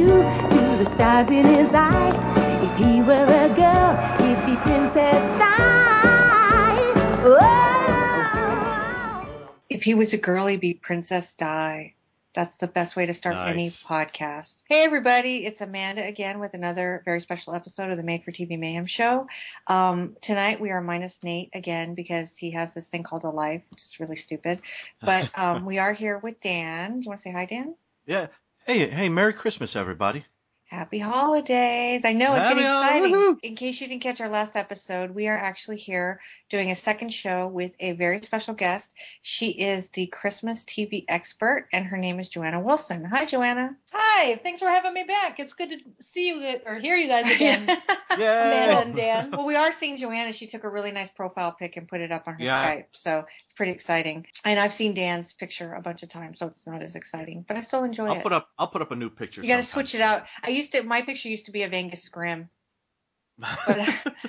shine 0.00 0.10
on 0.10 0.48
his 0.48 0.48
shoe, 0.48 0.78
to 0.78 0.84
the 0.84 0.90
stars 0.94 1.28
in 1.28 1.44
his 1.44 1.72
eye. 1.74 2.10
If 2.62 2.76
he 2.78 3.02
were 3.02 3.24
a 3.24 3.48
girl, 3.54 3.96
he'd 4.18 4.46
be 4.46 4.56
Princess 4.62 5.38
Di. 5.38 5.50
Oh. 7.22 7.66
If 9.68 9.82
he 9.84 9.94
was 9.94 10.12
a 10.12 10.18
girl, 10.18 10.46
he'd 10.46 10.60
be 10.60 10.74
Princess 10.74 11.34
Di. 11.34 11.94
That's 12.32 12.58
the 12.58 12.68
best 12.68 12.94
way 12.94 13.06
to 13.06 13.14
start 13.14 13.48
any 13.48 13.66
podcast. 13.66 14.62
Hey, 14.68 14.84
everybody. 14.84 15.46
It's 15.46 15.60
Amanda 15.60 16.06
again 16.06 16.38
with 16.38 16.54
another 16.54 17.02
very 17.04 17.20
special 17.20 17.56
episode 17.56 17.90
of 17.90 17.96
the 17.96 18.04
Made 18.04 18.22
for 18.22 18.30
TV 18.30 18.56
Mayhem 18.56 18.86
show. 18.86 19.26
Um, 19.66 20.16
tonight 20.20 20.60
we 20.60 20.70
are 20.70 20.80
minus 20.80 21.24
Nate 21.24 21.50
again 21.54 21.96
because 21.96 22.36
he 22.36 22.52
has 22.52 22.72
this 22.72 22.86
thing 22.86 23.02
called 23.02 23.24
a 23.24 23.30
life, 23.30 23.62
which 23.70 23.82
is 23.82 23.98
really 23.98 24.14
stupid. 24.14 24.60
But 25.02 25.36
um, 25.38 25.64
we 25.64 25.78
are 25.78 25.92
here 25.92 26.18
with 26.18 26.40
Dan. 26.40 27.00
Do 27.00 27.04
you 27.04 27.08
want 27.08 27.18
to 27.18 27.22
say 27.22 27.32
hi, 27.32 27.46
Dan? 27.46 27.74
Yeah. 28.06 28.28
Hey, 28.70 28.88
hey, 28.88 29.08
Merry 29.08 29.32
Christmas, 29.32 29.74
everybody. 29.74 30.26
Happy 30.66 31.00
holidays. 31.00 32.04
I 32.04 32.12
know 32.12 32.34
it's 32.34 32.44
Happy 32.44 32.60
getting 32.60 33.10
exciting. 33.10 33.38
In 33.42 33.56
case 33.56 33.80
you 33.80 33.88
didn't 33.88 34.00
catch 34.00 34.20
our 34.20 34.28
last 34.28 34.54
episode, 34.54 35.10
we 35.10 35.26
are 35.26 35.36
actually 35.36 35.76
here 35.76 36.20
doing 36.50 36.70
a 36.70 36.76
second 36.76 37.08
show 37.08 37.48
with 37.48 37.72
a 37.80 37.94
very 37.94 38.22
special 38.22 38.54
guest. 38.54 38.94
She 39.22 39.50
is 39.50 39.88
the 39.88 40.06
Christmas 40.06 40.64
TV 40.64 41.04
expert, 41.08 41.66
and 41.72 41.84
her 41.86 41.96
name 41.96 42.20
is 42.20 42.28
Joanna 42.28 42.60
Wilson. 42.60 43.04
Hi, 43.06 43.24
Joanna. 43.24 43.76
Hi, 43.92 44.36
thanks 44.42 44.60
for 44.60 44.68
having 44.68 44.92
me 44.94 45.02
back. 45.02 45.40
It's 45.40 45.52
good 45.52 45.70
to 45.70 45.78
see 46.00 46.28
you 46.28 46.60
or 46.64 46.78
hear 46.78 46.94
you 46.96 47.08
guys 47.08 47.28
again, 47.34 47.62
Amanda 48.10 48.18
Yeah. 48.18 48.80
and 48.80 48.94
Dan. 48.96 49.30
well, 49.32 49.44
we 49.46 49.56
are 49.56 49.72
seeing 49.72 49.96
Joanna. 49.96 50.32
She 50.32 50.46
took 50.46 50.62
a 50.62 50.68
really 50.70 50.92
nice 50.92 51.10
profile 51.10 51.50
pic 51.52 51.76
and 51.76 51.88
put 51.88 52.00
it 52.00 52.12
up 52.12 52.28
on 52.28 52.34
her 52.34 52.44
Yeah. 52.44 52.76
Skype, 52.76 52.84
so 52.92 53.24
it's 53.44 53.52
pretty 53.54 53.72
exciting. 53.72 54.26
And 54.44 54.60
I've 54.60 54.72
seen 54.72 54.94
Dan's 54.94 55.32
picture 55.32 55.72
a 55.74 55.80
bunch 55.82 56.04
of 56.04 56.08
times, 56.08 56.38
so 56.38 56.46
it's 56.46 56.66
not 56.68 56.82
as 56.82 56.94
exciting, 56.94 57.44
but 57.48 57.56
I 57.56 57.62
still 57.62 57.82
enjoy 57.82 58.06
it. 58.06 58.16
I'll 58.18 58.22
put 58.22 58.32
up. 58.32 58.48
I'll 58.58 58.68
put 58.68 58.82
up 58.82 58.92
a 58.92 58.96
new 58.96 59.10
picture. 59.10 59.42
you 59.42 59.48
got 59.48 59.56
to 59.56 59.62
sometime 59.64 59.86
switch 59.88 59.94
it 59.96 60.02
out. 60.02 60.24
I 60.44 60.50
used 60.50 60.70
to. 60.72 60.82
My 60.84 61.02
picture 61.02 61.28
used 61.28 61.46
to 61.46 61.52
be 61.52 61.62
a 61.62 61.68
Angus 61.68 62.08
Scrimm. 62.08 62.48
But 63.66 63.78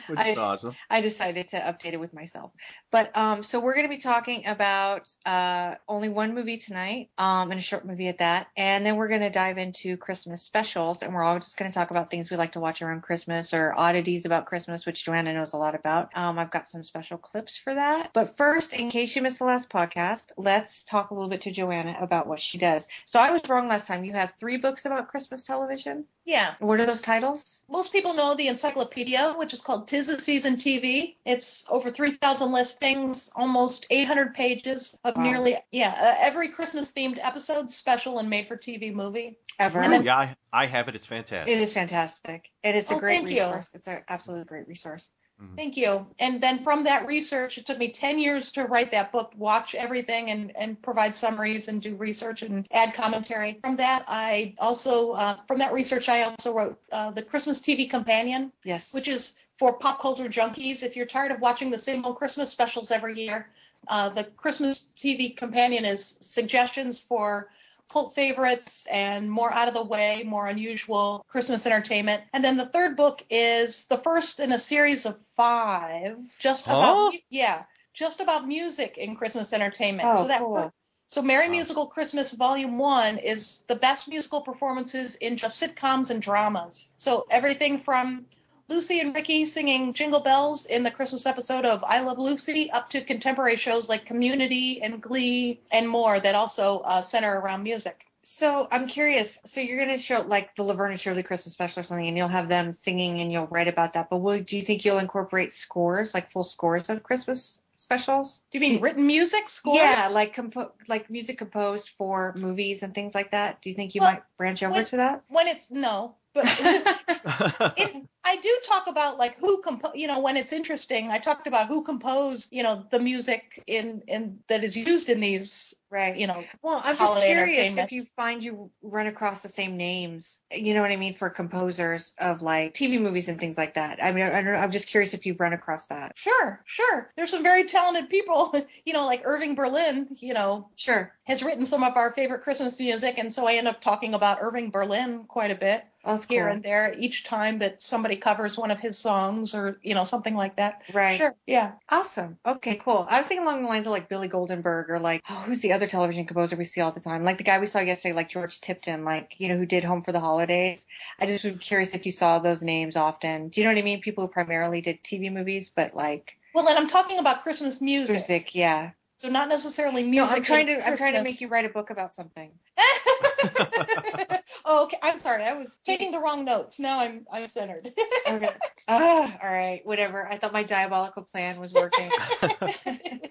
Which 0.07 0.19
I- 0.19 0.29
is 0.29 0.37
awesome. 0.37 0.75
I 0.89 1.01
decided 1.01 1.49
to 1.49 1.57
update 1.59 1.93
it 1.93 1.99
with 1.99 2.13
myself. 2.13 2.51
But 2.91 3.15
um, 3.17 3.41
so 3.41 3.59
we're 3.59 3.73
going 3.73 3.85
to 3.85 3.95
be 3.95 4.01
talking 4.01 4.45
about 4.45 5.09
uh, 5.25 5.75
only 5.87 6.09
one 6.09 6.35
movie 6.35 6.57
tonight, 6.57 7.09
um, 7.17 7.51
and 7.51 7.59
a 7.59 7.63
short 7.63 7.85
movie 7.85 8.09
at 8.09 8.17
that, 8.17 8.47
and 8.57 8.85
then 8.85 8.97
we're 8.97 9.07
going 9.07 9.21
to 9.21 9.29
dive 9.29 9.57
into 9.57 9.95
Christmas 9.97 10.41
specials, 10.41 11.01
and 11.01 11.13
we're 11.13 11.23
all 11.23 11.39
just 11.39 11.57
going 11.57 11.71
to 11.71 11.73
talk 11.73 11.91
about 11.91 12.11
things 12.11 12.29
we 12.29 12.37
like 12.37 12.51
to 12.51 12.59
watch 12.59 12.81
around 12.81 13.01
Christmas 13.01 13.53
or 13.53 13.73
oddities 13.77 14.25
about 14.25 14.45
Christmas, 14.45 14.85
which 14.85 15.05
Joanna 15.05 15.33
knows 15.33 15.53
a 15.53 15.57
lot 15.57 15.73
about. 15.73 16.09
Um, 16.15 16.37
I've 16.37 16.51
got 16.51 16.67
some 16.67 16.83
special 16.83 17.17
clips 17.17 17.57
for 17.57 17.73
that. 17.73 18.11
But 18.13 18.35
first, 18.35 18.73
in 18.73 18.89
case 18.89 19.15
you 19.15 19.21
missed 19.21 19.39
the 19.39 19.45
last 19.45 19.69
podcast, 19.69 20.31
let's 20.37 20.83
talk 20.83 21.11
a 21.11 21.13
little 21.13 21.29
bit 21.29 21.41
to 21.41 21.51
Joanna 21.51 21.95
about 22.01 22.27
what 22.27 22.39
she 22.39 22.57
does. 22.57 22.87
So 23.05 23.19
I 23.19 23.31
was 23.31 23.41
wrong 23.47 23.67
last 23.67 23.87
time. 23.87 24.03
You 24.03 24.13
have 24.13 24.33
three 24.37 24.57
books 24.57 24.85
about 24.85 25.07
Christmas 25.07 25.43
television. 25.43 26.05
Yeah, 26.25 26.53
What 26.59 26.79
are 26.79 26.85
those 26.85 27.01
titles? 27.01 27.63
most 27.67 27.91
people 27.91 28.13
know 28.13 28.35
the 28.35 28.47
encyclopedia, 28.47 29.33
which 29.37 29.53
is 29.53 29.61
called 29.61 29.87
Tis 29.87 30.07
the 30.07 30.19
Season 30.19 30.55
TV. 30.55 31.15
It's 31.25 31.65
over 31.69 31.89
3,000 31.89 32.51
listings, 32.81 33.29
almost 33.35 33.85
800 33.89 34.33
pages 34.33 34.97
of 35.03 35.15
Wow. 35.15 35.23
nearly, 35.23 35.57
yeah, 35.71 35.91
uh, 35.99 36.15
every 36.19 36.49
Christmas 36.49 36.91
themed 36.91 37.19
episode, 37.21 37.69
special, 37.69 38.19
and 38.19 38.29
made 38.29 38.47
for 38.47 38.57
TV 38.57 38.91
movie. 38.93 39.37
Ever. 39.59 39.87
Then- 39.87 40.03
yeah, 40.03 40.17
I, 40.17 40.35
I 40.53 40.65
have 40.65 40.87
it. 40.87 40.95
It's 40.95 41.05
fantastic. 41.05 41.55
It 41.55 41.61
is 41.61 41.71
fantastic, 41.73 42.49
and 42.63 42.75
it's 42.75 42.89
a 42.91 42.95
Oh, 42.95 42.99
great 42.99 43.17
thank 43.17 43.29
you. 43.31 43.35
resource. 43.43 43.71
It's 43.73 43.87
an 43.87 44.03
absolutely 44.09 44.45
great 44.45 44.67
resource. 44.67 45.11
Thank 45.55 45.75
you. 45.75 46.05
And 46.19 46.41
then 46.41 46.63
from 46.63 46.83
that 46.83 47.07
research, 47.07 47.57
it 47.57 47.65
took 47.65 47.79
me 47.79 47.89
10 47.89 48.19
years 48.19 48.51
to 48.51 48.65
write 48.65 48.91
that 48.91 49.11
book, 49.11 49.33
watch 49.35 49.73
everything 49.73 50.29
and, 50.29 50.55
and 50.55 50.79
provide 50.83 51.15
summaries 51.15 51.67
and 51.67 51.81
do 51.81 51.95
research 51.95 52.43
and 52.43 52.67
add 52.71 52.93
commentary. 52.93 53.57
From 53.61 53.75
that, 53.77 54.05
I 54.07 54.53
also, 54.59 55.13
uh, 55.13 55.37
from 55.47 55.57
that 55.57 55.73
research, 55.73 56.09
I 56.09 56.21
also 56.23 56.53
wrote 56.53 56.79
uh, 56.91 57.09
the 57.09 57.23
Christmas 57.23 57.59
TV 57.59 57.89
Companion, 57.89 58.51
Yes. 58.63 58.93
which 58.93 59.07
is 59.07 59.33
for 59.61 59.73
pop 59.73 60.01
culture 60.01 60.27
junkies. 60.27 60.81
If 60.81 60.95
you're 60.95 61.05
tired 61.05 61.31
of 61.31 61.39
watching 61.39 61.69
the 61.69 61.77
same 61.77 62.03
old 62.03 62.17
Christmas 62.17 62.49
specials 62.49 62.89
every 62.89 63.13
year, 63.15 63.51
uh, 63.89 64.09
the 64.09 64.23
Christmas 64.23 64.87
TV 64.97 65.37
Companion 65.37 65.85
is 65.85 66.03
suggestions 66.03 66.99
for 66.99 67.51
cult 67.87 68.15
favorites 68.15 68.87
and 68.87 69.29
more 69.31 69.53
out 69.53 69.67
of 69.67 69.75
the 69.75 69.83
way, 69.83 70.23
more 70.25 70.47
unusual 70.47 71.23
Christmas 71.27 71.67
entertainment. 71.67 72.23
And 72.33 72.43
then 72.43 72.57
the 72.57 72.65
third 72.65 72.97
book 72.97 73.23
is 73.29 73.85
the 73.85 73.97
first 73.99 74.39
in 74.39 74.51
a 74.51 74.57
series 74.57 75.05
of 75.05 75.19
five, 75.37 76.17
just 76.39 76.65
Huh? 76.65 76.73
about 76.77 77.13
yeah, 77.29 77.65
just 77.93 78.19
about 78.19 78.47
music 78.47 78.97
in 78.97 79.15
Christmas 79.15 79.53
entertainment. 79.53 80.09
Oh, 80.09 80.23
so 80.23 80.27
that 80.27 80.39
cool. 80.39 80.73
so 81.07 81.21
Merry 81.21 81.49
Wow. 81.49 81.51
Musical 81.51 81.85
Christmas 81.85 82.31
Volume 82.31 82.79
1 82.79 83.19
is 83.19 83.61
the 83.67 83.75
best 83.75 84.07
musical 84.07 84.41
performances 84.41 85.17
in 85.17 85.37
just 85.37 85.61
sitcoms 85.61 86.09
and 86.09 86.19
dramas. 86.19 86.93
So 86.97 87.27
everything 87.29 87.77
from 87.77 88.25
Lucy 88.71 89.01
and 89.01 89.13
Ricky 89.13 89.45
singing 89.45 89.91
Jingle 89.91 90.21
Bells 90.21 90.65
in 90.65 90.83
the 90.83 90.91
Christmas 90.91 91.25
episode 91.25 91.65
of 91.65 91.83
I 91.83 91.99
Love 91.99 92.19
Lucy 92.19 92.71
up 92.71 92.89
to 92.91 93.01
contemporary 93.01 93.57
shows 93.57 93.89
like 93.89 94.05
Community 94.05 94.81
and 94.81 95.01
Glee 95.01 95.59
and 95.71 95.89
more 95.89 96.21
that 96.21 96.35
also 96.35 96.79
uh, 96.79 97.01
center 97.01 97.37
around 97.37 97.63
music. 97.63 98.05
So 98.23 98.69
I'm 98.71 98.87
curious. 98.87 99.39
So 99.45 99.59
you're 99.59 99.75
going 99.75 99.89
to 99.89 100.01
show 100.01 100.21
like 100.21 100.55
the 100.55 100.63
Laverne 100.63 100.91
and 100.91 100.99
Shirley 100.99 101.21
Christmas 101.21 101.51
special 101.51 101.81
or 101.81 101.83
something, 101.83 102.07
and 102.07 102.15
you'll 102.15 102.29
have 102.29 102.47
them 102.47 102.71
singing, 102.71 103.19
and 103.19 103.29
you'll 103.29 103.47
write 103.47 103.67
about 103.67 103.91
that. 103.91 104.09
But 104.09 104.19
will, 104.19 104.39
do 104.39 104.55
you 104.55 104.63
think 104.63 104.85
you'll 104.85 104.99
incorporate 104.99 105.51
scores, 105.51 106.13
like 106.13 106.29
full 106.29 106.45
scores 106.45 106.89
of 106.89 107.03
Christmas 107.03 107.59
specials? 107.81 108.41
Do 108.51 108.59
you 108.59 108.61
mean 108.61 108.81
written 108.81 109.05
music 109.07 109.49
scores? 109.49 109.77
Yeah, 109.77 110.09
like 110.11 110.33
compo- 110.33 110.73
like 110.87 111.09
music 111.09 111.37
composed 111.37 111.89
for 111.89 112.33
movies 112.37 112.83
and 112.83 112.93
things 112.93 113.15
like 113.15 113.31
that. 113.31 113.61
Do 113.61 113.69
you 113.69 113.75
think 113.75 113.95
you 113.95 114.01
Well, 114.01 114.13
might 114.13 114.23
branch 114.37 114.63
over 114.63 114.73
when- 114.73 114.85
to 114.85 114.97
that? 114.97 115.23
when 115.27 115.47
it's 115.47 115.67
no, 115.69 116.15
but 116.33 116.45
it, 117.77 117.95
I 118.23 118.35
do 118.37 118.57
talk 118.67 118.87
about 118.87 119.17
like 119.17 119.37
who 119.39 119.61
compo 119.61 119.91
you 119.93 120.07
know 120.07 120.19
when 120.19 120.37
it's 120.37 120.53
interesting 120.53 121.09
I 121.11 121.19
talked 121.19 121.47
about 121.47 121.67
who 121.67 121.83
composed 121.83 122.47
you 122.51 122.63
know 122.63 122.85
the 122.91 122.99
music 122.99 123.63
in 123.67 124.01
in 124.07 124.39
that 124.47 124.63
is 124.63 124.77
used 124.77 125.09
in 125.09 125.19
these 125.19 125.73
Right. 125.91 126.17
you 126.17 126.25
know 126.25 126.43
Well, 126.63 126.81
I'm 126.83 126.97
just 126.97 127.17
curious 127.25 127.77
if 127.77 127.91
you 127.91 128.03
find 128.15 128.43
you 128.43 128.71
run 128.81 129.07
across 129.07 129.41
the 129.41 129.49
same 129.49 129.75
names, 129.77 130.41
you 130.51 130.73
know 130.73 130.81
what 130.81 130.91
I 130.91 130.95
mean, 130.95 131.13
for 131.15 131.29
composers 131.29 132.13
of 132.17 132.41
like 132.41 132.73
TV 132.73 132.99
movies 133.01 133.27
and 133.27 133.39
things 133.39 133.57
like 133.57 133.73
that. 133.73 134.01
I 134.01 134.11
mean, 134.13 134.23
I, 134.23 134.29
I 134.29 134.55
I'm 134.63 134.71
just 134.71 134.87
curious 134.87 135.13
if 135.13 135.25
you've 135.25 135.39
run 135.39 135.53
across 135.53 135.87
that. 135.87 136.13
sure 136.15 136.61
sure 136.65 137.11
there's 137.15 137.29
some 137.31 137.43
very 137.43 137.65
talented 137.65 138.09
people 138.09 138.53
you 138.85 138.93
know 138.93 139.05
like 139.05 139.21
Irving 139.25 139.55
Berlin 139.55 140.07
you 140.19 140.33
know 140.33 140.69
Sure. 140.75 141.13
has 141.25 141.43
written 141.43 141.65
some 141.65 141.83
of 141.83 141.97
our 141.97 142.11
favorite 142.11 142.41
Christmas 142.41 142.79
music 142.79 143.15
and 143.17 143.31
so 143.31 143.47
I 143.47 143.55
end 143.55 143.67
up 143.67 143.81
talking 143.81 144.13
about 144.13 144.37
Irving 144.41 144.69
Berlin 144.71 145.25
quite 145.27 145.51
a 145.51 145.55
bit 145.55 145.83
that's 146.03 146.25
here 146.25 146.45
cool. 146.45 146.53
and 146.53 146.63
there 146.63 146.95
each 146.97 147.23
time 147.23 147.59
that 147.59 147.81
somebody 147.81 148.15
covers 148.15 148.57
one 148.57 148.71
of 148.71 148.79
his 148.79 148.97
songs 148.97 149.53
or 149.53 149.79
you 149.83 149.93
know 149.93 150.03
something 150.03 150.35
like 150.35 150.55
that 150.57 150.81
Right. 150.93 151.17
sure 151.17 151.35
yeah 151.45 151.73
Awesome. 151.93 152.37
Okay, 152.45 152.75
cool. 152.75 153.05
I 153.09 153.19
was 153.19 153.27
thinking 153.27 153.45
along 153.45 153.63
the 153.63 153.67
lines 153.67 153.85
of 153.85 153.91
like 153.91 154.07
Billy 154.07 154.29
Goldenberg 154.29 154.89
or 154.89 154.97
like, 154.97 155.21
oh, 155.29 155.43
who's 155.45 155.59
the 155.59 155.73
other 155.73 155.87
television 155.87 156.25
composer 156.25 156.55
we 156.55 156.63
see 156.63 156.79
all 156.79 156.91
the 156.91 157.01
time? 157.01 157.25
Like 157.25 157.37
the 157.37 157.43
guy 157.43 157.59
we 157.59 157.65
saw 157.65 157.79
yesterday, 157.79 158.13
like 158.13 158.29
George 158.29 158.61
Tipton, 158.61 159.03
like, 159.03 159.35
you 159.37 159.49
know, 159.49 159.57
who 159.57 159.65
did 159.65 159.83
Home 159.83 160.01
for 160.01 160.13
the 160.13 160.21
Holidays. 160.21 160.87
I 161.19 161.25
just 161.25 161.43
was 161.43 161.57
curious 161.59 161.93
if 161.93 162.05
you 162.05 162.13
saw 162.13 162.39
those 162.39 162.63
names 162.63 162.95
often. 162.95 163.49
Do 163.49 163.59
you 163.59 163.67
know 163.67 163.73
what 163.73 163.79
I 163.79 163.83
mean? 163.83 163.99
People 163.99 164.25
who 164.25 164.31
primarily 164.31 164.79
did 164.79 165.03
TV 165.03 165.31
movies, 165.31 165.69
but 165.69 165.93
like 165.95 166.37
well 166.55 166.67
and 166.67 166.77
I'm 166.77 166.87
talking 166.87 167.19
about 167.19 167.43
Christmas 167.43 167.81
music 167.81 168.11
music, 168.11 168.55
yeah. 168.55 168.91
so 169.17 169.27
not 169.27 169.49
necessarily 169.49 170.03
music. 170.03 170.29
No, 170.29 170.35
I'm 170.37 170.43
trying 170.43 170.69
in 170.69 170.77
to 170.79 170.87
I'm 170.87 170.97
trying 170.97 171.13
to 171.13 171.23
make 171.23 171.41
you 171.41 171.49
write 171.49 171.65
a 171.65 171.69
book 171.69 171.89
about 171.89 172.15
something. 172.15 172.51
oh, 174.65 174.83
okay. 174.83 174.97
I'm 175.01 175.17
sorry. 175.17 175.43
I 175.43 175.53
was 175.53 175.77
taking 175.85 176.11
the 176.11 176.19
wrong 176.19 176.45
notes. 176.45 176.79
Now 176.79 176.99
I'm 176.99 177.25
I'm 177.31 177.47
centered. 177.47 177.91
Okay. 178.27 178.49
Ah, 178.87 179.37
all 179.43 179.51
right, 179.53 179.81
whatever. 179.85 180.27
I 180.27 180.37
thought 180.37 180.53
my 180.53 180.63
diabolical 180.63 181.23
plan 181.23 181.59
was 181.59 181.71
working. 181.73 182.11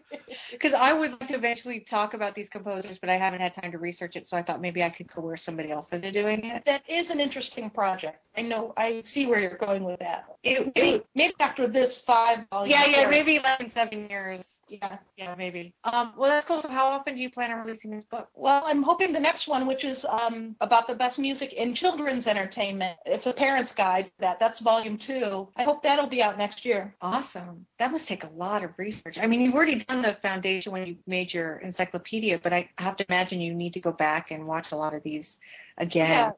Because 0.50 0.72
I 0.74 0.92
would 0.92 1.12
like 1.12 1.28
to 1.28 1.34
eventually 1.34 1.80
talk 1.80 2.14
about 2.14 2.34
these 2.34 2.48
composers, 2.48 2.98
but 2.98 3.08
I 3.10 3.16
haven't 3.16 3.40
had 3.40 3.54
time 3.54 3.72
to 3.72 3.78
research 3.78 4.16
it, 4.16 4.26
so 4.26 4.36
I 4.36 4.42
thought 4.42 4.60
maybe 4.60 4.82
I 4.82 4.90
could 4.90 5.08
coerce 5.10 5.42
somebody 5.42 5.70
else 5.70 5.92
into 5.92 6.10
doing 6.12 6.44
it. 6.44 6.64
that 6.66 6.82
is 6.88 7.10
an 7.10 7.20
interesting 7.20 7.70
project. 7.70 8.18
I 8.36 8.42
know. 8.42 8.72
I 8.76 9.00
see 9.00 9.26
where 9.26 9.40
you're 9.40 9.56
going 9.56 9.82
with 9.84 9.98
that. 10.00 10.24
It- 10.42 10.72
Maybe, 10.76 10.90
it- 10.96 11.06
maybe 11.14 11.34
after 11.40 11.66
this 11.66 11.98
five 11.98 12.46
volume. 12.50 12.70
yeah, 12.70 12.86
yeah, 12.86 12.94
series. 13.00 13.10
maybe 13.10 13.38
like 13.40 13.60
in 13.60 13.68
seven 13.68 14.08
years. 14.08 14.60
Yeah. 14.68 14.98
Yeah, 15.16 15.34
maybe. 15.36 15.74
Um, 15.84 16.12
well, 16.16 16.30
that's 16.30 16.46
cool. 16.46 16.62
So, 16.62 16.68
how 16.68 16.86
often 16.86 17.16
do 17.16 17.20
you 17.20 17.30
plan 17.30 17.50
on 17.52 17.58
releasing 17.60 17.90
this 17.90 18.04
book? 18.04 18.28
Well, 18.34 18.62
I'm 18.64 18.82
hoping 18.82 19.12
the 19.12 19.20
next 19.20 19.48
one, 19.48 19.66
which 19.66 19.84
is 19.84 20.04
um, 20.04 20.54
about 20.60 20.86
the 20.86 20.94
best 20.94 21.18
music 21.18 21.52
in 21.54 21.74
children's 21.74 22.26
entertainment. 22.26 22.96
It's 23.04 23.26
a 23.26 23.32
parent's 23.32 23.74
guide. 23.74 24.06
to 24.06 24.10
That 24.20 24.38
that's 24.40 24.60
volume 24.60 24.96
two. 24.96 25.48
I 25.56 25.64
hope 25.64 25.82
that'll 25.82 26.06
be 26.06 26.22
out 26.22 26.38
next 26.38 26.64
year. 26.64 26.94
Awesome. 27.02 27.66
That 27.78 27.90
must 27.92 28.06
take 28.08 28.24
a 28.24 28.30
lot 28.30 28.62
of 28.64 28.70
research. 28.78 29.18
I 29.18 29.26
mean, 29.26 29.40
you've 29.40 29.54
already 29.54 29.80
done 29.80 30.02
the 30.02 30.12
foundation 30.22 30.72
when 30.72 30.86
you 30.86 30.96
made 31.06 31.32
your 31.32 31.56
encyclopedia, 31.58 32.38
but 32.38 32.52
I 32.52 32.70
have 32.78 32.96
to 32.96 33.06
imagine 33.08 33.40
you 33.40 33.54
need 33.54 33.74
to 33.74 33.80
go 33.80 33.92
back 33.92 34.30
and 34.30 34.46
watch 34.46 34.72
a 34.72 34.76
lot 34.76 34.94
of 34.94 35.02
these 35.02 35.40
again. 35.78 36.10
Yeah. 36.10 36.30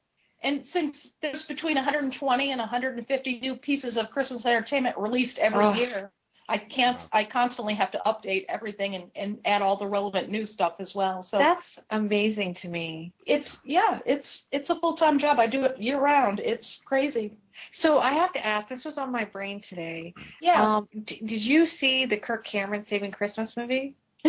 And 0.45 0.67
since 0.67 1.15
there's 1.23 1.45
between 1.45 1.77
120 1.77 2.51
and 2.51 2.59
150 2.59 3.41
new 3.41 3.55
pieces 3.55 3.97
of 3.97 4.11
Christmas 4.11 4.45
entertainment 4.45 4.99
released 4.99 5.39
every 5.39 5.67
Ugh. 5.67 5.77
year, 5.77 6.13
I 6.53 6.59
can't. 6.59 7.09
I 7.15 7.25
constantly 7.25 7.73
have 7.75 7.91
to 7.93 8.03
update 8.05 8.45
everything 8.51 8.95
and, 8.95 9.11
and 9.17 9.39
add 9.47 9.63
all 9.63 9.79
the 9.79 9.87
relevant 9.87 10.29
new 10.29 10.45
stuff 10.45 10.75
as 10.81 10.95
well. 10.95 11.23
So 11.23 11.39
That's 11.39 11.79
amazing 11.89 12.53
to 12.57 12.69
me. 12.69 13.15
it's 13.25 13.63
yeah, 13.65 14.01
it's 14.05 14.49
it's 14.53 14.69
a 14.69 14.77
full 14.77 14.95
time 14.95 15.19
job. 15.19 15.39
I 15.39 15.47
do 15.47 15.65
it 15.65 15.81
year 15.81 15.99
round. 15.99 16.41
It's 16.41 16.83
crazy. 16.85 17.39
So 17.71 18.01
I 18.01 18.11
have 18.13 18.33
to 18.33 18.45
ask, 18.47 18.69
this 18.69 18.85
was 18.85 18.99
on 18.99 19.11
my 19.11 19.25
brain 19.25 19.63
today. 19.63 20.13
Yeah. 20.43 20.77
Um, 20.77 20.89
d- 21.05 21.23
did 21.25 21.43
you 21.43 21.65
see 21.67 22.05
the 22.05 22.19
Kirk 22.19 22.45
Cameron 22.45 22.83
Saving 22.83 23.13
Christmas 23.13 23.57
movie? 23.57 23.97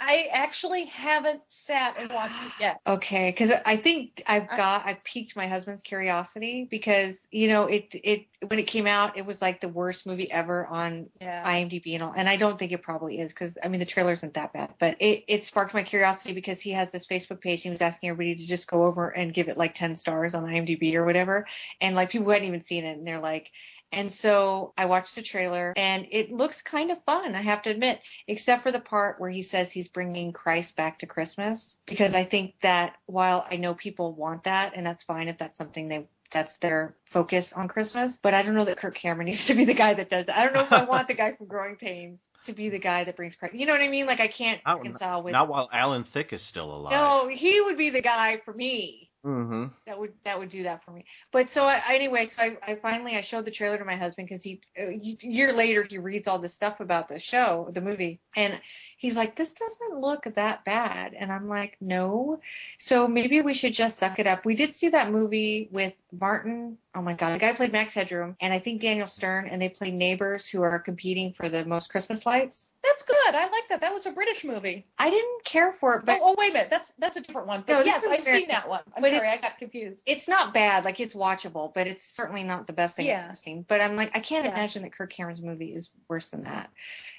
I 0.00 0.28
actually 0.32 0.84
haven't 0.86 1.42
sat 1.48 1.96
and 1.98 2.10
watched 2.10 2.40
it 2.40 2.52
yet. 2.60 2.80
Okay, 2.86 3.30
because 3.30 3.52
I 3.66 3.76
think 3.76 4.22
I've 4.26 4.48
got 4.48 4.86
I've 4.86 5.02
piqued 5.02 5.34
my 5.34 5.46
husband's 5.48 5.82
curiosity 5.82 6.68
because 6.70 7.26
you 7.32 7.48
know 7.48 7.66
it 7.66 7.94
it 8.04 8.26
when 8.46 8.60
it 8.60 8.68
came 8.68 8.86
out 8.86 9.16
it 9.18 9.26
was 9.26 9.42
like 9.42 9.60
the 9.60 9.68
worst 9.68 10.06
movie 10.06 10.30
ever 10.30 10.66
on 10.66 11.08
Yeah. 11.20 11.44
IMDb 11.44 11.94
and 11.94 12.02
all, 12.04 12.12
and 12.16 12.28
I 12.28 12.36
don't 12.36 12.58
think 12.58 12.70
it 12.70 12.82
probably 12.82 13.18
is 13.18 13.32
because 13.32 13.58
I 13.62 13.68
mean 13.68 13.80
the 13.80 13.86
trailer 13.86 14.12
isn't 14.12 14.34
that 14.34 14.52
bad, 14.52 14.74
but 14.78 14.96
it 15.00 15.24
it 15.26 15.44
sparked 15.44 15.74
my 15.74 15.82
curiosity 15.82 16.32
because 16.32 16.60
he 16.60 16.70
has 16.70 16.92
this 16.92 17.06
Facebook 17.06 17.40
page. 17.40 17.62
He 17.62 17.70
was 17.70 17.80
asking 17.80 18.10
everybody 18.10 18.36
to 18.36 18.46
just 18.46 18.68
go 18.68 18.84
over 18.84 19.08
and 19.08 19.34
give 19.34 19.48
it 19.48 19.56
like 19.56 19.74
ten 19.74 19.96
stars 19.96 20.34
on 20.34 20.44
IMDb 20.44 20.94
or 20.94 21.04
whatever, 21.04 21.46
and 21.80 21.96
like 21.96 22.10
people 22.10 22.26
who 22.26 22.30
hadn't 22.30 22.46
even 22.46 22.62
seen 22.62 22.84
it, 22.84 22.96
and 22.96 23.06
they're 23.06 23.20
like. 23.20 23.50
And 23.92 24.12
so 24.12 24.72
I 24.76 24.84
watched 24.86 25.14
the 25.16 25.22
trailer 25.22 25.72
and 25.76 26.06
it 26.10 26.30
looks 26.30 26.62
kind 26.62 26.90
of 26.90 27.02
fun, 27.04 27.34
I 27.34 27.42
have 27.42 27.62
to 27.62 27.70
admit, 27.70 28.00
except 28.26 28.62
for 28.62 28.70
the 28.72 28.80
part 28.80 29.20
where 29.20 29.30
he 29.30 29.42
says 29.42 29.72
he's 29.72 29.88
bringing 29.88 30.32
Christ 30.32 30.76
back 30.76 30.98
to 30.98 31.06
Christmas. 31.06 31.78
Because 31.86 32.14
I 32.14 32.24
think 32.24 32.54
that 32.60 32.96
while 33.06 33.46
I 33.50 33.56
know 33.56 33.74
people 33.74 34.12
want 34.14 34.44
that, 34.44 34.72
and 34.76 34.84
that's 34.86 35.02
fine 35.02 35.28
if 35.28 35.38
that's 35.38 35.58
something 35.58 35.88
they 35.88 36.06
that's 36.30 36.58
their 36.58 36.94
focus 37.06 37.54
on 37.54 37.68
Christmas. 37.68 38.18
But 38.22 38.34
I 38.34 38.42
don't 38.42 38.54
know 38.54 38.66
that 38.66 38.76
Kirk 38.76 38.94
Cameron 38.94 39.24
needs 39.28 39.46
to 39.46 39.54
be 39.54 39.64
the 39.64 39.72
guy 39.74 39.94
that 39.94 40.10
does 40.10 40.26
that. 40.26 40.36
I 40.36 40.44
don't 40.44 40.52
know 40.52 40.60
if 40.60 40.72
I 40.72 40.84
want 40.84 41.08
the 41.08 41.14
guy 41.14 41.32
from 41.32 41.46
Growing 41.46 41.76
Pains 41.76 42.28
to 42.44 42.52
be 42.52 42.68
the 42.68 42.78
guy 42.78 43.04
that 43.04 43.16
brings 43.16 43.34
Christ. 43.34 43.54
You 43.54 43.64
know 43.64 43.72
what 43.72 43.80
I 43.80 43.88
mean? 43.88 44.06
Like 44.06 44.20
I 44.20 44.28
can't 44.28 44.60
Not- 44.66 44.78
reconcile 44.78 45.22
with. 45.22 45.32
Not 45.32 45.48
while 45.48 45.70
Alan 45.72 46.04
Thicke 46.04 46.34
is 46.34 46.42
still 46.42 46.70
alive. 46.74 46.92
no, 46.92 47.28
he 47.28 47.60
would 47.62 47.78
be 47.78 47.88
the 47.90 48.02
guy 48.02 48.38
for 48.44 48.52
me 48.52 49.07
Mm-hmm. 49.26 49.66
that 49.86 49.98
would 49.98 50.12
that 50.24 50.38
would 50.38 50.48
do 50.48 50.62
that 50.62 50.84
for 50.84 50.92
me. 50.92 51.04
But 51.32 51.50
so 51.50 51.64
I, 51.64 51.82
anyway, 51.90 52.26
so 52.26 52.40
I, 52.40 52.56
I 52.62 52.74
finally 52.76 53.16
I 53.16 53.20
showed 53.20 53.44
the 53.44 53.50
trailer 53.50 53.76
to 53.76 53.84
my 53.84 53.96
husband 53.96 54.28
because 54.28 54.44
he 54.44 54.60
a 54.76 54.94
year 54.94 55.52
later 55.52 55.82
he 55.82 55.98
reads 55.98 56.28
all 56.28 56.38
this 56.38 56.54
stuff 56.54 56.80
about 56.80 57.08
the 57.08 57.18
show, 57.18 57.68
the 57.72 57.80
movie, 57.80 58.20
and 58.36 58.60
he's 58.98 59.16
like, 59.16 59.34
"This 59.36 59.54
doesn't 59.54 59.98
look 60.00 60.24
that 60.34 60.64
bad," 60.64 61.14
and 61.14 61.32
I'm 61.32 61.48
like, 61.48 61.76
"No." 61.80 62.40
So 62.78 63.08
maybe 63.08 63.40
we 63.40 63.54
should 63.54 63.72
just 63.72 63.98
suck 63.98 64.18
it 64.18 64.26
up. 64.26 64.44
We 64.44 64.54
did 64.54 64.74
see 64.74 64.90
that 64.90 65.10
movie 65.10 65.68
with 65.72 65.98
Martin. 66.12 66.76
Oh 66.94 67.00
my 67.02 67.14
God, 67.14 67.34
the 67.34 67.38
guy 67.38 67.52
played 67.52 67.72
Max 67.72 67.94
Headroom, 67.94 68.36
and 68.40 68.52
I 68.52 68.58
think 68.58 68.80
Daniel 68.82 69.06
Stern, 69.06 69.46
and 69.48 69.62
they 69.62 69.68
played 69.68 69.94
neighbors 69.94 70.48
who 70.48 70.62
are 70.62 70.78
competing 70.78 71.32
for 71.32 71.48
the 71.48 71.64
most 71.64 71.90
Christmas 71.90 72.26
lights. 72.26 72.74
That's 72.82 73.02
good. 73.04 73.34
I 73.34 73.42
like 73.48 73.68
that. 73.68 73.80
That 73.80 73.94
was 73.94 74.06
a 74.06 74.10
British 74.12 74.42
movie. 74.44 74.86
I 74.98 75.08
didn't 75.10 75.44
care 75.44 75.72
for 75.72 75.96
it, 75.96 76.04
but 76.04 76.18
oh, 76.20 76.30
oh, 76.30 76.34
wait 76.36 76.50
a 76.50 76.54
minute. 76.54 76.68
That's 76.70 76.92
that's 76.98 77.16
a 77.16 77.20
different 77.20 77.46
one. 77.46 77.62
But 77.66 77.72
No, 77.74 77.80
yes, 77.82 78.04
I've 78.08 78.24
seen 78.24 78.48
that 78.48 78.68
one. 78.68 78.80
I'm 78.96 79.02
sorry, 79.04 79.28
I 79.28 79.36
got 79.36 79.58
confused. 79.58 80.02
it's 80.06 80.26
not 80.26 80.52
bad. 80.52 80.84
Like 80.84 80.98
it's 80.98 81.14
watchable, 81.14 81.72
but 81.72 81.86
it's 81.86 82.04
certainly 82.04 82.42
not 82.42 82.66
the 82.66 82.72
best 82.72 82.96
thing 82.96 83.06
Yeah. 83.06 83.18
I've 83.20 83.24
ever 83.26 83.36
seen. 83.36 83.64
But 83.68 83.80
I'm 83.80 83.94
like, 83.94 84.16
I 84.16 84.20
can't 84.20 84.44
Yeah. 84.46 84.52
imagine 84.52 84.82
that 84.82 84.92
Kirk 84.92 85.12
Cameron's 85.12 85.42
movie 85.42 85.72
is 85.74 85.90
worse 86.08 86.30
than 86.30 86.42
that, 86.44 86.70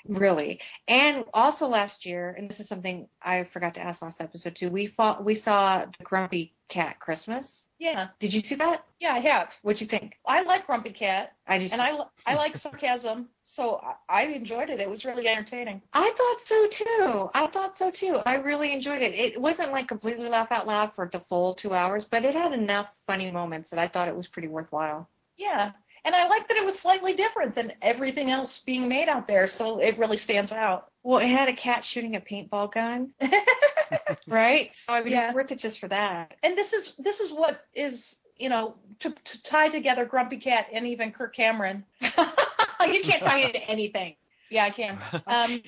really. 0.07 0.59
And 0.87 1.25
also 1.33 1.67
last 1.67 2.05
year, 2.05 2.35
and 2.37 2.49
this 2.49 2.59
is 2.59 2.67
something 2.67 3.07
I 3.21 3.43
forgot 3.43 3.73
to 3.75 3.81
ask 3.81 4.01
last 4.01 4.21
episode 4.21 4.55
too. 4.55 4.69
We 4.69 4.87
fought, 4.87 5.23
we 5.23 5.35
saw 5.35 5.85
the 5.85 6.03
Grumpy 6.03 6.53
Cat 6.69 6.99
Christmas. 6.99 7.67
Yeah, 7.79 8.09
Did 8.19 8.31
you 8.33 8.39
see 8.41 8.55
that? 8.55 8.83
yeah, 8.99 9.13
I 9.13 9.19
have. 9.19 9.49
What'd 9.63 9.81
you 9.81 9.87
think? 9.87 10.19
I 10.27 10.43
like 10.43 10.67
Grumpy 10.67 10.91
Cat, 10.91 11.33
I 11.47 11.57
did. 11.57 11.71
and 11.71 11.81
I 11.81 11.97
I 12.27 12.35
like 12.35 12.55
sarcasm, 12.55 13.29
so 13.43 13.81
I, 14.09 14.21
I 14.21 14.25
enjoyed 14.27 14.69
it. 14.69 14.79
It 14.79 14.87
was 14.89 15.03
really 15.03 15.27
entertaining. 15.27 15.81
I 15.93 16.11
thought 16.15 16.41
so 16.45 16.67
too. 16.67 17.29
I 17.33 17.47
thought 17.47 17.75
so 17.75 17.89
too. 17.89 18.21
I 18.25 18.35
really 18.35 18.71
enjoyed 18.71 19.01
it. 19.01 19.13
It 19.15 19.41
wasn't 19.41 19.71
like 19.71 19.87
completely 19.87 20.29
laugh 20.29 20.51
out 20.51 20.67
loud 20.67 20.93
for 20.93 21.09
the 21.11 21.19
full 21.19 21.53
two 21.55 21.73
hours, 21.73 22.05
but 22.05 22.23
it 22.23 22.35
had 22.35 22.53
enough 22.53 22.95
funny 23.07 23.31
moments 23.31 23.71
that 23.71 23.79
I 23.79 23.87
thought 23.87 24.07
it 24.07 24.15
was 24.15 24.27
pretty 24.27 24.47
worthwhile. 24.47 25.09
Yeah, 25.37 25.71
and 26.05 26.15
I 26.15 26.27
like 26.27 26.47
that 26.47 26.57
it 26.57 26.65
was 26.65 26.77
slightly 26.79 27.13
different 27.13 27.55
than 27.55 27.73
everything 27.81 28.31
else 28.31 28.59
being 28.59 28.87
made 28.87 29.09
out 29.09 29.27
there, 29.27 29.47
so 29.47 29.79
it 29.79 29.97
really 29.97 30.17
stands 30.17 30.51
out. 30.51 30.91
Well, 31.03 31.19
it 31.19 31.27
had 31.27 31.47
a 31.49 31.53
cat 31.53 31.83
shooting 31.85 32.15
a 32.15 32.21
paintball 32.21 32.71
gun, 32.73 33.11
right? 34.27 34.73
So 34.73 34.93
I 34.93 35.03
mean, 35.03 35.13
Yeah. 35.13 35.27
it's 35.27 35.35
worth 35.35 35.51
it 35.51 35.59
just 35.59 35.79
for 35.79 35.87
that. 35.87 36.35
and 36.43 36.57
this 36.57 36.73
is 36.73 36.93
this 36.97 37.19
is 37.19 37.31
what 37.31 37.65
is 37.73 38.19
you 38.37 38.49
know 38.49 38.75
to, 38.99 39.13
to 39.23 39.43
tie 39.43 39.69
together 39.69 40.05
Grumpy 40.05 40.37
Cat 40.37 40.67
and 40.71 40.87
even 40.87 41.11
Kirk 41.11 41.35
Cameron. 41.35 41.83
you 42.01 43.01
can't 43.03 43.23
tie 43.23 43.39
it 43.39 43.53
to 43.53 43.69
anything. 43.69 44.15
Yeah, 44.49 44.65
I 44.65 44.69
can. 44.71 44.97
Um, 45.27 45.61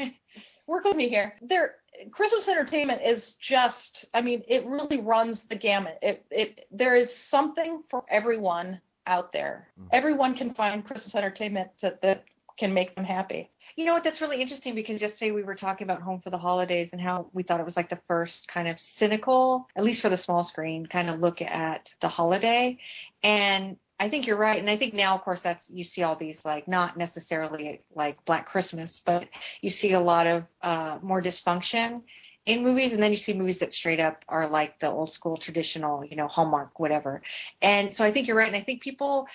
work 0.68 0.86
with 0.86 0.96
me 0.96 1.08
here. 1.08 1.36
There, 1.42 1.76
Christmas 2.12 2.48
entertainment 2.50 3.02
is 3.06 3.36
just. 3.36 4.06
I 4.14 4.22
mean, 4.22 4.44
it 4.48 4.66
really 4.66 5.00
runs 5.00 5.44
the 5.44 5.56
gamut. 5.56 6.00
It 6.02 6.26
it 6.32 6.68
there 6.72 6.96
is 6.96 7.16
something 7.16 7.84
for 7.90 8.04
everyone 8.10 8.82
out 9.08 9.34
there. 9.34 9.68
Mhm. 9.80 9.88
Everyone 9.92 10.36
can 10.36 10.54
find 10.54 10.86
Christmas 10.86 11.16
entertainment 11.16 11.72
that, 11.82 12.02
that 12.02 12.26
can 12.58 12.74
make 12.74 12.96
them 12.96 13.06
happy. 13.06 13.50
You 13.76 13.86
know 13.86 13.94
what? 13.94 14.04
That's 14.04 14.22
really 14.22 14.42
interesting 14.42 14.76
because 14.76 15.02
yesterday 15.02 15.32
we 15.32 15.44
were 15.44 15.56
talking 15.56 15.86
about 15.86 16.02
Home 16.02 16.20
for 16.20 16.30
the 16.30 16.38
Holidays 16.38 16.94
and 16.94 17.02
how 17.02 17.28
we 17.34 17.44
thought 17.44 17.60
it 17.60 17.66
was 17.66 17.78
like 17.78 17.90
the 17.90 18.02
first 18.08 18.48
kind 18.48 18.68
of 18.68 18.80
cynical, 18.80 19.68
at 19.76 19.84
least 19.84 20.02
for 20.02 20.10
the 20.10 20.18
small 20.18 20.44
screen, 20.44 20.86
kind 20.86 21.10
of 21.10 21.20
look 21.20 21.42
at 21.42 21.96
the 22.02 22.10
holiday. 22.10 22.78
And 23.24 23.78
I 24.00 24.10
think 24.10 24.28
you're 24.28 24.38
right. 24.38 24.60
And 24.60 24.70
I 24.70 24.76
think 24.76 24.94
now, 24.94 25.16
of 25.16 25.22
course, 25.22 25.42
that's 25.42 25.70
you 25.70 25.84
see 25.84 26.04
all 26.04 26.16
these 26.16 26.44
like 26.44 26.68
not 26.68 26.98
necessarily 26.98 27.82
like 27.96 28.24
Black 28.26 28.46
Christmas, 28.46 29.00
but 29.00 29.28
you 29.62 29.70
see 29.70 29.94
a 29.94 30.00
lot 30.00 30.28
of 30.28 30.46
uh, 30.62 30.98
more 31.02 31.22
dysfunction 31.22 32.02
in 32.46 32.64
movies 32.64 32.94
and 32.94 33.02
then 33.02 33.12
you 33.12 33.18
see 33.18 33.34
movies 33.34 33.60
that 33.60 33.74
straight 33.74 34.00
up 34.00 34.26
are 34.28 34.48
like 34.48 34.80
the 34.80 34.90
old 34.90 35.12
school 35.12 35.38
traditional 35.38 36.04
you 36.04 36.16
know 36.16 36.28
hallmark 36.28 36.80
whatever. 36.80 37.22
And 37.62 37.92
so 37.92 38.04
i 38.04 38.12
think 38.12 38.28
you're 38.28 38.38
right 38.38 38.48
and 38.48 38.56
i 38.56 38.62
think 38.62 38.82
people 38.82 39.28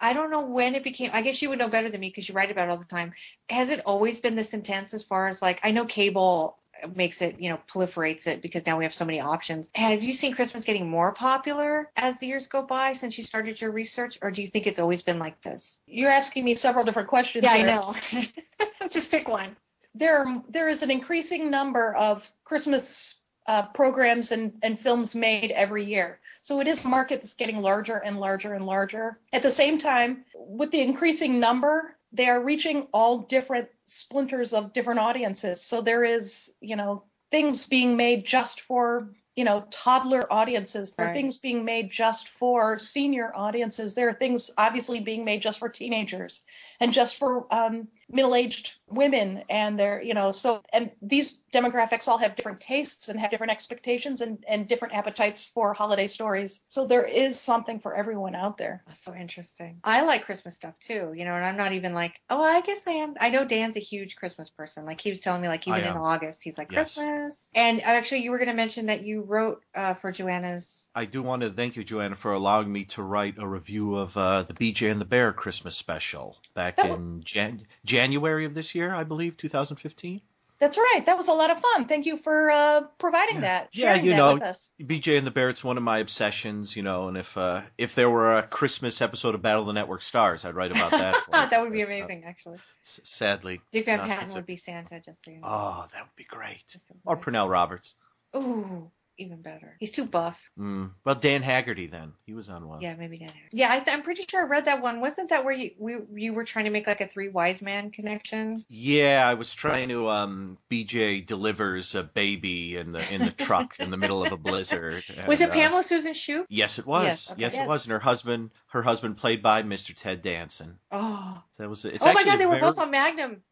i 0.00 0.12
don't 0.12 0.30
know 0.30 0.46
when 0.46 0.74
it 0.74 0.84
became 0.84 1.10
i 1.12 1.22
guess 1.22 1.40
you 1.42 1.48
would 1.48 1.58
know 1.58 1.68
better 1.68 1.88
than 1.88 2.00
me 2.00 2.08
because 2.08 2.28
you 2.28 2.34
write 2.34 2.50
about 2.50 2.68
it 2.68 2.70
all 2.70 2.76
the 2.76 2.84
time. 2.84 3.12
Has 3.50 3.70
it 3.70 3.82
always 3.84 4.20
been 4.20 4.36
this 4.36 4.54
intense 4.54 4.94
as 4.94 5.02
far 5.02 5.28
as 5.28 5.42
like 5.42 5.60
i 5.62 5.70
know 5.70 5.84
cable 5.84 6.58
makes 6.94 7.22
it 7.22 7.40
you 7.40 7.48
know 7.48 7.58
proliferates 7.68 8.26
it 8.26 8.42
because 8.42 8.66
now 8.66 8.76
we 8.76 8.84
have 8.84 8.94
so 8.94 9.04
many 9.04 9.20
options. 9.20 9.70
Have 9.74 10.02
you 10.02 10.12
seen 10.12 10.34
christmas 10.34 10.64
getting 10.64 10.88
more 10.88 11.12
popular 11.12 11.90
as 11.96 12.18
the 12.18 12.26
years 12.26 12.46
go 12.46 12.62
by 12.62 12.92
since 12.92 13.18
you 13.18 13.24
started 13.24 13.60
your 13.60 13.70
research 13.70 14.18
or 14.22 14.30
do 14.30 14.42
you 14.42 14.48
think 14.48 14.66
it's 14.66 14.78
always 14.78 15.02
been 15.02 15.18
like 15.18 15.40
this? 15.42 15.80
You're 15.86 16.10
asking 16.10 16.44
me 16.44 16.54
several 16.54 16.84
different 16.84 17.08
questions. 17.08 17.44
yeah 17.44 17.52
i 17.52 17.62
know. 17.62 17.94
Just 18.90 19.10
pick 19.10 19.28
one. 19.28 19.56
There 19.94 20.42
there 20.48 20.68
is 20.68 20.82
an 20.82 20.90
increasing 20.90 21.50
number 21.50 21.94
of 21.94 22.30
Christmas 22.46 23.14
uh, 23.48 23.62
programs 23.66 24.32
and, 24.32 24.52
and 24.62 24.78
films 24.78 25.14
made 25.14 25.50
every 25.50 25.84
year. 25.84 26.20
So 26.42 26.60
it 26.60 26.68
is 26.68 26.84
a 26.84 26.88
market 26.88 27.20
that's 27.20 27.34
getting 27.34 27.60
larger 27.60 27.98
and 27.98 28.18
larger 28.18 28.54
and 28.54 28.64
larger. 28.64 29.18
At 29.32 29.42
the 29.42 29.50
same 29.50 29.78
time, 29.78 30.24
with 30.34 30.70
the 30.70 30.80
increasing 30.80 31.40
number, 31.40 31.96
they 32.12 32.28
are 32.28 32.40
reaching 32.40 32.86
all 32.92 33.18
different 33.18 33.68
splinters 33.84 34.52
of 34.52 34.72
different 34.72 35.00
audiences. 35.00 35.60
So 35.60 35.80
there 35.80 36.04
is, 36.04 36.54
you 36.60 36.76
know, 36.76 37.02
things 37.32 37.66
being 37.66 37.96
made 37.96 38.24
just 38.24 38.60
for, 38.60 39.10
you 39.34 39.44
know, 39.44 39.64
toddler 39.70 40.32
audiences. 40.32 40.94
There 40.94 41.06
are 41.06 41.08
Right. 41.08 41.14
things 41.14 41.38
being 41.38 41.64
made 41.64 41.90
just 41.90 42.28
for 42.28 42.78
senior 42.78 43.32
audiences. 43.34 43.94
There 43.94 44.08
are 44.08 44.14
things 44.14 44.50
obviously 44.56 45.00
being 45.00 45.24
made 45.24 45.42
just 45.42 45.58
for 45.58 45.68
teenagers 45.68 46.44
and 46.80 46.92
just 46.92 47.16
for 47.16 47.52
um, 47.52 47.88
middle-aged 48.08 48.74
women 48.88 49.42
and 49.50 49.78
they're 49.78 50.00
you 50.02 50.14
know 50.14 50.32
so 50.32 50.62
and 50.72 50.90
these 51.02 51.38
demographics 51.52 52.06
all 52.06 52.18
have 52.18 52.36
different 52.36 52.60
tastes 52.60 53.08
and 53.08 53.18
have 53.18 53.30
different 53.30 53.50
expectations 53.52 54.20
and, 54.20 54.44
and 54.46 54.68
different 54.68 54.94
appetites 54.94 55.48
for 55.54 55.72
holiday 55.72 56.06
stories 56.06 56.62
so 56.68 56.86
there 56.86 57.04
is 57.04 57.38
something 57.40 57.80
for 57.80 57.94
everyone 57.96 58.34
out 58.34 58.58
there 58.58 58.82
That's 58.86 59.02
so 59.02 59.14
interesting. 59.14 59.80
I 59.82 60.02
like 60.02 60.24
Christmas 60.24 60.54
stuff 60.56 60.74
too, 60.80 61.12
you 61.16 61.24
know, 61.24 61.32
and 61.34 61.44
I'm 61.44 61.56
not 61.56 61.72
even 61.72 61.94
like, 61.94 62.14
oh, 62.30 62.42
I 62.42 62.60
guess 62.60 62.86
I 62.86 62.92
am. 62.92 63.14
I 63.20 63.30
know 63.30 63.44
Dan's 63.44 63.76
a 63.76 63.80
huge 63.80 64.16
Christmas 64.16 64.50
person. 64.50 64.84
Like 64.84 65.00
he 65.00 65.10
was 65.10 65.20
telling 65.20 65.40
me, 65.40 65.48
like 65.48 65.66
even 65.66 65.80
in. 65.84 65.96
August, 65.96 66.42
he's 66.42 66.58
like 66.58 66.70
Yes. 66.70 66.94
Christmas. 66.94 67.48
And 67.54 67.82
actually, 67.82 68.22
you 68.22 68.30
were 68.30 68.38
going 68.38 68.48
to 68.48 68.54
mention 68.54 68.86
that 68.86 69.04
you 69.04 69.22
wrote 69.22 69.62
uh, 69.74 69.94
for 69.94 70.12
Joanna's. 70.12 70.90
I 70.94 71.04
do 71.06 71.22
want 71.22 71.42
to 71.42 71.50
thank 71.50 71.76
you, 71.76 71.84
Joanna, 71.84 72.16
for 72.16 72.32
allowing 72.32 72.70
me 72.72 72.84
to 72.86 73.02
write 73.02 73.36
a 73.38 73.46
review 73.46 73.94
of 73.96 74.16
uh, 74.16 74.42
the 74.42 74.52
BJ 74.54 74.90
and 74.90 75.00
the 75.00 75.04
Bear 75.06 75.32
Christmas 75.32 75.76
special 75.76 76.36
back 76.54 76.74
Oh. 76.78 76.94
in 76.94 77.22
Jan- 77.24 77.66
January 77.84 78.44
of 78.44 78.54
this 78.54 78.74
year, 78.74 78.75
I 78.94 79.04
believe, 79.04 79.36
2015. 79.36 80.20
that's 80.58 80.78
right 80.78 81.02
that 81.04 81.16
was 81.18 81.28
a 81.28 81.32
lot 81.32 81.50
of 81.50 81.60
fun 81.60 81.86
thank 81.86 82.06
you 82.06 82.16
for 82.16 82.50
uh, 82.50 82.80
providing 82.98 83.40
that 83.40 83.68
Yeah, 83.72 83.94
you 83.94 84.10
that 84.10 84.16
know, 84.16 84.38
BJ 84.80 85.18
and 85.18 85.26
the 85.26 85.30
Bear, 85.30 85.50
it's 85.50 85.62
one 85.64 85.76
of 85.76 85.82
my 85.82 85.98
obsessions, 85.98 86.76
you 86.76 86.82
know, 86.82 87.08
and 87.08 87.16
if 87.16 87.36
uh, 87.36 87.62
if 87.76 87.94
there 87.94 88.08
were 88.08 88.38
a 88.38 88.42
Christmas 88.42 89.02
episode 89.02 89.34
of 89.34 89.42
Battle 89.42 89.62
of 89.62 89.66
the 89.66 89.72
Network 89.74 90.02
Stars, 90.02 90.44
I'd 90.44 90.54
write 90.54 90.70
about 90.70 90.90
that. 90.92 91.16
For 91.16 91.30
that 91.32 91.60
would 91.60 91.72
be 91.72 91.82
But, 91.82 91.90
uh, 91.92 91.96
amazing, 91.96 92.24
actually. 92.26 92.58
s- 92.82 93.00
sadly. 93.04 93.60
Dick 93.72 93.84
Van 93.86 94.00
Patten 94.00 94.34
would 94.34 94.46
be 94.46 94.56
Santa, 94.56 95.00
just 95.00 95.24
so 95.24 95.30
you 95.30 95.40
know. 95.40 95.48
Oh, 95.48 95.86
that 95.92 96.02
would 96.02 96.16
be 96.16 96.24
great. 96.24 96.62
So 96.68 96.94
you 96.94 97.00
Or 97.04 97.16
know. 97.16 97.22
Pernell 97.22 97.50
Roberts. 97.50 97.94
Ooh, 98.36 98.90
even 99.18 99.42
better. 99.42 99.76
He's 99.78 99.90
too 99.90 100.04
buff. 100.04 100.40
Mm. 100.58 100.92
Well, 101.04 101.14
Dan 101.14 101.42
Haggerty 101.42 101.86
then 101.86 102.12
he 102.24 102.34
was 102.34 102.48
on 102.50 102.68
one. 102.68 102.80
Yeah, 102.80 102.94
maybe 102.96 103.18
Dan. 103.18 103.28
Haggerty. 103.28 103.56
Yeah, 103.56 103.72
I 103.72 103.80
th- 103.80 103.96
I'm 103.96 104.02
pretty 104.02 104.24
sure 104.28 104.42
I 104.42 104.48
read 104.48 104.64
that 104.66 104.82
one. 104.82 105.00
Wasn't 105.00 105.30
that 105.30 105.44
where 105.44 105.54
you 105.54 105.70
we 105.78 105.96
you 106.14 106.32
were 106.32 106.44
trying 106.44 106.64
to 106.66 106.70
make 106.70 106.86
like 106.86 107.00
a 107.00 107.06
three 107.06 107.28
wise 107.28 107.62
man 107.62 107.90
connection? 107.90 108.62
Yeah, 108.68 109.28
I 109.28 109.34
was 109.34 109.54
trying 109.54 109.88
to. 109.90 110.08
Um, 110.08 110.56
BJ 110.70 111.24
delivers 111.26 111.94
a 111.94 112.02
baby 112.02 112.76
in 112.76 112.92
the 112.92 113.12
in 113.12 113.24
the 113.24 113.30
truck 113.30 113.78
in 113.78 113.90
the 113.90 113.96
middle 113.96 114.24
of 114.24 114.32
a 114.32 114.36
blizzard. 114.36 115.04
was 115.26 115.40
and, 115.40 115.50
it 115.50 115.52
uh, 115.52 115.60
Pamela 115.60 115.82
Susan 115.82 116.14
Shoop? 116.14 116.46
Yes, 116.48 116.78
it 116.78 116.86
was. 116.86 117.04
Yes, 117.04 117.34
Yes, 117.38 117.54
okay. 117.54 117.64
it 117.64 117.66
was. 117.66 117.84
And 117.84 117.92
her 117.92 117.98
husband, 117.98 118.50
her 118.68 118.82
husband 118.82 119.16
played 119.16 119.42
by 119.42 119.62
Mr. 119.62 119.94
Ted 119.94 120.22
Danson. 120.22 120.78
Oh, 120.90 121.42
So 121.52 121.62
that 121.62 121.68
was. 121.68 121.84
It's 121.84 122.04
oh 122.04 122.12
my 122.12 122.24
God, 122.24 122.38
they 122.38 122.46
were 122.46 122.52
very- 122.52 122.62
both 122.62 122.78
on 122.78 122.90
Magnum, 122.90 123.42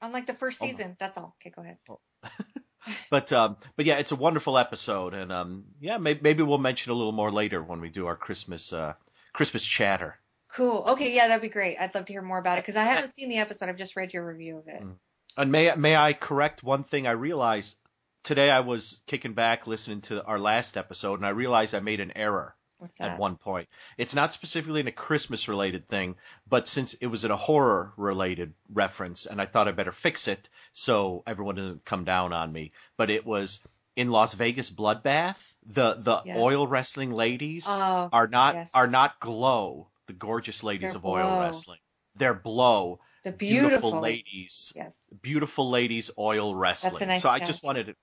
on 0.00 0.12
like 0.12 0.26
the 0.26 0.34
first 0.34 0.58
Oh 0.62 0.66
season. 0.66 0.96
That's 0.98 1.16
all. 1.16 1.36
Okay, 1.40 1.50
go 1.54 1.62
ahead. 1.62 1.78
But 3.10 3.32
um, 3.32 3.56
but 3.76 3.86
yeah, 3.86 3.98
it's 3.98 4.12
a 4.12 4.16
wonderful 4.16 4.58
episode, 4.58 5.14
and 5.14 5.32
um, 5.32 5.64
yeah, 5.80 5.98
maybe, 5.98 6.20
maybe 6.22 6.42
we'll 6.42 6.58
mention 6.58 6.92
a 6.92 6.94
little 6.94 7.12
more 7.12 7.30
later 7.30 7.62
when 7.62 7.80
we 7.80 7.90
do 7.90 8.06
our 8.06 8.16
Christmas 8.16 8.72
uh 8.72 8.94
Christmas 9.32 9.64
chatter. 9.64 10.18
Cool. 10.48 10.84
Okay, 10.88 11.14
yeah, 11.14 11.28
that'd 11.28 11.42
be 11.42 11.48
great. 11.48 11.78
I'd 11.78 11.94
love 11.94 12.04
to 12.06 12.12
hear 12.12 12.22
more 12.22 12.38
about 12.38 12.58
it 12.58 12.64
because 12.64 12.76
I 12.76 12.84
haven't 12.84 13.10
seen 13.10 13.28
the 13.28 13.38
episode. 13.38 13.68
I've 13.68 13.76
just 13.76 13.96
read 13.96 14.12
your 14.12 14.26
review 14.26 14.58
of 14.58 14.68
it. 14.68 14.82
Mm. 14.82 14.96
And 15.36 15.52
may 15.52 15.74
may 15.76 15.96
I 15.96 16.12
correct 16.12 16.62
one 16.62 16.82
thing? 16.82 17.06
I 17.06 17.12
realized 17.12 17.76
today 18.22 18.50
I 18.50 18.60
was 18.60 19.02
kicking 19.06 19.32
back 19.32 19.66
listening 19.66 20.02
to 20.02 20.24
our 20.24 20.38
last 20.38 20.76
episode, 20.76 21.16
and 21.16 21.26
I 21.26 21.30
realized 21.30 21.74
I 21.74 21.80
made 21.80 22.00
an 22.00 22.12
error 22.16 22.54
What's 22.82 22.96
that? 22.98 23.12
at 23.12 23.18
one 23.18 23.36
point. 23.36 23.68
It's 23.96 24.14
not 24.14 24.32
specifically 24.32 24.80
in 24.80 24.88
a 24.88 24.92
Christmas 24.92 25.48
related 25.48 25.86
thing, 25.88 26.16
but 26.48 26.66
since 26.66 26.94
it 26.94 27.06
was 27.06 27.24
in 27.24 27.30
a 27.30 27.36
horror 27.36 27.92
related 27.96 28.54
reference, 28.72 29.24
and 29.26 29.40
I 29.40 29.46
thought 29.46 29.68
I 29.68 29.72
better 29.72 29.92
fix 29.92 30.26
it 30.26 30.48
so 30.72 31.22
everyone 31.26 31.54
doesn't 31.54 31.84
come 31.84 32.04
down 32.04 32.32
on 32.32 32.52
me. 32.52 32.72
But 32.96 33.08
it 33.08 33.24
was 33.24 33.60
in 33.94 34.10
Las 34.10 34.34
Vegas 34.34 34.68
Bloodbath. 34.68 35.54
The 35.64 35.94
the 35.94 36.22
Yes. 36.24 36.36
oil 36.36 36.66
wrestling 36.66 37.12
ladies 37.12 37.66
Oh, 37.68 38.08
are 38.12 38.26
not 38.26 38.54
yes. 38.56 38.70
are 38.74 38.88
not 38.88 39.20
glow, 39.20 39.90
the 40.06 40.12
gorgeous 40.12 40.64
ladies 40.64 40.90
They're 40.90 40.98
of 40.98 41.06
oil 41.06 41.28
blow. 41.30 41.40
wrestling. 41.40 41.78
They're 42.16 42.34
blow, 42.34 42.98
the 43.22 43.30
beautiful, 43.32 43.90
beautiful, 43.92 44.00
ladies, 44.00 44.72
Yes. 44.74 45.08
beautiful 45.22 45.70
ladies 45.70 46.10
oil 46.18 46.54
wrestling. 46.56 47.06
nice 47.06 47.22
so 47.22 47.30
I 47.30 47.38
just 47.38 47.62
wanted 47.62 47.86
to 47.86 47.94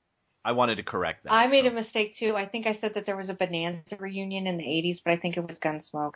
I 0.49 0.51
wanted 0.51 0.77
to 0.77 0.83
correct 0.83 1.25
that. 1.25 1.31
I 1.31 1.47
made 1.47 1.65
so. 1.65 1.69
a 1.69 1.71
mistake 1.71 2.15
too. 2.15 2.35
I 2.35 2.45
think 2.45 2.65
I 2.65 2.71
said 2.71 2.95
that 2.95 3.05
there 3.05 3.15
was 3.15 3.29
a 3.29 3.35
Bonanza 3.35 3.97
reunion 3.97 4.47
in 4.47 4.57
the 4.57 4.63
80s, 4.63 4.97
but 5.05 5.11
I 5.11 5.15
think 5.15 5.37
it 5.37 5.45
was 5.45 5.59
Gunsmoke. 5.59 6.15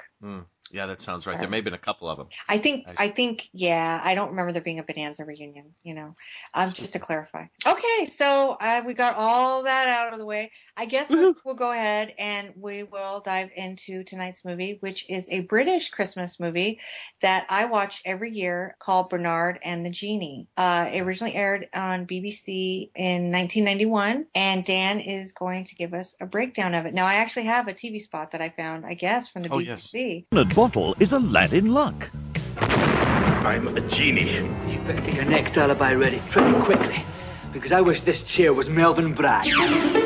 Yeah, 0.72 0.88
that 0.88 1.02
sounds 1.02 1.28
right. 1.28 1.34
Sorry. 1.34 1.42
There 1.42 1.52
may 1.52 1.58
have 1.58 1.66
been 1.66 1.76
a 1.76 1.78
couple 1.78 2.10
of 2.10 2.18
them. 2.18 2.30
I 2.50 2.58
think, 2.58 2.88
I 2.88 3.06
I 3.06 3.10
think, 3.10 3.48
yeah, 3.54 4.02
I 4.04 4.16
don't 4.16 4.30
remember 4.30 4.52
there 4.52 4.64
being 4.64 4.80
a 4.80 4.84
Bonanza 4.84 5.24
reunion, 5.24 5.76
you 5.84 5.94
know, 5.94 6.16
um, 6.56 6.74
just 6.74 6.94
to 6.94 7.00
clarify. 7.00 7.46
Okay, 7.64 8.08
so 8.08 8.58
uh, 8.60 8.82
we 8.84 8.96
got 8.96 9.16
all 9.18 9.64
that 9.66 9.88
out 9.88 10.14
of 10.14 10.18
the 10.18 10.26
way. 10.26 10.52
I 10.76 10.86
guess 10.86 11.08
we'll, 11.10 11.36
we'll 11.46 11.54
go 11.56 11.72
ahead 11.72 12.16
and 12.18 12.52
we 12.60 12.82
will 12.82 13.20
dive 13.20 13.52
into 13.56 14.04
tonight's 14.04 14.44
movie, 14.44 14.78
which 14.80 15.08
is 15.08 15.30
a 15.30 15.42
British 15.42 15.90
Christmas 15.90 16.40
movie 16.40 16.80
that 17.22 17.46
I 17.50 17.66
watch 17.66 18.02
every 18.06 18.32
year 18.32 18.76
called 18.80 19.10
Bernard 19.10 19.60
and 19.64 19.86
the 19.86 19.92
Genie. 19.92 20.48
Uh, 20.58 20.90
it 20.92 21.02
originally 21.02 21.36
aired 21.36 21.68
on 21.76 22.08
BBC 22.08 22.90
in 22.96 23.32
1991, 23.32 24.26
and 24.34 24.66
Dan 24.66 25.00
is 25.00 25.32
going 25.32 25.64
to 25.66 25.76
give 25.76 25.94
us 25.94 26.16
a 26.20 26.26
breakdown 26.26 26.74
of 26.74 26.88
it. 26.88 26.94
Now, 26.96 27.06
I 27.06 27.16
actually 27.16 27.46
have 27.46 27.68
a 27.68 27.74
TV 27.74 28.02
spot 28.02 28.32
that 28.32 28.42
I 28.42 28.50
found, 28.50 28.84
I 28.86 28.96
guess, 28.96 29.28
from 29.28 29.44
the 29.44 29.50
Oh, 29.54 29.60
yes. 29.60 29.92
BBC. 29.92 30.26
Bernard 30.32 30.56
Bottle 30.56 30.96
is 31.00 31.14
a 31.14 31.20
lad 31.20 31.54
in 31.54 31.74
luck. 31.74 32.10
I'm 32.58 33.68
a 33.68 33.82
genie. 33.90 34.38
You 34.72 34.80
better 34.88 35.02
get 35.02 35.14
your 35.14 35.26
next 35.26 35.56
alibi 35.56 35.94
ready 35.94 36.20
pretty 36.32 36.60
quickly, 36.62 37.04
because 37.52 37.72
I 37.72 37.82
wish 37.82 38.02
this 38.02 38.22
chair 38.24 38.54
was 38.54 38.70
Melvin 38.70 39.14
Bragg. 39.14 40.02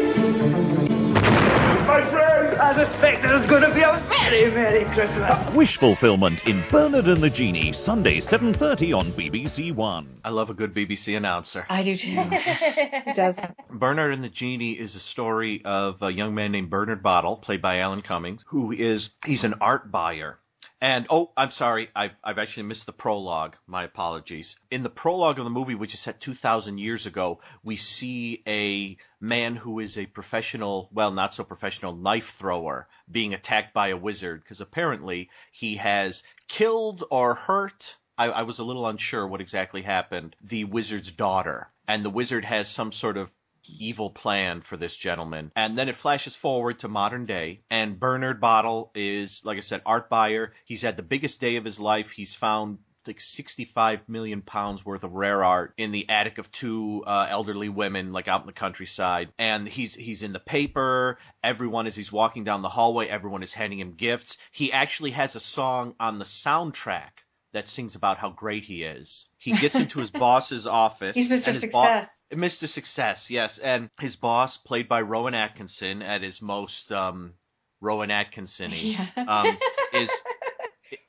My 1.98 2.08
friend! 2.12 2.56
I 2.62 2.86
suspect 2.86 3.24
there's 3.24 3.48
going 3.48 3.64
to 3.64 3.74
be 3.74 3.82
a 3.82 4.00
very 4.08 4.52
Merry 4.52 4.86
Christmas. 4.94 5.56
Wish 5.56 5.78
fulfillment 5.78 6.46
in 6.46 6.64
Bernard 6.70 7.08
and 7.08 7.20
the 7.20 7.30
Genie, 7.32 7.74
Sunday 7.74 8.22
7.30 8.22 8.96
on 8.96 9.12
BBC 9.14 9.74
One. 9.74 10.20
I 10.24 10.30
love 10.30 10.52
a 10.52 10.54
good 10.54 10.76
BBC 10.76 11.18
announcer. 11.18 11.66
I 11.72 11.82
do 11.82 11.96
too. 11.96 12.12
Who 13.06 13.14
doesn't? 13.16 13.58
Bernard 13.72 14.14
and 14.14 14.24
the 14.24 14.30
Genie 14.30 14.74
is 14.74 14.96
a 14.96 15.00
story 15.00 15.64
of 15.66 16.04
a 16.04 16.14
young 16.14 16.36
man 16.36 16.52
named 16.52 16.70
Bernard 16.70 17.02
Bottle, 17.02 17.36
played 17.38 17.64
by 17.64 17.80
Alan 17.80 18.04
Cummings, 18.04 18.46
who 18.46 18.72
is 18.72 19.16
he's 19.26 19.44
an 19.44 19.56
art 19.60 19.92
buyer. 19.92 20.38
And 20.80 21.08
oh, 21.10 21.32
I'm 21.36 21.50
sorry, 21.50 21.90
I've 21.96 22.18
I've 22.24 22.38
actually 22.38 22.64
missed 22.64 22.86
the 22.86 22.94
prologue. 22.94 23.56
My 23.66 23.84
apologies. 23.84 24.60
In 24.70 24.84
the 24.84 24.92
prologue 24.92 25.40
of 25.40 25.44
the 25.44 25.50
movie, 25.50 25.74
which 25.74 25.96
is 25.96 26.00
set 26.00 26.22
2,000 26.22 26.78
years 26.78 27.08
ago, 27.08 27.40
we 27.64 27.76
see 27.76 28.44
a 28.48 28.98
man 29.20 29.56
who 29.56 29.80
is 29.80 29.98
a 29.98 30.06
professional, 30.06 30.90
well, 30.94 31.10
not 31.10 31.34
so 31.34 31.44
professional 31.44 31.96
knife 31.96 32.30
thrower 32.30 32.88
being 33.10 33.34
attacked 33.34 33.74
by 33.74 33.88
a 33.88 33.98
wizard 33.98 34.42
because 34.42 34.62
apparently 34.62 35.32
he 35.52 35.78
has 35.78 36.22
killed 36.48 37.04
or 37.10 37.34
hurt. 37.34 37.98
I, 38.16 38.26
I 38.28 38.42
was 38.44 38.60
a 38.60 38.64
little 38.64 38.88
unsure 38.88 39.28
what 39.28 39.42
exactly 39.42 39.82
happened. 39.82 40.36
The 40.42 40.66
wizard's 40.66 41.12
daughter, 41.12 41.72
and 41.88 42.06
the 42.06 42.12
wizard 42.12 42.46
has 42.46 42.70
some 42.70 42.92
sort 42.92 43.18
of 43.18 43.34
evil 43.80 44.10
plan 44.10 44.62
for 44.62 44.78
this 44.78 44.96
gentleman. 44.96 45.52
And 45.56 45.78
then 45.78 45.90
it 45.90 45.96
flashes 45.96 46.36
forward 46.36 46.80
to 46.80 46.88
modern 46.88 47.26
day, 47.26 47.62
and 47.70 48.00
Bernard 48.00 48.40
Bottle 48.40 48.92
is, 48.96 49.42
like 49.46 49.58
I 49.58 49.62
said, 49.62 49.82
art 49.86 50.10
buyer. 50.10 50.54
He's 50.66 50.82
had 50.82 50.98
the 50.98 51.04
biggest 51.04 51.42
day 51.42 51.56
of 51.56 51.66
his 51.66 51.80
life. 51.80 52.12
He's 52.12 52.36
found 52.36 52.80
like 53.08 53.20
65 53.22 54.08
million 54.10 54.42
pounds 54.42 54.86
worth 54.86 55.04
of 55.04 55.14
rare 55.14 55.44
art 55.44 55.74
in 55.78 55.92
the 55.92 56.10
attic 56.10 56.38
of 56.38 56.52
two 56.52 57.04
uh, 57.08 57.28
elderly 57.30 57.70
women 57.70 58.12
like 58.12 58.28
out 58.28 58.42
in 58.42 58.48
the 58.48 58.54
countryside 58.54 59.30
and 59.40 59.68
he's 59.68 59.96
he's 59.96 60.24
in 60.24 60.34
the 60.34 60.40
paper 60.40 61.18
everyone 61.44 61.88
as 61.88 61.96
he's 61.96 62.12
walking 62.12 62.44
down 62.44 62.62
the 62.62 62.70
hallway 62.70 63.08
everyone 63.08 63.44
is 63.44 63.54
handing 63.54 63.80
him 63.80 63.94
gifts 63.94 64.38
he 64.52 64.74
actually 64.74 65.12
has 65.12 65.36
a 65.36 65.40
song 65.40 65.96
on 66.00 66.20
the 66.20 66.26
soundtrack 66.26 67.24
that 67.58 67.68
sings 67.68 67.96
about 67.96 68.18
how 68.18 68.30
great 68.30 68.64
he 68.64 68.84
is 68.84 69.28
he 69.38 69.52
gets 69.58 69.76
into 69.76 70.00
his 70.00 70.12
boss's 70.12 70.66
office 70.68 71.16
He's 71.16 71.30
and 71.32 71.42
Mr. 71.42 71.46
his 71.48 71.62
bo- 71.64 71.82
Success. 71.84 72.24
Mr. 72.32 72.68
Success, 72.68 73.32
yes. 73.32 73.58
And 73.58 73.90
his 74.00 74.16
boss, 74.16 74.58
played 74.58 74.88
by 74.88 75.02
Rowan 75.02 75.34
Atkinson 75.34 76.02
at 76.02 76.22
his 76.22 76.42
most 76.42 76.92
um, 76.92 77.34
Rowan 77.82 78.12
Atkinson 78.12 78.72
Yeah. 78.74 79.08
um, 79.18 79.58
is 79.94 80.12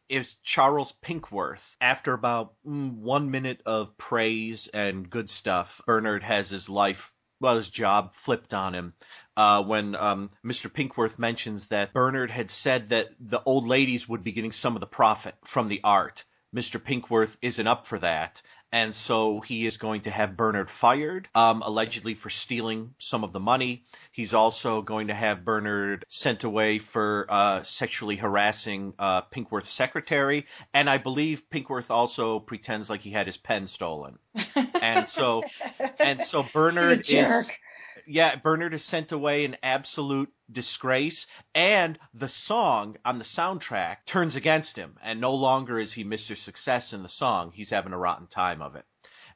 is 0.08 0.36
Charles 0.42 0.92
Pinkworth. 1.04 1.76
After 1.80 2.12
about 2.14 2.54
mm, 2.66 2.94
one 2.96 3.30
minute 3.30 3.60
of 3.66 3.96
praise 3.98 4.68
and 4.68 5.08
good 5.10 5.28
stuff, 5.28 5.80
Bernard 5.86 6.22
has 6.22 6.48
his 6.50 6.68
life, 6.70 7.12
well, 7.40 7.56
his 7.56 7.68
job 7.68 8.14
flipped 8.14 8.54
on 8.54 8.74
him. 8.74 8.94
Uh, 9.36 9.62
when 9.62 9.94
um, 9.96 10.28
Mr. 10.44 10.70
Pinkworth 10.72 11.18
mentions 11.18 11.68
that 11.68 11.92
Bernard 11.92 12.30
had 12.30 12.50
said 12.50 12.88
that 12.88 13.08
the 13.20 13.42
old 13.44 13.66
ladies 13.66 14.08
would 14.08 14.24
be 14.24 14.32
getting 14.32 14.52
some 14.52 14.74
of 14.76 14.80
the 14.80 14.86
profit 14.86 15.34
from 15.44 15.68
the 15.68 15.80
art. 15.84 16.24
Mr. 16.54 16.80
Pinkworth 16.80 17.36
isn't 17.42 17.66
up 17.66 17.86
for 17.86 17.98
that. 17.98 18.42
And 18.70 18.94
so 18.94 19.40
he 19.40 19.66
is 19.66 19.78
going 19.78 20.02
to 20.02 20.10
have 20.10 20.36
Bernard 20.36 20.68
fired, 20.68 21.28
um, 21.34 21.62
allegedly 21.62 22.12
for 22.12 22.28
stealing 22.28 22.94
some 22.98 23.24
of 23.24 23.32
the 23.32 23.40
money. 23.40 23.84
He's 24.12 24.34
also 24.34 24.82
going 24.82 25.06
to 25.06 25.14
have 25.14 25.44
Bernard 25.44 26.04
sent 26.08 26.44
away 26.44 26.78
for 26.78 27.26
uh, 27.30 27.62
sexually 27.62 28.16
harassing 28.16 28.92
uh, 28.98 29.22
Pinkworth's 29.22 29.70
secretary. 29.70 30.46
And 30.74 30.90
I 30.90 30.98
believe 30.98 31.48
Pinkworth 31.48 31.90
also 31.90 32.40
pretends 32.40 32.90
like 32.90 33.00
he 33.00 33.10
had 33.10 33.26
his 33.26 33.38
pen 33.38 33.66
stolen. 33.66 34.18
And 34.80 35.08
so, 35.08 35.42
and 35.98 36.20
so 36.22 36.44
Bernard 36.52 37.00
is. 37.10 37.50
Yeah, 38.08 38.36
Bernard 38.36 38.74
is 38.74 38.84
sent 38.84 39.12
away 39.12 39.44
in 39.44 39.56
absolute 39.62 40.32
disgrace, 40.50 41.26
and 41.54 41.98
the 42.14 42.28
song 42.28 42.96
on 43.04 43.18
the 43.18 43.24
soundtrack 43.24 43.98
turns 44.06 44.34
against 44.34 44.76
him, 44.76 44.96
and 45.02 45.20
no 45.20 45.34
longer 45.34 45.78
is 45.78 45.92
he 45.92 46.04
Mr. 46.04 46.34
Success 46.34 46.92
in 46.92 47.02
the 47.02 47.08
song. 47.08 47.52
He's 47.52 47.70
having 47.70 47.92
a 47.92 47.98
rotten 47.98 48.26
time 48.26 48.62
of 48.62 48.76
it. 48.76 48.84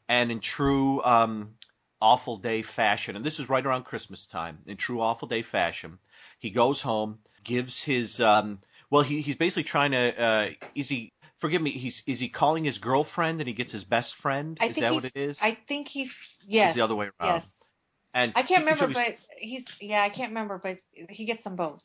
And 0.08 0.32
in 0.32 0.40
true 0.40 1.02
um, 1.04 1.54
awful 2.00 2.36
day 2.36 2.62
fashion, 2.62 3.14
and 3.14 3.24
this 3.24 3.38
is 3.38 3.48
right 3.48 3.64
around 3.64 3.84
Christmas 3.84 4.26
time, 4.26 4.58
in 4.66 4.76
true 4.76 5.00
awful 5.00 5.28
day 5.28 5.42
fashion, 5.42 5.98
he 6.38 6.50
goes 6.50 6.82
home, 6.82 7.18
gives 7.44 7.82
his 7.82 8.20
um, 8.20 8.58
well, 8.90 9.02
he, 9.02 9.20
he's 9.20 9.36
basically 9.36 9.64
trying 9.64 9.92
to 9.92 10.22
uh, 10.22 10.48
is 10.74 10.88
he 10.88 11.12
forgive 11.38 11.60
me, 11.60 11.70
he's 11.72 12.02
is 12.06 12.20
he 12.20 12.28
calling 12.28 12.64
his 12.64 12.78
girlfriend 12.78 13.40
and 13.40 13.48
he 13.48 13.54
gets 13.54 13.72
his 13.72 13.84
best 13.84 14.14
friend? 14.14 14.56
I 14.60 14.66
is 14.66 14.76
that 14.76 14.94
what 14.94 15.04
it 15.04 15.16
is? 15.16 15.40
I 15.42 15.52
think 15.52 15.88
he's 15.88 16.14
yes. 16.46 16.74
the 16.74 16.80
other 16.80 16.96
way 16.96 17.10
around. 17.20 17.34
Yes. 17.34 17.68
And 18.14 18.32
I 18.36 18.42
can't 18.42 18.64
remember, 18.64 18.88
but 18.88 19.16
he's 19.38 19.76
yeah, 19.80 20.02
I 20.02 20.08
can't 20.08 20.30
remember, 20.30 20.60
but 20.62 20.78
he 21.08 21.24
gets 21.24 21.44
them 21.44 21.56
both. 21.56 21.84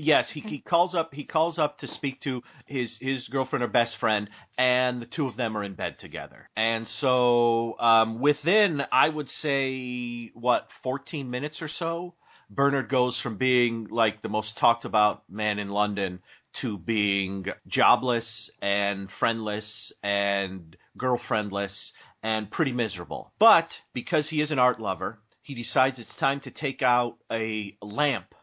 Yes, 0.00 0.30
he, 0.30 0.40
he 0.40 0.60
calls 0.60 0.94
up 0.94 1.12
he 1.12 1.24
calls 1.24 1.58
up 1.58 1.78
to 1.78 1.88
speak 1.88 2.20
to 2.20 2.44
his 2.66 2.98
his 2.98 3.26
girlfriend 3.28 3.64
or 3.64 3.68
best 3.68 3.96
friend, 3.96 4.30
and 4.56 5.00
the 5.00 5.06
two 5.06 5.26
of 5.26 5.34
them 5.34 5.56
are 5.56 5.64
in 5.64 5.74
bed 5.74 5.98
together. 5.98 6.48
And 6.54 6.86
so 6.86 7.74
um, 7.80 8.20
within 8.20 8.84
I 8.92 9.08
would 9.08 9.28
say 9.28 10.28
what 10.34 10.70
fourteen 10.70 11.30
minutes 11.30 11.62
or 11.62 11.68
so, 11.68 12.14
Bernard 12.48 12.88
goes 12.88 13.20
from 13.20 13.38
being 13.38 13.88
like 13.90 14.20
the 14.20 14.28
most 14.28 14.56
talked 14.56 14.84
about 14.84 15.24
man 15.28 15.58
in 15.58 15.68
London 15.68 16.20
to 16.54 16.78
being 16.78 17.46
jobless 17.66 18.50
and 18.62 19.10
friendless 19.10 19.92
and 20.04 20.76
girlfriendless 20.96 21.92
and 22.22 22.50
pretty 22.50 22.72
miserable. 22.72 23.32
But 23.40 23.82
because 23.92 24.28
he 24.28 24.40
is 24.40 24.52
an 24.52 24.58
art 24.60 24.80
lover, 24.80 25.20
he 25.48 25.54
decides 25.54 25.98
it's 25.98 26.14
time 26.14 26.40
to 26.40 26.50
take 26.50 26.82
out 26.82 27.16
a 27.32 27.74
lamp, 27.80 28.34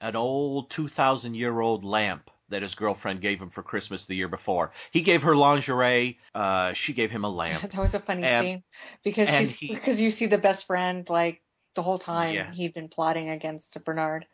an 0.00 0.16
old 0.16 0.68
2,000 0.70 1.34
year 1.36 1.60
old 1.60 1.84
lamp 1.84 2.28
that 2.48 2.62
his 2.62 2.74
girlfriend 2.74 3.20
gave 3.20 3.40
him 3.40 3.50
for 3.50 3.62
Christmas 3.62 4.06
the 4.06 4.16
year 4.16 4.26
before. 4.26 4.72
He 4.90 5.02
gave 5.02 5.22
her 5.22 5.36
lingerie. 5.36 6.18
Uh, 6.34 6.72
she 6.72 6.92
gave 6.92 7.12
him 7.12 7.22
a 7.24 7.28
lamp. 7.28 7.62
That 7.70 7.76
was 7.80 7.94
a 7.94 8.00
funny 8.00 8.24
And- 8.24 8.44
scene 8.44 8.62
because 9.04 9.28
he- 9.52 9.72
because 9.74 10.00
you 10.00 10.10
see 10.10 10.26
the 10.26 10.38
best 10.38 10.66
friend 10.66 11.08
like 11.08 11.40
the 11.76 11.82
whole 11.84 11.98
time 12.00 12.34
Yeah. 12.34 12.50
he'd 12.50 12.74
been 12.74 12.88
plotting 12.88 13.28
against 13.30 13.78
Bernard. 13.84 14.26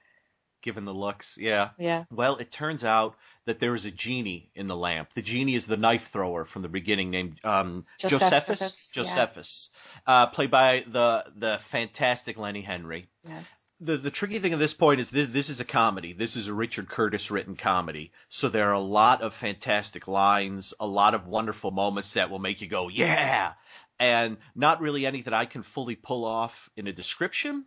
Given 0.62 0.86
the 0.86 0.94
looks, 0.94 1.36
yeah. 1.38 1.70
Yeah. 1.78 2.04
Well, 2.10 2.36
it 2.36 2.50
turns 2.50 2.82
out 2.82 3.16
that 3.46 3.58
there 3.60 3.74
is 3.74 3.84
a 3.84 3.90
genie 3.90 4.50
in 4.54 4.66
the 4.66 4.76
lamp. 4.76 5.10
The 5.14 5.22
genie 5.22 5.54
is 5.54 5.66
the 5.66 5.76
knife 5.76 6.08
thrower 6.08 6.44
from 6.44 6.62
the 6.62 6.68
beginning, 6.68 7.10
named 7.10 7.38
um, 7.44 7.84
Josephus, 7.98 8.90
Josephus. 8.90 9.70
yeah. 10.06 10.22
Uh, 10.22 10.26
played 10.26 10.50
by 10.50 10.84
the 10.86 11.24
the 11.34 11.58
fantastic 11.58 12.36
Lenny 12.36 12.62
Henry. 12.62 13.06
Yes. 13.26 13.68
the 13.80 13.96
the 13.96 14.10
tricky 14.10 14.38
thing 14.38 14.52
at 14.52 14.58
this 14.58 14.74
point 14.74 15.00
is 15.00 15.10
this, 15.10 15.30
this 15.30 15.48
is 15.48 15.60
a 15.60 15.64
comedy. 15.64 16.12
This 16.12 16.36
is 16.36 16.48
a 16.48 16.54
Richard 16.54 16.88
Curtis 16.88 17.30
written 17.30 17.56
comedy. 17.56 18.12
So 18.28 18.48
there 18.48 18.68
are 18.68 18.72
a 18.72 18.80
lot 18.80 19.22
of 19.22 19.32
fantastic 19.34 20.08
lines, 20.08 20.74
a 20.80 20.86
lot 20.86 21.14
of 21.14 21.26
wonderful 21.26 21.70
moments 21.70 22.12
that 22.14 22.30
will 22.30 22.38
make 22.38 22.60
you 22.60 22.68
go, 22.68 22.88
yeah. 22.88 23.52
And 23.98 24.36
not 24.54 24.80
really 24.80 25.06
any 25.06 25.22
that 25.22 25.32
I 25.32 25.46
can 25.46 25.62
fully 25.62 25.96
pull 25.96 26.24
off 26.24 26.68
in 26.76 26.86
a 26.86 26.92
description. 26.92 27.64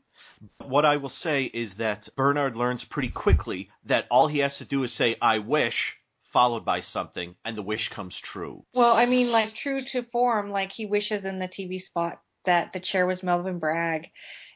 What 0.64 0.86
I 0.86 0.98
will 0.98 1.10
say 1.10 1.46
is 1.46 1.76
that 1.76 2.08
Bernard 2.16 2.56
learns 2.56 2.86
pretty 2.86 3.10
quickly 3.10 3.70
that 3.86 4.06
all 4.12 4.28
he 4.28 4.40
has 4.40 4.60
to 4.60 4.66
do 4.66 4.84
is 4.84 4.94
say, 4.94 5.16
I 5.22 5.40
wish, 5.40 5.98
followed 6.22 6.64
by 6.64 6.82
something, 6.82 7.36
and 7.44 7.58
the 7.58 7.64
wish 7.64 7.90
comes 7.90 8.20
true. 8.20 8.64
Well, 8.76 8.96
I 8.96 9.10
mean, 9.10 9.32
like 9.32 9.54
true 9.56 9.82
to 9.82 10.04
form, 10.04 10.52
like 10.52 10.72
he 10.72 10.86
wishes 10.86 11.26
in 11.26 11.40
the 11.40 11.48
TV 11.48 11.82
spot 11.82 12.22
that 12.46 12.74
the 12.74 12.80
chair 12.80 13.08
was 13.08 13.24
Melvin 13.24 13.58
Bragg, 13.58 14.12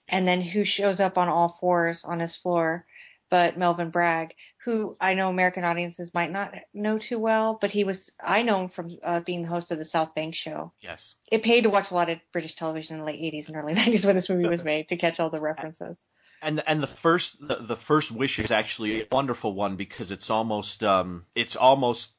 and 0.08 0.28
then 0.28 0.42
who 0.42 0.64
shows 0.64 1.00
up 1.00 1.18
on 1.18 1.30
all 1.30 1.50
fours 1.50 2.04
on 2.04 2.20
his 2.20 2.36
floor, 2.36 2.86
but 3.30 3.58
Melvin 3.58 3.90
Bragg, 3.90 4.36
who 4.66 4.96
I 5.02 5.14
know 5.14 5.30
American 5.30 5.64
audiences 5.64 6.14
might 6.14 6.32
not 6.32 6.54
know 6.74 6.98
too 6.98 7.20
well, 7.20 7.58
but 7.60 7.72
he 7.72 7.84
was 7.84 8.12
I 8.24 8.44
know 8.44 8.62
him 8.62 8.70
from 8.70 8.98
uh, 9.04 9.20
being 9.20 9.44
the 9.44 9.50
host 9.50 9.72
of 9.72 9.78
the 9.78 9.86
South 9.86 10.16
Bank 10.16 10.36
Show. 10.36 10.72
Yes. 10.82 11.16
It 11.32 11.44
paid 11.44 11.64
to 11.64 11.70
watch 11.70 11.92
a 11.92 11.96
lot 11.96 12.10
of 12.10 12.20
British 12.32 12.56
television 12.56 12.96
in 12.96 13.00
the 13.02 13.06
late 13.06 13.34
'80s 13.34 13.48
and 13.48 13.58
early 13.58 13.74
'90s 13.76 14.06
when 14.06 14.16
this 14.16 14.30
movie 14.30 14.48
was 14.48 14.64
made 14.64 14.88
to 14.90 14.98
catch 14.98 15.20
all 15.20 15.30
the 15.30 15.42
references. 15.42 16.04
and 16.42 16.64
and 16.66 16.82
the 16.82 16.88
first 16.88 17.46
the, 17.46 17.56
the 17.56 17.76
first 17.76 18.12
wish 18.12 18.40
is 18.40 18.52
actually 18.52 19.02
a 19.02 19.08
wonderful 19.12 19.54
one 19.54 19.76
because 19.76 20.12
it's 20.12 20.30
almost 20.30 20.84
um 20.84 21.26
it's 21.36 21.56
almost 21.56 22.14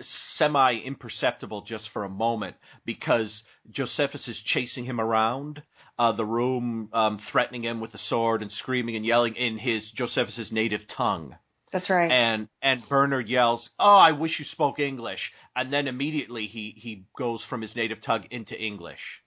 semi 0.00 0.78
imperceptible 0.78 1.60
just 1.60 1.88
for 1.90 2.04
a 2.04 2.08
moment 2.08 2.56
because 2.84 3.44
Josephus 3.70 4.28
is 4.28 4.42
chasing 4.42 4.84
him 4.84 5.00
around 5.00 5.62
uh, 5.98 6.12
the 6.12 6.24
room, 6.24 6.88
um, 6.92 7.16
threatening 7.16 7.62
him 7.62 7.80
with 7.80 7.94
a 7.94 7.98
sword 7.98 8.42
and 8.42 8.50
screaming 8.50 8.96
and 8.96 9.06
yelling 9.06 9.36
in 9.36 9.58
his 9.58 9.92
Josephus's 9.92 10.52
native 10.52 10.86
tongue. 10.88 11.36
That's 11.76 11.90
right. 11.90 12.10
And 12.10 12.48
and 12.62 12.88
Bernard 12.88 13.28
yells, 13.28 13.70
"Oh, 13.78 13.98
I 13.98 14.12
wish 14.12 14.38
you 14.38 14.46
spoke 14.46 14.78
English!" 14.78 15.34
And 15.54 15.70
then 15.70 15.88
immediately 15.88 16.46
he 16.46 16.70
he 16.70 17.04
goes 17.14 17.44
from 17.44 17.60
his 17.60 17.76
native 17.76 18.00
tongue 18.00 18.24
into 18.30 18.58
English, 18.58 19.22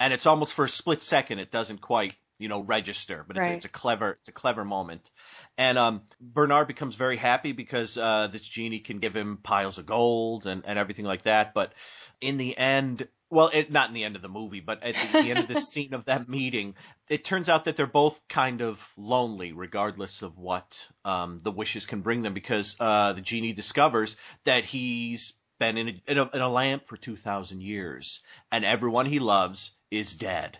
and 0.00 0.14
it's 0.14 0.24
almost 0.24 0.54
for 0.54 0.64
a 0.64 0.70
split 0.70 1.02
second 1.02 1.38
it 1.38 1.50
doesn't 1.50 1.82
quite 1.82 2.14
you 2.38 2.48
know 2.48 2.60
register, 2.62 3.26
but 3.28 3.36
it's, 3.36 3.46
Right. 3.46 3.56
it's 3.56 3.66
a 3.66 3.68
clever 3.68 4.12
it's 4.12 4.30
a 4.30 4.32
clever 4.32 4.64
moment. 4.64 5.10
And 5.58 5.76
um, 5.76 6.02
Bernard 6.18 6.66
becomes 6.66 6.94
very 6.94 7.18
happy 7.18 7.52
because 7.52 7.98
uh, 7.98 8.28
this 8.28 8.48
genie 8.48 8.80
can 8.80 8.98
give 8.98 9.14
him 9.14 9.36
piles 9.42 9.76
of 9.76 9.84
gold 9.84 10.46
and, 10.46 10.64
and 10.64 10.78
everything 10.78 11.04
like 11.04 11.22
that. 11.22 11.52
But 11.52 11.74
in 12.22 12.38
the 12.38 12.56
end, 12.56 13.06
well, 13.32 13.50
it, 13.54 13.72
not 13.72 13.88
in 13.88 13.94
the 13.94 14.04
end 14.04 14.14
of 14.14 14.20
the 14.20 14.28
movie, 14.28 14.60
but 14.60 14.82
at 14.82 14.94
the, 14.94 15.22
the 15.22 15.30
end 15.30 15.38
of 15.38 15.48
the 15.48 15.60
scene 15.60 15.94
of 15.94 16.04
that 16.04 16.28
meeting, 16.28 16.74
it 17.08 17.24
turns 17.24 17.48
out 17.48 17.64
that 17.64 17.76
they're 17.76 17.86
both 17.86 18.20
kind 18.28 18.60
of 18.60 18.92
lonely, 18.98 19.52
regardless 19.52 20.20
of 20.20 20.36
what 20.36 20.86
um, 21.06 21.38
the 21.38 21.50
wishes 21.50 21.86
can 21.86 22.02
bring 22.02 22.20
them, 22.20 22.34
because 22.34 22.76
uh, 22.78 23.14
the 23.14 23.22
genie 23.22 23.54
discovers 23.54 24.16
that 24.44 24.66
he's 24.66 25.32
been 25.58 25.78
in 25.78 25.88
a, 25.88 26.02
in 26.06 26.18
a, 26.18 26.30
in 26.34 26.42
a 26.42 26.48
lamp 26.48 26.86
for 26.86 26.98
2,000 26.98 27.62
years, 27.62 28.20
and 28.50 28.66
everyone 28.66 29.06
he 29.06 29.18
loves 29.18 29.78
is 29.90 30.14
dead. 30.14 30.58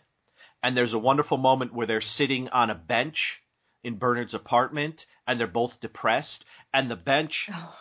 And 0.62 0.74
there's 0.74 0.94
a 0.94 0.98
wonderful 0.98 1.36
moment 1.36 1.74
where 1.74 1.86
they're 1.86 2.00
sitting 2.00 2.48
on 2.48 2.70
a 2.70 2.74
bench 2.74 3.42
in 3.84 3.98
Bernard's 3.98 4.32
apartment, 4.32 5.04
and 5.26 5.38
they're 5.38 5.46
both 5.46 5.80
depressed, 5.80 6.46
and 6.72 6.90
the 6.90 6.96
bench 6.96 7.50
Oh, 7.52 7.76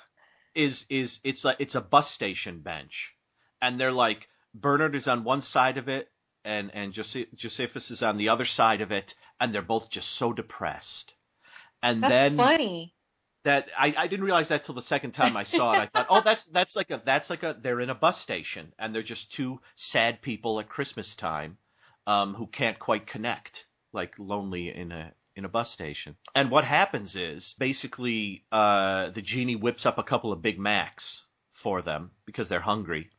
is 0.54 0.86
is 0.90 1.22
it's 1.24 1.46
like 1.46 1.56
it's 1.60 1.76
a 1.76 1.82
bus 1.82 2.12
station 2.12 2.60
bench, 2.60 3.16
and 3.62 3.80
they're 3.80 3.94
like 3.94 4.28
Bernard 4.54 4.96
is 4.96 5.08
on 5.08 5.24
one 5.24 5.42
side 5.42 5.78
of 5.78 5.88
it, 5.90 6.10
and 6.44 6.72
and 6.74 6.96
Jose- 6.96 7.28
Josephus 7.36 7.92
is 7.92 8.02
on 8.04 8.18
the 8.18 8.30
other 8.30 8.46
side 8.46 8.82
of 8.82 8.92
it, 8.92 9.16
and 9.40 9.54
they're 9.54 9.62
both 9.62 9.90
just 9.90 10.10
so 10.12 10.34
depressed. 10.34 11.16
And 11.84 12.04
that's 12.04 12.12
then 12.12 12.38
funny. 12.38 12.94
that 13.44 13.70
I, 13.78 13.94
I 13.98 14.08
didn't 14.08 14.26
realize 14.26 14.50
that 14.50 14.64
till 14.64 14.76
the 14.76 14.82
second 14.82 15.12
time 15.12 15.36
I 15.38 15.44
saw 15.44 15.74
it. 15.74 15.80
I 15.80 15.86
thought, 15.88 16.08
oh, 16.10 16.22
that's 16.22 16.46
that's 16.48 16.76
like 16.76 16.92
a 16.92 17.02
that's 17.04 17.30
like 17.30 17.44
a 17.44 17.56
they're 17.60 17.80
in 17.80 17.90
a 17.90 17.96
bus 17.96 18.20
station 18.20 18.74
and 18.78 18.94
they're 18.94 19.02
just 19.02 19.32
two 19.32 19.62
sad 19.76 20.22
people 20.22 20.60
at 20.60 20.70
Christmas 20.70 21.16
time, 21.16 21.58
um, 22.08 22.36
who 22.36 22.48
can't 22.48 22.78
quite 22.80 23.08
connect, 23.08 23.66
like 23.94 24.20
lonely 24.20 24.70
in 24.76 24.92
a 24.92 25.12
in 25.36 25.46
a 25.46 25.50
bus 25.50 25.72
station. 25.72 26.18
And 26.36 26.52
what 26.52 26.66
happens 26.66 27.16
is 27.16 27.56
basically 27.58 28.46
uh, 28.52 29.10
the 29.10 29.22
genie 29.22 29.56
whips 29.56 29.86
up 29.86 29.98
a 29.98 30.04
couple 30.04 30.32
of 30.32 30.42
Big 30.42 30.60
Macs 30.60 31.26
for 31.50 31.82
them 31.82 32.12
because 32.26 32.50
they're 32.50 32.60
hungry, 32.60 33.10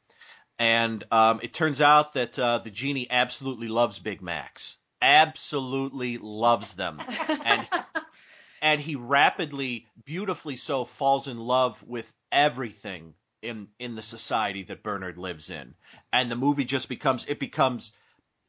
and 0.59 1.05
um, 1.11 1.41
it 1.43 1.53
turns 1.53 1.81
out 1.81 2.15
that 2.15 2.39
uh, 2.39 2.59
the 2.59 2.71
genie 2.71 3.09
absolutely 3.11 3.69
loves 3.69 3.99
Big 3.99 4.23
Macs, 4.23 4.79
absolutely 5.01 6.19
loves 6.19 6.75
them, 6.75 7.01
and 7.45 7.67
and 8.63 8.81
he 8.81 8.95
rapidly, 8.95 9.87
beautifully 10.05 10.57
so, 10.57 10.85
falls 10.85 11.29
in 11.29 11.39
love 11.39 11.83
with 11.87 12.13
everything 12.31 13.15
in 13.43 13.69
in 13.79 13.95
the 13.97 14.03
society 14.03 14.63
that 14.65 14.83
Bernard 14.83 15.19
lives 15.19 15.51
in, 15.51 15.75
and 16.13 16.31
the 16.31 16.37
movie 16.37 16.65
just 16.65 16.89
becomes 16.89 17.25
it 17.27 17.39
becomes. 17.39 17.93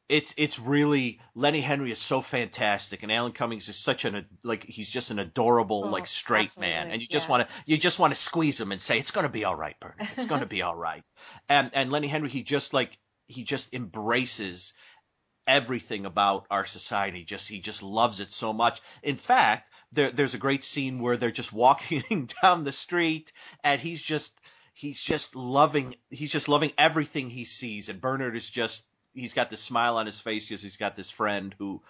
It's 0.08 0.34
it's 0.36 0.58
really 0.58 1.20
Lenny 1.34 1.62
Henry 1.62 1.90
is 1.90 1.98
so 1.98 2.20
fantastic, 2.20 3.02
and 3.02 3.10
Alan 3.10 3.32
Cummings 3.32 3.68
is 3.68 3.76
such 3.76 4.04
an 4.04 4.26
like 4.42 4.64
he's 4.64 4.90
just 4.90 5.10
an 5.10 5.18
adorable 5.18 5.84
Oh, 5.84 5.88
like 5.88 6.06
straight 6.06 6.58
man, 6.58 6.90
and 6.90 7.00
you 7.00 7.08
just 7.08 7.26
yeah. 7.26 7.30
want 7.30 7.48
to 7.48 7.54
you 7.66 7.76
just 7.78 7.98
want 7.98 8.12
to 8.14 8.20
squeeze 8.20 8.60
him 8.60 8.70
and 8.72 8.80
say 8.80 8.98
it's 8.98 9.10
going 9.10 9.26
to 9.26 9.32
be 9.32 9.44
all 9.44 9.56
right, 9.56 9.78
Bernard, 9.80 10.08
it's 10.12 10.26
going 10.26 10.40
to 10.42 10.46
be 10.46 10.62
all 10.62 10.76
right, 10.76 11.02
and 11.48 11.70
and 11.72 11.90
Lenny 11.90 12.08
Henry 12.08 12.28
he 12.28 12.42
just 12.42 12.74
like 12.74 12.98
he 13.28 13.44
just 13.44 13.72
embraces 13.74 14.74
everything 15.46 16.06
about 16.06 16.46
our 16.50 16.64
society. 16.66 17.24
Just 17.24 17.48
he 17.48 17.60
just 17.60 17.82
loves 17.82 18.20
it 18.20 18.32
so 18.32 18.52
much. 18.52 18.80
In 19.02 19.16
fact, 19.16 19.70
there, 19.92 20.10
there's 20.10 20.34
a 20.34 20.38
great 20.38 20.64
scene 20.64 20.98
where 21.00 21.16
they're 21.16 21.30
just 21.30 21.52
walking 21.52 22.28
down 22.42 22.64
the 22.64 22.72
street, 22.72 23.32
and 23.62 23.80
he's 23.80 24.02
just 24.02 24.40
he's 24.74 25.02
just 25.02 25.34
loving 25.36 25.94
he's 26.10 26.32
just 26.32 26.48
loving 26.48 26.72
everything 26.78 27.30
he 27.30 27.44
sees, 27.44 27.88
and 27.88 28.00
Bernard 28.00 28.36
is 28.36 28.50
just 28.50 28.86
he's 29.14 29.32
got 29.32 29.50
this 29.50 29.60
smile 29.60 29.96
on 29.96 30.06
his 30.06 30.20
face 30.20 30.46
because 30.46 30.62
he's 30.62 30.76
got 30.76 30.96
this 30.96 31.10
friend 31.10 31.54
who 31.58 31.82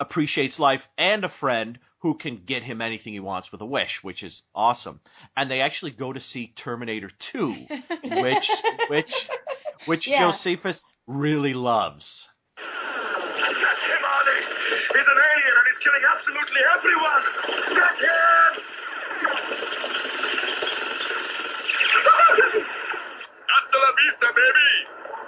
appreciates 0.00 0.58
life 0.58 0.88
and 0.98 1.24
a 1.24 1.28
friend 1.28 1.78
who 2.00 2.14
can 2.16 2.36
get 2.44 2.64
him 2.64 2.80
anything 2.80 3.12
he 3.12 3.20
wants 3.20 3.52
with 3.52 3.60
a 3.60 3.66
wish, 3.66 4.02
which 4.02 4.22
is 4.24 4.42
awesome. 4.54 5.00
And 5.36 5.48
they 5.50 5.60
actually 5.60 5.92
go 5.92 6.12
to 6.12 6.18
see 6.18 6.48
Terminator 6.56 7.10
2, 7.18 7.52
which 8.04 8.50
which 8.88 9.28
which 9.86 10.08
Yeah. 10.08 10.18
Josephus 10.20 10.84
really 11.06 11.54
loves. 11.54 12.28
Get 12.56 12.64
him, 12.66 14.02
Arnie! 14.02 14.44
He's 14.94 15.06
an 15.06 15.18
alien 15.18 15.54
and 15.58 15.66
he's 15.68 15.78
killing 15.78 16.02
absolutely 16.10 16.60
everyone! 16.74 17.22
Get 17.68 17.96
him! 18.02 18.62
Hasta 23.52 23.78
la 23.78 23.92
vista, 23.96 24.26
baby! 24.34 24.81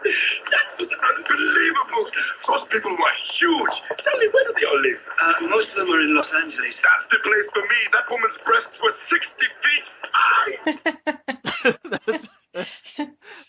That 0.05 0.79
was 0.79 0.90
unbelievable! 0.93 2.11
Those 2.47 2.64
people 2.64 2.93
were 2.93 3.14
huge! 3.23 3.83
Tell 3.99 4.19
me, 4.19 4.29
where 4.33 4.45
do 4.45 4.55
they 4.61 4.67
all 4.67 4.81
live? 4.81 5.01
Uh, 5.23 5.49
most 5.49 5.71
of 5.71 5.77
them 5.77 5.90
are 5.90 6.01
in 6.01 6.14
Los 6.14 6.35
Angeles. 6.35 6.81
That's 6.83 7.07
the 7.07 7.19
place 7.23 7.51
for 7.53 7.62
me! 7.62 7.77
That 7.93 8.05
woman's 8.11 8.38
breasts 8.45 8.79
were 8.83 8.90
60 8.90 9.47
feet 9.62 9.90
high! 10.12 10.75
that's, 12.07 12.29
that's, 12.53 13.01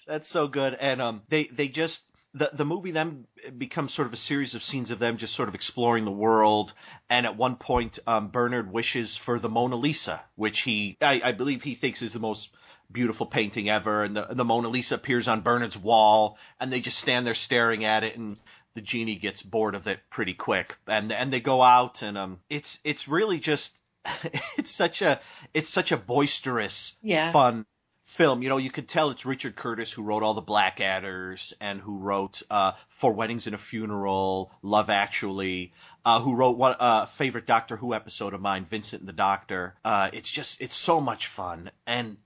that's 0.08 0.30
so 0.30 0.48
good. 0.48 0.76
And 0.76 1.02
um, 1.02 1.24
they 1.28 1.46
they 1.46 1.68
just 1.68 2.06
the 2.34 2.52
the 2.54 2.66
movie 2.66 2.92
then 2.92 3.26
becomes 3.58 3.94
sort 3.94 4.08
of 4.08 4.14
a 4.14 4.18
series 4.18 4.56
of 4.56 4.64
scenes 4.64 4.92
of 4.92 5.00
them 5.00 5.18
just 5.18 5.34
sort 5.34 5.50
of 5.50 5.56
exploring 5.56 6.06
the 6.06 6.12
world. 6.12 6.74
And 7.10 7.26
at 7.26 7.38
one 7.38 7.56
point, 7.56 8.00
um, 8.08 8.30
Bernard 8.30 8.72
wishes 8.72 9.18
for 9.18 9.40
the 9.40 9.50
Mona 9.50 9.76
Lisa, 9.76 10.24
which 10.36 10.62
he 10.62 10.98
I, 11.02 11.22
I 11.24 11.32
believe 11.34 11.64
he 11.64 11.76
thinks 11.76 12.02
is 12.02 12.14
the 12.14 12.20
most 12.20 12.56
beautiful 12.92 13.26
painting 13.26 13.70
ever. 13.70 14.04
And 14.04 14.16
the 14.16 14.28
the 14.32 14.46
Mona 14.46 14.70
Lisa 14.70 14.96
appears 14.96 15.28
on 15.28 15.42
Bernard's 15.42 15.78
wall, 15.78 16.38
and 16.60 16.72
they 16.72 16.80
just 16.82 17.00
stand 17.00 17.26
there 17.28 17.34
staring 17.34 17.84
at 17.86 18.04
it 18.04 18.18
and. 18.18 18.42
The 18.76 18.82
genie 18.82 19.16
gets 19.16 19.42
bored 19.42 19.74
of 19.74 19.88
it 19.88 20.02
pretty 20.10 20.34
quick, 20.34 20.76
and 20.86 21.10
and 21.14 21.32
they 21.32 21.40
go 21.40 21.62
out, 21.62 22.02
and 22.02 22.18
um, 22.18 22.40
it's 22.50 22.80
it's 22.84 23.08
really 23.08 23.40
just, 23.40 23.80
it's 24.58 24.70
such 24.70 25.02
a 25.02 25.22
it's 25.54 25.70
such 25.70 25.94
a 25.94 25.98
boisterous, 25.98 26.98
Yeah. 27.02 27.32
fun 27.32 27.66
film. 28.04 28.42
You 28.44 28.50
know, 28.50 28.58
you 28.58 28.70
could 28.70 28.90
tell 28.90 29.12
it's 29.12 29.26
Richard 29.26 29.56
Curtis 29.56 29.94
who 29.94 30.04
wrote 30.04 30.24
all 30.24 30.34
the 30.34 30.42
Blackadders 30.42 31.54
and 31.62 31.80
who 31.80 31.98
wrote 32.00 32.42
uh, 32.50 32.74
Four 32.90 33.14
Weddings 33.14 33.46
and 33.48 33.56
a 33.56 33.58
Funeral, 33.58 34.52
Love 34.62 34.90
Actually, 34.90 35.72
uh, 36.04 36.20
who 36.20 36.36
wrote 36.36 36.58
one 36.58 36.76
uh, 36.78 37.06
favorite 37.06 37.48
Doctor 37.48 37.78
Who 37.78 37.94
episode 37.94 38.34
of 38.34 38.42
mine, 38.42 38.66
Vincent 38.66 39.02
and 39.02 39.08
the 39.10 39.14
Doctor. 39.14 39.76
Uh, 39.86 40.10
it's 40.12 40.32
just 40.32 40.62
it's 40.62 40.76
so 40.76 41.00
much 41.00 41.28
fun, 41.28 41.72
and 41.88 42.18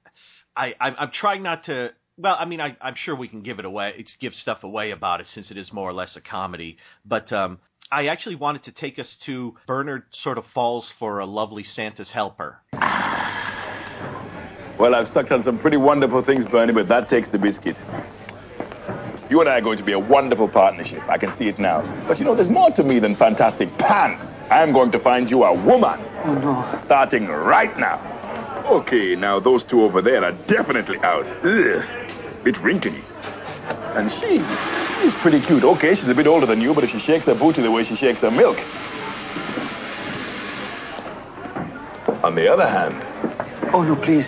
I 0.60 0.76
I'm, 0.80 0.95
I'm 1.00 1.12
trying 1.12 1.41
not 1.41 1.63
to. 1.63 1.93
Well, 2.17 2.36
I 2.38 2.43
mean, 2.43 2.60
I, 2.60 2.76
I'm 2.82 2.95
sure 2.95 3.15
we 3.15 3.30
can 3.30 3.41
give 3.41 3.60
it 3.60 3.65
away, 3.65 4.04
give 4.19 4.36
stuff 4.36 4.65
away 4.65 4.91
about 4.91 5.22
it 5.22 5.26
since 5.26 5.52
it 5.52 5.58
is 5.58 5.72
more 5.72 5.89
or 5.89 5.93
less 5.93 6.17
a 6.17 6.22
comedy. 6.22 6.78
But 7.06 7.32
um, 7.32 7.60
I 7.89 8.08
actually 8.08 8.36
wanted 8.36 8.63
to 8.63 8.74
take 8.74 9.00
us 9.00 9.15
to 9.28 9.56
Bernard 9.65 10.04
sort 10.13 10.38
of 10.38 10.45
falls 10.45 10.91
for 10.91 11.19
a 11.19 11.26
lovely 11.26 11.63
Santa's 11.63 12.12
helper. 12.12 12.60
Well, 14.78 14.95
I've 14.95 15.08
sucked 15.08 15.32
on 15.32 15.41
some 15.43 15.58
pretty 15.58 15.78
wonderful 15.78 16.22
things, 16.22 16.43
Bernie, 16.43 16.74
but 16.74 16.89
that 16.89 17.08
takes 17.08 17.30
the 17.30 17.39
biscuit. 17.39 17.78
You 19.30 19.39
and 19.39 19.50
I 19.50 19.60
are 19.60 19.62
going 19.62 19.78
to 19.78 19.84
be 19.84 19.93
a 19.93 20.00
wonderful 20.00 20.50
partnership. 20.50 21.08
I 21.08 21.17
can 21.17 21.32
see 21.32 21.48
it 21.48 21.58
now. 21.58 21.84
But 22.06 22.19
you 22.19 22.26
know, 22.26 22.36
there's 22.36 22.50
more 22.50 22.72
to 22.72 22.84
me 22.84 23.00
than 23.00 23.15
fantastic 23.15 23.76
pants. 23.78 24.38
I'm 24.50 24.74
going 24.74 24.91
to 24.91 25.00
find 25.00 25.30
you 25.30 25.45
a 25.45 25.54
woman. 25.54 26.02
Oh, 26.26 26.34
no. 26.34 26.80
Starting 26.82 27.28
right 27.28 27.78
now. 27.78 28.18
Okay, 28.65 29.15
now 29.15 29.39
those 29.39 29.63
two 29.63 29.82
over 29.84 30.02
there 30.02 30.24
are 30.24 30.32
definitely 30.32 31.00
out. 31.00 31.26
Ugh, 31.43 31.84
bit 32.43 32.58
wrinkly. 32.60 33.04
And 33.95 34.12
she, 34.12 34.38
she's 35.02 35.13
pretty 35.22 35.41
cute. 35.41 35.63
Okay, 35.63 35.95
she's 35.95 36.08
a 36.08 36.13
bit 36.13 36.28
older 36.28 36.45
than 36.45 36.62
you, 36.62 36.74
but 36.74 36.84
if 36.84 36.91
she 36.91 37.00
shakes 37.00 37.26
her 37.26 37.36
booty 37.36 37.62
the 37.62 37.72
way 37.72 37.84
she 37.84 37.95
shakes 37.95 38.22
her 38.22 38.32
milk. 38.32 38.58
On 42.24 42.36
the 42.36 42.48
other 42.52 42.67
hand, 42.67 42.95
Oh, 43.74 43.84
no, 43.84 43.95
please. 43.95 44.28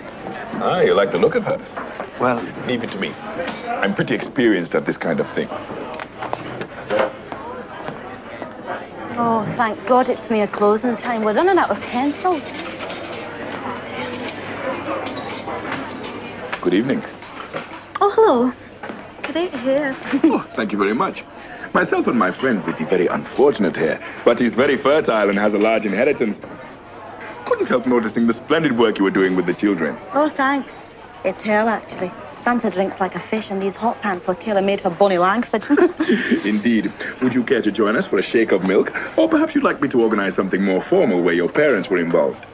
ah, 0.61 0.81
you 0.81 0.93
like 0.93 1.11
the 1.11 1.17
look 1.19 1.35
of 1.35 1.43
her. 1.45 1.59
Well, 2.19 2.37
Leave 2.67 2.83
it 2.83 2.91
to 2.91 2.97
me. 2.99 3.09
I'm 3.67 3.95
pretty 3.95 4.13
experienced 4.13 4.75
at 4.75 4.85
this 4.85 4.97
kind 4.97 5.19
of 5.19 5.29
thing. 5.33 5.47
Oh, 9.17 9.43
thank 9.57 9.83
God 9.87 10.09
it's 10.09 10.29
near 10.29 10.47
closing 10.47 10.95
time. 10.97 11.23
We're 11.23 11.33
running 11.33 11.57
out 11.57 11.69
of 11.71 11.79
pencils. 11.81 12.41
Good 16.61 16.73
evening. 16.75 17.03
Oh, 17.99 18.11
hello. 18.15 18.53
Great 19.23 19.53
hair. 19.53 19.95
Oh, 20.23 20.45
thank 20.53 20.71
you 20.71 20.77
very 20.77 20.93
much. 20.93 21.23
Myself 21.73 22.07
and 22.07 22.17
my 22.17 22.31
friend 22.31 22.63
with 22.65 22.77
the 22.77 22.85
very 22.85 23.07
unfortunate 23.07 23.75
hair, 23.75 23.99
but 24.25 24.39
he's 24.39 24.53
very 24.53 24.77
fertile 24.77 25.29
and 25.29 25.37
has 25.39 25.53
a 25.53 25.57
large 25.57 25.85
inheritance. 25.85 26.37
Couldn't 27.45 27.67
help 27.67 27.85
noticing 27.85 28.27
the 28.27 28.33
splendid 28.33 28.77
work 28.77 28.97
you 28.97 29.03
were 29.03 29.11
doing 29.11 29.35
with 29.35 29.45
the 29.45 29.53
children. 29.53 29.97
oh, 30.13 30.29
thanks. 30.29 30.73
It's 31.23 31.43
hell, 31.43 31.69
actually. 31.69 32.11
Santa 32.43 32.69
drinks 32.71 32.99
like 32.99 33.15
a 33.15 33.19
fish, 33.19 33.49
and 33.51 33.61
these 33.61 33.75
hot 33.75 34.01
pants 34.01 34.27
were 34.27 34.33
tailor-made 34.35 34.81
for 34.81 34.89
Bonnie 34.89 35.17
Langford. 35.19 35.65
Indeed. 36.45 36.91
Would 37.21 37.33
you 37.33 37.43
care 37.43 37.61
to 37.61 37.71
join 37.71 37.95
us 37.95 38.07
for 38.07 38.17
a 38.17 38.23
shake 38.23 38.51
of 38.51 38.63
milk? 38.67 38.91
Or 39.17 39.29
perhaps 39.29 39.53
you'd 39.53 39.63
like 39.63 39.81
me 39.81 39.87
to 39.89 40.01
organize 40.01 40.35
something 40.35 40.63
more 40.63 40.81
formal 40.81 41.21
where 41.21 41.35
your 41.35 41.49
parents 41.49 41.89
were 41.89 41.99
involved? 41.99 42.45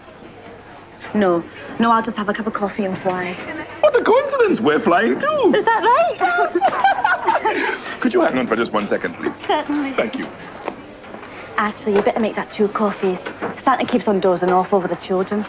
No, 1.13 1.43
no, 1.79 1.91
I'll 1.91 2.03
just 2.03 2.17
have 2.17 2.29
a 2.29 2.33
cup 2.33 2.47
of 2.47 2.53
coffee 2.53 2.85
and 2.85 2.97
fly. 2.99 3.33
What 3.79 3.99
a 3.99 4.03
coincidence! 4.03 4.59
We're 4.59 4.79
flying 4.79 5.19
too! 5.19 5.53
Is 5.55 5.65
that 5.65 5.83
right? 5.83 7.97
Could 8.01 8.13
you 8.13 8.21
hang 8.21 8.37
on 8.37 8.47
for 8.47 8.55
just 8.55 8.71
one 8.71 8.87
second, 8.87 9.15
please? 9.15 9.33
Certainly. 9.47 9.93
Thank 9.93 10.17
you. 10.17 10.27
Actually, 11.57 11.95
you 11.95 12.01
better 12.01 12.19
make 12.19 12.35
that 12.35 12.51
two 12.51 12.67
coffees. 12.67 13.19
Santa 13.63 13.85
keeps 13.85 14.07
on 14.07 14.19
dozing 14.19 14.51
off 14.51 14.73
over 14.73 14.87
the 14.87 14.95
children. 14.97 15.45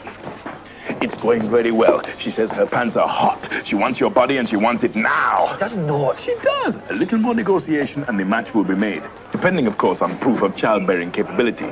It's 1.01 1.17
going 1.19 1.43
very 1.43 1.71
well. 1.71 2.03
She 2.19 2.31
says 2.31 2.51
her 2.53 2.67
pants 2.67 2.97
are 2.97 3.07
hot. 3.07 3.47
She 3.65 3.75
wants 3.75 4.01
your 4.01 4.11
body 4.11 4.39
and 4.39 4.49
she 4.49 4.57
wants 4.57 4.83
it 4.83 4.97
now. 4.97 5.53
she 5.53 5.61
doesn't 5.61 5.87
know 5.87 6.11
it. 6.11 6.19
She 6.19 6.35
does. 6.43 6.77
A 6.89 6.95
little 6.95 7.19
more 7.19 7.35
negotiation 7.35 8.05
and 8.09 8.19
the 8.19 8.25
match 8.25 8.55
will 8.55 8.65
be 8.65 8.75
made. 8.75 9.03
Depending, 9.39 9.69
of 9.69 9.79
course, 9.79 10.01
on 10.03 10.19
proof 10.19 10.43
of 10.43 10.57
childbearing 10.57 11.13
capability. 11.13 11.71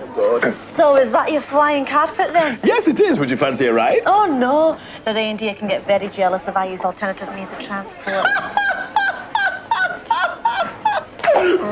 So 0.76 0.94
is 0.94 1.10
that 1.10 1.32
your 1.32 1.42
flying 1.42 1.84
carpet 1.84 2.32
then? 2.32 2.60
yes, 2.62 2.86
it 2.86 3.00
is. 3.00 3.18
Would 3.18 3.28
you 3.28 3.36
fancy 3.36 3.66
a 3.66 3.72
ride? 3.72 4.02
Oh 4.06 4.26
no, 4.26 4.78
the 5.04 5.12
reindeer 5.12 5.52
can 5.56 5.66
get 5.66 5.84
very 5.84 6.08
jealous 6.08 6.42
if 6.46 6.56
I 6.56 6.66
use 6.66 6.82
alternative 6.82 7.28
means 7.34 7.50
of 7.50 7.58
transport. 7.58 8.06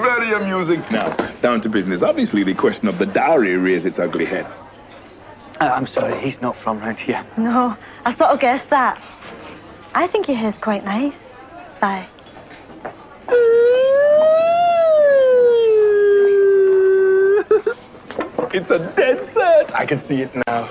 Very 0.02 0.32
amusing. 0.32 0.82
Now, 0.90 1.10
down 1.42 1.60
to 1.60 1.68
business. 1.68 2.02
Obviously, 2.02 2.42
the 2.42 2.54
question 2.54 2.88
of 2.88 2.98
the 2.98 3.06
dowry 3.06 3.56
rears 3.56 3.84
its 3.84 4.00
ugly 4.00 4.24
head. 4.24 4.46
I- 5.60 5.70
I'm 5.70 5.86
sorry, 5.86 6.18
he's 6.20 6.42
not 6.42 6.56
from 6.56 6.80
round 6.80 6.98
here. 6.98 7.24
No, 7.36 7.76
I 8.04 8.12
sort 8.14 8.30
of 8.30 8.40
guessed 8.40 8.68
that. 8.70 9.00
I 9.94 10.08
think 10.08 10.26
your 10.26 10.38
hair's 10.38 10.58
quite 10.58 10.84
nice. 10.84 11.14
Bye. 11.80 12.08
It's 18.54 18.70
a 18.70 18.78
dead 18.94 19.18
cert. 19.18 19.72
I 19.72 19.84
can 19.84 19.98
see 19.98 20.22
it 20.22 20.30
now. 20.46 20.68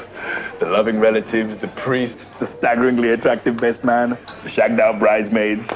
The 0.61 0.67
loving 0.67 1.01
relatives, 1.01 1.57
the 1.57 1.67
priest, 1.67 2.17
the 2.39 2.47
staggeringly 2.47 3.09
attractive 3.09 3.57
best 3.57 3.83
man, 3.83 4.17
the 4.43 4.49
shagged 4.49 4.79
out 4.79 4.99
bridesmaids. 4.99 5.67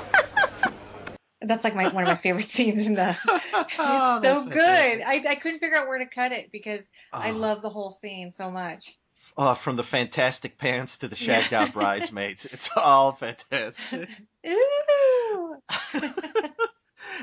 That's 1.42 1.66
like 1.66 1.76
my 1.76 1.90
one 1.90 2.04
of 2.04 2.08
my 2.08 2.16
favorite 2.16 2.46
scenes 2.46 2.88
in 2.88 2.96
the. 2.96 3.18
It's 3.60 3.78
Oh, 3.80 4.22
so 4.22 4.46
good. 4.46 5.02
I, 5.06 5.22
I 5.28 5.36
couldn't 5.36 5.60
figure 5.60 5.76
out 5.78 5.88
where 5.88 6.00
to 6.00 6.06
cut 6.06 6.32
it 6.32 6.50
because 6.50 6.90
I 7.12 7.32
Oh. 7.32 7.36
love 7.36 7.62
the 7.62 7.70
whole 7.70 7.92
scene 7.92 8.32
so 8.32 8.50
much. 8.50 8.98
Uh, 9.38 9.54
from 9.54 9.76
the 9.76 9.84
fantastic 9.84 10.58
pants 10.58 10.98
to 11.00 11.10
the 11.10 11.16
shagged 11.16 11.52
out 11.54 11.74
bridesmaids, 11.74 12.46
it's 12.46 12.70
all 12.78 13.12
fantastic. 13.12 14.08
Ooh, 14.48 15.58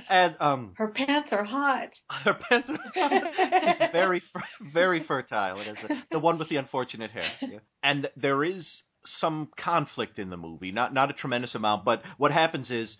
And 0.08 0.36
um, 0.40 0.72
her 0.76 0.88
pants 0.88 1.32
are 1.32 1.44
hot. 1.44 1.94
her 2.10 2.34
pants 2.34 2.70
are 2.70 2.78
He's 3.66 3.90
very, 3.90 4.22
very 4.60 5.00
fertile. 5.00 5.60
It 5.60 5.66
is 5.66 5.86
the 6.10 6.18
one 6.18 6.38
with 6.38 6.48
the 6.48 6.56
unfortunate 6.56 7.10
hair. 7.10 7.30
Yeah. 7.40 7.58
And 7.82 8.08
there 8.16 8.42
is 8.42 8.84
some 9.04 9.50
conflict 9.56 10.18
in 10.18 10.30
the 10.30 10.38
movie, 10.38 10.72
not 10.72 10.94
not 10.94 11.10
a 11.10 11.12
tremendous 11.12 11.54
amount, 11.54 11.84
but 11.84 12.04
what 12.16 12.32
happens 12.32 12.70
is 12.70 12.96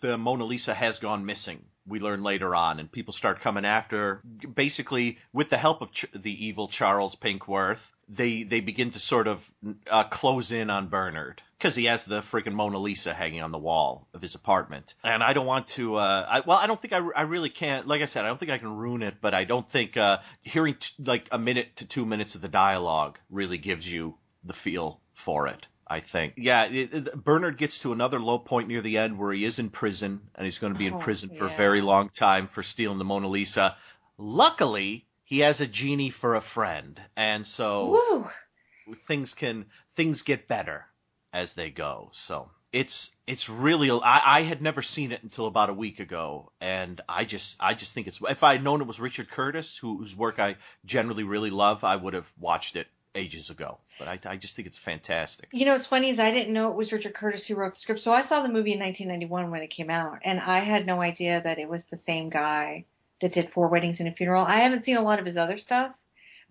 the 0.00 0.16
Mona 0.16 0.44
Lisa 0.44 0.74
has 0.74 1.00
gone 1.00 1.26
missing. 1.26 1.64
We 1.88 2.00
learn 2.00 2.22
later 2.22 2.54
on, 2.54 2.78
and 2.78 2.90
people 2.90 3.12
start 3.12 3.40
coming 3.40 3.64
after. 3.64 4.20
Basically, 4.54 5.18
with 5.32 5.48
the 5.48 5.56
help 5.56 5.82
of 5.82 5.92
Ch- 5.92 6.06
the 6.12 6.46
evil 6.46 6.68
Charles 6.68 7.16
Pinkworth, 7.16 7.92
they 8.08 8.42
they 8.42 8.60
begin 8.60 8.90
to 8.90 8.98
sort 8.98 9.26
of 9.26 9.50
uh, 9.90 10.04
close 10.04 10.50
in 10.50 10.70
on 10.70 10.88
Bernard 10.88 11.42
because 11.58 11.74
he 11.74 11.86
has 11.86 12.04
the 12.04 12.20
freaking 12.20 12.52
Mona 12.52 12.78
Lisa 12.78 13.12
hanging 13.12 13.42
on 13.42 13.50
the 13.50 13.58
wall 13.58 14.08
of 14.14 14.22
his 14.22 14.34
apartment. 14.34 14.94
And 15.02 15.22
I 15.22 15.32
don't 15.32 15.46
want 15.46 15.66
to. 15.68 15.96
Uh, 15.96 16.26
I, 16.28 16.40
well, 16.40 16.58
I 16.58 16.66
don't 16.66 16.80
think 16.80 16.92
I, 16.92 16.98
I 17.16 17.22
really 17.22 17.50
can't. 17.50 17.86
Like 17.86 18.02
I 18.02 18.06
said, 18.06 18.24
I 18.24 18.28
don't 18.28 18.38
think 18.38 18.52
I 18.52 18.58
can 18.58 18.76
ruin 18.76 19.02
it, 19.02 19.16
but 19.20 19.34
I 19.34 19.44
don't 19.44 19.66
think 19.66 19.96
uh, 19.96 20.18
hearing 20.42 20.74
t- 20.74 21.02
like 21.04 21.28
a 21.32 21.38
minute 21.38 21.76
to 21.76 21.86
two 21.86 22.06
minutes 22.06 22.34
of 22.34 22.40
the 22.40 22.48
dialogue 22.48 23.18
really 23.30 23.58
gives 23.58 23.90
you 23.90 24.16
the 24.44 24.52
feel 24.52 25.00
for 25.12 25.48
it. 25.48 25.66
I 25.90 26.00
think. 26.00 26.34
Yeah, 26.36 26.66
it, 26.66 26.92
it- 26.92 27.24
Bernard 27.24 27.56
gets 27.56 27.78
to 27.80 27.92
another 27.92 28.20
low 28.20 28.38
point 28.38 28.68
near 28.68 28.82
the 28.82 28.98
end 28.98 29.18
where 29.18 29.32
he 29.32 29.44
is 29.44 29.58
in 29.58 29.70
prison 29.70 30.20
and 30.34 30.44
he's 30.44 30.58
going 30.58 30.72
to 30.72 30.78
be 30.78 30.86
in 30.86 30.94
Oh, 30.94 30.98
prison 30.98 31.30
for 31.30 31.46
a 31.46 31.50
very 31.50 31.80
long 31.80 32.10
time 32.10 32.46
for 32.46 32.62
stealing 32.62 32.98
the 32.98 33.04
Mona 33.04 33.28
Lisa. 33.28 33.76
Luckily, 34.18 35.06
he 35.24 35.40
has 35.40 35.60
a 35.60 35.66
genie 35.66 36.10
for 36.10 36.34
a 36.34 36.40
friend, 36.40 37.00
and 37.16 37.46
so 37.46 38.00
Woo! 38.08 38.94
things 38.94 39.34
can 39.34 39.66
things 39.90 40.22
get 40.22 40.48
better 40.48 40.86
as 41.32 41.54
they 41.54 41.70
go. 41.70 42.08
So 42.12 42.50
it's 42.72 43.16
it's 43.26 43.48
really 43.48 43.90
I, 43.90 44.20
I 44.24 44.42
had 44.42 44.60
never 44.60 44.82
seen 44.82 45.12
it 45.12 45.22
until 45.22 45.46
about 45.46 45.70
a 45.70 45.74
week 45.74 46.00
ago, 46.00 46.52
and 46.60 47.00
I 47.08 47.24
just 47.24 47.56
I 47.60 47.74
just 47.74 47.94
think 47.94 48.06
it's 48.06 48.20
if 48.28 48.42
I 48.42 48.52
had 48.52 48.64
known 48.64 48.80
it 48.80 48.86
was 48.86 49.00
Richard 49.00 49.30
Curtis, 49.30 49.76
who, 49.78 49.98
whose 49.98 50.16
work 50.16 50.38
I 50.38 50.56
generally 50.84 51.24
really 51.24 51.50
love, 51.50 51.84
I 51.84 51.96
would 51.96 52.14
have 52.14 52.32
watched 52.38 52.76
it 52.76 52.88
ages 53.14 53.50
ago. 53.50 53.78
But 53.98 54.08
I 54.08 54.18
I 54.32 54.36
just 54.36 54.54
think 54.56 54.66
it's 54.68 54.78
fantastic. 54.78 55.48
You 55.52 55.66
know, 55.66 55.72
what's 55.72 55.86
funny 55.86 56.10
is 56.10 56.18
I 56.18 56.30
didn't 56.30 56.52
know 56.52 56.70
it 56.70 56.76
was 56.76 56.92
Richard 56.92 57.14
Curtis 57.14 57.46
who 57.46 57.54
wrote 57.56 57.74
the 57.74 57.80
script. 57.80 58.00
So 58.00 58.12
I 58.12 58.22
saw 58.22 58.42
the 58.42 58.48
movie 58.48 58.72
in 58.72 58.80
1991 58.80 59.50
when 59.50 59.62
it 59.62 59.68
came 59.68 59.90
out, 59.90 60.18
and 60.24 60.40
I 60.40 60.60
had 60.60 60.86
no 60.86 61.00
idea 61.02 61.40
that 61.42 61.58
it 61.58 61.68
was 61.68 61.86
the 61.86 61.96
same 61.96 62.28
guy 62.30 62.84
that 63.20 63.32
did 63.32 63.50
Four 63.50 63.68
Weddings 63.68 64.00
and 64.00 64.08
a 64.08 64.12
Funeral. 64.12 64.44
I 64.44 64.56
haven't 64.60 64.84
seen 64.84 64.96
a 64.96 65.02
lot 65.02 65.18
of 65.18 65.26
his 65.26 65.36
other 65.36 65.56
stuff, 65.56 65.92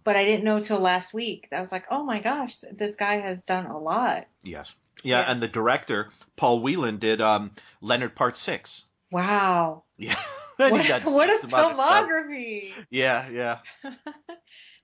but 0.04 0.15
I 0.17 0.26
didn't 0.26 0.43
know 0.43 0.60
till 0.60 0.80
last 0.80 1.13
week. 1.13 1.48
I 1.52 1.62
was 1.62 1.72
like, 1.72 1.86
oh 1.89 2.04
my 2.04 2.20
gosh, 2.20 2.58
this 2.74 2.96
guy 2.96 3.15
has 3.15 3.43
done 3.46 3.65
a 3.67 3.78
lot. 3.78 4.28
Yes. 4.43 4.76
Yeah, 5.04 5.20
Yeah. 5.22 5.32
and 5.32 5.41
the 5.41 5.48
director 5.48 6.10
Paul 6.36 6.62
Weiland 6.62 7.00
did 7.00 7.22
um, 7.22 7.52
Leonard 7.82 8.15
Part 8.15 8.36
Six. 8.36 8.86
Wow. 9.12 9.84
Yeah, 9.98 10.15
What, 10.58 10.72
what 10.72 11.30
a 11.30 11.38
some 11.39 11.54
other 11.54 11.74
stuff. 11.76 11.78
filmography. 11.78 12.72
Yeah, 12.89 13.30
yeah. 13.30 13.60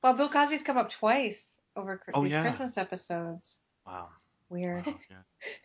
Well, 0.04 0.14
Bill 0.14 0.30
Cosby's 0.30 0.64
come 0.64 0.78
up 0.78 0.92
twice 0.92 1.58
over 1.76 2.00
Oh, 2.14 2.24
these 2.24 2.32
yeah. 2.34 2.42
Christmas 2.44 2.78
episodes. 2.78 3.60
Wow. 3.86 4.10
Weird. 4.50 4.86
Wow, 4.86 4.96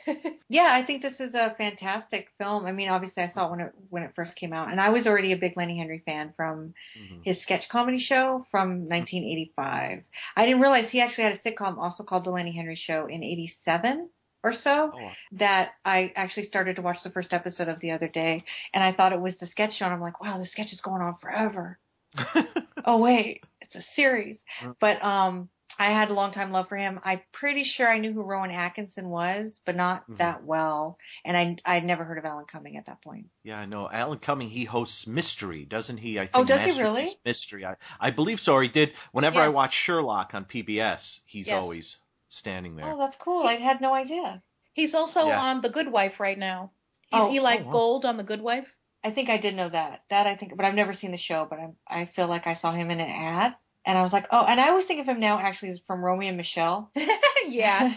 yeah. 0.07 0.15
yeah, 0.49 0.69
I 0.73 0.83
think 0.83 1.03
this 1.03 1.21
is 1.21 1.35
a 1.35 1.51
fantastic 1.51 2.31
film. 2.39 2.65
I 2.65 2.73
mean, 2.73 2.89
obviously, 2.89 3.23
I 3.23 3.27
saw 3.27 3.47
it 3.47 3.51
when 3.51 3.61
it 3.61 3.73
when 3.91 4.03
it 4.03 4.15
first 4.15 4.35
came 4.37 4.53
out, 4.55 4.71
and 4.71 4.81
I 4.81 4.89
was 4.89 5.07
already 5.07 5.33
a 5.33 5.37
big 5.37 5.57
Lenny 5.59 5.77
Henry 5.77 5.99
fan 5.99 6.33
from 6.37 6.73
Mhm. 6.99 7.23
his 7.23 7.41
sketch 7.41 7.69
comedy 7.69 7.99
show 7.99 8.47
from 8.51 8.89
1985. 8.89 10.05
I 10.37 10.47
didn't 10.47 10.63
realize 10.63 10.91
he 10.91 11.01
actually 11.03 11.25
had 11.25 11.35
a 11.35 11.37
sitcom 11.37 11.77
also 11.77 12.03
called 12.03 12.25
The 12.25 12.31
Lenny 12.31 12.53
Henry 12.53 12.77
Show 12.77 13.07
in 13.07 13.23
'87. 13.23 14.11
or 14.45 14.53
so 14.53 14.93
Oh. 14.95 15.11
that 15.33 15.73
I 15.85 16.13
actually 16.15 16.45
started 16.45 16.77
to 16.77 16.83
watch 16.83 17.03
the 17.03 17.11
first 17.11 17.35
episode 17.35 17.67
of 17.69 17.81
the 17.81 17.91
other 17.91 18.07
day, 18.07 18.41
and 18.73 18.85
I 18.85 18.93
thought 18.93 19.13
it 19.13 19.21
was 19.21 19.37
the 19.37 19.47
sketch 19.47 19.75
show, 19.75 19.85
and 19.87 19.93
I'm 19.93 20.01
like, 20.01 20.23
wow, 20.23 20.39
the 20.39 20.47
sketch 20.47 20.73
is 20.73 20.81
going 20.81 21.03
on 21.03 21.17
forever. 21.17 21.81
oh 22.85 22.99
wait, 22.99 23.43
it's 23.61 23.75
a 23.75 23.81
series. 23.81 24.45
Mm. 24.61 24.77
But 24.79 25.03
um, 25.05 25.49
I 25.79 25.87
had 25.91 26.11
a 26.11 26.15
long 26.15 26.33
time 26.33 26.51
love 26.51 26.69
for 26.69 26.77
him. 26.77 27.01
I'm 27.05 27.21
pretty 27.33 27.63
sure 27.65 27.89
I 27.89 27.99
knew 27.99 28.13
who 28.13 28.25
Rowan 28.25 28.51
Atkinson 28.51 29.09
was, 29.09 29.63
but 29.65 29.77
not 29.77 30.09
Mhm. 30.09 30.17
that 30.19 30.43
well, 30.45 30.99
and 31.25 31.37
I 31.37 31.57
I'd 31.65 31.85
never 31.85 32.05
heard 32.05 32.19
of 32.19 32.25
Alan 32.25 32.47
Cumming 32.47 32.77
at 32.77 32.87
that 32.87 33.01
point. 33.03 33.27
Yeah, 33.45 33.61
I 33.61 33.67
know. 33.67 33.89
Alan 33.91 34.19
Cumming, 34.19 34.51
he 34.51 34.65
hosts 34.65 35.07
Mystery, 35.07 35.65
doesn't 35.65 35.99
he? 35.99 36.19
I 36.19 36.27
think 36.27 36.35
Oh, 36.35 36.45
does 36.45 36.65
he 36.65 36.83
really? 36.83 37.09
Mystery. 37.25 37.65
I, 37.65 37.77
I 38.01 38.11
believe 38.11 38.41
so. 38.41 38.55
Or 38.55 38.63
he 38.63 38.69
did. 38.69 38.97
Whenever 39.13 39.41
I 39.41 39.47
Yes. 39.47 39.55
watch 39.55 39.75
Sherlock 39.75 40.35
on 40.35 40.45
PBS, 40.45 41.21
he's 41.27 41.49
Yes. 41.49 41.63
always 41.63 42.03
standing 42.29 42.77
there. 42.77 42.93
Oh, 42.93 42.99
that's 42.99 43.17
cool. 43.17 43.47
I 43.47 43.55
had 43.55 43.81
no 43.81 43.95
idea. 43.95 44.43
He's 44.73 44.95
also 44.95 45.29
Yeah. 45.29 45.41
on 45.41 45.61
The 45.61 45.71
Good 45.71 45.91
Wife 45.91 46.21
right 46.21 46.39
now. 46.39 46.73
Is 47.11 47.23
Oh, 47.23 47.31
he 47.31 47.41
like 47.41 47.61
oh, 47.61 47.65
wow. 47.65 47.73
gold 47.73 48.05
on 48.05 48.17
The 48.17 48.23
Good 48.25 48.43
Wife? 48.43 48.75
I 49.03 49.11
think 49.13 49.31
I 49.31 49.39
did 49.39 49.55
know 49.55 49.69
that. 49.69 50.05
That 50.11 50.27
I 50.27 50.35
think, 50.37 50.57
but 50.57 50.67
I've 50.67 50.75
never 50.75 50.93
seen 50.93 51.13
the 51.13 51.19
show. 51.19 51.47
But 51.49 51.61
I 51.61 51.69
I 51.87 52.05
feel 52.07 52.27
like 52.27 52.47
I 52.47 52.55
saw 52.55 52.73
him 52.73 52.91
in 52.91 53.01
an 53.01 53.09
ad, 53.09 53.57
and 53.89 53.99
I 53.99 54.03
was 54.03 54.13
like, 54.13 54.27
oh. 54.31 54.45
And 54.47 54.61
I 54.61 54.69
always 54.69 54.85
think 54.85 55.01
of 55.01 55.09
him 55.09 55.19
now 55.19 55.39
actually 55.39 55.71
as 55.71 55.81
from 55.87 56.05
Romy 56.05 56.29
and 56.29 56.37
Michele. 56.37 56.91
yeah. 57.49 57.95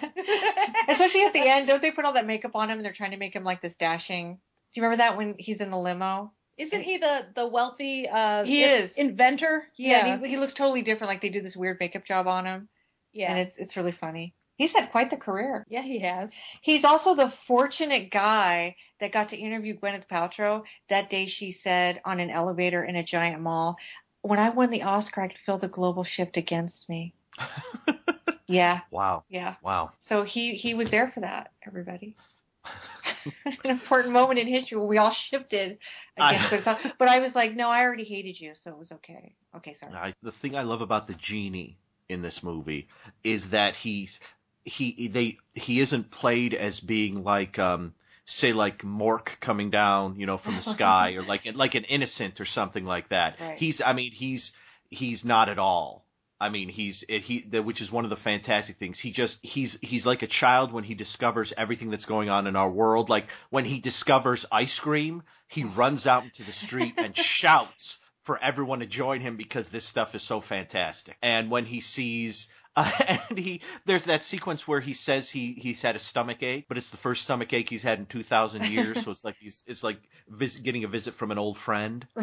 Especially 0.87 1.23
at 1.23 1.33
the 1.33 1.39
end, 1.47 1.67
don't 1.67 1.81
they 1.81 1.91
put 1.91 2.05
all 2.05 2.13
that 2.13 2.25
makeup 2.25 2.55
on 2.55 2.69
him 2.69 2.77
and 2.77 2.85
they're 2.85 2.93
trying 2.93 3.11
to 3.11 3.17
make 3.17 3.35
him 3.35 3.43
like 3.43 3.61
this 3.61 3.75
dashing? 3.75 4.35
Do 4.73 4.79
you 4.79 4.83
remember 4.83 5.03
that 5.03 5.17
when 5.17 5.35
he's 5.37 5.61
in 5.61 5.69
the 5.69 5.77
limo? 5.77 6.31
Isn't 6.57 6.81
he 6.83 6.97
the 6.97 7.27
the 7.35 7.47
wealthy 7.47 8.07
uh 8.07 8.43
He 8.45 8.63
is. 8.63 8.95
inventor? 8.97 9.67
Yeah, 9.77 10.05
Yeah. 10.05 10.19
he, 10.21 10.29
he 10.29 10.37
looks 10.37 10.53
totally 10.53 10.81
different. 10.81 11.09
Like 11.09 11.21
they 11.21 11.29
do 11.29 11.41
this 11.41 11.57
weird 11.57 11.77
makeup 11.79 12.05
job 12.05 12.27
on 12.27 12.45
him, 12.45 12.69
yeah. 13.13 13.31
and 13.31 13.39
it's 13.39 13.57
it's 13.57 13.75
really 13.77 13.91
funny. 13.91 14.33
He's 14.57 14.73
had 14.73 14.91
quite 14.91 15.09
the 15.09 15.17
career. 15.17 15.65
yeah, 15.69 15.81
he 15.81 15.99
has. 15.99 16.31
He's 16.61 16.85
also 16.85 17.15
the 17.15 17.29
fortunate 17.29 18.11
guy 18.11 18.75
that 18.99 19.11
got 19.11 19.29
to 19.29 19.37
interview 19.37 19.75
Gwyneth 19.79 20.07
Paltrow 20.07 20.63
that 20.89 21.09
day. 21.09 21.25
She 21.25 21.51
said 21.51 21.99
on 22.05 22.19
an 22.19 22.29
elevator 22.29 22.83
in 22.83 22.95
a 22.95 23.01
giant 23.03 23.41
mall, 23.41 23.77
"When 24.21 24.39
I 24.39 24.49
won 24.49 24.69
the 24.69 24.83
Oscar, 24.83 25.21
I 25.21 25.27
could 25.27 25.37
feel 25.37 25.57
the 25.57 25.67
global 25.67 26.03
shift 26.03 26.37
against 26.37 26.89
me." 26.89 27.13
yeah, 28.47 28.81
Wow. 28.91 29.23
yeah. 29.29 29.55
Wow. 29.61 29.91
So 29.99 30.23
he 30.23 30.55
he 30.55 30.73
was 30.73 30.89
there 30.89 31.07
for 31.07 31.21
that. 31.21 31.51
Everybody. 31.65 32.15
An 33.45 33.69
important 33.71 34.13
moment 34.13 34.39
in 34.39 34.47
history 34.47 34.77
where 34.77 34.87
we 34.87 34.97
all 34.97 35.11
shifted 35.11 35.77
against 36.17 36.67
I- 36.67 36.93
But 36.97 37.07
I 37.07 37.19
was 37.19 37.35
like, 37.35 37.55
no, 37.55 37.69
I 37.69 37.83
already 37.83 38.03
hated 38.03 38.39
you, 38.39 38.55
so 38.55 38.71
it 38.71 38.77
was 38.77 38.91
okay. 38.91 39.35
Okay, 39.55 39.73
sorry. 39.73 39.93
I, 39.95 40.13
the 40.21 40.31
thing 40.31 40.55
I 40.55 40.63
love 40.63 40.81
about 40.81 41.07
the 41.07 41.13
genie 41.15 41.77
in 42.09 42.21
this 42.21 42.43
movie 42.43 42.87
is 43.23 43.49
that 43.51 43.75
he's 43.75 44.19
he 44.65 45.07
they 45.07 45.37
he 45.55 45.79
isn't 45.79 46.11
played 46.11 46.53
as 46.53 46.79
being 46.79 47.23
like 47.23 47.57
um 47.57 47.93
say 48.25 48.53
like 48.53 48.79
Mork 48.79 49.39
coming 49.39 49.69
down, 49.69 50.15
you 50.15 50.25
know, 50.25 50.37
from 50.37 50.55
the 50.55 50.61
sky 50.61 51.11
or 51.17 51.23
like 51.23 51.51
like 51.55 51.75
an 51.75 51.83
innocent 51.85 52.39
or 52.39 52.45
something 52.45 52.83
like 52.83 53.09
that. 53.09 53.39
Right. 53.39 53.57
He's 53.57 53.81
I 53.81 53.93
mean 53.93 54.11
he's 54.11 54.55
he's 54.89 55.25
not 55.25 55.49
at 55.49 55.59
all. 55.59 56.05
I 56.39 56.49
mean 56.49 56.69
he's 56.69 57.01
he 57.07 57.41
the, 57.41 57.61
which 57.61 57.81
is 57.81 57.91
one 57.91 58.03
of 58.03 58.09
the 58.09 58.15
fantastic 58.15 58.77
things. 58.77 58.99
He 58.99 59.11
just 59.11 59.45
he's 59.45 59.79
he's 59.81 60.05
like 60.05 60.23
a 60.23 60.27
child 60.27 60.71
when 60.71 60.83
he 60.83 60.95
discovers 60.95 61.53
everything 61.57 61.89
that's 61.89 62.05
going 62.05 62.29
on 62.29 62.47
in 62.47 62.55
our 62.55 62.69
world. 62.69 63.09
Like 63.09 63.29
when 63.49 63.65
he 63.65 63.79
discovers 63.79 64.45
ice 64.51 64.79
cream, 64.79 65.23
he 65.47 65.63
runs 65.75 66.07
out 66.07 66.23
into 66.23 66.43
the 66.43 66.51
street 66.51 66.95
and 66.97 67.15
shouts 67.15 67.99
for 68.21 68.39
everyone 68.41 68.79
to 68.79 68.85
join 68.85 69.19
him 69.19 69.35
because 69.35 69.69
this 69.69 69.85
stuff 69.85 70.13
is 70.15 70.21
so 70.21 70.39
fantastic. 70.39 71.17
And 71.21 71.49
when 71.49 71.65
he 71.65 71.81
sees 71.81 72.49
uh, 72.75 72.91
and 73.29 73.37
he 73.37 73.61
there's 73.85 74.05
that 74.05 74.23
sequence 74.23 74.67
where 74.67 74.79
he 74.79 74.93
says 74.93 75.29
he 75.29 75.53
he's 75.53 75.81
had 75.81 75.95
a 75.95 75.99
stomach 75.99 76.41
ache, 76.43 76.65
but 76.67 76.77
it's 76.77 76.89
the 76.89 76.97
first 76.97 77.23
stomach 77.23 77.53
ache 77.53 77.69
he's 77.69 77.83
had 77.83 77.99
in 77.99 78.05
2000 78.05 78.65
years, 78.65 79.01
so 79.01 79.11
it's 79.11 79.23
like 79.25 79.35
he's 79.39 79.63
it's 79.67 79.83
like 79.83 79.99
vis- 80.29 80.57
getting 80.59 80.83
a 80.83 80.87
visit 80.87 81.13
from 81.13 81.31
an 81.31 81.37
old 81.39 81.57
friend. 81.57 82.07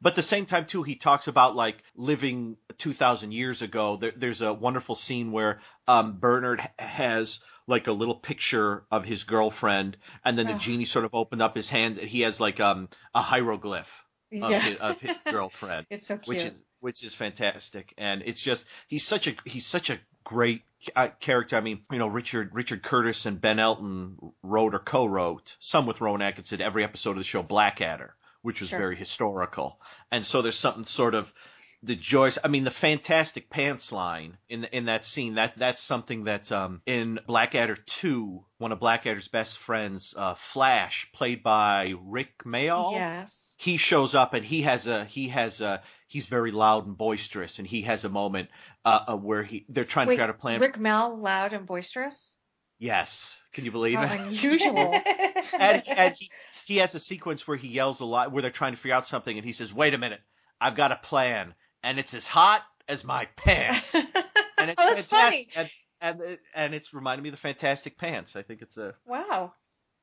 But 0.00 0.12
at 0.12 0.16
the 0.16 0.22
same 0.22 0.46
time 0.46 0.64
too, 0.66 0.82
he 0.82 0.94
talks 0.96 1.28
about 1.28 1.54
like 1.54 1.82
living 1.94 2.56
2000 2.78 3.32
years 3.32 3.60
ago. 3.62 3.96
There, 3.96 4.12
there's 4.16 4.40
a 4.40 4.52
wonderful 4.54 4.94
scene 4.94 5.30
where 5.30 5.60
um, 5.86 6.18
Bernard 6.18 6.62
has 6.78 7.40
like 7.66 7.86
a 7.86 7.92
little 7.92 8.14
picture 8.14 8.86
of 8.90 9.04
his 9.04 9.24
girlfriend, 9.24 9.98
and 10.24 10.38
then 10.38 10.46
the 10.46 10.54
Oh. 10.54 10.58
genie 10.58 10.86
sort 10.86 11.04
of 11.04 11.14
opened 11.14 11.42
up 11.42 11.54
his 11.54 11.68
hand, 11.68 11.98
and 11.98 12.08
he 12.08 12.22
has 12.22 12.40
like 12.40 12.60
um 12.60 12.88
a 13.14 13.20
hieroglyph 13.20 14.06
of, 14.40 14.50
yeah. 14.50 14.60
his, 14.60 14.76
of 14.78 15.00
his 15.00 15.24
girlfriend 15.30 15.86
it's 15.90 16.06
so 16.06 16.16
cute. 16.16 16.26
which 16.28 16.44
is 16.44 16.62
which 16.80 17.02
is 17.02 17.14
fantastic. 17.14 17.94
And 17.98 18.22
it's 18.24 18.42
just 18.42 18.66
he's 18.86 19.06
such 19.06 19.26
a 19.26 19.34
he's 19.44 19.66
such 19.66 19.90
a 19.90 19.98
great 20.24 20.62
uh, 20.94 21.08
character. 21.20 21.56
I 21.56 21.60
mean 21.60 21.82
you 21.90 21.98
know 21.98 22.06
richard 22.06 22.50
richard 22.52 22.82
curtis 22.82 23.26
and 23.26 23.40
ben 23.40 23.58
elton 23.58 24.16
wrote 24.42 24.74
or 24.74 24.78
co-wrote 24.78 25.56
some 25.58 25.86
with 25.86 26.00
rowan 26.00 26.22
atkinson 26.22 26.60
every 26.60 26.84
episode 26.84 27.12
of 27.12 27.16
the 27.18 27.24
show 27.24 27.42
blackadder 27.42 28.14
which 28.42 28.60
was 28.60 28.70
Sure. 28.70 28.78
very 28.78 28.96
historical. 28.96 29.80
And 30.12 30.24
so 30.24 30.40
there's 30.42 30.56
something 30.58 30.84
sort 30.84 31.14
of 31.14 31.34
the 31.82 31.94
joys 31.94 32.38
i 32.44 32.48
mean 32.48 32.64
the 32.64 32.70
fantastic 32.70 33.48
pants 33.48 33.92
line 33.92 34.36
in 34.48 34.64
in 34.64 34.86
that 34.86 35.04
scene 35.04 35.34
that 35.34 35.56
that's 35.56 35.82
something 35.82 36.24
that 36.24 36.50
um 36.50 36.82
in 36.86 37.18
blackadder 37.26 37.76
2 37.76 38.44
one 38.58 38.72
of 38.72 38.80
blackadder's 38.80 39.28
best 39.28 39.58
friends 39.58 40.14
uh 40.16 40.34
flash 40.34 41.10
played 41.12 41.42
by 41.42 41.94
rick 42.02 42.42
mayall 42.44 42.92
yes. 42.92 43.54
he 43.58 43.76
shows 43.76 44.14
up 44.14 44.34
and 44.34 44.44
he 44.44 44.62
has 44.62 44.88
a 44.88 45.04
he 45.04 45.28
has 45.28 45.60
a 45.60 45.80
he's 46.08 46.26
very 46.26 46.50
loud 46.50 46.86
and 46.86 46.98
boisterous 46.98 47.58
and 47.58 47.68
he 47.68 47.82
has 47.82 48.04
a 48.04 48.08
moment 48.08 48.48
uh, 48.84 49.04
uh 49.08 49.16
where 49.16 49.44
he 49.44 49.64
they're 49.68 49.84
trying 49.84 50.06
to 50.06 50.12
figure 50.12 50.24
out 50.24 50.30
a 50.30 50.34
plan 50.34 50.60
Rick 50.60 50.78
Mayall, 50.78 51.22
loud 51.22 51.52
and 51.52 51.64
boisterous. 51.64 52.34
yes 52.80 53.44
can 53.52 53.64
you 53.64 53.70
believe 53.70 53.98
How 53.98 54.14
it 54.14 54.20
unusual. 54.20 55.00
and, 55.58 55.82
and 55.88 56.14
he, 56.18 56.30
he 56.66 56.76
has 56.78 56.96
a 56.96 57.00
sequence 57.00 57.46
where 57.46 57.56
he 57.56 57.68
yells 57.68 58.00
a 58.00 58.04
lot 58.04 58.32
where 58.32 58.42
they're 58.42 58.50
trying 58.50 58.72
to 58.72 58.78
figure 58.78 58.96
out 58.96 59.06
something 59.06 59.36
and 59.36 59.46
he 59.46 59.52
says 59.52 59.72
wait 59.72 59.94
a 59.94 59.98
minute 59.98 60.20
i've 60.60 60.74
got 60.74 60.90
a 60.90 60.96
plan 60.96 61.54
and 61.82 61.98
it's 61.98 62.14
as 62.14 62.26
hot 62.26 62.62
as 62.88 63.04
my 63.04 63.26
pants 63.36 63.94
and 64.58 64.70
it's 64.70 64.76
Oh, 64.78 64.94
that's 64.94 65.06
fantastic 65.06 65.48
and, 65.56 65.70
and 66.00 66.38
and 66.54 66.74
it's 66.74 66.94
reminding 66.94 67.22
me 67.22 67.28
of 67.28 67.34
the 67.34 67.40
fantastic 67.40 67.98
pants 67.98 68.36
i 68.36 68.42
think 68.42 68.62
it's 68.62 68.78
a 68.78 68.94
wow. 69.06 69.52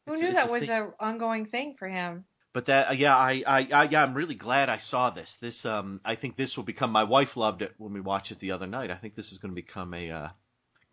Who 0.07 0.17
knew 0.17 0.33
that 0.33 0.49
a 0.49 0.51
was 0.51 0.69
an 0.69 0.93
ongoing 0.99 1.45
thing 1.45 1.75
for 1.77 1.87
him? 1.87 2.25
But 2.53 2.65
that, 2.65 2.89
uh, 2.89 2.93
yeah, 2.93 3.17
I, 3.17 3.43
I, 3.45 3.67
I, 3.71 3.83
yeah, 3.89 4.03
I'm 4.03 4.13
really 4.13 4.35
glad 4.35 4.69
I 4.69 4.77
saw 4.77 5.09
this. 5.09 5.35
This, 5.37 5.65
um, 5.65 5.99
I 6.05 6.15
think 6.15 6.35
this 6.35 6.55
will 6.55 6.63
become. 6.63 6.91
My 6.91 7.03
wife 7.03 7.35
loved 7.35 7.61
it 7.61 7.73
when 7.77 7.91
we 7.91 7.99
watched 7.99 8.31
it 8.31 8.39
the 8.39 8.51
other 8.51 8.67
night. 8.67 8.91
I 8.91 8.95
think 8.95 9.13
this 9.13 9.31
is 9.31 9.39
going 9.39 9.51
to 9.51 9.61
become 9.61 9.93
a 9.93 10.11
uh, 10.11 10.29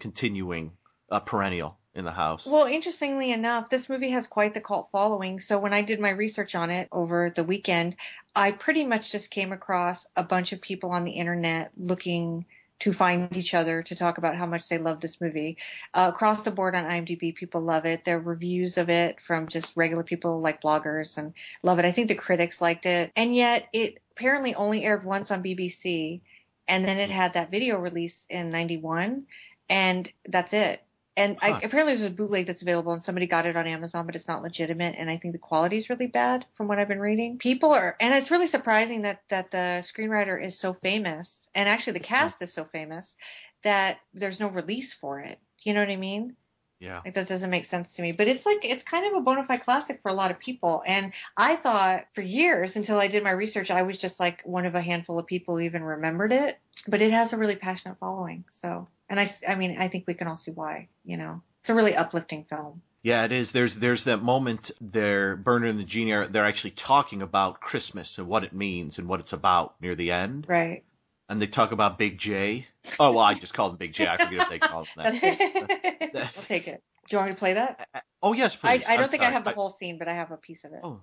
continuing, 0.01 0.73
uh, 1.11 1.21
perennial 1.21 1.79
in 1.95 2.05
the 2.05 2.11
house. 2.11 2.47
Well, 2.47 2.65
interestingly 2.65 3.31
enough, 3.31 3.69
this 3.69 3.89
movie 3.89 4.11
has 4.11 4.27
quite 4.27 4.55
the 4.55 4.61
cult 4.61 4.91
following. 4.91 5.39
So 5.39 5.59
when 5.59 5.75
I 5.75 5.83
did 5.83 6.01
my 6.01 6.11
research 6.11 6.55
on 6.55 6.71
it 6.71 6.89
over 6.91 7.31
the 7.31 7.45
weekend, 7.45 7.97
I 8.35 8.53
pretty 8.53 8.85
much 8.85 9.13
just 9.13 9.31
came 9.31 9.53
across 9.53 10.07
a 10.17 10.23
bunch 10.23 10.53
of 10.53 10.61
people 10.61 10.91
on 10.91 11.05
the 11.05 11.13
internet 11.13 11.71
looking 11.77 12.47
to 12.81 12.93
find 12.93 13.37
each 13.37 13.55
other 13.55 13.81
to 13.81 13.95
talk 13.95 14.19
about 14.19 14.37
how 14.37 14.47
much 14.47 14.69
they 14.69 14.79
love 14.79 15.01
this 15.01 15.21
movie. 15.21 15.57
Uh, 15.95 16.11
across 16.13 16.43
the 16.43 16.51
board 16.51 16.75
on 16.75 16.85
IMDb, 16.85 17.33
people 17.33 17.61
love 17.61 17.87
it. 17.87 18.05
There 18.05 18.17
are 18.17 18.21
reviews 18.21 18.77
of 18.77 18.91
it 18.91 19.21
from 19.21 19.47
just 19.47 19.77
regular 19.77 20.03
people 20.03 20.41
like 20.41 20.61
bloggers 20.61 21.17
and 21.17 21.33
love 21.63 21.79
it. 21.79 21.85
I 21.85 21.93
think 21.93 22.09
the 22.09 22.17
critics 22.17 22.61
liked 22.61 22.87
it. 22.87 23.13
And 23.15 23.37
yet 23.37 23.69
it 23.73 23.99
apparently 24.17 24.55
only 24.57 24.85
aired 24.85 25.05
once 25.05 25.31
on 25.31 25.45
BBC 25.45 26.23
and 26.67 26.85
then 26.85 26.99
it 26.99 27.11
had 27.11 27.35
that 27.35 27.53
video 27.53 27.79
release 27.79 28.27
in 28.29 28.51
91 28.51 29.27
and 29.69 30.11
that's 30.29 30.53
it. 30.53 30.83
And 31.17 31.39
Huh. 31.41 31.61
I, 31.61 31.65
apparently 31.65 31.95
there's 31.95 32.11
a 32.11 32.15
bootleg 32.15 32.47
that's 32.47 32.63
available 32.63 32.93
and 32.93 33.03
somebody 33.03 33.27
got 33.27 33.47
it 33.47 33.57
on 33.57 33.67
Amazon, 33.67 34.07
but 34.07 34.17
it's 34.17 34.29
not 34.29 34.43
legitimate. 34.43 34.95
And 34.99 35.11
I 35.11 35.17
think 35.19 35.33
the 35.33 35.39
quality 35.39 35.77
is 35.77 35.91
really 35.91 36.07
bad 36.07 36.47
from 36.53 36.69
what 36.69 36.79
I've 36.79 36.89
been 36.89 37.01
reading. 37.01 37.39
People 37.39 37.73
are, 37.73 37.97
and 38.01 38.15
it's 38.15 38.31
really 38.31 38.47
surprising 38.47 39.03
that, 39.03 39.23
that 39.29 39.51
the 39.51 39.83
screenwriter 39.83 40.43
is 40.43 40.59
so 40.59 40.73
famous 40.73 41.51
and 41.55 41.69
actually 41.69 41.95
the 41.95 42.01
cast 42.01 42.41
is 42.43 42.53
so 42.53 42.65
famous 42.65 43.17
that 43.63 43.99
there's 44.15 44.41
no 44.41 44.49
release 44.49 44.93
for 44.93 45.21
it. 45.21 45.39
You 45.63 45.75
know 45.75 45.81
what 45.81 45.91
I 45.91 45.97
mean? 45.97 46.37
yeah, 46.81 47.03
Like 47.05 47.15
that 47.15 47.29
doesn't 47.29 47.51
make 47.51 47.65
sense 47.65 47.95
to 47.95 48.03
me. 48.03 48.13
But 48.13 48.29
it's 48.29 48.47
like 48.47 48.59
it's 48.65 48.83
kind 48.83 49.07
of 49.07 49.15
a 49.15 49.21
bona 49.21 49.45
fide 49.45 49.63
classic 49.63 50.01
for 50.03 50.11
a 50.11 50.15
lot 50.15 50.31
of 50.31 50.39
people. 50.39 50.83
And 50.87 51.13
I 51.37 51.57
thought 51.57 52.07
for 52.13 52.23
years 52.23 52.77
until 52.77 52.99
I 52.99 53.09
did 53.09 53.25
my 53.25 53.31
research, 53.31 53.71
I 53.71 53.83
was 53.83 54.01
just 54.01 54.21
like 54.21 54.43
one 54.45 54.67
of 54.67 54.75
a 54.75 54.81
handful 54.81 55.19
of 55.19 55.27
people 55.27 55.57
who 55.57 55.63
even 55.65 55.83
remembered 55.83 56.33
it. 56.33 56.59
But 56.89 57.03
it 57.03 57.13
has 57.13 57.33
a 57.33 57.37
really 57.37 57.57
passionate 57.57 57.99
following. 57.99 58.45
So, 58.51 58.89
and 59.13 59.21
I, 59.21 59.29
I 59.49 59.55
mean, 59.55 59.77
I 59.79 59.87
think 59.87 60.05
we 60.09 60.15
can 60.15 60.27
all 60.27 60.37
see 60.37 60.51
why. 60.51 60.89
You 61.05 61.17
know, 61.19 61.43
it's 61.61 61.71
a 61.71 61.75
really 61.75 61.95
uplifting 61.95 62.45
film. 62.45 62.83
yeah, 63.03 63.25
it 63.25 63.31
is. 63.33 63.53
There's, 63.53 63.75
there's 63.77 64.05
that 64.05 64.23
moment 64.23 64.71
there. 64.81 65.37
Bernard 65.37 65.71
and 65.71 65.79
the 65.79 65.85
genie 65.85 66.13
are 66.13 66.27
they're 66.27 66.45
actually 66.47 66.71
talking 66.73 67.21
about 67.23 67.61
Christmas 67.61 68.19
and 68.19 68.27
what 68.27 68.43
it 68.45 68.53
means 68.53 68.99
and 68.99 69.07
what 69.09 69.21
it's 69.21 69.33
about 69.33 69.75
near 69.81 69.95
the 69.95 70.11
end, 70.13 70.47
Right. 70.49 70.83
and 71.29 71.41
they 71.41 71.47
talk 71.47 71.71
about 71.73 71.99
Big 71.99 72.19
J. 72.19 72.67
Oh 72.99 73.11
well, 73.13 73.21
I 73.25 73.35
just 73.35 73.55
called 73.55 73.73
him 73.73 73.77
Big 73.79 73.93
J. 73.93 74.07
I 74.09 74.17
forget 74.17 74.43
if 74.43 74.49
they 74.49 74.59
called 74.59 74.87
him 74.89 75.03
That's 75.05 75.21
that. 75.21 76.33
I'll 76.37 76.43
take 76.45 76.67
it. 76.67 76.83
Do 77.09 77.17
you 77.17 77.19
want 77.19 77.29
me 77.31 77.35
to 77.35 77.39
play 77.39 77.53
that? 77.55 77.89
Oh 78.23 78.33
yes, 78.33 78.57
I, 78.63 78.79
please. 78.79 78.87
I 78.89 78.95
don't 78.97 79.05
I'm 79.05 79.11
think 79.11 79.23
I 79.23 79.31
have 79.31 79.45
the 79.45 79.51
whole 79.51 79.71
scene, 79.71 79.99
but 79.99 80.09
I 80.09 80.15
have 80.15 80.31
a 80.31 80.37
piece 80.37 80.65
of 80.65 80.73
it. 80.73 80.81
Oh. 80.85 81.01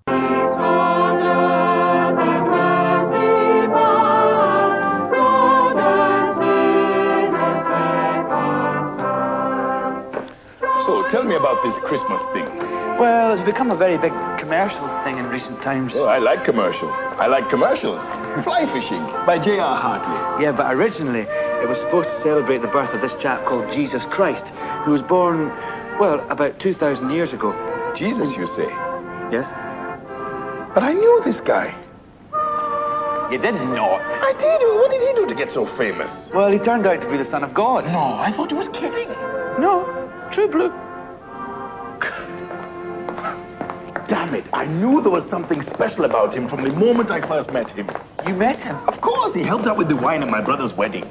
Tell 11.09 11.23
me 11.23 11.35
about 11.35 11.63
this 11.63 11.75
Christmas 11.79 12.21
thing. 12.33 12.45
Well, 12.99 13.33
it's 13.33 13.43
become 13.43 13.71
a 13.71 13.75
very 13.75 13.97
big 13.97 14.13
commercial 14.37 14.87
thing 15.03 15.17
in 15.17 15.27
recent 15.27 15.61
times. 15.61 15.93
Oh, 15.95 16.05
I 16.05 16.19
like 16.19 16.45
commercials. 16.45 16.91
I 17.17 17.27
like 17.27 17.49
commercials. 17.49 18.03
Fly 18.43 18.67
Fishing 18.71 19.01
by 19.25 19.39
J.R. 19.39 19.75
Hartley. 19.75 20.43
Yeah, 20.43 20.51
but 20.51 20.71
originally 20.73 21.21
it 21.21 21.67
was 21.67 21.79
supposed 21.79 22.09
to 22.09 22.19
celebrate 22.21 22.59
the 22.59 22.67
birth 22.67 22.93
of 22.93 23.01
this 23.01 23.15
chap 23.15 23.45
called 23.45 23.71
Jesus 23.73 24.03
Christ, 24.05 24.45
who 24.85 24.91
was 24.91 25.01
born, 25.01 25.49
well, 25.99 26.25
about 26.29 26.59
2,000 26.59 27.09
years 27.09 27.33
ago. 27.33 27.53
Jesus, 27.95 28.29
you 28.37 28.45
say? 28.45 28.67
Yes? 29.31 29.47
But 30.75 30.83
I 30.83 30.93
knew 30.93 31.21
this 31.25 31.41
guy. 31.41 31.73
You 33.31 33.37
did 33.39 33.55
not. 33.55 34.01
I 34.01 34.33
did. 34.33 34.61
What 34.61 34.91
did 34.91 35.07
he 35.07 35.13
do 35.15 35.27
to 35.27 35.35
get 35.35 35.51
so 35.51 35.65
famous? 35.65 36.11
Well, 36.33 36.51
he 36.51 36.59
turned 36.59 36.85
out 36.85 37.01
to 37.01 37.09
be 37.09 37.17
the 37.17 37.25
son 37.25 37.43
of 37.43 37.53
God. 37.53 37.85
No, 37.85 38.15
I 38.17 38.31
thought 38.31 38.51
he 38.51 38.57
was 38.57 38.69
kidding. 38.69 39.09
No, 39.59 39.85
true 40.31 40.47
blue. 40.47 40.71
Damn 44.09 44.33
it. 44.35 44.45
I 44.53 44.65
knew 44.65 45.01
there 45.01 45.11
was 45.11 45.29
something 45.29 45.61
special 45.61 46.05
about 46.05 46.33
him 46.35 46.47
from 46.47 46.63
the 46.63 46.71
moment 46.75 47.11
I 47.11 47.21
first 47.21 47.51
met 47.51 47.69
him. 47.69 47.87
You 48.25 48.33
met 48.33 48.59
him? 48.59 48.75
Of 48.87 48.99
course, 49.01 49.35
he 49.35 49.43
helped 49.43 49.67
out 49.67 49.77
with 49.77 49.87
the 49.89 49.95
wine 49.97 50.23
at 50.23 50.29
my 50.29 50.41
brother's 50.41 50.73
wedding. 50.73 51.05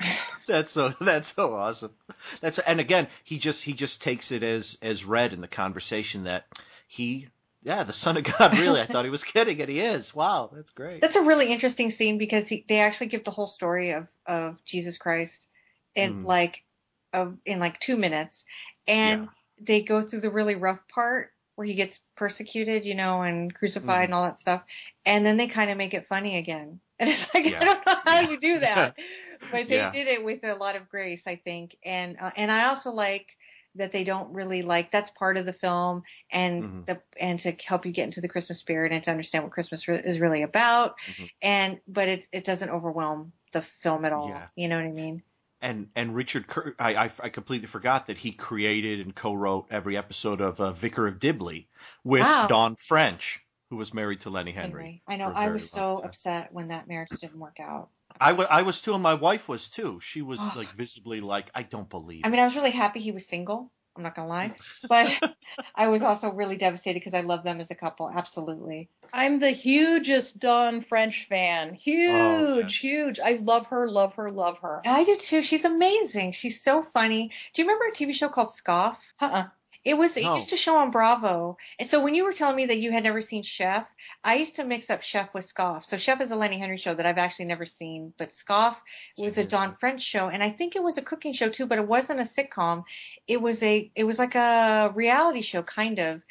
That's 0.46 0.72
so 0.72 0.88
that's 1.00 1.34
so 1.34 1.52
awesome. 1.54 1.92
That's 2.40 2.58
and 2.60 2.80
again, 2.80 3.08
he 3.24 3.38
just 3.38 3.64
he 3.64 3.72
just 3.72 4.02
takes 4.02 4.30
it 4.30 4.42
as 4.42 4.78
as 4.82 5.04
read 5.04 5.32
in 5.32 5.40
the 5.40 5.48
conversation 5.48 6.24
that 6.24 6.46
he 6.86 7.28
yeah, 7.62 7.82
the 7.82 7.92
son 7.94 8.16
of 8.18 8.24
God 8.24 8.58
really. 8.58 8.80
I 8.80 8.86
thought 8.86 9.04
he 9.06 9.10
was 9.10 9.24
kidding 9.34 9.60
and 9.60 9.70
he 9.70 9.80
is. 9.80 10.14
Wow, 10.14 10.50
that's 10.54 10.70
great. 10.70 11.00
That's 11.00 11.16
a 11.16 11.22
really 11.22 11.50
interesting 11.52 11.90
scene 11.90 12.18
because 12.18 12.48
he, 12.48 12.64
they 12.68 12.80
actually 12.80 13.08
give 13.08 13.24
the 13.24 13.30
whole 13.32 13.46
story 13.46 13.90
of 13.92 14.08
of 14.26 14.64
Jesus 14.64 14.98
Christ 14.98 15.48
in 15.96 16.20
Mm. 16.20 16.24
like 16.24 16.64
of 17.12 17.38
in 17.46 17.58
like 17.60 17.80
2 17.80 17.96
minutes 17.96 18.44
and 18.86 19.24
Yeah. 19.24 19.28
they 19.60 19.82
go 19.82 20.02
through 20.02 20.20
the 20.20 20.30
really 20.30 20.56
rough 20.56 20.86
part 20.88 21.30
where 21.56 21.66
he 21.66 21.74
gets 21.74 22.00
persecuted, 22.16 22.84
you 22.84 22.94
know, 22.94 23.22
and 23.22 23.54
crucified 23.54 24.00
Mhm. 24.00 24.04
and 24.06 24.14
all 24.14 24.24
that 24.24 24.38
stuff. 24.38 24.62
And 25.06 25.24
then 25.24 25.36
they 25.36 25.46
kind 25.48 25.70
of 25.70 25.76
make 25.76 25.94
it 25.94 26.04
funny 26.04 26.38
again. 26.38 26.80
And 26.98 27.10
it's 27.10 27.34
like 27.34 27.44
Yeah. 27.46 27.58
I 27.60 27.64
don't 27.64 27.86
know 27.86 27.94
how 28.04 28.20
you 28.20 28.38
do 28.38 28.60
that. 28.60 28.94
but 29.50 29.68
they 29.68 29.76
Yeah. 29.76 29.90
did 29.90 30.06
it 30.06 30.24
with 30.24 30.44
a 30.44 30.54
lot 30.54 30.76
of 30.76 30.88
grace, 30.88 31.26
I 31.26 31.34
think. 31.36 31.76
And 31.84 32.16
uh, 32.20 32.30
and 32.36 32.52
I 32.52 32.66
also 32.66 32.92
like 32.92 33.36
that 33.74 33.90
they 33.90 34.04
don't 34.04 34.32
really 34.32 34.62
like 34.62 34.92
that's 34.92 35.10
part 35.10 35.36
of 35.36 35.44
the 35.44 35.52
film 35.52 36.04
and 36.30 36.62
Mhm. 36.62 36.86
the 36.86 37.02
and 37.18 37.40
to 37.40 37.50
help 37.66 37.84
you 37.84 37.90
get 37.90 38.04
into 38.04 38.20
the 38.20 38.28
Christmas 38.28 38.58
spirit 38.60 38.92
and 38.92 39.02
to 39.02 39.10
understand 39.10 39.42
what 39.42 39.52
Christmas 39.52 39.88
re- 39.88 40.00
is 40.04 40.20
really 40.20 40.42
about 40.42 40.94
Mhm. 41.08 41.30
and 41.42 41.80
but 41.88 42.06
it 42.06 42.28
it 42.32 42.44
doesn't 42.44 42.70
overwhelm 42.70 43.32
the 43.52 43.62
film 43.62 44.04
at 44.04 44.12
all. 44.12 44.28
Yeah. 44.28 44.46
You 44.54 44.68
know 44.68 44.76
what 44.76 44.86
I 44.86 44.92
mean? 44.92 45.24
And 45.64 45.88
and 45.96 46.14
Richard, 46.14 46.46
Cur- 46.46 46.76
I, 46.78 46.94
I 46.94 47.10
I 47.20 47.28
completely 47.30 47.66
forgot 47.66 48.06
that 48.06 48.18
he 48.18 48.32
created 48.32 49.00
and 49.00 49.14
co-wrote 49.14 49.66
every 49.70 49.96
episode 49.96 50.40
of 50.40 50.60
uh, 50.60 50.72
Vicar 50.72 51.06
of 51.06 51.18
Dibley 51.18 51.68
with 52.04 52.22
Wow. 52.22 52.46
Dawn 52.46 52.76
French, 52.76 53.40
who 53.70 53.76
was 53.76 53.94
married 53.94 54.20
to 54.20 54.30
Lenny 54.30 54.52
Henry. 54.52 54.82
Henry. 54.82 55.02
I 55.08 55.16
know 55.16 55.32
I 55.34 55.48
was 55.48 55.70
so 55.70 55.96
time. 55.96 56.06
upset 56.06 56.52
when 56.52 56.68
that 56.68 56.86
marriage 56.86 57.08
didn't 57.20 57.40
work 57.40 57.58
out. 57.60 57.88
I 58.20 58.32
I 58.32 58.62
was 58.62 58.80
too, 58.80 58.94
and 58.94 59.02
my 59.02 59.14
wife 59.14 59.48
was 59.48 59.68
too. 59.68 59.98
She 60.00 60.22
was 60.22 60.38
Ugh. 60.40 60.56
like 60.56 60.68
visibly 60.68 61.20
like, 61.20 61.50
I 61.54 61.62
don't 61.62 61.88
believe. 61.88 62.22
I 62.24 62.28
mean, 62.28 62.40
I 62.40 62.44
was 62.44 62.54
really 62.54 62.70
happy 62.70 63.00
he 63.00 63.12
was 63.12 63.26
single. 63.26 63.72
I'm 63.96 64.02
not 64.02 64.14
gonna 64.14 64.28
lie, 64.28 64.54
but 64.88 65.10
I 65.74 65.88
was 65.88 66.02
also 66.02 66.30
really 66.30 66.56
devastated 66.56 67.00
because 67.00 67.14
I 67.14 67.22
love 67.22 67.42
them 67.42 67.60
as 67.60 67.70
a 67.70 67.74
couple. 67.74 68.10
Absolutely. 68.10 68.90
I'm 69.14 69.38
the 69.38 69.50
hugest 69.52 70.40
Dawn 70.40 70.82
French 70.82 71.26
fan. 71.28 71.70
Oh, 71.70 71.74
huge, 71.78 72.10
Oh, 72.10 72.58
yes. 72.58 72.80
huge. 72.80 73.20
I 73.20 73.38
love 73.40 73.68
her, 73.68 73.88
love 73.88 74.14
her, 74.16 74.30
love 74.30 74.58
her. 74.58 74.82
I 74.84 75.04
do 75.04 75.16
too. 75.16 75.42
She's 75.42 75.64
amazing. 75.64 76.32
She's 76.32 76.60
so 76.60 76.82
funny. 76.82 77.30
Do 77.52 77.62
you 77.62 77.68
remember 77.68 77.86
a 77.86 77.92
TV 77.92 78.12
show 78.12 78.28
called 78.28 78.50
Scoff? 78.50 79.14
Uh-uh. 79.20 79.44
It 79.84 79.94
was 79.98 80.16
it 80.16 80.24
No. 80.24 80.36
used 80.36 80.48
to 80.50 80.56
show 80.56 80.76
on 80.78 80.90
Bravo. 80.90 81.58
And 81.78 81.86
so 81.88 82.02
when 82.02 82.14
you 82.14 82.24
were 82.24 82.32
telling 82.32 82.56
me 82.56 82.66
that 82.66 82.78
you 82.78 82.90
had 82.90 83.04
never 83.04 83.20
seen 83.20 83.42
Chef, 83.42 83.94
I 84.24 84.34
used 84.36 84.56
to 84.56 84.64
mix 84.64 84.88
up 84.90 85.02
Chef 85.02 85.32
with 85.34 85.44
Scoff. 85.44 85.84
So 85.84 85.96
Chef 85.98 86.20
is 86.22 86.30
a 86.30 86.36
Lenny 86.36 86.58
Henry 86.58 86.78
show 86.78 86.94
that 86.94 87.06
I've 87.06 87.18
actually 87.18 87.44
never 87.44 87.66
seen, 87.66 88.14
but 88.18 88.32
Scoff 88.32 88.82
was 89.18 89.36
a 89.38 89.44
Dawn 89.44 89.74
French 89.74 90.02
show 90.02 90.28
and 90.28 90.42
I 90.42 90.50
think 90.50 90.74
it 90.74 90.82
was 90.82 90.96
a 90.98 91.02
cooking 91.02 91.34
show 91.34 91.50
too, 91.50 91.66
but 91.66 91.78
it 91.78 91.86
wasn't 91.86 92.20
a 92.20 92.24
sitcom. 92.24 92.84
It 93.28 93.40
was 93.42 93.62
a 93.62 93.92
it 93.94 94.04
was 94.04 94.18
like 94.18 94.34
a 94.34 94.90
reality 94.94 95.42
show 95.42 95.62
kind 95.62 95.98
of. 96.00 96.22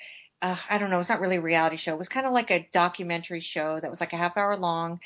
Uh, 0.43 0.57
I 0.69 0.77
don't 0.77 0.89
know, 0.89 0.99
it's 0.99 1.07
not 1.07 1.21
really 1.21 1.37
a 1.37 1.41
reality 1.41 1.77
show. 1.77 1.93
It 1.93 1.97
was 1.97 2.09
kind 2.09 2.27
of 2.27 2.33
like 2.33 2.51
a 2.51 2.67
documentary 2.73 3.39
show 3.39 3.79
that 3.79 3.89
was 3.89 4.01
like 4.01 4.11
a 4.11 4.17
half 4.17 4.35
hour 4.35 4.57
long. 4.57 4.99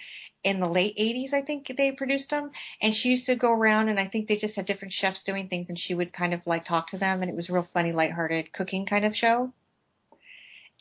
In 0.43 0.60
the 0.60 0.67
late 0.67 0.97
80s, 0.97 1.32
I 1.32 1.41
think 1.41 1.71
they 1.78 1.91
produced 1.91 2.32
them. 2.32 2.50
And 2.82 2.95
she 2.95 3.12
used 3.12 3.28
to 3.28 3.36
go 3.36 3.52
around 3.52 3.89
and 3.89 4.00
I 4.00 4.06
think 4.06 4.28
they 4.28 4.38
just 4.38 4.56
had 4.56 4.65
different 4.65 4.93
chefs 4.93 5.21
doing 5.21 5.47
things 5.47 5.69
and 5.69 5.78
she 5.78 5.93
would 5.93 6.12
kind 6.12 6.34
of 6.34 6.47
like 6.47 6.65
talk 6.65 6.88
to 6.88 6.97
them 6.97 7.21
and 7.21 7.30
it 7.30 7.36
was 7.36 7.50
a 7.50 7.54
real 7.54 7.62
funny, 7.62 7.91
lighthearted 7.91 8.52
cooking 8.52 8.88
kind 8.88 9.06
of 9.06 9.15
show. 9.15 9.54
I've 10.12 10.17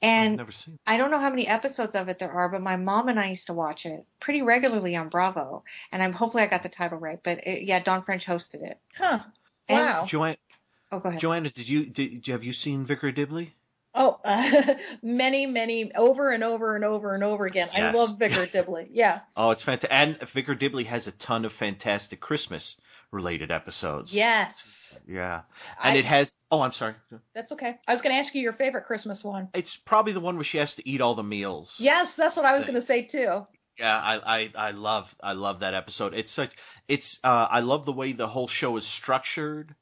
And 0.03 0.37
never 0.39 0.53
seen. 0.53 0.79
I 0.87 0.97
don't 0.97 1.11
know 1.11 1.21
how 1.21 1.31
many 1.31 1.47
episodes 1.47 1.95
of 1.95 2.09
it 2.09 2.19
there 2.19 2.31
are, 2.31 2.49
but 2.49 2.63
my 2.63 2.77
mom 2.77 3.09
and 3.09 3.21
I 3.21 3.29
used 3.29 3.49
to 3.49 3.55
watch 3.55 3.85
it 3.85 4.07
pretty 4.21 4.41
regularly 4.41 4.97
on 4.97 5.11
Bravo. 5.11 5.65
And 5.93 6.03
I'm 6.03 6.13
hopefully 6.15 6.45
I 6.45 6.47
got 6.47 6.63
the 6.63 6.69
title 6.71 6.99
right, 6.99 7.19
but 7.23 7.47
it, 7.47 7.65
yeah, 7.65 7.81
Dawn 7.81 8.03
French 8.03 8.25
hosted 8.25 8.63
it. 8.63 8.79
Huh. 8.97 9.21
And- 9.69 9.87
Wow. 9.87 10.07
Joanne, 10.07 10.37
Oh, 10.93 11.01
go 11.01 11.09
ahead. 11.11 11.21
Joanna, 11.21 11.51
did 11.51 11.69
you 11.69 11.85
did 11.87 12.27
have 12.29 12.45
you 12.45 12.53
seen 12.55 12.85
Vicar 12.87 13.09
of 13.09 13.17
Dibley? 13.17 13.55
Oh, 13.97 14.21
uh, 14.25 14.75
many, 15.03 15.47
many, 15.47 15.93
over 15.95 16.31
and 16.31 16.45
over 16.45 16.77
and 16.77 16.85
over 16.85 17.15
and 17.15 17.25
over 17.25 17.47
again. 17.47 17.69
I 17.75 17.91
love 17.91 18.19
Vicar 18.19 18.47
Dibley. 18.53 18.89
Yeah. 18.93 19.21
Oh, 19.37 19.51
it's 19.51 19.63
fantastic. 19.63 19.91
And 19.93 20.19
Vicar 20.29 20.55
Dibley 20.55 20.85
has 20.85 21.07
a 21.07 21.13
ton 21.13 21.45
of 21.45 21.53
fantastic 21.53 22.21
Christmas 22.21 22.81
related 23.11 23.51
episodes. 23.51 24.15
Yes. 24.15 24.99
Yeah. 25.09 25.43
And 25.83 25.97
I- 25.97 25.99
it 25.99 26.05
has 26.05 26.37
oh, 26.51 26.61
I'm 26.61 26.73
sorry. 26.73 26.95
That's 27.35 27.53
okay. 27.53 27.79
I 27.89 27.93
was 27.93 28.03
going 28.03 28.15
to 28.15 28.21
ask 28.21 28.35
you 28.35 28.43
your 28.43 28.53
favorite 28.53 28.85
Christmas 28.87 29.25
one. 29.25 29.49
It's 29.55 29.77
probably 29.77 30.13
the 30.13 30.21
one 30.21 30.37
where 30.37 30.45
she 30.45 30.59
has 30.59 30.75
to 30.77 30.89
eat 30.89 31.01
all 31.01 31.15
the 31.15 31.23
meals. 31.23 31.79
Yes, 31.81 32.15
that's 32.15 32.37
what 32.37 32.45
I 32.45 32.55
was 32.55 32.65
going 32.65 32.75
to 32.75 32.83
say 32.83 33.03
too. 33.03 33.47
Yeah, 33.79 33.95
I, 34.03 34.21
I, 34.25 34.51
I 34.57 34.71
love 34.71 35.15
I 35.23 35.33
love 35.35 35.61
that 35.61 35.75
episode. 35.75 36.15
It's 36.15 36.33
such 36.33 36.55
it's 36.89 37.21
uh 37.23 37.47
I 37.51 37.61
love 37.61 37.85
the 37.85 37.93
way 37.93 38.13
the 38.13 38.27
whole 38.29 38.49
show 38.49 38.77
is 38.77 38.87
structured. 38.87 39.75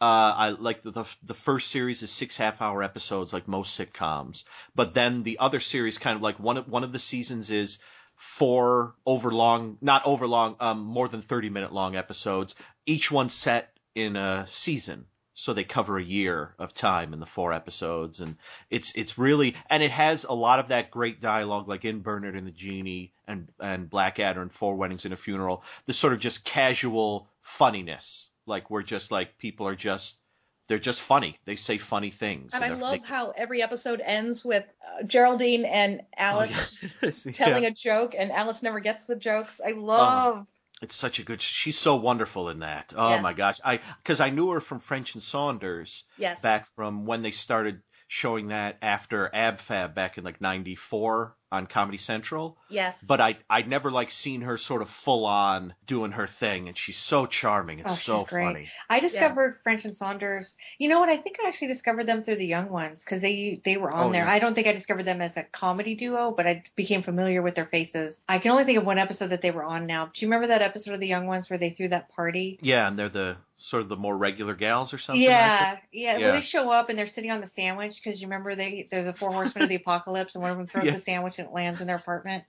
Uh, 0.00 0.32
I 0.36 0.48
like 0.50 0.82
the, 0.82 0.90
the 0.90 1.04
the 1.22 1.34
first 1.34 1.70
series 1.70 2.02
is 2.02 2.10
six 2.10 2.36
half 2.36 2.62
hour 2.62 2.82
episodes 2.82 3.34
like 3.34 3.46
most 3.46 3.78
sitcoms, 3.78 4.44
but 4.74 4.94
then 4.94 5.24
the 5.24 5.38
other 5.38 5.60
series 5.60 5.98
kind 5.98 6.16
of 6.16 6.22
like 6.22 6.40
one 6.40 6.56
of 6.56 6.68
one 6.68 6.84
of 6.84 6.92
the 6.92 6.98
seasons 6.98 7.50
is 7.50 7.80
four 8.16 8.94
over 9.04 9.30
long, 9.30 9.76
not 9.82 10.06
over 10.06 10.26
long, 10.26 10.56
um, 10.60 10.80
more 10.80 11.08
than 11.08 11.20
thirty 11.20 11.50
minute 11.50 11.72
long 11.72 11.96
episodes. 11.96 12.54
Each 12.86 13.10
one 13.10 13.28
set 13.28 13.76
in 13.94 14.16
a 14.16 14.46
season, 14.48 15.04
so 15.34 15.52
they 15.52 15.64
cover 15.64 15.98
a 15.98 16.02
year 16.02 16.54
of 16.58 16.72
time 16.72 17.12
in 17.12 17.20
the 17.20 17.26
four 17.26 17.52
episodes, 17.52 18.20
and 18.20 18.36
it's 18.70 18.92
it's 18.96 19.18
really 19.18 19.54
and 19.68 19.82
it 19.82 19.90
has 19.90 20.24
a 20.24 20.32
lot 20.32 20.60
of 20.60 20.68
that 20.68 20.90
great 20.90 21.20
dialogue 21.20 21.68
like 21.68 21.84
in 21.84 22.00
Bernard 22.00 22.36
and 22.36 22.46
the 22.46 22.52
Genie 22.52 23.12
and 23.26 23.48
and 23.60 23.90
Blackadder 23.90 24.40
and 24.40 24.52
Four 24.52 24.76
Weddings 24.76 25.04
and 25.04 25.12
a 25.12 25.16
Funeral. 25.18 25.62
The 25.84 25.92
sort 25.92 26.14
of 26.14 26.20
just 26.20 26.44
casual 26.46 27.28
funniness, 27.42 28.29
like 28.46 28.70
we're 28.70 28.82
just 28.82 29.10
like 29.10 29.38
people 29.38 29.66
are 29.66 29.76
just 29.76 30.20
they're 30.68 30.78
just 30.78 31.00
funny. 31.00 31.34
They 31.46 31.56
say 31.56 31.78
funny 31.78 32.10
things. 32.10 32.54
And 32.54 32.62
I 32.64 32.68
love 32.74 33.04
how 33.04 33.32
every 33.36 33.60
episode 33.60 34.00
ends 34.04 34.44
with 34.44 34.64
uh, 34.86 35.02
Geraldine 35.02 35.64
and 35.64 36.02
Alice 36.16 36.84
Oh, 36.84 36.88
yes. 37.02 37.26
telling 37.32 37.64
Yeah. 37.64 37.70
a 37.70 37.72
joke, 37.72 38.14
and 38.16 38.30
Alice 38.30 38.62
never 38.62 38.78
gets 38.78 39.04
the 39.04 39.16
jokes. 39.16 39.60
I 39.64 39.72
love. 39.72 40.46
It's 40.82 40.94
such 40.94 41.18
a 41.18 41.24
good. 41.24 41.42
She's 41.42 41.76
so 41.78 41.96
wonderful 41.96 42.48
in 42.48 42.60
that. 42.60 42.94
Oh 42.96 43.10
Yes. 43.10 43.22
my 43.22 43.32
gosh, 43.32 43.58
I 43.64 43.80
because 44.02 44.20
I 44.20 44.30
knew 44.30 44.50
her 44.50 44.60
from 44.60 44.78
French 44.78 45.14
and 45.14 45.22
Saunders 45.22 46.04
yes. 46.16 46.40
back 46.40 46.66
from 46.68 47.04
when 47.04 47.22
they 47.22 47.32
started 47.32 47.82
showing 48.06 48.48
that 48.48 48.78
after 48.80 49.28
Ab 49.34 49.60
Fab 49.60 49.94
back 49.94 50.18
in 50.18 50.24
like 50.24 50.40
'94 50.40 51.36
on 51.52 51.66
Comedy 51.66 51.98
Central. 51.98 52.56
yes. 52.68 53.02
But 53.02 53.20
I 53.20 53.36
I'd 53.48 53.68
never 53.68 53.90
like 53.90 54.10
seen 54.10 54.42
her 54.42 54.56
sort 54.56 54.82
of 54.82 54.88
full 54.88 55.26
on 55.26 55.74
doing 55.86 56.12
her 56.12 56.26
thing, 56.26 56.68
and 56.68 56.78
she's 56.78 56.96
so 56.96 57.26
charming. 57.26 57.80
It's 57.80 57.90
Oh, 57.92 57.94
she's 57.94 58.04
so 58.04 58.24
great. 58.24 58.44
funny. 58.44 58.68
I 58.88 59.00
discovered 59.00 59.56
French 59.62 59.84
and 59.84 59.94
Saunders. 59.96 60.56
You 60.78 60.88
know 60.88 61.00
what? 61.00 61.08
I 61.08 61.16
think 61.16 61.36
I 61.42 61.48
actually 61.48 61.68
discovered 61.68 62.06
them 62.06 62.22
through 62.22 62.36
the 62.36 62.46
Young 62.46 62.68
Ones 62.70 63.02
because 63.04 63.20
they 63.22 63.60
they 63.64 63.76
were 63.76 63.90
on 63.90 64.10
Oh, 64.10 64.12
there. 64.12 64.24
yeah. 64.24 64.30
I 64.32 64.38
don't 64.38 64.54
think 64.54 64.66
I 64.68 64.72
discovered 64.72 65.04
them 65.04 65.20
as 65.20 65.36
a 65.36 65.42
comedy 65.42 65.94
duo, 65.96 66.30
but 66.36 66.46
I 66.46 66.62
became 66.76 67.02
familiar 67.02 67.42
with 67.42 67.54
their 67.56 67.66
faces. 67.66 68.22
I 68.28 68.38
can 68.38 68.52
only 68.52 68.64
think 68.64 68.78
of 68.78 68.86
one 68.86 68.98
episode 68.98 69.28
that 69.28 69.42
they 69.42 69.50
were 69.50 69.64
on 69.64 69.86
now. 69.86 70.06
Do 70.14 70.24
you 70.24 70.28
remember 70.28 70.46
that 70.48 70.62
episode 70.62 70.94
of 70.94 71.00
the 71.00 71.08
Young 71.08 71.26
Ones 71.26 71.50
where 71.50 71.58
they 71.58 71.70
threw 71.70 71.88
that 71.88 72.08
party? 72.10 72.58
Yeah, 72.62 72.86
and 72.86 72.98
they're 72.98 73.08
the 73.08 73.36
sort 73.56 73.82
of 73.82 73.90
the 73.90 73.96
more 73.96 74.16
regular 74.16 74.54
gals 74.54 74.94
or 74.94 74.96
something. 74.98 75.20
yeah, 75.22 75.72
like 75.74 75.82
yeah, 75.92 76.16
Yeah. 76.16 76.24
Where 76.26 76.32
they 76.32 76.40
show 76.40 76.70
up 76.70 76.88
and 76.88 76.98
they're 76.98 77.06
sitting 77.06 77.30
on 77.30 77.42
the 77.42 77.46
sandwich 77.46 78.02
because 78.02 78.20
you 78.22 78.26
remember 78.26 78.54
they 78.54 78.88
there's 78.90 79.06
a 79.06 79.12
four 79.12 79.32
horsemen 79.32 79.64
of 79.64 79.68
the 79.68 79.74
apocalypse 79.74 80.34
and 80.34 80.40
one 80.42 80.50
of 80.52 80.56
them 80.56 80.66
throws 80.66 80.84
Yeah. 80.86 80.94
a 80.94 80.98
sandwich 80.98 81.38
and 81.40 81.52
lands 81.52 81.80
in 81.80 81.86
their 81.86 81.96
apartment 81.96 82.44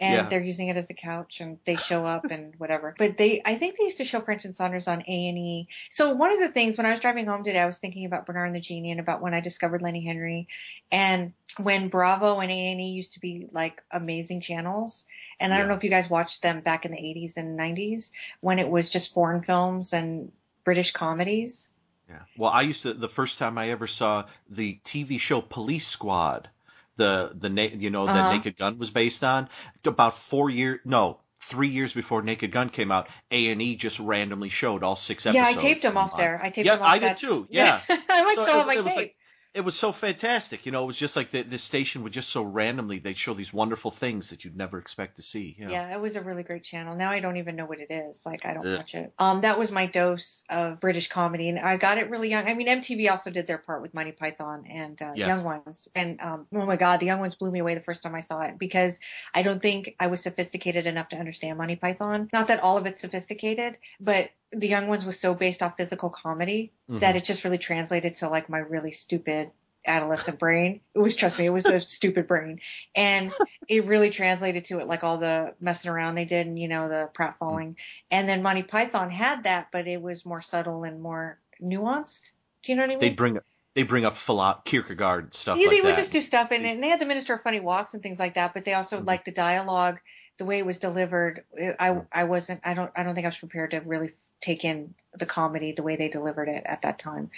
and 0.00 0.14
Yeah. 0.14 0.28
they're 0.28 0.42
using 0.42 0.68
it 0.68 0.76
as 0.76 0.90
a 0.90 0.94
couch 0.94 1.40
and 1.40 1.58
they 1.64 1.76
show 1.76 2.04
up 2.04 2.24
and 2.30 2.54
whatever. 2.58 2.94
But 2.98 3.16
they, 3.16 3.40
I 3.44 3.54
think 3.54 3.78
they 3.78 3.84
used 3.84 3.98
to 3.98 4.04
show 4.04 4.20
French 4.20 4.44
and 4.44 4.54
Saunders 4.54 4.88
on 4.88 5.02
A 5.06 5.28
and 5.28 5.38
E. 5.38 5.68
So 5.90 6.12
one 6.12 6.32
of 6.32 6.40
the 6.40 6.48
things 6.48 6.76
when 6.76 6.86
I 6.86 6.90
was 6.90 7.00
driving 7.00 7.26
home 7.26 7.44
today, 7.44 7.60
I 7.60 7.66
was 7.66 7.78
thinking 7.78 8.04
about 8.04 8.26
Bernard 8.26 8.46
and 8.46 8.56
the 8.56 8.60
Genie 8.60 8.90
and 8.90 9.00
about 9.00 9.22
when 9.22 9.34
I 9.34 9.40
discovered 9.40 9.80
Lenny 9.82 10.04
Henry 10.04 10.48
and 10.90 11.32
when 11.58 11.88
Bravo 11.88 12.40
and 12.40 12.50
A 12.50 12.72
and 12.72 12.80
E 12.80 12.90
used 12.90 13.12
to 13.12 13.20
be 13.20 13.48
like 13.52 13.82
amazing 13.90 14.40
channels. 14.40 15.04
And 15.38 15.52
I 15.52 15.58
don't 15.58 15.66
Yeah. 15.66 15.72
know 15.72 15.76
if 15.76 15.84
you 15.84 15.90
guys 15.90 16.10
watched 16.10 16.42
them 16.42 16.60
back 16.60 16.84
in 16.84 16.92
the 16.92 16.98
80s 16.98 17.36
and 17.36 17.56
90s 17.58 18.12
when 18.40 18.58
it 18.58 18.68
was 18.68 18.90
just 18.90 19.12
foreign 19.12 19.42
films 19.42 19.92
and 19.92 20.32
British 20.64 20.92
comedies. 20.92 21.72
Yeah. 22.08 22.22
Well, 22.36 22.50
I 22.50 22.62
used 22.62 22.82
to 22.82 22.92
the 22.94 23.08
first 23.08 23.38
time 23.38 23.56
I 23.58 23.70
ever 23.70 23.86
saw 23.86 24.26
the 24.48 24.80
TV 24.84 25.18
show 25.18 25.40
Police 25.40 25.86
Squad, 25.86 26.50
the 26.96 27.32
the 27.34 27.48
na- 27.48 27.62
you 27.62 27.90
know 27.90 28.06
that 28.06 28.16
Uh-huh. 28.16 28.32
Naked 28.34 28.56
Gun 28.58 28.78
was 28.78 28.90
based 28.90 29.22
on. 29.24 29.48
About 29.84 30.16
four 30.16 30.50
years, 30.50 30.80
no, 30.84 31.20
three 31.40 31.68
years 31.68 31.92
before 31.92 32.22
Naked 32.22 32.52
Gun 32.52 32.68
came 32.68 32.92
out, 32.92 33.08
A 33.30 33.50
and 33.50 33.60
E 33.62 33.74
just 33.76 33.98
randomly 34.00 34.48
showed 34.48 34.82
all 34.82 34.96
six 34.96 35.26
episodes. 35.26 35.50
Yeah. 35.52 35.58
I 35.58 35.60
taped 35.60 35.82
them 35.82 35.96
off 35.96 36.16
there. 36.16 36.38
I 36.42 36.50
taped 36.50 36.66
yeah, 36.66 36.76
them 36.76 36.84
off. 36.84 36.90
I 36.92 36.98
did 36.98 37.16
too. 37.16 37.46
Yeah. 37.50 37.80
I 37.88 38.22
might 38.22 38.34
So 38.36 38.42
still 38.42 38.58
have 38.58 38.66
my 38.66 38.76
tape. 38.76 38.84
like- 38.96 39.16
it 39.54 39.60
was 39.62 39.78
so 39.78 39.92
fantastic. 39.92 40.64
You 40.64 40.72
know, 40.72 40.82
it 40.82 40.86
was 40.86 40.96
just 40.96 41.14
like 41.14 41.30
the, 41.30 41.42
this 41.42 41.62
station 41.62 42.02
would 42.02 42.12
just 42.12 42.30
so 42.30 42.42
randomly 42.42 42.98
they'd 42.98 43.16
show 43.16 43.34
these 43.34 43.52
wonderful 43.52 43.90
things 43.90 44.30
that 44.30 44.44
you'd 44.44 44.56
never 44.56 44.78
expect 44.78 45.16
to 45.16 45.22
see. 45.22 45.54
You 45.58 45.66
know? 45.66 45.72
Yeah, 45.72 45.92
it 45.92 46.00
was 46.00 46.16
a 46.16 46.22
really 46.22 46.42
great 46.42 46.64
channel. 46.64 46.96
Now 46.96 47.10
I 47.10 47.20
don't 47.20 47.36
even 47.36 47.56
know 47.56 47.66
what 47.66 47.78
it 47.78 47.90
is. 47.90 48.24
Like 48.24 48.46
I 48.46 48.54
don't 48.54 48.66
Yeah. 48.66 48.76
watch 48.78 48.94
it. 48.94 49.12
Um, 49.18 49.42
that 49.42 49.58
was 49.58 49.70
my 49.70 49.84
dose 49.84 50.42
of 50.48 50.80
British 50.80 51.08
comedy, 51.08 51.50
and 51.50 51.58
I 51.58 51.76
got 51.76 51.98
it 51.98 52.08
really 52.08 52.30
young. 52.30 52.46
I 52.48 52.54
mean, 52.54 52.68
MTV 52.68 53.10
also 53.10 53.30
did 53.30 53.46
their 53.46 53.58
part 53.58 53.82
with 53.82 53.92
Monty 53.92 54.12
Python 54.12 54.64
and 54.68 55.00
uh, 55.02 55.12
Yes. 55.14 55.28
Young 55.28 55.44
Ones, 55.44 55.86
and 55.94 56.18
um, 56.22 56.46
oh 56.54 56.64
my 56.64 56.76
God, 56.76 57.00
the 57.00 57.06
Young 57.06 57.20
Ones 57.20 57.34
blew 57.34 57.50
me 57.50 57.58
away 57.58 57.74
the 57.74 57.80
first 57.80 58.02
time 58.02 58.14
I 58.14 58.20
saw 58.20 58.40
it 58.42 58.58
because 58.58 59.00
I 59.34 59.42
don't 59.42 59.60
think 59.60 59.94
I 60.00 60.06
was 60.06 60.22
sophisticated 60.22 60.86
enough 60.86 61.10
to 61.10 61.16
understand 61.16 61.58
Monty 61.58 61.76
Python. 61.76 62.28
Not 62.32 62.48
that 62.48 62.60
all 62.60 62.78
of 62.78 62.86
it's 62.86 63.00
sophisticated, 63.00 63.76
but 64.00 64.30
the 64.52 64.68
Young 64.68 64.86
Ones 64.88 65.04
was 65.04 65.18
so 65.18 65.34
based 65.34 65.62
off 65.62 65.76
physical 65.76 66.10
comedy 66.10 66.72
that 66.88 67.14
Mhm. 67.14 67.18
it 67.18 67.24
just 67.24 67.42
really 67.44 67.58
translated 67.58 68.14
to 68.16 68.28
like 68.28 68.48
my 68.48 68.58
really 68.58 68.92
stupid 68.92 69.50
adolescent 69.86 70.38
brain. 70.38 70.80
It 70.94 70.98
was, 71.00 71.16
trust 71.16 71.38
me, 71.38 71.46
it 71.46 71.52
was 71.52 71.66
a 71.66 71.80
stupid 71.80 72.26
brain. 72.28 72.60
And 72.94 73.32
it 73.68 73.84
really 73.86 74.10
translated 74.10 74.64
to 74.66 74.78
it 74.78 74.86
like 74.86 75.02
all 75.02 75.16
the 75.18 75.54
messing 75.60 75.90
around 75.90 76.14
they 76.14 76.24
did 76.24 76.46
and, 76.46 76.58
you 76.58 76.68
know, 76.68 76.88
the 76.88 77.10
pratfalling. 77.14 77.76
And 78.10 78.28
then 78.28 78.42
Monty 78.42 78.62
Python 78.62 79.10
had 79.10 79.42
that, 79.44 79.68
but 79.72 79.88
it 79.88 80.00
was 80.00 80.24
more 80.26 80.40
subtle 80.40 80.84
and 80.84 81.00
more 81.02 81.38
nuanced. 81.60 82.30
Do 82.62 82.70
you 82.72 82.76
know 82.76 82.82
what 82.82 82.90
I 82.90 82.94
mean? 82.94 82.98
They 83.00 83.10
bring 83.10 83.36
up 83.38 83.44
they 83.74 83.82
bring 83.84 84.04
up 84.04 84.14
philo- 84.14 84.60
Kierkegaard 84.66 85.32
stuff 85.32 85.56
yeah, 85.58 85.66
like 85.68 85.76
they 85.76 85.80
would 85.80 85.92
that. 85.94 85.96
just 85.96 86.12
do 86.12 86.20
stuff 86.20 86.52
in 86.52 86.66
it. 86.66 86.74
And 86.74 86.84
they 86.84 86.88
had 86.90 87.00
the 87.00 87.06
Minister 87.06 87.32
of 87.34 87.42
Funny 87.42 87.58
Walks 87.58 87.94
and 87.94 88.02
things 88.02 88.18
like 88.18 88.34
that, 88.34 88.52
but 88.52 88.66
they 88.66 88.74
also 88.74 89.00
Mhm. 89.00 89.06
like 89.06 89.24
the 89.24 89.32
dialogue, 89.32 89.98
the 90.36 90.44
way 90.44 90.58
it 90.58 90.66
was 90.66 90.78
delivered. 90.78 91.42
I, 91.80 91.88
Mm. 91.88 92.06
I 92.12 92.24
wasn't, 92.24 92.60
I 92.64 92.74
don't, 92.74 92.92
I 92.94 93.02
don't 93.02 93.14
think 93.14 93.24
I 93.24 93.28
was 93.28 93.38
prepared 93.38 93.70
to 93.70 93.80
really 93.80 94.12
take 94.42 94.64
in 94.64 94.94
the 95.14 95.26
comedy 95.26 95.72
the 95.72 95.82
way 95.82 95.96
they 95.96 96.08
delivered 96.10 96.48
it 96.50 96.64
at 96.66 96.82
that 96.82 96.98
time. 96.98 97.30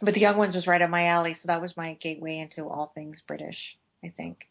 But 0.00 0.14
the 0.14 0.20
Young 0.20 0.36
Ones 0.36 0.54
was 0.54 0.68
right 0.68 0.82
up 0.82 0.90
my 0.90 1.06
alley, 1.08 1.34
so 1.34 1.48
that 1.48 1.62
was 1.62 1.76
my 1.76 1.94
gateway 1.94 2.38
into 2.38 2.68
all 2.68 2.92
things 2.94 3.20
British, 3.20 3.78
I 4.04 4.08
think. 4.08 4.48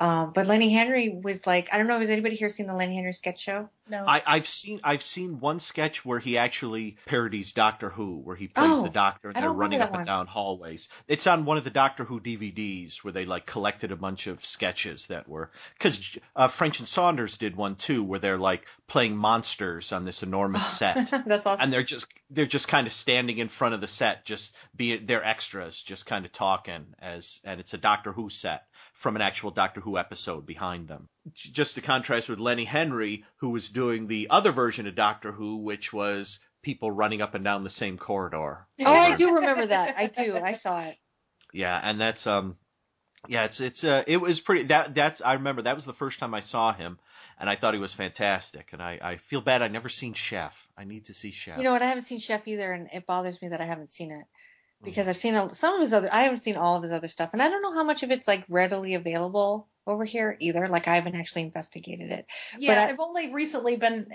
Um, 0.00 0.32
but 0.32 0.46
Lenny 0.46 0.70
Henry 0.70 1.20
was 1.22 1.46
like, 1.46 1.68
I 1.70 1.76
don't 1.76 1.86
know, 1.86 2.00
has 2.00 2.08
anybody 2.08 2.34
here 2.34 2.48
seen 2.48 2.66
the 2.66 2.74
Lenny 2.74 2.96
Henry 2.96 3.12
sketch 3.12 3.38
show? 3.38 3.68
No. 3.90 4.04
I, 4.06 4.22
I've 4.24 4.46
seen 4.46 4.80
I've 4.84 5.02
seen 5.02 5.40
one 5.40 5.58
sketch 5.58 6.06
where 6.06 6.20
he 6.20 6.38
actually 6.38 6.96
parodies 7.06 7.52
Doctor 7.52 7.90
Who, 7.90 8.18
where 8.20 8.36
he 8.36 8.46
plays 8.46 8.76
Oh, 8.78 8.82
the 8.84 8.88
Doctor 8.88 9.30
and 9.30 9.36
they're 9.36 9.52
running 9.52 9.80
up 9.80 9.90
that 9.90 9.98
and 9.98 10.06
down 10.06 10.26
hallways. 10.28 10.88
It's 11.08 11.26
on 11.26 11.44
one 11.44 11.58
of 11.58 11.64
the 11.64 11.70
Doctor 11.70 12.04
Who 12.04 12.20
DVDs 12.20 12.98
where 12.98 13.12
they 13.12 13.24
like 13.26 13.46
collected 13.46 13.90
a 13.90 13.96
bunch 13.96 14.28
of 14.28 14.44
sketches 14.44 15.08
that 15.08 15.28
were 15.28 15.50
because 15.74 16.16
uh, 16.36 16.46
French 16.46 16.78
and 16.78 16.88
Saunders 16.88 17.36
did 17.36 17.56
one 17.56 17.74
too, 17.74 18.04
where 18.04 18.20
they're 18.20 18.38
like 18.38 18.68
playing 18.86 19.16
monsters 19.16 19.92
on 19.92 20.04
this 20.04 20.22
enormous 20.22 20.66
set. 20.78 21.10
That's 21.26 21.44
awesome. 21.44 21.60
And 21.60 21.72
they're 21.72 21.82
just 21.82 22.06
they're 22.30 22.46
just 22.46 22.68
kind 22.68 22.86
of 22.86 22.92
standing 22.92 23.38
in 23.38 23.48
front 23.48 23.74
of 23.74 23.80
the 23.80 23.88
set, 23.88 24.24
just 24.24 24.54
being 24.74 25.04
they're 25.04 25.24
extras, 25.24 25.82
just 25.82 26.06
kind 26.06 26.24
of 26.24 26.32
talking 26.32 26.86
as 27.00 27.40
and 27.44 27.58
it's 27.58 27.74
a 27.74 27.78
Doctor 27.78 28.12
Who 28.12 28.30
set 28.30 28.66
from 29.00 29.16
an 29.16 29.22
actual 29.22 29.50
Doctor 29.50 29.80
Who 29.80 29.96
episode 29.96 30.44
behind 30.44 30.86
them. 30.86 31.08
Just 31.32 31.76
to 31.76 31.80
contrast 31.80 32.28
with 32.28 32.38
Lenny 32.38 32.66
Henry, 32.66 33.24
who 33.36 33.48
was 33.48 33.70
doing 33.70 34.06
the 34.06 34.26
other 34.28 34.52
version 34.52 34.86
of 34.86 34.94
Doctor 34.94 35.32
Who, 35.32 35.56
which 35.56 35.90
was 35.90 36.38
people 36.60 36.90
running 36.90 37.22
up 37.22 37.34
and 37.34 37.42
down 37.42 37.62
the 37.62 37.70
same 37.70 37.96
corridor. 37.96 38.66
oh, 38.78 38.92
I 38.92 39.16
do 39.16 39.36
remember 39.36 39.64
that. 39.64 39.96
I 39.96 40.06
do. 40.06 40.36
I 40.36 40.52
saw 40.52 40.82
it. 40.82 40.98
Yeah, 41.54 41.80
and 41.82 41.98
that's 41.98 42.26
um 42.26 42.58
yeah, 43.26 43.44
it's 43.44 43.60
it's 43.60 43.84
uh 43.84 44.04
it 44.06 44.18
was 44.18 44.38
pretty 44.42 44.64
that 44.64 44.94
that's 44.94 45.22
I 45.22 45.32
remember 45.32 45.62
that 45.62 45.76
was 45.76 45.86
the 45.86 45.94
first 45.94 46.18
time 46.18 46.34
I 46.34 46.40
saw 46.40 46.74
him 46.74 46.98
and 47.38 47.48
I 47.48 47.56
thought 47.56 47.72
he 47.72 47.80
was 47.80 47.94
fantastic 47.94 48.74
and 48.74 48.82
I 48.82 48.98
I 49.02 49.16
feel 49.16 49.40
bad 49.40 49.62
I 49.62 49.68
never 49.68 49.88
seen 49.88 50.12
Chef. 50.12 50.68
I 50.76 50.84
need 50.84 51.06
to 51.06 51.14
see 51.14 51.30
Chef. 51.30 51.56
You 51.56 51.64
know 51.64 51.72
what? 51.72 51.82
I 51.82 51.86
haven't 51.86 52.04
seen 52.04 52.18
Chef 52.18 52.46
either, 52.46 52.70
and 52.70 52.88
it 52.92 53.06
bothers 53.06 53.40
me 53.40 53.48
that 53.48 53.62
I 53.62 53.64
haven't 53.64 53.90
seen 53.90 54.10
it. 54.10 54.26
Because 54.82 55.08
I've 55.08 55.16
seen 55.16 55.34
a, 55.34 55.52
some 55.54 55.74
of 55.74 55.80
his 55.80 55.92
other. 55.92 56.08
I 56.12 56.22
haven't 56.22 56.38
seen 56.38 56.56
all 56.56 56.76
of 56.76 56.82
his 56.82 56.92
other 56.92 57.08
stuff, 57.08 57.30
and 57.32 57.42
I 57.42 57.48
don't 57.48 57.62
know 57.62 57.74
how 57.74 57.84
much 57.84 58.02
of 58.02 58.10
it's 58.10 58.26
like 58.28 58.44
readily 58.48 58.94
available 58.94 59.68
over 59.86 60.04
here 60.04 60.36
either. 60.40 60.68
Like 60.68 60.88
I 60.88 60.94
haven't 60.94 61.14
actually 61.16 61.42
investigated 61.42 62.10
it. 62.10 62.26
Yeah, 62.58 62.70
But 62.74 62.78
I- 62.78 62.88
I've 62.90 63.00
only 63.00 63.32
recently 63.32 63.76
been 63.76 64.06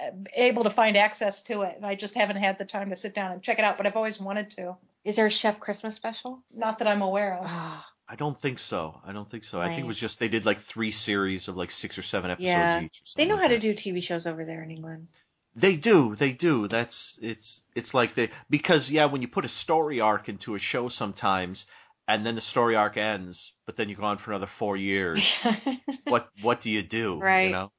uh, 0.00 0.10
able 0.34 0.64
to 0.64 0.70
find 0.70 0.96
access 0.96 1.42
to 1.42 1.62
it, 1.62 1.74
and 1.76 1.84
I 1.86 1.94
just 1.94 2.14
haven't 2.14 2.36
had 2.36 2.58
the 2.58 2.64
time 2.64 2.90
to 2.90 2.96
sit 2.96 3.14
down 3.14 3.32
and 3.32 3.42
check 3.42 3.58
it 3.58 3.64
out. 3.64 3.76
But 3.76 3.86
I've 3.86 3.96
always 3.96 4.18
wanted 4.20 4.50
to. 4.52 4.76
Is 5.04 5.16
there 5.16 5.26
a 5.26 5.30
Chef 5.30 5.58
Christmas 5.60 5.94
special? 5.96 6.42
Not 6.54 6.78
that 6.78 6.88
I'm 6.88 7.02
aware 7.02 7.34
of. 7.34 7.44
Ah, 7.46 7.86
I 8.08 8.16
don't 8.16 8.38
think 8.38 8.58
so. 8.58 9.00
I 9.06 9.12
don't 9.12 9.28
think 9.28 9.44
so. 9.44 9.60
I 9.60 9.68
think 9.68 9.80
it 9.80 9.86
was 9.86 9.98
just 9.98 10.18
they 10.18 10.28
did 10.28 10.44
like 10.44 10.60
three 10.60 10.90
series 10.90 11.48
of 11.48 11.56
like 11.56 11.70
six 11.70 11.96
or 11.98 12.02
seven 12.02 12.30
episodes 12.30 12.48
Yeah. 12.52 12.82
each. 12.82 13.00
or 13.00 13.04
they 13.16 13.24
know 13.24 13.34
like 13.36 13.42
how 13.42 13.48
to 13.48 13.58
do 13.58 13.72
TV 13.72 14.02
shows 14.02 14.26
over 14.26 14.44
there 14.44 14.62
in 14.62 14.70
England. 14.70 15.08
They 15.54 15.76
do. 15.76 16.14
They 16.14 16.32
do. 16.32 16.68
That's 16.68 17.18
it's 17.22 17.64
it's 17.74 17.92
like 17.92 18.14
they 18.14 18.30
because 18.48 18.90
yeah, 18.90 19.06
when 19.06 19.22
you 19.22 19.28
put 19.28 19.44
a 19.44 19.48
story 19.48 20.00
arc 20.00 20.28
into 20.28 20.54
a 20.54 20.58
show 20.58 20.88
sometimes, 20.88 21.66
and 22.06 22.24
then 22.24 22.34
the 22.34 22.40
story 22.40 22.76
arc 22.76 22.96
ends, 22.96 23.54
but 23.66 23.76
then 23.76 23.88
you 23.88 23.96
go 23.96 24.04
on 24.04 24.18
for 24.18 24.30
another 24.30 24.46
four 24.46 24.76
years. 24.76 25.42
what 26.04 26.28
what 26.42 26.60
do 26.60 26.70
you 26.70 26.82
do? 26.82 27.18
Right. 27.20 27.46
You 27.46 27.52
know. 27.52 27.72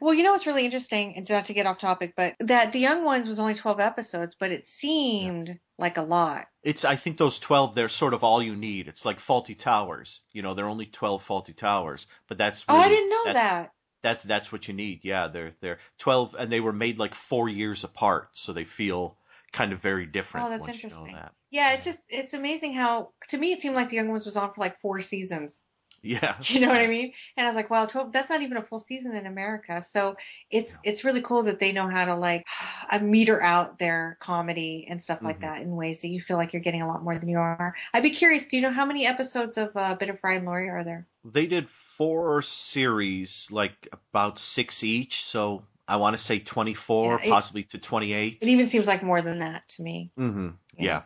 Well, 0.00 0.12
you 0.12 0.22
know 0.22 0.32
what's 0.32 0.46
really 0.46 0.64
interesting, 0.64 1.16
and 1.16 1.28
not 1.30 1.46
to 1.46 1.54
get 1.54 1.66
off 1.66 1.78
topic, 1.78 2.12
but 2.16 2.34
that 2.40 2.72
the 2.72 2.80
Young 2.80 3.04
Ones 3.04 3.26
was 3.26 3.38
only 3.38 3.54
twelve 3.54 3.80
episodes, 3.80 4.36
but 4.38 4.52
it 4.52 4.66
seemed 4.66 5.58
like 5.78 5.96
a 5.96 6.02
lot. 6.02 6.46
It's 6.62 6.84
I 6.84 6.96
think 6.96 7.16
those 7.16 7.38
twelve 7.38 7.74
they're 7.74 7.88
sort 7.88 8.12
of 8.12 8.22
all 8.22 8.42
you 8.42 8.56
need. 8.56 8.88
It's 8.88 9.06
like 9.06 9.18
Fawlty 9.18 9.58
Towers. 9.58 10.20
You 10.32 10.42
know, 10.42 10.52
they're 10.52 10.68
only 10.68 10.86
twelve 10.86 11.26
Fawlty 11.26 11.56
Towers, 11.56 12.06
but 12.28 12.36
that's 12.36 12.64
oh, 12.68 12.76
I 12.76 12.88
didn't 12.88 13.10
know 13.10 13.32
that. 13.32 13.70
That's 14.02 14.22
that's 14.22 14.52
what 14.52 14.68
you 14.68 14.74
need. 14.74 15.04
Yeah, 15.04 15.28
they're 15.28 15.52
they're 15.60 15.78
twelve, 15.98 16.34
and 16.34 16.50
they 16.52 16.60
were 16.60 16.72
made 16.72 16.98
like 16.98 17.14
four 17.14 17.48
years 17.48 17.84
apart, 17.84 18.36
so 18.36 18.52
they 18.52 18.64
feel 18.64 19.18
kind 19.52 19.72
of 19.72 19.80
very 19.82 20.06
different. 20.06 20.48
Oh, 20.48 20.50
that's 20.50 20.68
once 20.68 20.82
you 20.82 20.88
know 20.90 21.06
interesting. 21.06 21.12
that. 21.12 21.34
Yeah, 21.50 21.72
it's 21.74 21.84
just 21.84 22.00
it's 22.08 22.34
amazing 22.34 22.74
how 22.74 23.12
to 23.28 23.38
me 23.38 23.52
it 23.52 23.60
seemed 23.60 23.74
like 23.76 23.88
the 23.88 23.96
Young 23.96 24.08
Ones 24.08 24.26
was 24.26 24.36
on 24.36 24.52
for 24.52 24.60
like 24.60 24.80
four 24.80 25.00
seasons. 25.00 25.62
Yeah. 26.02 26.38
You 26.50 26.60
know 26.60 26.68
what 26.68 26.82
I 26.82 26.86
mean? 26.88 27.12
And 27.36 27.46
I 27.46 27.50
was 27.50 27.56
like, 27.56 27.70
wow, 27.70 27.86
12, 27.86 28.12
that's 28.12 28.30
not 28.30 28.42
even 28.42 28.56
a 28.58 28.62
full 28.62 28.80
season 28.80 29.14
in 29.16 29.26
America. 29.26 29.82
So 29.82 30.16
it's 30.50 30.80
it's 30.84 31.04
really 31.04 31.22
cool 31.22 31.42
that 31.44 31.58
they 31.60 31.72
know 31.72 31.88
how 31.88 32.04
to 32.04 32.14
like 32.14 32.46
uh, 32.90 33.00
meter 33.00 33.42
out 33.42 33.78
their 33.78 34.18
comedy 34.20 34.86
and 34.88 35.02
stuff 35.02 35.24
like 35.24 35.40
Mhm. 35.40 35.40
that 35.40 35.62
in 35.62 35.76
ways 35.76 36.02
that 36.02 36.08
you 36.08 36.20
feel 36.20 36.36
like 36.36 36.52
you're 36.52 36.62
getting 36.62 36.82
a 36.82 36.88
lot 36.88 37.04
more 37.04 37.18
than 37.18 37.28
you 37.30 37.38
are. 37.38 37.74
I'd 37.94 38.02
be 38.02 38.10
curious, 38.10 38.46
do 38.46 38.56
you 38.56 38.62
know 38.62 38.72
how 38.72 38.86
many 38.86 39.06
episodes 39.06 39.56
of 39.58 39.72
uh, 39.76 39.96
Bit 39.96 40.10
of 40.10 40.20
Fry 40.20 40.34
and 40.34 40.46
Laurie 40.46 40.68
are 40.70 40.84
there? 40.84 41.08
They 41.32 41.46
did 41.46 41.68
four 41.68 42.40
series, 42.42 43.48
like 43.50 43.88
about 43.92 44.38
six 44.38 44.84
each. 44.84 45.22
So 45.24 45.64
I 45.88 45.96
want 45.96 46.16
to 46.16 46.22
say 46.22 46.38
24, 46.38 47.04
Yeah, 47.20 47.26
it- 47.26 47.30
possibly 47.30 47.62
to 47.64 47.78
28. 47.78 48.38
It 48.40 48.48
even 48.48 48.66
seems 48.66 48.86
like 48.86 49.02
more 49.02 49.22
than 49.22 49.40
that 49.40 49.68
to 49.70 49.82
me. 49.82 50.12
hmm 50.16 50.50
Yeah. 50.76 51.02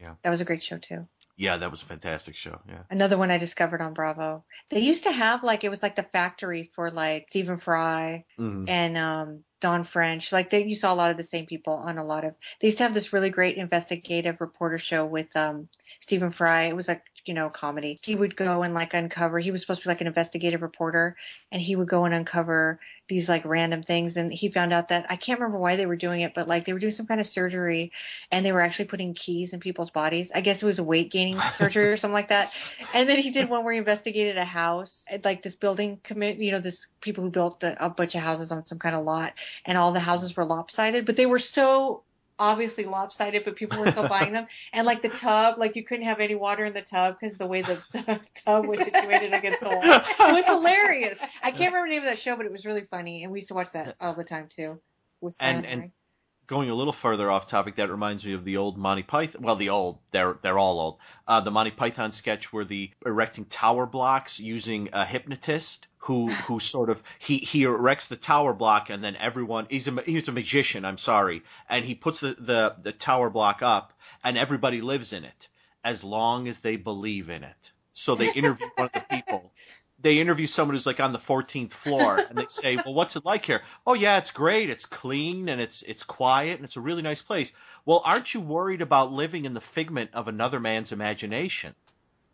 Yeah. 0.00 0.14
That 0.22 0.30
was 0.30 0.40
a 0.40 0.44
great 0.44 0.62
show 0.62 0.78
too. 0.78 1.08
Yeah, 1.36 1.56
that 1.56 1.70
was 1.70 1.82
a 1.82 1.86
fantastic 1.86 2.36
show. 2.36 2.60
Yeah. 2.68 2.82
Another 2.90 3.18
one 3.18 3.30
I 3.32 3.38
discovered 3.38 3.80
on 3.80 3.94
Bravo. 3.94 4.44
They 4.70 4.80
used 4.80 5.02
to 5.04 5.10
have 5.12 5.42
like 5.42 5.64
it 5.64 5.68
was 5.70 5.82
like 5.82 5.96
the 5.96 6.02
factory 6.04 6.70
for 6.74 6.90
like 6.90 7.26
Stephen 7.30 7.58
Fry 7.58 8.24
Mhm. 8.38 8.68
and 8.68 8.96
um 8.96 9.44
Dawn 9.60 9.82
French. 9.82 10.30
Like 10.30 10.50
they 10.50 10.64
you 10.64 10.76
saw 10.76 10.92
a 10.92 10.94
lot 10.94 11.10
of 11.10 11.16
the 11.16 11.24
same 11.24 11.46
people 11.46 11.72
on 11.72 11.98
a 11.98 12.04
lot 12.04 12.24
of 12.24 12.34
they 12.60 12.68
used 12.68 12.78
to 12.78 12.84
have 12.84 12.94
this 12.94 13.12
really 13.12 13.30
great 13.30 13.56
investigative 13.56 14.40
reporter 14.40 14.78
show 14.78 15.04
with 15.06 15.34
um 15.34 15.68
Stephen 16.00 16.30
Fry. 16.30 16.64
It 16.64 16.76
was 16.76 16.86
like, 16.86 17.02
you 17.26 17.34
know, 17.34 17.48
comedy. 17.48 17.98
He 18.02 18.14
would 18.14 18.36
go 18.36 18.62
and 18.62 18.74
like 18.74 18.94
uncover 18.94 19.38
he 19.38 19.50
was 19.50 19.60
supposed 19.60 19.82
to 19.82 19.88
be 19.88 19.90
like 19.90 20.00
an 20.00 20.06
investigative 20.06 20.62
reporter 20.62 21.16
and 21.50 21.60
he 21.60 21.76
would 21.76 21.88
go 21.88 22.04
and 22.04 22.14
uncover 22.14 22.80
these 23.08 23.28
like 23.28 23.44
random 23.44 23.82
things 23.82 24.16
and 24.16 24.32
he 24.32 24.48
found 24.48 24.72
out 24.72 24.88
that 24.88 25.06
I 25.10 25.16
can't 25.16 25.38
remember 25.38 25.58
why 25.58 25.76
they 25.76 25.86
were 25.86 25.96
doing 25.96 26.22
it, 26.22 26.32
but 26.34 26.48
like 26.48 26.64
they 26.64 26.72
were 26.72 26.78
doing 26.78 26.92
some 26.92 27.06
kind 27.06 27.20
of 27.20 27.26
surgery 27.26 27.92
and 28.30 28.44
they 28.44 28.52
were 28.52 28.62
actually 28.62 28.86
putting 28.86 29.14
keys 29.14 29.52
in 29.52 29.60
people's 29.60 29.90
bodies. 29.90 30.32
I 30.34 30.40
guess 30.40 30.62
it 30.62 30.66
was 30.66 30.78
a 30.78 30.84
weight 30.84 31.10
gaining 31.10 31.38
surgery 31.52 31.86
or 31.86 31.96
something 31.96 32.14
like 32.14 32.28
that. 32.28 32.52
And 32.94 33.08
then 33.08 33.18
he 33.18 33.30
did 33.30 33.50
one 33.50 33.64
where 33.64 33.72
he 33.72 33.78
investigated 33.78 34.38
a 34.38 34.44
house, 34.44 35.04
like 35.22 35.42
this 35.42 35.56
building 35.56 36.00
commit, 36.02 36.38
you 36.38 36.52
know, 36.52 36.60
this 36.60 36.86
people 37.00 37.24
who 37.24 37.30
built 37.30 37.60
the, 37.60 37.82
a 37.84 37.90
bunch 37.90 38.14
of 38.14 38.22
houses 38.22 38.50
on 38.50 38.64
some 38.64 38.78
kind 38.78 38.96
of 38.96 39.04
lot, 39.04 39.34
and 39.66 39.76
all 39.76 39.92
the 39.92 40.00
houses 40.00 40.36
were 40.36 40.44
lopsided, 40.44 41.04
but 41.04 41.16
they 41.16 41.26
were 41.26 41.38
so 41.38 42.02
obviously 42.38 42.84
lopsided, 42.84 43.44
but 43.44 43.56
people 43.56 43.78
were 43.78 43.90
still 43.90 44.08
buying 44.08 44.32
them. 44.32 44.46
And 44.72 44.86
like 44.86 45.02
the 45.02 45.08
tub, 45.08 45.58
like 45.58 45.76
you 45.76 45.84
couldn't 45.84 46.04
have 46.06 46.20
any 46.20 46.34
water 46.34 46.64
in 46.64 46.72
the 46.72 46.82
tub 46.82 47.16
because 47.18 47.36
the 47.36 47.46
way 47.46 47.62
the, 47.62 47.80
the 47.92 48.20
tub 48.34 48.66
was 48.66 48.80
situated 48.80 49.32
against 49.32 49.60
the 49.62 49.70
wall. 49.70 49.80
It 49.82 50.32
was 50.34 50.46
hilarious. 50.46 51.18
I 51.42 51.50
can't 51.50 51.72
remember 51.72 51.88
the 51.88 51.94
name 51.94 52.02
of 52.02 52.08
that 52.08 52.18
show, 52.18 52.36
but 52.36 52.46
it 52.46 52.52
was 52.52 52.66
really 52.66 52.86
funny, 52.90 53.22
and 53.22 53.32
we 53.32 53.38
used 53.38 53.48
to 53.48 53.54
watch 53.54 53.72
that 53.72 53.96
all 54.00 54.14
the 54.14 54.24
time 54.24 54.48
too. 54.48 54.80
With 55.20 55.36
And- 55.40 55.58
and- 55.58 55.66
Henry. 55.66 55.92
Going 56.46 56.70
a 56.70 56.74
little 56.74 56.92
further 56.92 57.30
off 57.30 57.46
topic, 57.46 57.76
that 57.76 57.90
reminds 57.90 58.24
me 58.24 58.32
of 58.32 58.44
the 58.44 58.56
old 58.56 58.76
Monty 58.76 59.02
Python. 59.02 59.42
Well, 59.42 59.56
the 59.56 59.70
old, 59.70 59.98
they're 60.10 60.38
they're 60.42 60.58
all 60.58 60.78
old. 60.80 60.98
Uh, 61.26 61.40
the 61.40 61.50
Monty 61.50 61.70
Python 61.70 62.12
sketch 62.12 62.52
where 62.52 62.64
the 62.64 62.90
erecting 63.04 63.46
tower 63.46 63.86
blocks 63.86 64.40
using 64.40 64.88
a 64.92 65.04
hypnotist 65.04 65.88
who 65.98 66.28
who 66.46 66.60
sort 66.60 66.90
of 66.90 67.02
he 67.18 67.38
he 67.38 67.64
erects 67.64 68.08
the 68.08 68.16
tower 68.16 68.52
block 68.52 68.90
and 68.90 69.02
then 69.02 69.16
everyone 69.16 69.66
he's 69.70 69.88
a 69.88 70.02
he's 70.02 70.28
a 70.28 70.32
magician. 70.32 70.84
I'm 70.84 70.98
sorry, 70.98 71.42
and 71.68 71.84
he 71.84 71.94
puts 71.94 72.20
the 72.20 72.36
the, 72.38 72.76
the 72.82 72.92
tower 72.92 73.30
block 73.30 73.62
up 73.62 73.92
and 74.22 74.38
everybody 74.38 74.80
lives 74.80 75.12
in 75.12 75.24
it 75.24 75.48
as 75.82 76.02
long 76.02 76.48
as 76.48 76.60
they 76.60 76.76
believe 76.76 77.28
in 77.28 77.44
it. 77.44 77.72
So 77.92 78.14
they 78.14 78.32
interview 78.32 78.68
one 78.74 78.86
of 78.86 78.92
the 78.92 79.04
people 79.08 79.52
they 80.04 80.20
interview 80.20 80.46
someone 80.46 80.74
who's 80.74 80.86
like 80.86 81.00
on 81.00 81.12
the 81.12 81.18
14th 81.18 81.72
floor 81.72 82.18
and 82.18 82.38
they 82.38 82.44
say, 82.46 82.76
"Well, 82.76 82.94
what's 82.94 83.16
it 83.16 83.24
like 83.24 83.46
here?" 83.46 83.62
"Oh 83.86 83.94
yeah, 83.94 84.18
it's 84.18 84.30
great. 84.30 84.70
It's 84.70 84.86
clean 84.86 85.48
and 85.48 85.60
it's 85.60 85.82
it's 85.82 86.04
quiet 86.04 86.56
and 86.56 86.64
it's 86.64 86.76
a 86.76 86.80
really 86.80 87.02
nice 87.02 87.22
place." 87.22 87.52
"Well, 87.86 88.02
aren't 88.04 88.34
you 88.34 88.40
worried 88.40 88.82
about 88.82 89.12
living 89.12 89.46
in 89.46 89.54
the 89.54 89.60
figment 89.62 90.10
of 90.14 90.28
another 90.28 90.60
man's 90.60 90.92
imagination?" 90.92 91.74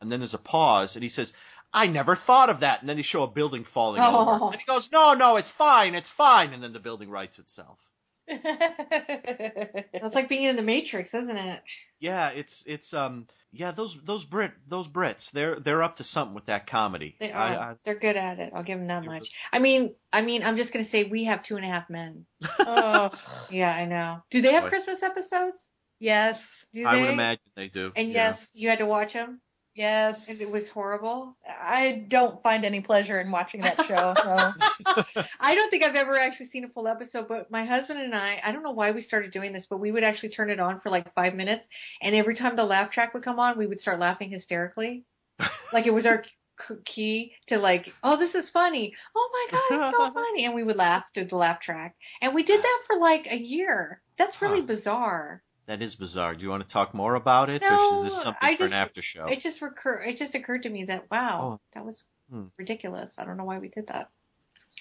And 0.01 0.11
then 0.11 0.21
there's 0.21 0.35
a 0.35 0.39
pause 0.39 0.97
and 0.97 1.03
he 1.05 1.09
says, 1.09 1.33
"I 1.73 1.87
never 1.87 2.17
thought 2.17 2.51
of 2.51 2.61
that." 2.61 2.81
And 2.81 2.89
then 2.89 2.97
they 2.97 3.03
show 3.03 3.23
a 3.23 3.29
building 3.29 3.65
falling 3.65 4.03
Oh. 4.03 4.19
over. 4.19 4.45
And 4.47 4.61
he 4.61 4.65
goes, 4.67 4.91
"No, 4.91 5.15
no, 5.15 5.37
it's 5.37 5.53
fine. 5.53 5.95
It's 5.95 6.13
fine." 6.13 6.53
And 6.53 6.63
then 6.63 6.73
the 6.73 6.81
building 6.81 7.11
rights 7.11 7.39
itself. 7.39 7.90
That's 9.93 10.15
like 10.15 10.29
being 10.29 10.45
in 10.45 10.57
the 10.57 10.63
Matrix, 10.63 11.15
isn't 11.15 11.37
it? 11.37 11.61
Yeah, 11.99 12.31
it's 12.31 12.63
it's 12.67 12.95
um 12.95 13.27
yeah, 13.53 13.71
those 13.73 14.01
those 14.03 14.25
Brit 14.25 14.53
those 14.67 14.89
Brits, 14.89 15.31
they're 15.33 15.59
they're 15.59 15.83
up 15.83 15.97
to 15.97 16.05
something 16.05 16.35
with 16.35 16.47
that 16.47 16.67
comedy. 16.67 17.17
They 17.21 17.33
are. 17.33 17.39
I- 17.41 17.75
They're 17.85 17.99
good 17.99 18.17
at 18.17 18.39
it. 18.39 18.53
I'll 18.55 18.63
give 18.63 18.79
them 18.79 18.87
that 18.87 19.05
much. 19.05 19.21
was- 19.21 19.31
I 19.53 19.59
mean, 19.59 19.95
I 20.13 20.23
mean, 20.23 20.43
I'm 20.43 20.57
just 20.57 20.73
gonna 20.73 20.85
say 20.85 21.05
we 21.05 21.25
have 21.25 21.43
two 21.43 21.57
and 21.57 21.65
a 21.65 21.69
half 21.69 21.91
men. 21.91 22.27
oh, 22.61 23.11
Yeah, 23.51 23.75
I 23.75 23.85
know. 23.87 24.23
Do 24.31 24.41
they 24.43 24.53
have 24.53 24.67
Christmas 24.67 25.03
episodes? 25.03 25.71
yes, 25.99 26.49
Do 26.73 26.87
I 26.87 26.95
they? 26.95 27.03
would 27.03 27.11
imagine 27.11 27.43
they 27.57 27.69
do. 27.69 27.93
And 27.97 28.09
yeah. 28.11 28.29
yes, 28.29 28.49
you 28.55 28.69
had 28.71 28.79
to 28.79 28.87
watch 28.87 29.13
them, 29.13 29.41
yes. 29.75 30.29
and 30.29 30.41
it 30.41 30.53
was 30.53 30.69
horrible. 30.69 31.37
I 31.49 32.05
don't 32.09 32.43
find 32.43 32.65
any 32.65 32.81
pleasure 32.81 33.21
in 33.21 33.31
watching 33.31 33.61
that 33.63 33.85
show. 33.87 34.15
So. 34.17 35.05
I 35.41 35.55
don't 35.55 35.71
think 35.71 35.83
I've 35.85 35.97
ever 35.97 36.19
actually 36.19 36.47
seen 36.47 36.65
a 36.65 36.69
full 36.69 36.89
episode, 36.89 37.29
but 37.29 37.51
my 37.51 37.65
husband 37.65 38.01
and 38.01 38.15
I, 38.15 38.41
I 38.45 38.53
don't 38.53 38.63
know 38.63 38.71
why 38.73 38.91
we 38.91 39.01
started 39.01 39.31
doing 39.31 39.53
this, 39.53 39.67
but 39.67 39.79
we 39.79 39.91
would 39.93 40.05
actually 40.05 40.31
turn 40.31 40.51
it 40.51 40.61
on 40.61 40.79
for 40.81 40.91
like 40.91 41.13
five 41.15 41.35
minutes, 41.35 41.69
and 42.03 42.15
every 42.15 42.35
time 42.35 42.57
the 42.57 42.65
laugh 42.65 42.91
track 42.91 43.15
would 43.15 43.23
come 43.23 43.39
on, 43.39 43.59
we 43.59 43.67
would 43.67 43.81
start 43.81 43.99
laughing 44.01 44.31
hysterically, 44.31 45.05
like 45.73 45.87
it 45.87 45.95
was 45.95 46.07
our 46.07 46.25
c- 46.25 46.75
key 46.85 47.33
to 47.47 47.59
like, 47.59 47.93
oh, 48.03 48.17
this 48.17 48.35
is 48.35 48.49
funny. 48.49 48.95
Oh 49.15 49.31
my 49.33 49.47
god, 49.59 49.77
it's 49.77 49.97
so 49.97 50.11
funny, 50.15 50.45
and 50.45 50.55
we 50.55 50.63
would 50.63 50.77
laugh 50.77 51.11
to 51.15 51.25
the 51.25 51.37
laugh 51.37 51.61
track, 51.61 51.95
and 52.21 52.35
we 52.35 52.43
did 52.43 52.63
that 52.63 52.83
for 52.87 52.99
like 52.99 53.27
a 53.31 53.39
year. 53.39 54.03
That's 54.17 54.43
really 54.43 54.61
Huh. 54.61 54.67
bizarre. 54.67 55.43
That 55.71 55.83
is 55.83 55.95
bizarre. 55.95 56.35
Do 56.35 56.43
you 56.43 56.51
want 56.51 56.65
to 56.65 56.69
talk 56.69 56.95
more 56.95 57.15
about 57.15 57.49
it, 57.49 57.63
or 57.63 57.73
is 57.73 58.03
this 58.03 58.21
something 58.21 58.41
I 58.43 58.57
for 58.57 58.65
just- 58.65 58.75
an 58.75 58.81
after 58.81 59.01
show? 59.01 59.27
It 59.27 59.39
just 59.39 59.63
recur. 59.63 60.01
It 60.01 60.17
just 60.17 60.35
occurred 60.35 60.65
to 60.65 60.69
me 60.69 60.83
that 60.87 61.09
wow, 61.13 61.41
Oh. 61.43 61.61
that 61.75 61.85
was 61.85 62.03
Hmm. 62.29 62.47
ridiculous. 62.57 63.21
I 63.21 63.25
don't 63.25 63.37
know 63.37 63.45
why 63.45 63.59
we 63.59 63.69
did 63.69 63.87
that, 63.87 64.11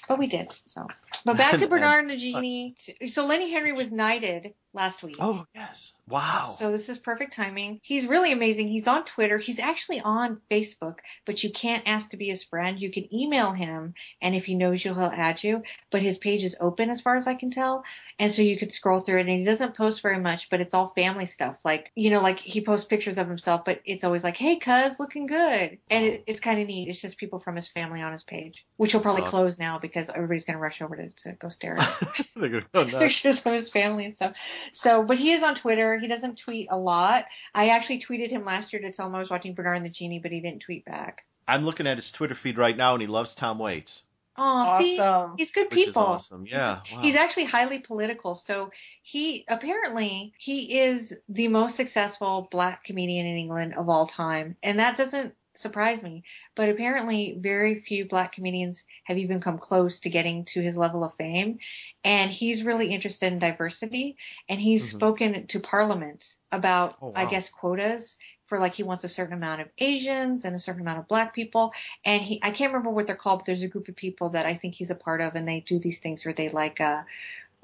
but 0.08 0.18
we 0.18 0.26
did. 0.26 0.52
So, 0.66 0.88
but 1.26 1.38
back 1.38 1.60
to 1.60 1.68
Bernard 1.68 2.00
and 2.06 2.10
the 2.10 2.18
Genie. 2.18 2.76
So 3.08 3.24
Lenny 3.24 3.52
Henry 3.52 3.72
was 3.72 3.92
knighted 3.94 4.56
last 4.74 5.04
week. 5.04 5.18
Oh 5.20 5.46
yes! 5.56 5.94
Wow. 6.08 6.54
So 6.58 6.72
this 6.72 6.90
is 6.90 6.98
perfect 6.98 7.34
timing. 7.36 7.80
He's 7.84 8.06
really 8.06 8.32
amazing. 8.32 8.68
He's 8.68 8.88
on 8.88 9.04
Twitter. 9.06 9.38
He's 9.38 9.60
actually 9.60 10.02
on 10.02 10.42
Facebook, 10.50 10.98
but 11.26 11.44
you 11.44 11.52
can't 11.52 11.88
ask 11.88 12.10
to 12.12 12.18
be 12.18 12.26
his 12.26 12.44
friend. 12.44 12.80
You 12.80 12.92
can 12.92 13.14
email 13.14 13.52
him, 13.52 13.94
and 14.22 14.36
if 14.36 14.46
he 14.46 14.56
knows 14.56 14.84
you, 14.86 14.94
he'll 14.94 15.06
add 15.06 15.44
you. 15.44 15.64
But 15.92 16.02
his 16.02 16.18
page 16.18 16.44
is 16.44 16.56
open, 16.60 16.90
as 16.90 17.02
far 17.02 17.16
as 17.16 17.28
I 17.28 17.36
can 17.36 17.52
tell, 17.52 17.84
and 18.20 18.32
so 18.32 18.42
you 18.42 18.58
could 18.58 18.72
scroll 18.72 19.00
through 19.00 19.18
it. 19.20 19.28
And 19.28 19.40
he 19.40 19.44
doesn't 19.46 19.76
post 19.76 20.02
very 20.02 20.20
much, 20.20 20.50
but 20.50 20.62
it's 20.62 20.74
all 20.74 20.88
family 20.88 21.26
stuff. 21.26 21.58
Like 21.64 21.92
you 21.96 22.10
know, 22.10 22.22
like 22.22 22.40
he 22.40 22.62
posts 22.62 22.86
pictures 22.86 23.18
of 23.18 23.28
himself, 23.28 23.66
but 23.66 23.82
it's 23.86 24.04
always 24.04 24.24
like, 24.24 24.38
"Hey, 24.38 24.58
cuz, 24.58 25.00
looking 25.00 25.26
good," 25.28 25.78
and 25.90 26.06
it, 26.06 26.24
it's 26.28 26.40
kind 26.40 26.60
of 26.62 26.68
neat. 26.68 26.88
It's 26.90 27.02
just 27.02 27.18
people 27.18 27.40
from 27.40 27.56
his 27.56 27.68
family 27.68 28.02
on 28.02 28.12
his 28.12 28.24
page, 28.24 28.66
which 28.78 28.92
he'll 28.92 29.02
probably 29.02 29.24
So- 29.24 29.30
close 29.30 29.60
now 29.60 29.80
because 29.80 30.10
everybody's 30.10 30.46
gonna 30.46 30.60
rush 30.60 30.82
over 30.82 30.96
to, 30.96 31.10
to 31.10 31.34
go 31.34 31.50
stare 31.50 31.78
at 31.80 32.26
They're 32.36 32.50
gonna 32.50 32.66
go 32.74 32.84
nuts. 32.84 32.98
pictures 32.98 33.46
of 33.46 33.54
his 33.54 33.70
family 33.70 34.06
and 34.06 34.16
stuff. 34.16 34.34
So, 34.74 35.03
but 35.03 35.18
he 35.18 35.32
is 35.32 35.43
on 35.43 35.55
Twitter. 35.55 35.97
He 35.99 36.07
doesn't 36.07 36.38
tweet 36.38 36.68
a 36.72 36.78
lot. 36.78 37.26
I 37.53 37.70
actually 37.70 37.99
tweeted 37.99 38.30
him 38.32 38.45
last 38.45 38.74
year 38.74 38.82
to 38.82 38.91
tell 38.91 39.07
him 39.07 39.16
I 39.16 39.20
was 39.20 39.30
watching 39.30 39.53
Bernard 39.53 39.78
and 39.78 39.86
the 39.86 39.89
Genie, 39.89 40.20
but 40.20 40.32
he 40.32 40.39
didn't 40.41 40.62
tweet 40.62 40.86
back. 40.86 41.26
I'm 41.47 41.64
looking 41.66 41.88
at 41.88 41.97
his 41.97 42.12
Twitter 42.12 42.36
feed 42.36 42.57
right 42.57 42.78
now, 42.78 42.93
and 42.93 43.01
he 43.01 43.07
loves 43.07 43.34
Tom 43.36 43.57
Waits, 43.60 44.03
Oh, 44.41 44.80
see, 44.80 44.99
Awesome. 44.99 45.36
he's 45.38 45.51
good 45.51 45.70
which 45.70 45.80
is 45.82 45.86
people. 45.88 46.03
awesome. 46.03 46.45
Yeah. 46.47 46.80
Wow. 46.93 47.01
He's 47.01 47.16
actually 47.16 47.43
highly 47.45 47.80
political. 47.80 48.36
So 48.36 48.72
he 49.01 49.43
apparently 49.49 50.34
he 50.38 50.80
is 50.80 51.20
the 51.28 51.49
most 51.49 51.76
successful 51.76 52.47
black 52.49 52.84
comedian 52.86 53.26
in 53.26 53.36
England 53.36 53.74
of 53.76 53.89
all 53.89 54.05
time, 54.07 54.55
and 54.64 54.80
that 54.80 54.95
doesn't 54.95 55.34
surprise 55.60 56.01
me. 56.03 56.24
But 56.55 56.70
apparently, 56.70 57.38
very 57.39 57.76
few 57.76 58.05
black 58.05 58.32
comedians 58.34 58.86
have 59.05 59.18
even 59.18 59.39
come 59.41 59.57
close 59.57 59.99
to 60.01 60.10
getting 60.10 60.45
to 60.45 60.62
his 60.62 60.78
level 60.78 61.03
of 61.03 61.16
fame. 61.18 61.60
And 62.03 62.32
he's 62.32 62.64
really 62.64 62.93
interested 62.93 63.32
in 63.34 63.39
diversity, 63.39 64.18
and 64.47 64.60
he's 64.60 64.84
Mhm. 64.84 64.89
spoken 64.91 65.47
to 65.47 65.60
Parliament 65.60 66.38
about, 66.51 66.97
Oh, 67.01 67.12
I 67.16 67.26
guess, 67.26 67.49
quotas. 67.49 68.18
For 68.45 68.57
like 68.60 68.74
he 68.74 68.82
wants 68.82 69.03
a 69.03 69.10
certain 69.10 69.36
amount 69.36 69.62
of 69.62 69.70
Asians 69.78 70.43
and 70.43 70.55
a 70.55 70.60
certain 70.60 70.82
amount 70.82 70.97
of 70.97 71.07
black 71.07 71.36
people, 71.36 71.72
and 72.03 72.24
he 72.24 72.39
I 72.41 72.49
can't 72.49 72.74
remember 72.74 72.89
what 72.89 73.05
they're 73.05 73.16
called, 73.16 73.39
but 73.41 73.45
there's 73.45 73.62
a 73.62 73.68
group 73.68 73.88
of 73.88 73.95
people 73.95 74.30
that 74.30 74.47
I 74.47 74.55
think 74.55 74.74
he's 74.74 74.89
a 74.89 74.95
part 74.95 75.22
of, 75.22 75.36
and 75.36 75.47
they 75.47 75.60
do 75.60 75.78
these 75.78 75.99
things 75.99 76.26
where 76.26 76.34
they 76.34 76.49
like 76.49 76.82
uh 76.82 77.03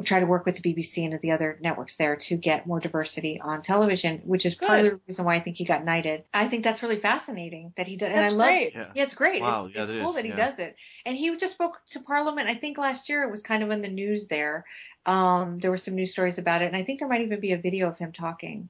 try 0.03 0.19
to 0.19 0.25
work 0.25 0.45
with 0.45 0.61
the 0.61 0.73
BBC 0.73 1.05
and 1.05 1.19
the 1.21 1.31
other 1.31 1.57
networks 1.61 1.95
there 1.95 2.17
to 2.17 2.35
get 2.35 2.67
more 2.67 2.79
diversity 2.79 3.39
on 3.39 3.61
television, 3.61 4.21
which 4.25 4.45
is 4.45 4.53
part 4.53 4.79
of 4.79 4.85
the 4.85 4.99
reason 5.07 5.23
why 5.23 5.35
I 5.35 5.39
think 5.39 5.55
he 5.55 5.63
got 5.63 5.85
knighted. 5.85 6.25
I 6.33 6.47
think 6.47 6.63
that's 6.63 6.83
really 6.83 6.97
fascinating 6.97 7.71
that 7.77 7.87
he 7.87 7.95
does, 7.95 8.09
and 8.09 8.19
I 8.19 8.23
That's 8.23 8.33
love. 8.33 8.49
Yeah. 8.49 8.91
Yeah, 8.93 9.03
it's 9.03 9.13
great. 9.13 9.41
Wow, 9.41 9.65
it's 9.65 9.75
yeah, 9.75 9.83
it's 9.83 9.91
it 9.91 9.99
cool 9.99 10.09
is, 10.09 10.15
that 10.15 10.25
he 10.25 10.31
yeah. 10.31 10.35
does 10.35 10.59
it. 10.59 10.75
And 11.05 11.15
he 11.15 11.35
just 11.37 11.53
spoke 11.53 11.79
to 11.89 12.01
Parliament. 12.01 12.49
I 12.49 12.55
think 12.55 12.77
last 12.77 13.07
year 13.07 13.23
it 13.23 13.31
was 13.31 13.41
kind 13.41 13.63
of 13.63 13.71
in 13.71 13.81
the 13.81 13.89
news 13.89 14.27
there. 14.27 14.65
Um, 15.05 15.59
there 15.59 15.71
were 15.71 15.77
some 15.77 15.95
news 15.95 16.11
stories 16.11 16.37
about 16.37 16.61
it, 16.61 16.65
and 16.65 16.75
I 16.75 16.83
think 16.83 16.99
there 16.99 17.07
might 17.07 17.21
even 17.21 17.39
be 17.39 17.53
a 17.53 17.57
video 17.57 17.87
of 17.87 17.97
him 17.97 18.11
talking. 18.11 18.69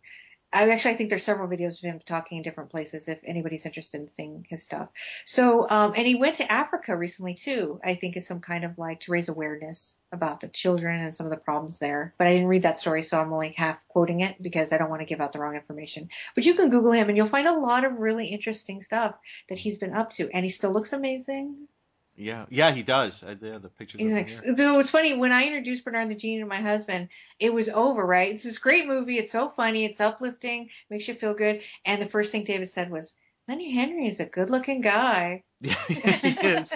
I 0.55 0.69
actually 0.69 0.91
I 0.91 0.93
think 0.97 1.09
there's 1.09 1.23
several 1.23 1.49
videos 1.49 1.77
of 1.77 1.81
him 1.81 1.99
talking 2.05 2.37
in 2.37 2.43
different 2.43 2.69
places 2.69 3.09
if 3.09 3.19
anybody's 3.25 3.65
interested 3.65 3.99
in 3.99 4.07
seeing 4.07 4.45
his 4.49 4.63
stuff. 4.63 4.87
So, 5.25 5.69
um, 5.69 5.93
and 5.97 6.07
he 6.07 6.15
went 6.15 6.35
to 6.35 6.49
Africa 6.51 6.95
recently 6.95 7.33
too. 7.33 7.79
I 7.83 7.93
think 7.95 8.15
is 8.15 8.25
some 8.25 8.39
kind 8.39 8.63
of 8.63 8.77
like 8.77 9.01
to 9.01 9.11
raise 9.11 9.27
awareness 9.27 9.99
about 10.13 10.39
the 10.39 10.47
children 10.47 11.01
and 11.01 11.13
some 11.13 11.25
of 11.25 11.31
the 11.31 11.37
problems 11.37 11.79
there. 11.79 12.13
But 12.17 12.27
I 12.27 12.33
didn't 12.33 12.47
read 12.47 12.63
that 12.63 12.79
story, 12.79 13.03
so 13.03 13.19
I'm 13.19 13.33
only 13.33 13.49
half 13.49 13.79
quoting 13.89 14.21
it 14.21 14.41
because 14.41 14.71
I 14.71 14.77
don't 14.77 14.89
want 14.89 15.01
to 15.01 15.05
give 15.05 15.19
out 15.19 15.33
the 15.33 15.39
wrong 15.39 15.55
information. 15.55 16.09
But 16.35 16.45
you 16.45 16.53
can 16.53 16.69
Google 16.69 16.93
him 16.93 17.09
and 17.09 17.17
you'll 17.17 17.27
find 17.27 17.47
a 17.47 17.59
lot 17.59 17.83
of 17.83 17.99
really 17.99 18.27
interesting 18.27 18.81
stuff 18.81 19.15
that 19.49 19.57
he's 19.57 19.77
been 19.77 19.93
up 19.93 20.11
to, 20.13 20.29
and 20.33 20.45
he 20.45 20.49
still 20.49 20.71
looks 20.71 20.93
amazing. 20.93 21.67
Yeah. 22.15 22.45
Yeah, 22.49 22.71
he 22.71 22.83
does. 22.83 23.23
I, 23.23 23.31
yeah, 23.41 23.57
the 23.57 23.69
pictures. 23.69 23.99
He's 23.99 24.11
of 24.11 24.17
an 24.17 24.23
him 24.23 24.23
ex- 24.23 24.41
so 24.57 24.73
it 24.73 24.77
was 24.77 24.89
funny 24.89 25.15
when 25.15 25.31
I 25.31 25.45
introduced 25.45 25.83
Bernard 25.83 26.09
the 26.09 26.15
Genie 26.15 26.39
to 26.39 26.45
my 26.45 26.61
husband. 26.61 27.09
It 27.39 27.53
was 27.53 27.69
over, 27.69 28.05
right? 28.05 28.31
It's 28.31 28.43
this 28.43 28.57
great 28.57 28.87
movie. 28.87 29.17
It's 29.17 29.31
so 29.31 29.49
funny. 29.49 29.85
It's 29.85 29.99
uplifting. 29.99 30.69
Makes 30.89 31.07
you 31.07 31.13
feel 31.15 31.33
good. 31.33 31.61
And 31.85 32.01
the 32.01 32.05
first 32.05 32.31
thing 32.31 32.43
David 32.45 32.69
said 32.69 32.89
was, 32.89 33.13
"Lenny 33.47 33.73
Henry 33.73 34.07
is 34.07 34.19
a 34.19 34.25
good-looking 34.25 34.81
guy." 34.81 35.43
Yeah, 35.61 35.75
he 35.87 36.47
is. 36.47 36.73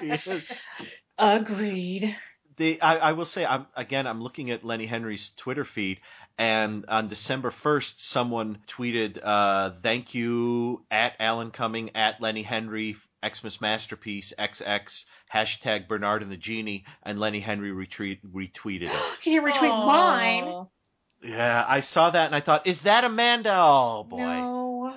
He 0.00 0.10
is. 0.10 0.52
Agreed. 1.18 2.16
the 2.56 2.80
I, 2.82 2.96
I 2.98 3.12
will 3.12 3.24
say 3.24 3.44
I'm 3.44 3.66
again 3.74 4.06
I'm 4.06 4.22
looking 4.22 4.50
at 4.50 4.64
Lenny 4.64 4.86
Henry's 4.86 5.30
Twitter 5.30 5.64
feed 5.64 6.00
and 6.38 6.84
on 6.88 7.08
December 7.08 7.50
first 7.50 8.00
someone 8.00 8.58
tweeted 8.66 9.18
uh 9.22 9.70
thank 9.70 10.14
you 10.14 10.84
at 10.90 11.14
Alan 11.18 11.50
Cumming 11.50 11.90
at 11.94 12.20
Lenny 12.20 12.42
Henry 12.42 12.96
Xmas 13.26 13.60
masterpiece 13.60 14.32
XX 14.38 15.04
hashtag 15.34 15.88
Bernard 15.88 16.22
and 16.22 16.30
the 16.30 16.36
Genie 16.36 16.84
and 17.02 17.18
Lenny 17.18 17.40
Henry 17.40 17.70
retweet 17.70 18.20
retweeted 18.24 18.90
it. 18.90 19.18
He 19.22 19.32
didn't 19.34 19.52
retweet 19.52 19.70
Aw. 19.70 19.86
mine. 19.86 20.66
Yeah, 21.22 21.64
I 21.68 21.80
saw 21.80 22.10
that 22.10 22.26
and 22.26 22.34
I 22.34 22.40
thought, 22.40 22.66
is 22.66 22.82
that 22.82 23.04
Amanda? 23.04 23.54
Oh 23.54 24.04
boy. 24.04 24.18
No. 24.18 24.94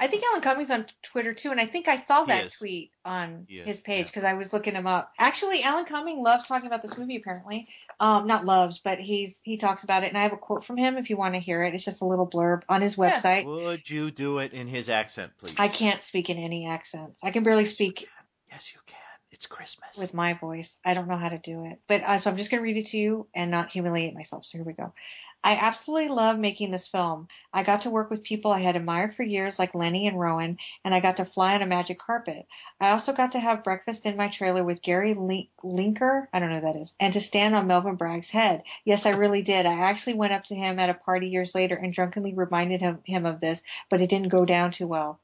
I 0.00 0.06
think 0.06 0.22
Alan 0.30 0.40
Cumming's 0.40 0.70
on 0.70 0.86
Twitter 1.02 1.34
too, 1.34 1.50
and 1.50 1.60
I 1.60 1.66
think 1.66 1.88
I 1.88 1.96
saw 1.96 2.22
that 2.24 2.52
tweet 2.52 2.92
on 3.04 3.46
is, 3.48 3.66
his 3.66 3.80
page 3.80 3.98
yeah. 3.98 4.04
because 4.04 4.24
I 4.24 4.34
was 4.34 4.52
looking 4.52 4.74
him 4.74 4.86
up. 4.86 5.12
Actually, 5.18 5.64
Alan 5.64 5.86
Cumming 5.86 6.22
loves 6.22 6.46
talking 6.46 6.68
about 6.68 6.82
this 6.82 6.96
movie. 6.96 7.16
Apparently, 7.16 7.66
um, 8.00 8.26
not 8.26 8.44
loves, 8.44 8.78
but 8.78 8.98
he's 9.00 9.40
he 9.44 9.56
talks 9.56 9.84
about 9.84 10.04
it, 10.04 10.08
and 10.08 10.18
I 10.18 10.22
have 10.22 10.32
a 10.32 10.36
quote 10.36 10.64
from 10.64 10.76
him 10.76 10.96
if 10.96 11.10
you 11.10 11.16
want 11.16 11.34
to 11.34 11.40
hear 11.40 11.62
it. 11.64 11.74
It's 11.74 11.84
just 11.84 12.02
a 12.02 12.06
little 12.06 12.28
blurb 12.28 12.62
on 12.68 12.80
his 12.80 12.96
Yeah. 12.96 13.12
website. 13.12 13.44
Would 13.46 13.88
you 13.88 14.10
do 14.10 14.38
it 14.38 14.52
in 14.52 14.68
his 14.68 14.88
accent, 14.88 15.32
please? 15.38 15.54
I 15.58 15.68
can't 15.68 16.02
speak 16.02 16.30
in 16.30 16.38
any 16.38 16.66
accents. 16.66 17.20
I 17.24 17.30
can 17.30 17.42
barely 17.42 17.64
speak 17.64 18.08
Yes, 18.50 18.72
you 18.74 18.80
can. 18.86 18.96
It's 19.30 19.46
Christmas. 19.46 19.98
with 19.98 20.14
my 20.14 20.32
voice. 20.32 20.78
I 20.84 20.94
don't 20.94 21.06
know 21.06 21.16
how 21.18 21.28
to 21.28 21.38
do 21.38 21.66
it. 21.66 21.80
But 21.86 22.02
uh, 22.02 22.18
so 22.18 22.30
I'm 22.30 22.36
just 22.38 22.50
going 22.50 22.60
to 22.60 22.64
read 22.64 22.78
it 22.78 22.86
to 22.88 22.96
you 22.96 23.28
and 23.34 23.50
not 23.50 23.70
humiliate 23.70 24.14
myself. 24.14 24.46
So 24.46 24.56
here 24.58 24.64
we 24.64 24.72
go. 24.72 24.94
I 25.42 25.56
absolutely 25.56 26.10
love 26.10 26.38
making 26.38 26.70
this 26.70 26.86
film. 26.86 27.26
I 27.52 27.64
got 27.64 27.82
to 27.82 27.90
work 27.90 28.08
with 28.08 28.22
people 28.22 28.52
I 28.52 28.60
had 28.60 28.76
admired 28.76 29.16
for 29.16 29.24
years, 29.24 29.58
like 29.58 29.74
Lenny 29.74 30.06
and 30.06 30.16
Rowan, 30.16 30.58
and 30.84 30.94
I 30.94 31.00
got 31.00 31.16
to 31.16 31.24
fly 31.24 31.54
on 31.54 31.62
a 31.62 31.66
magic 31.66 31.98
carpet. 31.98 32.46
I 32.80 32.90
also 32.90 33.12
got 33.12 33.32
to 33.32 33.40
have 33.40 33.64
breakfast 33.64 34.06
in 34.06 34.16
my 34.16 34.28
trailer 34.28 34.62
with 34.62 34.82
Gary 34.82 35.14
Lin- 35.14 35.48
Linker, 35.64 36.28
I 36.32 36.38
don't 36.38 36.50
know 36.50 36.60
who 36.60 36.66
that 36.66 36.76
is, 36.76 36.94
and 37.00 37.12
to 37.14 37.20
stand 37.20 37.56
on 37.56 37.66
Melvin 37.66 37.96
Bragg's 37.96 38.30
head. 38.30 38.62
Yes, 38.84 39.06
I 39.06 39.10
really 39.10 39.42
did. 39.42 39.66
I 39.66 39.74
actually 39.74 40.14
went 40.14 40.34
up 40.34 40.44
to 40.44 40.54
him 40.54 40.78
at 40.78 40.90
a 40.90 40.94
party 40.94 41.28
years 41.28 41.54
later 41.54 41.74
and 41.74 41.92
drunkenly 41.92 42.34
reminded 42.34 42.80
him, 42.80 43.00
him 43.04 43.26
of 43.26 43.40
this, 43.40 43.64
but 43.88 44.00
it 44.00 44.10
didn't 44.10 44.28
go 44.28 44.44
down 44.44 44.70
too 44.70 44.86
well. 44.86 45.18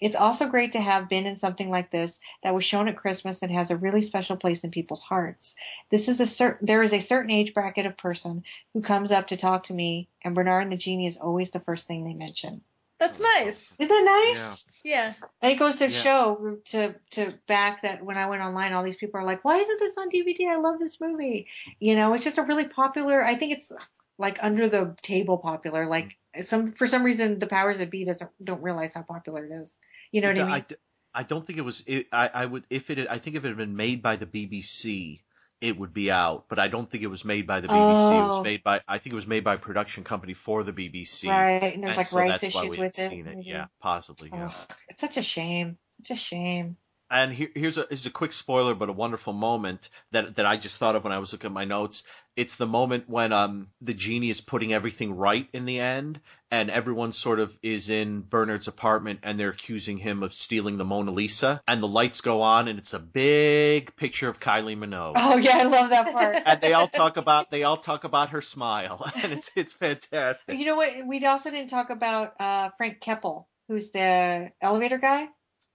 It's 0.00 0.16
also 0.16 0.46
great 0.48 0.72
to 0.72 0.80
have 0.80 1.08
been 1.08 1.26
in 1.26 1.36
something 1.36 1.70
like 1.70 1.90
this 1.90 2.20
that 2.42 2.54
was 2.54 2.64
shown 2.64 2.88
at 2.88 2.96
Christmas 2.96 3.42
and 3.42 3.52
has 3.52 3.70
a 3.70 3.76
really 3.76 4.02
special 4.02 4.36
place 4.36 4.64
in 4.64 4.70
people's 4.70 5.02
hearts. 5.02 5.54
This 5.90 6.08
is 6.08 6.20
a 6.20 6.26
certain 6.26 6.66
there 6.66 6.82
is 6.82 6.92
a 6.92 7.00
certain 7.00 7.30
age 7.30 7.54
bracket 7.54 7.86
of 7.86 7.96
person 7.96 8.44
who 8.72 8.80
comes 8.80 9.12
up 9.12 9.26
to 9.28 9.36
talk 9.36 9.64
to 9.64 9.74
me, 9.74 10.08
and 10.22 10.34
Bernard 10.34 10.64
and 10.64 10.72
the 10.72 10.76
Genie 10.76 11.06
is 11.06 11.16
always 11.18 11.50
the 11.50 11.60
first 11.60 11.86
thing 11.86 12.04
they 12.04 12.14
mention. 12.14 12.62
That's 12.98 13.20
nice. 13.20 13.74
Isn't 13.78 13.88
that 13.88 14.04
nice? 14.04 14.64
Yeah. 14.84 15.12
And 15.42 15.52
it 15.52 15.56
goes 15.56 15.76
to 15.76 15.84
Yeah. 15.90 16.02
show 16.02 16.58
to 16.66 16.94
to 17.12 17.32
back 17.46 17.82
that 17.82 18.04
when 18.04 18.16
I 18.18 18.26
went 18.26 18.42
online, 18.42 18.72
all 18.72 18.82
these 18.82 18.96
people 18.96 19.20
are 19.20 19.24
like, 19.24 19.44
"Why 19.44 19.56
isn't 19.58 19.78
this 19.80 19.96
on 19.98 20.08
DVD? 20.10 20.48
I 20.48 20.56
love 20.56 20.78
this 20.78 21.00
movie." 21.00 21.46
You 21.78 21.96
know, 21.96 22.12
it's 22.14 22.24
just 22.24 22.38
a 22.38 22.42
really 22.42 22.66
popular. 22.68 23.24
I 23.24 23.34
think 23.34 23.52
it's 23.52 23.72
like 24.18 24.38
under 24.42 24.68
the 24.68 24.96
table 25.02 25.38
popular. 25.38 25.86
Like 25.86 26.18
some 26.40 26.72
for 26.72 26.86
some 26.86 27.02
reason, 27.02 27.38
the 27.38 27.46
powers 27.46 27.78
that 27.78 27.90
be 27.90 28.04
doesn't 28.04 28.30
don't 28.42 28.62
realize 28.62 28.94
how 28.94 29.02
popular 29.02 29.44
it 29.46 29.52
is. 29.52 29.78
You 30.12 30.20
know 30.20 30.28
what 30.28 30.38
I 30.40 30.52
mean? 30.54 30.64
d- 30.68 30.76
I 31.14 31.22
don't 31.24 31.44
think 31.44 31.58
it 31.58 31.62
was. 31.62 31.82
It, 31.86 32.06
I, 32.12 32.30
I 32.32 32.46
would 32.46 32.64
if 32.70 32.88
it. 32.90 32.98
had- 32.98 33.08
I 33.08 33.18
think 33.18 33.36
if 33.36 33.44
it 33.44 33.48
had 33.48 33.56
been 33.56 33.74
made 33.76 34.00
by 34.02 34.16
the 34.16 34.26
BBC, 34.26 35.22
it 35.60 35.76
would 35.76 35.92
be 35.92 36.10
out. 36.10 36.44
But 36.48 36.58
I 36.60 36.68
don't 36.68 36.88
think 36.88 37.02
it 37.02 37.08
was 37.08 37.24
made 37.24 37.46
by 37.46 37.60
the 37.60 37.68
BBC. 37.68 38.10
It 38.12 38.14
Oh. 38.14 38.28
was 38.28 38.42
made 38.44 38.62
by. 38.62 38.80
I 38.86 38.98
think 38.98 39.12
it 39.12 39.16
was 39.16 39.26
made 39.26 39.42
by 39.42 39.54
a 39.54 39.58
production 39.58 40.04
company 40.04 40.34
for 40.34 40.62
the 40.62 40.72
BBC. 40.72 41.28
Right, 41.28 41.74
and 41.74 41.82
there's 41.82 41.96
like 41.96 42.06
so 42.06 42.18
rights 42.18 42.44
issues 42.44 42.76
with 42.76 42.80
it. 42.98 43.10
Seen 43.10 43.26
it. 43.26 43.38
Mhm. 43.38 43.42
Yeah, 43.44 43.66
possibly. 43.80 44.30
Yeah. 44.32 44.46
Ugh, 44.46 44.76
it's 44.88 45.00
such 45.00 45.16
a 45.16 45.22
shame. 45.22 45.78
Such 45.98 46.10
a 46.12 46.16
shame. 46.20 46.76
And 47.10 47.32
here, 47.32 47.48
here's 47.54 47.76
a 47.76 47.86
here's 47.88 48.06
a 48.06 48.10
quick 48.10 48.32
spoiler, 48.32 48.74
but 48.74 48.88
a 48.88 48.92
wonderful 48.92 49.32
moment 49.32 49.88
that 50.12 50.36
that 50.36 50.46
I 50.46 50.56
just 50.56 50.76
thought 50.78 50.94
of 50.94 51.02
when 51.02 51.12
I 51.12 51.18
was 51.18 51.32
looking 51.32 51.48
at 51.48 51.52
my 51.52 51.64
notes. 51.64 52.04
It's 52.36 52.56
the 52.56 52.66
moment 52.66 53.08
when 53.08 53.32
um 53.32 53.68
the 53.80 53.94
genie 53.94 54.30
is 54.30 54.40
putting 54.40 54.72
everything 54.72 55.16
right 55.16 55.48
in 55.52 55.64
the 55.64 55.80
end, 55.80 56.20
and 56.52 56.70
everyone 56.70 57.10
sort 57.12 57.40
of 57.40 57.58
is 57.62 57.90
in 57.90 58.20
Bernard's 58.22 58.68
apartment, 58.68 59.20
and 59.24 59.38
they're 59.38 59.50
accusing 59.50 59.98
him 59.98 60.22
of 60.22 60.32
stealing 60.32 60.76
the 60.76 60.84
Mona 60.84 61.10
Lisa, 61.10 61.60
and 61.66 61.82
the 61.82 61.88
lights 61.88 62.20
go 62.20 62.42
on, 62.42 62.68
and 62.68 62.78
it's 62.78 62.94
a 62.94 63.00
big 63.00 63.94
picture 63.96 64.28
of 64.28 64.38
Kylie 64.38 64.78
Minogue. 64.78 65.14
Oh 65.16 65.36
yeah, 65.36 65.58
I 65.58 65.62
love 65.64 65.90
that 65.90 66.12
part. 66.12 66.36
And 66.46 66.60
they 66.60 66.74
all 66.74 66.88
talk 66.88 67.16
about 67.16 67.50
they 67.50 67.64
all 67.64 67.76
talk 67.76 68.04
about 68.04 68.30
her 68.30 68.40
smile, 68.40 69.04
and 69.22 69.32
it's 69.32 69.50
it's 69.56 69.72
fantastic. 69.72 70.56
you 70.58 70.64
know 70.64 70.76
what? 70.76 71.06
We 71.06 71.24
also 71.26 71.50
didn't 71.50 71.70
talk 71.70 71.90
about 71.90 72.40
uh, 72.40 72.70
Frank 72.76 73.00
Keppel, 73.00 73.48
who's 73.68 73.90
the 73.90 74.52
elevator 74.60 74.98
guy. 74.98 75.28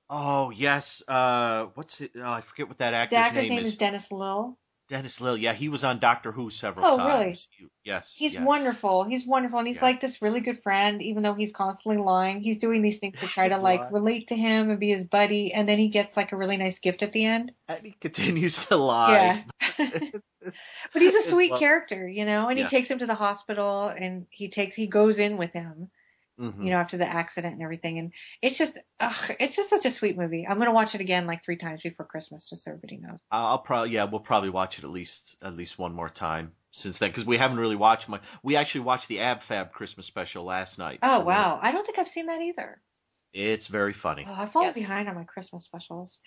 Oh 0.09 0.51
yes, 0.51 1.01
uh, 1.07 1.65
what's 1.73 2.01
it? 2.01 2.11
Oh, 2.15 2.21
I 2.31 2.41
forget 2.41 2.67
what 2.67 2.77
that 2.77 2.91
The 2.91 2.97
actor's 2.97 3.17
actor's 3.17 3.43
name, 3.43 3.49
name 3.49 3.59
is. 3.59 3.67
is 3.69 3.77
Dennis 3.77 4.11
Lill. 4.11 4.57
Dennis 4.87 5.19
Lill. 5.19 5.35
Yeah, 5.35 5.53
he 5.53 5.67
was 5.67 5.83
on 5.83 5.99
Doctor 5.99 6.31
Who 6.31 6.51
several 6.51 6.85
times. 6.85 6.99
Oh, 7.01 7.07
really? 7.07 7.23
times. 7.25 7.49
You- 7.57 7.69
Yes, 7.83 8.15
He's 8.17 8.33
yes. 8.33 8.43
wonderful. 8.43 9.03
He's 9.03 9.27
wonderful, 9.27 9.59
and 9.59 9.67
he's 9.67 9.77
Yeah. 9.77 9.83
like 9.83 10.01
this 10.01 10.19
really 10.21 10.39
good 10.39 10.61
friend. 10.63 11.01
Even 11.03 11.21
though 11.21 11.35
he's 11.35 11.53
constantly 11.53 12.01
lying, 12.01 12.41
he's 12.41 12.57
doing 12.57 12.81
these 12.81 12.97
things 12.97 13.19
to 13.19 13.27
try 13.27 13.47
to 13.47 13.57
like 13.59 13.79
lying. 13.81 13.93
relate 13.93 14.27
to 14.29 14.35
him 14.35 14.71
and 14.71 14.79
be 14.79 14.89
his 14.89 15.03
buddy. 15.03 15.53
And 15.53 15.69
then 15.69 15.77
he 15.77 15.89
gets 15.89 16.17
like 16.17 16.31
a 16.31 16.35
really 16.35 16.57
nice 16.57 16.79
gift 16.79 17.03
at 17.03 17.11
the 17.11 17.23
end. 17.25 17.51
And 17.67 17.85
he 17.85 17.91
continues 18.01 18.65
to 18.67 18.75
lie. 18.77 19.45
Yeah. 19.79 20.09
But 20.93 21.01
he's 21.01 21.15
a 21.15 21.21
sweet 21.23 21.55
character, 21.55 22.07
you 22.07 22.23
know. 22.25 22.49
And 22.49 22.57
Yeah. 22.59 22.65
he 22.65 22.69
takes 22.69 22.89
him 22.89 22.99
to 22.99 23.07
the 23.07 23.15
hospital, 23.15 23.87
and 23.87 24.27
he 24.29 24.47
takes 24.49 24.75
he 24.75 24.85
goes 24.87 25.17
in 25.17 25.37
with 25.37 25.53
him, 25.53 25.89
Mhm. 26.37 26.65
you 26.65 26.71
know, 26.71 26.77
after 26.77 26.97
the 26.97 27.05
accident 27.07 27.53
and 27.55 27.63
everything. 27.63 27.99
And 27.99 28.13
it's 28.41 28.57
just, 28.57 28.79
ugh, 28.99 29.35
it's 29.39 29.55
just 29.55 29.69
such 29.69 29.85
a 29.85 29.91
sweet 29.91 30.17
movie. 30.17 30.47
I'm 30.47 30.57
gonna 30.59 30.73
watch 30.73 30.95
it 30.95 31.01
again 31.01 31.27
like 31.27 31.43
three 31.43 31.57
times 31.57 31.81
before 31.83 32.05
Christmas, 32.05 32.47
just 32.49 32.63
so 32.63 32.71
everybody 32.71 32.97
knows. 32.97 33.27
I'll 33.31 33.59
probably 33.59 33.91
yeah, 33.91 34.05
we'll 34.05 34.19
probably 34.19 34.49
watch 34.49 34.77
it 34.79 34.83
at 34.83 34.89
least 34.89 35.35
at 35.41 35.55
least 35.55 35.77
one 35.79 35.93
more 35.93 36.09
time 36.09 36.55
since 36.71 36.97
then 36.99 37.09
because 37.09 37.25
we 37.25 37.37
haven't 37.37 37.57
really 37.59 37.75
watched 37.75 38.07
much. 38.09 38.23
We 38.43 38.55
actually 38.55 38.81
watched 38.81 39.07
the 39.07 39.19
Ab 39.19 39.41
Fab 39.41 39.71
Christmas 39.71 40.05
special 40.05 40.43
last 40.43 40.77
night. 40.77 41.01
Oh 41.01 41.21
so 41.23 41.23
wow, 41.23 41.57
I 41.61 41.71
don't 41.71 41.85
think 41.85 41.97
I've 41.99 42.07
seen 42.09 42.25
that 42.25 42.41
either. 42.41 42.83
it's 43.33 43.67
very 43.67 43.93
funny. 43.93 44.27
Oh, 44.27 44.33
I've 44.33 44.51
fallen 44.51 44.73
Yes. 44.73 44.73
behind 44.73 45.07
on 45.07 45.15
my 45.15 45.23
Christmas 45.23 45.63
specials. 45.65 46.19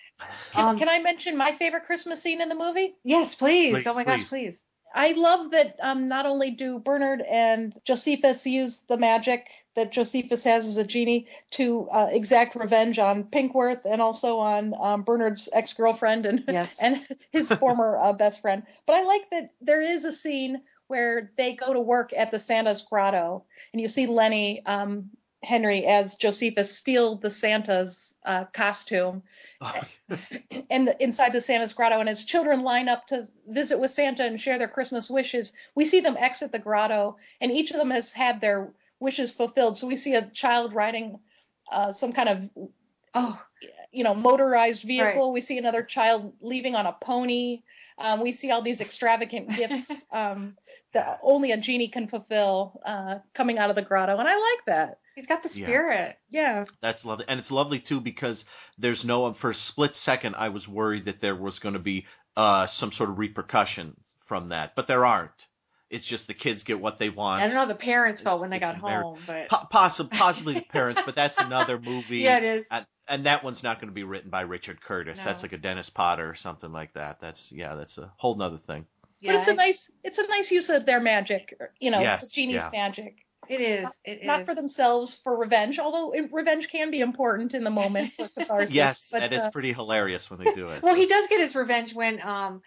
Can, 0.53 0.73
Um, 0.73 0.77
can 0.77 0.89
I 0.89 0.99
mention 0.99 1.37
my 1.37 1.55
favorite 1.55 1.85
Christmas 1.85 2.21
scene 2.23 2.41
in 2.41 2.49
the 2.49 2.55
movie? 2.55 2.97
Yes, 3.03 3.35
please. 3.35 3.85
Please, 3.85 3.87
oh 3.87 3.93
my 3.95 4.03
gosh, 4.05 4.27
please. 4.27 4.65
I 4.93 5.11
love 5.11 5.51
that 5.51 5.75
um, 5.81 6.07
not 6.07 6.25
only 6.25 6.51
do 6.51 6.79
Bernard 6.79 7.21
and 7.21 7.79
Josephus 7.85 8.45
use 8.45 8.79
the 8.87 8.97
magic 8.97 9.47
that 9.75 9.91
Josephus 9.91 10.43
has 10.43 10.65
as 10.65 10.77
a 10.77 10.83
genie 10.83 11.27
to 11.51 11.87
uh, 11.91 12.07
exact 12.11 12.55
revenge 12.55 12.99
on 12.99 13.23
Pinkworth 13.23 13.81
and 13.85 14.01
also 14.01 14.39
on 14.39 14.73
um, 14.81 15.03
Bernard's 15.03 15.47
ex 15.53 15.73
girlfriend 15.73 16.25
and 16.25 16.43
Yes. 16.47 16.77
and 16.81 17.01
his 17.31 17.47
former 17.59 17.97
uh, 17.97 18.13
best 18.13 18.41
friend. 18.41 18.63
But 18.85 18.93
I 18.95 19.03
like 19.03 19.29
that 19.31 19.51
there 19.61 19.81
is 19.81 20.05
a 20.05 20.11
scene 20.11 20.61
where 20.87 21.31
they 21.37 21.53
go 21.55 21.71
to 21.71 21.79
work 21.79 22.11
at 22.17 22.31
the 22.31 22.39
Santa's 22.39 22.81
grotto, 22.81 23.43
and 23.73 23.81
you 23.81 23.87
see 23.87 24.07
Lenny 24.07 24.63
um, 24.65 25.11
Henry 25.43 25.85
as 25.85 26.15
Josephus 26.15 26.75
steal 26.75 27.15
the 27.15 27.29
Santa's 27.29 28.17
uh, 28.25 28.45
costume 28.53 29.23
and 30.69 30.87
the, 30.87 31.01
inside 31.01 31.33
the 31.33 31.41
Santa's 31.41 31.73
grotto. 31.73 31.99
And 31.99 32.09
as 32.09 32.25
children 32.25 32.63
line 32.63 32.89
up 32.89 33.07
to 33.07 33.27
visit 33.47 33.79
with 33.79 33.91
Santa 33.91 34.25
and 34.25 34.39
share 34.39 34.57
their 34.57 34.67
Christmas 34.67 35.09
wishes, 35.09 35.53
we 35.75 35.85
see 35.85 36.01
them 36.01 36.17
exit 36.17 36.51
the 36.51 36.59
grotto, 36.59 37.17
and 37.39 37.51
each 37.51 37.71
of 37.71 37.77
them 37.77 37.91
has 37.91 38.11
had 38.11 38.41
their 38.41 38.73
wishes 38.99 39.31
fulfilled. 39.31 39.77
So 39.77 39.87
we 39.87 39.95
see 39.95 40.15
a 40.15 40.29
child 40.29 40.73
riding 40.73 41.19
uh, 41.71 41.91
some 41.91 42.11
kind 42.11 42.29
of 42.29 42.67
Oh, 43.13 43.41
you 43.91 44.03
know 44.03 44.13
motorized 44.13 44.83
vehicle. 44.83 45.31
We 45.33 45.41
see 45.41 45.57
another 45.57 45.83
child 45.83 46.33
leaving 46.41 46.75
on 46.75 46.85
a 46.85 46.93
pony. 46.93 47.61
Um, 47.99 48.21
we 48.21 48.31
see 48.33 48.51
all 48.51 48.61
these 48.61 48.81
extravagant 48.81 49.49
gifts 49.55 50.05
um, 50.11 50.55
that 50.93 51.19
only 51.21 51.51
a 51.51 51.57
genie 51.57 51.87
can 51.89 52.07
fulfill 52.07 52.79
uh, 52.85 53.19
coming 53.33 53.57
out 53.57 53.69
of 53.69 53.75
the 53.75 53.81
grotto, 53.81 54.17
and 54.17 54.27
I 54.27 54.33
like 54.35 54.65
that. 54.67 54.99
he's 55.15 55.27
got 55.27 55.43
the 55.43 55.49
spirit. 55.49 56.17
Yeah, 56.29 56.63
That's 56.81 57.05
lovely, 57.05 57.25
and 57.27 57.39
it's 57.39 57.51
lovely 57.51 57.79
too 57.79 57.99
because 58.01 58.45
there's 58.77 59.05
no. 59.05 59.31
For 59.33 59.49
a 59.51 59.53
split 59.53 59.95
second, 59.95 60.35
I 60.37 60.49
was 60.49 60.67
worried 60.67 61.05
that 61.05 61.19
there 61.19 61.35
was 61.35 61.59
going 61.59 61.73
to 61.73 61.79
be 61.79 62.05
uh, 62.37 62.65
some 62.67 62.91
sort 62.91 63.09
of 63.09 63.19
repercussion 63.19 63.95
from 64.19 64.49
that, 64.49 64.75
but 64.75 64.87
there 64.87 65.05
aren't. 65.05 65.47
It's 65.89 66.05
just 66.05 66.27
the 66.27 66.35
kids 66.35 66.63
get 66.63 66.79
what 66.79 66.99
they 66.99 67.09
want. 67.09 67.41
I 67.41 67.45
don't 67.47 67.55
know 67.55 67.61
how 67.61 67.65
the 67.65 67.73
parents 67.73 68.21
felt 68.21 68.35
It's- 68.35 68.41
when 68.41 68.49
they 68.51 68.59
got 68.59 68.75
home, 68.75 69.17
but 69.25 69.49
Po- 69.49 69.67
possi- 69.73 70.09
possibly 70.11 70.53
the 70.53 70.61
parents, 70.61 71.01
but 71.03 71.15
that's 71.15 71.39
another 71.39 71.79
movie. 71.83 72.19
yeah, 72.19 72.37
it 72.37 72.43
is. 72.43 72.67
And, 72.69 72.85
and 73.09 73.25
that 73.25 73.43
one's 73.43 73.63
not 73.63 73.79
going 73.79 73.89
to 73.89 73.93
be 73.93 74.03
written 74.03 74.29
by 74.29 74.41
Richard 74.41 74.79
Curtis. 74.81 75.19
No. 75.19 75.25
That's 75.25 75.41
like 75.43 75.53
a 75.53 75.57
Dennis 75.57 75.89
Potter 75.89 76.29
or 76.29 76.35
something 76.35 76.71
like 76.71 76.93
that. 76.93 77.19
That's 77.19 77.51
yeah, 77.51 77.75
that's 77.75 77.97
a 77.97 78.11
whole 78.17 78.35
nother 78.35 78.57
thing. 78.57 78.85
Yeah, 79.19 79.33
but 79.33 79.39
it's 79.39 79.47
a 79.49 79.53
nice 79.53 79.91
it's 80.03 80.17
a 80.17 80.27
nice 80.27 80.51
use 80.51 80.69
of 80.69 80.85
their 80.85 81.01
magic, 81.01 81.59
you 81.79 81.91
know, 81.91 81.99
Yes, 81.99 82.31
the 82.31 82.41
genie's 82.41 82.63
yeah. 82.63 82.69
magic. 82.71 83.17
It 83.49 83.61
is. 83.61 83.89
It 84.05 84.19
is. 84.21 84.27
Not 84.27 84.45
for 84.45 84.53
themselves, 84.53 85.19
for 85.23 85.35
revenge. 85.35 85.79
Although 85.79 86.11
it- 86.11 86.31
revenge 86.31 86.69
can 86.69 86.91
be 86.91 86.99
important 87.01 87.55
in 87.55 87.63
the 87.63 87.71
moment 87.71 88.13
for 88.13 88.27
catharsis. 88.27 88.73
yes, 88.73 89.09
but, 89.11 89.23
and 89.23 89.33
it's 89.33 89.47
uh, 89.47 89.51
pretty 89.51 89.73
hilarious 89.73 90.29
when 90.29 90.39
they 90.39 90.51
do 90.53 90.69
it. 90.69 90.83
Well, 90.83 90.93
so. 90.93 90.99
he 90.99 91.07
does 91.07 91.27
get 91.27 91.39
his 91.39 91.55
revenge 91.55 91.93
when 91.95 92.21
um 92.25 92.61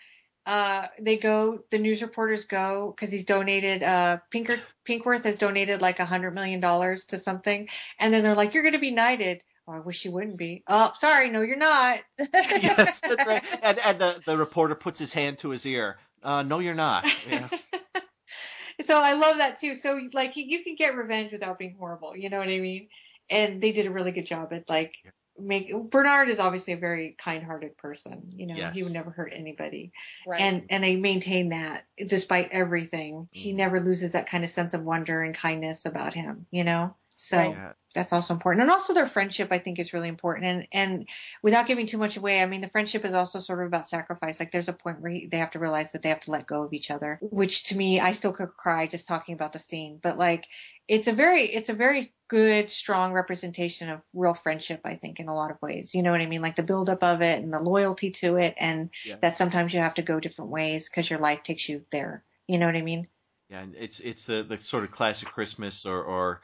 uh 0.44 0.88
they 1.00 1.16
go 1.16 1.60
the 1.70 1.78
news 1.78 2.02
reporters 2.02 2.46
go 2.46 2.92
because 2.94 3.12
he's 3.12 3.24
donated 3.24 3.84
uh 3.84 4.18
Pinker 4.30 4.58
Pinkworth 4.84 5.22
has 5.22 5.38
donated 5.38 5.80
like 5.80 6.00
a 6.00 6.04
hundred 6.04 6.32
million 6.32 6.58
dollars 6.58 7.06
to 7.06 7.18
something 7.18 7.68
and 8.00 8.12
then 8.12 8.24
they're 8.24 8.34
like 8.34 8.52
you're 8.52 8.64
gonna 8.64 8.80
be 8.80 8.90
knighted. 8.90 9.42
Oh, 9.68 9.72
I 9.72 9.80
wish 9.80 10.04
you 10.04 10.10
wouldn't 10.10 10.36
be. 10.38 10.64
Oh, 10.66 10.92
sorry, 10.96 11.30
no, 11.30 11.40
you're 11.42 11.56
not. 11.56 12.00
yes, 12.34 12.98
that's 13.00 13.26
right. 13.26 13.44
And, 13.62 13.78
and 13.84 13.98
the, 13.98 14.20
the 14.26 14.36
reporter 14.36 14.74
puts 14.74 14.98
his 14.98 15.12
hand 15.12 15.38
to 15.38 15.50
his 15.50 15.64
ear. 15.66 15.98
Uh, 16.22 16.42
no, 16.42 16.58
you're 16.58 16.74
not. 16.74 17.04
Yeah. 17.28 17.48
so 18.82 19.00
I 19.00 19.14
love 19.14 19.38
that 19.38 19.60
too. 19.60 19.74
So 19.74 20.00
like 20.12 20.36
you, 20.36 20.44
you 20.46 20.64
can 20.64 20.74
get 20.76 20.96
revenge 20.96 21.32
without 21.32 21.58
being 21.58 21.76
horrible. 21.78 22.16
You 22.16 22.30
know 22.30 22.38
what 22.38 22.48
I 22.48 22.58
mean? 22.58 22.88
And 23.30 23.60
they 23.60 23.72
did 23.72 23.86
a 23.86 23.90
really 23.90 24.12
good 24.12 24.26
job 24.26 24.52
at 24.52 24.68
like 24.68 24.96
make 25.38 25.72
Bernard 25.90 26.28
is 26.28 26.38
obviously 26.38 26.74
a 26.74 26.78
very 26.78 27.14
kind-hearted 27.18 27.76
person. 27.78 28.30
You 28.34 28.46
know, 28.48 28.70
he 28.70 28.82
would 28.82 28.92
never 28.92 29.10
hurt 29.10 29.32
anybody. 29.34 29.92
right. 30.26 30.40
and 30.40 30.64
and 30.70 30.82
they 30.84 30.96
maintain 30.96 31.50
that 31.50 31.84
despite 32.06 32.50
everything 32.50 33.28
he 33.30 33.52
Mhm. 33.52 33.56
never 33.56 33.80
loses 33.80 34.12
that 34.12 34.28
kind 34.28 34.44
of 34.44 34.50
sense 34.50 34.74
of 34.74 34.84
wonder 34.84 35.22
and 35.22 35.34
kindness 35.34 35.86
about 35.86 36.14
him 36.14 36.46
you 36.50 36.64
know 36.64 36.94
so 37.14 37.52
Yeah. 37.52 37.72
that's 37.94 38.12
also 38.12 38.32
important 38.32 38.62
and 38.62 38.70
also 38.70 38.94
their 38.94 39.06
friendship 39.06 39.48
i 39.50 39.58
think 39.58 39.78
is 39.78 39.92
really 39.92 40.08
important 40.08 40.46
and 40.46 40.66
and 40.72 41.08
without 41.42 41.66
giving 41.66 41.86
too 41.86 41.98
much 41.98 42.16
away 42.16 42.42
i 42.42 42.46
mean 42.46 42.60
the 42.60 42.68
friendship 42.68 43.04
is 43.04 43.14
also 43.14 43.38
sort 43.38 43.60
of 43.60 43.66
about 43.66 43.88
sacrifice 43.88 44.40
like 44.40 44.50
there's 44.50 44.68
a 44.68 44.72
point 44.72 45.00
where 45.00 45.18
they 45.30 45.36
have 45.36 45.50
to 45.50 45.58
realize 45.58 45.92
that 45.92 46.02
they 46.02 46.08
have 46.08 46.20
to 46.20 46.30
let 46.30 46.46
go 46.46 46.62
of 46.62 46.72
each 46.72 46.90
other 46.90 47.18
which 47.22 47.64
to 47.64 47.76
me 47.76 48.00
i 48.00 48.12
still 48.12 48.32
could 48.32 48.48
cry 48.56 48.86
just 48.86 49.06
talking 49.08 49.34
about 49.34 49.52
the 49.52 49.58
scene 49.58 49.98
but 50.02 50.18
like 50.18 50.46
it's 50.88 51.06
a 51.06 51.12
very 51.12 51.44
it's 51.44 51.68
a 51.68 51.74
very 51.74 52.06
good 52.28 52.70
strong 52.70 53.12
representation 53.12 53.88
of 53.88 54.00
real 54.14 54.34
friendship 54.34 54.80
i 54.84 54.94
think 54.94 55.20
in 55.20 55.28
a 55.28 55.34
lot 55.34 55.50
of 55.50 55.60
ways 55.62 55.94
you 55.94 56.02
know 56.02 56.10
what 56.10 56.20
i 56.20 56.26
mean 56.26 56.42
like 56.42 56.56
the 56.56 56.62
buildup 56.62 57.02
of 57.02 57.22
it 57.22 57.42
and 57.42 57.52
the 57.52 57.60
loyalty 57.60 58.10
to 58.10 58.36
it 58.36 58.54
and 58.58 58.90
Yes. 59.04 59.18
that 59.20 59.36
sometimes 59.36 59.72
you 59.72 59.80
have 59.80 59.94
to 59.94 60.02
go 60.02 60.18
different 60.18 60.50
ways 60.50 60.88
because 60.88 61.08
your 61.08 61.18
life 61.18 61.42
takes 61.42 61.68
you 61.68 61.84
there. 61.90 62.24
You 62.48 62.58
know 62.58 62.66
what 62.66 62.76
I 62.76 62.82
mean? 62.82 63.08
Yeah, 63.48 63.60
and 63.60 63.74
it's 63.76 64.00
it's 64.00 64.24
the, 64.24 64.42
the 64.42 64.58
sort 64.60 64.84
of 64.84 64.90
classic 64.90 65.28
Christmas 65.28 65.86
or, 65.86 66.02
or 66.02 66.42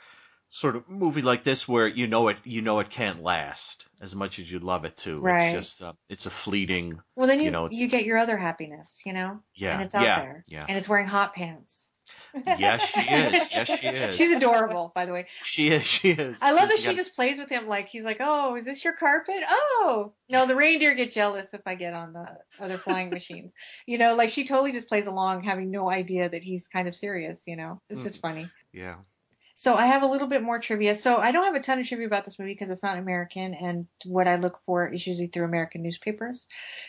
sort 0.51 0.76
of 0.76 0.88
movie 0.88 1.22
like 1.22 1.42
this 1.44 1.68
where 1.68 1.86
you 1.86 2.07
know 2.07 2.28
it 2.28 2.38
you 2.44 2.62
know 2.62 2.78
it 2.80 2.88
can't 2.90 3.22
last 3.22 3.86
as 4.01 4.14
much 4.14 4.38
as 4.38 4.51
you 4.51 4.59
love 4.59 4.84
it 4.84 4.96
to. 4.99 5.16
Right. 5.16 5.46
It's 5.46 5.55
just 5.55 5.82
uh, 5.82 5.92
it's 6.09 6.26
a 6.26 6.30
fleeting. 6.30 7.01
Well, 7.16 7.26
then 7.26 7.38
you 7.38 7.44
You 7.44 7.46
you, 7.46 7.51
know, 7.53 7.64
it's- 7.66 7.90
get 7.90 8.05
your 8.07 8.18
other 8.18 8.36
happiness, 8.36 9.01
you 9.05 9.12
know, 9.12 9.40
Yeah, 9.55 9.74
and 9.74 9.82
it's 9.82 9.94
out 9.94 10.05
yeah, 10.05 10.20
there, 10.20 10.44
yeah. 10.49 10.64
and 10.68 10.76
it's 10.78 10.88
wearing 10.88 11.07
hot 11.07 11.34
pants. 11.34 11.90
Yes, 12.59 12.88
she 12.88 13.01
is. 13.01 13.49
Yes, 13.53 13.78
she 13.80 13.86
is. 13.86 14.16
She's 14.16 14.34
adorable, 14.36 14.92
by 14.94 15.05
the 15.05 15.12
way. 15.12 15.26
She 15.42 15.68
is. 15.68 15.84
She 15.84 16.11
is. 16.11 16.38
I 16.40 16.53
love 16.53 16.68
that 16.70 16.78
she 16.78 16.86
got- 16.86 16.96
just 16.96 17.14
plays 17.14 17.38
with 17.38 17.51
him 17.51 17.68
like 17.68 17.88
he's 17.88 18.05
like, 18.05 18.16
"Oh, 18.20 18.57
is 18.57 18.64
this 18.64 18.82
your 18.82 18.94
carpet? 18.94 19.42
Oh, 19.49 20.14
no." 20.30 20.46
The 20.46 20.55
reindeer 20.57 20.94
get 20.94 21.11
jealous 21.12 21.53
if 21.53 21.61
I 21.66 21.74
get 21.74 21.92
on 21.92 22.14
the 22.14 22.26
other 22.61 22.78
flying 22.78 23.11
machines. 23.11 23.53
You 23.86 23.99
know, 23.99 24.14
like 24.16 24.30
she 24.30 24.46
totally 24.46 24.72
just 24.72 24.88
plays 24.88 25.07
along, 25.07 25.42
having 25.44 25.70
no 25.70 25.90
idea 25.90 26.28
that 26.30 26.42
he's 26.42 26.66
kind 26.68 26.88
of 26.88 26.96
serious. 26.96 27.44
You 27.46 27.57
know, 27.57 27.80
this 27.90 28.07
is 28.07 28.16
funny. 28.16 28.49
Yeah. 28.72 28.96
So 29.61 29.75
I 29.75 29.87
have 29.87 30.05
a 30.05 30.07
little 30.07 30.29
bit 30.29 30.45
more 30.45 30.61
trivia. 30.61 30.95
So 30.95 31.17
I 31.17 31.33
don't 31.33 31.45
have 31.45 31.57
a 31.57 31.61
ton 31.61 31.81
of 31.81 31.89
trivia 31.89 32.07
about 32.07 32.25
this 32.25 32.39
movie 32.39 32.53
because 32.53 32.71
it's 32.71 32.85
not 32.85 32.97
American, 32.97 33.55
and 33.55 33.89
what 34.05 34.29
I 34.29 34.37
look 34.37 34.61
for 34.65 34.87
is 34.87 35.05
usually 35.05 35.27
through 35.27 35.47
American 35.47 35.83
newspapers. 35.83 36.47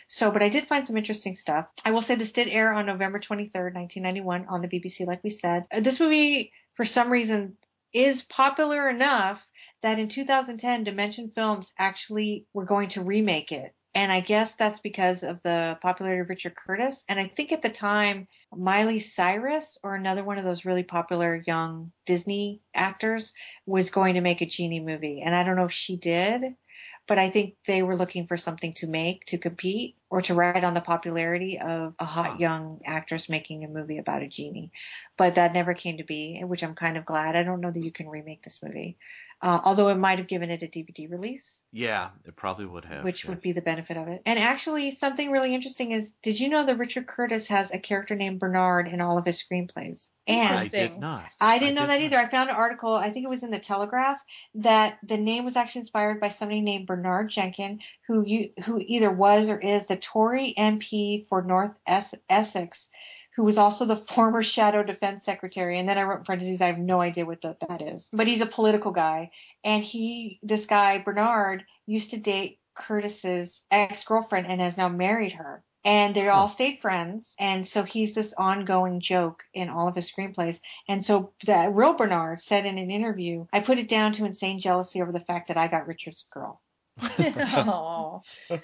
So, 0.07 0.29
but 0.29 0.43
I 0.43 0.49
did 0.49 0.67
find 0.67 0.85
some 0.85 0.95
interesting 0.95 1.33
stuff. 1.33 1.65
I 1.83 1.89
will 1.89 2.03
say 2.03 2.13
this 2.13 2.31
did 2.31 2.47
air 2.47 2.71
on 2.71 2.85
November 2.85 3.17
23rd, 3.17 3.73
1991 3.73 4.45
on 4.47 4.61
the 4.61 4.67
BBC, 4.67 5.07
like 5.07 5.23
we 5.23 5.31
said. 5.31 5.65
Uh, 5.73 5.79
This 5.79 5.99
movie, 5.99 6.51
for 6.75 6.85
some 6.85 7.09
reason, 7.09 7.57
is 7.91 8.21
popular 8.21 8.87
enough 8.87 9.47
that 9.81 9.97
in 9.97 10.07
2010, 10.07 10.83
Dimension 10.83 11.31
Films 11.33 11.73
actually 11.79 12.45
were 12.53 12.65
going 12.65 12.89
to 12.89 13.01
remake 13.01 13.51
it. 13.51 13.73
And 13.95 14.11
I 14.11 14.19
guess 14.19 14.53
that's 14.55 14.79
because 14.79 15.23
of 15.23 15.41
the 15.41 15.79
popularity 15.81 16.21
of 16.21 16.29
Richard 16.29 16.53
Curtis. 16.55 17.03
And 17.09 17.19
I 17.19 17.25
think 17.35 17.51
at 17.51 17.63
the 17.63 17.69
time, 17.69 18.27
Miley 18.55 18.99
Cyrus 18.99 19.77
or 19.83 19.95
another 19.95 20.23
one 20.23 20.37
of 20.37 20.43
those 20.43 20.65
really 20.65 20.83
popular 20.83 21.43
young 21.45 21.91
Disney 22.05 22.61
actors 22.73 23.33
was 23.65 23.91
going 23.91 24.15
to 24.15 24.21
make 24.21 24.41
a 24.41 24.45
genie 24.45 24.79
movie. 24.79 25.21
And 25.21 25.35
I 25.35 25.43
don't 25.43 25.55
know 25.55 25.65
if 25.65 25.71
she 25.71 25.95
did, 25.97 26.55
but 27.07 27.17
I 27.17 27.29
think 27.29 27.55
they 27.65 27.83
were 27.83 27.95
looking 27.95 28.27
for 28.27 28.37
something 28.37 28.73
to 28.73 28.87
make 28.87 29.25
to 29.25 29.37
compete 29.37 29.97
or 30.09 30.21
to 30.23 30.33
ride 30.33 30.63
on 30.63 30.73
the 30.73 30.81
popularity 30.81 31.59
of 31.59 31.93
a 31.99 32.05
hot 32.05 32.39
young 32.39 32.81
actress 32.85 33.29
making 33.29 33.63
a 33.63 33.67
movie 33.67 33.97
about 33.97 34.23
a 34.23 34.27
genie. 34.27 34.71
But 35.17 35.35
that 35.35 35.53
never 35.53 35.73
came 35.73 35.97
to 35.97 36.03
be, 36.03 36.41
which 36.43 36.63
I'm 36.63 36.75
kind 36.75 36.97
of 36.97 37.05
glad. 37.05 37.35
I 37.35 37.43
don't 37.43 37.61
know 37.61 37.71
that 37.71 37.83
you 37.83 37.91
can 37.91 38.09
remake 38.09 38.43
this 38.43 38.61
movie. 38.63 38.97
Uh, 39.41 39.61
although 39.63 39.87
it 39.87 39.95
might 39.95 40.17
have 40.19 40.27
given 40.27 40.49
it 40.49 40.61
a 40.63 40.67
DVD 40.67 41.09
release, 41.09 41.61
Yeah, 41.71 42.09
it 42.25 42.35
probably 42.35 42.65
would 42.65 42.83
have. 42.83 43.05
which 43.05 43.23
would 43.25 43.39
be 43.39 43.53
the 43.53 43.61
benefit 43.61 43.95
of 43.95 44.09
it. 44.09 44.21
And 44.25 44.37
actually, 44.37 44.91
something 44.91 45.31
really 45.31 45.55
interesting 45.55 45.93
is 45.93 46.11
did 46.21 46.37
you 46.39 46.49
know 46.49 46.65
that 46.65 46.77
Richard 46.77 47.07
Curtis 47.07 47.47
has 47.47 47.71
a 47.71 47.79
character 47.79 48.15
named 48.15 48.39
Bernard 48.39 48.89
in 48.89 48.99
all 48.99 49.17
of 49.17 49.25
his 49.25 49.41
screenplays? 49.41 50.09
And 50.27 50.57
I 50.57 50.67
did 50.67 50.99
not. 50.99 51.25
I 51.39 51.57
didn't 51.57 51.75
know 51.75 51.81
did 51.81 51.89
that 51.89 51.99
not. 51.99 52.05
either. 52.05 52.17
I 52.17 52.27
found 52.29 52.49
an 52.49 52.55
article, 52.57 52.93
I 52.93 53.11
think 53.11 53.23
it 53.25 53.29
was 53.29 53.43
in 53.43 53.51
the 53.51 53.59
Telegraph, 53.59 54.19
that 54.55 54.99
the 55.03 55.17
name 55.17 55.45
was 55.45 55.55
actually 55.55 55.79
inspired 55.79 56.19
by 56.19 56.29
somebody 56.29 56.59
named 56.61 56.85
Bernard 56.85 57.29
Jenkin, 57.29 57.79
who 58.07 58.23
you, 58.25 58.49
who 58.65 58.79
either 58.85 59.09
was 59.11 59.47
or 59.49 59.57
is 59.57 59.87
the 59.87 59.95
Tory 59.95 60.53
MP 60.57 61.25
for 61.27 61.41
North 61.41 61.71
Es- 61.87 62.13
Essex, 62.29 62.89
who 63.39 63.45
was 63.45 63.57
also 63.57 63.85
the 63.85 63.95
former 63.95 64.43
Shadow 64.43 64.83
Defense 64.83 65.23
Secretary. 65.23 65.79
And 65.79 65.87
then 65.87 65.97
I 65.97 66.03
wrote 66.03 66.17
in 66.17 66.23
parentheses, 66.25 66.59
I 66.59 66.67
have 66.67 66.77
no 66.77 66.99
idea 66.99 67.25
what 67.25 67.39
the, 67.39 67.55
that 67.69 67.81
is, 67.81 68.09
but 68.11 68.27
he's 68.27 68.41
a 68.41 68.45
political 68.45 68.91
guy. 68.91 69.31
And 69.63 69.81
he, 69.81 70.41
this 70.43 70.65
guy 70.65 70.97
Bernard, 70.97 71.63
used 71.85 72.11
to 72.11 72.17
date 72.17 72.59
Curtis's 72.75 73.63
ex 73.71 74.03
girlfriend 74.03 74.47
and 74.47 74.59
has 74.59 74.77
now 74.77 74.89
married 74.89 75.31
her. 75.31 75.63
And 75.85 76.13
they 76.13 76.27
all 76.27 76.49
stayed 76.49 76.81
friends. 76.81 77.33
And 77.39 77.65
so 77.65 77.83
he's 77.83 78.13
this 78.13 78.33
ongoing 78.37 78.99
joke 78.99 79.45
in 79.53 79.69
all 79.69 79.87
of 79.87 79.95
his 79.95 80.11
screenplays. 80.11 80.59
And 80.89 81.01
so 81.01 81.31
that 81.45 81.73
real 81.73 81.93
Bernard 81.93 82.41
said 82.41 82.65
in 82.65 82.77
an 82.77 82.91
interview, 82.91 83.45
I 83.53 83.61
put 83.61 83.79
it 83.79 83.87
down 83.87 84.11
to 84.13 84.25
insane 84.25 84.59
jealousy 84.59 85.01
over 85.01 85.13
the 85.13 85.21
fact 85.21 85.47
that 85.47 85.55
I 85.55 85.69
got 85.69 85.87
Richard's 85.87 86.25
girl. 86.29 86.59
Aw. 87.01 88.19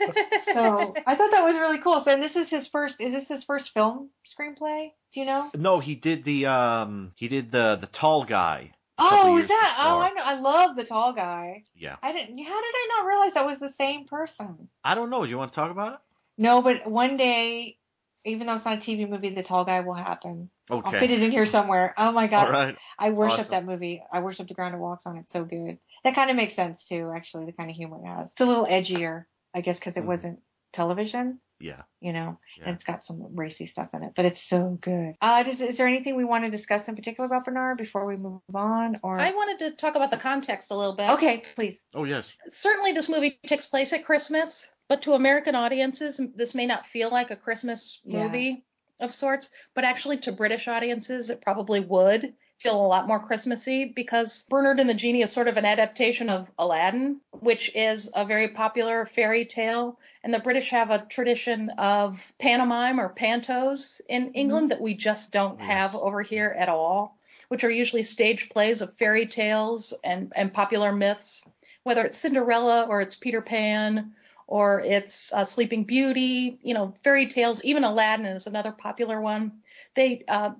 So 0.53 0.93
I 1.05 1.15
thought 1.15 1.31
that 1.31 1.43
was 1.43 1.55
really 1.55 1.79
cool. 1.79 1.99
So 1.99 2.13
and 2.13 2.21
this 2.23 2.35
is 2.35 2.49
his 2.49 2.67
first 2.67 3.01
is 3.01 3.13
this 3.13 3.27
his 3.27 3.43
first 3.43 3.73
film 3.73 4.09
screenplay? 4.27 4.91
Do 5.13 5.19
you 5.19 5.25
know? 5.25 5.49
No, 5.55 5.79
he 5.79 5.95
did 5.95 6.23
the 6.23 6.45
um 6.45 7.11
he 7.15 7.27
did 7.27 7.49
the 7.49 7.77
the 7.79 7.87
tall 7.87 8.23
guy. 8.23 8.71
Oh, 8.97 9.37
is 9.37 9.49
that? 9.49 9.77
Oh. 9.81 9.99
I 9.99 10.09
know. 10.11 10.21
I 10.23 10.39
love 10.39 10.75
the 10.77 10.85
tall 10.85 11.11
guy. 11.11 11.63
Yeah. 11.75 11.97
I 12.01 12.13
didn't. 12.13 12.37
How 12.37 12.61
did 12.61 12.73
I 12.75 12.89
not 12.97 13.07
realize 13.07 13.33
that 13.33 13.45
was 13.45 13.59
the 13.59 13.69
same 13.69 14.05
person? 14.05 14.69
I 14.83 14.95
don't 14.95 15.09
know. 15.09 15.23
Do 15.25 15.29
you 15.29 15.37
want 15.37 15.51
to 15.51 15.59
talk 15.59 15.71
about 15.71 15.93
it? 15.93 15.99
No, 16.37 16.61
but 16.61 16.89
one 16.89 17.17
day, 17.17 17.77
even 18.23 18.47
though 18.47 18.53
it's 18.53 18.65
not 18.65 18.75
a 18.77 18.77
TV 18.77 19.07
movie, 19.09 19.29
the 19.29 19.43
tall 19.43 19.65
guy 19.65 19.81
will 19.81 19.93
happen. 19.93 20.49
Okay. 20.71 20.95
I'll 20.95 20.99
fit 20.99 21.11
it 21.11 21.21
in 21.21 21.31
here 21.31 21.45
somewhere. 21.45 21.93
Oh 21.97 22.11
my 22.11 22.27
god, 22.27 22.47
All 22.47 22.53
right. 22.53 22.75
I 22.97 23.11
worship 23.11 23.39
Awesome. 23.39 23.51
that 23.51 23.65
movie. 23.65 24.01
I 24.11 24.21
worship 24.21 24.47
the 24.47 24.53
ground 24.53 24.73
it 24.75 24.79
walks 24.79 25.05
on. 25.05 25.17
It's 25.17 25.31
so 25.31 25.43
good. 25.43 25.77
That 26.05 26.15
kind 26.15 26.29
of 26.29 26.35
makes 26.37 26.53
sense 26.53 26.85
too. 26.85 27.11
Actually, 27.13 27.47
the 27.47 27.53
kind 27.53 27.69
of 27.69 27.75
humor 27.75 27.99
it 28.01 28.07
has. 28.07 28.31
It's 28.31 28.39
a 28.41 28.45
little 28.45 28.67
edgier, 28.67 29.25
I 29.55 29.61
guess, 29.61 29.79
because 29.79 29.97
it 29.97 30.03
Mhm. 30.03 30.07
wasn't 30.07 30.39
television. 30.71 31.41
Yeah. 31.59 31.81
You 31.99 32.13
know, 32.13 32.37
Yeah. 32.57 32.65
and 32.65 32.75
it's 32.75 32.83
got 32.83 33.03
some 33.03 33.35
racy 33.35 33.65
stuff 33.65 33.89
in 33.93 34.03
it, 34.03 34.11
but 34.15 34.25
it's 34.25 34.41
so 34.41 34.77
good. 34.81 35.15
Uh, 35.21 35.41
does, 35.41 35.61
is 35.61 35.77
there 35.77 35.87
anything 35.87 36.15
we 36.15 36.23
want 36.25 36.43
to 36.43 36.51
discuss 36.51 36.87
in 36.87 36.95
particular 36.95 37.25
about 37.25 37.45
Bernard 37.45 37.77
before 37.77 38.05
we 38.05 38.17
move 38.17 38.41
on? 38.53 38.97
Or 39.03 39.19
I 39.19 39.31
wanted 39.31 39.59
to 39.59 39.71
talk 39.77 39.95
about 39.95 40.11
the 40.11 40.17
context 40.17 40.69
a 40.69 40.75
little 40.75 40.95
bit. 40.95 41.09
okay, 41.11 41.41
please. 41.55 41.83
Oh 41.95 42.03
yes. 42.03 42.35
Certainly, 42.49 42.91
this 42.91 43.09
movie 43.09 43.39
takes 43.47 43.65
place 43.65 43.91
at 43.93 44.05
Christmas, 44.05 44.69
but 44.89 45.01
to 45.03 45.13
American 45.13 45.55
audiences, 45.55 46.21
this 46.35 46.53
may 46.53 46.67
not 46.67 46.85
feel 46.85 47.09
like 47.09 47.31
a 47.31 47.35
Christmas 47.35 47.99
Yeah. 48.03 48.23
movie 48.23 48.63
of 48.99 49.11
sorts. 49.11 49.49
But 49.73 49.85
actually, 49.85 50.17
to 50.19 50.31
British 50.33 50.67
audiences, 50.67 51.29
it 51.31 51.41
probably 51.41 51.79
would 51.79 52.35
feel 52.59 52.75
a 52.75 52.87
lot 52.87 53.07
more 53.07 53.19
Christmassy 53.19 53.85
because 53.85 54.45
Bernard 54.49 54.79
and 54.79 54.89
the 54.89 54.93
Genie 54.93 55.21
is 55.21 55.31
sort 55.31 55.47
of 55.47 55.57
an 55.57 55.65
adaptation 55.65 56.29
of 56.29 56.49
Aladdin, 56.57 57.19
which 57.31 57.73
is 57.75 58.09
a 58.15 58.25
very 58.25 58.49
popular 58.49 59.05
fairy 59.05 59.45
tale. 59.45 59.99
And 60.23 60.33
the 60.33 60.39
British 60.39 60.69
have 60.69 60.89
a 60.89 61.05
tradition 61.09 61.69
of 61.77 62.33
pantomime 62.39 62.99
or 62.99 63.13
pantos 63.13 64.01
in 64.09 64.33
England 64.33 64.71
that 64.71 64.81
we 64.81 64.95
just 64.95 65.31
don't 65.31 65.59
have 65.61 65.95
over 65.95 66.21
here 66.21 66.55
at 66.57 66.69
all, 66.69 67.17
which 67.49 67.63
are 67.63 67.69
usually 67.69 68.03
stage 68.03 68.49
plays 68.49 68.81
of 68.81 68.97
fairy 68.97 69.27
tales 69.27 69.93
and, 70.03 70.33
and 70.35 70.53
popular 70.53 70.91
myths, 70.91 71.43
whether 71.83 72.03
it's 72.03 72.17
Cinderella 72.17 72.87
or 72.89 73.01
it's 73.01 73.15
Peter 73.15 73.41
Pan 73.41 74.13
or 74.47 74.81
it's 74.81 75.31
uh, 75.33 75.45
Sleeping 75.45 75.83
Beauty, 75.83 76.59
you 76.63 76.73
know, 76.73 76.95
fairy 77.03 77.27
tales. 77.27 77.63
Even 77.63 77.83
Aladdin 77.83 78.25
is 78.25 78.47
another 78.47 78.71
popular 78.71 79.21
one. 79.21 79.51
They 79.95 80.23
uh, 80.27 80.51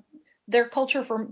their 0.47 0.67
culture 0.67 1.03
for 1.03 1.27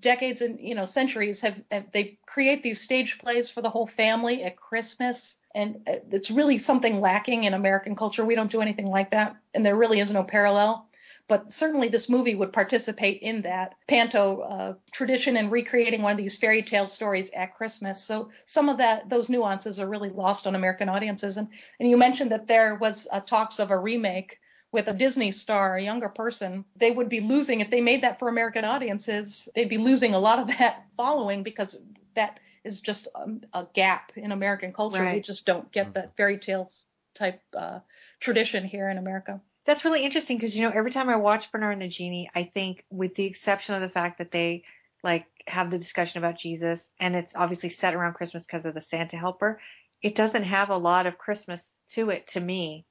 decades 0.00 0.42
and 0.42 0.60
you 0.60 0.74
know 0.74 0.84
centuries 0.84 1.40
have, 1.40 1.60
have 1.70 1.90
they 1.92 2.18
create 2.26 2.62
these 2.62 2.80
stage 2.80 3.18
plays 3.18 3.48
for 3.48 3.62
the 3.62 3.70
whole 3.70 3.86
family 3.86 4.42
at 4.44 4.56
Christmas, 4.56 5.36
and 5.54 5.80
it's 6.10 6.30
really 6.30 6.58
something 6.58 7.00
lacking 7.00 7.44
in 7.44 7.54
American 7.54 7.96
culture. 7.96 8.24
We 8.24 8.34
don't 8.34 8.50
do 8.50 8.60
anything 8.60 8.86
like 8.86 9.10
that, 9.10 9.36
and 9.54 9.64
there 9.64 9.76
really 9.76 10.00
is 10.00 10.12
no 10.12 10.24
parallel. 10.24 10.84
But 11.28 11.52
certainly, 11.52 11.88
this 11.88 12.08
movie 12.08 12.34
would 12.34 12.54
participate 12.54 13.20
in 13.20 13.42
that 13.42 13.74
panto 13.86 14.40
uh, 14.40 14.74
tradition 14.92 15.36
and 15.36 15.52
recreating 15.52 16.00
one 16.00 16.12
of 16.12 16.16
these 16.16 16.38
fairy 16.38 16.62
tale 16.62 16.88
stories 16.88 17.30
at 17.30 17.54
Christmas. 17.54 18.02
So 18.02 18.30
some 18.46 18.70
of 18.70 18.78
that, 18.78 19.10
those 19.10 19.28
nuances, 19.28 19.78
are 19.78 19.88
really 19.88 20.08
lost 20.08 20.46
on 20.46 20.54
American 20.54 20.88
audiences. 20.88 21.36
And 21.36 21.48
and 21.80 21.90
you 21.90 21.98
mentioned 21.98 22.32
that 22.32 22.46
there 22.46 22.76
was 22.76 23.06
uh, 23.12 23.20
talks 23.20 23.58
of 23.58 23.70
a 23.70 23.78
remake 23.78 24.38
with 24.72 24.88
a 24.88 24.92
Disney 24.92 25.32
star, 25.32 25.76
a 25.76 25.82
younger 25.82 26.08
person. 26.08 26.64
They 26.76 26.90
would 26.90 27.08
be 27.08 27.20
losing 27.20 27.60
if 27.60 27.70
they 27.70 27.80
made 27.80 28.02
that 28.02 28.18
for 28.18 28.28
American 28.28 28.64
audiences. 28.64 29.48
They'd 29.54 29.68
be 29.68 29.78
losing 29.78 30.14
a 30.14 30.18
lot 30.18 30.38
of 30.38 30.48
that 30.58 30.84
following 30.96 31.42
because 31.42 31.80
that 32.14 32.40
is 32.64 32.80
just 32.80 33.08
um, 33.14 33.40
a 33.52 33.66
gap 33.72 34.12
in 34.16 34.32
American 34.32 34.72
culture. 34.72 35.08
We 35.12 35.20
just 35.20 35.46
don't 35.46 35.70
get 35.72 35.94
that 35.94 36.16
fairy 36.16 36.38
tales 36.38 36.86
type 37.14 37.40
uh, 37.56 37.80
tradition 38.20 38.64
here 38.64 38.88
in 38.90 38.98
America. 38.98 39.40
That's 39.64 39.84
really 39.84 40.04
interesting 40.04 40.38
because 40.38 40.56
you 40.56 40.62
know 40.62 40.72
every 40.74 40.90
time 40.90 41.08
I 41.08 41.16
watch 41.16 41.52
Bernard 41.52 41.74
and 41.74 41.82
the 41.82 41.88
Genie, 41.88 42.30
I 42.34 42.44
think, 42.44 42.84
with 42.90 43.14
the 43.14 43.26
exception 43.26 43.74
of 43.74 43.80
the 43.80 43.90
fact 43.90 44.18
that 44.18 44.30
they 44.30 44.64
like 45.04 45.26
have 45.46 45.70
the 45.70 45.78
discussion 45.78 46.18
about 46.18 46.38
Jesus, 46.38 46.90
and 46.98 47.14
it's 47.14 47.36
obviously 47.36 47.68
set 47.68 47.94
around 47.94 48.14
Christmas 48.14 48.46
because 48.46 48.66
of 48.66 48.74
the 48.74 48.80
Santa 48.80 49.16
helper, 49.16 49.60
it 50.02 50.14
doesn't 50.14 50.44
have 50.44 50.70
a 50.70 50.76
lot 50.76 51.06
of 51.06 51.18
Christmas 51.18 51.80
to 51.90 52.10
it 52.10 52.26
to 52.28 52.40
me. 52.40 52.86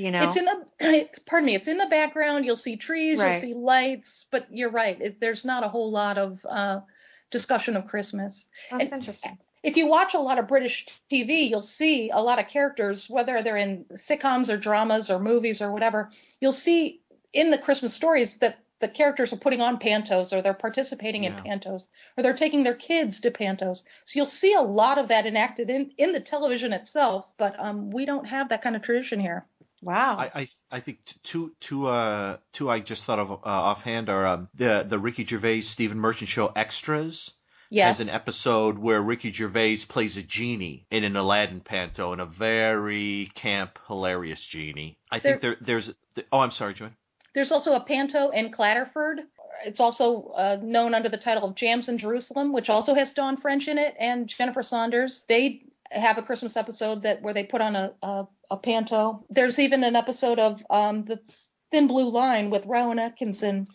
You 0.00 0.10
know, 0.10 0.22
It's 0.24 0.36
in 0.36 0.46
the 0.46 1.08
pardon 1.26 1.46
me. 1.46 1.54
It's 1.54 1.68
in 1.68 1.76
the 1.76 1.86
background. 1.86 2.46
You'll 2.46 2.56
see 2.56 2.76
trees. 2.76 3.18
Right. 3.18 3.32
You'll 3.32 3.40
see 3.40 3.54
lights. 3.54 4.26
But 4.30 4.46
you're 4.50 4.70
right. 4.70 4.98
It, 5.00 5.20
there's 5.20 5.44
not 5.44 5.62
a 5.62 5.68
whole 5.68 5.90
lot 5.90 6.16
of 6.16 6.44
uh, 6.48 6.80
discussion 7.30 7.76
of 7.76 7.86
Christmas. 7.86 8.48
that's 8.70 8.92
and- 8.92 9.00
interesting. 9.00 9.36
if 9.62 9.76
you 9.76 9.86
watch 9.86 10.14
a 10.14 10.18
lot 10.18 10.38
of 10.38 10.48
British 10.48 10.86
TV, 11.12 11.50
you'll 11.50 11.60
see 11.60 12.08
a 12.10 12.20
lot 12.20 12.38
of 12.38 12.48
characters, 12.48 13.10
whether 13.10 13.42
they're 13.42 13.58
in 13.58 13.84
sitcoms 13.92 14.48
or 14.48 14.56
dramas 14.56 15.10
or 15.10 15.18
movies 15.18 15.60
or 15.60 15.70
whatever, 15.70 16.10
you'll 16.40 16.52
see 16.52 17.00
in 17.34 17.50
the 17.50 17.58
Christmas 17.58 17.92
stories 17.92 18.38
that 18.38 18.58
the 18.80 18.88
characters 18.88 19.30
are 19.34 19.36
putting 19.36 19.60
on 19.60 19.78
pantos 19.78 20.32
or 20.32 20.40
they're 20.40 20.54
participating 20.54 21.24
Yeah. 21.24 21.36
in 21.36 21.44
pantos 21.44 21.88
or 22.16 22.22
they're 22.22 22.32
taking 22.34 22.64
their 22.64 22.74
kids 22.74 23.20
to 23.20 23.30
pantos. 23.30 23.82
So 24.06 24.12
you'll 24.14 24.24
see 24.24 24.54
a 24.54 24.62
lot 24.62 24.96
of 24.96 25.08
that 25.08 25.26
enacted 25.26 25.68
in, 25.68 25.90
in 25.98 26.12
the 26.12 26.20
television 26.20 26.72
itself, 26.72 27.26
but 27.36 27.54
um, 27.60 27.90
we 27.90 28.06
don't 28.06 28.24
have 28.26 28.48
that 28.48 28.62
kind 28.62 28.74
of 28.74 28.80
tradition 28.82 29.20
here. 29.20 29.44
Wow. 29.82 30.18
I, 30.18 30.40
I 30.40 30.48
I 30.70 30.80
think 30.80 30.98
two 31.22 31.54
two 31.60 31.86
uh 31.86 32.36
two 32.52 32.68
I 32.68 32.80
just 32.80 33.04
thought 33.04 33.18
of 33.18 33.30
uh, 33.30 33.36
offhand 33.44 34.08
are 34.08 34.26
um, 34.26 34.48
the 34.54 34.84
the 34.86 34.98
Ricky 34.98 35.24
Gervais 35.24 35.62
Stephen 35.62 35.98
Merchant 35.98 36.28
show 36.28 36.52
extras. 36.54 37.34
Yes. 37.72 37.98
Has 37.98 38.08
an 38.08 38.12
episode 38.12 38.78
where 38.78 39.00
Ricky 39.00 39.30
Gervais 39.30 39.78
plays 39.88 40.16
a 40.16 40.22
genie 40.22 40.86
in 40.90 41.04
an 41.04 41.16
Aladdin 41.16 41.60
panto, 41.60 42.10
and 42.10 42.20
a 42.20 42.26
very 42.26 43.28
camp, 43.34 43.78
hilarious 43.86 44.44
genie. 44.44 44.98
I 45.08 45.20
think 45.20 45.40
there, 45.40 45.56
there's. 45.60 45.94
Oh, 46.32 46.40
I'm 46.40 46.50
sorry, 46.50 46.74
Joanne. 46.74 46.96
There's 47.32 47.52
also 47.52 47.74
a 47.74 47.80
panto 47.80 48.30
in 48.30 48.50
Clatterford. 48.50 49.20
It's 49.64 49.78
also 49.78 50.32
uh, 50.36 50.58
known 50.60 50.94
under 50.94 51.08
the 51.08 51.16
title 51.16 51.44
of 51.44 51.54
Jam 51.54 51.80
and 51.86 51.98
Jerusalem, 51.98 52.52
which 52.52 52.70
also 52.70 52.92
has 52.94 53.14
Dawn 53.14 53.36
French 53.36 53.68
in 53.68 53.78
it 53.78 53.94
and 54.00 54.26
Jennifer 54.26 54.64
Saunders. 54.64 55.24
They 55.28 55.62
have 55.92 56.18
a 56.18 56.22
Christmas 56.22 56.56
episode 56.56 57.02
that 57.02 57.22
where 57.22 57.34
they 57.34 57.44
put 57.44 57.60
on 57.60 57.76
a 57.76 57.92
a, 58.02 58.26
a 58.50 58.56
panto. 58.56 59.24
There's 59.30 59.58
even 59.58 59.84
an 59.84 59.96
episode 59.96 60.38
of 60.38 60.62
um, 60.70 61.04
the 61.04 61.20
Thin 61.70 61.86
Blue 61.86 62.10
Line 62.10 62.50
with 62.50 62.66
Rowan 62.66 62.98
Atkinson. 62.98 63.66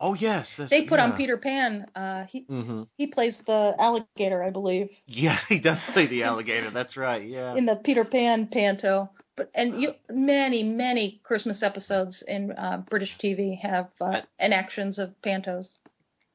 Oh 0.00 0.14
yes, 0.14 0.56
They 0.56 0.82
put 0.82 1.00
on. 1.00 1.16
Peter 1.16 1.36
Pan. 1.36 1.86
Uh, 1.94 2.24
he 2.24 2.44
hmm 2.48 2.82
he 2.96 3.06
plays 3.08 3.42
the 3.42 3.74
alligator, 3.78 4.42
I 4.42 4.50
believe, 4.50 4.90
Yeah, 5.06 5.36
he 5.48 5.58
does 5.58 5.82
play 5.90 6.06
the 6.06 6.22
alligator. 6.24 6.70
That's 6.70 6.96
right. 6.96 7.24
Yeah. 7.24 7.56
in 7.56 7.66
the 7.66 7.76
Peter 7.76 8.04
Pan 8.04 8.46
panto. 8.46 9.10
But 9.36 9.50
and 9.54 9.80
you 9.80 9.94
many 10.10 10.62
many 10.62 11.20
Christmas 11.24 11.62
episodes 11.62 12.22
in 12.22 12.52
uh, 12.52 12.78
British 12.88 13.16
TV 13.18 13.60
have 13.60 13.88
uh, 14.00 14.22
enactions 14.38 14.98
of 14.98 15.20
pantos. 15.22 15.76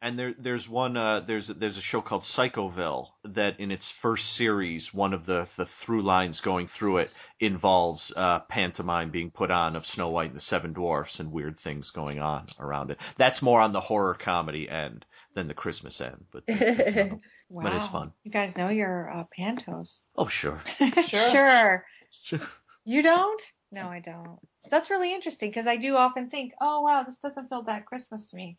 And 0.02 0.18
there, 0.18 0.34
there's 0.38 0.70
one. 0.70 0.96
Uh, 0.96 1.20
there's 1.20 1.48
there's 1.48 1.78
a 1.78 1.82
show 1.82 2.02
called 2.02 2.22
Psychoville 2.22 3.08
that, 3.26 3.60
in 3.60 3.70
its 3.70 3.90
first 3.92 4.34
series, 4.34 4.94
one 4.94 5.14
of 5.14 5.26
the 5.26 5.50
the 5.58 5.66
through 5.66 6.04
lines 6.04 6.40
going 6.40 6.68
through 6.68 7.00
it 7.00 7.12
involves 7.42 8.14
uh, 8.16 8.40
pantomime 8.42 9.10
being 9.10 9.30
put 9.30 9.52
on 9.52 9.76
of 9.76 9.86
Snow 9.86 10.10
White 10.10 10.30
and 10.30 10.36
the 10.38 10.42
Seven 10.42 10.72
Dwarfs 10.72 11.20
and 11.20 11.34
weird 11.34 11.60
things 11.60 11.92
going 11.92 12.20
on 12.20 12.48
around 12.60 12.92
it. 12.92 13.00
That's 13.18 13.42
more 13.42 13.60
on 13.60 13.74
the 13.74 13.82
horror 13.82 14.14
comedy 14.14 14.70
end 14.70 15.06
than 15.34 15.48
the 15.48 15.54
Christmas 15.54 16.00
end, 16.00 16.26
but 16.32 16.44
wow. 16.48 17.64
but 17.64 17.74
it's 17.74 17.88
fun. 17.88 18.14
You 18.24 18.32
guys 18.32 18.58
know 18.58 18.70
your 18.70 19.10
uh, 19.12 19.26
pantos. 19.38 20.00
Oh 20.16 20.28
sure. 20.30 20.62
sure. 21.10 21.86
Sure. 22.10 22.40
You 22.86 23.02
don't? 23.04 23.42
No, 23.72 23.88
I 23.88 24.00
don't. 24.00 24.40
So 24.66 24.76
that's 24.76 24.90
really 24.90 25.14
interesting 25.14 25.50
because 25.50 25.68
I 25.68 25.78
do 25.78 25.96
often 25.96 26.30
think, 26.30 26.54
oh 26.60 26.82
wow, 26.82 27.04
this 27.04 27.20
doesn't 27.20 27.50
feel 27.50 27.64
that 27.64 27.86
Christmas 27.86 28.28
to 28.28 28.36
me. 28.36 28.58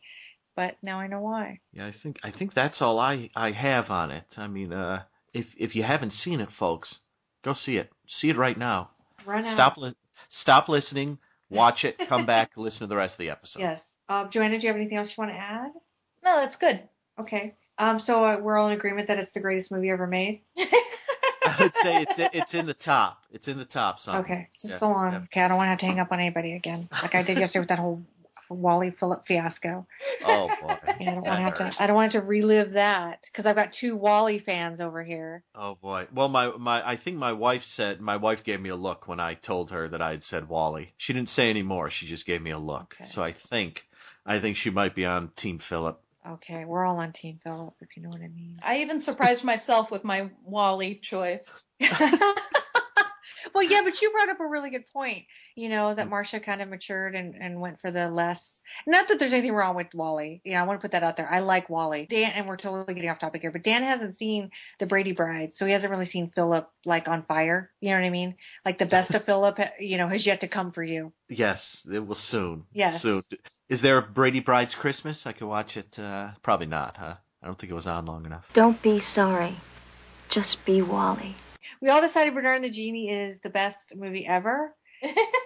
But 0.55 0.75
now 0.81 0.99
I 0.99 1.07
know 1.07 1.21
why. 1.21 1.59
Yeah, 1.73 1.85
I 1.87 1.91
think 1.91 2.19
I 2.23 2.29
think 2.29 2.53
that's 2.53 2.81
all 2.81 2.99
I 2.99 3.29
I 3.35 3.51
have 3.51 3.89
on 3.91 4.11
it. 4.11 4.35
I 4.37 4.47
mean, 4.47 4.73
uh, 4.73 5.03
if 5.33 5.55
if 5.57 5.75
you 5.75 5.83
haven't 5.83 6.11
seen 6.11 6.41
it, 6.41 6.51
folks, 6.51 6.99
go 7.41 7.53
see 7.53 7.77
it. 7.77 7.89
See 8.07 8.29
it 8.29 8.37
right 8.37 8.57
now. 8.57 8.89
Run 9.25 9.43
Stop 9.43 9.73
out. 9.73 9.81
li- 9.83 9.95
stop 10.29 10.67
listening. 10.67 11.17
Watch 11.49 11.85
it. 11.85 11.97
Come 12.07 12.25
back. 12.25 12.51
listen 12.57 12.85
to 12.85 12.89
the 12.89 12.95
rest 12.97 13.15
of 13.15 13.19
the 13.19 13.29
episode. 13.29 13.59
Yes. 13.59 13.95
Um, 14.09 14.29
Joanna, 14.29 14.57
do 14.57 14.63
you 14.63 14.67
have 14.67 14.75
anything 14.75 14.97
else 14.97 15.15
you 15.17 15.21
want 15.21 15.31
to 15.33 15.39
add? 15.39 15.71
No, 16.23 16.39
that's 16.41 16.57
good. 16.57 16.81
Okay. 17.19 17.55
Um, 17.77 17.99
so 17.99 18.23
uh, 18.23 18.37
we're 18.41 18.57
all 18.57 18.67
in 18.67 18.73
agreement 18.73 19.07
that 19.07 19.19
it's 19.19 19.31
the 19.31 19.39
greatest 19.39 19.71
movie 19.71 19.89
ever 19.89 20.05
made. 20.07 20.41
I 20.57 21.55
would 21.59 21.73
say 21.73 22.01
it's 22.01 22.19
it's 22.19 22.53
in 22.53 22.65
the 22.65 22.73
top. 22.73 23.23
It's 23.31 23.47
in 23.47 23.57
the 23.57 23.65
top. 23.65 23.99
Song. 23.99 24.17
Okay. 24.17 24.49
Just 24.59 24.73
Yeah, 24.73 24.77
so 24.77 24.89
long. 24.89 25.11
yeah. 25.11 25.19
Okay, 25.23 25.41
I 25.41 25.47
don't 25.47 25.57
want 25.57 25.67
to 25.67 25.69
have 25.71 25.79
to 25.79 25.85
hang 25.85 25.99
up 25.99 26.11
on 26.11 26.19
anybody 26.19 26.53
again, 26.53 26.87
like 27.01 27.15
I 27.15 27.23
did 27.23 27.37
yesterday 27.37 27.61
with 27.61 27.69
that 27.69 27.79
whole 27.79 28.01
Wally 28.53 28.91
Phillip 28.91 29.25
fiasco. 29.25 29.87
Oh 30.23 30.47
boy. 30.61 30.77
Yeah, 30.99 31.11
I 31.11 31.15
don't 31.15 31.25
want 31.25 31.37
to 31.37 31.41
have 31.43 31.75
to. 31.75 31.83
I 31.83 31.87
don't 31.87 31.95
want 31.95 32.11
to 32.11 32.21
relive 32.21 32.73
that 32.73 33.23
because 33.23 33.47
I've 33.47 33.55
got 33.55 33.71
two 33.71 33.95
Wally 33.95 34.37
fans 34.37 34.79
over 34.79 35.03
here. 35.03 35.43
Oh 35.55 35.75
boy. 35.75 36.07
Well, 36.13 36.29
my 36.29 36.49
my 36.57 36.87
I 36.87 36.95
think 36.95 37.17
my 37.17 37.33
wife 37.33 37.63
said 37.63 38.01
my 38.01 38.17
wife 38.17 38.43
gave 38.43 38.61
me 38.61 38.69
a 38.69 38.75
look 38.75 39.07
when 39.07 39.19
I 39.19 39.33
told 39.33 39.71
her 39.71 39.87
that 39.89 40.01
I 40.01 40.11
had 40.11 40.21
said 40.23 40.47
Wally. 40.47 40.93
She 40.97 41.13
didn't 41.13 41.29
say 41.29 41.49
any 41.49 41.63
more. 41.63 41.89
She 41.89 42.05
just 42.05 42.27
gave 42.27 42.41
me 42.41 42.51
a 42.51 42.59
look. 42.59 42.95
Okay. 42.99 43.09
So 43.09 43.23
I 43.23 43.31
think 43.31 43.87
I 44.25 44.39
think 44.39 44.57
she 44.57 44.69
might 44.69 44.93
be 44.93 45.05
on 45.05 45.29
Team 45.35 45.57
Philip. 45.57 45.99
Okay, 46.27 46.65
we're 46.65 46.85
all 46.85 46.97
on 46.97 47.11
Team 47.13 47.39
Phillip, 47.43 47.73
if 47.81 47.97
you 47.97 48.03
know 48.03 48.09
what 48.09 48.21
I 48.21 48.27
mean. 48.27 48.59
I 48.61 48.77
even 48.81 49.01
surprised 49.01 49.43
myself 49.43 49.89
with 49.89 50.03
my 50.03 50.29
Wally 50.43 50.99
choice. 51.01 51.63
well, 53.53 53.63
yeah, 53.63 53.81
but 53.83 54.01
you 54.01 54.11
brought 54.11 54.29
up 54.29 54.39
a 54.39 54.45
really 54.45 54.69
good 54.69 54.85
point. 54.91 55.25
You 55.55 55.69
know 55.69 55.93
that 55.93 56.09
Marcia 56.09 56.39
kind 56.39 56.61
of 56.61 56.69
matured 56.69 57.15
and, 57.15 57.35
and 57.35 57.59
went 57.59 57.81
for 57.81 57.91
the 57.91 58.09
less. 58.09 58.61
Not 58.87 59.07
that 59.07 59.19
there's 59.19 59.33
anything 59.33 59.53
wrong 59.53 59.75
with 59.75 59.93
Wally. 59.93 60.41
You 60.43 60.53
know, 60.53 60.59
I 60.59 60.63
want 60.63 60.79
to 60.79 60.81
put 60.81 60.91
that 60.91 61.03
out 61.03 61.17
there. 61.17 61.31
I 61.31 61.39
like 61.39 61.69
Wally. 61.69 62.07
Dan, 62.09 62.31
and 62.35 62.47
we're 62.47 62.57
totally 62.57 62.93
getting 62.93 63.09
off 63.09 63.19
topic 63.19 63.41
here, 63.41 63.51
but 63.51 63.63
Dan 63.63 63.83
hasn't 63.83 64.15
seen 64.15 64.51
the 64.79 64.85
Brady 64.85 65.11
Bride, 65.11 65.53
so 65.53 65.65
he 65.65 65.73
hasn't 65.73 65.91
really 65.91 66.05
seen 66.05 66.29
Philip 66.29 66.69
like 66.85 67.07
on 67.07 67.21
fire. 67.23 67.71
You 67.81 67.91
know 67.91 67.97
what 67.97 68.05
I 68.05 68.09
mean? 68.11 68.35
Like 68.65 68.77
the 68.77 68.85
best 68.85 69.13
of 69.13 69.25
Philip, 69.25 69.59
you 69.79 69.97
know, 69.97 70.07
has 70.07 70.25
yet 70.25 70.41
to 70.41 70.47
come 70.47 70.71
for 70.71 70.83
you. 70.83 71.11
Yes, 71.29 71.87
it 71.91 72.05
will 72.05 72.15
soon. 72.15 72.65
Yes. 72.73 73.01
Soon. 73.01 73.21
Is 73.69 73.81
there 73.81 73.97
a 73.97 74.01
Brady 74.01 74.41
Bride's 74.41 74.75
Christmas? 74.75 75.25
I 75.25 75.31
could 75.31 75.47
watch 75.47 75.77
it. 75.77 75.97
Uh, 75.97 76.31
probably 76.43 76.67
not, 76.67 76.97
huh? 76.97 77.15
I 77.41 77.45
don't 77.47 77.57
think 77.57 77.71
it 77.71 77.75
was 77.75 77.87
on 77.87 78.05
long 78.05 78.25
enough. 78.25 78.47
Don't 78.53 78.81
be 78.81 78.99
sorry. 78.99 79.55
Just 80.29 80.63
be 80.65 80.81
Wally. 80.81 81.35
We 81.81 81.89
all 81.89 82.01
decided 82.01 82.33
Bernard 82.33 82.57
and 82.57 82.65
the 82.65 82.69
Genie 82.69 83.09
is 83.09 83.41
the 83.41 83.49
best 83.49 83.95
movie 83.95 84.25
ever. 84.25 84.75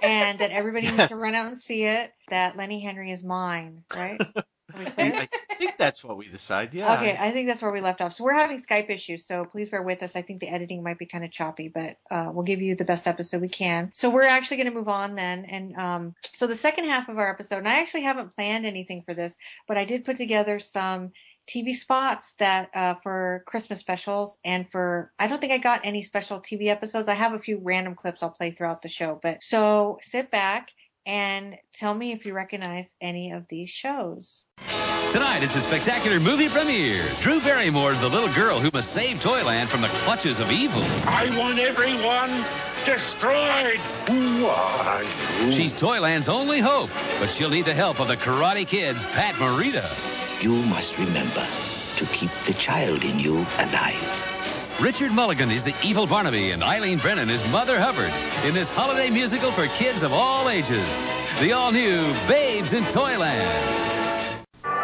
and 0.02 0.40
that 0.40 0.52
everybody 0.52 0.92
needs 0.92 1.08
to 1.08 1.16
run 1.16 1.34
out 1.34 1.48
and 1.48 1.58
see 1.58 1.86
it. 1.86 2.12
That 2.30 2.58
Lenny 2.58 2.82
Henry 2.82 3.12
is 3.12 3.24
mine, 3.24 3.84
right? 3.96 4.20
Are 4.20 4.80
we 4.80 4.86
clear? 4.86 5.14
I 5.16 5.28
think 5.58 5.78
that's 5.78 6.04
what 6.04 6.18
we 6.18 6.28
decided. 6.28 6.74
Yeah. 6.74 6.94
Okay, 6.96 7.16
I 7.18 7.32
think 7.32 7.48
that's 7.48 7.62
where 7.62 7.72
we 7.72 7.80
left 7.80 8.02
off. 8.02 8.14
So 8.14 8.24
we're 8.24 8.34
having 8.34 8.58
Skype 8.58 8.90
issues, 8.90 9.26
so 9.26 9.46
please 9.46 9.70
bear 9.70 9.82
with 9.82 10.04
us. 10.04 10.16
I 10.16 10.22
think 10.22 10.42
the 10.42 10.50
editing 10.50 10.84
might 10.84 10.98
be 10.98 11.06
kind 11.06 11.24
of 11.24 11.32
choppy, 11.32 11.70
but 11.70 11.98
uh, 12.12 12.32
we'll 12.34 12.44
give 12.44 12.62
you 12.62 12.76
the 12.76 12.84
best 12.84 13.08
episode 13.08 13.42
we 13.42 13.48
can. 13.48 13.92
So 13.94 14.10
we're 14.10 14.24
actually 14.24 14.58
going 14.58 14.70
to 14.70 14.74
move 14.74 14.90
on 14.90 15.16
then, 15.16 15.46
and 15.46 15.76
um, 15.78 16.16
so 16.34 16.48
the 16.48 16.56
second 16.56 16.86
half 16.86 17.08
of 17.08 17.18
our 17.18 17.30
episode, 17.30 17.60
and 17.60 17.68
I 17.68 17.80
actually 17.80 18.04
haven't 18.04 18.36
planned 18.36 18.66
anything 18.66 19.04
for 19.06 19.14
this, 19.14 19.38
but 19.68 19.78
I 19.78 19.86
did 19.86 20.04
put 20.04 20.18
together 20.18 20.60
some 20.60 21.12
TV 21.48 21.74
spots 21.74 22.36
that 22.36 22.70
uh, 22.74 22.96
for 22.96 23.44
Christmas 23.46 23.80
specials 23.80 24.38
and 24.44 24.70
for 24.70 25.12
I 25.20 25.28
don't 25.28 25.40
think 25.40 25.54
I 25.54 25.58
got 25.58 25.86
any 25.86 26.02
special 26.02 26.40
TV 26.40 26.68
episodes. 26.68 27.08
I 27.08 27.14
have 27.14 27.34
a 27.34 27.40
few 27.40 27.60
random 27.62 27.96
clips 27.96 28.24
I'll 28.24 28.30
play 28.30 28.52
throughout 28.52 28.82
the 28.82 28.90
show, 28.90 29.20
but 29.22 29.44
so 29.44 30.00
sit 30.02 30.32
back 30.32 30.70
and 31.06 31.56
tell 31.74 31.94
me 31.94 32.12
if 32.12 32.26
you 32.26 32.34
recognize 32.34 32.96
any 33.00 33.32
of 33.32 33.48
these 33.48 33.70
shows. 33.70 34.46
Tonight 35.12 35.44
it's 35.44 35.56
a 35.56 35.62
spectacular 35.62 36.20
movie 36.20 36.50
premiere. 36.50 37.06
Drew 37.22 37.40
Barrymore 37.40 37.94
is 37.94 38.00
the 38.00 38.10
little 38.10 38.34
girl 38.34 38.60
who 38.60 38.70
must 38.74 38.90
save 38.92 39.22
Toyland 39.22 39.70
from 39.70 39.82
the 39.82 39.88
clutches 39.88 40.40
of 40.40 40.52
evil. 40.52 40.82
I 41.06 41.30
want 41.38 41.60
everyone 41.60 42.44
destroyed. 42.86 43.80
Who 44.10 44.46
are 44.48 45.04
you? 45.04 45.52
She's 45.52 45.74
Toyland's 45.74 46.28
only 46.28 46.60
hope, 46.60 46.90
but 47.20 47.30
she'll 47.30 47.50
need 47.50 47.66
the 47.66 47.74
help 47.74 48.00
of 48.00 48.08
the 48.08 48.18
Karate 48.18 48.68
Kid's 48.68 49.04
Pat 49.06 49.36
Morita. 49.36 50.25
You 50.42 50.54
must 50.66 50.98
remember 50.98 51.46
to 51.96 52.06
keep 52.08 52.30
the 52.46 52.54
child 52.54 53.04
in 53.04 53.20
you 53.20 53.38
alive. 53.58 54.26
Richard 54.82 55.14
Mulligan 55.14 55.50
is 55.50 55.64
the 55.64 55.74
evil 55.82 56.06
Barnaby, 56.06 56.52
and 56.52 56.62
Eileen 56.62 56.98
Brennan 56.98 57.30
is 57.30 57.42
Mother 57.50 57.80
Hubbard 57.80 58.12
in 58.46 58.54
this 58.54 58.70
holiday 58.70 59.10
musical 59.10 59.52
for 59.52 59.68
kids 59.68 60.04
of 60.04 60.12
all 60.12 60.50
ages. 60.50 60.86
The 61.40 61.54
all-new 61.54 62.14
Babes 62.28 62.74
in 62.74 62.84
Toyland. 62.86 63.66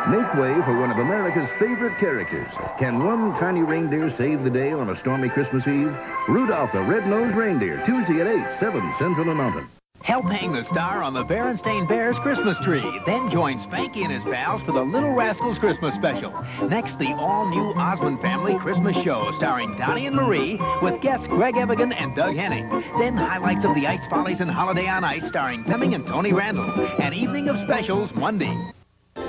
Make 0.09 0.33
way 0.35 0.53
for 0.63 0.79
one 0.79 0.89
of 0.89 0.97
America's 0.97 1.49
favorite 1.59 1.97
characters. 1.99 2.47
Can 2.79 3.03
one 3.03 3.37
tiny 3.37 3.61
reindeer 3.61 4.09
save 4.09 4.43
the 4.43 4.49
day 4.49 4.71
on 4.71 4.89
a 4.89 4.97
stormy 4.97 5.27
Christmas 5.27 5.67
Eve? 5.67 5.95
Rudolph 6.29 6.71
the 6.71 6.81
Red-Nosed 6.81 7.35
Reindeer, 7.35 7.83
Tuesday 7.85 8.21
at 8.21 8.27
8, 8.27 8.59
7 8.59 8.93
Central 8.97 9.27
and 9.29 9.37
Mountain. 9.37 9.67
Help 10.03 10.25
hang 10.25 10.51
the 10.51 10.63
star 10.65 11.03
on 11.03 11.13
the 11.13 11.23
Berenstain 11.23 11.87
Bears 11.87 12.17
Christmas 12.19 12.57
tree. 12.59 13.01
Then 13.05 13.29
join 13.29 13.59
Spanky 13.59 14.03
and 14.03 14.11
his 14.11 14.23
pals 14.23 14.61
for 14.63 14.71
the 14.71 14.83
Little 14.83 15.13
Rascals 15.13 15.59
Christmas 15.59 15.93
special. 15.93 16.33
Next, 16.67 16.97
the 16.97 17.13
all-new 17.13 17.73
Osmond 17.75 18.19
Family 18.19 18.55
Christmas 18.55 18.95
show 19.03 19.31
starring 19.37 19.77
Donnie 19.77 20.07
and 20.07 20.15
Marie 20.15 20.59
with 20.81 21.01
guests 21.01 21.27
Greg 21.27 21.55
Evigan 21.55 21.93
and 21.93 22.15
Doug 22.15 22.35
Henning. 22.35 22.67
Then 22.97 23.15
highlights 23.15 23.63
of 23.63 23.75
the 23.75 23.85
Ice 23.85 24.01
Follies 24.09 24.41
and 24.41 24.49
Holiday 24.49 24.87
on 24.87 25.03
Ice 25.03 25.27
starring 25.27 25.63
Fleming 25.63 25.93
and 25.93 26.05
Tony 26.07 26.33
Randall. 26.33 26.71
An 26.99 27.13
evening 27.13 27.47
of 27.47 27.59
specials 27.59 28.11
Monday. 28.15 28.57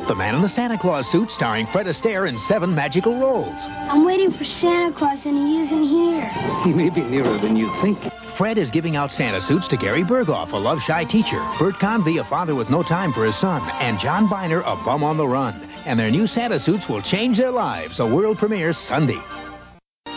The 0.07 0.17
Man 0.17 0.35
in 0.35 0.43
the 0.43 0.49
Santa 0.49 0.77
Claus 0.77 1.09
suit 1.09 1.31
starring 1.31 1.65
Fred 1.67 1.87
Astaire 1.87 2.29
in 2.29 2.37
seven 2.37 2.75
magical 2.75 3.19
roles. 3.21 3.61
I'm 3.69 4.05
waiting 4.05 4.33
for 4.33 4.45
Santa 4.45 4.93
Claus 4.93 5.27
and 5.27 5.37
he 5.39 5.61
isn't 5.61 5.85
here. 5.85 6.29
He 6.65 6.73
may 6.73 6.91
be 6.91 7.05
nearer 7.05 7.39
than 7.39 7.55
you 7.55 7.73
think. 7.75 8.01
Fred 8.33 8.59
is 8.59 8.73
giving 8.73 8.97
out 8.97 9.13
Santa 9.13 9.41
suits 9.41 9.69
to 9.69 9.77
Gary 9.77 10.03
Berghoff, 10.03 10.53
a 10.53 10.57
love-shy 10.57 11.05
teacher, 11.05 11.41
Bert 11.59 11.79
Convey, 11.79 12.17
a 12.17 12.25
father 12.25 12.55
with 12.55 12.69
no 12.69 12.83
time 12.83 13.13
for 13.13 13.25
his 13.25 13.37
son, 13.37 13.63
and 13.81 14.01
John 14.01 14.29
Biner, 14.29 14.61
a 14.61 14.83
bum 14.85 15.05
on 15.05 15.19
the 15.19 15.27
run. 15.27 15.61
And 15.87 15.99
their 16.01 16.11
new 16.11 16.27
Santa 16.27 16.59
suits 16.59 16.89
will 16.89 17.01
change 17.01 17.39
their 17.39 17.53
lives. 17.53 18.01
A 18.01 18.07
world 18.07 18.39
premiere 18.39 18.73
Sunday. 18.73 19.21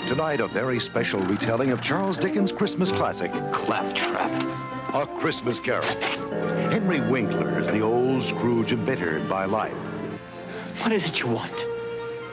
Tonight, 0.07 0.39
a 0.39 0.47
very 0.47 0.79
special 0.79 1.19
retelling 1.19 1.71
of 1.71 1.81
Charles 1.81 2.17
Dickens' 2.17 2.51
Christmas 2.51 2.91
classic, 2.91 3.31
Claptrap. 3.53 4.74
A 4.95 5.05
Christmas 5.05 5.59
Carol. 5.59 5.83
Henry 6.71 7.01
Winkler 7.01 7.59
is 7.59 7.67
the 7.69 7.81
old 7.81 8.23
Scrooge 8.23 8.71
embittered 8.71 9.27
by 9.27 9.43
life. 9.43 9.75
What 10.79 10.93
is 10.93 11.05
it 11.05 11.19
you 11.19 11.27
want? 11.27 11.65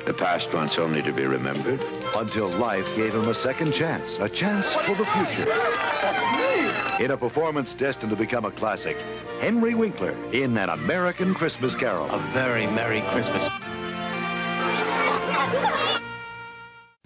The 0.06 0.14
past 0.14 0.54
wants 0.54 0.78
only 0.78 1.02
to 1.02 1.12
be 1.12 1.26
remembered. 1.26 1.84
until 2.16 2.46
life 2.46 2.94
gave 2.94 3.16
him 3.16 3.28
a 3.28 3.34
second 3.34 3.72
chance, 3.72 4.20
a 4.20 4.28
chance 4.28 4.72
for 4.74 4.94
the 4.94 5.04
future. 5.04 5.44
That's 5.44 6.98
me. 7.00 7.04
In 7.04 7.10
a 7.10 7.16
performance 7.16 7.74
destined 7.74 8.10
to 8.10 8.16
become 8.16 8.44
a 8.44 8.52
classic, 8.52 8.96
Henry 9.40 9.74
Winkler 9.74 10.14
in 10.32 10.56
An 10.56 10.68
American 10.68 11.34
Christmas 11.34 11.74
Carol. 11.74 12.08
A 12.10 12.18
very 12.18 12.68
Merry 12.68 13.00
Christmas. 13.00 13.48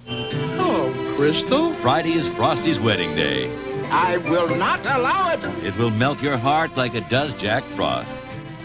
Oh, 0.06 1.14
Crystal. 1.16 1.72
Friday 1.76 2.12
is 2.12 2.28
Frosty's 2.34 2.78
wedding 2.78 3.16
day. 3.16 3.75
I 3.90 4.16
will 4.18 4.48
not 4.56 4.84
allow 4.84 5.32
it. 5.32 5.64
It 5.64 5.76
will 5.78 5.90
melt 5.90 6.20
your 6.22 6.36
heart 6.36 6.76
like 6.76 6.94
it 6.94 7.08
does 7.08 7.34
Jack 7.34 7.64
Frost's. 7.76 8.18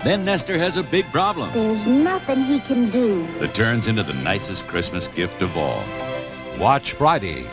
Then 0.04 0.26
Nestor 0.26 0.58
has 0.58 0.78
a 0.78 0.84
big 0.84 1.06
problem 1.12 1.54
There's 1.54 1.86
nothing 1.86 2.44
he 2.44 2.60
can 2.62 2.90
do. 2.90 3.28
that 3.40 3.54
turns 3.54 3.88
into 3.88 4.04
the 4.04 4.14
nicest 4.14 4.68
Christmas 4.68 5.08
gift 5.10 5.42
of 5.42 5.56
all. 5.56 5.84
Watch 6.60 6.94
Friday. 6.94 7.46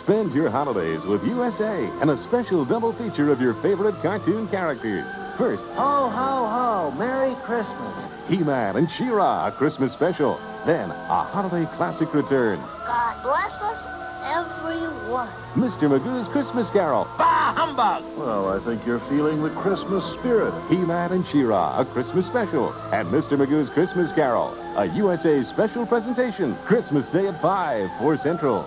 Spend 0.00 0.32
your 0.32 0.48
holidays 0.48 1.04
with 1.04 1.22
USA 1.26 1.86
and 2.00 2.08
a 2.10 2.16
special 2.16 2.64
double 2.64 2.94
feature 2.94 3.30
of 3.30 3.42
your 3.42 3.52
favorite 3.52 3.94
cartoon 3.96 4.48
characters. 4.48 5.04
First, 5.36 5.64
Ho, 5.74 6.08
ho, 6.08 6.46
ho. 6.48 6.94
Merry 6.98 7.34
Christmas. 7.42 8.26
He-Man 8.28 8.76
and 8.76 8.90
She-Ra, 8.90 9.48
a 9.48 9.52
Christmas 9.52 9.92
special. 9.92 10.40
Then, 10.64 10.90
a 10.90 11.22
holiday 11.22 11.66
classic 11.76 12.14
returns. 12.14 12.62
God 12.86 13.22
bless 13.22 13.60
us, 13.60 13.97
everyone. 14.38 15.28
Mr. 15.54 15.88
Magoo's 15.88 16.28
Christmas 16.28 16.70
Carol. 16.70 17.08
Bah, 17.18 17.52
humbug. 17.56 18.04
Well, 18.16 18.50
I 18.50 18.60
think 18.60 18.86
you're 18.86 19.00
feeling 19.00 19.42
the 19.42 19.50
Christmas 19.50 20.04
spirit. 20.18 20.54
He-Man 20.68 21.12
and 21.12 21.26
She-Ra, 21.26 21.80
a 21.80 21.84
Christmas 21.84 22.26
special. 22.26 22.72
And 22.92 23.08
Mr. 23.08 23.36
Magoo's 23.36 23.68
Christmas 23.68 24.12
Carol, 24.12 24.54
a 24.76 24.86
USA 24.94 25.42
special 25.42 25.86
presentation. 25.86 26.54
Christmas 26.66 27.08
Day 27.08 27.26
at 27.26 27.40
5, 27.40 27.90
4 27.98 28.16
Central. 28.16 28.62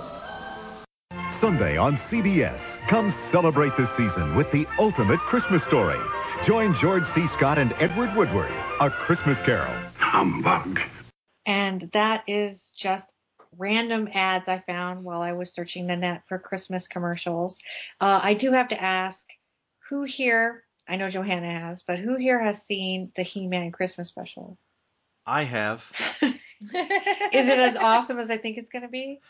Sunday 1.39 1.77
on 1.77 1.95
CBS. 1.95 2.77
Come 2.87 3.09
celebrate 3.09 3.75
the 3.77 3.87
season 3.87 4.35
with 4.35 4.51
the 4.51 4.67
ultimate 4.77 5.19
Christmas 5.19 5.63
story. 5.63 5.99
Join 6.43 6.75
George 6.75 7.05
C. 7.05 7.27
Scott 7.27 7.57
and 7.57 7.73
Edward 7.79 8.13
Woodward, 8.15 8.51
A 8.79 8.89
Christmas 8.89 9.41
Carol. 9.41 9.73
Humbug. 9.97 10.81
And 11.45 11.89
that 11.93 12.23
is 12.27 12.71
just 12.77 13.13
random 13.61 14.09
ads 14.13 14.47
I 14.47 14.57
found 14.59 15.03
while 15.03 15.21
I 15.21 15.33
was 15.33 15.53
searching 15.53 15.85
the 15.85 15.95
net 15.95 16.23
for 16.27 16.39
Christmas 16.39 16.87
commercials. 16.87 17.59
Uh, 18.01 18.19
I 18.23 18.33
do 18.33 18.51
have 18.51 18.69
to 18.69 18.81
ask 18.81 19.29
who 19.87 20.03
here, 20.03 20.63
I 20.89 20.95
know 20.95 21.09
Johanna 21.09 21.51
has, 21.51 21.83
but 21.83 21.99
who 21.99 22.17
here 22.17 22.41
has 22.41 22.65
seen 22.65 23.11
the 23.15 23.21
He 23.21 23.47
Man 23.47 23.71
Christmas 23.71 24.09
special? 24.09 24.57
I 25.27 25.43
have. 25.43 25.91
Is 26.23 27.47
it 27.47 27.59
as 27.59 27.77
awesome 27.77 28.17
as 28.17 28.31
I 28.31 28.37
think 28.37 28.57
it's 28.57 28.69
going 28.69 28.81
to 28.81 28.89
be? 28.89 29.21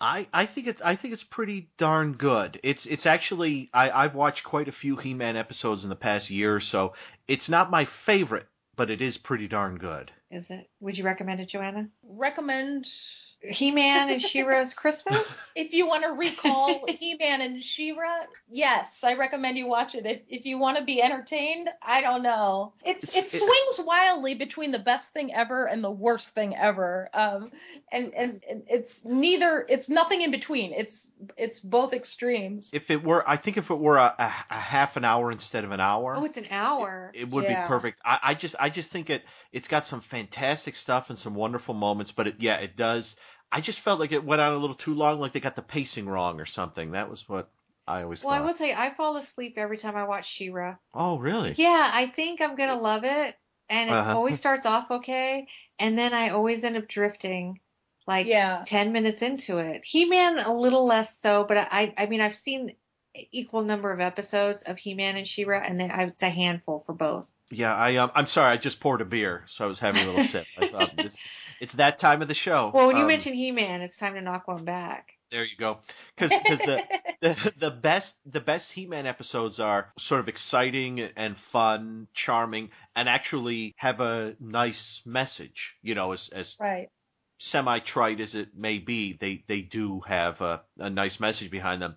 I, 0.00 0.26
I 0.32 0.46
think 0.46 0.66
it's 0.66 0.82
I 0.82 0.96
think 0.96 1.12
it's 1.14 1.24
pretty 1.24 1.68
darn 1.76 2.14
good. 2.14 2.58
It's 2.62 2.86
it's 2.86 3.06
actually 3.06 3.70
I, 3.72 3.90
I've 3.90 4.14
watched 4.14 4.44
quite 4.44 4.68
a 4.68 4.72
few 4.72 4.96
He 4.96 5.14
Man 5.14 5.36
episodes 5.36 5.84
in 5.84 5.90
the 5.90 5.96
past 5.96 6.30
year 6.30 6.54
or 6.54 6.60
so. 6.60 6.94
It's 7.28 7.48
not 7.48 7.70
my 7.70 7.84
favorite, 7.84 8.48
but 8.76 8.90
it 8.90 9.02
is 9.02 9.18
pretty 9.18 9.46
darn 9.46 9.76
good. 9.76 10.10
Is 10.30 10.50
it? 10.50 10.68
Would 10.80 10.98
you 10.98 11.04
recommend 11.04 11.40
it, 11.40 11.46
Joanna? 11.46 11.88
Recommend 12.02 12.86
He 13.48 13.70
Man 13.70 14.08
and 14.10 14.20
She-Ra's 14.22 14.72
Christmas? 14.74 15.50
if 15.56 15.72
you 15.72 15.86
want 15.86 16.02
to 16.04 16.10
recall 16.10 16.86
He-Man 16.88 17.40
and 17.40 17.62
She-Ra, 17.62 18.20
yes, 18.50 19.04
I 19.04 19.14
recommend 19.14 19.58
you 19.58 19.66
watch 19.66 19.94
it. 19.94 20.06
If, 20.06 20.22
if 20.28 20.46
you 20.46 20.58
want 20.58 20.78
to 20.78 20.84
be 20.84 21.02
entertained, 21.02 21.68
I 21.82 22.00
don't 22.00 22.22
know. 22.22 22.72
It's, 22.84 23.04
It's- 23.16 23.34
it 23.34 23.36
it- 23.36 23.40
swings 23.40 23.86
wildly 23.86 24.34
between 24.34 24.70
the 24.70 24.78
best 24.78 25.12
thing 25.12 25.32
ever 25.34 25.66
and 25.66 25.82
the 25.84 25.90
worst 25.90 26.30
thing 26.34 26.56
ever. 26.56 27.10
Um, 27.12 27.50
and, 27.92 28.12
and 28.14 28.32
and 28.48 28.62
it's 28.68 29.04
neither. 29.04 29.66
It's 29.68 29.88
nothing 29.88 30.22
in 30.22 30.30
between. 30.30 30.72
It's 30.72 31.12
it's 31.36 31.60
both 31.60 31.92
extremes. 31.92 32.70
If 32.72 32.90
it 32.90 33.02
were, 33.04 33.28
I 33.28 33.36
think 33.36 33.56
if 33.56 33.70
it 33.70 33.78
were 33.78 33.98
a, 33.98 34.14
a, 34.18 34.32
a 34.50 34.54
half 34.58 34.96
an 34.96 35.04
hour 35.04 35.30
instead 35.30 35.64
of 35.64 35.70
an 35.70 35.80
hour, 35.80 36.14
Oh, 36.16 36.24
it's 36.24 36.36
an 36.36 36.46
hour. 36.50 37.12
it 37.14 37.28
would 37.30 37.44
Yeah. 37.44 37.62
be 37.62 37.68
perfect. 37.68 38.00
I, 38.04 38.18
I 38.22 38.34
just 38.34 38.56
I 38.58 38.70
just 38.70 38.90
think 38.90 39.10
it 39.10 39.22
it's 39.52 39.68
got 39.68 39.86
some 39.86 40.00
fantastic 40.00 40.74
stuff 40.74 41.10
and 41.10 41.18
some 41.18 41.34
wonderful 41.34 41.74
moments, 41.74 42.10
but 42.12 42.26
it 42.26 42.36
yeah 42.38 42.56
it 42.56 42.76
does. 42.76 43.16
I 43.54 43.60
just 43.60 43.80
felt 43.80 44.00
like 44.00 44.10
it 44.12 44.24
went 44.24 44.42
on 44.42 44.52
a 44.52 44.58
little 44.58 44.74
too 44.74 44.94
long, 44.94 45.20
like 45.20 45.32
they 45.32 45.40
got 45.40 45.54
the 45.54 45.62
pacing 45.62 46.06
wrong 46.08 46.40
or 46.40 46.44
something. 46.44 46.90
That 46.90 47.08
was 47.08 47.28
what 47.28 47.50
I 47.86 48.02
always 48.02 48.20
thought. 48.22 48.30
Well, 48.30 48.42
I 48.42 48.44
will 48.44 48.54
tell 48.54 48.66
you, 48.66 48.74
I 48.76 48.90
fall 48.90 49.16
asleep 49.16 49.54
every 49.56 49.78
time 49.78 49.96
I 49.96 50.04
watch 50.04 50.28
She-Ra. 50.28 50.76
Oh, 50.92 51.18
really? 51.18 51.54
Yeah, 51.56 51.90
I 51.92 52.06
think 52.06 52.40
I'm 52.40 52.56
gonna 52.56 52.78
love 52.78 53.04
it, 53.04 53.36
and 53.68 53.90
it 53.90 53.92
Uh-huh. 53.92 54.16
always 54.16 54.38
starts 54.40 54.66
off 54.66 54.90
okay, 54.90 55.46
and 55.78 55.96
then 55.96 56.12
I 56.12 56.30
always 56.30 56.64
end 56.64 56.76
up 56.76 56.88
drifting, 56.88 57.60
like 58.08 58.26
Yeah. 58.26 58.64
ten 58.66 58.92
minutes 58.92 59.22
into 59.22 59.58
it. 59.58 59.84
He-Man 59.84 60.40
a 60.40 60.52
little 60.52 60.84
less 60.84 61.18
so, 61.18 61.44
but 61.44 61.56
I, 61.70 61.94
I 61.96 62.06
mean, 62.06 62.20
I've 62.20 62.36
seen 62.36 62.74
equal 63.30 63.62
number 63.62 63.92
of 63.92 64.00
episodes 64.00 64.62
of 64.62 64.78
He-Man 64.78 65.16
and 65.16 65.26
She-Ra, 65.26 65.62
and 65.64 65.78
then 65.80 65.90
it's 65.92 66.22
a 66.22 66.28
handful 66.28 66.80
for 66.80 66.92
both. 66.92 67.38
Yeah, 67.50 67.74
I 67.74 67.96
um, 67.96 68.10
I'm 68.14 68.26
sorry, 68.26 68.52
I 68.52 68.56
just 68.56 68.80
poured 68.80 69.00
a 69.00 69.04
beer, 69.04 69.44
so 69.46 69.64
I 69.64 69.68
was 69.68 69.78
having 69.78 70.02
a 70.02 70.04
little 70.04 70.20
sip. 70.20 70.48
I 70.56 70.64
thought 70.64 70.96
this, 71.00 71.24
it's 71.64 71.74
that 71.74 71.98
time 71.98 72.20
of 72.22 72.28
the 72.28 72.34
show. 72.34 72.70
Well, 72.74 72.86
when 72.88 72.96
you 72.96 73.02
Um, 73.04 73.08
mention 73.08 73.32
He-Man, 73.32 73.80
it's 73.80 73.96
time 73.96 74.14
to 74.14 74.20
knock 74.20 74.46
one 74.46 74.64
back. 74.64 75.14
There 75.30 75.44
you 75.44 75.56
go. 75.56 75.80
Because 76.14 76.30
the, 76.30 76.84
the 77.20 77.52
the 77.56 77.70
best 77.70 78.20
the 78.30 78.40
best 78.40 78.72
He-Man 78.72 79.06
episodes 79.06 79.58
are 79.58 79.92
sort 79.98 80.20
of 80.20 80.28
exciting 80.28 81.00
and 81.00 81.36
fun, 81.38 82.08
charming, 82.12 82.70
and 82.94 83.08
actually 83.08 83.74
have 83.78 84.00
a 84.02 84.36
nice 84.38 85.02
message. 85.06 85.76
You 85.82 85.94
know, 85.94 86.12
as 86.12 86.28
as 86.28 86.56
Right. 86.60 86.88
semi 87.38 87.78
trite 87.80 88.20
as 88.20 88.34
it 88.34 88.54
may 88.54 88.78
be, 88.78 89.14
they 89.14 89.42
they 89.48 89.62
do 89.62 90.00
have 90.00 90.40
a, 90.42 90.62
a 90.78 90.90
nice 90.90 91.18
message 91.18 91.50
behind 91.50 91.80
them. 91.82 91.96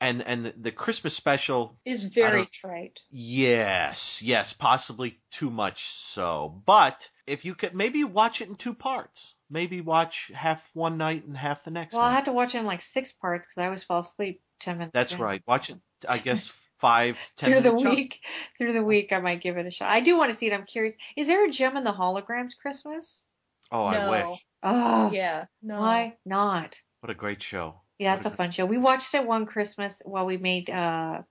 And 0.00 0.22
and 0.22 0.44
the, 0.44 0.54
the 0.58 0.72
Christmas 0.72 1.14
special 1.16 1.78
Is 1.86 2.04
very 2.04 2.38
don't- 2.42 2.52
trite. 2.52 3.00
Yes, 3.10 4.22
yes, 4.22 4.52
possibly 4.52 5.20
too 5.30 5.50
much 5.50 5.82
so. 5.82 6.62
But 6.66 7.08
if 7.26 7.44
you 7.44 7.54
could 7.54 7.74
maybe 7.74 8.04
watch 8.04 8.40
it 8.40 8.48
in 8.48 8.56
two 8.56 8.74
parts. 8.74 9.34
Maybe 9.48 9.80
watch 9.80 10.30
half 10.34 10.70
one 10.74 10.98
night 10.98 11.24
and 11.24 11.36
half 11.36 11.62
the 11.62 11.70
next 11.70 11.94
Well, 11.94 12.02
I 12.02 12.08
night. 12.08 12.14
had 12.16 12.24
to 12.26 12.32
watch 12.32 12.54
it 12.54 12.58
in 12.58 12.64
like 12.64 12.80
six 12.80 13.12
parts 13.12 13.46
because 13.46 13.58
I 13.58 13.66
always 13.66 13.84
fall 13.84 14.00
asleep 14.00 14.42
ten 14.60 14.78
minutes. 14.78 14.92
That's 14.92 15.14
in. 15.14 15.20
right. 15.20 15.40
Watch 15.46 15.70
it 15.70 15.78
I 16.08 16.18
guess 16.18 16.48
five, 16.78 17.16
ten 17.36 17.50
through 17.52 17.60
the 17.60 17.70
minute 17.70 17.82
chunks. 17.84 17.96
week. 17.96 18.20
Through 18.58 18.72
the 18.72 18.82
week, 18.82 19.12
I 19.12 19.20
might 19.20 19.40
give 19.40 19.56
it 19.56 19.66
a 19.66 19.70
shot. 19.70 19.88
I 19.88 20.00
do 20.00 20.18
want 20.18 20.30
to 20.32 20.36
see 20.36 20.46
it. 20.48 20.52
I'm 20.52 20.64
curious. 20.66 20.96
Is 21.16 21.28
there 21.28 21.46
a 21.46 21.50
Jem 21.50 21.76
and 21.76 21.86
the 21.86 21.92
Holograms 21.92 22.56
Christmas? 22.60 23.24
Oh, 23.70 23.84
I 23.84 23.98
No. 23.98 24.10
wish. 24.10 24.46
Oh, 24.64 25.10
Yeah. 25.12 25.44
No. 25.62 25.80
why 25.80 26.16
not? 26.24 26.80
What 27.00 27.10
a 27.10 27.14
great 27.14 27.40
show. 27.42 27.80
Yeah, 27.98 28.14
that's 28.14 28.26
a 28.26 28.30
fun 28.30 28.50
show. 28.50 28.66
We 28.66 28.78
watched 28.78 29.14
it 29.14 29.26
one 29.26 29.46
Christmas 29.46 30.02
while 30.04 30.26
we 30.26 30.36
made 30.36 30.68
uh 30.70 31.22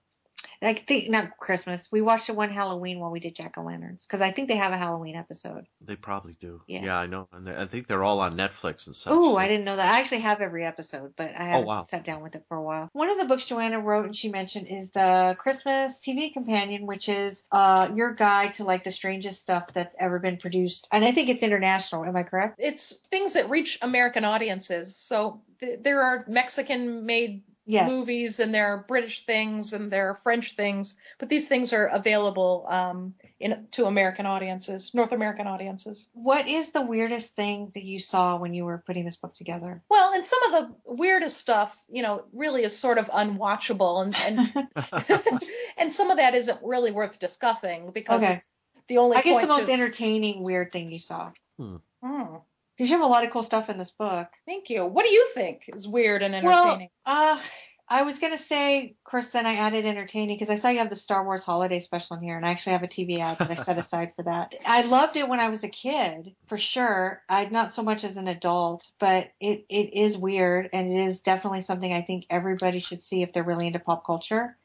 I 0.61 0.73
think 0.73 1.09
not 1.09 1.37
Christmas. 1.37 1.89
We 1.91 2.01
watched 2.01 2.29
it 2.29 2.35
one 2.35 2.49
Halloween 2.49 2.99
while 2.99 3.11
we 3.11 3.19
did 3.19 3.35
Jack 3.35 3.57
o' 3.57 3.63
Lanterns 3.63 4.03
because 4.03 4.21
I 4.21 4.31
think 4.31 4.47
they 4.47 4.55
have 4.55 4.73
a 4.73 4.77
Halloween 4.77 5.15
episode. 5.15 5.67
They 5.81 5.95
probably 5.95 6.35
do. 6.39 6.61
Yeah. 6.67 6.97
I 6.97 7.07
know. 7.07 7.27
And 7.31 7.49
I 7.49 7.65
think 7.65 7.87
they're 7.87 8.03
all 8.03 8.19
on 8.19 8.35
Netflix 8.35 8.87
and 8.87 8.95
such. 8.95 9.11
Oh, 9.13 9.33
so- 9.33 9.39
I 9.39 9.47
didn't 9.47 9.65
know 9.65 9.75
that. 9.75 9.93
I 9.93 9.99
actually 9.99 10.19
have 10.19 10.41
every 10.41 10.65
episode, 10.65 11.13
but 11.15 11.31
I 11.37 11.43
haven't 11.43 11.67
wow. 11.67 11.83
sat 11.83 12.03
down 12.03 12.21
with 12.21 12.35
it 12.35 12.45
for 12.47 12.57
a 12.57 12.61
while. 12.63 12.89
One 12.93 13.09
of 13.09 13.17
the 13.17 13.25
books 13.25 13.45
Joanna 13.45 13.79
wrote 13.79 14.05
and 14.05 14.15
she 14.15 14.29
mentioned 14.29 14.67
is 14.67 14.91
the 14.91 15.35
Christmas 15.37 15.99
TV 15.99 16.33
Companion, 16.33 16.85
which 16.85 17.09
is 17.09 17.45
uh 17.51 17.89
your 17.93 18.13
guide 18.13 18.55
to 18.55 18.63
like 18.63 18.83
the 18.83 18.91
strangest 18.91 19.41
stuff 19.41 19.73
that's 19.73 19.95
ever 19.99 20.19
been 20.19 20.37
produced. 20.37 20.87
And 20.91 21.03
I 21.05 21.11
think 21.11 21.29
it's 21.29 21.43
international. 21.43 22.05
Am 22.05 22.15
I 22.15 22.23
correct? 22.23 22.55
It's 22.59 22.93
things 23.11 23.33
that 23.33 23.49
reach 23.49 23.77
American 23.81 24.25
audiences. 24.25 24.95
So 24.95 25.41
th- 25.59 25.79
there 25.81 26.01
are 26.01 26.25
Mexican 26.27 27.05
made 27.05 27.43
Yes. 27.67 27.89
movies 27.91 28.39
and 28.39 28.53
there 28.53 28.67
are 28.67 28.85
British 28.87 29.25
things 29.25 29.73
and 29.73 29.91
there 29.91 30.09
are 30.09 30.13
French 30.13 30.55
things, 30.55 30.95
but 31.17 31.29
these 31.29 31.47
things 31.47 31.73
are 31.73 31.87
available 31.87 32.65
um, 32.69 33.15
in 33.39 33.67
to 33.71 33.85
American 33.85 34.27
audiences, 34.27 34.93
North 34.93 35.11
American 35.11 35.47
audiences. 35.47 36.07
What 36.13 36.47
is 36.47 36.71
the 36.71 36.83
weirdest 36.83 37.35
thing 37.35 37.71
that 37.73 37.83
you 37.83 37.97
saw 37.99 38.37
when 38.37 38.53
you 38.53 38.65
were 38.65 38.83
putting 38.85 39.03
this 39.03 39.17
book 39.17 39.33
together? 39.33 39.81
Well, 39.89 40.13
and 40.13 40.23
some 40.23 40.43
of 40.43 40.51
the 40.51 40.75
weirdest 40.85 41.37
stuff, 41.37 41.75
you 41.89 42.03
know, 42.03 42.25
really 42.33 42.63
is 42.63 42.77
sort 42.77 42.99
of 42.99 43.09
unwatchable, 43.09 44.03
and 44.03 44.15
and, 44.75 45.41
and 45.77 45.91
some 45.91 46.11
of 46.11 46.17
that 46.17 46.35
isn't 46.35 46.59
really 46.63 46.91
worth 46.91 47.17
discussing 47.19 47.91
because 47.91 48.21
Okay. 48.21 48.33
it's 48.33 48.51
the 48.87 48.99
only. 48.99 49.17
I 49.17 49.21
guess 49.21 49.41
the 49.41 49.47
most 49.47 49.63
is- 49.63 49.69
entertaining 49.69 50.43
weird 50.43 50.71
thing 50.71 50.91
you 50.91 50.99
saw. 50.99 51.31
Hmm. 51.57 51.77
Hmm. 52.03 52.35
Because 52.77 52.89
you 52.89 52.97
have 52.97 53.05
a 53.05 53.09
lot 53.09 53.23
of 53.23 53.31
cool 53.31 53.43
stuff 53.43 53.69
in 53.69 53.77
this 53.77 53.91
book. 53.91 54.27
Thank 54.45 54.69
you. 54.69 54.85
What 54.85 55.05
do 55.05 55.11
you 55.11 55.29
think 55.33 55.63
is 55.67 55.87
weird 55.87 56.21
and 56.23 56.33
Well, 56.43 56.65
entertaining? 56.65 56.89
uh, 57.05 57.39
I 57.87 58.01
was 58.01 58.17
gonna 58.17 58.37
say, 58.37 58.89
of 58.89 59.03
course, 59.03 59.27
then 59.27 59.45
I 59.45 59.55
added 59.55 59.85
entertaining 59.85 60.35
because 60.35 60.49
I 60.49 60.55
saw 60.57 60.69
you 60.69 60.79
have 60.79 60.89
the 60.89 60.95
Star 60.95 61.23
Wars 61.23 61.43
Holiday 61.43 61.79
Special 61.79 62.17
in 62.17 62.23
here, 62.23 62.35
and 62.35 62.45
I 62.45 62.49
actually 62.49 62.73
have 62.73 62.83
a 62.83 62.87
TV 62.87 63.19
ad 63.19 63.37
that 63.37 63.51
I 63.51 63.55
set 63.55 63.77
aside 63.77 64.13
for 64.15 64.23
that. 64.23 64.55
I 64.65 64.81
loved 64.81 65.17
it 65.17 65.29
when 65.29 65.39
I 65.39 65.49
was 65.49 65.63
a 65.63 65.69
kid, 65.69 66.35
for 66.47 66.57
sure. 66.57 67.21
I 67.29 67.45
not 67.45 67.73
so 67.73 67.83
much 67.83 68.03
as 68.03 68.17
an 68.17 68.27
adult, 68.27 68.89
but 68.99 69.31
it 69.39 69.65
it 69.69 69.93
is 69.93 70.17
weird, 70.17 70.69
and 70.73 70.91
it 70.91 70.99
is 70.99 71.21
definitely 71.21 71.61
something 71.61 71.93
I 71.93 72.01
think 72.01 72.25
everybody 72.29 72.79
should 72.79 73.01
see 73.01 73.21
if 73.21 73.33
they're 73.33 73.43
really 73.43 73.67
into 73.67 73.79
pop 73.79 74.03
culture, 74.05 74.57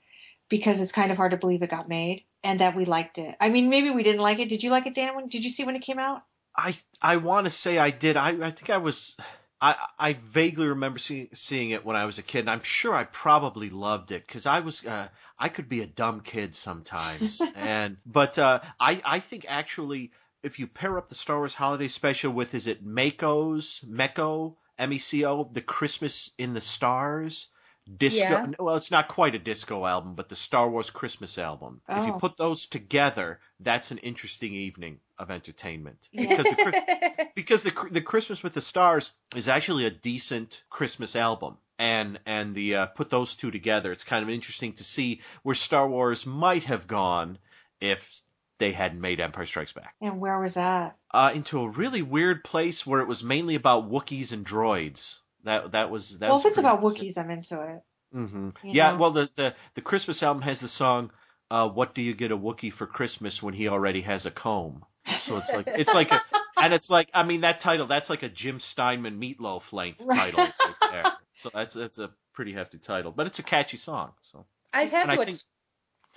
because 0.49 0.81
it's 0.81 0.93
kind 0.93 1.11
of 1.11 1.19
hard 1.19 1.33
to 1.33 1.37
believe 1.37 1.63
it 1.63 1.71
got 1.71 1.89
made 1.89 2.25
and 2.43 2.61
that 2.61 2.75
we 2.75 2.87
liked 2.87 3.19
it. 3.19 3.37
I 3.39 3.51
mean, 3.51 3.69
maybe 3.69 3.91
we 3.91 4.03
didn't 4.03 4.23
like 4.23 4.39
it. 4.39 4.49
Did 4.49 4.63
you 4.63 4.71
like 4.71 4.87
it, 4.87 4.95
Dan? 4.95 5.15
When 5.15 5.29
did 5.29 5.45
you 5.45 5.51
see 5.51 5.65
when 5.65 5.77
it 5.77 5.83
came 5.83 5.99
out? 5.99 6.23
I 6.57 6.75
I 7.01 7.17
want 7.17 7.47
to 7.47 7.51
say 7.51 7.79
I 7.79 7.91
did. 7.91 8.17
I 8.17 8.31
I 8.47 8.51
think 8.51 8.71
I 8.71 8.79
was. 8.79 9.17
I 9.61 9.77
I 9.99 10.13
vaguely 10.15 10.69
remember 10.69 10.99
seeing 10.99 11.29
seeing 11.33 11.71
it 11.71 11.85
when 11.85 11.97
I 11.97 12.05
was 12.07 12.19
a 12.19 12.23
kid, 12.23 12.41
and 12.41 12.51
I'm 12.51 12.63
sure 12.63 12.95
I 12.95 13.05
probably 13.05 13.71
loved 13.71 14.11
it 14.11 14.27
because 14.27 14.47
I 14.47 14.61
was 14.61 14.85
uh, 14.87 15.09
I 15.39 15.49
could 15.49 15.69
be 15.69 15.83
a 15.83 15.87
dumb 15.87 16.21
kid 16.21 16.55
sometimes, 16.55 17.41
and 17.55 17.99
but 18.07 18.39
uh, 18.39 18.61
I 18.79 19.01
I 19.05 19.21
think 19.21 19.45
actually 19.49 20.13
if 20.43 20.59
you 20.59 20.67
pair 20.67 20.97
up 20.99 21.09
the 21.09 21.15
Star 21.15 21.39
Wars 21.39 21.55
Holiday 21.55 21.89
Special 21.89 22.33
with 22.33 22.55
is 22.55 22.67
it 22.67 22.85
Mako's 22.85 23.85
Meko 23.87 24.57
M 24.79 24.93
E 24.93 24.99
C 24.99 25.25
O 25.27 25.45
the 25.53 25.61
Christmas 25.61 26.31
in 26.39 26.55
the 26.55 26.61
Stars 26.61 27.49
disco 27.97 28.35
Yeah. 28.35 28.47
well 28.59 28.77
it's 28.77 28.91
not 28.91 29.09
quite 29.09 29.35
a 29.35 29.39
disco 29.39 29.85
album 29.85 30.15
but 30.15 30.29
the 30.29 30.37
Star 30.37 30.71
Wars 30.71 30.91
Christmas 30.91 31.37
album 31.39 31.81
if 31.89 32.07
you 32.07 32.13
Oh. 32.13 32.19
put 32.19 32.37
those 32.37 32.67
together 32.67 33.41
that's 33.59 33.91
an 33.91 33.99
interesting 33.99 34.55
evening 34.55 35.01
of 35.21 35.31
entertainment 35.31 36.09
because 36.13 36.49
the, 36.49 37.29
because 37.37 37.63
the 37.63 37.89
the 37.91 38.01
Christmas 38.01 38.43
with 38.43 38.55
the 38.55 38.61
Stars 38.61 39.13
is 39.37 39.49
actually 39.49 39.87
a 39.87 39.91
decent 39.91 40.65
Christmas 40.71 41.15
album. 41.15 41.59
And 41.79 42.19
and 42.27 42.55
the 42.55 42.75
uh, 42.75 42.87
put 42.87 43.09
those 43.09 43.35
two 43.35 43.51
together, 43.51 43.91
it's 43.93 44.05
kind 44.05 44.23
of 44.23 44.29
interesting 44.29 44.75
to 44.75 44.85
see 44.85 45.23
where 45.43 45.55
Star 45.55 45.89
Wars 45.89 46.27
might 46.27 46.65
have 46.65 46.87
gone 46.87 47.39
if 47.81 48.21
they 48.59 48.73
hadn't 48.73 49.01
made 49.01 49.21
Empire 49.21 49.47
Strikes 49.47 49.73
Back. 49.73 49.95
And 50.01 50.21
where 50.21 50.39
was 50.39 50.55
that? 50.55 50.97
Uh, 51.13 51.33
into 51.35 51.61
a 51.61 51.69
really 51.69 52.03
weird 52.03 52.45
place 52.45 52.87
where 52.87 53.01
it 53.01 53.09
was 53.09 53.25
mainly 53.25 53.55
about 53.55 53.91
Wookiees 53.91 54.33
and 54.33 54.45
droids. 54.45 55.21
That 55.45 55.73
that 55.73 55.91
was 55.91 56.19
that 56.19 56.29
well, 56.29 56.37
was 56.37 56.45
if 56.45 56.51
it's 56.51 56.59
about 56.59 56.83
Wookiees, 56.83 57.17
I'm 57.17 57.31
into 57.31 57.61
it. 57.63 57.83
hmm 58.13 58.51
Yeah, 58.63 58.93
know? 58.93 58.99
well, 58.99 59.11
the, 59.11 59.31
the 59.35 59.55
the 59.75 59.81
Christmas 59.81 60.23
album 60.23 60.43
has 60.43 60.61
the 60.61 60.69
song 60.69 61.11
uh, 61.51 61.69
"What 61.69 61.95
Do 61.95 62.03
You 62.03 62.15
Get 62.15 62.31
a 62.31 62.37
Wookiee 62.37 62.73
for 62.73 62.87
Christmas 62.87 63.43
When 63.43 63.55
He 63.55 63.69
Already 63.69 64.03
Has 64.03 64.27
a 64.27 64.31
Comb?" 64.31 64.85
So 65.19 65.37
it's 65.39 65.53
like 65.53 65.67
it's 65.67 65.95
like, 65.95 66.13
a, 66.13 66.21
and 66.61 66.73
it's 66.75 66.91
like 66.91 67.11
I 67.15 67.23
mean 67.23 67.41
that 67.43 67.61
title 67.61 67.87
that's 67.87 68.11
like 68.11 68.23
a 68.23 68.29
Jim 68.29 68.59
Steinman 68.61 69.21
Meatloaf 69.21 69.73
length 69.73 70.07
title 70.07 70.41
right 70.45 70.53
there. 70.91 71.05
So 71.35 71.51
that's 71.53 71.75
that's 71.75 71.99
a 71.99 72.11
pretty 72.35 72.53
hefty 72.53 72.79
title, 72.79 73.11
but 73.13 73.27
it's 73.27 73.39
a 73.39 73.43
catchy 73.43 73.77
song. 73.77 74.13
So 74.23 74.45
I've 74.73 74.91
had 74.91 75.03
And 75.03 75.13
I 75.13 75.17
to 75.17 75.25
think- 75.25 75.39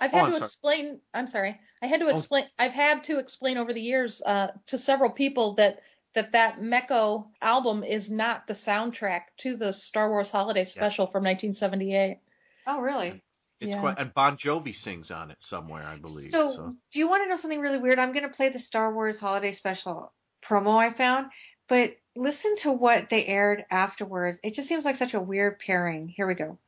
I've 0.00 0.12
Oh, 0.12 0.16
had 0.16 0.24
I'm 0.24 0.30
to 0.30 0.36
sorry. 0.36 0.46
explain. 0.46 1.00
I'm 1.14 1.26
sorry. 1.26 1.60
I 1.82 1.86
had 1.86 2.00
to 2.00 2.06
Oh. 2.06 2.10
explain. 2.10 2.44
I've 2.58 2.72
had 2.72 3.04
to 3.04 3.18
explain 3.18 3.56
over 3.58 3.72
the 3.72 3.80
years 3.80 4.20
uh, 4.22 4.48
to 4.66 4.78
several 4.78 5.10
people 5.10 5.54
that 5.54 5.80
that 6.14 6.32
that 6.32 6.60
Meco 6.62 7.30
album 7.42 7.82
is 7.82 8.10
not 8.10 8.46
the 8.46 8.54
soundtrack 8.54 9.22
to 9.38 9.56
the 9.56 9.72
Star 9.72 10.08
Wars 10.10 10.30
Holiday 10.30 10.64
Special 10.64 11.06
from 11.06 11.24
1978. 11.24 12.18
Oh, 12.66 12.80
really? 12.80 13.22
It's 13.60 13.74
Yeah. 13.74 13.74
quite 13.74 13.98
and 13.98 14.12
Bon 14.14 14.36
Jovi 14.36 14.74
sings 14.74 15.10
on 15.10 15.30
it 15.30 15.42
somewhere, 15.42 15.84
I 15.86 15.96
believe. 15.96 16.30
So, 16.32 16.42
So, 16.44 16.76
do 16.92 16.98
you 16.98 17.08
want 17.08 17.22
to 17.24 17.28
know 17.28 17.36
something 17.36 17.60
really 17.60 17.78
weird? 17.78 17.98
I'm 17.98 18.12
going 18.12 18.24
to 18.28 18.34
play 18.34 18.48
the 18.48 18.58
Star 18.58 18.92
Wars 18.92 19.18
Holiday 19.20 19.52
Special 19.52 20.14
promo 20.42 20.76
I 20.78 20.90
found, 20.90 21.30
but 21.68 21.96
listen 22.16 22.56
to 22.58 22.72
what 22.72 23.08
they 23.10 23.26
aired 23.26 23.64
afterwards. 23.70 24.40
It 24.42 24.54
just 24.54 24.68
seems 24.68 24.84
like 24.84 24.96
such 24.96 25.14
a 25.14 25.20
weird 25.20 25.58
pairing. 25.58 26.08
Here 26.08 26.26
we 26.26 26.34
go. 26.34 26.58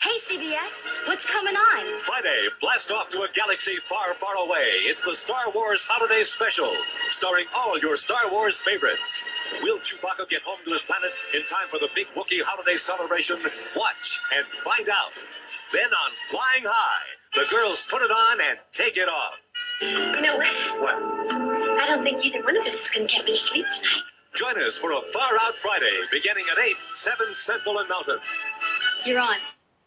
Hey, 0.00 0.16
CBS, 0.16 0.88
what's 1.08 1.26
coming 1.30 1.54
on? 1.54 1.84
Friday, 1.98 2.48
blast 2.62 2.90
off 2.90 3.10
to 3.10 3.20
a 3.20 3.28
galaxy 3.34 3.76
far, 3.84 4.14
far 4.14 4.34
away. 4.36 4.64
It's 4.88 5.04
the 5.04 5.14
Star 5.14 5.50
Wars 5.54 5.84
Holiday 5.84 6.22
Special, 6.22 6.72
starring 7.12 7.44
all 7.54 7.78
your 7.78 7.98
Star 7.98 8.32
Wars 8.32 8.62
favorites. 8.62 9.28
Will 9.62 9.78
Chewbacca 9.80 10.26
get 10.30 10.40
home 10.40 10.56
to 10.64 10.72
his 10.72 10.82
planet 10.82 11.12
in 11.34 11.42
time 11.44 11.68
for 11.68 11.78
the 11.78 11.90
big 11.94 12.06
Wookiee 12.16 12.40
holiday 12.40 12.76
celebration? 12.76 13.36
Watch 13.76 14.20
and 14.34 14.46
find 14.64 14.88
out. 14.88 15.12
Then 15.70 15.84
on 15.84 16.10
Flying 16.32 16.64
High, 16.64 17.08
the 17.34 17.44
girls 17.52 17.86
put 17.90 18.00
it 18.00 18.10
on 18.10 18.40
and 18.40 18.58
take 18.72 18.96
it 18.96 19.08
off. 19.10 19.36
You 19.82 20.22
know 20.22 20.40
what? 20.80 20.96
I 21.76 21.84
don't 21.92 22.02
think 22.02 22.24
either 22.24 22.42
one 22.42 22.56
of 22.56 22.66
us 22.66 22.88
is 22.88 22.88
going 22.88 23.06
to 23.06 23.12
get 23.16 23.28
much 23.28 23.38
sleep 23.38 23.66
tonight. 23.68 24.04
Join 24.32 24.56
us 24.64 24.78
for 24.78 24.92
a 24.92 25.00
Far 25.12 25.36
Out 25.42 25.56
Friday, 25.56 25.92
beginning 26.10 26.44
at 26.56 26.64
8, 26.64 26.74
7 26.74 27.34
Central 27.34 27.80
and 27.80 27.88
Mountain. 27.90 28.18
You're 29.04 29.20
on. 29.20 29.36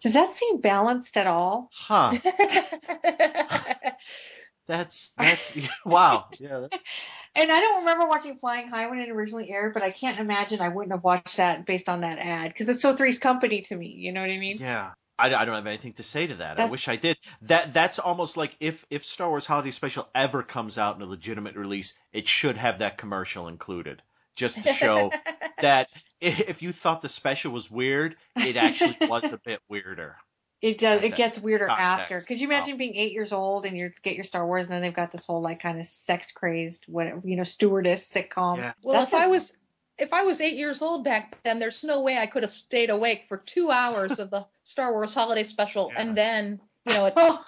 Does 0.04 0.14
that 0.14 0.34
seem 0.34 0.62
balanced 0.62 1.18
at 1.18 1.28
all? 1.28 1.70
huh? 1.74 2.14
That's 4.68 5.12
that's 5.18 5.58
wow. 5.86 6.28
Yeah. 6.40 6.68
And 7.36 7.52
I 7.52 7.60
don't 7.60 7.80
remember 7.80 8.08
watching 8.08 8.38
Flying 8.38 8.70
High 8.70 8.90
when 8.90 9.00
it 9.00 9.10
originally 9.10 9.50
aired, 9.52 9.74
but 9.74 9.84
I 9.84 9.92
can't 9.92 10.20
imagine 10.20 10.62
I 10.62 10.70
wouldn't 10.70 10.94
have 10.94 11.04
watched 11.04 11.38
that 11.38 11.66
based 11.66 11.90
on 11.90 12.02
that 12.02 12.20
ad 12.20 12.50
because 12.54 12.70
it's 12.70 12.82
so 12.82 12.96
Three's 12.96 13.20
Company 13.20 13.62
to 13.64 13.76
me. 13.76 13.88
You 13.88 14.14
know 14.14 14.22
what 14.22 14.30
I 14.30 14.38
mean? 14.38 14.58
Yeah. 14.58 14.92
I, 15.20 15.34
I 15.34 15.46
don't 15.46 15.56
have 15.56 15.68
anything 15.68 15.94
to 15.94 16.04
say 16.04 16.28
to 16.28 16.36
that. 16.36 16.60
I 16.60 16.70
wish 16.70 16.88
I 16.88 16.96
did. 16.96 17.18
That 17.44 17.74
that's 17.74 18.00
almost 18.00 18.36
like 18.36 18.56
if 18.60 18.86
if 18.90 19.06
Star 19.06 19.30
Wars 19.30 19.46
Holiday 19.46 19.72
Special 19.72 20.08
ever 20.16 20.44
comes 20.44 20.78
out 20.78 20.96
in 20.96 21.02
a 21.02 21.06
legitimate 21.06 21.56
release, 21.56 21.94
it 22.12 22.28
should 22.28 22.58
have 22.58 22.80
that 22.80 22.98
commercial 22.98 23.48
included, 23.48 24.02
just 24.36 24.64
to 24.64 24.74
show 24.74 25.12
that 25.62 25.88
if 26.24 26.62
you 26.62 26.72
thought 26.72 27.02
the 27.02 27.10
special 27.10 27.52
was 27.52 27.70
weird, 27.70 28.16
it 28.36 28.56
actually 28.56 28.98
was 29.10 29.32
a 29.32 29.38
bit 29.38 29.60
weirder. 29.70 30.16
It 30.62 30.78
does. 30.78 31.04
It 31.04 31.16
gets 31.16 31.38
weirder 31.38 31.70
after. 31.70 32.22
Could 32.22 32.40
you 32.40 32.48
imagine 32.48 32.76
oh. 32.76 32.78
being 32.78 32.96
eight 32.96 33.12
years 33.12 33.34
old 33.34 33.66
and 33.66 33.78
you 33.78 33.92
get 34.02 34.16
your 34.16 34.24
Star 34.24 34.48
Wars, 34.48 34.68
and 34.68 34.74
then 34.74 34.82
they've 34.82 34.94
got 34.94 35.12
this 35.12 35.26
whole 35.26 35.42
like 35.42 35.60
kind 35.60 35.78
of 35.78 35.86
sex 35.86 36.32
crazed, 36.32 36.86
what 36.88 37.26
you 37.26 37.36
know, 37.36 37.44
stewardess 37.44 38.10
sitcom. 38.10 38.74
Well, 38.82 39.00
That's 39.00 39.12
if 39.12 39.20
I 39.20 39.26
a- 39.26 39.30
was 39.30 39.58
if 39.98 40.14
I 40.14 40.24
was 40.24 40.40
eight 40.40 40.56
years 40.56 40.82
old 40.82 41.04
back 41.04 41.38
then, 41.44 41.60
there's 41.60 41.84
no 41.84 42.02
way 42.02 42.18
I 42.18 42.28
could 42.28 42.44
have 42.44 42.52
stayed 42.52 42.90
awake 42.90 43.26
for 43.28 43.38
two 43.38 43.72
hours 43.72 44.20
of 44.20 44.30
the 44.30 44.46
Star 44.64 44.94
Wars 44.94 45.14
Holiday 45.14 45.44
Special 45.44 45.92
and 45.96 46.18
then 46.18 46.62
you 46.86 46.94
know, 46.94 47.06
it, 47.16 47.40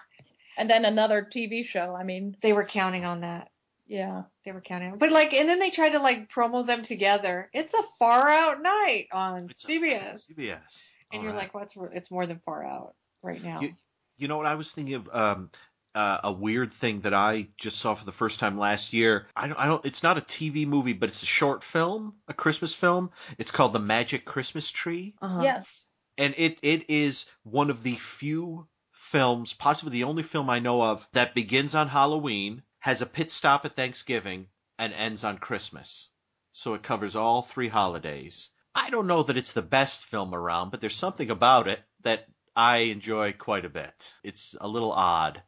and 0.58 0.70
then 0.70 0.84
another 0.84 1.26
TV 1.30 1.66
show. 1.66 1.96
I 1.98 2.04
mean, 2.04 2.36
they 2.42 2.52
were 2.52 2.66
counting 2.66 3.06
on 3.06 3.22
that. 3.22 3.50
Yeah, 3.88 4.24
they 4.44 4.52
were 4.52 4.62
counting. 4.62 4.98
But 4.98 5.12
like, 5.12 5.34
and 5.34 5.48
then 5.48 5.60
they 5.60 5.70
tried 5.70 5.92
to 5.92 6.00
like 6.00 6.32
promo 6.32 6.66
them 6.66 6.84
together. 6.84 7.50
It's 7.54 7.74
a 7.74 7.84
far 8.00 8.30
out 8.30 8.62
night 8.62 9.08
on 9.12 9.48
CBS, 9.48 10.32
CBS. 10.32 10.92
and 11.14 11.24
you're 11.24 11.34
like, 11.34 11.54
what's 11.54 11.76
it's 11.94 12.10
more 12.10 12.26
than 12.26 12.40
far 12.40 12.66
out 12.66 12.96
right 13.22 13.44
now. 13.44 13.62
You, 13.62 13.76
you 14.18 14.28
know 14.28 14.38
what 14.38 14.48
I 14.48 14.56
was 14.56 14.72
thinking 14.72 14.96
of? 14.96 15.10
Um, 15.12 15.50
uh, 15.94 16.20
a 16.26 16.32
weird 16.32 16.74
thing 16.74 17.00
that 17.02 17.14
I 17.14 17.48
just 17.58 17.78
saw 17.78 17.94
for 17.94 18.04
the 18.04 18.12
first 18.12 18.40
time 18.40 18.58
last 18.58 18.92
year. 18.92 19.28
I 19.36 19.48
don't, 19.48 19.58
I 19.58 19.66
don't. 19.66 19.86
It's 19.86 20.04
not 20.04 20.18
a 20.18 20.22
TV 20.22 20.68
movie, 20.68 20.94
but 20.94 21.08
it's 21.08 21.24
a 21.24 21.28
short 21.28 21.64
film, 21.64 22.16
a 22.28 22.34
Christmas 22.34 22.74
film. 22.74 23.12
It's 23.38 23.52
called 23.52 23.72
The 23.72 23.80
Magic 23.80 24.26
Christmas 24.26 24.70
Tree. 24.70 25.16
Uh-huh. 25.22 25.42
yes, 25.44 26.12
and 26.18 26.34
it 26.38 26.60
it 26.64 26.90
is 26.90 27.28
one 27.44 27.70
of 27.70 27.84
the 27.84 27.94
few 27.94 28.68
films, 28.92 29.54
possibly 29.54 29.94
the 29.94 30.04
only 30.04 30.24
film 30.24 30.50
I 30.50 30.60
know 30.60 30.82
of 30.82 31.08
that 31.14 31.36
begins 31.36 31.76
on 31.76 31.88
Halloween, 31.88 32.64
has 32.86 33.02
a 33.02 33.06
pit 33.08 33.32
stop 33.32 33.66
at 33.66 33.74
Thanksgiving, 33.74 34.46
and 34.78 34.94
ends 34.94 35.24
on 35.24 35.40
Christmas. 35.40 36.12
So 36.52 36.76
it 36.76 36.84
covers 36.84 37.16
all 37.16 37.42
three 37.42 37.68
holidays. 37.68 38.52
I 38.76 38.92
don't 38.92 39.08
know 39.08 39.24
that 39.24 39.38
it's 39.38 39.54
the 39.54 39.64
best 39.64 40.06
film 40.06 40.36
around, 40.36 40.70
but 40.70 40.82
there's 40.82 40.96
something 40.96 41.32
about 41.32 41.68
it 41.68 41.80
that 42.04 42.28
I 42.56 42.78
enjoy 42.78 43.34
quite 43.34 43.66
a 43.66 43.70
bit. 43.70 44.14
It's 44.24 44.56
a 44.62 44.68
little 44.68 44.92
odd. 44.92 45.42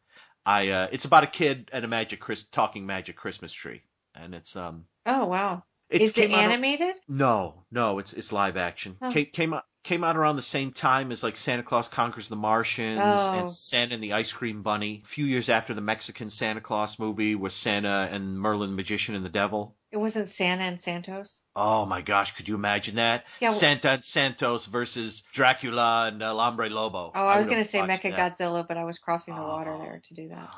I 0.47 0.69
uh, 0.69 0.87
it's 0.91 1.05
about 1.05 1.25
a 1.25 1.27
kid 1.27 1.69
and 1.71 1.85
a 1.85 1.87
magic 1.87 2.19
Chris 2.19 2.43
talking 2.43 2.87
magic 2.87 3.17
Christmas 3.17 3.53
tree, 3.53 3.83
and 4.15 4.33
it's 4.33 4.55
um 4.55 4.85
oh 5.05 5.25
wow, 5.25 5.63
It's 5.91 6.05
is 6.05 6.17
it 6.17 6.31
animated? 6.31 6.95
no, 7.07 7.65
no, 7.69 7.99
it's 7.99 8.13
it's 8.13 8.31
live 8.33 8.57
action. 8.57 8.97
Oh. 8.99 9.11
Came, 9.11 9.27
came 9.27 9.53
out 9.53 9.65
came 9.87 10.03
out 10.03 10.17
around 10.17 10.35
the 10.35 10.41
same 10.41 10.69
time 10.73 11.13
as 11.13 11.23
like 11.23 11.37
Santa 11.37 11.63
Claus 11.63 11.87
Conquers 11.87 12.27
the 12.27 12.35
Martians 12.35 12.99
Oh. 13.01 13.33
and 13.33 13.49
Santa 13.49 13.93
and 13.93 14.03
the 14.03 14.11
Ice 14.11 14.33
Cream 14.33 14.61
Bunny. 14.61 15.01
A 15.05 15.07
few 15.07 15.25
years 15.25 15.47
after 15.47 15.73
the 15.73 15.79
Mexican 15.79 16.29
Santa 16.29 16.59
Claus 16.59 16.99
movie 16.99 17.35
was 17.35 17.53
Santa 17.53 18.09
and 18.11 18.37
Merlin 18.37 18.75
Magician 18.75 19.15
and 19.15 19.23
the 19.23 19.29
Devil. 19.29 19.77
It 19.89 19.97
wasn't 19.97 20.27
Santa 20.27 20.63
and 20.63 20.77
Santos. 20.77 21.41
Oh 21.55 21.85
my 21.85 22.01
gosh, 22.01 22.35
could 22.35 22.49
you 22.49 22.55
imagine 22.55 22.95
that? 22.95 23.23
Yeah, 23.39 23.47
Santa 23.47 23.91
and 23.91 24.03
Santos 24.03 24.65
versus 24.65 25.23
Dracula 25.31 26.09
and 26.11 26.21
El 26.21 26.37
Hombre 26.37 26.69
Lobo. 26.69 27.13
Oh, 27.15 27.25
I 27.25 27.37
was 27.37 27.47
gonna 27.47 27.63
say 27.63 27.79
watched 27.79 28.03
Mecha 28.03 28.13
that. 28.13 28.37
Godzilla, 28.37 28.67
but 28.67 28.75
I 28.75 28.83
was 28.83 28.99
crossing 28.99 29.35
the 29.35 29.41
water 29.41 29.71
oh. 29.71 29.79
there 29.79 30.01
to 30.03 30.13
do 30.13 30.27
that. 30.27 30.49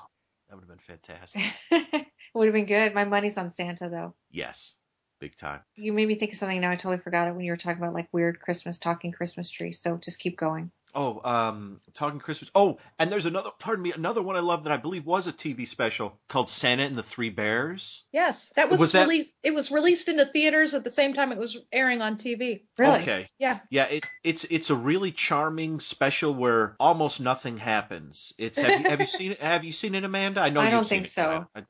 That 0.49 0.55
would 0.55 0.61
have 0.61 0.69
been 0.69 0.79
fantastic. 0.79 1.43
it 1.69 2.07
would 2.33 2.47
have 2.47 2.55
been 2.55 2.65
good. 2.65 2.95
My 2.95 3.05
money's 3.05 3.37
on 3.37 3.51
Santa 3.51 3.89
though. 3.89 4.15
yes, 4.31 4.78
big 5.19 5.35
time. 5.35 5.61
You 5.75 5.93
made 5.93 6.07
me 6.07 6.15
think 6.15 6.31
of 6.31 6.37
something 6.37 6.61
now. 6.61 6.71
I 6.71 6.75
totally 6.75 6.97
forgot 6.97 7.27
it 7.27 7.35
when 7.35 7.45
you 7.45 7.51
were 7.51 7.57
talking 7.57 7.81
about 7.81 7.93
like 7.93 8.09
weird 8.11 8.39
Christmas 8.39 8.79
talking 8.79 9.11
Christmas 9.11 9.49
tree. 9.49 9.71
So 9.73 9.97
just 9.97 10.19
keep 10.19 10.37
going. 10.37 10.71
Oh, 10.95 11.21
um, 11.23 11.77
talking 11.93 12.17
Christmas. 12.19 12.49
Oh, 12.55 12.79
and 12.97 13.11
there's 13.11 13.27
another. 13.27 13.51
Pardon 13.59 13.83
me, 13.83 13.91
another 13.93 14.23
one 14.23 14.35
I 14.35 14.39
love 14.39 14.63
that 14.63 14.73
I 14.73 14.77
believe 14.77 15.05
was 15.05 15.27
a 15.27 15.31
TV 15.31 15.67
special 15.67 16.17
called 16.29 16.49
Santa 16.49 16.81
and 16.81 16.97
the 16.97 17.03
Three 17.03 17.29
Bears. 17.29 18.05
yes, 18.11 18.51
that 18.55 18.71
was, 18.71 18.79
Was 18.79 18.91
that- 18.93 19.03
released. 19.03 19.31
It 19.43 19.53
was 19.53 19.69
released 19.69 20.07
into 20.09 20.25
theaters 20.25 20.73
at 20.73 20.83
the 20.83 20.89
same 20.89 21.13
time 21.13 21.31
it 21.31 21.37
was 21.37 21.57
airing 21.71 22.01
on 22.01 22.17
TV. 22.17 22.63
Really? 22.79 23.01
Okay. 23.01 23.27
Yeah. 23.37 23.59
Yeah, 23.69 23.85
it, 23.85 24.07
it's 24.23 24.45
it's 24.45 24.71
a 24.71 24.75
really 24.75 25.11
charming 25.11 25.79
special 25.79 26.33
where 26.33 26.75
almost 26.79 27.21
nothing 27.21 27.57
happens. 27.57 28.33
It's 28.39 28.57
have 28.57 28.81
you, 28.81 28.89
have 28.89 28.99
you 28.99 29.05
seen 29.19 29.31
it? 29.33 29.41
Have 29.41 29.63
you 29.63 29.71
seen 29.71 29.93
it, 29.93 30.03
Amanda? 30.03 30.41
I 30.41 30.49
know 30.49 30.61
I 30.61 30.71
don't 30.71 30.83
seen 30.85 31.03
think 31.03 31.05
it, 31.05 31.11
so. 31.11 31.23
Joanna. 31.23 31.47
I- 31.55 31.63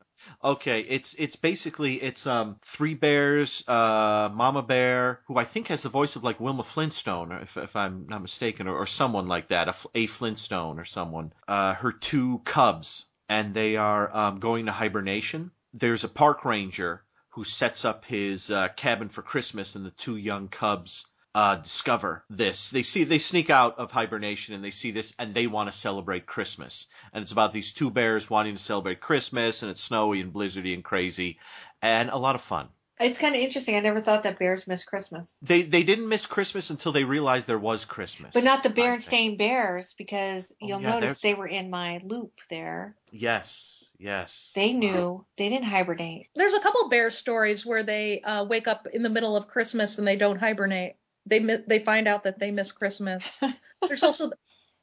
Okay, 0.44 0.82
it's 0.82 1.14
it's 1.16 1.36
basically 1.36 2.02
it's 2.02 2.28
um 2.28 2.58
three 2.62 2.94
bears, 2.94 3.64
uh, 3.68 4.30
Mama 4.34 4.62
Bear, 4.62 5.22
who 5.28 5.38
I 5.38 5.44
think 5.44 5.68
has 5.68 5.82
the 5.84 5.90
voice 5.90 6.16
of 6.16 6.24
like 6.24 6.40
Wilma 6.40 6.64
Flintstone, 6.64 7.32
if 7.32 7.58
if 7.58 7.76
I'm 7.76 8.06
not 8.08 8.22
mistaken, 8.22 8.68
or, 8.68 8.76
or 8.76 8.86
someone 8.86 9.28
like 9.28 9.48
that, 9.50 9.68
a, 9.68 9.76
a 9.96 10.08
Flintstone 10.08 10.80
or 10.80 10.86
someone. 10.86 11.34
Uh, 11.48 11.74
her 11.76 11.92
two 11.92 12.40
cubs, 12.46 13.08
and 13.28 13.54
they 13.54 13.78
are 13.78 14.16
um, 14.16 14.40
going 14.40 14.66
to 14.66 14.72
hibernation. 14.72 15.52
There's 15.74 16.04
a 16.04 16.10
park 16.10 16.46
ranger 16.46 17.04
who 17.30 17.44
sets 17.44 17.86
up 17.86 18.06
his 18.06 18.52
uh, 18.52 18.70
cabin 18.76 19.10
for 19.10 19.22
Christmas, 19.22 19.76
and 19.76 19.86
the 19.86 19.92
two 19.92 20.18
young 20.18 20.48
cubs 20.48 21.06
uh, 21.36 21.56
discover 21.58 22.24
this. 22.30 22.72
They 22.72 22.82
see 22.82 23.04
they 23.04 23.20
sneak 23.20 23.50
out 23.50 23.78
of 23.78 23.92
hibernation 23.92 24.56
and 24.56 24.64
they 24.64 24.72
see 24.72 24.92
this, 24.92 25.14
and 25.20 25.34
they 25.34 25.48
want 25.48 25.72
to 25.72 25.78
celebrate 25.78 26.26
Christmas. 26.26 26.88
And 27.14 27.22
it's 27.22 27.32
about 27.32 27.54
these 27.54 27.72
two 27.72 27.92
bears 27.92 28.30
wanting 28.30 28.56
to 28.56 28.62
celebrate 28.62 29.00
Christmas, 29.00 29.62
and 29.62 29.70
it's 29.72 29.82
snowy 29.82 30.22
and 30.22 30.34
blizzardy 30.34 30.74
and 30.74 30.84
crazy, 30.84 31.38
and 31.82 32.10
a 32.10 32.18
lot 32.18 32.36
of 32.36 32.42
fun. 32.42 32.70
It's 33.00 33.18
kind 33.18 33.34
of 33.34 33.40
interesting. 33.42 33.78
I 33.78 33.80
never 33.80 34.02
thought 34.02 34.24
that 34.24 34.40
bears 34.40 34.68
miss 34.68 34.84
Christmas, 34.84 35.38
They 35.42 35.62
they 35.62 35.84
didn't 35.84 36.10
miss 36.10 36.26
Christmas 36.26 36.70
until 36.70 36.92
they 36.92 37.06
realized 37.06 37.48
there 37.48 37.58
was 37.58 37.86
Christmas. 37.86 38.34
but 38.34 38.44
not 38.44 38.62
the 38.64 38.70
Berenstain 38.70 39.38
Bears 39.38 39.94
because 39.98 40.52
Oh, 40.62 40.68
you'll 40.68 40.82
yeah, 40.82 40.90
notice 40.90 41.00
there's- 41.02 41.22
they 41.22 41.34
were 41.34 41.48
in 41.48 41.70
my 41.70 42.02
loop 42.04 42.34
there. 42.50 42.98
Yes, 43.12 43.90
yes. 43.98 44.52
They 44.54 44.74
knew 44.74 45.26
they 45.38 45.48
didn't 45.48 45.66
hibernate. 45.68 46.28
There's 46.36 46.54
a 46.56 46.60
couple 46.60 46.90
bear 46.90 47.10
stories 47.10 47.66
where 47.66 47.84
they 47.84 48.20
uh, 48.22 48.44
wake 48.46 48.68
up 48.68 48.86
in 48.92 49.02
the 49.04 49.10
middle 49.10 49.38
of 49.38 49.48
Christmas 49.48 49.98
and 49.98 50.06
they 50.08 50.18
don't 50.18 50.40
hibernate. 50.40 50.96
They 51.26 51.40
they 51.40 51.80
find 51.80 52.08
out 52.08 52.24
that 52.24 52.40
they 52.40 52.52
miss 52.52 52.72
Christmas. 52.72 53.40
There's 53.88 54.04
also, 54.04 54.32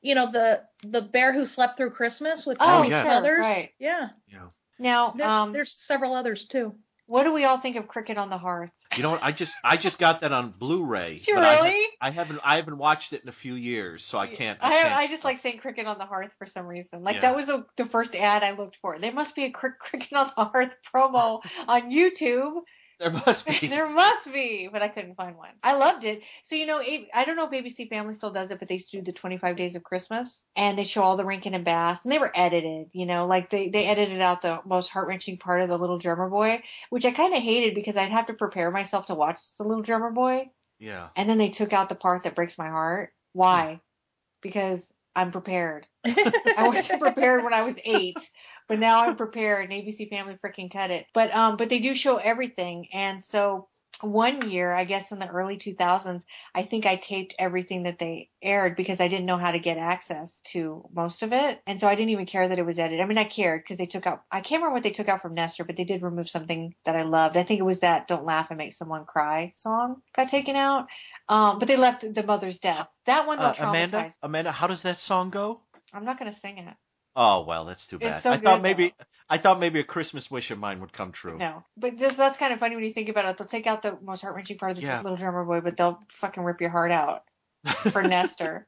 you 0.03 0.15
know, 0.15 0.31
the 0.31 0.63
the 0.87 1.03
bear 1.03 1.33
who 1.33 1.45
slept 1.45 1.77
through 1.77 1.91
Christmas 1.91 2.47
with 2.47 2.59
Oh, 2.61 2.67
Penny 2.79 2.91
yes. 2.91 3.07
Feathers. 3.07 3.41
right. 3.41 3.71
Yeah. 3.79 4.09
Now, 4.79 5.13
There- 5.17 5.27
um, 5.27 5.53
there's 5.55 5.73
several 5.75 6.15
others 6.15 6.45
too. 6.47 6.75
What 7.09 7.23
do 7.23 7.33
we 7.33 7.45
all 7.45 7.57
think 7.57 7.77
of 7.77 7.87
Cricket 7.87 8.19
on 8.19 8.31
the 8.31 8.37
Hearth? 8.37 8.73
You 8.97 9.05
know 9.05 9.11
what? 9.13 9.23
I 9.23 9.31
just 9.31 9.55
I 9.65 9.77
just 9.77 9.99
got 10.01 10.21
that 10.21 10.33
on 10.33 10.51
Blu-ray. 10.51 11.19
Did 11.19 11.27
you 11.29 11.35
but 11.37 11.45
I 11.45 11.55
ha- 11.57 11.63
really? 11.65 11.87
I, 12.01 12.11
haven't 12.11 12.41
I 12.43 12.57
haven't 12.57 12.79
watched 12.79 13.13
it 13.13 13.23
in 13.23 13.29
a 13.29 13.33
few 13.33 13.55
years, 13.55 14.03
so 14.05 14.19
I 14.19 14.27
can't. 14.27 14.59
I 14.61 14.67
I, 14.67 14.83
can't. 14.83 14.99
I 14.99 15.07
just 15.07 15.25
like 15.25 15.39
saying 15.39 15.59
Cricket 15.59 15.87
on 15.87 15.99
the 15.99 16.05
Hearth 16.05 16.35
for 16.37 16.47
some 16.47 16.67
reason. 16.67 17.05
Like 17.05 17.15
Yeah. 17.17 17.21
that 17.23 17.37
was 17.37 17.49
a, 17.49 17.65
the 17.77 17.85
first 17.85 18.15
ad 18.17 18.43
I 18.43 18.51
looked 18.51 18.77
for. 18.83 18.99
There 18.99 19.13
must 19.13 19.35
be 19.37 19.45
a 19.45 19.51
Crick- 19.51 19.79
Cricket 19.79 20.13
on 20.15 20.31
the 20.37 20.45
Hearth 20.47 20.77
promo 20.93 21.41
on 21.69 21.93
YouTube. 21.93 22.61
There 22.99 23.11
must 23.11 23.47
be. 23.47 23.67
there 23.67 23.89
must 23.89 24.33
be, 24.33 24.69
but 24.73 24.83
I 24.83 24.89
couldn't 24.89 25.17
find 25.17 25.37
one. 25.37 25.51
I 25.63 25.75
loved 25.77 26.05
it. 26.05 26.23
So 26.45 26.55
you 26.57 26.67
know, 26.67 26.79
I 26.79 27.25
don't 27.25 27.37
know 27.37 27.49
if 27.49 27.51
ABC 27.51 27.89
Family 27.89 28.15
still 28.15 28.31
does 28.33 28.51
it, 28.51 28.59
but 28.59 28.69
they 28.69 28.75
used 28.75 28.91
to 28.91 28.99
do 28.99 29.03
the 29.03 29.13
25 29.13 29.57
Days 29.57 29.77
of 29.77 29.83
Christmas, 29.83 30.45
and 30.57 30.79
they 30.79 30.85
show 30.85 31.03
all 31.03 31.17
the 31.17 31.25
Rankin 31.25 31.55
and 31.55 31.65
Bass, 31.65 32.05
and 32.05 32.13
they 32.13 32.19
were 32.19 32.33
edited. 32.35 32.89
You 32.93 33.07
know, 33.07 33.27
like 33.27 33.51
they 33.51 33.69
they 33.69 33.87
edited 33.87 34.21
out 34.21 34.43
the 34.43 34.61
most 34.65 34.89
heart 34.89 35.09
wrenching 35.09 35.37
part 35.39 35.61
of 35.61 35.69
the 35.69 35.79
Little 35.79 35.99
Drummer 35.99 36.29
Boy, 36.31 36.63
which 36.91 37.05
I 37.05 37.11
kind 37.11 37.35
of 37.35 37.43
hated 37.43 37.75
because 37.75 37.97
I'd 37.97 38.11
have 38.11 38.27
to 38.27 38.35
prepare 38.35 38.71
myself 38.71 39.07
to 39.07 39.15
watch 39.15 39.41
the 39.59 39.65
Little 39.65 39.83
Drummer 39.83 40.11
Boy, 40.11 40.51
Yeah. 40.79 41.09
and 41.17 41.29
then 41.29 41.39
they 41.39 41.51
took 41.51 41.73
out 41.73 41.89
the 41.89 41.95
part 41.95 42.23
that 42.25 42.35
breaks 42.35 42.57
my 42.59 42.69
heart. 42.69 43.13
Why? 43.33 43.73
Hmm. 43.75 43.79
Because 44.43 44.93
I'm 45.17 45.33
prepared. 45.33 45.87
I 46.05 46.69
wasn't 46.69 47.01
prepared 47.01 47.43
when 47.43 47.55
I 47.55 47.63
was 47.65 47.79
eight, 47.85 48.19
but 48.69 48.79
now 48.79 49.05
I'm 49.05 49.17
prepared. 49.17 49.71
And 49.71 49.73
ABC 49.73 50.09
Family 50.09 50.37
freaking 50.45 50.73
cut 50.73 50.91
it. 50.91 51.07
But 51.15 51.35
um, 51.35 51.57
but 51.57 51.69
they 51.69 51.79
do 51.79 51.95
show 51.95 52.17
everything, 52.17 52.89
and 52.93 53.23
so 53.23 53.69
one 54.03 54.51
year, 54.51 54.75
I 54.75 54.85
guess 54.85 55.11
in 55.11 55.19
the 55.19 55.29
early 55.29 55.57
2000s, 55.57 56.25
I 56.55 56.63
think 56.63 56.85
I 56.85 56.97
taped 56.97 57.35
everything 57.39 57.85
that 57.85 57.99
they 57.99 58.29
aired 58.43 58.77
because 58.77 59.01
I 59.01 59.09
didn't 59.09 59.25
know 59.25 59.39
how 59.39 59.53
to 59.53 59.59
get 59.59 59.79
access 59.79 60.43
to 60.53 60.87
most 60.93 61.23
of 61.23 61.33
it, 61.33 61.63
and 61.67 61.81
so 61.81 61.89
I 61.89 61.95
didn't 61.95 62.11
even 62.11 62.27
care 62.27 62.47
that 62.47 62.59
it 62.59 62.67
was 62.67 62.79
edited. 62.79 63.01
I 63.01 63.07
mean, 63.07 63.17
I 63.17 63.25
cared 63.25 63.63
because 63.63 63.79
they 63.79 63.87
took 63.87 64.07
out. 64.07 64.23
I 64.31 64.41
can't 64.41 64.61
remember 64.61 64.75
what 64.75 64.83
they 64.83 64.91
took 64.91 65.09
out 65.09 65.23
from 65.23 65.35
Nestor, 65.35 65.65
but 65.65 65.77
they 65.77 65.85
did 65.85 66.03
remove 66.03 66.29
something 66.29 66.75
that 66.85 66.97
I 66.97 67.03
loved. 67.03 67.37
I 67.37 67.43
think 67.43 67.59
it 67.59 67.65
was 67.65 67.81
that 67.81 68.07
"Don't 68.07 68.27
Laugh 68.27 68.51
and 68.51 68.59
Make 68.59 68.75
Someone 68.75 69.07
Cry" 69.07 69.53
song 69.55 70.03
got 70.15 70.29
taken 70.29 70.57
out. 70.57 70.89
Um, 71.29 71.59
but 71.59 71.67
they 71.67 71.77
left 71.77 72.13
the 72.15 72.23
mother's 72.23 72.59
death. 72.59 72.95
That 73.07 73.27
one 73.27 73.39
Uh, 73.39 73.53
got. 73.55 73.61
Amanda, 73.61 74.13
Amanda, 74.23 74.53
how 74.53 74.67
does 74.67 74.83
that 74.83 74.99
song 74.99 75.31
go? 75.31 75.63
I'm 75.95 76.05
not 76.05 76.19
gonna 76.19 76.33
sing 76.33 76.59
it. 76.59 76.75
Oh 77.19 77.45
well, 77.45 77.65
that's 77.65 77.87
too 77.87 77.99
bad. 77.99 78.23
so 78.23 78.31
I 78.31 78.37
thought 78.37 78.61
maybe 78.61 78.93
I 79.31 79.39
thought 79.39 79.59
maybe 79.59 79.81
a 79.81 79.85
Christmas 79.85 80.31
wish 80.31 80.51
of 80.51 80.59
mine 80.59 80.81
would 80.81 80.93
come 80.93 81.13
true. 81.13 81.39
No, 81.39 81.65
but 81.77 81.97
this, 81.99 82.17
that's 82.17 82.37
kind 82.37 82.53
of 82.53 82.61
funny 82.61 82.75
when 82.77 82.85
you 82.85 82.93
think 82.93 83.09
about 83.09 83.25
it. 83.25 83.39
They'll 83.39 83.47
take 83.49 83.67
out 83.67 83.83
the 83.83 83.97
most 84.03 84.21
heart 84.21 84.37
wrenching 84.37 84.59
part 84.59 84.73
of 84.73 84.77
the 84.77 84.83
Yeah. 84.83 85.01
little 85.03 85.17
drummer 85.17 85.45
boy, 85.45 85.61
but 85.63 85.77
they'll 85.79 85.99
fucking 86.11 86.43
rip 86.45 86.61
your 86.61 86.71
heart 86.71 86.93
out 86.93 87.23
for 87.91 88.03
Nestor. 88.05 88.67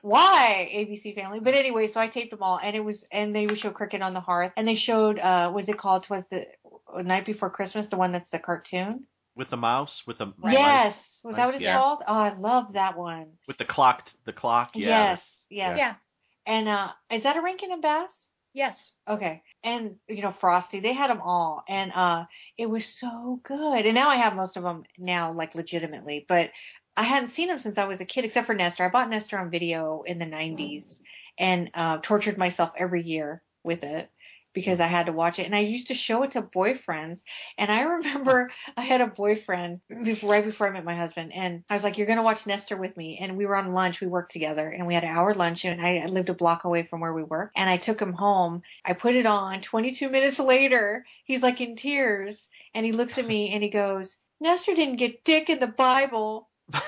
Why 0.00 0.70
ABC 0.72 1.14
Family? 1.14 1.38
But 1.40 1.52
anyway, 1.54 1.86
so 1.86 2.00
I 2.00 2.08
taped 2.08 2.30
them 2.30 2.42
all, 2.42 2.58
and 2.58 2.74
it 2.74 2.80
was, 2.82 3.06
and 3.12 3.36
they 3.36 3.46
would 3.46 3.58
show 3.58 3.70
Cricket 3.70 4.00
on 4.00 4.14
the 4.14 4.20
Hearth, 4.20 4.52
and 4.56 4.66
they 4.66 4.74
showed, 4.74 5.18
uh, 5.18 5.52
was 5.54 5.68
it 5.68 5.76
called? 5.76 6.08
Was 6.08 6.26
the 6.28 6.46
Night 6.96 7.26
Before 7.26 7.50
Christmas 7.50 7.88
the 7.88 7.96
one 7.96 8.10
that's 8.12 8.30
the 8.30 8.38
cartoon? 8.38 9.04
With 9.36 9.50
the 9.50 9.56
mouse, 9.58 10.06
with 10.06 10.18
the 10.18 10.32
Yes, 10.42 10.52
mice- 10.54 11.20
was 11.24 11.36
that 11.36 11.46
what 11.46 11.54
it's 11.54 11.64
yeah. 11.64 11.76
called? 11.78 12.02
Oh, 12.08 12.14
I 12.14 12.32
love 12.34 12.72
that 12.72 12.96
one. 12.96 13.32
With 13.46 13.58
the 13.58 13.64
clock, 13.66 14.08
the 14.24 14.32
clock. 14.32 14.70
Yeah. 14.74 14.88
Yes, 15.10 15.44
yes. 15.50 15.78
Yeah. 15.78 15.94
And 16.46 16.68
uh, 16.68 16.92
is 17.10 17.22
that 17.22 17.36
a 17.36 17.40
Rankin 17.40 17.72
and 17.72 17.82
Bass? 17.82 18.30
Yes. 18.54 18.92
Okay. 19.08 19.42
And 19.64 19.96
you 20.08 20.22
know 20.22 20.30
Frosty, 20.30 20.80
they 20.80 20.92
had 20.92 21.10
them 21.10 21.22
all, 21.22 21.64
and 21.68 21.92
uh, 21.94 22.24
it 22.58 22.68
was 22.68 22.84
so 22.84 23.40
good. 23.42 23.86
And 23.86 23.94
now 23.94 24.08
I 24.08 24.16
have 24.16 24.36
most 24.36 24.56
of 24.56 24.62
them 24.62 24.84
now, 24.98 25.32
like 25.32 25.54
legitimately, 25.54 26.26
but 26.28 26.50
I 26.96 27.04
hadn't 27.04 27.28
seen 27.28 27.48
them 27.48 27.58
since 27.58 27.78
I 27.78 27.86
was 27.86 28.00
a 28.02 28.04
kid, 28.04 28.24
except 28.24 28.46
for 28.46 28.54
Nestor. 28.54 28.84
I 28.84 28.90
bought 28.90 29.08
Nestor 29.08 29.38
on 29.38 29.50
video 29.50 30.02
in 30.06 30.18
the 30.18 30.26
'90s, 30.26 30.98
and 31.38 31.70
uh, 31.74 31.98
tortured 32.02 32.36
myself 32.36 32.72
every 32.76 33.02
year 33.02 33.42
with 33.64 33.84
it 33.84 34.10
because 34.52 34.80
I 34.80 34.86
had 34.86 35.06
to 35.06 35.12
watch 35.12 35.38
it. 35.38 35.46
And 35.46 35.54
I 35.54 35.60
used 35.60 35.88
to 35.88 35.94
show 35.94 36.22
it 36.22 36.32
to 36.32 36.42
boyfriends. 36.42 37.22
And 37.58 37.70
I 37.70 37.82
remember 37.82 38.50
I 38.76 38.82
had 38.82 39.00
a 39.00 39.06
boyfriend 39.06 39.80
before, 40.04 40.30
right 40.30 40.44
before 40.44 40.68
I 40.68 40.70
met 40.70 40.84
my 40.84 40.94
husband, 40.94 41.32
and 41.32 41.64
I 41.68 41.74
was 41.74 41.84
like, 41.84 41.98
"You're 41.98 42.06
gonna 42.06 42.22
watch 42.22 42.46
Nestor 42.46 42.76
with 42.76 42.96
me." 42.96 43.18
And 43.20 43.36
we 43.36 43.46
were 43.46 43.56
on 43.56 43.72
lunch. 43.72 44.00
We 44.00 44.06
worked 44.06 44.32
together, 44.32 44.68
and 44.68 44.86
we 44.86 44.94
had 44.94 45.04
an 45.04 45.10
hour 45.10 45.34
lunch. 45.34 45.64
And 45.64 45.80
I 45.80 46.06
lived 46.06 46.30
a 46.30 46.34
block 46.34 46.64
away 46.64 46.84
from 46.84 47.00
where 47.00 47.12
we 47.14 47.22
worked. 47.22 47.56
And 47.56 47.68
I 47.68 47.76
took 47.76 48.00
him 48.00 48.12
home. 48.12 48.62
I 48.84 48.92
put 48.92 49.14
it 49.14 49.26
on. 49.26 49.60
22 49.60 50.08
minutes 50.10 50.38
later, 50.40 51.04
he's 51.24 51.42
like 51.42 51.60
in 51.60 51.76
tears, 51.76 52.48
and 52.74 52.86
he 52.86 52.92
looks 52.92 53.18
at 53.18 53.26
me 53.26 53.52
and 53.52 53.62
he 53.62 53.68
goes, 53.68 54.18
"Nestor 54.40 54.74
didn't 54.74 54.96
get 54.96 55.24
dick 55.24 55.50
in 55.50 55.60
the 55.60 55.66
Bible." 55.66 56.48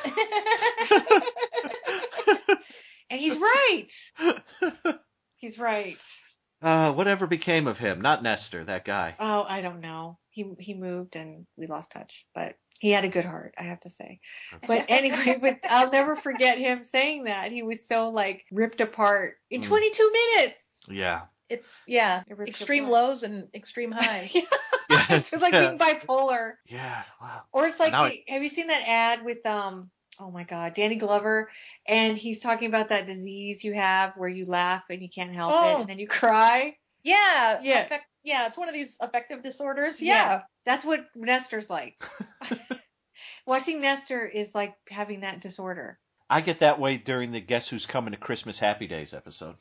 and 3.11 3.21
he's 3.21 3.37
right. 3.37 3.89
He's 5.37 5.59
right. 5.59 6.01
Uh, 6.65 6.93
whatever 6.93 7.27
became 7.27 7.67
of 7.67 7.79
him? 7.79 8.01
Not 8.01 8.23
Nestor, 8.23 8.65
that 8.65 8.85
guy. 8.85 9.15
Oh, 9.21 9.45
I 9.47 9.61
don't 9.61 9.81
know. 9.81 10.19
He 10.31 10.51
he 10.59 10.75
moved 10.75 11.15
and 11.15 11.47
we 11.57 11.67
lost 11.67 11.93
touch, 11.93 12.27
but 12.35 12.57
he 12.81 12.91
had 12.91 13.05
a 13.05 13.09
good 13.09 13.25
heart, 13.25 13.55
I 13.59 13.63
have 13.65 13.81
to 13.81 13.91
say. 13.91 14.21
But 14.67 14.87
anyway, 14.89 15.39
but 15.41 15.59
I'll 15.71 15.91
never 15.93 16.17
forget 16.17 16.59
him 16.59 16.85
saying 16.85 17.25
that. 17.25 17.53
He 17.53 17.63
was 17.63 17.87
so 17.87 18.09
like 18.09 18.45
ripped 18.51 18.81
apart 18.81 19.35
in 19.51 19.61
Mm. 19.61 19.67
22 19.67 20.11
minutes. 20.13 20.83
Yeah. 20.89 21.23
It's 21.51 21.85
yeah, 21.87 22.23
It 22.27 22.39
extreme 22.49 22.85
apart. 22.87 22.93
lows 22.95 23.23
and 23.23 23.49
extreme 23.55 23.93
highs. 23.97 24.35
It's 24.91 25.33
like 25.35 25.53
being 25.53 25.79
bipolar. 25.79 26.53
Yeah. 26.67 27.03
Wow. 27.21 27.43
Or 27.53 27.67
it's 27.67 27.79
like, 27.79 27.93
Now 27.93 28.09
the- 28.09 28.25
have 28.29 28.43
you 28.43 28.49
seen 28.49 28.69
that 28.69 28.83
ad 28.89 29.25
with 29.25 29.45
um? 29.47 29.91
Oh 30.19 30.31
my 30.31 30.45
God, 30.45 30.75
Danny 30.75 30.95
Glover, 30.97 31.51
and 31.87 32.17
he's 32.17 32.41
talking 32.41 32.69
about 32.69 32.89
that 32.89 33.07
disease 33.07 33.63
you 33.65 33.75
have 33.75 34.13
where 34.17 34.29
you 34.29 34.45
laugh 34.47 34.85
and 34.91 35.03
you 35.03 35.09
can't 35.09 35.35
help 35.35 35.53
it, 35.53 35.57
Oh. 35.57 35.81
and 35.81 35.89
then 35.89 35.99
you 35.99 36.07
cry. 36.09 36.77
Yeah, 37.03 37.61
Yeah. 37.63 37.81
affect- 37.85 38.07
yeah, 38.23 38.47
it's 38.47 38.57
one 38.57 38.69
of 38.69 38.75
these 38.75 38.97
affective 39.01 39.43
disorders. 39.43 40.01
Yeah. 40.01 40.43
that's 40.65 40.85
what 40.85 41.05
Nestor's 41.15 41.69
like. 41.69 41.99
Watching 43.47 43.81
Nestor 43.81 44.27
is 44.27 44.55
like 44.55 44.75
having 44.89 45.21
that 45.21 45.41
disorder. 45.41 45.99
I 46.31 46.41
get 46.41 46.61
that 46.61 46.81
way 46.81 46.97
during 46.97 47.33
the 47.33 47.41
Guess 47.41 47.69
Who's 47.69 47.85
Coming 47.87 48.13
to 48.13 48.19
Christmas 48.19 48.59
Happy 48.59 48.87
Days 48.87 49.13
episode. 49.13 49.57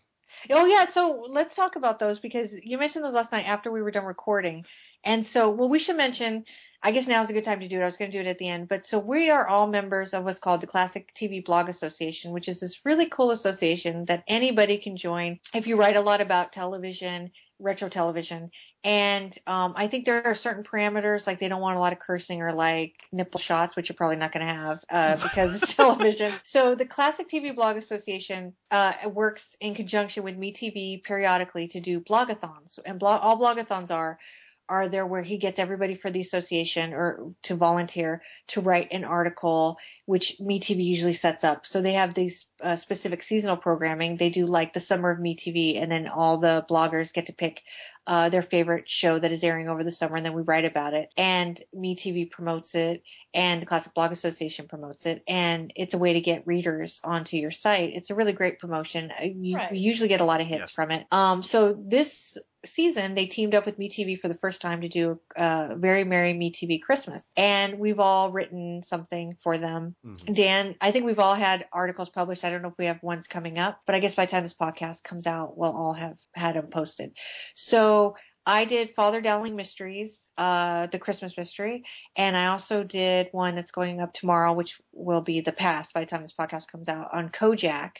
Oh 0.49 0.65
yeah, 0.65 0.85
so 0.85 1.25
let's 1.29 1.55
talk 1.55 1.75
about 1.75 1.99
those 1.99 2.19
because 2.19 2.53
you 2.63 2.77
mentioned 2.77 3.03
those 3.05 3.13
last 3.13 3.31
night 3.31 3.47
after 3.47 3.71
we 3.71 3.81
were 3.81 3.91
done 3.91 4.05
recording. 4.05 4.65
And 5.03 5.25
so, 5.25 5.49
well, 5.49 5.69
we 5.69 5.79
should 5.79 5.97
mention. 5.97 6.45
I 6.85 6.91
guess 6.91 7.07
now 7.07 7.23
is 7.23 7.29
a 7.29 7.33
good 7.33 7.45
time 7.45 7.61
to 7.61 7.67
do 7.69 7.79
it. 7.79 7.81
I 7.81 7.85
was 7.85 7.95
going 7.95 8.11
to 8.11 8.17
do 8.17 8.21
it 8.21 8.29
at 8.29 8.39
the 8.39 8.49
end, 8.49 8.67
but 8.67 8.83
so 8.83 8.99
we 8.99 9.29
are 9.29 9.47
all 9.47 9.67
members 9.67 10.13
of 10.13 10.25
what's 10.25 10.37
called 10.37 10.59
the 10.59 10.67
Classic 10.67 11.09
TV 11.15 11.43
Blog 11.43 11.69
Association, 11.69 12.33
which 12.33 12.49
is 12.49 12.59
this 12.59 12.81
really 12.83 13.07
cool 13.07 13.31
association 13.31 14.03
that 14.05 14.25
anybody 14.27 14.77
can 14.77 14.97
join 14.97 15.39
if 15.55 15.65
you 15.65 15.77
write 15.77 15.95
a 15.95 16.01
lot 16.01 16.19
about 16.19 16.51
television, 16.51 17.31
retro 17.57 17.87
television. 17.87 18.51
And 18.83 19.35
um, 19.47 19.73
I 19.77 19.87
think 19.87 20.05
there 20.05 20.25
are 20.25 20.35
certain 20.35 20.63
parameters, 20.63 21.25
like 21.25 21.39
they 21.39 21.47
don't 21.47 21.61
want 21.61 21.77
a 21.77 21.79
lot 21.79 21.93
of 21.93 21.99
cursing 21.99 22.41
or 22.41 22.51
like 22.51 22.95
nipple 23.13 23.39
shots, 23.39 23.77
which 23.77 23.87
you're 23.87 23.95
probably 23.95 24.17
not 24.17 24.33
going 24.33 24.45
to 24.45 24.53
have 24.53 24.83
uh, 24.89 25.15
because 25.23 25.55
it's 25.55 25.73
television. 25.73 26.33
So 26.43 26.75
the 26.75 26.85
Classic 26.85 27.29
TV 27.29 27.55
Blog 27.55 27.77
Association 27.77 28.53
uh, 28.71 28.93
works 29.07 29.55
in 29.61 29.73
conjunction 29.73 30.23
with 30.23 30.37
MeTV 30.37 31.03
periodically 31.03 31.69
to 31.69 31.79
do 31.79 32.01
blogathons, 32.01 32.77
and 32.85 32.99
blog, 32.99 33.21
all 33.23 33.39
blogathons 33.39 33.89
are 33.89 34.19
are 34.69 34.87
there 34.87 35.05
where 35.05 35.23
he 35.23 35.37
gets 35.37 35.59
everybody 35.59 35.95
for 35.95 36.09
the 36.09 36.21
association 36.21 36.93
or 36.93 37.33
to 37.43 37.55
volunteer 37.55 38.21
to 38.47 38.61
write 38.61 38.87
an 38.91 39.03
article 39.03 39.77
which 40.05 40.35
MeTV 40.41 40.83
usually 40.83 41.13
sets 41.13 41.43
up. 41.45 41.65
So 41.65 41.81
they 41.81 41.93
have 41.93 42.13
these 42.13 42.47
uh, 42.61 42.75
specific 42.75 43.23
seasonal 43.23 43.55
programming. 43.55 44.17
They 44.17 44.29
do 44.29 44.45
like 44.45 44.73
the 44.73 44.81
summer 44.81 45.11
of 45.11 45.19
MeTV, 45.19 45.81
and 45.81 45.89
then 45.89 46.09
all 46.09 46.37
the 46.37 46.65
bloggers 46.69 47.13
get 47.13 47.27
to 47.27 47.33
pick 47.33 47.61
uh, 48.05 48.27
their 48.27 48.41
favorite 48.41 48.89
show 48.89 49.17
that 49.17 49.31
is 49.31 49.45
airing 49.45 49.69
over 49.69 49.81
the 49.81 49.91
summer, 49.91 50.17
and 50.17 50.25
then 50.25 50.33
we 50.33 50.41
write 50.41 50.65
about 50.65 50.93
it. 50.93 51.07
And 51.15 51.61
MeTV 51.73 52.31
promotes 52.31 52.75
it, 52.75 53.01
and 53.33 53.61
the 53.61 53.65
Classic 53.65 53.93
Blog 53.93 54.11
Association 54.11 54.67
promotes 54.67 55.05
it, 55.05 55.23
and 55.25 55.71
it's 55.77 55.93
a 55.93 55.97
way 55.97 56.11
to 56.11 56.21
get 56.21 56.45
readers 56.45 56.99
onto 57.05 57.37
your 57.37 57.51
site. 57.51 57.91
It's 57.93 58.09
a 58.09 58.15
really 58.15 58.33
great 58.33 58.59
promotion. 58.59 59.09
Uh, 59.17 59.23
You, 59.23 59.55
Right. 59.55 59.71
We 59.71 59.77
usually 59.77 60.09
get 60.09 60.19
a 60.19 60.25
lot 60.25 60.41
of 60.41 60.47
hits 60.47 60.59
Yes. 60.59 60.69
from 60.71 60.91
it. 60.91 61.07
Um, 61.11 61.41
so 61.43 61.81
this 61.81 62.37
season, 62.65 63.15
they 63.15 63.25
teamed 63.25 63.55
up 63.55 63.65
with 63.65 63.79
MeTV 63.79 64.19
for 64.19 64.27
the 64.27 64.37
first 64.37 64.61
time 64.61 64.81
to 64.81 64.89
do 64.89 65.19
a 65.35 65.75
Very 65.75 66.03
Merry 66.03 66.33
MeTV 66.33 66.81
Christmas. 66.81 67.31
And 67.35 67.79
we've 67.79 67.99
all 67.99 68.31
written 68.31 68.81
something 68.83 69.35
for 69.41 69.57
them. 69.57 69.95
Dan, 70.31 70.75
I 70.81 70.91
think 70.91 71.05
we've 71.05 71.19
all 71.19 71.35
had 71.35 71.65
articles 71.71 72.09
published. 72.09 72.43
I 72.43 72.49
don't 72.49 72.61
know 72.61 72.69
if 72.69 72.77
we 72.77 72.85
have 72.85 73.01
ones 73.03 73.27
coming 73.27 73.59
up, 73.59 73.81
but 73.85 73.95
I 73.95 73.99
guess 73.99 74.15
by 74.15 74.25
the 74.25 74.31
time 74.31 74.43
this 74.43 74.53
podcast 74.53 75.03
comes 75.03 75.27
out, 75.27 75.57
we'll 75.57 75.75
all 75.75 75.93
have 75.93 76.17
had 76.33 76.55
them 76.55 76.67
posted. 76.67 77.15
So 77.55 78.15
I 78.45 78.65
did 78.65 78.91
Father 78.91 79.21
Dowling 79.21 79.55
Mysteries, 79.55 80.29
uh, 80.37 80.87
the 80.87 80.99
Christmas 80.99 81.37
mystery, 81.37 81.85
and 82.15 82.35
I 82.35 82.47
also 82.47 82.83
did 82.83 83.29
one 83.31 83.55
that's 83.55 83.71
going 83.71 84.01
up 84.01 84.13
tomorrow, 84.13 84.51
which 84.51 84.81
will 84.91 85.21
be 85.21 85.39
The 85.39 85.53
Past 85.53 85.93
by 85.93 86.01
the 86.01 86.07
time 86.07 86.21
this 86.21 86.33
podcast 86.37 86.67
comes 86.67 86.89
out 86.89 87.09
on 87.13 87.29
Kojak. 87.29 87.97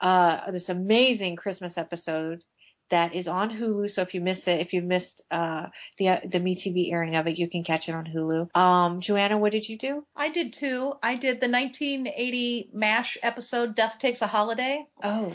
Uh, 0.00 0.50
this 0.50 0.68
amazing 0.68 1.36
Christmas 1.36 1.78
episode 1.78 2.42
that 2.90 3.14
is 3.14 3.26
on 3.28 3.50
Hulu. 3.50 3.90
So 3.90 4.02
if 4.02 4.14
you 4.14 4.20
miss 4.20 4.46
it, 4.46 4.60
if 4.60 4.72
you've 4.72 4.84
missed 4.84 5.22
uh, 5.30 5.66
the 5.98 6.20
the 6.24 6.38
MeTV 6.40 6.92
airing 6.92 7.16
of 7.16 7.26
it, 7.26 7.38
you 7.38 7.48
can 7.48 7.64
catch 7.64 7.88
it 7.88 7.94
on 7.94 8.04
Hulu. 8.06 8.54
Um, 8.56 9.00
Joanna, 9.00 9.38
what 9.38 9.52
did 9.52 9.68
you 9.68 9.78
do? 9.78 10.04
I 10.14 10.28
did 10.28 10.52
too. 10.52 10.94
I 11.02 11.14
did 11.16 11.40
the 11.40 11.48
1980 11.48 12.70
MASH 12.72 13.18
episode 13.22 13.74
Death 13.74 13.98
Takes 13.98 14.22
a 14.22 14.26
Holiday. 14.26 14.84
Oh. 15.02 15.32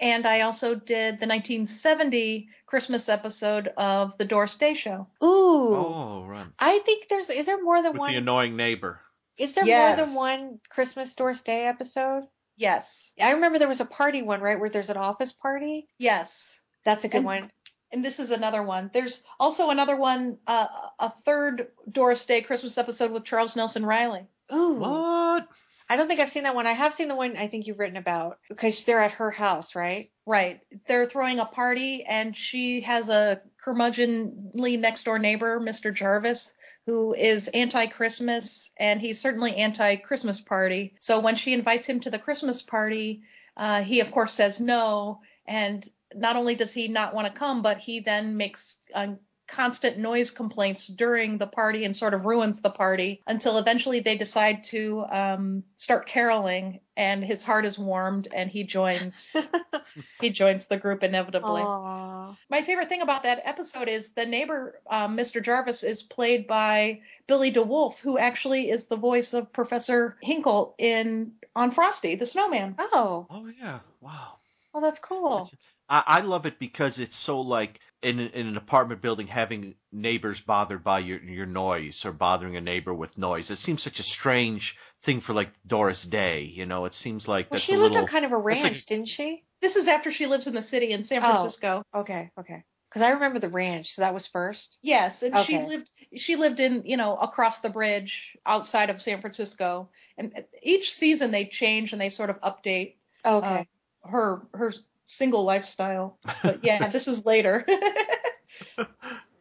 And 0.00 0.26
I 0.26 0.42
also 0.42 0.76
did 0.76 1.18
the 1.18 1.26
1970 1.26 2.48
Christmas 2.66 3.08
episode 3.08 3.68
of 3.76 4.16
The 4.18 4.24
Doris 4.24 4.56
Day 4.56 4.74
Show. 4.74 5.08
Ooh. 5.22 5.74
Oh, 5.74 6.24
right. 6.26 6.46
I 6.58 6.78
think 6.80 7.08
there's 7.08 7.30
is 7.30 7.46
there 7.46 7.62
more 7.62 7.82
than 7.82 7.92
With 7.92 8.00
one 8.00 8.12
the 8.12 8.18
annoying 8.18 8.56
neighbor. 8.56 9.00
is 9.36 9.54
there 9.54 9.66
Yes. 9.66 9.96
more 9.98 10.06
than 10.06 10.14
one 10.14 10.60
Christmas 10.68 11.14
Doris 11.14 11.42
Day 11.42 11.66
episode? 11.66 12.24
Yes. 12.56 13.12
I 13.20 13.32
remember 13.32 13.58
there 13.58 13.68
was 13.68 13.80
a 13.80 13.84
party 13.84 14.22
one, 14.22 14.40
right, 14.40 14.58
where 14.58 14.70
there's 14.70 14.90
an 14.90 14.96
office 14.96 15.32
party. 15.32 15.86
Yes. 15.98 16.57
That's 16.88 17.04
a 17.04 17.08
good 17.08 17.18
And- 17.18 17.26
one. 17.26 17.52
And 17.92 18.02
this 18.04 18.18
is 18.18 18.30
another 18.30 18.62
one. 18.62 18.90
There's 18.94 19.22
also 19.38 19.68
another 19.70 19.96
one, 19.96 20.38
uh, 20.46 20.66
a 20.98 21.10
third 21.24 21.68
Doris 21.90 22.24
Day 22.24 22.40
Christmas 22.40 22.78
episode 22.78 23.12
with 23.12 23.24
Charles 23.24 23.56
Nelson 23.56 23.84
Reilly. 23.84 24.26
Ooh. 24.52 24.74
What? 24.80 25.48
I 25.90 25.96
don't 25.96 26.06
think 26.08 26.20
I've 26.20 26.30
seen 26.30 26.42
that 26.44 26.54
one. 26.54 26.66
I 26.66 26.72
have 26.72 26.94
seen 26.94 27.08
the 27.08 27.14
one 27.14 27.36
I 27.36 27.46
think 27.48 27.66
you've 27.66 27.78
written 27.78 27.96
about 27.96 28.38
because 28.48 28.84
they're 28.84 29.00
at 29.00 29.12
her 29.12 29.30
house, 29.30 29.74
right? 29.74 30.10
Right. 30.26 30.60
They're 30.86 31.08
throwing 31.08 31.40
a 31.40 31.46
party, 31.46 32.04
and 32.04 32.34
she 32.36 32.82
has 32.82 33.08
a 33.08 33.40
curmudgeonly 33.64 34.78
next 34.78 35.04
door 35.04 35.18
neighbor, 35.18 35.60
Mr. 35.60 35.94
Jarvis, 35.94 36.52
who 36.86 37.14
is 37.14 37.48
anti 37.48 37.86
Christmas, 37.86 38.70
and 38.78 39.00
he's 39.00 39.20
certainly 39.20 39.56
anti 39.56 39.96
Christmas 39.96 40.40
party. 40.40 40.94
So 40.98 41.20
when 41.20 41.36
she 41.36 41.52
invites 41.54 41.86
him 41.86 42.00
to 42.00 42.10
the 42.10 42.18
Christmas 42.18 42.60
party, 42.62 43.22
uh, 43.56 43.82
he, 43.82 44.00
of 44.00 44.10
course, 44.10 44.32
says 44.34 44.60
no. 44.60 45.20
And 45.46 45.88
not 46.14 46.36
only 46.36 46.54
does 46.54 46.72
he 46.72 46.88
not 46.88 47.14
want 47.14 47.26
to 47.26 47.38
come, 47.38 47.62
but 47.62 47.78
he 47.78 48.00
then 48.00 48.36
makes 48.36 48.80
uh, 48.94 49.08
constant 49.48 49.98
noise 49.98 50.30
complaints 50.30 50.86
during 50.86 51.38
the 51.38 51.46
party 51.46 51.84
and 51.84 51.96
sort 51.96 52.14
of 52.14 52.26
ruins 52.26 52.60
the 52.60 52.70
party 52.70 53.22
until 53.26 53.58
eventually 53.58 54.00
they 54.00 54.16
decide 54.16 54.62
to 54.62 55.04
um, 55.10 55.64
start 55.78 56.06
caroling 56.06 56.80
and 56.96 57.24
his 57.24 57.42
heart 57.42 57.64
is 57.64 57.78
warmed 57.78 58.28
and 58.32 58.50
he 58.50 58.62
joins 58.62 59.34
he 60.20 60.28
joins 60.28 60.66
the 60.66 60.76
group 60.76 61.02
inevitably 61.02 61.62
Aw. 61.62 62.36
my 62.50 62.62
favorite 62.62 62.90
thing 62.90 63.00
about 63.00 63.22
that 63.22 63.40
episode 63.44 63.88
is 63.88 64.12
the 64.12 64.26
neighbor 64.26 64.82
um, 64.90 65.16
mr 65.16 65.42
jarvis 65.42 65.82
is 65.82 66.02
played 66.02 66.46
by 66.46 67.00
Billy 67.26 67.50
De 67.50 67.62
Wolfe 67.62 68.00
who 68.00 68.18
actually 68.18 68.70
is 68.70 68.86
the 68.86 68.96
voice 68.96 69.32
of 69.32 69.50
professor 69.52 70.18
hinkle 70.20 70.74
in 70.78 71.32
on 71.56 71.70
frosty 71.70 72.16
the 72.16 72.26
snowman 72.26 72.74
Oh. 72.78 73.26
Oh 73.30 73.46
yeah. 73.58 73.80
Wow. 74.00 74.34
Oh, 74.74 74.80
that's 74.80 74.98
cool. 74.98 75.48
I, 75.88 76.02
I 76.06 76.20
love 76.20 76.46
it 76.46 76.58
because 76.58 76.98
it's 76.98 77.16
so 77.16 77.40
like 77.40 77.80
in 78.02 78.20
in 78.20 78.46
an 78.46 78.56
apartment 78.56 79.00
building 79.00 79.26
having 79.26 79.74
neighbors 79.90 80.40
bothered 80.40 80.84
by 80.84 81.00
your 81.00 81.20
your 81.22 81.46
noise 81.46 82.04
or 82.04 82.12
bothering 82.12 82.56
a 82.56 82.60
neighbor 82.60 82.94
with 82.94 83.18
noise. 83.18 83.50
It 83.50 83.56
seems 83.56 83.82
such 83.82 83.98
a 84.00 84.04
strange 84.04 84.76
thing 85.02 85.20
for 85.20 85.32
like 85.32 85.50
Doris 85.66 86.04
Day. 86.04 86.42
You 86.42 86.66
know, 86.66 86.84
it 86.84 86.94
seems 86.94 87.26
like 87.26 87.50
Well, 87.50 87.56
that's 87.58 87.64
she 87.64 87.74
a 87.74 87.78
lived 87.78 87.92
little. 87.92 88.04
on 88.04 88.08
kind 88.08 88.24
of 88.24 88.32
a 88.32 88.38
ranch, 88.38 88.62
like- 88.62 88.86
didn't 88.86 89.08
she? 89.08 89.44
this 89.60 89.74
is 89.74 89.88
after 89.88 90.12
she 90.12 90.26
lives 90.28 90.46
in 90.46 90.54
the 90.54 90.62
city 90.62 90.92
in 90.92 91.02
san 91.02 91.20
Oh. 91.24 91.28
francisco 91.30 91.82
Okay, 91.92 92.30
okay. 92.38 92.62
Because 92.88 93.02
I 93.02 93.10
remember 93.10 93.38
the 93.40 93.48
ranch, 93.50 93.90
so 93.92 94.02
that 94.02 94.14
was 94.14 94.26
first. 94.26 94.78
Yes, 94.82 95.22
and 95.22 95.36
she 95.44 95.58
lived 95.58 95.90
she 96.16 96.36
lived 96.36 96.58
in, 96.60 96.84
you 96.86 96.96
know, 96.96 97.16
across 97.16 97.60
the 97.60 97.68
bridge 97.68 98.36
outside 98.46 98.88
of 98.88 99.02
San 99.02 99.20
Francisco. 99.20 99.90
And 100.16 100.32
each 100.62 100.94
season 100.94 101.30
they 101.32 101.44
change 101.44 101.92
and 101.92 102.00
they 102.00 102.08
sort 102.08 102.30
of 102.30 102.40
update 102.40 102.94
Okay. 103.26 103.66
uh, 104.04 104.08
her 104.08 104.46
her 104.54 104.72
single 105.08 105.44
lifestyle. 105.44 106.18
But 106.42 106.62
yeah, 106.62 106.88
this 106.92 107.08
is 107.08 107.26
later. 107.26 107.66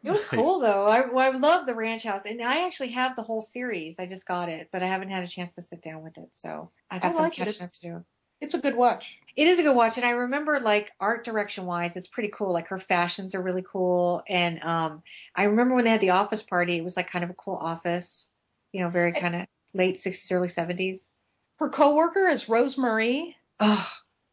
It 0.04 0.12
was 0.12 0.24
cool 0.26 0.60
though. 0.60 0.86
I, 0.86 1.02
well, 1.12 1.34
I 1.34 1.36
love 1.38 1.66
the 1.66 1.76
ranch 1.76 2.04
house, 2.04 2.26
and 2.26 2.42
I 2.42 2.66
actually 2.66 2.90
have 2.90 3.16
the 3.16 3.24
whole 3.24 3.42
series. 3.42 4.00
I 4.00 4.06
just 4.06 4.26
got 4.26 4.48
it, 4.48 4.70
but 4.72 4.82
I 4.82 4.88
haven't 4.88 5.10
had 5.10 5.24
a 5.24 5.28
chance 5.28 5.56
to 5.56 5.62
sit 5.62 5.82
down 5.82 6.02
with 6.04 6.18
it, 6.18 6.30
so 6.32 6.72
I 6.90 7.00
got 7.00 7.12
I 7.12 7.14
some 7.14 7.24
like 7.24 7.34
catching 7.34 7.64
up 7.66 7.74
to 7.74 7.82
do. 7.82 8.06
it's 8.40 8.54
a 8.54 8.60
good 8.60 8.76
watch. 8.78 9.18
It 9.36 9.48
is 9.48 9.60
a 9.60 9.64
good 9.64 9.76
watch, 9.76 9.98
and 9.98 10.06
I 10.06 10.12
remember 10.12 10.60
like 10.60 10.92
art 11.00 11.26
direction 11.26 11.66
wise, 11.66 11.98
it's 11.98 12.08
pretty 12.08 12.30
cool. 12.30 12.54
Like 12.54 12.68
her 12.70 12.80
fashions 12.80 13.36
are 13.36 13.42
really 13.42 13.64
cool, 13.70 14.24
and 14.30 14.64
um, 14.64 15.04
I 15.36 15.44
remember 15.46 15.76
when 15.76 15.84
they 15.84 15.92
had 15.92 16.02
the 16.02 16.12
office 16.12 16.44
party, 16.44 16.78
it 16.78 16.84
was 16.84 16.96
like 16.96 17.10
kind 17.10 17.24
of 17.26 17.32
a 17.32 17.36
cool 17.36 17.56
office, 17.56 18.32
you 18.72 18.82
know, 18.82 18.90
very 18.90 19.12
kind 19.12 19.36
of 19.36 19.48
late 19.74 20.00
sixties, 20.00 20.32
early 20.32 20.48
seventies. 20.50 21.12
Her 21.58 21.70
coworker 21.70 22.28
is 22.28 22.48
Rose 22.48 22.78
Marie. 22.78 23.36
Oh, 23.60 23.92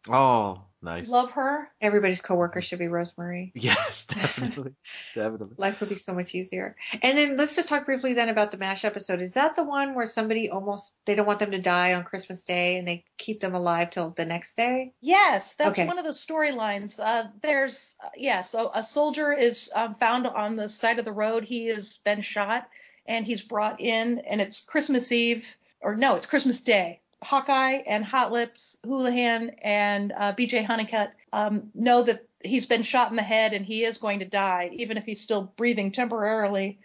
Oh, 0.08 0.62
nice. 0.84 1.08
Love 1.08 1.32
her. 1.32 1.70
everybody's 1.80 2.20
coworker 2.20 2.60
should 2.62 2.78
be 2.78 2.88
Rose 2.88 3.12
Marie. 3.18 3.52
Yes, 3.56 4.06
definitely, 4.06 4.72
definitely. 5.14 5.54
Life 5.58 5.80
would 5.80 5.88
be 5.88 5.96
so 5.96 6.14
much 6.14 6.34
easier. 6.34 6.76
And 7.02 7.18
then 7.18 7.36
let's 7.36 7.56
just 7.56 7.68
talk 7.68 7.86
briefly 7.86 8.14
then 8.14 8.28
about 8.28 8.50
the 8.52 8.58
MASH 8.58 8.84
episode. 8.84 9.20
Is 9.20 9.34
that 9.34 9.56
the 9.56 9.64
one 9.64 9.94
where 9.94 10.06
somebody 10.06 10.50
almost 10.50 10.94
they 11.06 11.14
don't 11.14 11.26
want 11.26 11.40
them 11.40 11.50
to 11.52 11.58
die 11.60 11.94
on 11.94 12.04
Christmas 12.04 12.44
Day 12.44 12.78
and 12.78 12.86
they 12.86 13.04
keep 13.18 13.40
them 13.40 13.54
alive 13.54 13.90
till 13.90 14.10
the 14.10 14.24
next 14.26 14.54
day? 14.56 14.92
Yes, 15.00 15.54
that's 15.54 15.70
Okay. 15.70 15.86
one 15.86 15.98
of 15.98 16.04
the 16.04 16.10
storylines. 16.10 17.00
Uh, 17.02 17.28
there's 17.42 17.96
uh, 18.04 18.08
yeah, 18.16 18.40
so 18.42 18.70
a 18.74 18.82
soldier 18.82 19.32
is 19.32 19.70
um, 19.74 19.94
found 19.94 20.26
on 20.26 20.56
the 20.56 20.68
side 20.68 20.98
of 20.98 21.04
the 21.04 21.12
road. 21.12 21.44
He 21.44 21.66
has 21.66 21.96
been 22.04 22.20
shot, 22.20 22.68
and 23.06 23.24
he's 23.26 23.42
brought 23.42 23.80
in, 23.80 24.18
and 24.20 24.40
it's 24.40 24.60
Christmas 24.60 25.10
Eve, 25.12 25.46
or 25.80 25.96
no, 25.96 26.16
it's 26.16 26.26
Christmas 26.26 26.60
Day. 26.60 27.00
Hawkeye 27.24 27.82
and 27.86 28.04
Hot 28.04 28.32
Lips, 28.32 28.78
Houlihan, 28.84 29.50
and 29.62 30.12
uh, 30.16 30.32
B.J. 30.32 30.62
Honeycutt 30.62 31.12
um, 31.32 31.70
know 31.74 32.02
that 32.02 32.26
he's 32.42 32.66
been 32.66 32.82
shot 32.82 33.10
in 33.10 33.16
the 33.16 33.22
head 33.22 33.52
and 33.52 33.64
he 33.64 33.84
is 33.84 33.98
going 33.98 34.18
to 34.20 34.24
die, 34.24 34.70
even 34.74 34.96
if 34.96 35.04
he's 35.04 35.20
still 35.20 35.52
breathing 35.56 35.90
temporarily. 35.92 36.78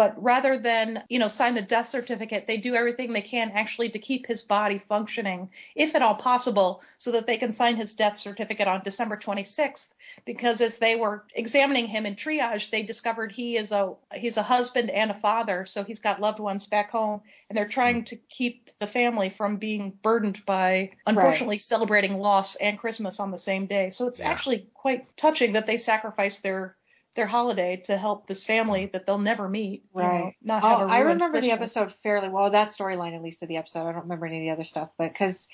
But 0.00 0.14
rather 0.22 0.56
than, 0.56 1.02
you 1.10 1.18
know, 1.18 1.28
sign 1.28 1.52
the 1.52 1.60
death 1.60 1.90
certificate, 1.90 2.46
they 2.46 2.56
do 2.56 2.74
everything 2.74 3.12
they 3.12 3.20
can 3.20 3.50
actually 3.50 3.90
to 3.90 3.98
keep 3.98 4.26
his 4.26 4.40
body 4.40 4.78
functioning, 4.88 5.50
if 5.74 5.94
at 5.94 6.00
all 6.00 6.14
possible, 6.14 6.82
so 6.96 7.12
that 7.12 7.26
they 7.26 7.36
can 7.36 7.52
sign 7.52 7.76
his 7.76 7.92
death 7.92 8.16
certificate 8.16 8.66
on 8.66 8.80
December 8.82 9.18
26th. 9.18 9.88
Because 10.24 10.62
as 10.62 10.78
they 10.78 10.96
were 10.96 11.26
examining 11.34 11.86
him 11.86 12.06
in 12.06 12.16
triage, 12.16 12.70
they 12.70 12.82
discovered 12.82 13.30
he 13.30 13.58
is 13.58 13.72
a 13.72 13.92
he's 14.14 14.38
a 14.38 14.42
husband 14.42 14.88
and 14.88 15.10
a 15.10 15.20
father, 15.20 15.66
so 15.66 15.84
he's 15.84 16.00
got 16.00 16.18
loved 16.18 16.38
ones 16.38 16.64
back 16.64 16.90
home, 16.90 17.20
and 17.50 17.58
they're 17.58 17.68
trying 17.68 18.04
mm. 18.04 18.06
to 18.06 18.16
keep 18.30 18.70
the 18.78 18.86
family 18.86 19.28
from 19.28 19.58
being 19.58 19.92
burdened 20.02 20.40
by 20.46 20.92
unfortunately 21.06 21.58
celebrating 21.58 22.16
loss 22.16 22.56
and 22.56 22.78
Christmas 22.78 23.20
on 23.20 23.30
the 23.30 23.36
same 23.36 23.66
day. 23.66 23.90
So 23.90 24.06
it's 24.06 24.20
Yeah. 24.20 24.30
actually 24.30 24.66
quite 24.72 25.14
touching 25.18 25.52
that 25.52 25.66
they 25.66 25.76
sacrifice 25.76 26.40
their 26.40 26.74
their 27.16 27.26
holiday 27.26 27.76
to 27.86 27.96
help 27.96 28.26
this 28.26 28.44
family 28.44 28.86
that 28.92 29.06
they'll 29.06 29.18
never 29.18 29.48
meet. 29.48 29.84
you 29.94 30.02
know, 30.02 30.08
Right. 30.08 30.36
not 30.42 30.62
oh, 30.62 30.86
I 30.88 31.00
remember 31.00 31.40
the 31.40 31.50
episode 31.50 31.92
fairly 32.02 32.28
well. 32.28 32.50
That 32.50 32.68
storyline, 32.68 33.14
at 33.14 33.22
least 33.22 33.42
of 33.42 33.48
the 33.48 33.56
episode. 33.56 33.86
I 33.86 33.92
don't 33.92 34.02
remember 34.02 34.26
any 34.26 34.38
of 34.38 34.42
the 34.42 34.50
other 34.50 34.64
stuff, 34.64 34.92
but 34.96 35.12
because, 35.12 35.48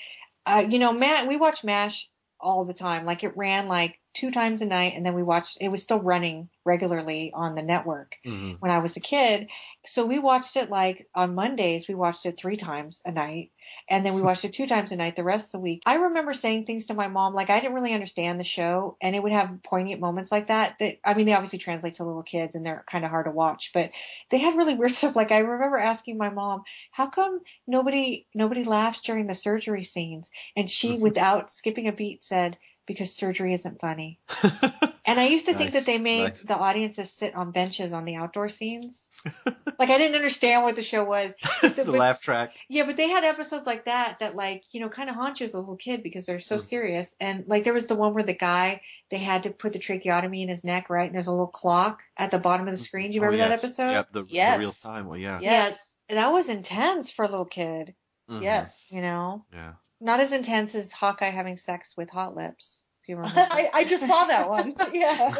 uh, 0.44 0.66
you 0.68 0.78
know, 0.78 0.92
Matt, 0.92 1.28
we 1.28 1.36
watch 1.36 1.64
MASH 1.64 2.10
all 2.38 2.64
the 2.64 2.74
time. 2.74 3.06
Like 3.06 3.24
it 3.24 3.36
ran 3.36 3.68
like 3.68 3.98
two 4.16 4.30
times 4.30 4.62
a 4.62 4.66
night, 4.66 4.94
and 4.96 5.04
then 5.04 5.14
we 5.14 5.22
watched. 5.22 5.58
It 5.60 5.68
was 5.68 5.82
still 5.82 6.00
running 6.00 6.48
regularly 6.64 7.30
on 7.34 7.54
the 7.54 7.62
network 7.62 8.16
Mhm. 8.24 8.56
when 8.60 8.70
I 8.72 8.78
was 8.78 8.96
a 8.96 9.00
kid. 9.00 9.48
So 9.84 10.04
we 10.04 10.18
watched 10.18 10.56
it 10.56 10.70
like 10.70 11.06
on 11.14 11.36
Mondays. 11.36 11.86
We 11.86 11.94
watched 11.94 12.26
it 12.26 12.36
three 12.36 12.56
times 12.56 13.02
a 13.04 13.12
night, 13.12 13.52
and 13.88 14.04
then 14.04 14.14
we 14.14 14.22
watched 14.22 14.44
it 14.44 14.52
two 14.52 14.66
times 14.66 14.90
a 14.90 14.96
night 14.96 15.14
the 15.14 15.22
rest 15.22 15.48
of 15.48 15.52
the 15.52 15.58
week. 15.60 15.82
I 15.86 15.96
remember 15.96 16.32
saying 16.34 16.64
things 16.64 16.86
to 16.86 16.94
my 16.94 17.06
mom 17.08 17.34
like 17.34 17.50
I 17.50 17.60
didn't 17.60 17.74
really 17.74 17.92
understand 17.92 18.40
the 18.40 18.44
show, 18.44 18.96
and 19.00 19.14
it 19.14 19.22
would 19.22 19.32
have 19.32 19.62
poignant 19.62 20.00
moments 20.00 20.32
like 20.32 20.48
that. 20.48 20.78
That 20.80 20.96
I 21.04 21.14
mean, 21.14 21.26
they 21.26 21.34
obviously 21.34 21.58
translate 21.60 21.96
to 21.96 22.04
little 22.04 22.22
kids, 22.24 22.54
and 22.56 22.64
they're 22.66 22.84
kind 22.90 23.04
of 23.04 23.10
hard 23.10 23.26
to 23.26 23.30
watch, 23.32 23.70
but 23.74 23.92
they 24.30 24.38
had 24.38 24.56
really 24.56 24.74
weird 24.74 24.90
stuff. 24.92 25.14
Like 25.14 25.30
I 25.30 25.38
remember 25.38 25.76
asking 25.78 26.16
my 26.16 26.30
mom, 26.30 26.62
"How 26.90 27.06
come 27.08 27.40
nobody 27.66 28.26
nobody 28.34 28.64
laughs 28.64 29.02
during 29.02 29.26
the 29.26 29.34
surgery 29.34 29.84
scenes?" 29.84 30.30
And 30.56 30.70
she, 30.70 30.96
without 30.98 31.52
skipping 31.52 31.86
a 31.86 31.92
beat, 31.92 32.22
said, 32.22 32.56
"Because 32.86 33.12
surgery 33.14 33.52
isn't 33.54 33.80
funny." 33.80 34.20
And 35.08 35.20
I 35.20 35.28
used 35.28 35.46
to 35.46 35.54
think 35.54 35.70
that 35.74 35.86
they 35.86 35.98
made 35.98 36.24
nice. 36.24 36.42
the 36.42 36.56
audiences 36.56 37.12
sit 37.12 37.36
on 37.36 37.52
benches 37.52 37.92
on 37.92 38.04
the 38.06 38.16
outdoor 38.16 38.48
scenes. 38.48 39.06
like 39.78 39.88
I 39.88 39.98
didn't 39.98 40.16
understand 40.16 40.64
what 40.64 40.74
the 40.74 40.82
show 40.82 41.04
was. 41.04 41.32
the 41.62 41.68
But- 41.76 41.86
laugh 41.86 42.20
track. 42.20 42.54
Yeah, 42.68 42.86
but 42.86 42.96
they 42.96 43.08
had 43.08 43.22
episodes 43.22 43.68
like 43.68 43.84
that 43.84 44.18
that 44.18 44.34
like, 44.34 44.64
you 44.72 44.80
know, 44.80 44.88
kind 44.88 45.08
of 45.08 45.14
haunt 45.14 45.38
you 45.38 45.46
as 45.46 45.54
a 45.54 45.60
little 45.60 45.76
kid 45.76 46.02
because 46.02 46.26
they're 46.26 46.40
so 46.40 46.56
serious. 46.56 47.14
And 47.20 47.44
like 47.46 47.62
there 47.62 47.72
was 47.72 47.86
the 47.86 47.94
one 47.94 48.14
where 48.14 48.24
the 48.24 48.34
guy 48.34 48.80
they 49.12 49.18
had 49.18 49.44
to 49.44 49.50
put 49.50 49.74
the 49.74 49.78
tracheotomy 49.78 50.42
in 50.42 50.48
his 50.48 50.64
neck, 50.64 50.90
right? 50.90 51.06
And 51.06 51.14
there's 51.14 51.28
a 51.28 51.30
little 51.30 51.46
clock 51.46 52.02
at 52.16 52.32
the 52.32 52.40
bottom 52.40 52.66
of 52.66 52.72
the 52.74 52.78
screen. 52.78 53.10
Do 53.12 53.14
you 53.14 53.22
Oh, 53.22 53.26
remember 53.26 53.48
yes. 53.50 53.60
that 53.62 53.64
episode? 53.64 53.92
Yep, 53.92 54.12
the, 54.12 54.24
Yes. 54.28 54.58
the 54.58 54.64
real 54.64 54.72
time. 54.72 55.06
Well, 55.06 55.18
yeah. 55.18 55.38
Yes. 55.40 56.00
Yeah, 56.08 56.16
that 56.16 56.32
was 56.32 56.48
intense 56.48 57.12
for 57.12 57.24
a 57.24 57.28
little 57.28 57.44
kid. 57.44 57.94
Mhm. 58.28 58.42
Yes. 58.42 58.88
You 58.92 59.02
know, 59.02 59.44
Yeah. 59.52 59.74
Not 60.00 60.20
as 60.20 60.32
intense 60.32 60.74
as 60.74 60.92
Hawkeye 60.92 61.30
having 61.30 61.56
sex 61.56 61.94
with 61.96 62.10
Hot 62.10 62.36
Lips. 62.36 62.82
If 63.02 63.10
you 63.10 63.16
remember. 63.16 63.40
I, 63.50 63.70
I 63.72 63.84
just 63.84 64.06
saw 64.06 64.24
that 64.26 64.48
one. 64.48 64.74
Yeah. 64.92 65.32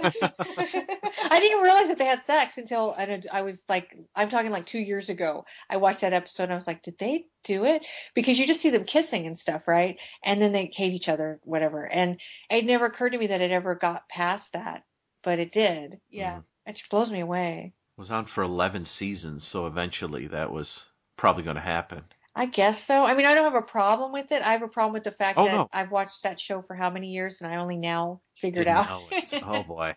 I 1.28 1.40
didn't 1.40 1.62
realize 1.62 1.88
that 1.88 1.98
they 1.98 2.04
had 2.04 2.22
sex 2.22 2.58
until 2.58 2.94
I, 2.96 3.20
I 3.32 3.42
was 3.42 3.64
like, 3.68 3.96
I'm 4.14 4.28
talking 4.28 4.50
like 4.50 4.66
two 4.66 4.78
years 4.78 5.08
ago. 5.08 5.44
I 5.68 5.76
watched 5.78 6.02
that 6.02 6.12
episode 6.12 6.44
and 6.44 6.52
I 6.52 6.56
was 6.56 6.66
like, 6.66 6.82
did 6.82 6.98
they 6.98 7.26
do 7.42 7.64
it? 7.64 7.82
Because 8.14 8.38
you 8.38 8.46
just 8.46 8.60
see 8.60 8.70
them 8.70 8.84
kissing 8.84 9.26
and 9.26 9.38
stuff, 9.38 9.66
right? 9.66 9.98
And 10.22 10.40
then 10.40 10.52
they 10.52 10.70
hate 10.72 10.92
each 10.92 11.08
other, 11.08 11.40
whatever. 11.42 11.84
And 11.86 12.18
it 12.50 12.64
never 12.64 12.86
occurred 12.86 13.10
to 13.10 13.18
me 13.18 13.28
that 13.28 13.40
it 13.40 13.50
ever 13.50 13.74
got 13.74 14.08
past 14.08 14.52
that, 14.52 14.84
but 15.22 15.38
it 15.38 15.52
did. 15.52 16.00
Yeah. 16.08 16.32
Mm-hmm. 16.32 16.70
It 16.70 16.76
just 16.76 16.90
blows 16.90 17.10
me 17.10 17.20
away. 17.20 17.72
was 17.96 18.10
on 18.10 18.26
for 18.26 18.42
11 18.42 18.84
seasons, 18.84 19.44
so 19.44 19.66
eventually 19.66 20.26
that 20.28 20.52
was 20.52 20.86
probably 21.16 21.42
going 21.42 21.56
to 21.56 21.62
happen. 21.62 22.04
I 22.38 22.44
guess 22.46 22.84
so. 22.84 23.04
I 23.06 23.14
mean, 23.14 23.24
I 23.24 23.34
don't 23.34 23.44
have 23.44 23.54
a 23.54 23.62
problem 23.66 24.12
with 24.12 24.30
it. 24.30 24.42
I 24.42 24.52
have 24.52 24.60
a 24.62 24.68
problem 24.68 24.92
with 24.92 25.04
the 25.04 25.10
fact 25.10 25.38
Oh, 25.38 25.46
that 25.46 25.52
no. 25.52 25.68
I've 25.72 25.90
watched 25.90 26.22
that 26.24 26.38
show 26.38 26.60
for 26.60 26.76
how 26.76 26.90
many 26.90 27.08
years 27.08 27.40
and 27.40 27.50
I 27.50 27.56
only 27.56 27.78
now 27.78 28.20
figured 28.36 28.66
Didn't 28.66 28.76
out. 28.76 28.88
know 28.88 29.02
it. 29.10 29.32
Oh 29.42 29.62
boy. 29.62 29.94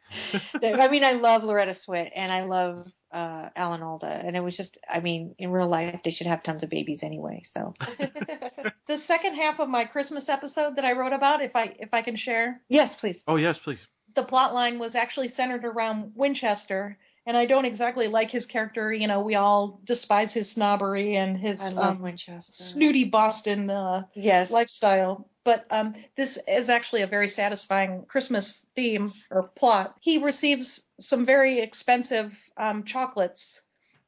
I 0.63 0.87
mean, 0.87 1.03
I 1.03 1.11
love 1.13 1.43
Loretta 1.43 1.71
Swit 1.73 2.11
and 2.15 2.31
I 2.31 2.45
love 2.45 2.87
uh, 3.11 3.49
Alan 3.55 3.81
Alda, 3.83 4.07
and 4.07 4.37
it 4.37 4.39
was 4.41 4.55
just, 4.55 4.77
I 4.89 4.99
mean, 4.99 5.33
in 5.39 5.51
real 5.51 5.67
life, 5.67 5.99
they 6.03 6.11
should 6.11 6.27
have 6.27 6.43
tons 6.43 6.61
of 6.63 6.69
babies 6.69 7.03
anyway. 7.03 7.41
So 7.43 7.73
the 8.87 8.97
second 8.97 9.35
half 9.35 9.59
of 9.59 9.67
my 9.67 9.85
Christmas 9.85 10.29
episode 10.29 10.75
that 10.77 10.85
I 10.85 10.93
wrote 10.93 11.13
about, 11.13 11.41
if 11.41 11.55
I 11.55 11.75
if 11.79 11.93
I 11.93 12.01
can 12.03 12.15
share, 12.15 12.61
yes, 12.69 12.95
please. 12.95 13.23
Oh 13.27 13.35
yes, 13.35 13.59
please. 13.59 13.85
the 14.15 14.23
plot 14.23 14.53
line 14.53 14.79
was 14.79 14.95
actually 14.95 15.27
centered 15.27 15.65
around 15.65 16.13
Winchester. 16.15 16.97
And 17.29 17.37
I 17.37 17.45
don't 17.45 17.65
exactly 17.65 18.07
like 18.07 18.31
his 18.31 18.47
character. 18.47 18.91
You 18.91 19.05
know, 19.05 19.21
we 19.21 19.35
all 19.35 19.79
despise 19.83 20.33
his 20.33 20.49
snobbery 20.51 21.15
and 21.15 21.37
his 21.37 21.77
um, 21.77 22.03
snooty 22.39 23.03
Boston 23.03 23.69
uh, 23.69 24.05
Yes. 24.15 24.49
lifestyle. 24.49 25.29
But 25.43 25.67
um, 25.69 25.93
this 26.17 26.39
is 26.47 26.69
actually 26.69 27.03
a 27.03 27.07
very 27.07 27.27
satisfying 27.27 28.05
Christmas 28.07 28.65
theme 28.75 29.13
or 29.29 29.43
plot. 29.43 29.95
He 30.01 30.17
receives 30.17 30.89
some 30.99 31.23
very 31.23 31.59
expensive 31.59 32.35
um, 32.57 32.83
chocolates 32.83 33.61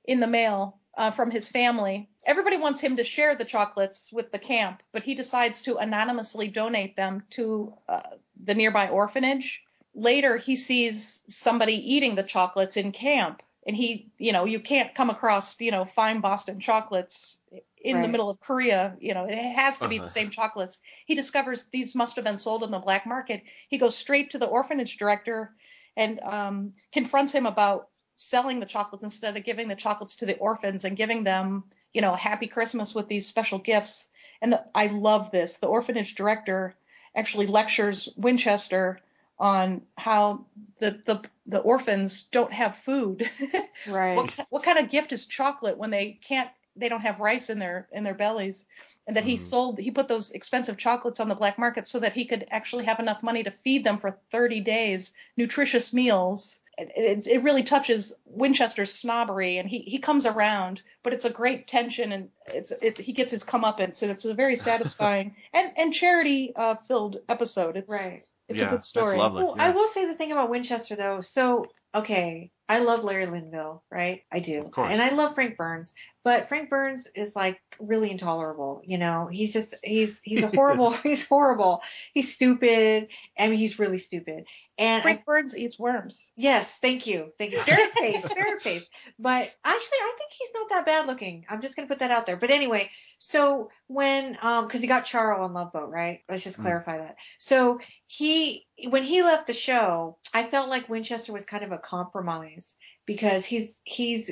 in 0.06 0.19
the 0.19 0.26
mail 0.26 0.80
uh, 0.98 1.11
from 1.11 1.30
his 1.30 1.48
family. 1.48 2.10
Everybody 2.26 2.57
wants 2.57 2.81
him 2.81 2.98
to 2.98 3.03
share 3.03 3.35
the 3.35 3.45
chocolates 3.45 4.11
with 4.11 4.31
the 4.31 4.39
camp, 4.39 4.81
but 4.93 5.03
he 5.03 5.14
decides 5.14 5.61
to 5.61 5.77
anonymously 5.77 6.48
donate 6.48 6.95
them 6.95 7.22
to 7.31 7.76
uh, 7.88 8.02
the 8.43 8.56
nearby 8.56 8.88
orphanage. 8.89 9.61
Later, 9.94 10.38
he 10.38 10.56
sees 10.56 11.24
somebody 11.28 11.74
eating 11.94 12.16
the 12.16 12.24
chocolates 12.24 12.78
in 12.78 12.92
camp, 12.92 13.44
and 13.68 13.76
he, 13.76 14.10
you 14.18 14.32
know, 14.32 14.46
you 14.46 14.60
can't 14.60 14.96
come 14.96 15.10
across, 15.10 15.60
you 15.60 15.72
know, 15.72 15.86
fine 15.86 16.22
Boston 16.22 16.60
chocolates 16.60 17.38
in 17.84 18.02
the 18.02 18.08
middle 18.08 18.30
of 18.30 18.40
Korea. 18.40 18.96
You 19.00 19.14
know, 19.14 19.26
it 19.26 19.36
has 19.38 19.80
to 19.80 19.88
be 19.88 19.98
Uh-huh. 19.98 20.06
the 20.06 20.10
same 20.10 20.30
chocolates. 20.30 20.80
He 21.06 21.16
discovers 21.16 21.66
these 21.66 21.94
must 21.94 22.16
have 22.16 22.26
been 22.26 22.38
sold 22.38 22.64
in 22.64 22.72
the 22.72 22.80
black 22.80 23.06
market. 23.06 23.44
He 23.68 23.78
goes 23.78 23.96
straight 23.98 24.30
to 24.32 24.38
the 24.40 24.46
orphanage 24.48 24.98
director 24.98 25.54
and 25.98 26.20
um, 26.22 26.74
confronts 26.94 27.34
him 27.34 27.46
about 27.46 27.90
selling 28.16 28.60
the 28.60 28.66
chocolates 28.66 29.04
instead 29.04 29.36
of 29.36 29.44
giving 29.44 29.68
the 29.68 29.76
chocolates 29.76 30.16
to 30.18 30.26
the 30.26 30.38
orphans 30.38 30.86
and 30.86 30.96
giving 30.96 31.24
them, 31.24 31.64
you 31.94 32.02
know, 32.02 32.14
a 32.14 32.18
happy 32.18 32.48
Christmas 32.48 32.96
with 32.96 33.08
these 33.08 33.28
special 33.28 33.60
gifts. 33.60 34.08
And 34.42 34.54
the, 34.54 34.66
I 34.74 34.88
love 34.88 35.32
this. 35.32 35.58
The 35.58 35.68
orphanage 35.68 36.16
director 36.16 36.76
actually 37.16 37.48
lectures 37.48 38.10
Winchester 38.16 39.00
on 39.42 39.82
how 39.98 40.46
the 40.80 41.02
the, 41.06 41.22
the 41.48 41.58
orphans 41.58 42.24
don't 42.32 42.54
have 42.54 42.78
food. 42.78 43.30
Right. 43.88 44.16
what, 44.16 44.48
what 44.52 44.64
kind 44.64 44.78
of 44.78 44.92
gift 44.92 45.12
is 45.12 45.26
chocolate 45.26 45.76
when 45.76 45.90
they 45.90 46.20
can't 46.24 46.50
they 46.76 46.88
don't 46.88 47.02
have 47.02 47.20
rice 47.20 47.50
in 47.50 47.58
their 47.58 47.88
in 47.92 48.04
their 48.04 48.14
bellies? 48.14 48.68
And 49.08 49.18
that 49.18 49.24
he 49.24 49.38
sold 49.38 49.80
he 49.80 49.90
put 49.90 50.08
those 50.08 50.32
expensive 50.32 50.78
chocolates 50.78 51.20
on 51.20 51.28
the 51.28 51.36
black 51.36 51.58
market 51.58 51.88
so 51.88 52.00
that 52.00 52.14
he 52.14 52.26
could 52.26 52.46
actually 52.52 52.86
have 52.86 53.00
enough 53.00 53.24
money 53.24 53.44
to 53.44 53.50
feed 53.50 53.84
them 53.84 53.98
for 53.98 54.16
30 54.32 54.62
days, 54.62 55.14
nutritious 55.36 55.92
meals. 55.92 56.60
It, 56.78 56.92
it, 56.96 57.28
it 57.28 57.44
really 57.44 57.64
touches 57.64 58.14
Winchester's 58.26 58.94
snobbery, 58.94 59.58
and 59.58 59.68
he, 59.68 59.80
he 59.80 59.98
comes 59.98 60.28
around, 60.28 60.82
but 61.04 61.14
it's 61.14 61.26
a 61.26 61.30
great 61.32 61.68
tension, 61.68 62.12
and 62.12 62.30
it's 62.48 62.72
it's 62.82 63.00
he 63.00 63.14
gets 63.14 63.32
his 63.32 63.44
comeuppance, 63.44 64.04
and 64.04 64.12
it's 64.12 64.26
a 64.26 64.36
very 64.36 64.56
satisfying 64.70 65.36
and 65.54 65.72
and 65.76 65.94
charity 65.94 66.54
uh, 66.56 66.76
filled 66.76 67.18
episode. 67.28 67.78
It's 67.78 67.90
Right. 67.90 68.24
It's 68.52 68.60
Yeah, 68.60 68.68
a 68.68 68.72
good 68.72 68.84
story. 68.84 69.18
lovely. 69.18 69.44
Well, 69.44 69.56
I 69.60 69.69
will 69.72 69.88
say 69.88 70.06
the 70.06 70.14
thing 70.14 70.32
about 70.32 70.49
Winchester 70.49 70.95
though. 70.95 71.22
So, 71.22 71.65
okay, 71.95 72.52
I 72.68 72.80
love 72.80 73.03
Larry 73.03 73.26
Linville, 73.26 73.84
right? 73.90 74.22
I 74.32 74.40
do. 74.40 74.61
Of 74.64 74.72
course. 74.72 74.91
And 74.91 75.02
I 75.02 75.10
love 75.10 75.34
Frank 75.36 75.57
Burns, 75.57 75.94
but 76.23 76.48
Frank 76.48 76.69
Burns 76.69 77.07
is 77.15 77.36
like 77.36 77.61
really 77.80 78.11
intolerable, 78.11 78.82
you 78.86 78.98
know. 78.98 79.28
He's 79.32 79.53
just 79.53 79.76
he's 79.84 80.22
he's 80.23 80.44
a 80.44 80.48
horrible 80.56 80.91
he's 81.03 81.28
horrible. 81.28 81.82
He's 82.14 82.34
stupid. 82.34 83.07
I 83.38 83.48
mean, 83.48 83.57
he's 83.57 83.80
really 83.80 83.98
stupid. 83.98 84.45
And 84.82 84.99
I 84.99 85.03
Frank 85.03 85.26
Burns 85.26 85.56
eats 85.56 85.78
worms. 85.78 86.32
Yes, 86.36 86.80
thank 86.80 87.06
you. 87.06 87.32
Thank 87.38 87.53
you. 87.53 87.60
Ferret 87.60 87.94
face, 87.94 88.28
ferret 88.28 88.62
face. 88.64 88.90
But 89.20 89.52
actually, 89.64 89.98
I 90.02 90.16
think 90.18 90.32
he's 90.32 90.49
not 90.56 90.70
that 90.70 90.86
bad 90.88 91.06
looking. 91.06 91.45
I'm 91.48 91.62
just 91.62 91.76
going 91.76 91.88
to 91.88 91.91
put 91.91 91.99
that 91.99 92.10
out 92.10 92.26
there. 92.26 92.36
But 92.36 92.49
anyway, 92.49 92.90
so 93.20 93.70
when, 93.86 94.40
um, 94.41 94.68
cause 94.68 94.82
he 94.82 94.88
got 94.88 95.06
Charo 95.06 95.41
on 95.41 95.53
Love 95.53 95.72
Boat, 95.72 95.91
right? 95.91 96.22
Let's 96.28 96.44
just 96.44 96.58
Mm. 96.58 96.64
clarify 96.64 96.98
that. 96.98 97.18
So 97.38 97.80
he, 98.08 98.66
when 98.90 99.03
he 99.03 99.22
left 99.22 99.45
the 99.45 99.53
show, 99.53 100.18
I 100.34 100.44
felt 100.48 100.70
like 100.70 100.90
Winchester 100.90 101.32
was 101.32 101.45
kind 101.45 101.64
of 101.64 101.72
a 101.72 101.78
compromise 101.78 102.76
because 103.06 103.45
he's, 103.45 103.82
he's, 103.84 104.32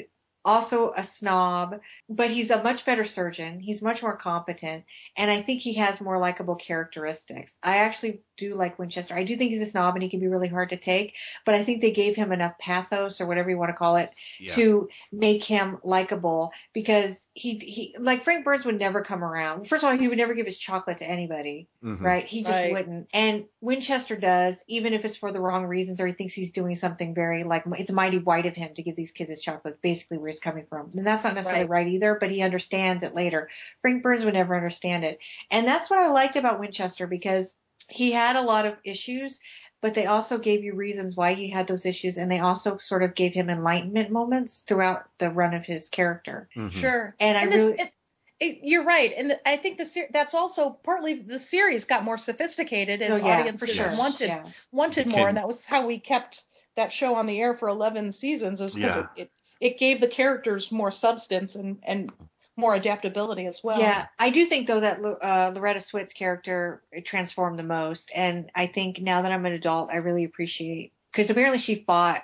also 0.49 0.93
a 0.97 1.03
snob, 1.03 1.79
but 2.09 2.31
he's 2.31 2.49
a 2.49 2.63
much 2.63 2.83
better 2.83 3.03
surgeon. 3.03 3.59
He's 3.59 3.83
much 3.83 4.01
more 4.01 4.17
competent, 4.17 4.83
and 5.15 5.29
I 5.29 5.41
think 5.43 5.61
he 5.61 5.73
has 5.73 6.01
more 6.01 6.17
likable 6.17 6.55
characteristics. 6.55 7.59
I 7.61 7.77
actually 7.77 8.21
do 8.35 8.55
like 8.55 8.79
Winchester. 8.79 9.13
I 9.13 9.23
do 9.23 9.35
think 9.35 9.51
he's 9.51 9.61
a 9.61 9.65
snob 9.65 9.95
and 9.95 10.01
he 10.01 10.09
can 10.09 10.19
be 10.21 10.27
really 10.27 10.47
hard 10.47 10.69
to 10.69 10.77
take, 10.77 11.15
but 11.45 11.55
I 11.55 11.63
think 11.63 11.81
they 11.81 11.91
gave 11.91 12.15
him 12.15 12.31
enough 12.31 12.57
pathos 12.57 13.19
or 13.21 13.27
whatever 13.27 13.49
you 13.49 13.57
want 13.57 13.69
to 13.69 13.73
call 13.73 13.97
it 13.97 14.09
Yeah. 14.39 14.53
to 14.55 14.89
make 15.11 15.43
him 15.43 15.77
likable 15.83 16.51
because 16.73 17.29
he 17.33 17.57
he 17.59 17.95
like 17.99 18.23
Frank 18.23 18.45
Burns 18.45 18.65
would 18.65 18.79
never 18.79 19.01
come 19.01 19.23
around. 19.23 19.67
First 19.67 19.83
of 19.83 19.89
all, 19.89 19.97
he 19.97 20.07
would 20.07 20.17
never 20.17 20.33
give 20.33 20.45
his 20.45 20.57
chocolate 20.57 20.97
to 20.97 21.09
anybody, 21.09 21.67
Mhm. 21.83 22.01
right? 22.01 22.25
He 22.25 22.41
just 22.43 22.51
Right. 22.59 22.71
wouldn't. 22.71 23.07
And 23.13 23.45
Winchester 23.61 24.15
does, 24.15 24.63
even 24.67 24.93
if 24.93 25.03
it's 25.05 25.17
for 25.17 25.31
the 25.31 25.41
wrong 25.41 25.65
reasons 25.65 25.99
or 25.99 26.07
he 26.07 26.13
thinks 26.13 26.33
he's 26.33 26.51
doing 26.51 26.75
something 26.75 27.13
very 27.13 27.43
like 27.43 27.63
it's 27.77 27.91
mighty 27.91 28.19
white 28.19 28.45
of 28.45 28.55
him 28.55 28.73
to 28.73 28.81
give 28.81 28.95
these 28.95 29.11
kids 29.11 29.29
his 29.29 29.41
chocolate. 29.41 29.81
Basically, 29.81 30.17
where 30.17 30.29
he's 30.39 30.43
coming 30.51 30.65
from, 30.69 30.91
and 30.95 31.05
that's 31.05 31.23
not 31.23 31.35
necessarily 31.35 31.65
Right. 31.65 31.85
right 31.85 31.87
either. 31.93 32.15
But 32.19 32.31
he 32.31 32.41
understands 32.41 33.03
it 33.03 33.13
later. 33.15 33.49
Frank 33.81 34.01
Burns 34.03 34.25
would 34.25 34.33
never 34.33 34.55
understand 34.55 35.03
it, 35.03 35.19
and 35.51 35.67
that's 35.67 35.89
what 35.89 35.99
I 35.99 36.07
liked 36.07 36.35
about 36.35 36.59
Winchester 36.59 37.07
because 37.07 37.57
he 37.89 38.11
had 38.11 38.35
a 38.35 38.41
lot 38.41 38.65
of 38.65 38.77
issues. 38.83 39.39
But 39.81 39.93
they 39.93 40.07
also 40.07 40.37
gave 40.37 40.61
you 40.61 40.75
reasons 40.75 41.15
why 41.15 41.35
he 41.35 41.49
had 41.49 41.67
those 41.67 41.85
issues, 41.85 42.17
and 42.17 42.29
they 42.29 42.39
also 42.39 42.77
sort 42.77 43.01
of 43.01 43.15
gave 43.15 43.33
him 43.33 43.49
enlightenment 43.49 44.11
moments 44.11 44.61
throughout 44.67 45.05
the 45.19 45.29
run 45.29 45.53
of 45.53 45.63
his 45.65 45.87
character. 45.87 46.49
Mhm. 46.53 46.71
Sure. 46.73 47.15
And 47.17 47.37
I 47.37 47.45
this, 47.45 47.55
really- 47.71 47.79
it, 47.83 47.93
it, 48.41 48.59
you're 48.63 48.83
right, 48.83 49.13
and 49.15 49.39
I 49.45 49.55
think 49.55 49.77
the 49.77 49.85
ser- 49.85 50.09
that's 50.11 50.33
also 50.33 50.71
partly 50.83 51.21
the 51.21 51.39
series 51.39 51.85
got 51.85 52.03
more 52.03 52.17
sophisticated 52.17 53.01
as 53.01 53.21
Oh, 53.21 53.25
yeah, 53.25 53.39
audiences 53.39 53.69
for 53.69 53.73
sure. 53.73 53.97
wanted 53.97 54.27
Yeah. 54.27 54.43
wanted 54.73 55.07
more, 55.07 55.29
and 55.29 55.37
that 55.37 55.47
was 55.47 55.63
how 55.63 55.85
we 55.87 55.97
kept 55.97 56.43
that 56.75 56.91
show 56.91 57.15
on 57.15 57.25
the 57.25 57.39
air 57.39 57.53
for 57.53 57.69
11 57.69 58.11
seasons, 58.11 58.59
is 58.59 58.75
because 58.75 58.95
Yeah. 58.97 59.07
it, 59.15 59.21
it 59.23 59.31
it 59.59 59.79
gave 59.79 60.01
the 60.01 60.07
characters 60.07 60.71
more 60.71 60.91
substance 60.91 61.55
and 61.55 61.79
and 61.83 62.11
more 62.55 62.75
adaptability 62.75 63.45
as 63.45 63.61
well. 63.63 63.79
Yeah, 63.79 64.07
I 64.19 64.29
do 64.29 64.45
think 64.45 64.67
though 64.67 64.81
that 64.81 64.99
uh, 64.99 65.51
Loretta 65.55 65.81
Swit's 65.81 66.13
character 66.13 66.83
transformed 67.05 67.57
the 67.57 67.63
most, 67.63 68.11
and 68.13 68.51
I 68.53 68.67
think 68.67 68.99
now 68.99 69.21
that 69.21 69.31
I'm 69.31 69.45
an 69.45 69.53
adult, 69.53 69.89
I 69.91 69.97
really 69.97 70.25
appreciate 70.25 70.93
because 71.11 71.29
apparently 71.29 71.59
she 71.59 71.83
fought 71.85 72.21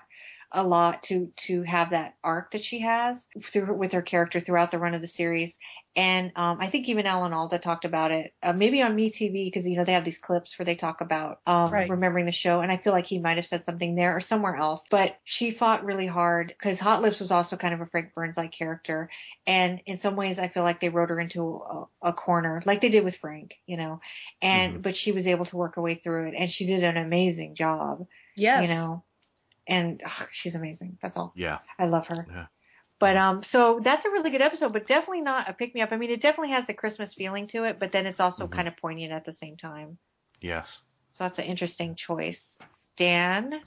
a 0.51 0.63
lot 0.63 1.03
to 1.03 1.31
to 1.47 1.63
have 1.63 1.89
that 1.89 2.15
arc 2.23 2.51
that 2.51 2.63
she 2.63 2.79
has 2.79 3.27
through 3.41 3.73
with 3.75 3.93
her 3.93 4.01
character 4.01 4.39
throughout 4.39 4.71
the 4.71 4.79
run 4.79 4.93
of 4.93 5.01
the 5.01 5.07
series. 5.07 5.57
And 5.97 6.33
um, 6.35 6.57
I 6.59 6.67
think 6.67 6.89
even 6.89 7.05
Alan 7.05 7.31
Alda 7.31 7.57
talked 7.57 7.85
about 7.85 8.11
it, 8.11 8.33
uh, 8.43 8.51
maybe 8.51 8.81
on 8.81 8.97
MeTV 8.97 9.45
because 9.45 9.65
you 9.65 9.77
know 9.77 9.85
they 9.85 9.93
have 9.93 10.03
these 10.03 10.17
clips 10.17 10.59
where 10.59 10.65
they 10.65 10.75
talk 10.75 10.99
about 10.99 11.39
um, 11.47 11.71
Right. 11.71 11.89
remembering 11.89 12.25
the 12.25 12.33
show, 12.33 12.59
and 12.59 12.69
I 12.71 12.75
feel 12.77 12.91
like 12.91 13.05
he 13.05 13.17
might 13.19 13.37
have 13.37 13.45
said 13.45 13.63
something 13.63 13.95
there 13.95 14.13
or 14.15 14.19
somewhere 14.19 14.57
else. 14.57 14.83
But 14.91 15.17
she 15.23 15.51
fought 15.51 15.85
really 15.85 16.07
hard 16.07 16.49
because 16.49 16.81
Hot 16.81 17.01
Lips 17.01 17.21
was 17.21 17.31
also 17.31 17.55
kind 17.55 17.73
of 17.73 17.79
a 17.79 17.85
Frank 17.85 18.13
Burns 18.13 18.35
like 18.35 18.51
character, 18.51 19.09
and 19.47 19.79
in 19.85 19.97
some 19.97 20.17
ways 20.17 20.37
I 20.37 20.49
feel 20.49 20.63
like 20.63 20.81
they 20.81 20.89
wrote 20.89 21.09
her 21.09 21.19
into 21.19 21.61
a, 21.69 22.09
a 22.09 22.13
corner 22.13 22.61
like 22.65 22.81
they 22.81 22.89
did 22.89 23.05
with 23.05 23.15
Frank, 23.15 23.55
you 23.65 23.77
know, 23.77 24.01
and 24.41 24.75
Mhm. 24.75 24.81
but 24.81 24.97
she 24.97 25.13
was 25.13 25.27
able 25.27 25.45
to 25.45 25.55
work 25.57 25.75
her 25.75 25.81
way 25.81 25.95
through 25.95 26.27
it, 26.27 26.35
and 26.37 26.49
she 26.49 26.65
did 26.65 26.83
an 26.83 26.97
amazing 26.97 27.55
job. 27.55 28.05
Yes. 28.35 28.67
You 28.67 28.75
know, 28.75 29.03
and 29.65 30.01
ugh, 30.05 30.27
she's 30.31 30.55
amazing. 30.55 30.97
That's 31.01 31.15
all. 31.15 31.31
Yeah. 31.35 31.59
I 31.79 31.85
love 31.85 32.07
her. 32.07 32.27
Yeah. 32.29 32.47
But 33.05 33.17
um, 33.17 33.43
so 33.43 33.79
that's 33.83 34.03
a 34.03 34.09
really 34.09 34.31
good 34.31 34.41
episode, 34.41 34.73
but 34.73 34.87
definitely 34.87 35.21
not 35.21 35.47
a 35.47 35.53
pick 35.53 35.75
me 35.75 35.81
up. 35.81 35.91
I 35.91 35.97
mean, 35.97 36.09
it 36.09 36.21
definitely 36.21 36.53
has 36.53 36.65
the 36.65 36.73
Christmas 36.73 37.13
feeling 37.13 37.45
to 37.49 37.63
it, 37.65 37.77
but 37.77 37.91
then 37.91 38.07
it's 38.07 38.19
also 38.19 38.47
kind 38.47 38.67
of 38.67 38.77
poignant 38.77 39.11
at 39.11 39.25
the 39.25 39.31
same 39.31 39.57
time. 39.57 39.99
Yes. 40.41 40.79
So 41.13 41.23
that's 41.23 41.37
an 41.37 41.45
interesting 41.45 41.93
choice. 41.93 42.57
Dan, 42.97 43.61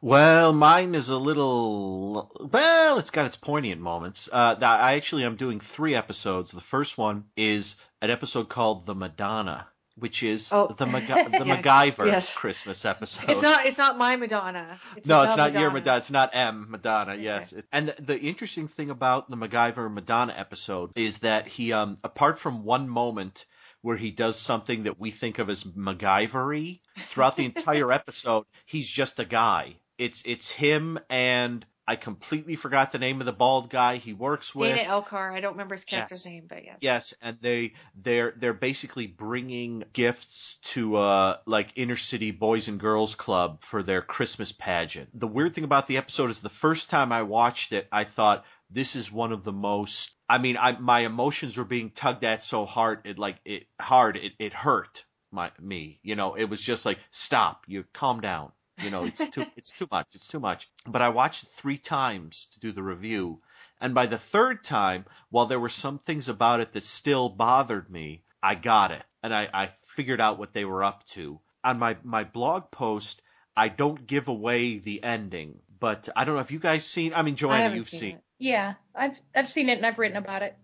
Well, 0.00 0.54
mine 0.54 0.94
is 0.94 1.10
a 1.10 1.18
little. 1.18 2.32
Well, 2.50 2.98
it's 2.98 3.10
got 3.10 3.26
its 3.26 3.36
poignant 3.36 3.82
moments. 3.82 4.30
Uh, 4.32 4.56
I 4.62 4.94
actually 4.94 5.24
am 5.24 5.36
doing 5.36 5.60
three 5.60 5.94
episodes. 5.94 6.50
The 6.50 6.62
first 6.62 6.96
one 6.96 7.24
is 7.36 7.76
an 8.00 8.08
episode 8.08 8.48
called 8.48 8.86
"The 8.86 8.94
Madonna," 8.94 9.66
which 9.98 10.22
is 10.22 10.52
Oh. 10.52 10.68
the 10.76 10.86
Maga- 10.86 11.28
the 11.30 11.44
Yeah. 11.46 11.60
MacGyver 11.62 12.06
Yes. 12.06 12.32
Christmas 12.32 12.84
episode. 12.84 13.28
it's 13.30 13.42
not 13.42 13.66
it's 13.66 13.78
not 13.78 13.98
my 13.98 14.16
Madonna. 14.16 14.78
It's 14.96 15.06
no, 15.06 15.22
it's 15.22 15.36
not 15.36 15.52
your 15.52 15.70
Madonna. 15.70 15.74
Madonna. 15.74 15.96
It's 15.98 16.10
not 16.10 16.30
M 16.32 16.66
Madonna. 16.70 17.14
Yes, 17.16 17.54
and 17.72 17.88
the, 17.88 18.02
the 18.02 18.18
interesting 18.20 18.68
thing 18.68 18.90
about 18.90 19.30
the 19.30 19.36
MacGyver 19.36 19.92
Madonna 19.92 20.34
episode 20.36 20.90
is 20.96 21.18
that 21.20 21.46
he, 21.48 21.72
um, 21.72 21.96
apart 22.04 22.38
from 22.38 22.64
one 22.64 22.88
moment 22.88 23.46
where 23.82 23.96
he 23.96 24.10
does 24.10 24.36
something 24.38 24.82
that 24.84 24.98
we 24.98 25.10
think 25.10 25.38
of 25.38 25.48
as 25.48 25.64
MacGyvery, 25.64 26.80
throughout 26.98 27.36
the 27.36 27.44
entire 27.52 27.92
episode, 27.92 28.44
he's 28.66 28.88
just 28.90 29.20
a 29.20 29.24
guy. 29.24 29.76
It's 29.98 30.22
it's 30.26 30.50
him 30.50 30.98
and 31.10 31.64
I 31.88 31.96
completely 31.96 32.54
forgot 32.54 32.92
the 32.92 32.98
name 32.98 33.18
of 33.20 33.26
the 33.26 33.32
bald 33.32 33.70
guy 33.70 33.96
he 33.96 34.12
works 34.12 34.54
with. 34.54 34.76
Dana 34.76 34.90
Elcar. 34.90 35.32
I 35.32 35.40
don't 35.40 35.52
remember 35.52 35.74
his 35.74 35.86
character's 35.86 36.26
Yes. 36.26 36.32
name, 36.34 36.44
but 36.46 36.62
yes. 36.62 36.76
Yes, 36.80 37.14
and 37.22 37.38
they 37.40 37.72
they're 37.94 38.34
they're 38.36 38.52
basically 38.52 39.06
bringing 39.06 39.84
gifts 39.94 40.56
to 40.74 40.96
uh 40.96 41.38
like 41.46 41.72
inner 41.76 41.96
city 41.96 42.30
boys 42.30 42.68
and 42.68 42.78
girls 42.78 43.14
club 43.14 43.62
for 43.64 43.82
their 43.82 44.02
Christmas 44.02 44.52
pageant. 44.52 45.18
The 45.18 45.26
weird 45.26 45.54
thing 45.54 45.64
about 45.64 45.86
the 45.86 45.96
episode 45.96 46.28
is 46.28 46.40
the 46.40 46.50
first 46.50 46.90
time 46.90 47.10
I 47.10 47.22
watched 47.22 47.72
it, 47.72 47.88
I 47.90 48.04
thought 48.04 48.44
this 48.68 48.94
is 48.94 49.10
one 49.10 49.32
of 49.32 49.42
the 49.42 49.52
most 49.52 50.10
I 50.28 50.36
mean, 50.36 50.58
I 50.60 50.72
my 50.78 51.00
emotions 51.00 51.56
were 51.56 51.64
being 51.64 51.88
tugged 51.88 52.22
at 52.22 52.42
so 52.42 52.66
hard 52.66 53.00
it 53.06 53.18
like 53.18 53.36
it 53.46 53.66
hard 53.80 54.18
it 54.18 54.34
it 54.38 54.52
hurt 54.52 55.06
my 55.32 55.52
me. 55.58 56.00
You 56.02 56.16
know, 56.16 56.34
it 56.34 56.44
was 56.44 56.60
just 56.60 56.84
like 56.84 56.98
stop, 57.10 57.64
you 57.66 57.84
calm 57.94 58.20
down. 58.20 58.52
You 58.82 58.90
know, 58.90 59.04
it's 59.04 59.26
too 59.28 59.46
it's 59.56 59.72
too 59.72 59.88
much. 59.90 60.08
It's 60.14 60.28
too 60.28 60.40
much. 60.40 60.68
But 60.86 61.02
I 61.02 61.08
watched 61.08 61.44
it 61.44 61.50
3 61.50 61.78
times 61.78 62.46
to 62.52 62.60
do 62.60 62.72
the 62.72 62.82
review. 62.82 63.40
And 63.80 63.94
by 63.94 64.06
the 64.06 64.18
third 64.18 64.64
time, 64.64 65.04
while 65.30 65.46
there 65.46 65.60
were 65.60 65.68
some 65.68 65.98
things 65.98 66.28
about 66.28 66.60
it 66.60 66.72
that 66.72 66.84
still 66.84 67.28
bothered 67.28 67.90
me, 67.90 68.22
I 68.42 68.54
got 68.54 68.90
it. 68.90 69.04
And 69.22 69.34
I, 69.34 69.48
I 69.52 69.70
figured 69.96 70.20
out 70.20 70.38
what 70.38 70.52
they 70.52 70.64
were 70.64 70.84
up 70.84 71.04
to. 71.08 71.40
On 71.64 71.78
my, 71.78 71.96
my 72.02 72.24
blog 72.24 72.70
post, 72.70 73.22
I 73.56 73.68
don't 73.68 74.06
give 74.06 74.28
away 74.28 74.78
the 74.78 75.02
ending. 75.02 75.58
But 75.80 76.08
I 76.16 76.24
don't 76.24 76.34
know 76.34 76.40
if 76.40 76.50
you 76.50 76.58
guys 76.58 76.84
seen 76.84 77.12
I 77.14 77.22
mean 77.22 77.36
Joanna, 77.36 77.62
haven't 77.62 77.78
you've 77.78 77.88
seen 77.88 78.00
seen 78.00 78.16
it. 78.16 78.22
Yeah, 78.38 78.74
I've 78.94 79.18
I've 79.34 79.50
seen 79.50 79.68
it 79.68 79.78
and 79.78 79.86
I've 79.86 79.98
written 79.98 80.16
about 80.16 80.42
it. 80.42 80.56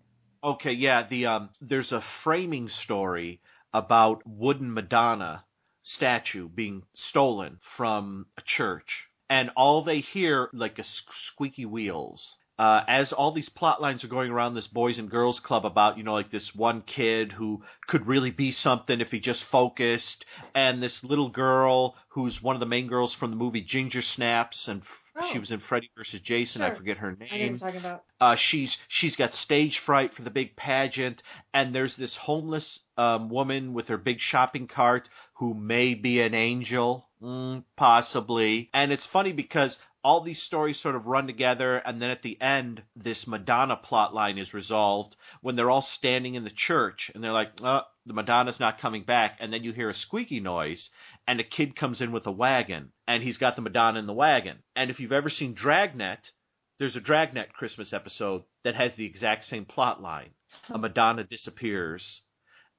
Okay, 0.43 0.73
yeah, 0.73 1.03
the 1.03 1.25
um 1.25 1.49
there's 1.61 1.91
a 1.91 2.01
framing 2.01 2.67
story 2.67 3.41
about 3.73 4.21
wooden 4.25 4.73
Madonna 4.73 5.43
statue 5.87 6.49
being 6.49 6.83
stolen 6.95 7.55
from 7.61 8.25
a 8.39 8.41
church. 8.41 9.07
And 9.29 9.51
all 9.55 9.83
they 9.83 9.99
hear 9.99 10.49
like 10.51 10.79
squeaky 10.83 11.65
wheels. 11.65 12.39
Uh, 12.57 12.83
as 12.87 13.11
all 13.11 13.31
these 13.31 13.49
plot 13.49 13.81
lines 13.81 14.03
are 14.03 14.07
going 14.07 14.31
around 14.31 14.53
this 14.53 14.67
boys 14.67 14.97
and 14.97 15.09
girls 15.09 15.39
club 15.41 15.65
about, 15.65 15.97
you 15.97 16.03
know, 16.03 16.13
like 16.13 16.29
this 16.29 16.55
one 16.55 16.81
kid 16.81 17.33
who 17.33 17.61
could 17.87 18.05
really 18.07 18.31
be 18.31 18.49
something 18.51 19.01
if 19.01 19.11
he 19.11 19.19
just 19.19 19.43
focused, 19.43 20.25
and 20.53 20.81
this 20.81 21.03
little 21.03 21.27
girl 21.29 21.95
who's 22.09 22.41
one 22.41 22.55
of 22.55 22.61
the 22.61 22.65
main 22.65 22.87
girls 22.87 23.13
from 23.13 23.29
the 23.29 23.35
movie 23.35 23.59
Ginger 23.61 24.01
Snaps, 24.01 24.69
and 24.69 24.81
f- 24.81 25.11
she 25.29 25.37
Oh. 25.37 25.41
was 25.41 25.51
in 25.51 25.59
Freddy 25.59 25.89
versus 25.97 26.21
Jason. 26.21 26.61
I 26.61 26.71
forget 26.71 26.97
her 26.97 27.09
I 27.19 27.23
know 27.25 27.31
name 27.37 27.49
you're 27.49 27.57
talking 27.57 27.79
about. 27.79 28.03
uh, 28.21 28.35
she's 28.35 28.77
she's 28.87 29.15
got 29.17 29.33
stage 29.33 29.79
fright 29.79 30.13
for 30.13 30.21
the 30.21 30.29
big 30.31 30.55
pageant, 30.55 31.23
and 31.53 31.75
there's 31.75 31.97
this 31.97 32.15
homeless 32.15 32.85
um, 32.97 33.27
woman 33.29 33.73
with 33.73 33.89
her 33.89 33.97
big 33.97 34.21
shopping 34.21 34.67
cart 34.67 35.09
who 35.35 35.53
may 35.53 35.93
be 35.93 36.21
an 36.21 36.33
angel, 36.33 37.09
mm, 37.21 37.63
possibly. 37.75 38.69
And 38.73 38.91
it's 38.93 39.05
funny 39.05 39.33
because 39.33 39.79
all 40.05 40.21
these 40.21 40.39
stories 40.39 40.79
sort 40.79 40.93
of 40.93 41.07
run 41.07 41.25
together, 41.25 41.77
and 41.77 41.99
then 41.99 42.11
at 42.11 42.21
the 42.21 42.39
end, 42.39 42.83
this 42.95 43.25
Madonna 43.25 43.75
plot 43.75 44.13
line 44.13 44.37
is 44.37 44.53
resolved 44.53 45.15
when 45.41 45.55
they're 45.55 45.71
all 45.71 45.81
standing 45.81 46.35
in 46.35 46.43
the 46.43 46.51
church, 46.51 47.09
and 47.15 47.23
they're 47.23 47.31
like, 47.31 47.53
"Uh, 47.63 47.81
the 48.05 48.13
Madonna's 48.13 48.59
not 48.59 48.77
coming 48.77 49.01
back," 49.01 49.37
and 49.39 49.51
then 49.51 49.63
you 49.63 49.73
hear 49.73 49.89
a 49.89 49.95
squeaky 49.95 50.39
noise, 50.39 50.91
and 51.25 51.39
a 51.39 51.43
kid 51.43 51.75
comes 51.75 52.01
in 52.01 52.11
with 52.11 52.27
a 52.27 52.31
wagon, 52.31 52.93
and 53.07 53.23
he's 53.23 53.39
got 53.39 53.55
the 53.55 53.63
Madonna 53.63 53.97
in 53.97 54.05
the 54.05 54.13
wagon. 54.13 54.61
And 54.75 54.91
if 54.91 54.99
you've 54.99 55.11
ever 55.11 55.27
seen 55.27 55.55
Dragnet, 55.55 56.31
there's 56.77 56.95
a 56.95 57.01
Dragnet 57.01 57.53
Christmas 57.53 57.91
episode 57.91 58.43
that 58.61 58.75
has 58.75 58.93
the 58.93 59.07
exact 59.07 59.43
same 59.43 59.65
plot 59.65 60.03
line. 60.03 60.35
A 60.69 60.77
Madonna 60.77 61.23
disappears, 61.23 62.21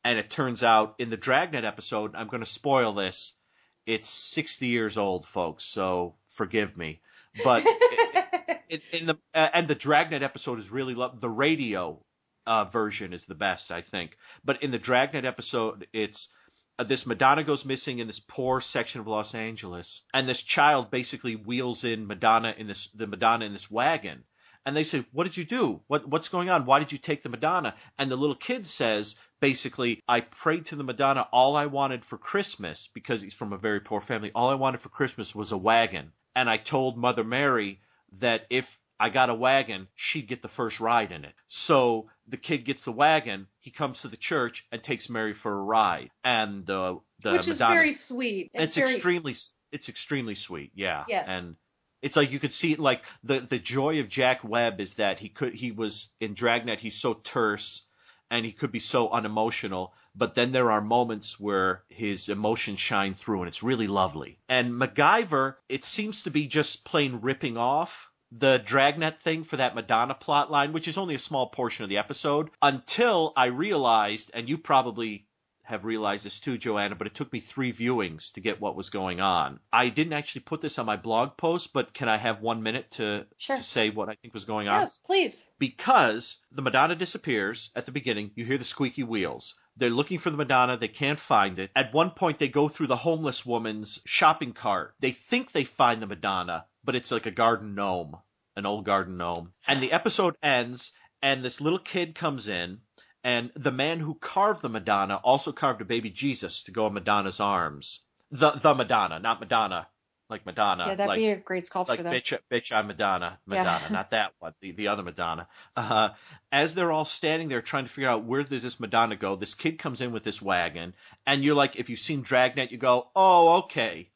and 0.04 0.16
it 0.16 0.30
turns 0.30 0.62
out 0.62 0.94
in 1.00 1.10
the 1.10 1.16
Dragnet 1.16 1.64
episode, 1.64 2.14
I'm 2.14 2.28
going 2.28 2.44
to 2.44 2.46
spoil 2.46 2.92
this. 2.92 3.36
It's 3.84 4.08
60 4.08 4.68
years 4.68 4.96
old, 4.96 5.26
folks, 5.26 5.64
so 5.64 6.14
forgive 6.28 6.76
me. 6.76 7.00
But 7.44 7.64
in, 8.68 8.80
in 8.92 9.06
the 9.06 9.18
uh, 9.34 9.48
and 9.52 9.68
the 9.68 9.74
Dragnet 9.74 10.22
episode 10.22 10.58
is 10.58 10.70
really 10.70 10.94
loved. 10.94 11.20
The 11.20 11.30
radio 11.30 12.02
uh, 12.46 12.64
version 12.64 13.12
is 13.12 13.26
the 13.26 13.34
best, 13.34 13.72
I 13.72 13.80
think. 13.80 14.16
But 14.44 14.62
in 14.62 14.70
the 14.70 14.78
Dragnet 14.78 15.24
episode, 15.24 15.86
it's 15.92 16.32
uh, 16.78 16.84
this 16.84 17.06
Madonna 17.06 17.42
goes 17.44 17.64
missing 17.64 17.98
in 17.98 18.06
this 18.06 18.20
poor 18.20 18.60
section 18.60 19.00
of 19.00 19.06
Los 19.06 19.34
Angeles, 19.34 20.02
and 20.12 20.26
this 20.26 20.42
child 20.42 20.90
basically 20.90 21.34
wheels 21.34 21.84
in 21.84 22.06
Madonna 22.06 22.54
in 22.56 22.66
this 22.66 22.88
the 22.88 23.06
Madonna 23.06 23.44
in 23.44 23.52
this 23.52 23.70
wagon. 23.70 24.24
And 24.64 24.74
they 24.74 24.84
say, 24.84 25.06
"What 25.12 25.24
did 25.24 25.36
you 25.36 25.44
do? 25.44 25.82
What 25.86 26.08
what's 26.08 26.28
going 26.28 26.50
on? 26.50 26.66
Why 26.66 26.78
did 26.78 26.92
you 26.92 26.98
take 26.98 27.22
the 27.22 27.28
Madonna?" 27.28 27.76
And 27.98 28.10
the 28.10 28.16
little 28.16 28.36
kid 28.36 28.66
says, 28.66 29.16
basically, 29.40 30.02
"I 30.08 30.20
prayed 30.20 30.66
to 30.66 30.76
the 30.76 30.84
Madonna. 30.84 31.28
All 31.32 31.56
I 31.56 31.66
wanted 31.66 32.04
for 32.04 32.18
Christmas, 32.18 32.88
because 32.92 33.22
he's 33.22 33.34
from 33.34 33.52
a 33.52 33.58
very 33.58 33.80
poor 33.80 34.00
family, 34.00 34.32
all 34.34 34.50
I 34.50 34.54
wanted 34.54 34.80
for 34.80 34.88
Christmas 34.88 35.34
was 35.34 35.52
a 35.52 35.58
wagon. 35.58 36.12
And 36.36 36.48
I 36.48 36.58
told 36.58 36.96
Mother 36.96 37.24
Mary 37.24 37.80
that 38.20 38.46
if 38.50 38.80
I 39.00 39.08
got 39.08 39.30
a 39.30 39.34
wagon, 39.34 39.88
she'd 39.94 40.28
get 40.28 40.42
the 40.42 40.48
first 40.48 40.80
ride 40.80 41.10
in 41.10 41.24
it. 41.24 41.34
So 41.48 42.08
the 42.28 42.36
kid 42.36 42.64
gets 42.64 42.84
the 42.84 42.92
wagon. 42.92 43.46
He 43.58 43.70
comes 43.70 44.02
to 44.02 44.08
the 44.08 44.16
church 44.16 44.66
and 44.70 44.82
takes 44.82 45.10
Mary 45.10 45.32
for 45.32 45.52
a 45.52 45.62
ride. 45.62 46.10
And 46.22 46.68
uh, 46.70 46.96
the 47.22 47.32
Which 47.32 47.48
is 47.48 47.58
Madonna's- 47.58 47.74
very 47.82 47.92
sweet. 47.94 48.50
It's, 48.54 48.76
very- 48.76 48.92
extremely, 48.92 49.34
it's 49.72 49.88
extremely 49.88 50.34
sweet. 50.34 50.72
Yeah. 50.74 51.04
Yes. 51.08 51.26
And 51.26 51.56
it's 52.02 52.16
like 52.16 52.30
you 52.30 52.38
could 52.38 52.52
see 52.52 52.76
like 52.76 53.06
the 53.24 53.40
the 53.40 53.58
joy 53.58 53.98
of 54.00 54.08
Jack 54.08 54.44
Webb 54.44 54.80
is 54.80 54.94
that 54.94 55.18
he 55.18 55.30
could 55.30 55.54
he 55.54 55.72
was 55.72 56.10
in 56.20 56.34
Dragnet. 56.34 56.78
He's 56.80 56.94
so 57.00 57.14
terse 57.14 57.85
and 58.30 58.44
he 58.44 58.52
could 58.52 58.72
be 58.72 58.78
so 58.78 59.08
unemotional. 59.10 59.92
But 60.14 60.34
then 60.34 60.52
there 60.52 60.70
are 60.70 60.80
moments 60.80 61.38
where 61.38 61.84
his 61.88 62.28
emotions 62.28 62.80
shine 62.80 63.14
through, 63.14 63.40
and 63.40 63.48
it's 63.48 63.62
really 63.62 63.86
lovely. 63.86 64.38
And 64.48 64.72
MacGyver, 64.72 65.56
it 65.68 65.84
seems 65.84 66.22
to 66.22 66.30
be 66.30 66.46
just 66.46 66.84
plain 66.84 67.18
ripping 67.20 67.56
off 67.56 68.10
the 68.32 68.58
Dragnet 68.64 69.22
thing 69.22 69.44
for 69.44 69.56
that 69.56 69.74
Madonna 69.74 70.14
plot 70.14 70.50
line, 70.50 70.72
which 70.72 70.88
is 70.88 70.98
only 70.98 71.14
a 71.14 71.18
small 71.18 71.48
portion 71.48 71.84
of 71.84 71.88
the 71.88 71.98
episode, 71.98 72.50
until 72.60 73.32
I 73.36 73.46
realized, 73.46 74.30
and 74.34 74.48
you 74.48 74.58
probably 74.58 75.25
have 75.66 75.84
realized 75.84 76.24
this 76.24 76.40
too, 76.40 76.56
Joanna, 76.58 76.94
but 76.94 77.06
it 77.06 77.14
took 77.14 77.32
me 77.32 77.40
three 77.40 77.72
viewings 77.72 78.32
to 78.32 78.40
get 78.40 78.60
what 78.60 78.76
was 78.76 78.88
going 78.90 79.20
on. 79.20 79.58
I 79.72 79.88
didn't 79.88 80.12
actually 80.12 80.42
put 80.42 80.60
this 80.60 80.78
on 80.78 80.86
my 80.86 80.96
blog 80.96 81.36
post, 81.36 81.72
but 81.72 81.92
can 81.92 82.08
I 82.08 82.16
have 82.16 82.40
one 82.40 82.62
minute 82.62 82.90
to, 82.92 83.26
Sure. 83.38 83.56
to 83.56 83.62
say 83.62 83.90
what 83.90 84.08
I 84.08 84.14
think 84.14 84.32
was 84.32 84.44
going 84.44 84.68
on? 84.68 84.80
Yes, 84.80 84.96
please. 84.98 85.50
because 85.58 86.38
the 86.52 86.62
Madonna 86.62 86.94
disappears 86.94 87.70
at 87.74 87.84
the 87.86 87.92
beginning, 87.92 88.30
you 88.34 88.44
hear 88.44 88.58
the 88.58 88.64
squeaky 88.64 89.02
wheels. 89.02 89.54
They're 89.76 89.90
looking 89.90 90.18
for 90.18 90.30
the 90.30 90.36
Madonna, 90.36 90.76
they 90.76 90.88
can't 90.88 91.18
find 91.18 91.58
it. 91.58 91.70
At 91.76 91.92
one 91.92 92.10
point, 92.10 92.38
they 92.38 92.48
go 92.48 92.68
through 92.68 92.86
the 92.86 92.96
homeless 92.96 93.44
woman's 93.44 94.00
shopping 94.06 94.52
cart. 94.52 94.94
They 95.00 95.10
think 95.10 95.52
they 95.52 95.64
find 95.64 96.00
the 96.00 96.06
Madonna, 96.06 96.66
but 96.84 96.96
it's 96.96 97.10
like 97.12 97.26
a 97.26 97.30
garden 97.30 97.74
gnome, 97.74 98.16
an 98.56 98.64
old 98.66 98.84
garden 98.84 99.16
gnome. 99.18 99.52
And 99.66 99.82
the 99.82 99.92
episode 99.92 100.36
ends, 100.42 100.92
and 101.20 101.44
this 101.44 101.60
little 101.60 101.78
kid 101.78 102.14
comes 102.14 102.48
in, 102.48 102.78
and 103.26 103.50
the 103.56 103.72
man 103.72 103.98
who 103.98 104.14
carved 104.14 104.62
the 104.62 104.68
Madonna 104.68 105.16
also 105.16 105.50
carved 105.50 105.80
a 105.80 105.84
baby 105.84 106.10
Jesus 106.10 106.62
to 106.62 106.70
go 106.70 106.86
in 106.86 106.94
Madonna's 106.94 107.40
arms. 107.40 108.04
The 108.30 108.52
the 108.52 108.72
Madonna, 108.72 109.18
not 109.18 109.40
Madonna, 109.40 109.88
like 110.30 110.46
Madonna. 110.46 110.84
yeah, 110.86 110.94
that'd 110.94 111.08
like, 111.08 111.18
be 111.18 111.30
a 111.30 111.36
great 111.36 111.66
sculpture 111.66 112.04
like 112.04 112.04
though. 112.04 112.10
bitch, 112.10 112.38
bitch, 112.52 112.70
I'm 112.70 112.86
Madonna, 112.86 113.40
Yeah. 113.48 113.64
Madonna, 113.64 113.92
not 113.92 114.10
that 114.10 114.34
one, 114.38 114.54
the 114.60 114.70
the 114.70 114.86
other 114.86 115.02
Madonna. 115.02 115.48
Uh, 115.74 116.10
as 116.52 116.76
they're 116.76 116.92
all 116.92 117.04
standing 117.04 117.48
there 117.48 117.60
trying 117.60 117.84
to 117.84 117.90
figure 117.90 118.08
out 118.08 118.24
where 118.24 118.44
does 118.44 118.62
this 118.62 118.78
Madonna 118.78 119.16
go, 119.16 119.34
this 119.34 119.54
kid 119.54 119.80
comes 119.80 120.00
in 120.00 120.12
with 120.12 120.22
this 120.22 120.40
wagon, 120.40 120.94
and 121.26 121.42
you're 121.42 121.56
like, 121.56 121.74
if 121.74 121.90
you've 121.90 121.98
seen 121.98 122.22
Dragnet, 122.22 122.70
you 122.70 122.78
go, 122.78 123.10
oh, 123.16 123.58
okay. 123.64 124.08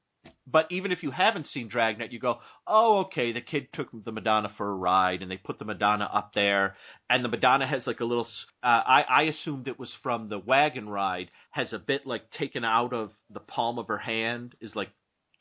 But 0.51 0.67
even 0.71 0.93
if 0.93 1.03
you 1.03 1.11
haven't 1.11 1.47
seen 1.47 1.69
Dragnet, 1.69 2.13
you 2.13 2.19
go, 2.19 2.41
oh, 2.67 3.01
okay. 3.01 3.33
The 3.33 3.41
kid 3.41 3.73
took 3.73 3.89
the 3.93 4.13
Madonna 4.13 4.49
for 4.49 4.69
a 4.69 4.75
ride, 4.75 5.23
and 5.23 5.31
they 5.31 5.37
put 5.37 5.59
the 5.59 5.65
Madonna 5.65 6.09
up 6.13 6.33
there, 6.33 6.77
and 7.09 7.25
the 7.25 7.29
Madonna 7.29 7.67
has 7.67 7.87
like 7.87 8.01
a 8.01 8.05
little, 8.05 8.27
uh, 8.63 8.83
I, 8.87 9.05
I 9.09 9.23
assumed 9.25 9.69
it 9.69 9.79
was 9.79 9.95
from 9.95 10.29
the 10.29 10.39
wagon 10.39 10.89
ride. 10.89 11.31
Has 11.51 11.73
a 11.73 11.79
bit 11.79 12.07
like 12.07 12.31
taken 12.31 12.65
out 12.65 12.93
of 12.93 13.15
the 13.29 13.41
palm 13.41 13.79
of 13.79 13.89
her 13.89 13.99
hand, 13.99 14.55
is 14.61 14.75
like 14.75 14.91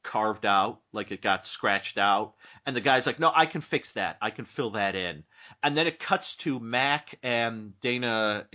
carved 0.03 0.45
out, 0.45 0.81
like 0.94 1.11
it 1.11 1.22
got 1.22 1.45
scratched 1.45 1.98
out. 1.98 2.36
And 2.65 2.76
the 2.76 2.81
guy's 2.81 3.06
like, 3.06 3.19
no, 3.19 3.31
I 3.34 3.45
can 3.45 3.61
fix 3.61 3.91
that. 3.91 4.18
I 4.22 4.30
can 4.30 4.45
fill 4.45 4.72
that 4.72 4.95
in. 4.95 5.23
And 5.64 5.76
then 5.76 5.88
it 5.88 5.99
cuts 5.99 6.36
to 6.38 6.60
Mac 6.60 7.15
and 7.23 7.80
Dana. 7.80 8.48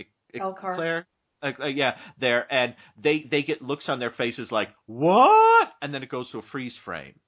Claire. 0.75 1.07
Uh, 1.45 1.51
uh, 1.61 1.65
yeah, 1.67 1.95
there, 2.17 2.47
and 2.49 2.75
they 2.97 3.19
they 3.19 3.43
get 3.43 3.61
looks 3.61 3.87
on 3.87 3.99
their 3.99 4.09
faces 4.09 4.51
like 4.51 4.73
what, 4.87 5.71
and 5.81 5.93
then 5.93 6.01
it 6.01 6.09
goes 6.09 6.31
to 6.31 6.39
a 6.39 6.41
freeze 6.41 6.75
frame. 6.75 7.19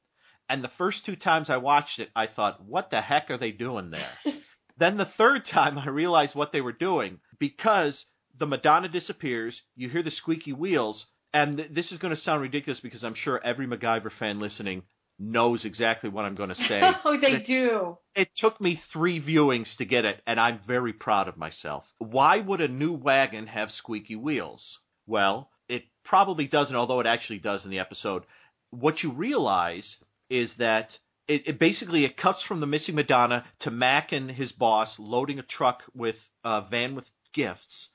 And 0.50 0.64
the 0.64 0.70
first 0.70 1.06
two 1.06 1.16
times 1.16 1.50
I 1.50 1.58
watched 1.58 2.00
it, 2.00 2.10
I 2.16 2.26
thought, 2.26 2.66
what 2.66 2.90
the 2.90 3.02
heck 3.02 3.30
are 3.30 3.38
they 3.38 3.52
doing 3.52 3.92
there? 3.92 4.34
then 4.78 4.98
the 4.98 5.06
third 5.06 5.46
time, 5.46 5.78
I 5.78 5.90
realized 5.90 6.36
what 6.36 6.52
they 6.52 6.62
were 6.62 6.72
doing 6.72 7.20
because 7.38 8.06
the 8.36 8.48
Madonna 8.48 8.88
disappears. 8.88 9.64
You 9.76 9.90
hear 9.90 10.02
the 10.02 10.10
squeaky 10.10 10.54
wheels, 10.54 11.08
and 11.34 11.58
th- 11.58 11.70
this 11.70 11.92
is 11.92 11.98
going 12.00 12.12
to 12.12 12.16
sound 12.16 12.42
ridiculous 12.42 12.80
because 12.80 13.04
I'm 13.04 13.14
sure 13.14 13.40
every 13.44 13.68
MacGyver 13.68 14.12
fan 14.12 14.40
listening 14.40 14.84
knows 15.20 15.66
exactly 15.66 16.10
what 16.10 16.26
I'm 16.26 16.36
going 16.36 16.50
to 16.56 16.56
say. 16.56 16.82
oh, 17.06 17.18
they 17.18 17.34
It- 17.38 17.46
do. 17.46 17.98
it 18.16 18.36
took 18.36 18.60
me 18.62 18.76
three 18.76 19.20
viewings 19.20 19.78
to 19.78 19.86
get 19.86 20.06
it, 20.06 20.22
and 20.28 20.40
I'm 20.40 20.60
very 20.60 20.94
proud 20.94 21.28
of 21.28 21.38
myself. 21.38 21.94
Why 21.98 22.40
would 22.40 22.62
a 22.62 22.68
new 22.68 22.94
wagon 22.94 23.48
have 23.48 23.72
squeaky 23.72 24.16
wheels? 24.16 24.80
Well, 25.06 25.50
it 25.68 25.86
probably 26.04 26.48
doesn't, 26.48 26.76
although 26.76 27.00
it 27.00 27.08
actually 27.08 27.40
does 27.40 27.66
in 27.66 27.72
the 27.72 27.80
episode. 27.80 28.24
What 28.72 29.04
you 29.04 29.12
realize 29.12 30.04
is 30.30 30.56
that 30.58 31.00
it, 31.28 31.48
it 31.48 31.60
basically 31.60 32.06
it 32.06 32.16
cuts 32.18 32.42
from 32.42 32.60
the 32.60 32.68
missing 32.68 32.96
Madonna 32.96 33.46
to 33.60 33.72
Mac 33.72 34.12
and 34.12 34.30
his 34.32 34.52
boss 34.52 34.98
loading 35.00 35.40
a 35.40 35.44
truck 35.44 35.84
with 35.94 36.30
a 36.44 36.62
van 36.62 36.96
with 36.96 37.12
gifts, 37.34 37.90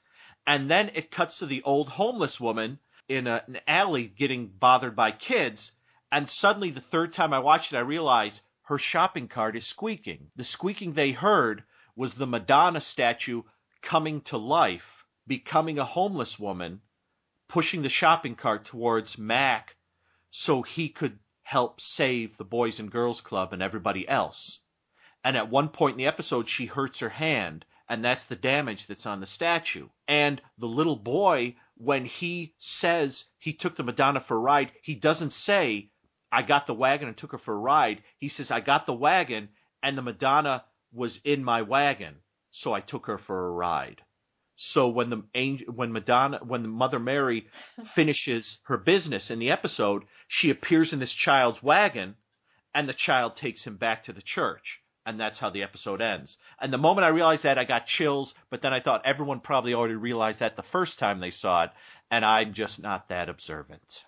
and 0.47 0.69
then 0.71 0.91
it 0.95 1.11
cuts 1.11 1.39
to 1.39 1.47
the 1.47 1.63
old 1.63 1.89
homeless 1.91 2.41
woman 2.41 2.79
in 3.09 3.27
a, 3.27 3.43
an 3.47 3.61
alley 3.67 4.07
getting 4.07 4.47
bothered 4.49 4.97
by 4.97 5.11
kids. 5.11 5.73
And 6.15 6.29
suddenly, 6.29 6.69
the 6.69 6.83
third 6.83 7.15
time 7.15 7.33
I 7.33 7.39
watched 7.39 7.73
it, 7.73 7.79
I 7.79 7.81
realized 7.81 8.43
her 8.65 8.77
shopping 8.77 9.29
cart 9.29 9.57
is 9.57 9.67
squeaking. 9.67 10.31
The 10.37 10.45
squeaking 10.45 10.93
they 10.93 11.13
heard 11.13 11.65
was 11.97 12.15
the 12.15 12.27
Madonna 12.27 12.83
statue 12.83 13.45
coming 13.81 14.21
to 14.21 14.37
life, 14.37 15.07
becoming 15.27 15.79
a 15.79 15.87
homeless 15.87 16.39
woman, 16.39 16.83
pushing 17.49 17.81
the 17.81 17.89
shopping 17.89 18.35
cart 18.35 18.67
towards 18.67 19.17
Mac 19.17 19.79
so 20.29 20.61
he 20.61 20.91
could 20.91 21.19
help 21.45 21.81
save 21.81 22.37
the 22.37 22.45
Boys 22.45 22.79
and 22.79 22.91
Girls 22.91 23.23
Club 23.23 23.55
and 23.55 23.63
everybody 23.63 24.07
else. 24.07 24.61
And 25.25 25.35
at 25.35 25.49
one 25.49 25.71
point 25.71 25.95
in 25.95 25.99
the 25.99 26.07
episode, 26.07 26.47
she 26.47 26.67
hurts 26.67 27.01
her 27.01 27.09
hand, 27.09 27.65
and 27.89 28.05
that's 28.05 28.25
the 28.25 28.37
damage 28.37 28.87
that's 28.87 29.07
on 29.07 29.21
the 29.21 29.27
statue. 29.27 29.89
And 30.07 30.43
the 30.59 30.69
little 30.69 30.97
boy, 30.97 31.57
when 31.75 32.05
he 32.05 32.55
says 32.59 33.31
he 33.39 33.55
took 33.55 33.77
the 33.77 33.83
Madonna 33.83 34.21
for 34.21 34.37
a 34.37 34.41
ride, 34.41 34.73
he 34.83 34.95
doesn't 34.95 35.33
say, 35.33 35.91
I 36.35 36.41
got 36.41 36.67
the 36.67 36.75
wagon 36.75 37.09
and 37.09 37.17
took 37.17 37.33
her 37.33 37.39
for 37.39 37.53
a 37.53 37.59
ride. 37.59 38.03
He 38.17 38.29
says, 38.29 38.51
I 38.51 38.61
got 38.61 38.87
the 38.87 38.95
wagon, 38.95 39.51
and 39.83 39.99
the 39.99 40.03
Madonna 40.03 40.65
was 40.91 41.19
in 41.25 41.45
my 41.45 41.61
wagon, 41.61 42.23
so 42.51 42.73
I 42.73 42.81
took 42.81 43.05
her 43.07 43.19
for 43.19 43.47
a 43.47 43.51
ride. 43.51 44.03
So 44.55 44.89
when 44.89 45.11
the 45.11 45.25
angel, 45.35 45.75
when 45.75 45.93
Madonna, 45.93 46.39
when 46.39 46.63
the 46.63 46.69
Mother 46.69 46.99
Mary 46.99 47.49
finishes 47.85 48.61
her 48.65 48.79
business 48.79 49.31
in 49.31 49.41
the 49.41 49.51
episode, 49.51 50.05
she 50.27 50.49
appears 50.49 50.95
in 50.95 51.01
this 51.01 51.13
child's 51.13 51.63
wagon, 51.63 52.17
and 52.73 52.89
the 52.89 52.95
child 52.95 53.37
takes 53.37 53.67
him 53.67 53.77
back 53.77 54.03
to 54.05 54.13
the 54.15 54.23
church, 54.23 54.83
and 55.05 55.21
that's 55.21 55.39
how 55.39 55.51
the 55.51 55.63
episode 55.63 56.01
ends. 56.01 56.39
And 56.59 56.73
the 56.73 56.79
moment 56.79 57.05
I 57.05 57.09
realized 57.09 57.43
that, 57.43 57.59
I 57.59 57.65
got 57.65 57.87
chills. 57.87 58.35
But 58.49 58.63
then 58.63 58.73
I 58.73 58.81
thought 58.81 59.05
everyone 59.05 59.41
probably 59.41 59.75
already 59.75 59.97
realized 59.97 60.41
that 60.41 60.57
the 60.57 60.63
first 60.63 60.99
time 60.99 61.19
they 61.19 61.31
saw 61.31 61.65
it, 61.65 61.73
and 62.11 62.25
I'm 62.25 62.55
just 62.55 62.81
not 62.81 63.09
that 63.09 63.29
observant. 63.29 64.05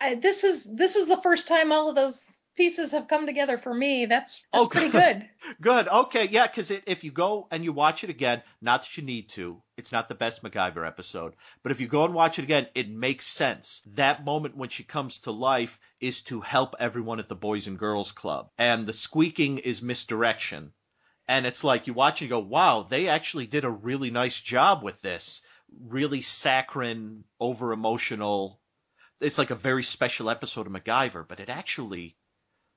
I, 0.00 0.14
this 0.16 0.44
is 0.44 0.64
this 0.64 0.96
is 0.96 1.06
the 1.06 1.20
first 1.22 1.46
time 1.46 1.72
all 1.72 1.90
of 1.90 1.96
those 1.96 2.24
pieces 2.56 2.90
have 2.90 3.06
come 3.06 3.24
together 3.24 3.56
for 3.56 3.72
me. 3.72 4.06
That's, 4.06 4.40
that's 4.40 4.46
Oh, 4.52 4.66
pretty 4.66 4.88
good. 4.90 5.18
good. 5.18 5.28
Good. 5.60 5.88
Okay. 5.88 6.28
Yeah. 6.28 6.48
Because 6.48 6.72
if 6.72 7.04
you 7.04 7.12
go 7.12 7.46
and 7.52 7.62
you 7.62 7.72
watch 7.72 8.02
it 8.02 8.10
again, 8.10 8.42
not 8.60 8.82
that 8.82 8.96
you 8.96 9.04
need 9.04 9.28
to, 9.30 9.62
it's 9.76 9.92
not 9.92 10.08
the 10.08 10.16
best 10.16 10.42
MacGyver 10.42 10.84
episode, 10.84 11.34
but 11.62 11.70
if 11.70 11.80
you 11.80 11.86
go 11.86 12.04
and 12.04 12.14
watch 12.14 12.40
it 12.40 12.42
again, 12.42 12.66
it 12.74 12.90
makes 12.90 13.26
sense. 13.26 13.82
That 13.94 14.24
moment 14.24 14.56
when 14.56 14.70
she 14.70 14.82
comes 14.82 15.20
to 15.20 15.30
life 15.30 15.78
is 16.00 16.20
to 16.22 16.40
help 16.40 16.74
everyone 16.80 17.20
at 17.20 17.28
the 17.28 17.36
Boys 17.36 17.68
and 17.68 17.78
Girls 17.78 18.10
Club. 18.10 18.50
And 18.58 18.86
the 18.88 18.92
squeaking 18.92 19.58
is 19.58 19.80
misdirection. 19.80 20.72
And 21.28 21.46
it's 21.46 21.62
like 21.62 21.86
you 21.86 21.92
watch 21.92 22.20
and 22.20 22.28
you 22.28 22.36
go, 22.36 22.40
wow, 22.40 22.82
they 22.82 23.06
actually 23.06 23.46
did 23.46 23.64
a 23.64 23.70
really 23.70 24.10
nice 24.10 24.40
job 24.40 24.82
with 24.82 25.00
this. 25.00 25.42
Really 25.86 26.22
saccharine, 26.22 27.22
over 27.38 27.72
emotional. 27.72 28.58
It's 29.20 29.38
like 29.38 29.50
a 29.50 29.54
very 29.54 29.82
special 29.82 30.30
episode 30.30 30.66
of 30.66 30.72
MacGyver, 30.72 31.26
but 31.26 31.40
it 31.40 31.48
actually 31.48 32.16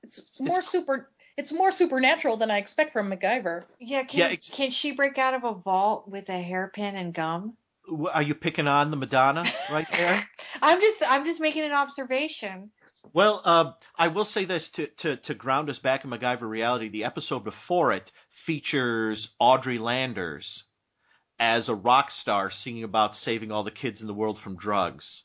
It's 0.02 0.40
more 0.40 0.62
super. 0.62 1.10
It's 1.36 1.52
more 1.52 1.70
supernatural 1.70 2.36
than 2.36 2.50
I 2.50 2.58
expect 2.58 2.92
from 2.92 3.10
MacGyver. 3.10 3.64
Yeah, 3.80 4.02
can, 4.02 4.30
Yeah, 4.30 4.36
can 4.52 4.70
she 4.70 4.92
break 4.92 5.16
out 5.16 5.34
of 5.34 5.44
a 5.44 5.54
vault 5.54 6.08
with 6.08 6.28
a 6.28 6.38
hairpin 6.38 6.94
and 6.94 7.14
gum? 7.14 7.56
Are 8.12 8.22
you 8.22 8.34
picking 8.34 8.68
on 8.68 8.90
the 8.90 8.96
Madonna 8.96 9.44
right 9.70 9.90
there? 9.92 10.28
I'm 10.62 10.80
just 10.80 11.02
I'm 11.08 11.24
just 11.24 11.40
making 11.40 11.64
an 11.64 11.72
observation. 11.72 12.70
Well, 13.12 13.42
uh, 13.44 13.72
I 13.96 14.08
will 14.08 14.24
say 14.24 14.44
this 14.44 14.70
to, 14.70 14.86
to, 14.86 15.16
to 15.16 15.34
ground 15.34 15.68
us 15.68 15.80
back 15.80 16.04
in 16.04 16.10
MacGyver 16.10 16.48
reality. 16.48 16.88
The 16.88 17.04
episode 17.04 17.42
before 17.42 17.92
it 17.92 18.12
features 18.30 19.34
Audrey 19.40 19.78
Landers 19.78 20.64
as 21.38 21.68
a 21.68 21.74
rock 21.74 22.10
star 22.10 22.50
singing 22.50 22.84
about 22.84 23.16
saving 23.16 23.50
all 23.50 23.64
the 23.64 23.72
kids 23.72 24.00
in 24.00 24.06
the 24.06 24.14
world 24.14 24.38
from 24.38 24.56
drugs, 24.56 25.24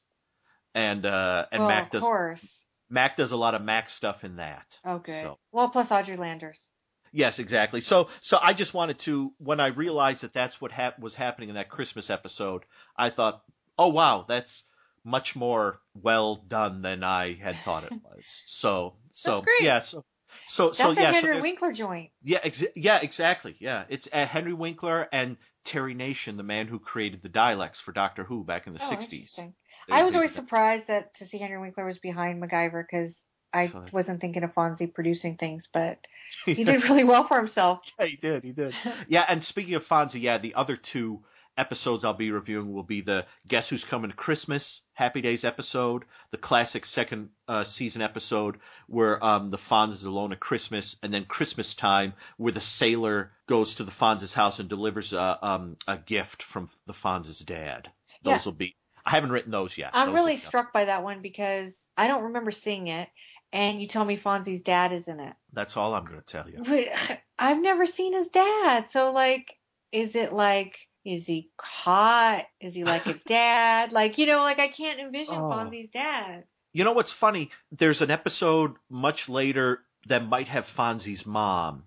and 0.77 1.05
uh, 1.05 1.45
and 1.51 1.61
well, 1.61 1.69
Mac 1.69 1.85
of 1.85 1.89
does 1.91 2.03
course. 2.03 2.63
Mac 2.89 3.17
does 3.17 3.31
a 3.31 3.37
lot 3.37 3.55
of 3.55 3.61
Mac 3.61 3.89
stuff 3.89 4.23
in 4.23 4.37
that. 4.37 4.77
Oh, 4.85 4.99
good. 4.99 5.21
So- 5.21 5.39
Well, 5.51 5.69
plus 5.69 5.91
Audrey 5.91 6.15
Landers. 6.15 6.71
Yes, 7.11 7.39
exactly. 7.39 7.81
So, 7.81 8.09
so 8.21 8.37
I 8.41 8.53
just 8.53 8.73
wanted 8.73 8.99
to, 8.99 9.33
when 9.39 9.59
I 9.59 9.67
realized 9.67 10.21
that 10.23 10.33
that's 10.33 10.61
what 10.61 10.71
hap- 10.71 10.99
was 10.99 11.15
happening 11.15 11.49
in 11.49 11.55
that 11.55 11.69
Christmas 11.69 12.09
episode, 12.09 12.63
I 12.97 13.09
thought, 13.09 13.41
oh 13.79 13.87
wow, 13.89 14.25
that's 14.27 14.65
much 15.03 15.35
more 15.35 15.79
well 15.95 16.35
done 16.35 16.81
than 16.81 17.03
I 17.03 17.33
had 17.33 17.55
thought 17.59 17.85
it 17.85 17.93
was. 18.03 18.43
So, 18.45 18.95
so 19.13 19.43
yeah, 19.61 19.79
so, 19.79 20.03
so, 20.45 20.67
That's 20.67 20.77
so 20.77 20.91
a 20.91 20.93
yeah, 20.95 21.11
Henry 21.13 21.21
there's- 21.31 21.41
Winkler 21.43 21.73
joint. 21.73 22.11
yeah, 22.23 22.39
ex- 22.43 22.63
yeah, 22.75 22.99
exactly. 23.01 23.55
Yeah, 23.59 23.85
it's 23.89 24.07
uh, 24.13 24.25
Henry 24.25 24.53
Winkler 24.53 25.07
and 25.11 25.37
Terry 25.63 25.93
Nation, 25.93 26.37
the 26.37 26.43
man 26.43 26.67
who 26.67 26.79
created 26.79 27.21
the 27.21 27.29
Daleks 27.29 27.81
for 27.81 27.91
Doctor 27.93 28.23
Who 28.25 28.43
back 28.45 28.67
in 28.67 28.73
the 28.73 28.81
Oh, 28.83 28.89
'60s. 28.95 29.39
I 29.89 30.03
was 30.03 30.15
always 30.15 30.33
surprised 30.33 30.87
that 30.87 31.13
to 31.15 31.25
see 31.25 31.37
Henry 31.37 31.59
Winkler 31.59 31.85
was 31.85 31.99
behind 31.99 32.41
MacGyver 32.41 32.83
because 32.89 33.25
I 33.53 33.67
So- 33.67 33.85
wasn't 33.91 34.21
thinking 34.21 34.43
of 34.43 34.53
Fonzie 34.53 34.93
producing 34.93 35.37
things, 35.37 35.67
but 35.71 35.99
he 36.45 36.63
did 36.63 36.83
really 36.83 37.03
well 37.03 37.23
for 37.23 37.37
himself. 37.37 37.79
Yeah, 37.99 38.05
he 38.05 38.17
did. 38.17 38.43
He 38.43 38.51
did. 38.51 38.73
Yeah, 39.07 39.25
and 39.27 39.43
speaking 39.43 39.75
of 39.75 39.83
Fonzie, 39.85 40.21
yeah, 40.21 40.37
the 40.37 40.55
other 40.55 40.75
two 40.75 41.23
episodes 41.57 42.03
I'll 42.05 42.13
be 42.13 42.29
reviewing 42.29 42.71
will 42.71 42.83
be 42.83 43.01
the 43.01 43.25
Guess 43.47 43.69
Who's 43.69 43.83
Coming 43.83 44.11
to 44.11 44.15
Christmas 44.15 44.83
Happy 44.93 45.21
Days 45.21 45.43
episode, 45.43 46.03
the 46.29 46.37
classic 46.37 46.85
second 46.85 47.29
uh, 47.47 47.63
season 47.63 48.03
episode 48.03 48.57
where 48.85 49.23
um, 49.25 49.49
the 49.49 49.57
Fonz 49.57 49.93
is 49.93 50.03
alone 50.03 50.33
at 50.33 50.39
Christmas, 50.39 50.97
and 51.01 51.11
then 51.11 51.25
Christmas 51.25 51.73
time 51.73 52.13
where 52.37 52.53
the 52.53 52.59
sailor 52.59 53.31
goes 53.47 53.73
to 53.75 53.83
the 53.83 53.91
Fonz's 53.91 54.35
house 54.35 54.59
and 54.59 54.69
delivers 54.69 55.13
a, 55.13 55.39
um, 55.41 55.77
a 55.87 55.97
gift 55.97 56.43
from 56.43 56.67
the 56.85 56.93
Fonz's 56.93 57.39
dad. 57.39 57.89
Those 58.21 58.45
Yeah. 58.45 58.51
will 58.51 58.57
be. 58.57 58.75
I 59.07 59.11
haven't 59.11 59.31
written 59.31 59.51
those 59.51 59.77
yet. 59.77 59.91
I'm 59.93 60.09
Those 60.09 60.15
really 60.15 60.37
struck 60.37 60.73
by 60.73 60.85
that 60.85 61.01
one 61.03 61.21
because 61.21 61.89
I 61.97 62.07
don't 62.07 62.23
remember 62.25 62.51
seeing 62.51 62.87
it, 62.87 63.07
and 63.53 63.79
you 63.81 63.87
tell 63.87 64.03
me 64.05 64.17
Fonzie's 64.17 64.61
dad 64.61 64.91
is 64.91 65.07
in 65.07 65.19
it. 65.21 65.33
That's 65.53 65.77
all 65.77 65.93
I'm 65.95 66.05
going 66.05 66.19
to 66.19 66.25
tell 66.25 66.49
you. 66.49 66.61
But 66.63 67.19
I've 67.39 67.61
never 67.61 67.85
seen 67.85 68.13
his 68.13 68.27
dad, 68.27 68.89
so 68.89 69.11
like, 69.11 69.57
is 69.91 70.15
it 70.15 70.33
like? 70.33 70.77
Is 71.05 71.25
he 71.25 71.49
hot? 71.61 72.43
Is 72.59 72.73
he 72.73 72.83
like 72.83 73.05
a 73.07 73.13
dad? 73.27 73.93
like 73.93 74.17
you 74.17 74.25
know, 74.25 74.39
like 74.41 74.59
I 74.59 74.67
can't 74.67 74.99
envision 74.99 75.35
Oh. 75.35 75.49
Fonzie's 75.49 75.89
dad. 75.89 76.43
You 76.73 76.83
know 76.83 76.91
what's 76.91 77.13
funny? 77.13 77.49
There's 77.71 78.01
an 78.01 78.11
episode 78.11 78.75
much 78.89 79.29
later 79.29 79.83
that 80.07 80.27
might 80.27 80.49
have 80.49 80.65
Fonzie's 80.65 81.25
mom, 81.25 81.85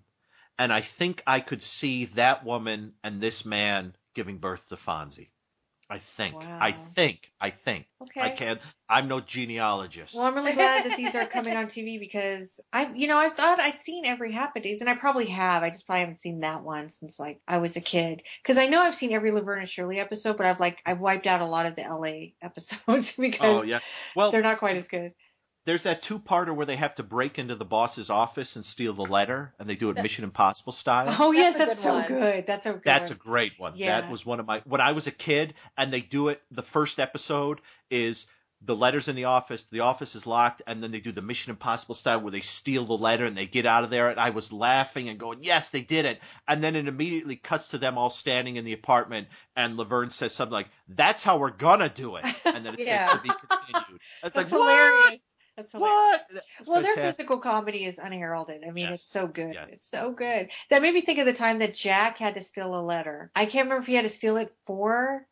and 0.59 0.73
I 0.73 0.81
think 0.81 1.23
I 1.27 1.41
could 1.41 1.63
see 1.63 2.07
that 2.07 2.45
woman 2.47 2.95
and 3.05 3.21
this 3.21 3.45
man 3.45 3.95
giving 4.15 4.39
birth 4.39 4.69
to 4.71 4.77
Fonzie. 4.77 5.29
I 5.91 5.99
think. 5.99 6.37
I 6.39 6.71
think. 6.71 7.33
I 7.41 7.51
think. 7.51 7.87
Okay. 8.01 8.21
I 8.21 8.31
can't. 8.31 8.61
I'm 8.89 9.09
no 9.09 9.21
genealogist. 9.21 10.15
Well, 10.15 10.25
I'm 10.25 10.35
really 10.35 10.53
glad 10.53 10.85
that 10.85 10.97
these 10.97 11.17
are 11.17 11.27
coming 11.27 11.57
on 11.57 11.67
TV 11.67 11.99
because 11.99 12.61
I, 12.73 12.93
you 12.95 13.09
know, 13.09 13.19
I 13.19 13.29
thought 13.29 13.59
I'd 13.59 13.79
seen 13.79 14.07
every 14.07 14.31
Happy 14.31 14.61
Days, 14.61 14.81
and 14.81 14.89
I 14.89 14.95
probably 14.95 15.27
have. 15.27 15.65
I 15.65 15.71
just 15.71 15.87
probably 15.87 16.01
haven't 16.01 16.15
seen 16.17 16.41
that 16.41 16.63
one 16.63 16.89
since 16.91 17.19
like 17.19 17.41
I 17.49 17.59
was 17.59 17.77
a 17.77 17.81
kid. 17.81 18.23
Because 18.43 18.57
I 18.57 18.67
know 18.67 18.81
I've 18.81 18.95
seen 18.95 19.13
every 19.13 19.33
Laverne 19.33 19.61
and 19.61 19.69
Shirley 19.69 19.99
episode, 19.99 20.37
but 20.37 20.47
I've 20.47 20.61
like 20.61 20.81
I've 20.87 21.01
wiped 21.01 21.27
out 21.27 21.41
a 21.41 21.47
lot 21.47 21.67
of 21.67 21.75
the 21.75 21.83
LA 21.83 22.31
episodes 22.43 23.15
oh, 23.19 23.23
because 23.23 23.57
oh 23.57 23.63
yeah. 23.63 23.81
Well, 24.15 24.31
they're 24.31 24.43
not 24.43 24.61
quite 24.61 24.77
as 24.77 24.87
good. 24.87 25.13
There's 25.67 25.83
that 25.83 26.03
two-parter 26.03 26.55
where 26.55 26.67
they 26.67 26.77
have 26.77 26.95
to 26.97 27.03
break 27.03 27.39
into 27.39 27.55
the 27.55 27.65
boss's 27.65 28.09
office 28.11 28.57
and 28.57 28.65
steal 28.65 28.93
the 28.93 29.05
letter, 29.05 29.55
and 29.59 29.69
they 29.69 29.77
do 29.77 29.91
it 29.91 29.97
Mission 30.01 30.25
Impossible 30.25 30.73
style. 30.73 31.15
Oh 31.19 31.33
yes, 31.33 31.55
That's 31.57 31.69
that's 31.71 31.81
good 31.81 31.85
so 31.85 31.95
one. 31.99 32.07
good. 32.09 32.47
That's 32.47 32.65
so 32.65 32.73
good. 32.73 32.83
That's 32.85 33.11
a 33.11 33.15
great 33.15 33.53
one. 33.59 33.73
Yeah. 33.77 34.01
That 34.01 34.11
was 34.11 34.25
one 34.25 34.41
of 34.41 34.47
my 34.47 34.63
when 34.65 34.81
I 34.81 34.93
was 34.93 35.07
a 35.07 35.11
kid 35.13 35.55
and 35.77 35.93
they 35.93 36.01
do 36.01 36.29
it 36.29 36.43
the 36.51 36.63
first 36.63 36.99
episode 36.99 37.61
is 37.91 38.27
the 38.63 38.77
letters 38.77 39.09
in 39.09 39.17
the 39.17 39.25
office, 39.25 39.65
the 39.65 39.81
office 39.81 40.15
is 40.15 40.27
locked, 40.27 40.61
and 40.67 40.83
then 40.83 40.91
they 40.91 41.01
do 41.01 41.13
the 41.13 41.23
Mission 41.23 41.49
Impossible 41.51 41.95
style 41.95 42.21
where 42.21 42.31
they 42.31 42.41
steal 42.41 42.85
the 42.85 42.93
letter 42.97 43.25
and 43.25 43.35
they 43.35 43.47
get 43.47 43.65
out 43.65 43.85
of 43.85 43.91
there. 43.91 44.11
And 44.11 44.21
I 44.21 44.29
was 44.31 44.53
laughing 44.53 45.09
and 45.09 45.19
going, 45.19 45.39
"Yes, 45.43 45.71
they 45.71 45.81
did 45.81 46.05
it!" 46.05 46.21
And 46.47 46.63
then 46.63 46.77
it 46.77 46.87
immediately 46.87 47.37
cuts 47.37 47.69
to 47.69 47.79
them 47.79 47.97
all 47.97 48.11
standing 48.11 48.57
in 48.57 48.67
the 48.67 48.75
apartment, 48.75 49.29
and 49.57 49.79
Laverne 49.79 50.11
says 50.11 50.35
something 50.35 50.53
like, 50.53 50.69
"That's 50.89 51.25
how 51.25 51.39
we're 51.39 51.51
gonna 51.53 51.89
do 51.89 52.17
it," 52.17 52.25
and 52.45 52.65
then 52.67 52.75
it 52.75 52.81
Yeah. 52.87 53.07
says 53.09 53.17
to 53.17 53.23
be 53.23 53.31
continued. 53.31 54.01
It's 54.23 54.37
like 54.37 54.49
hilarious. 54.49 55.11
what? 55.11 55.21
That's 55.61 55.73
hilarious. 55.73 56.23
That's 56.33 56.69
well, 56.69 56.81
their 56.81 56.95
physical 56.95 57.39
comedy 57.39 57.85
is 57.85 57.99
unheralded. 57.99 58.63
I 58.67 58.71
mean, 58.71 58.89
it's 58.89 59.03
so 59.03 59.27
good. 59.27 59.57
It's 59.71 59.87
so 59.87 60.11
good. 60.11 60.49
That 60.71 60.81
made 60.81 60.95
me 60.95 61.03
think 61.03 61.19
of 61.19 61.27
the 61.27 61.35
time 61.35 61.59
that 61.59 61.75
Jack 61.75 62.17
had 62.17 62.35
to 62.35 62.43
steal 62.43 62.75
a 62.75 62.81
letter. 62.81 63.31
I 63.37 63.45
can't 63.45 63.67
remember 63.67 63.83
if 63.83 63.87
he 63.87 63.95
had 63.95 64.05
to 64.05 64.09
steal 64.09 64.39
it 64.39 64.55
for 64.65 65.27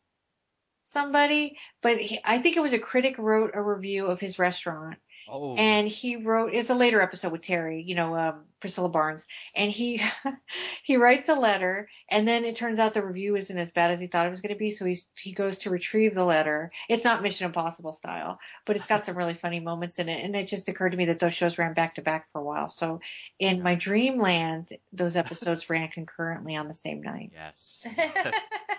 somebody, 0.83 1.57
but 1.81 1.97
he, 1.97 2.19
I 2.23 2.37
think 2.37 2.57
it 2.57 2.61
was 2.61 2.73
a 2.73 2.79
critic 2.79 3.17
wrote 3.17 3.51
a 3.55 3.61
review 3.61 4.05
of 4.05 4.19
his 4.19 4.37
restaurant. 4.37 4.97
Oh. 5.31 5.55
And 5.55 5.87
he 5.87 6.15
wrote 6.15 6.53
it's 6.53 6.69
a 6.69 6.75
later 6.75 7.01
episode 7.01 7.31
with 7.31 7.41
Terry, 7.41 7.81
you 7.81 7.95
know, 7.95 8.15
um, 8.15 8.45
Priscilla 8.59 8.89
Barnes, 8.89 9.27
and 9.55 9.71
he 9.71 10.01
he 10.83 10.97
writes 10.97 11.29
a 11.29 11.35
letter, 11.35 11.89
and 12.09 12.27
then 12.27 12.45
it 12.45 12.55
turns 12.55 12.79
out 12.79 12.93
the 12.93 13.05
review 13.05 13.35
isn't 13.35 13.57
as 13.57 13.71
bad 13.71 13.91
as 13.91 13.99
he 13.99 14.07
thought 14.07 14.25
it 14.25 14.31
was 14.31 14.41
going 14.41 14.53
to 14.53 14.59
be. 14.59 14.71
So 14.71 14.85
he's 14.85 15.07
he 15.17 15.31
goes 15.31 15.59
to 15.59 15.69
retrieve 15.69 16.13
the 16.13 16.25
letter. 16.25 16.71
It's 16.89 17.05
not 17.05 17.21
Mission 17.21 17.45
Impossible 17.45 17.93
style, 17.93 18.39
but 18.65 18.75
it's 18.75 18.87
got 18.87 19.03
some 19.03 19.17
really 19.17 19.33
funny 19.33 19.59
moments 19.59 19.99
in 19.99 20.09
it. 20.09 20.23
And 20.23 20.35
it 20.35 20.47
just 20.47 20.67
occurred 20.67 20.91
to 20.91 20.97
me 20.97 21.05
that 21.05 21.19
those 21.19 21.33
shows 21.33 21.57
ran 21.57 21.73
back 21.73 21.95
to 21.95 22.01
back 22.01 22.27
for 22.31 22.41
a 22.41 22.45
while. 22.45 22.69
So 22.69 22.99
in 23.39 23.61
my 23.61 23.75
dreamland, 23.75 24.71
those 24.91 25.15
episodes 25.15 25.69
ran 25.69 25.89
concurrently 25.89 26.55
on 26.55 26.67
the 26.67 26.73
same 26.73 27.01
night. 27.01 27.31
Yes. 27.33 27.87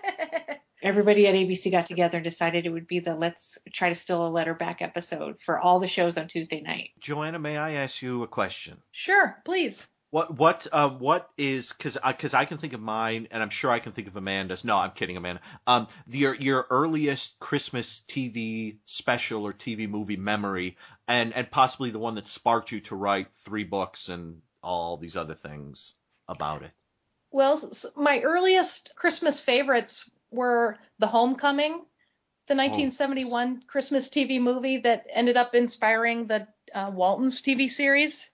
Everybody 0.83 1.27
at 1.27 1.35
ABC 1.35 1.71
got 1.71 1.87
together 1.87 2.19
and 2.19 2.25
decided 2.25 2.65
it 2.65 2.71
would 2.71 2.87
be 2.87 3.01
the 3.01 3.15
let's 3.15 3.59
try 3.73 3.91
to 3.91 3.95
steal 3.95 4.27
a 4.27 4.29
letter 4.29 4.55
back 4.55 4.81
episode 4.81 5.41
for 5.41 5.61
all 5.61 5.79
the 5.79 5.87
shows 5.87 6.17
on 6.17 6.27
Tuesday 6.27 6.61
night. 6.63 6.91
Joanna, 6.99 7.39
may 7.39 7.59
I 7.59 7.73
ask 7.73 8.01
you 8.01 8.23
a 8.23 8.29
question? 8.29 8.79
Sure, 8.91 9.37
please. 9.45 9.87
What 10.11 10.39
what 10.39 10.67
um 10.73 10.99
what 10.99 11.31
is 11.37 11.73
because 11.73 11.97
because 12.05 12.35
I 12.35 12.45
can 12.45 12.59
think 12.59 12.73
of 12.73 12.81
mine 12.81 13.29
and 13.31 13.43
I'm 13.43 13.51
sure 13.51 13.71
I 13.71 13.79
can 13.79 13.93
think 13.93 14.09
of 14.09 14.17
Amanda's. 14.17 14.65
No, 14.65 14.77
I'm 14.77 14.91
kidding, 14.91 15.17
Amanda. 15.17 15.41
Um, 15.67 15.87
your 16.09 16.35
your 16.35 16.67
earliest 16.71 17.39
Christmas 17.39 18.03
TV 18.09 18.79
special 18.85 19.47
or 19.47 19.53
TV 19.53 19.89
movie 19.89 20.17
memory, 20.17 20.79
and 21.07 21.33
and 21.35 21.49
possibly 21.51 21.91
the 21.91 22.01
one 22.01 22.17
that 22.17 22.27
sparked 22.27 22.73
you 22.73 22.81
to 22.81 22.97
write 22.97 23.35
three 23.35 23.65
books 23.65 24.09
and 24.09 24.41
all 24.63 24.97
these 24.97 25.17
other 25.17 25.35
things 25.35 25.97
about 26.27 26.63
it. 26.63 26.73
Well, 27.31 27.61
my 27.97 28.21
earliest 28.21 28.93
Christmas 28.97 29.41
favorites 29.41 30.11
were 30.31 30.79
The 30.99 31.07
Homecoming, 31.07 31.73
the 32.47 32.57
1971 32.57 33.63
Christmas 33.67 34.09
TV 34.09 34.41
movie 34.41 34.79
that 34.79 35.07
ended 35.13 35.37
up 35.37 35.55
inspiring 35.55 36.27
the 36.27 36.49
uh, 36.75 36.91
Waltons 36.93 37.43
TV 37.43 37.71
series, 37.71 38.31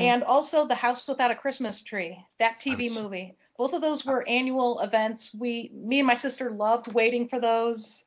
and 0.00 0.24
also 0.24 0.66
The 0.66 0.74
House 0.74 1.06
Without 1.06 1.30
a 1.30 1.34
Christmas 1.34 1.82
Tree, 1.82 2.18
that 2.38 2.58
TV 2.58 2.96
I'm 2.96 3.02
movie. 3.02 3.36
Both 3.56 3.72
of 3.72 3.80
those 3.80 4.04
were 4.04 4.26
annual 4.28 4.80
events. 4.80 5.32
We, 5.34 5.70
me 5.74 5.98
and 5.98 6.06
my 6.06 6.14
sister 6.14 6.50
loved 6.50 6.92
waiting 6.92 7.28
for 7.28 7.40
those. 7.40 8.04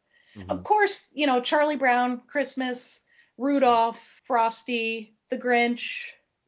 Of 0.50 0.64
course, 0.64 1.08
you 1.14 1.28
know, 1.28 1.42
Charlie 1.42 1.76
Brown, 1.76 2.22
Christmas, 2.28 3.02
Rudolph, 3.38 4.00
Frosty, 4.24 5.16
The 5.30 5.38
Grinch. 5.38 5.92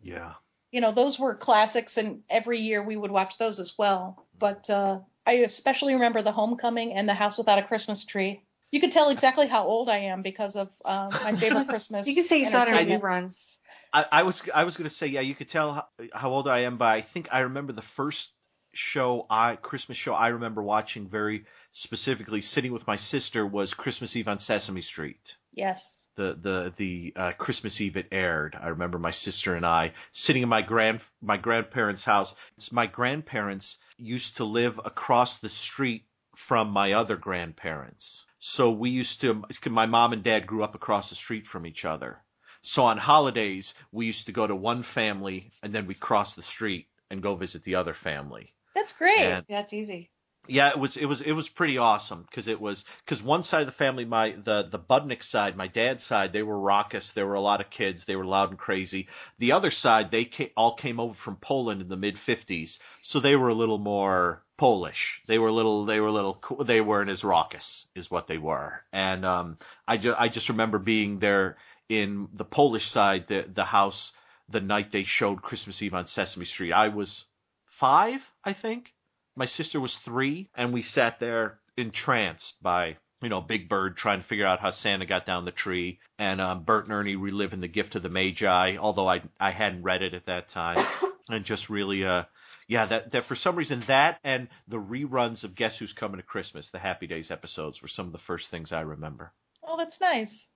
Yeah. 0.02 0.34
You 0.72 0.82
know, 0.82 0.92
those 0.92 1.20
were 1.20 1.36
classics, 1.36 1.98
and 1.98 2.24
every 2.30 2.60
year 2.60 2.82
we 2.84 2.96
would 2.96 3.12
watch 3.12 3.38
those 3.38 3.60
as 3.60 3.74
well. 3.78 4.26
But 4.40 4.70
uh, 4.70 5.00
I 5.26 5.34
especially 5.34 5.94
remember 5.94 6.22
The 6.22 6.32
Homecoming 6.32 6.94
and 6.94 7.08
The 7.08 7.14
House 7.14 7.38
Without 7.38 7.60
a 7.60 7.64
Christmas 7.64 8.04
Tree. 8.04 8.41
You 8.72 8.82
could 8.82 8.91
tell 8.91 9.10
exactly 9.10 9.48
how 9.48 9.66
old 9.66 9.88
I 9.88 9.98
am 9.98 10.22
because 10.22 10.56
of 10.56 10.70
uh, 10.84 11.10
my 11.24 11.36
favorite 11.36 11.68
Christmas. 11.70 12.08
You 12.08 12.16
can 12.16 12.24
say 12.24 12.40
you 12.40 12.45
saw 12.45 12.64
it 12.64 12.70
in 12.70 12.74
entertainment. 12.74 13.04
reruns. 13.04 13.45
I, 13.94 14.06
I 14.12 14.24
was 14.24 14.50
I 14.54 14.64
was 14.64 14.76
gonna 14.76 14.90
say 14.90 15.08
yeah, 15.08 15.22
you 15.22 15.36
could 15.36 15.48
tell 15.50 15.74
how, 15.74 15.88
how 16.14 16.30
old 16.32 16.48
I 16.48 16.60
am, 16.62 16.78
but 16.78 16.88
I 16.88 17.02
think 17.02 17.28
I 17.32 17.41
remember 17.41 17.74
the 17.74 17.84
first 17.84 18.34
show 18.74 19.28
I 19.30 19.56
Christmas 19.58 19.98
show 19.98 20.16
I 20.16 20.30
remember 20.30 20.64
watching 20.64 21.08
very 21.08 21.45
specifically, 21.72 22.41
sitting 22.41 22.74
with 22.74 22.88
my 22.88 22.95
sister, 22.95 23.45
was 23.45 23.74
Christmas 23.76 24.16
Eve 24.16 24.28
on 24.28 24.40
Sesame 24.40 24.82
Street. 24.82 25.38
Yes. 25.54 26.08
the 26.16 26.38
the 26.41 26.74
the 26.76 27.14
uh, 27.16 27.32
Christmas 27.34 27.80
Eve 27.80 27.98
it 27.98 28.08
aired. 28.12 28.58
I 28.60 28.70
remember 28.70 28.98
my 28.98 29.12
sister 29.12 29.56
and 29.56 29.66
I 29.66 29.94
sitting 30.12 30.41
in 30.41 30.50
my 30.50 30.64
grand 30.64 31.02
my 31.22 31.38
grandparents' 31.38 32.04
house. 32.04 32.36
It's 32.58 32.72
my 32.72 32.88
grandparents 32.88 33.78
used 34.04 34.38
to 34.38 34.44
live 34.44 34.80
across 34.84 35.38
the 35.38 35.50
street 35.50 36.04
from 36.36 36.70
my 36.70 36.94
other 36.94 37.16
grandparents. 37.16 38.26
So 38.40 38.72
we 38.72 38.90
used 38.90 39.22
to 39.22 39.44
my 39.70 39.86
mom 39.86 40.14
and 40.14 40.24
dad 40.24 40.46
grew 40.46 40.64
up 40.64 40.76
across 40.76 41.10
the 41.10 41.16
street 41.16 41.48
from 41.48 41.66
each 41.66 41.86
other. 41.86 42.22
So 42.62 42.84
on 42.86 42.98
holidays 42.98 43.74
we 43.92 44.06
used 44.06 44.26
to 44.26 44.32
go 44.32 44.48
to 44.48 44.56
one 44.56 44.84
family 44.84 45.52
and 45.62 45.74
then 45.74 45.88
we 45.88 45.94
cross 45.94 46.34
the 46.34 46.42
street 46.44 46.88
and 47.10 47.22
go 47.22 47.36
visit 47.36 47.64
the 47.64 47.76
other 47.76 47.94
family. 47.94 48.54
That's 48.76 48.92
great. 48.94 49.20
And- 49.20 49.46
That's 49.48 49.74
easy. 49.74 50.10
Yeah, 50.48 50.70
it 50.70 50.80
was 50.80 50.98
it 50.98 51.06
was 51.06 51.22
it 51.22 51.32
was 51.32 51.48
pretty 51.48 51.78
awesome 51.78 52.24
because 52.24 52.49
it 52.49 52.60
was 52.60 52.84
because 53.06 53.24
one 53.24 53.44
side 53.44 53.61
of 53.61 53.68
the 53.68 53.72
family, 53.72 54.03
my 54.03 54.32
the 54.32 54.64
the 54.64 54.80
Budnick 54.80 55.24
side, 55.24 55.56
my 55.56 55.68
dad's 55.68 56.03
side, 56.03 56.34
they 56.34 56.44
were 56.44 56.60
raucous. 56.60 57.14
There 57.14 57.26
were 57.26 57.36
a 57.36 57.41
lot 57.41 57.61
of 57.61 57.70
kids. 57.70 58.03
They 58.03 58.18
were 58.18 58.26
loud 58.26 58.49
and 58.49 58.60
crazy. 58.60 59.07
The 59.38 59.53
other 59.53 59.72
side, 59.72 60.11
they 60.11 60.26
came, 60.26 60.49
all 60.57 60.74
came 60.76 60.99
over 60.99 61.14
from 61.14 61.38
Poland 61.38 61.82
in 61.82 61.88
the 61.88 61.95
mid 61.95 62.18
'50s, 62.18 62.80
so 63.02 63.20
they 63.20 63.38
were 63.38 63.48
a 63.49 63.53
little 63.53 63.78
more 63.78 64.44
Polish. 64.57 65.22
They 65.28 65.40
were 65.40 65.48
a 65.48 65.53
little 65.53 65.86
they 65.86 66.02
were 66.02 66.11
little 66.11 66.34
they 66.61 66.82
weren't 66.82 67.10
as 67.10 67.24
raucous, 67.24 67.88
is 67.95 68.11
what 68.11 68.28
they 68.28 68.38
were. 68.38 68.84
And 68.91 69.24
um, 69.26 69.57
I 69.88 69.95
just 69.95 70.20
I 70.20 70.28
just 70.28 70.49
remember 70.49 70.78
being 70.78 71.20
there 71.20 71.57
in 71.88 72.28
the 72.34 72.45
Polish 72.45 72.86
side, 72.86 73.28
the 73.28 73.44
the 73.44 73.64
house, 73.65 74.11
the 74.49 74.60
night 74.61 74.91
they 74.91 75.03
showed 75.03 75.41
Christmas 75.41 75.82
Eve 75.82 75.94
on 75.94 76.06
Sesame 76.06 76.45
Street. 76.45 76.74
I 76.74 76.90
was 76.90 77.28
five, 77.65 78.30
I 78.44 78.52
think. 78.52 78.93
My 79.35 79.45
sister 79.45 79.80
was 79.80 79.95
three, 79.95 80.49
and 80.55 80.73
we 80.73 80.81
sat 80.81 81.19
there 81.19 81.60
entranced 81.77 82.61
by 82.61 82.97
you 83.22 83.30
know 83.30 83.41
Big 83.41 83.69
Bird 83.69 83.97
trying 83.97 84.19
to 84.19 84.26
figure 84.26 84.45
out 84.45 84.60
how 84.60 84.69
Santa 84.69 85.05
got 85.05 85.26
down 85.26 85.45
the 85.45 85.51
tree, 85.51 85.99
and 86.19 86.39
um, 86.39 86.64
Bert 86.64 86.85
and 86.85 86.93
Ernie 86.93 87.15
reliving 87.15 87.61
the 87.61 87.68
Gift 87.68 87.95
of 87.95 88.03
the 88.03 88.10
Magi. 88.10 88.77
Although 88.77 89.07
I 89.07 89.22
I 89.39 89.51
hadn't 89.51 89.84
read 89.84 90.03
it 90.03 90.14
at 90.14 90.27
that 90.27 90.49
time, 90.49 90.85
and 91.30 91.45
just 91.45 91.69
really 91.69 92.05
uh 92.05 92.23
yeah 92.68 92.85
that 92.85 93.11
that 93.11 93.23
for 93.23 93.35
some 93.35 93.55
reason 93.55 93.80
that 93.81 94.19
and 94.23 94.49
the 94.68 94.77
reruns 94.77 95.43
of 95.43 95.55
Guess 95.55 95.80
Who's 95.80 95.93
Coming 95.93 96.18
to 96.18 96.23
Christmas, 96.23 96.69
the 96.69 96.80
Happy 96.80 97.07
Days 97.07 97.31
episodes 97.31 97.81
were 97.81 97.88
some 97.88 98.05
of 98.05 98.11
the 98.11 98.19
first 98.19 98.49
things 98.49 98.72
I 98.72 98.81
remember. 98.81 99.34
Oh, 99.64 99.77
that's 99.77 99.99
nice. 99.99 100.47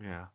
Yeah. 0.00 0.26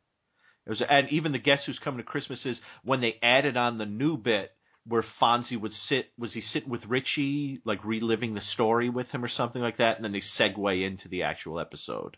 It 0.66 0.70
was, 0.70 0.82
and 0.82 1.10
even 1.10 1.32
the 1.32 1.40
Guess 1.40 1.66
Who's 1.66 1.80
Coming 1.80 2.00
to 2.00 2.04
Christmas 2.04 2.46
is 2.46 2.62
when 2.84 3.02
they 3.02 3.18
added 3.24 3.58
on 3.58 3.78
the 3.78 3.86
new 3.86 4.18
bit 4.18 4.54
where 4.86 5.02
Fonzie 5.02 5.60
would 5.60 5.74
sit. 5.74 6.12
Was 6.18 6.34
he 6.34 6.42
sitting 6.42 6.70
with 6.70 6.88
Richie, 6.88 7.62
like 7.66 7.84
reliving 7.86 8.34
the 8.34 8.42
story 8.42 8.90
with 8.90 9.12
him 9.12 9.24
or 9.24 9.28
something 9.28 9.62
like 9.62 9.78
that? 9.78 9.96
And 9.96 10.06
then 10.06 10.12
they 10.12 10.20
segue 10.20 10.82
into 10.82 11.08
the 11.08 11.24
actual 11.24 11.60
episode. 11.60 12.18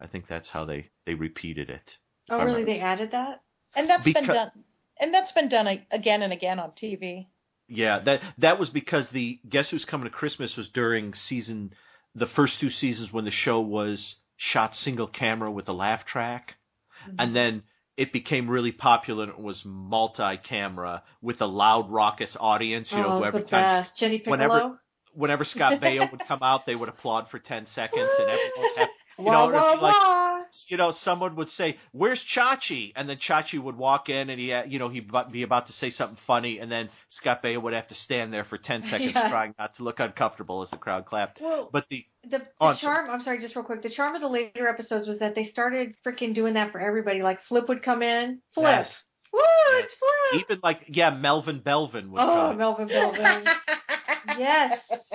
I 0.00 0.06
think 0.06 0.26
that's 0.26 0.50
how 0.50 0.64
they 0.64 0.90
they 1.06 1.14
repeated 1.14 1.70
it. 1.70 1.98
Oh, 2.30 2.44
really? 2.44 2.64
They 2.64 2.80
added 2.80 3.12
that? 3.12 3.42
And 3.74 3.88
that's 3.88 4.10
been 4.10 4.24
done. 4.24 4.50
And 5.00 5.14
that's 5.14 5.32
been 5.32 5.48
done 5.48 5.66
again 5.90 6.22
and 6.22 6.32
again 6.32 6.58
on 6.58 6.72
TV. 6.72 7.26
Yeah, 7.68 7.98
that 8.00 8.22
that 8.38 8.58
was 8.58 8.70
because 8.70 9.10
the 9.10 9.40
Guess 9.48 9.70
Who's 9.70 9.84
Coming 9.84 10.04
to 10.04 10.10
Christmas 10.10 10.56
was 10.56 10.68
during 10.68 11.14
season 11.14 11.72
the 12.14 12.26
first 12.26 12.60
two 12.60 12.70
seasons 12.70 13.12
when 13.12 13.24
the 13.24 13.30
show 13.30 13.60
was 13.60 14.22
shot 14.36 14.74
single 14.74 15.06
camera 15.06 15.50
with 15.50 15.68
a 15.68 15.72
laugh 15.72 16.04
track. 16.04 16.56
Mm-hmm. 17.02 17.16
And 17.18 17.36
then 17.36 17.62
it 17.98 18.12
became 18.12 18.48
really 18.48 18.70
popular 18.70 19.24
and 19.24 19.32
it 19.32 19.40
was 19.40 19.64
multi-camera 19.64 21.02
with 21.20 21.42
a 21.42 21.46
loud 21.46 21.90
raucous 21.90 22.36
audience, 22.38 22.92
you 22.92 22.98
know, 22.98 23.14
Oh, 23.14 23.18
it's 23.18 23.26
every 23.26 23.40
the 23.40 23.46
time 23.48 23.84
whenever 24.24 24.54
Piccolo? 24.54 24.78
whenever 25.14 25.44
Scott 25.44 25.80
Baio 25.80 26.08
would 26.10 26.20
come 26.20 26.38
out, 26.42 26.64
they 26.64 26.76
would 26.76 26.88
applaud 26.88 27.28
for 27.28 27.40
10 27.40 27.66
seconds 27.66 28.10
and 28.20 28.30
everyone 28.30 28.52
would 28.60 28.76
have 28.78 28.90
you 29.18 29.24
Wah, 29.24 29.32
know, 29.48 29.52
wah, 29.52 29.70
like, 29.80 29.94
wah. 29.94 30.40
you 30.68 30.76
know, 30.76 30.90
someone 30.92 31.34
would 31.36 31.48
say, 31.48 31.76
"Where's 31.92 32.22
Chachi?" 32.24 32.92
And 32.94 33.08
then 33.08 33.16
Chachi 33.16 33.58
would 33.58 33.76
walk 33.76 34.08
in, 34.08 34.30
and 34.30 34.38
he, 34.40 34.48
had- 34.50 34.72
you 34.72 34.78
know, 34.78 34.88
he'd 34.88 35.10
be 35.32 35.42
about 35.42 35.66
to 35.66 35.72
say 35.72 35.90
something 35.90 36.16
funny, 36.16 36.58
and 36.58 36.70
then 36.70 36.88
Scott 37.08 37.42
Baio 37.42 37.60
would 37.62 37.72
have 37.72 37.88
to 37.88 37.94
stand 37.94 38.32
there 38.32 38.44
for 38.44 38.56
ten 38.58 38.82
seconds, 38.92 39.12
Yeah. 39.14 39.28
trying 39.28 39.54
not 39.58 39.74
to 39.74 39.82
look 39.82 39.98
uncomfortable 40.00 40.62
as 40.62 40.70
the 40.70 40.76
crowd 40.76 41.04
clapped. 41.04 41.40
Well, 41.40 41.68
But 41.72 41.88
the 41.88 42.06
The, 42.22 42.38
the 42.38 42.46
Oh, 42.60 42.68
I'm 42.68 42.74
sorry. 42.74 42.96
charm, 43.06 43.10
I'm 43.10 43.20
sorry, 43.20 43.38
just 43.38 43.56
real 43.56 43.64
quick. 43.64 43.82
The 43.82 43.90
charm 43.90 44.14
of 44.14 44.20
the 44.20 44.28
later 44.28 44.68
episodes 44.68 45.06
was 45.08 45.18
that 45.20 45.34
they 45.34 45.44
started 45.44 45.94
freaking 46.04 46.34
doing 46.34 46.54
that 46.54 46.70
for 46.72 46.80
everybody. 46.80 47.22
Like 47.22 47.40
Flip 47.40 47.68
would 47.68 47.82
come 47.82 48.02
in. 48.02 48.40
Flip. 48.50 48.64
Yes. 48.66 49.06
Woo, 49.32 49.40
it's 49.78 49.94
Flip. 49.94 50.40
even 50.42 50.60
like 50.62 50.84
yeah, 50.88 51.10
Melvin 51.10 51.60
Belvin 51.60 52.08
would 52.10 52.20
Oh, 52.20 52.48
come. 52.48 52.58
Melvin 52.58 52.88
Belvin. 52.88 53.46
yes. 54.38 55.12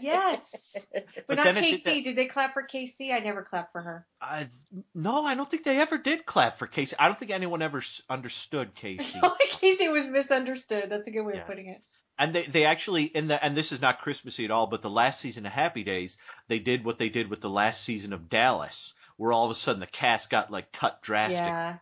Yes. 0.00 0.76
But, 0.92 1.06
But 1.28 1.36
not 1.36 1.46
it 1.48 1.54
did 1.54 1.64
Casey. 1.64 2.02
Did, 2.02 2.16
they 2.16 2.26
clap 2.26 2.52
for 2.54 2.62
Casey? 2.62 3.12
I 3.12 3.20
never 3.20 3.42
clapped 3.42 3.72
for 3.72 3.80
her. 3.80 4.06
I, 4.20 4.46
no, 4.94 5.24
I 5.24 5.34
don't 5.34 5.50
think 5.50 5.64
they 5.64 5.80
ever 5.80 5.98
did 5.98 6.26
clap 6.26 6.56
for 6.58 6.66
Casey. 6.66 6.96
I 6.98 7.06
don't 7.06 7.18
think 7.18 7.30
anyone 7.30 7.62
ever 7.62 7.82
understood 8.08 8.74
Casey. 8.74 9.20
Casey 9.50 9.88
was 9.88 10.06
misunderstood. 10.06 10.90
That's 10.90 11.08
a 11.08 11.10
good 11.10 11.22
way 11.22 11.34
Yeah. 11.34 11.40
of 11.42 11.46
putting 11.46 11.66
it. 11.68 11.82
And 12.18 12.32
they, 12.34 12.42
they 12.42 12.64
actually 12.64 13.04
in 13.04 13.28
the 13.28 13.42
and 13.44 13.54
this 13.54 13.72
is 13.72 13.82
not 13.82 14.00
Christmassy 14.00 14.44
at 14.46 14.50
all, 14.50 14.66
but 14.66 14.80
the 14.80 14.88
last 14.90 15.20
season 15.20 15.44
of 15.44 15.52
Happy 15.52 15.84
Days, 15.84 16.16
they 16.48 16.58
did 16.58 16.84
what 16.84 16.96
they 16.98 17.10
did 17.10 17.28
with 17.28 17.40
the 17.42 17.50
last 17.50 17.82
season 17.82 18.12
of 18.14 18.30
Dallas, 18.30 18.94
where 19.18 19.32
all 19.32 19.44
of 19.44 19.50
a 19.50 19.54
sudden 19.54 19.80
the 19.80 19.86
cast 19.86 20.30
got 20.30 20.50
like 20.50 20.72
cut 20.72 21.02
drastic. 21.02 21.40
Yeah. 21.44 21.76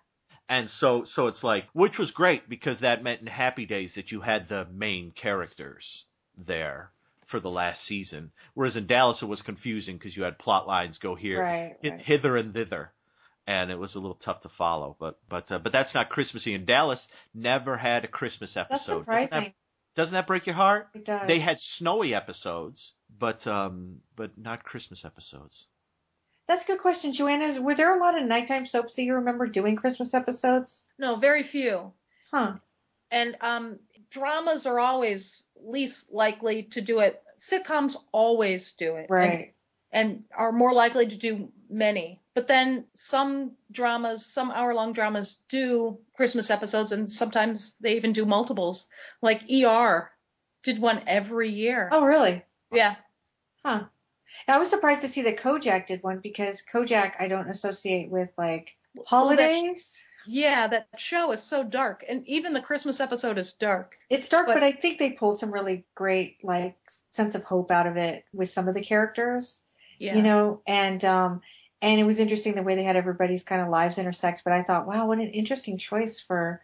And 0.49 0.69
so 0.69 1.05
so 1.05 1.27
it's 1.27 1.43
like 1.43 1.67
which 1.73 1.99
was 1.99 2.11
great 2.11 2.49
because 2.49 2.81
that 2.81 3.03
meant 3.03 3.21
in 3.23 3.27
Happy 3.27 3.65
Days 3.67 3.95
that 3.95 4.13
you 4.13 4.21
had 4.21 4.49
the 4.49 4.67
main 4.73 5.11
characters 5.11 6.05
there 6.37 6.91
for 7.25 7.41
the 7.41 7.51
last 7.51 7.83
season. 7.83 8.31
Whereas 8.53 8.77
in 8.77 8.87
Dallas 8.87 9.23
it 9.23 9.27
was 9.27 9.41
confusing 9.43 9.97
because 9.97 10.17
you 10.17 10.25
had 10.25 10.39
plot 10.39 10.67
lines 10.67 10.99
go 10.99 11.15
here 11.15 11.41
Right, 11.41 11.77
right. 11.83 12.01
hither 12.01 12.37
and 12.37 12.53
thither. 12.53 12.93
And 13.47 13.71
it 13.71 13.79
was 13.79 13.95
a 13.95 14.01
little 14.01 14.15
tough 14.17 14.41
to 14.41 14.49
follow, 14.49 14.97
but 14.99 15.19
but 15.29 15.51
uh, 15.53 15.59
but 15.59 15.73
that's 15.73 15.95
not 15.95 16.09
Christmassy. 16.09 16.55
And 16.55 16.65
Dallas 16.67 17.09
never 17.35 17.77
had 17.77 18.05
a 18.05 18.09
Christmas 18.09 18.55
That's 18.55 18.71
episode. 18.71 19.05
Doesn't 19.05 19.15
that- 19.15 19.29
surprising. 19.29 19.55
doesn't 19.95 20.15
that 20.15 20.27
break 20.27 20.47
your 20.47 20.55
heart? 20.57 20.89
It 20.95 21.05
does. 21.05 21.27
They 21.27 21.39
had 21.41 21.61
snowy 21.61 22.15
episodes, 22.15 22.95
but 23.19 23.47
um, 23.47 24.01
but 24.17 24.37
not 24.39 24.65
Christmas 24.65 25.05
episodes. 25.05 25.69
That's 26.47 26.65
a 26.65 26.67
good 26.67 26.81
question, 26.81 27.13
Joanna. 27.13 27.61
Were 27.61 27.75
there 27.75 27.97
a 27.97 28.01
lot 28.01 28.21
of 28.21 28.27
nighttime 28.27 28.67
soaps 28.67 28.95
that 28.95 29.03
you 29.03 29.15
remember 29.15 29.47
doing 29.47 29.77
Christmas 29.77 30.13
episodes? 30.13 30.85
No, 30.99 31.17
very 31.17 31.43
few. 31.43 31.93
Huh. 32.31 32.55
And 33.11 33.37
um, 33.41 33.79
dramas 34.11 34.67
are 34.67 34.79
always 34.79 35.47
least 35.57 36.13
likely 36.13 36.65
to 36.65 36.81
do 36.81 36.99
it. 37.01 37.23
Sitcoms 37.39 37.97
always 38.13 38.73
do 38.73 38.97
it. 38.97 39.07
Right. 39.09 39.55
And, 39.91 40.11
and 40.11 40.25
are 40.37 40.53
more 40.53 40.75
likely 40.75 41.07
to 41.07 41.17
do 41.17 41.51
many. 41.71 42.21
But 42.35 42.49
then 42.49 42.87
some 42.95 43.53
dramas, 43.71 44.27
some 44.27 44.51
hour 44.51 44.75
long 44.75 44.93
dramas 44.93 45.37
do 45.49 45.99
Christmas 46.17 46.51
episodes, 46.51 46.91
and 46.93 47.11
sometimes 47.11 47.77
they 47.81 47.97
even 47.97 48.13
do 48.13 48.27
multiples. 48.27 48.89
Like 49.23 49.43
ER 49.51 50.11
did 50.65 50.81
one 50.81 51.03
every 51.07 51.51
year. 51.51 51.89
Oh, 51.93 52.05
really? 52.05 52.43
Yeah. 52.73 52.97
Huh. 53.65 53.85
I 54.49 54.59
was 54.59 54.69
surprised 54.71 55.03
to 55.03 55.09
see 55.09 55.23
that 55.23 55.39
Kojak 55.39 55.87
did 55.87 56.03
one 56.03 56.19
because 56.21 56.63
Kojak 56.63 57.15
I 57.21 57.29
don't 57.29 57.49
associate 57.49 58.11
with 58.11 58.33
like 58.37 58.77
holidays. 59.07 60.03
Yeah, 60.27 60.67
that 60.69 60.89
show 60.97 61.33
is 61.33 61.43
so 61.43 61.63
dark. 61.63 62.03
And 62.09 62.27
even 62.27 62.55
the 62.55 62.63
Christmas 62.63 62.99
episode 63.01 63.37
is 63.37 63.53
dark. 63.53 63.97
It's 64.09 64.29
dark, 64.29 64.47
But- 64.47 64.55
but 64.55 64.63
I 64.63 64.73
think 64.73 64.99
they 64.99 65.13
pulled 65.13 65.39
some 65.39 65.51
really 65.51 65.85
great 65.95 66.43
like 66.43 66.77
sense 67.11 67.35
of 67.35 67.45
hope 67.45 67.71
out 67.71 67.87
of 67.87 67.97
it 67.97 68.25
with 68.33 68.49
some 68.51 68.69
of 68.69 68.75
the 68.75 68.81
characters. 68.83 69.63
Yeah. 69.99 70.17
You 70.17 70.23
know, 70.23 70.63
and 70.67 71.05
um 71.05 71.41
and 71.83 72.01
it 72.01 72.05
was 72.05 72.19
interesting 72.19 72.55
the 72.55 72.63
way 72.63 72.75
they 72.77 72.83
had 72.85 72.97
everybody's 72.97 73.45
kind 73.45 73.61
of 73.61 73.69
lives 73.69 73.99
intersect, 73.99 74.43
but 74.45 74.55
I 74.55 74.63
thought, 74.63 74.87
wow, 74.87 75.07
what 75.07 75.19
an 75.19 75.29
interesting 75.29 75.77
choice 75.77 76.19
for 76.19 76.63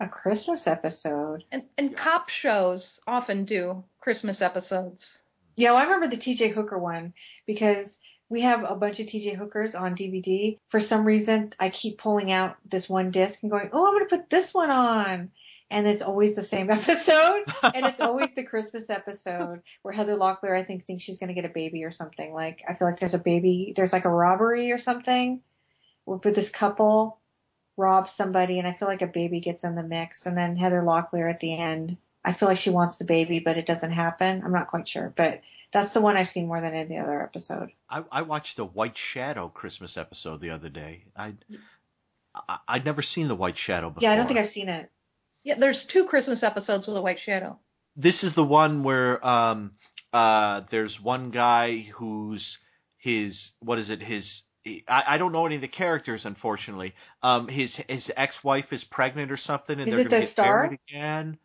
a 0.00 0.08
Christmas 0.08 0.66
episode. 0.66 1.44
And, 1.50 1.62
and 1.78 1.96
cop 1.96 2.28
shows 2.28 3.00
often 3.06 3.44
do 3.44 3.84
Christmas 4.00 4.42
episodes. 4.42 5.19
Yeah, 5.56 5.72
well, 5.72 5.80
I 5.80 5.84
remember 5.84 6.08
the 6.08 6.16
TJ 6.16 6.52
Hooker 6.52 6.78
one 6.78 7.12
because 7.46 7.98
we 8.30 8.40
have 8.42 8.68
a 8.68 8.76
bunch 8.76 9.00
of 9.00 9.06
TJ 9.06 9.36
Hookers 9.36 9.74
on 9.74 9.94
DVD. 9.94 10.56
For 10.68 10.80
some 10.80 11.04
reason, 11.04 11.52
I 11.58 11.68
keep 11.68 11.98
pulling 11.98 12.30
out 12.30 12.56
this 12.64 12.88
one 12.88 13.10
disc 13.10 13.42
and 13.42 13.50
going, 13.50 13.70
"Oh, 13.72 13.86
I'm 13.86 13.94
going 13.94 14.08
to 14.08 14.16
put 14.16 14.30
this 14.30 14.54
one 14.54 14.70
on." 14.70 15.30
And 15.72 15.86
it's 15.86 16.02
always 16.02 16.34
the 16.34 16.42
same 16.42 16.70
episode, 16.70 17.44
and 17.74 17.84
it's 17.84 18.00
always 18.00 18.34
the 18.34 18.44
Christmas 18.44 18.88
episode 18.88 19.62
where 19.82 19.94
Heather 19.94 20.16
Locklear, 20.16 20.56
I 20.56 20.62
think, 20.62 20.84
thinks 20.84 21.02
she's 21.02 21.18
going 21.18 21.28
to 21.28 21.34
get 21.34 21.44
a 21.44 21.52
baby 21.52 21.84
or 21.84 21.90
something. 21.90 22.32
Like 22.32 22.62
I 22.68 22.74
feel 22.74 22.88
like 22.88 23.00
there's 23.00 23.14
a 23.14 23.18
baby, 23.18 23.72
there's 23.76 23.92
like 23.92 24.04
a 24.04 24.10
robbery 24.10 24.72
or 24.72 24.78
something, 24.78 25.40
where 26.04 26.18
this 26.20 26.50
couple 26.50 27.18
robs 27.76 28.12
somebody, 28.12 28.58
and 28.58 28.68
I 28.68 28.72
feel 28.72 28.88
like 28.88 29.02
a 29.02 29.06
baby 29.08 29.40
gets 29.40 29.64
in 29.64 29.74
the 29.74 29.82
mix, 29.82 30.24
and 30.26 30.38
then 30.38 30.56
Heather 30.56 30.82
Locklear 30.82 31.28
at 31.28 31.40
the 31.40 31.58
end. 31.58 31.96
I 32.24 32.32
feel 32.32 32.48
like 32.48 32.58
she 32.58 32.70
wants 32.70 32.96
the 32.96 33.04
baby, 33.04 33.38
but 33.40 33.56
it 33.56 33.66
doesn't 33.66 33.92
happen. 33.92 34.42
I'm 34.44 34.52
not 34.52 34.68
quite 34.68 34.86
sure, 34.86 35.12
but 35.16 35.40
that's 35.72 35.92
the 35.92 36.00
one 36.00 36.16
I've 36.16 36.28
seen 36.28 36.46
more 36.48 36.60
than 36.60 36.74
any 36.74 36.98
other 36.98 37.22
episode. 37.22 37.70
I, 37.88 38.04
I 38.10 38.22
watched 38.22 38.56
the 38.56 38.64
White 38.64 38.96
Shadow 38.96 39.48
Christmas 39.48 39.96
episode 39.96 40.40
the 40.40 40.50
other 40.50 40.68
day. 40.68 41.04
I, 41.16 41.34
I 42.48 42.58
I'd 42.68 42.84
never 42.84 43.02
seen 43.02 43.28
the 43.28 43.34
White 43.34 43.56
Shadow 43.56 43.90
before. 43.90 44.08
Yeah, 44.08 44.12
I 44.12 44.16
don't 44.16 44.26
think 44.26 44.38
I've 44.40 44.48
seen 44.48 44.68
it. 44.68 44.90
Yeah, 45.44 45.54
there's 45.54 45.84
two 45.84 46.04
Christmas 46.04 46.42
episodes 46.42 46.88
of 46.88 46.94
The 46.94 47.02
White 47.02 47.20
Shadow. 47.20 47.58
This 47.96 48.24
is 48.24 48.34
the 48.34 48.44
one 48.44 48.82
where 48.82 49.24
um 49.26 49.72
uh 50.12 50.60
there's 50.70 51.00
one 51.00 51.30
guy 51.30 51.78
who's 51.78 52.58
his 52.98 53.52
what 53.60 53.78
is 53.78 53.90
it 53.90 54.02
his 54.02 54.44
I, 54.66 55.04
I 55.08 55.18
don't 55.18 55.32
know 55.32 55.46
any 55.46 55.54
of 55.54 55.60
the 55.60 55.68
characters 55.68 56.26
unfortunately. 56.26 56.94
Um 57.22 57.48
his 57.48 57.76
his 57.88 58.12
ex 58.16 58.44
wife 58.44 58.72
is 58.72 58.84
pregnant 58.84 59.32
or 59.32 59.36
something 59.36 59.78
and 59.80 59.88
Is 59.88 59.94
they're 59.94 60.00
it 60.02 60.08
gonna 60.10 60.20
the 60.20 60.20
get 60.20 60.28
Star? 60.28 60.62
married 60.64 60.80
again. 60.88 61.38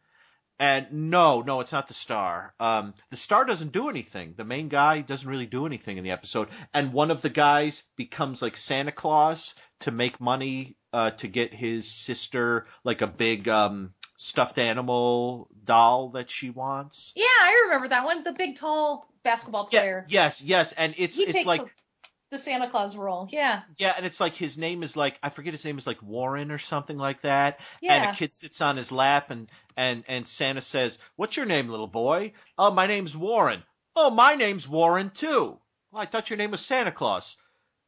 And 0.57 0.87
no, 0.91 1.41
no, 1.41 1.59
it's 1.59 1.73
not 1.73 1.87
the 1.87 1.93
star. 1.93 2.53
Um, 2.59 2.93
the 3.09 3.17
star 3.17 3.43
doesn't 3.43 3.73
do 3.73 3.89
anything. 3.89 4.35
The 4.37 4.45
main 4.45 4.69
guy 4.69 5.01
doesn't 5.01 5.29
really 5.29 5.45
do 5.45 5.65
anything 5.65 5.97
in 5.97 6.03
the 6.03 6.11
episode. 6.11 6.47
And 6.73 6.93
one 6.93 7.11
of 7.11 7.21
the 7.21 7.29
guys 7.29 7.83
becomes 7.97 8.41
like 8.41 8.55
Santa 8.55 8.93
Claus 8.93 9.55
to 9.81 9.91
make 9.91 10.21
money 10.21 10.77
uh, 10.93 11.11
to 11.11 11.27
get 11.27 11.53
his 11.53 11.91
sister 11.91 12.67
like 12.85 13.01
a 13.01 13.07
big 13.07 13.49
um, 13.49 13.91
stuffed 14.15 14.57
animal 14.57 15.49
doll 15.65 16.09
that 16.11 16.29
she 16.29 16.49
wants. 16.49 17.11
Yeah, 17.17 17.25
I 17.25 17.63
remember 17.65 17.89
that 17.89 18.05
one. 18.05 18.23
The 18.23 18.31
big, 18.31 18.55
tall 18.55 19.09
basketball 19.23 19.65
player. 19.65 20.05
Yes, 20.07 20.41
yes, 20.41 20.71
and 20.71 20.93
it's 20.97 21.17
he 21.17 21.23
it's 21.23 21.45
like 21.45 21.65
the, 21.65 21.71
the 22.31 22.37
Santa 22.37 22.69
Claus 22.69 22.95
role. 22.95 23.29
Yeah. 23.31 23.61
yeah, 23.77 23.93
and 23.95 24.05
it's 24.05 24.19
like 24.19 24.35
his 24.35 24.57
name 24.57 24.83
is 24.83 24.97
like 24.97 25.19
I 25.23 25.29
forget 25.29 25.53
his 25.53 25.63
name 25.65 25.77
is 25.77 25.87
like 25.87 26.01
Warren 26.01 26.51
or 26.51 26.57
something 26.57 26.97
like 26.97 27.21
that. 27.21 27.59
Yeah. 27.81 27.93
And 27.95 28.11
a 28.11 28.15
kid 28.15 28.33
sits 28.33 28.61
on 28.61 28.77
his 28.77 28.91
lap 28.91 29.31
and 29.31 29.49
and 29.77 30.03
and 30.07 30.27
Santa 30.27 30.61
says, 30.61 30.99
"What's 31.15 31.37
your 31.37 31.45
name, 31.45 31.69
little 31.69 31.87
boy?" 31.87 32.33
"Oh, 32.57 32.71
my 32.71 32.87
name's 32.87 33.15
Warren." 33.15 33.63
"Oh, 33.95 34.09
my 34.09 34.35
name's 34.35 34.67
Warren 34.67 35.11
too." 35.11 35.59
"Well, 35.91 36.01
I 36.01 36.05
thought 36.05 36.29
your 36.29 36.37
name 36.37 36.51
was 36.51 36.65
Santa 36.65 36.91
Claus." 36.91 37.37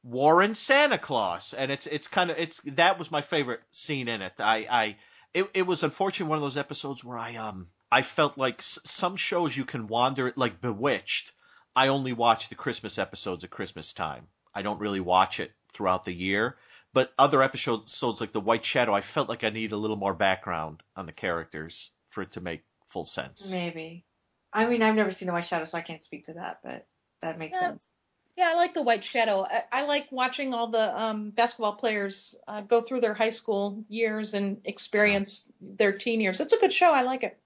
Warren 0.04 0.54
Santa 0.54 0.98
Claus, 0.98 1.54
and 1.54 1.72
it's 1.72 1.88
it's 1.88 2.08
kind 2.08 2.30
of 2.32 2.38
it's 2.38 2.62
that 2.62 2.98
was 2.98 3.12
my 3.12 3.22
favorite 3.22 3.62
scene 3.72 4.08
in 4.08 4.22
it. 4.22 4.34
I 4.40 4.68
I 4.70 4.96
it 5.34 5.50
it 5.54 5.68
was 5.68 5.84
unfortunately 5.84 6.30
one 6.30 6.38
of 6.38 6.44
those 6.44 6.58
episodes 6.58 7.04
where 7.04 7.18
I 7.18 7.36
um 7.36 7.68
I 7.92 8.04
felt 8.04 8.38
like 8.38 8.60
s- 8.60 8.80
some 8.86 9.16
shows 9.18 9.58
you 9.58 9.66
can 9.66 9.88
wander 9.88 10.32
like 10.36 10.62
Bewitched. 10.62 11.34
I 11.78 11.90
only 11.90 12.12
watch 12.12 12.50
the 12.50 12.56
Christmas 12.56 12.98
episodes 12.98 13.44
at 13.44 13.52
Christmas 13.52 13.94
time. 13.94 14.28
I 14.56 14.64
don't 14.64 14.80
really 14.80 15.00
watch 15.00 15.40
it 15.40 15.52
throughout 15.74 16.06
the 16.06 16.12
year. 16.12 16.58
But 16.92 17.14
other 17.20 17.44
episodes 17.44 18.02
like 18.20 18.32
The 18.32 18.42
White 18.42 18.66
Shadow, 18.66 18.96
I 18.96 19.02
felt 19.02 19.30
like 19.30 19.44
I 19.44 19.52
need 19.52 19.72
a 19.74 19.78
little 19.78 19.96
more 19.96 20.16
background 20.16 20.82
on 20.96 21.06
the 21.06 21.12
characters 21.12 21.92
for 22.10 22.24
it 22.24 22.32
to 22.32 22.42
make 22.42 22.64
full 22.88 23.06
sense. 23.06 23.52
Maybe. 23.52 24.04
I 24.52 24.66
mean, 24.66 24.82
I've 24.82 24.96
never 24.96 25.12
seen 25.12 25.28
the 25.28 25.34
White 25.34 25.46
Shadow, 25.46 25.66
so 25.66 25.78
I 25.78 25.82
can't 25.82 26.02
speak 26.02 26.24
to 26.24 26.34
that, 26.34 26.62
but 26.64 26.88
that 27.22 27.38
makes 27.38 27.56
Yeah. 27.56 27.70
sense. 27.70 27.92
Yeah, 28.36 28.50
I 28.50 28.56
like 28.56 28.74
the 28.74 28.82
White 28.82 29.04
Shadow. 29.04 29.46
I, 29.46 29.64
I 29.72 29.82
like 29.84 30.08
watching 30.12 30.56
all 30.56 30.68
the 30.68 31.00
um, 31.00 31.30
basketball 31.30 31.76
players 31.76 32.34
uh, 32.48 32.62
go 32.62 32.82
through 32.82 33.02
their 33.02 33.14
high 33.14 33.30
school 33.30 33.84
years 33.88 34.34
and 34.34 34.62
experience 34.66 35.52
their 35.62 35.96
teen 35.96 36.22
years. 36.22 36.40
It's 36.40 36.54
a 36.54 36.58
good 36.60 36.74
show. 36.74 36.90
I 36.92 37.04
like 37.04 37.22
it. 37.22 37.38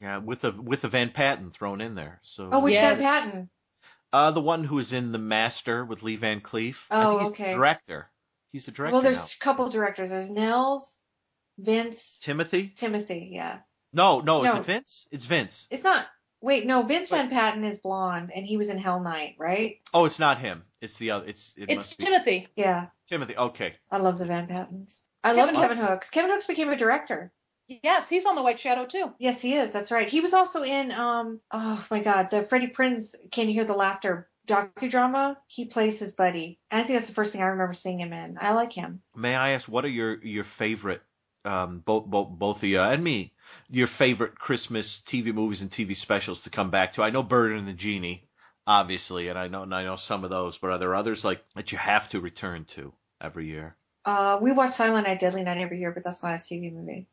Yeah, 0.00 0.18
with 0.18 0.44
a 0.44 0.52
with 0.52 0.84
a 0.84 0.88
Van 0.88 1.10
Patten 1.10 1.50
thrown 1.50 1.80
in 1.80 1.96
there. 1.96 2.20
So 2.22 2.50
Oh, 2.52 2.60
which 2.60 2.74
Yes. 2.74 2.98
Van 3.00 3.22
Patten? 3.22 3.50
Uh, 4.12 4.30
the 4.30 4.40
one 4.40 4.64
who 4.64 4.78
is 4.78 4.92
in 4.92 5.12
The 5.12 5.18
Master 5.18 5.84
with 5.84 6.02
Lee 6.02 6.16
Van 6.16 6.40
Cleef. 6.40 6.86
I 6.90 7.04
Oh, 7.04 7.10
think 7.10 7.20
he's 7.22 7.32
okay. 7.32 7.50
the 7.52 7.56
director. 7.56 8.10
He's 8.48 8.66
the 8.66 8.72
director 8.72 8.94
Well, 8.94 9.02
there's 9.02 9.18
now. 9.18 9.24
a 9.40 9.44
couple 9.44 9.68
directors. 9.70 10.10
There's 10.10 10.30
Nels, 10.30 10.98
Vince, 11.58 12.18
Timothy? 12.20 12.72
Timothy. 12.76 13.30
Yeah, 13.32 13.60
No, 13.92 14.20
no, 14.20 14.44
is 14.44 14.54
it 14.54 14.64
Vince? 14.64 15.06
It's 15.10 15.26
Vince. 15.26 15.66
it's 15.70 15.84
not. 15.84 16.06
Wait, 16.42 16.66
no. 16.66 16.82
Vince 16.82 17.10
Van 17.10 17.28
Patten 17.28 17.64
is 17.64 17.76
blonde, 17.78 18.30
and 18.34 18.46
he 18.46 18.56
was 18.56 18.70
in 18.70 18.78
Hell 18.78 19.00
Night, 19.00 19.34
right? 19.38 19.76
Oh, 19.92 20.06
it's 20.06 20.18
not 20.18 20.38
him. 20.38 20.64
It's 20.80 20.96
the 20.96 21.10
other. 21.10 21.26
It's 21.28 21.52
it 21.58 21.64
It's 21.68 21.76
must 21.76 21.98
be 21.98 22.04
Timothy. 22.06 22.48
Yeah, 22.56 22.86
Timothy. 23.06 23.36
Okay. 23.36 23.74
I 23.90 23.98
love 23.98 24.16
the 24.18 24.24
Van 24.26 24.46
Pattens. 24.46 25.04
I 25.22 25.34
Kevin 25.34 25.54
love 25.54 25.62
Kevin 25.62 25.76
Hooks. 25.76 25.90
Hooks. 25.90 26.10
Kevin 26.10 26.30
Hooks 26.30 26.46
became 26.46 26.70
a 26.70 26.76
director. 26.76 27.30
Yes, 27.84 28.08
he's 28.08 28.26
on 28.26 28.34
the 28.34 28.42
White 28.42 28.58
Shadow 28.58 28.84
too. 28.84 29.12
Yes, 29.18 29.40
he 29.40 29.54
is. 29.54 29.72
That's 29.72 29.92
right. 29.92 30.08
He 30.08 30.20
was 30.20 30.34
also 30.34 30.64
in 30.64 30.90
um 30.90 31.40
oh 31.52 31.86
my 31.90 32.00
god, 32.02 32.30
the 32.30 32.42
Freddie 32.42 32.68
Prinze 32.68 33.14
Can 33.30 33.46
You 33.46 33.54
Hear 33.54 33.64
the 33.64 33.74
Laughter 33.74 34.28
docudrama. 34.48 35.36
He 35.46 35.66
plays 35.66 36.00
his 36.00 36.10
buddy. 36.10 36.58
And 36.72 36.80
I 36.80 36.84
think 36.84 36.96
that's 36.98 37.06
the 37.06 37.14
first 37.14 37.32
thing 37.32 37.42
I 37.42 37.46
remember 37.46 37.72
seeing 37.72 38.00
him 38.00 38.12
in. 38.12 38.38
I 38.40 38.54
like 38.54 38.72
him. 38.72 39.02
May 39.14 39.36
I 39.36 39.50
ask 39.50 39.68
what 39.68 39.84
are 39.84 39.88
your 39.88 40.18
your 40.24 40.42
favorite 40.42 41.02
um 41.44 41.78
both 41.78 42.06
both 42.06 42.28
both 42.30 42.56
of 42.58 42.68
you 42.68 42.80
and 42.80 43.02
me 43.02 43.32
your 43.68 43.86
favorite 43.86 44.34
Christmas 44.34 44.98
TV 44.98 45.32
movies 45.32 45.62
and 45.62 45.70
TV 45.70 45.94
specials 45.94 46.42
to 46.42 46.50
come 46.50 46.70
back 46.70 46.94
to? 46.94 47.04
I 47.04 47.10
know 47.10 47.22
Bernard 47.22 47.56
and 47.56 47.68
the 47.68 47.72
Genie, 47.72 48.28
obviously, 48.66 49.28
and 49.28 49.38
I 49.38 49.46
know 49.46 49.62
and 49.62 49.74
I 49.74 49.84
know 49.84 49.94
some 49.94 50.24
of 50.24 50.30
those, 50.30 50.58
but 50.58 50.70
are 50.70 50.78
there 50.78 50.96
others 50.96 51.24
like 51.24 51.44
that 51.54 51.70
you 51.70 51.78
have 51.78 52.08
to 52.08 52.20
return 52.20 52.64
to 52.64 52.92
every 53.20 53.46
year? 53.46 53.76
Uh 54.04 54.40
we 54.42 54.50
watch 54.50 54.70
Silent 54.70 55.06
Night 55.06 55.20
Deadly 55.20 55.44
Night 55.44 55.58
every 55.58 55.78
year, 55.78 55.92
but 55.92 56.02
that's 56.02 56.24
not 56.24 56.34
a 56.34 56.38
TV 56.38 56.72
movie. 56.72 57.06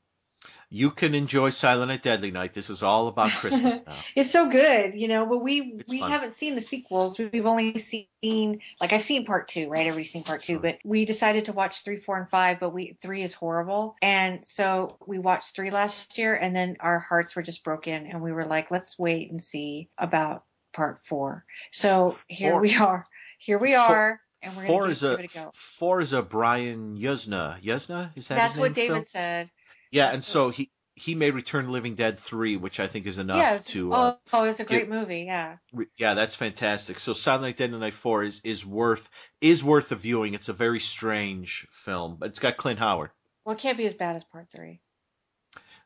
You 0.70 0.92
can 0.92 1.16
enjoy 1.16 1.50
Silent 1.52 1.90
Night 1.90 2.02
Deadly 2.02 2.30
Night. 2.32 2.54
This 2.54 2.70
is 2.70 2.84
all 2.84 3.08
about 3.08 3.30
Christmas 3.40 3.82
now. 3.86 3.96
It's 4.16 4.30
so 4.32 4.50
good, 4.50 4.96
you 4.96 5.08
know, 5.08 5.26
but 5.26 5.40
we 5.40 5.62
It's 5.80 5.92
we 5.92 6.00
fun. 6.00 6.12
haven't 6.12 6.34
seen 6.34 6.56
the 6.56 6.62
sequels. 6.62 7.18
We've 7.18 7.46
only 7.46 7.78
seen 7.80 8.60
like 8.82 8.92
I've 8.92 9.04
seen 9.04 9.26
part 9.26 9.48
two, 9.48 9.70
right? 9.70 9.88
Everybody's 9.88 10.12
seen 10.12 10.24
part 10.24 10.44
two, 10.44 10.60
but 10.60 10.80
we 10.84 11.06
decided 11.06 11.46
to 11.46 11.54
watch 11.54 11.84
three, 11.84 11.98
four, 11.98 12.18
and 12.18 12.30
five, 12.30 12.60
but 12.60 12.72
we 12.74 12.98
three 13.02 13.24
is 13.24 13.34
horrible. 13.34 13.96
And 14.02 14.46
so 14.46 14.98
we 15.08 15.20
watched 15.20 15.56
three 15.56 15.70
last 15.70 16.18
year 16.18 16.36
and 16.36 16.56
then 16.56 16.76
our 16.82 17.00
hearts 17.00 17.36
were 17.36 17.44
just 17.44 17.64
broken 17.64 18.06
and 18.08 18.22
we 18.22 18.32
were 18.34 18.46
like, 18.46 18.70
let's 18.70 19.00
wait 19.00 19.32
and 19.32 19.42
see 19.42 19.90
about 19.98 20.44
part 20.74 21.02
four. 21.04 21.46
So 21.72 22.16
here 22.28 22.52
Four. 22.52 22.62
we 22.62 22.76
are. 22.76 23.08
Here 23.40 23.58
we 23.58 23.74
are. 23.76 24.20
and 24.42 24.56
we're 24.56 24.66
Four 24.68 24.90
is 24.90 25.04
a 25.04 25.18
a 25.18 25.52
four 25.54 26.02
is 26.02 26.14
a 26.14 26.22
Brian 26.22 26.98
Yuzna. 26.98 27.62
Yuzna 27.64 28.12
is 28.16 28.28
that 28.28 28.36
That's 28.36 28.58
what 28.58 28.74
David 28.74 29.08
said. 29.08 29.50
Yeah, 29.92 30.10
and 30.12 30.24
so 30.24 30.50
he 30.50 30.72
he 30.96 31.14
made 31.14 31.36
Return 31.36 31.72
Living 31.72 31.94
Dead 31.96 32.18
three, 32.18 32.58
which 32.58 32.80
I 32.80 32.88
think 32.88 33.06
is 33.06 33.20
enough 33.20 33.38
Yes. 33.38 33.66
to. 33.68 33.94
Uh, 33.94 34.16
oh, 34.16 34.20
oh, 34.34 34.44
it's 34.46 34.60
a 34.60 34.64
great 34.64 34.80
give- 34.82 34.90
movie. 34.90 35.22
Yeah. 35.22 35.58
re- 35.72 35.86
yeah, 35.96 36.16
that's 36.16 36.36
fantastic. 36.36 37.00
So 37.00 37.14
Silent 37.14 37.44
Night, 37.44 37.58
Deadly 37.58 37.80
Night 37.80 37.94
four 37.94 38.24
is 38.24 38.42
is 38.44 38.66
worth 38.66 39.10
is 39.42 39.64
worth 39.64 39.90
the 39.90 39.96
viewing. 39.96 40.34
It's 40.34 40.50
a 40.50 40.54
very 40.54 40.80
strange 40.80 41.68
film, 41.72 42.18
but 42.20 42.30
it's 42.30 42.40
got 42.40 42.58
Clint 42.58 42.80
Howard. 42.80 43.12
Well, 43.46 43.56
it 43.56 43.60
can't 43.60 43.78
be 43.78 43.86
as 43.86 43.94
bad 43.94 44.16
as 44.16 44.24
part 44.24 44.48
three. 44.52 44.82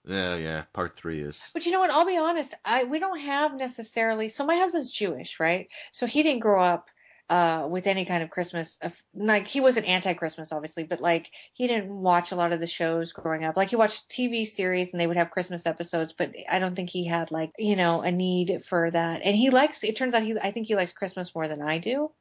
Yeah, 0.06 0.36
yeah. 0.36 0.64
Part 0.74 0.96
three 0.96 1.22
is. 1.22 1.52
But 1.54 1.66
you 1.66 1.72
know 1.72 1.80
what? 1.80 1.92
I'll 1.92 2.06
be 2.08 2.18
honest. 2.18 2.56
I 2.66 2.86
we 2.86 2.98
don't 3.00 3.20
have 3.20 3.54
necessarily. 3.56 4.30
So 4.30 4.46
my 4.46 4.56
husband's 4.56 4.92
Jewish, 4.92 5.40
right? 5.40 5.68
So 5.92 6.08
he 6.08 6.24
didn't 6.24 6.40
grow 6.42 6.64
up 6.64 6.88
uh 7.32 7.68
with 7.72 7.88
any 7.88 8.06
kind 8.06 8.24
of 8.24 8.30
Christmas. 8.30 8.78
Like 9.16 9.48
he 9.48 9.62
wasn't 9.62 9.88
anti-Christmas, 9.88 10.52
obviously, 10.52 10.84
but 10.84 11.02
like 11.02 11.32
he 11.54 11.68
didn't 11.68 11.90
watch 11.90 12.32
a 12.32 12.36
lot 12.36 12.52
of 12.54 12.60
the 12.60 12.68
shows 12.68 13.14
growing 13.14 13.46
up. 13.46 13.58
Like 13.58 13.70
he 13.72 13.78
watched 13.78 14.10
TV 14.12 14.46
series 14.46 14.94
and 14.94 15.00
they 15.00 15.08
would 15.08 15.18
have 15.18 15.32
Christmas 15.32 15.66
episodes, 15.66 16.14
but 16.14 16.34
I 16.50 16.60
don't 16.60 16.76
think 16.76 16.92
he 16.92 17.08
had 17.08 17.32
like 17.32 17.54
you 17.58 17.76
know 17.78 18.02
a 18.02 18.12
need 18.12 18.64
for 18.66 18.92
that. 18.92 19.22
And 19.24 19.36
he 19.38 19.50
likes. 19.52 19.84
It 19.84 19.98
turns 19.98 20.14
out 20.14 20.24
he. 20.24 20.38
I 20.40 20.52
think 20.52 20.68
he 20.68 20.76
likes 20.76 20.94
Christmas 20.94 21.34
more 21.36 21.48
than 21.48 21.62
I 21.62 21.80
do. 21.80 22.12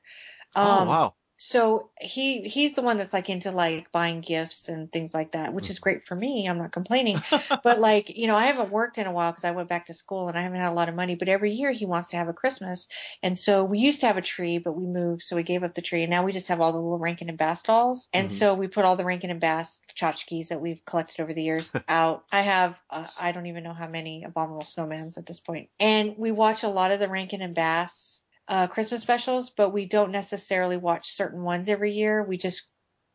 oh 0.61 0.83
Um, 0.83 0.85
wow. 0.85 1.15
So 1.43 1.89
he 1.99 2.43
he's 2.43 2.75
the 2.75 2.83
one 2.83 2.99
that's 2.99 3.15
like 3.15 3.31
into 3.31 3.51
like 3.51 3.91
buying 3.93 4.21
gifts 4.21 4.69
and 4.69 4.93
things 4.93 5.15
like 5.15 5.33
that, 5.33 5.55
which 5.55 5.71
is 5.71 5.79
Mm. 5.79 5.83
great 5.83 6.05
for 6.05 6.15
me. 6.15 6.47
I'm 6.47 6.59
not 6.59 6.71
complaining, 6.71 7.17
but 7.65 7.81
like 7.81 8.15
you 8.15 8.27
know, 8.27 8.37
I 8.37 8.45
haven't 8.45 8.71
worked 8.71 8.99
in 8.99 9.07
a 9.07 9.13
while 9.13 9.33
because 9.33 9.45
I 9.45 9.53
went 9.53 9.71
back 9.71 9.87
to 9.87 9.95
school 9.95 10.29
and 10.29 10.37
I 10.37 10.43
haven't 10.43 10.61
had 10.61 10.71
a 10.71 10.75
lot 10.75 10.91
of 10.91 10.95
money. 10.95 11.15
But 11.15 11.31
every 11.31 11.53
year 11.53 11.71
he 11.73 11.87
wants 11.87 12.11
to 12.11 12.19
have 12.19 12.29
a 12.29 12.35
Christmas, 12.35 12.89
and 13.23 13.39
so 13.39 13.65
we 13.65 13.79
used 13.79 14.01
to 14.03 14.07
have 14.07 14.19
a 14.19 14.23
tree, 14.23 14.59
but 14.59 14.75
we 14.75 14.85
moved, 14.85 15.23
so 15.23 15.35
we 15.35 15.43
gave 15.43 15.63
up 15.63 15.75
the 15.75 15.81
tree, 15.81 16.03
and 16.03 16.11
now 16.11 16.25
we 16.25 16.33
just 16.33 16.49
have 16.49 16.61
all 16.61 16.73
the 16.73 16.79
little 16.79 16.99
Rankin 16.99 17.31
and 17.31 17.39
Bass 17.39 17.63
dolls. 17.63 18.07
And 18.13 18.27
Mhm. 18.27 18.31
so 18.33 18.55
we 18.55 18.69
put 18.69 18.85
all 18.85 18.97
the 18.97 19.07
Rankin 19.07 19.31
and 19.31 19.41
Bass 19.41 19.81
tchotchkes 19.97 20.49
that 20.49 20.61
we've 20.61 20.85
collected 20.85 21.23
over 21.23 21.33
the 21.33 21.43
years 21.43 21.73
out. 21.89 22.25
I 22.31 22.43
have 22.43 22.79
uh, 22.91 23.07
I 23.19 23.33
don't 23.33 23.47
even 23.47 23.65
know 23.65 23.73
how 23.73 23.89
many 23.89 24.25
abominable 24.25 24.67
snowmans 24.67 25.17
at 25.17 25.25
this 25.25 25.41
point, 25.41 25.71
and 25.81 26.19
we 26.19 26.33
watch 26.33 26.65
a 26.65 26.69
lot 26.69 26.91
of 26.91 27.01
the 27.01 27.09
Rankin 27.09 27.41
and 27.41 27.55
Bass 27.55 28.20
uh, 28.51 28.67
Christmas 28.67 29.01
specials, 29.01 29.49
but 29.49 29.71
we 29.71 29.87
don't 29.87 30.11
necessarily 30.11 30.77
watch 30.77 31.13
certain 31.15 31.43
ones 31.43 31.69
every 31.69 31.93
year. 31.93 32.23
We 32.23 32.37
just 32.37 32.65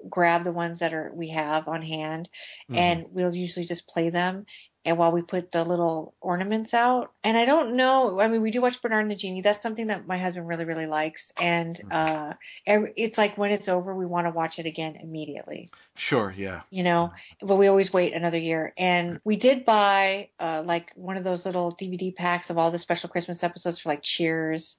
grab 0.09 0.43
the 0.43 0.51
ones 0.51 0.79
that 0.79 0.93
are 0.93 1.11
we 1.13 1.29
have 1.29 1.67
on 1.67 1.81
hand, 1.81 2.29
Mhm. 2.69 2.77
and 2.77 3.05
we'll 3.11 3.35
usually 3.35 3.65
just 3.65 3.87
play 3.87 4.09
them. 4.09 4.45
And 4.87 4.99
while 4.99 5.11
we 5.11 5.23
put 5.23 5.51
the 5.51 5.63
little 5.65 6.13
ornaments 6.21 6.73
out, 6.73 7.11
and 7.23 7.35
I 7.35 7.45
don't 7.45 7.75
know, 7.75 8.19
I 8.19 8.27
mean, 8.27 8.43
we 8.43 8.51
do 8.51 8.61
watch 8.61 8.79
Bernard 8.83 9.01
and 9.01 9.09
the 9.09 9.15
Genie. 9.15 9.41
That's 9.41 9.63
something 9.63 9.87
that 9.87 10.05
my 10.05 10.19
husband 10.19 10.47
really, 10.47 10.65
really 10.65 10.85
likes. 10.85 11.31
And 11.41 11.81
uh, 11.89 12.33
every, 12.67 12.93
it's 12.95 13.17
like 13.17 13.35
when 13.35 13.51
it's 13.51 13.67
over, 13.67 13.95
we 13.95 14.05
want 14.05 14.27
to 14.27 14.31
watch 14.31 14.59
it 14.59 14.67
again 14.67 14.95
immediately 14.95 15.69
Sure. 15.97 16.33
Yeah. 16.35 16.61
you 16.69 16.83
know 16.83 17.11
but 17.41 17.55
we 17.55 17.67
always 17.67 17.93
wait 17.93 18.13
another 18.13 18.37
year 18.37 18.73
and 18.77 19.19
we 19.23 19.37
did 19.37 19.63
buy 19.63 20.29
uh 20.41 20.61
like 20.65 20.91
one 20.95 21.15
of 21.15 21.23
those 21.23 21.45
little 21.45 21.73
dvd 21.73 22.13
packs 22.13 22.49
of 22.49 22.57
all 22.57 22.69
the 22.69 22.77
special 22.77 23.07
christmas 23.09 23.43
episodes 23.43 23.79
for 23.79 23.87
like 23.89 24.03
cheers 24.03 24.75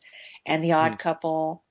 and 0.47 0.63
the 0.63 0.73
odd 0.73 0.99
couple. 0.99 1.63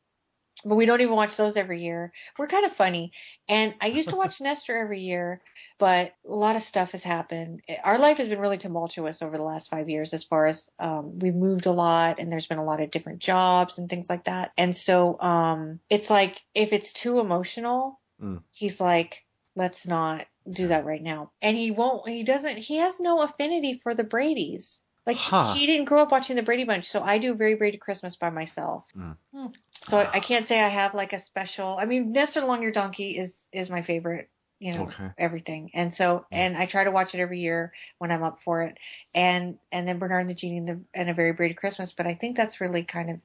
But 0.63 0.75
we 0.75 0.85
don't 0.85 1.01
even 1.01 1.15
watch 1.15 1.35
those 1.35 1.57
every 1.57 1.81
year. 1.83 2.11
We're 2.37 2.47
kind 2.47 2.65
of 2.65 2.71
funny. 2.71 3.11
And 3.47 3.73
i 3.81 3.87
used 3.87 4.09
to 4.09 4.15
watch 4.23 4.41
nestor 4.41 4.77
every 4.77 5.01
year 5.01 5.41
but 5.77 6.13
a 6.25 6.33
lot 6.33 6.55
of 6.55 6.61
stuff 6.61 6.93
has 6.93 7.03
happened. 7.03 7.61
Our 7.83 7.99
life 7.99 8.17
has 8.17 8.29
been 8.29 8.39
really 8.39 8.57
tumultuous 8.57 9.21
over 9.21 9.37
the 9.37 9.43
last 9.43 9.69
five 9.69 9.89
years 9.89 10.13
as 10.13 10.23
far 10.23 10.45
as 10.45 10.69
um, 10.79 11.19
we've 11.19 11.35
moved 11.35 11.65
a 11.65 11.71
lot 11.71 12.19
and 12.19 12.31
there's 12.31 12.47
been 12.47 12.59
a 12.59 12.63
lot 12.63 12.81
of 12.81 12.91
different 12.91 13.19
jobs 13.19 13.77
and 13.77 13.89
things 13.89 14.09
like 14.09 14.23
that. 14.25 14.51
And 14.57 14.75
so 14.75 15.19
um, 15.19 15.79
it's 15.89 16.09
like 16.09 16.41
if 16.53 16.71
it's 16.73 16.93
too 16.93 17.19
emotional 17.19 17.99
Mm. 18.21 18.41
he's 18.53 18.79
like 18.79 19.25
let's 19.57 19.85
not 19.85 20.25
do 20.49 20.67
that 20.67 20.85
right 20.85 21.01
now. 21.03 21.31
And 21.41 21.57
he 21.57 21.71
won't 21.71 22.07
he 22.07 22.23
doesn't 22.23 22.57
he 22.57 22.77
has 22.77 22.99
no 23.01 23.21
affinity 23.21 23.73
for 23.73 23.93
the 23.93 24.05
bradys 24.05 24.81
like 25.05 25.17
Huh. 25.17 25.53
he 25.53 25.65
didn't 25.67 25.85
grow 25.85 26.01
up 26.01 26.11
watching 26.11 26.35
the 26.35 26.41
brady 26.43 26.63
bunch 26.63 26.85
so 26.85 27.01
i 27.03 27.17
do 27.17 27.33
very 27.35 27.55
brady 27.55 27.77
christmas 27.77 28.15
by 28.15 28.29
myself 28.29 28.85
Mm. 28.95 29.17
Hmm. 29.33 29.47
so 29.81 29.99
I, 29.99 30.09
I 30.13 30.19
can't 30.21 30.45
say 30.45 30.61
i 30.63 30.67
have 30.69 30.93
like 30.93 31.13
a 31.13 31.19
special 31.19 31.77
i 31.77 31.85
mean 31.85 32.11
nestor 32.11 32.41
long-eared 32.45 32.73
donkey 32.73 33.17
is 33.17 33.47
is 33.51 33.69
my 33.69 33.81
favorite 33.81 34.29
you 34.59 34.73
know 34.73 34.83
Okay. 34.83 35.11
everything 35.17 35.71
and 35.73 35.93
so 35.93 36.25
and 36.31 36.55
i 36.55 36.65
try 36.65 36.83
to 36.85 36.91
watch 36.91 37.13
it 37.13 37.19
every 37.19 37.39
year 37.41 37.73
when 37.97 38.11
i'm 38.11 38.23
up 38.23 38.39
for 38.39 38.63
it 38.63 38.77
and 39.13 39.57
and 39.71 39.85
then 39.87 39.99
bernard 39.99 40.21
and 40.21 40.29
the 40.29 40.33
genie 40.33 40.57
and, 40.57 40.67
the, 40.69 40.79
and 40.93 41.09
a 41.09 41.13
very 41.13 41.33
brady 41.33 41.53
christmas 41.53 41.91
but 41.91 42.07
i 42.07 42.13
think 42.13 42.37
that's 42.37 42.61
really 42.61 42.83
kind 42.83 43.09
of 43.09 43.19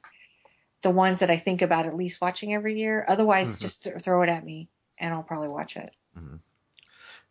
the 0.82 0.90
ones 0.90 1.20
that 1.20 1.31
i 1.31 1.36
think 1.36 1.62
about 1.62 1.86
at 1.86 1.94
least 1.94 2.20
watching 2.20 2.52
every 2.52 2.77
year 2.78 3.05
otherwise 3.09 3.57
Mhm. 3.57 3.61
just 3.61 3.85
th- 3.85 3.97
throw 4.02 4.23
it 4.23 4.28
at 4.28 4.44
me 4.44 4.69
and 4.98 5.15
i'll 5.15 5.23
probably 5.23 5.48
watch 5.48 5.77
it 5.77 5.90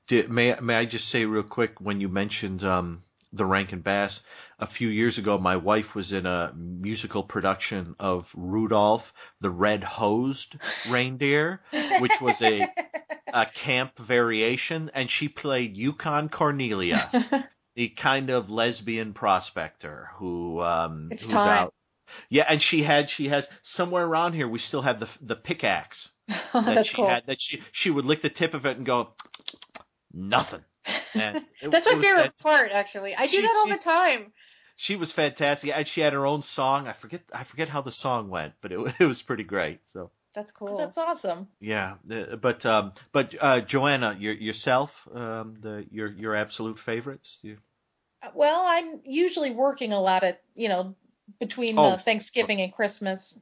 Did, 0.08 0.30
may 0.32 0.56
may 0.62 0.76
I 0.76 0.86
just 0.86 1.08
say 1.10 1.26
real 1.26 1.44
quick 1.44 1.80
when 1.82 2.00
you 2.02 2.10
mentioned 2.10 2.64
um, 2.64 3.04
the 3.32 3.46
Rankin 3.46 3.82
Bass 3.82 4.24
a 4.60 4.66
few 4.66 4.90
years 4.90 5.18
ago, 5.18 5.38
my 5.38 5.56
wife 5.56 5.96
was 5.96 6.12
in 6.12 6.26
a 6.26 6.54
musical 6.56 7.24
production 7.24 7.96
of 8.00 8.34
Rudolph 8.36 9.14
the 9.40 9.50
Red 9.52 9.84
Hosed 9.84 10.58
Reindeer, 10.90 11.62
which 12.00 12.22
was 12.22 12.42
a 12.42 12.68
a 13.34 13.46
camp 13.46 13.98
variation, 13.98 14.90
and 14.94 15.10
she 15.10 15.30
played 15.30 15.78
Yukon 15.78 16.30
Cornelia, 16.30 17.10
the 17.76 17.90
kind 17.90 18.30
of 18.30 18.50
lesbian 18.50 19.14
prospector 19.14 20.10
who 20.16 20.62
um, 20.62 21.10
who's 21.12 21.28
time. 21.28 21.48
out. 21.48 21.74
Yeah, 22.30 22.46
and 22.50 22.62
she 22.62 22.82
had 22.84 23.10
she 23.10 23.28
has 23.28 23.48
somewhere 23.62 24.06
around 24.06 24.34
here. 24.34 24.48
We 24.48 24.60
still 24.60 24.82
have 24.82 25.00
the 25.00 25.18
the 25.22 25.36
pickaxe 25.36 26.10
Oh, 26.54 26.62
that 26.62 26.86
she 26.86 26.96
cool. 26.96 27.08
had 27.08 27.28
that 27.28 27.40
she 27.40 27.62
she 27.72 27.92
would 27.92 28.06
lick 28.06 28.22
the 28.22 28.30
tip 28.30 28.54
of 28.54 28.66
it 28.66 28.78
and 28.78 28.86
go 28.86 29.14
nothing. 30.14 30.64
And 31.14 31.46
That's 31.72 31.86
my 31.86 31.96
favorite 32.02 32.36
fant- 32.36 32.42
part, 32.42 32.72
actually. 32.72 33.16
I 33.16 33.24
do 33.26 33.28
She's- 33.38 33.44
that 33.44 33.58
all 33.62 33.68
the 33.68 33.84
time. 33.84 34.34
She 34.76 34.96
was 34.96 35.12
fantastic, 35.12 35.76
and 35.76 35.86
she 35.86 36.00
had 36.00 36.14
her 36.14 36.26
own 36.26 36.42
song. 36.42 36.88
I 36.88 36.94
forget 36.94 37.22
I 37.34 37.44
forget 37.44 37.68
how 37.68 37.82
the 37.82 37.92
song 37.92 38.30
went, 38.30 38.54
but 38.62 38.72
it 38.72 38.78
wa- 38.80 38.92
it 39.00 39.06
was 39.06 39.22
pretty 39.22 39.44
great. 39.44 39.86
So 39.90 40.10
That's 40.34 40.54
cool. 40.54 40.78
That's 40.78 40.98
awesome. 40.98 41.50
yeah, 41.60 41.96
uh, 42.10 42.38
but 42.38 42.66
um, 42.66 42.94
but 43.12 43.36
uh, 43.42 43.60
Joanna, 43.60 44.16
your, 44.18 44.34
yourself, 44.34 45.06
um, 45.14 45.56
the 45.60 45.86
your 45.92 46.08
your 46.10 46.34
absolute 46.34 46.80
favorites. 46.80 47.40
You, 47.44 47.58
Well, 48.34 48.62
I'm 48.66 49.02
usually 49.04 49.52
working 49.52 49.92
a 49.92 50.00
lot 50.02 50.24
at, 50.24 50.42
you 50.56 50.70
know, 50.70 50.96
between 51.42 51.78
Oh. 51.78 51.90
uh, 51.90 51.98
Thanksgiving 51.98 52.62
and 52.62 52.72
Christmas. 52.72 53.38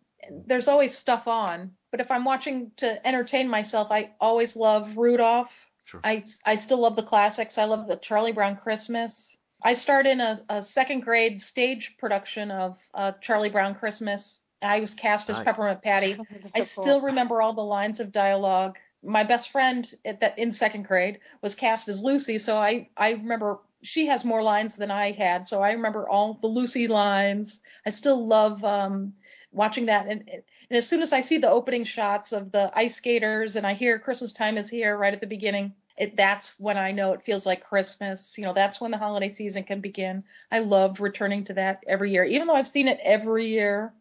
There's 0.47 0.67
always 0.67 0.97
stuff 0.97 1.27
on. 1.27 1.73
But 1.91 1.99
if 2.01 2.09
I'm 2.09 2.25
watching 2.25 2.71
to 2.77 3.07
entertain 3.07 3.47
myself, 3.47 3.91
I 3.91 4.09
always 4.19 4.55
love 4.55 4.97
Rudolph. 4.97 5.66
Sure. 5.87 6.01
I, 6.03 6.21
I 6.45 6.55
still 6.55 6.81
love 6.81 6.97
the 6.97 7.03
classics. 7.03 7.57
I 7.57 7.63
love 7.63 7.87
the 7.87 7.95
Charlie 7.95 8.33
Brown 8.33 8.57
Christmas. 8.57 9.37
I 9.63 9.73
starred 9.73 10.05
in 10.05 10.19
a, 10.19 10.37
a 10.49 10.61
second 10.61 10.99
grade 10.99 11.39
stage 11.39 11.95
production 11.97 12.51
of 12.51 12.77
uh, 12.93 13.13
Charlie 13.21 13.49
Brown 13.49 13.73
Christmas. 13.73 14.41
I 14.61 14.81
was 14.81 14.93
cast 14.93 15.29
as 15.29 15.37
Nice. 15.37 15.45
Peppermint 15.45 15.81
Patty. 15.81 16.13
That's 16.41 16.55
I 16.55 16.61
so 16.61 16.75
cool. 16.75 16.83
still 16.83 17.01
remember 17.01 17.41
all 17.41 17.53
the 17.53 17.61
lines 17.61 18.01
of 18.01 18.11
dialogue. 18.11 18.75
My 19.01 19.23
best 19.23 19.49
friend 19.49 19.89
at 20.03 20.19
that 20.19 20.37
in 20.37 20.51
second 20.51 20.83
grade 20.83 21.19
was 21.41 21.55
cast 21.55 21.87
as 21.87 22.03
Lucy, 22.03 22.37
so 22.37 22.57
I 22.57 22.89
I 22.97 23.11
remember 23.11 23.59
she 23.81 24.07
has 24.07 24.25
more 24.25 24.43
lines 24.43 24.75
than 24.75 24.91
I 24.91 25.13
had, 25.13 25.47
so 25.47 25.61
I 25.61 25.71
remember 25.71 26.09
all 26.09 26.37
the 26.41 26.47
Lucy 26.47 26.87
lines. 26.87 27.61
I 27.85 27.91
still 27.91 28.27
love 28.27 28.61
um, 28.65 29.13
watching 29.53 29.85
that, 29.85 30.07
and, 30.07 30.27
and 30.69 30.77
as 30.77 30.87
soon 30.87 31.01
as 31.01 31.13
I 31.13 31.21
see 31.21 31.37
the 31.37 31.49
opening 31.49 31.83
shots 31.83 32.31
of 32.31 32.51
the 32.51 32.71
ice 32.75 32.95
skaters 32.95 33.55
and 33.55 33.65
I 33.65 33.73
hear 33.73 33.99
Christmas 33.99 34.33
time 34.33 34.57
is 34.57 34.69
here 34.69 34.97
right 34.97 35.13
at 35.13 35.21
the 35.21 35.27
beginning, 35.27 35.73
it 35.97 36.15
that's 36.15 36.53
when 36.57 36.77
I 36.77 36.91
know 36.91 37.13
it 37.13 37.23
feels 37.23 37.45
like 37.45 37.63
Christmas. 37.63 38.37
You 38.37 38.45
know, 38.45 38.53
that's 38.53 38.79
when 38.79 38.91
the 38.91 38.97
holiday 38.97 39.29
season 39.29 39.63
can 39.63 39.81
begin. 39.81 40.23
I 40.51 40.59
love 40.59 40.99
returning 40.99 41.45
to 41.45 41.53
that 41.53 41.83
every 41.87 42.11
year, 42.11 42.23
even 42.23 42.47
though 42.47 42.55
I've 42.55 42.67
seen 42.67 42.87
it 42.87 42.99
every 43.03 43.47
year 43.47 43.93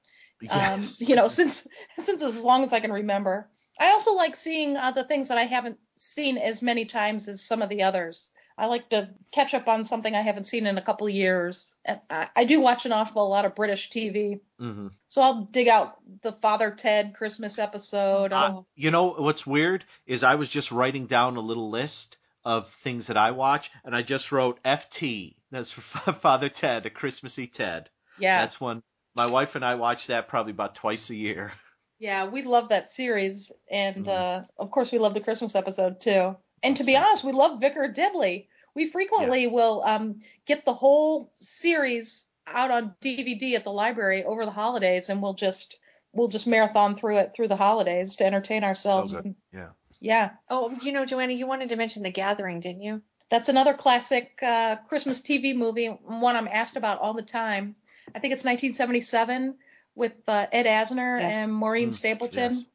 um, 0.51 0.83
you 0.99 1.17
know, 1.17 1.29
since 1.39 1.67
since 1.99 2.23
as 2.23 2.45
long 2.45 2.65
as 2.65 2.73
I 2.73 2.81
can 2.81 2.93
remember. 2.93 3.49
I 3.79 3.91
also 3.91 4.15
like 4.15 4.37
seeing 4.37 4.77
uh, 4.77 4.93
the 4.93 5.05
things 5.05 5.29
that 5.29 5.39
I 5.39 5.45
haven't 5.45 5.79
seen 5.97 6.39
as 6.39 6.63
many 6.63 6.87
times 6.87 7.29
as 7.29 7.43
some 7.43 7.61
of 7.61 7.69
the 7.69 7.83
others. 7.83 8.31
I 8.59 8.67
like 8.67 8.89
to 8.91 9.11
catch 9.33 9.53
up 9.55 9.69
on 9.69 9.85
something 9.85 10.15
I 10.15 10.23
haven't 10.23 10.45
seen 10.45 10.67
in 10.67 10.79
a 10.79 10.83
couple 10.83 11.07
of 11.07 11.13
years. 11.13 11.75
I, 12.11 12.29
I 12.35 12.45
do 12.45 12.61
watch 12.61 12.87
an 12.87 12.93
awful 12.93 13.29
lot 13.29 13.45
of 13.45 13.55
British 13.55 13.91
TV, 13.91 14.41
hmm 14.59 14.89
so 15.09 15.21
I'll 15.23 15.45
dig 15.45 15.69
out 15.69 15.99
the 16.23 16.33
Father 16.33 16.71
Ted 16.73 17.15
Christmas 17.15 17.59
episode. 17.59 18.33
I'll- 18.33 18.67
you 18.75 18.91
know 18.91 19.11
what's 19.13 19.47
weird 19.47 19.85
is 20.07 20.23
I 20.25 20.35
was 20.37 20.49
just 20.49 20.73
writing 20.73 21.07
down 21.07 21.37
a 21.37 21.41
little 21.41 21.71
list 21.71 22.17
of 22.45 22.67
things 22.69 23.07
that 23.09 23.17
I 23.17 23.31
watch, 23.33 23.71
and 23.85 23.95
I 23.95 24.03
just 24.03 24.33
wrote 24.33 24.63
FT. 24.65 25.35
That's 25.51 25.71
for 25.73 25.81
Father 26.13 26.49
Ted, 26.49 26.87
a 26.87 26.91
Christmassy 26.91 27.47
Ted. 27.47 27.91
yeah, 28.19 28.41
That's 28.41 28.61
one. 28.61 28.83
My 29.15 29.27
wife 29.27 29.55
and 29.55 29.65
I 29.65 29.75
watch 29.77 30.07
that 30.09 30.29
probably 30.29 30.53
about 30.53 30.75
twice 30.75 31.09
a 31.11 31.15
year. 31.17 31.53
yeah, 31.99 32.27
we 32.29 32.43
love 32.43 32.69
that 32.71 32.89
series, 32.89 33.51
and 33.71 34.07
Mhm. 34.07 34.09
uh, 34.09 34.45
of 34.59 34.71
course 34.71 34.93
we 34.93 34.99
love 34.99 35.15
the 35.15 35.21
Christmas 35.21 35.55
episode 35.55 36.01
too. 36.01 36.37
And 36.67 36.77
to 36.79 36.85
be 36.85 36.97
honest, 36.97 37.23
we 37.23 37.31
love 37.33 37.61
Vicar 37.61 37.87
Dibley. 37.87 38.49
We 38.75 38.87
frequently 38.91 39.47
will 39.47 39.83
um, 39.87 40.21
get 40.47 40.65
the 40.65 40.75
whole 40.75 41.31
series 41.37 42.27
out 42.49 42.71
on 42.73 42.95
DVD 43.01 43.55
at 43.55 43.65
the 43.65 43.71
library 43.73 44.25
over 44.25 44.45
the 44.45 44.51
holidays, 44.51 45.09
and 45.09 45.23
we'll 45.23 45.35
just 45.35 45.79
we'll 46.13 46.29
just 46.29 46.47
marathon 46.47 46.97
through 46.97 47.19
it 47.19 47.33
through 47.35 47.49
the 47.49 47.57
holidays 47.57 48.17
to 48.17 48.27
entertain 48.27 48.65
ourselves. 48.65 49.13
So 49.13 49.23
good. 49.23 49.35
Yeah. 49.53 49.69
yeah. 50.01 50.31
Oh, 50.51 50.77
you 50.83 50.91
know, 50.93 51.07
Joanna, 51.07 51.35
you 51.35 51.47
wanted 51.47 51.69
to 51.69 51.77
mention 51.77 52.03
The 52.03 52.11
Gathering, 52.11 52.61
didn't 52.61 52.81
you? 52.83 53.01
That's 53.31 53.49
another 53.49 53.75
classic 53.75 54.39
uh, 54.43 54.77
Christmas 54.89 55.23
TV 55.23 55.55
movie, 55.55 55.87
one 55.87 56.37
I'm 56.37 56.49
asked 56.49 56.77
about 56.77 57.01
all 57.01 57.15
the 57.15 57.23
time. 57.23 57.77
I 58.15 58.19
think 58.19 58.33
it's 58.33 58.45
1977 58.45 59.57
with 59.95 60.13
uh, 60.29 60.47
Ed 60.53 60.67
Asner 60.67 61.21
Yes. 61.21 61.35
and 61.35 61.53
Maureen 61.53 61.89
Mm, 61.89 61.93
Stapleton. 61.93 62.53
yes. 62.53 62.67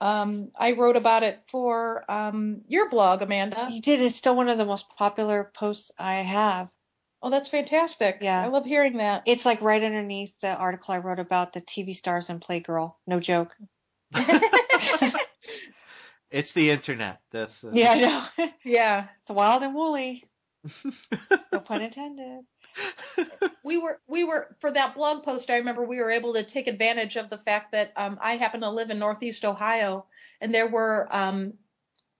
Um, 0.00 0.50
I 0.58 0.72
wrote 0.72 0.96
about 0.96 1.22
it 1.22 1.40
for 1.50 2.10
um, 2.10 2.62
your 2.68 2.88
blog, 2.88 3.22
Amanda. 3.22 3.68
You 3.70 3.82
did. 3.82 4.00
It's 4.00 4.16
still 4.16 4.34
one 4.34 4.48
of 4.48 4.58
the 4.58 4.64
most 4.64 4.86
popular 4.96 5.50
posts 5.54 5.90
I 5.98 6.14
have. 6.14 6.68
Oh, 7.22 7.30
that's 7.30 7.48
fantastic. 7.50 8.18
Yeah. 8.22 8.42
I 8.42 8.48
love 8.48 8.64
hearing 8.64 8.96
that. 8.96 9.22
It's 9.26 9.44
like 9.44 9.60
right 9.60 9.82
underneath 9.82 10.40
the 10.40 10.54
article 10.54 10.94
I 10.94 10.98
wrote 10.98 11.18
about 11.18 11.52
the 11.52 11.60
TV 11.60 11.94
stars 11.94 12.30
and 12.30 12.40
Playgirl. 12.40 12.94
No 13.06 13.20
joke. 13.20 13.56
It's 16.30 16.52
the 16.52 16.70
internet. 16.70 17.20
That's 17.30 17.64
uh, 17.64 17.70
Yeah, 17.72 17.90
I 17.90 18.00
know. 18.00 18.48
Yeah. 18.64 19.08
It's 19.20 19.30
wild 19.30 19.62
and 19.62 19.74
woolly. 19.74 20.24
no 21.52 21.60
pun 21.60 21.82
intended. 21.82 22.44
We 23.64 23.78
were 23.78 24.00
we 24.08 24.24
were 24.24 24.56
for 24.60 24.72
that 24.72 24.94
blog 24.94 25.22
post 25.22 25.50
i 25.50 25.56
remember 25.56 25.84
we 25.84 25.98
were 25.98 26.10
able 26.10 26.32
to 26.34 26.44
take 26.44 26.66
advantage 26.66 27.16
of 27.16 27.30
the 27.30 27.38
fact 27.38 27.72
that 27.72 27.92
um, 27.96 28.18
i 28.22 28.36
happen 28.36 28.60
to 28.60 28.70
live 28.70 28.90
in 28.90 28.98
northeast 28.98 29.44
ohio 29.44 30.04
and 30.40 30.54
there 30.54 30.68
were 30.68 31.08
um, 31.10 31.52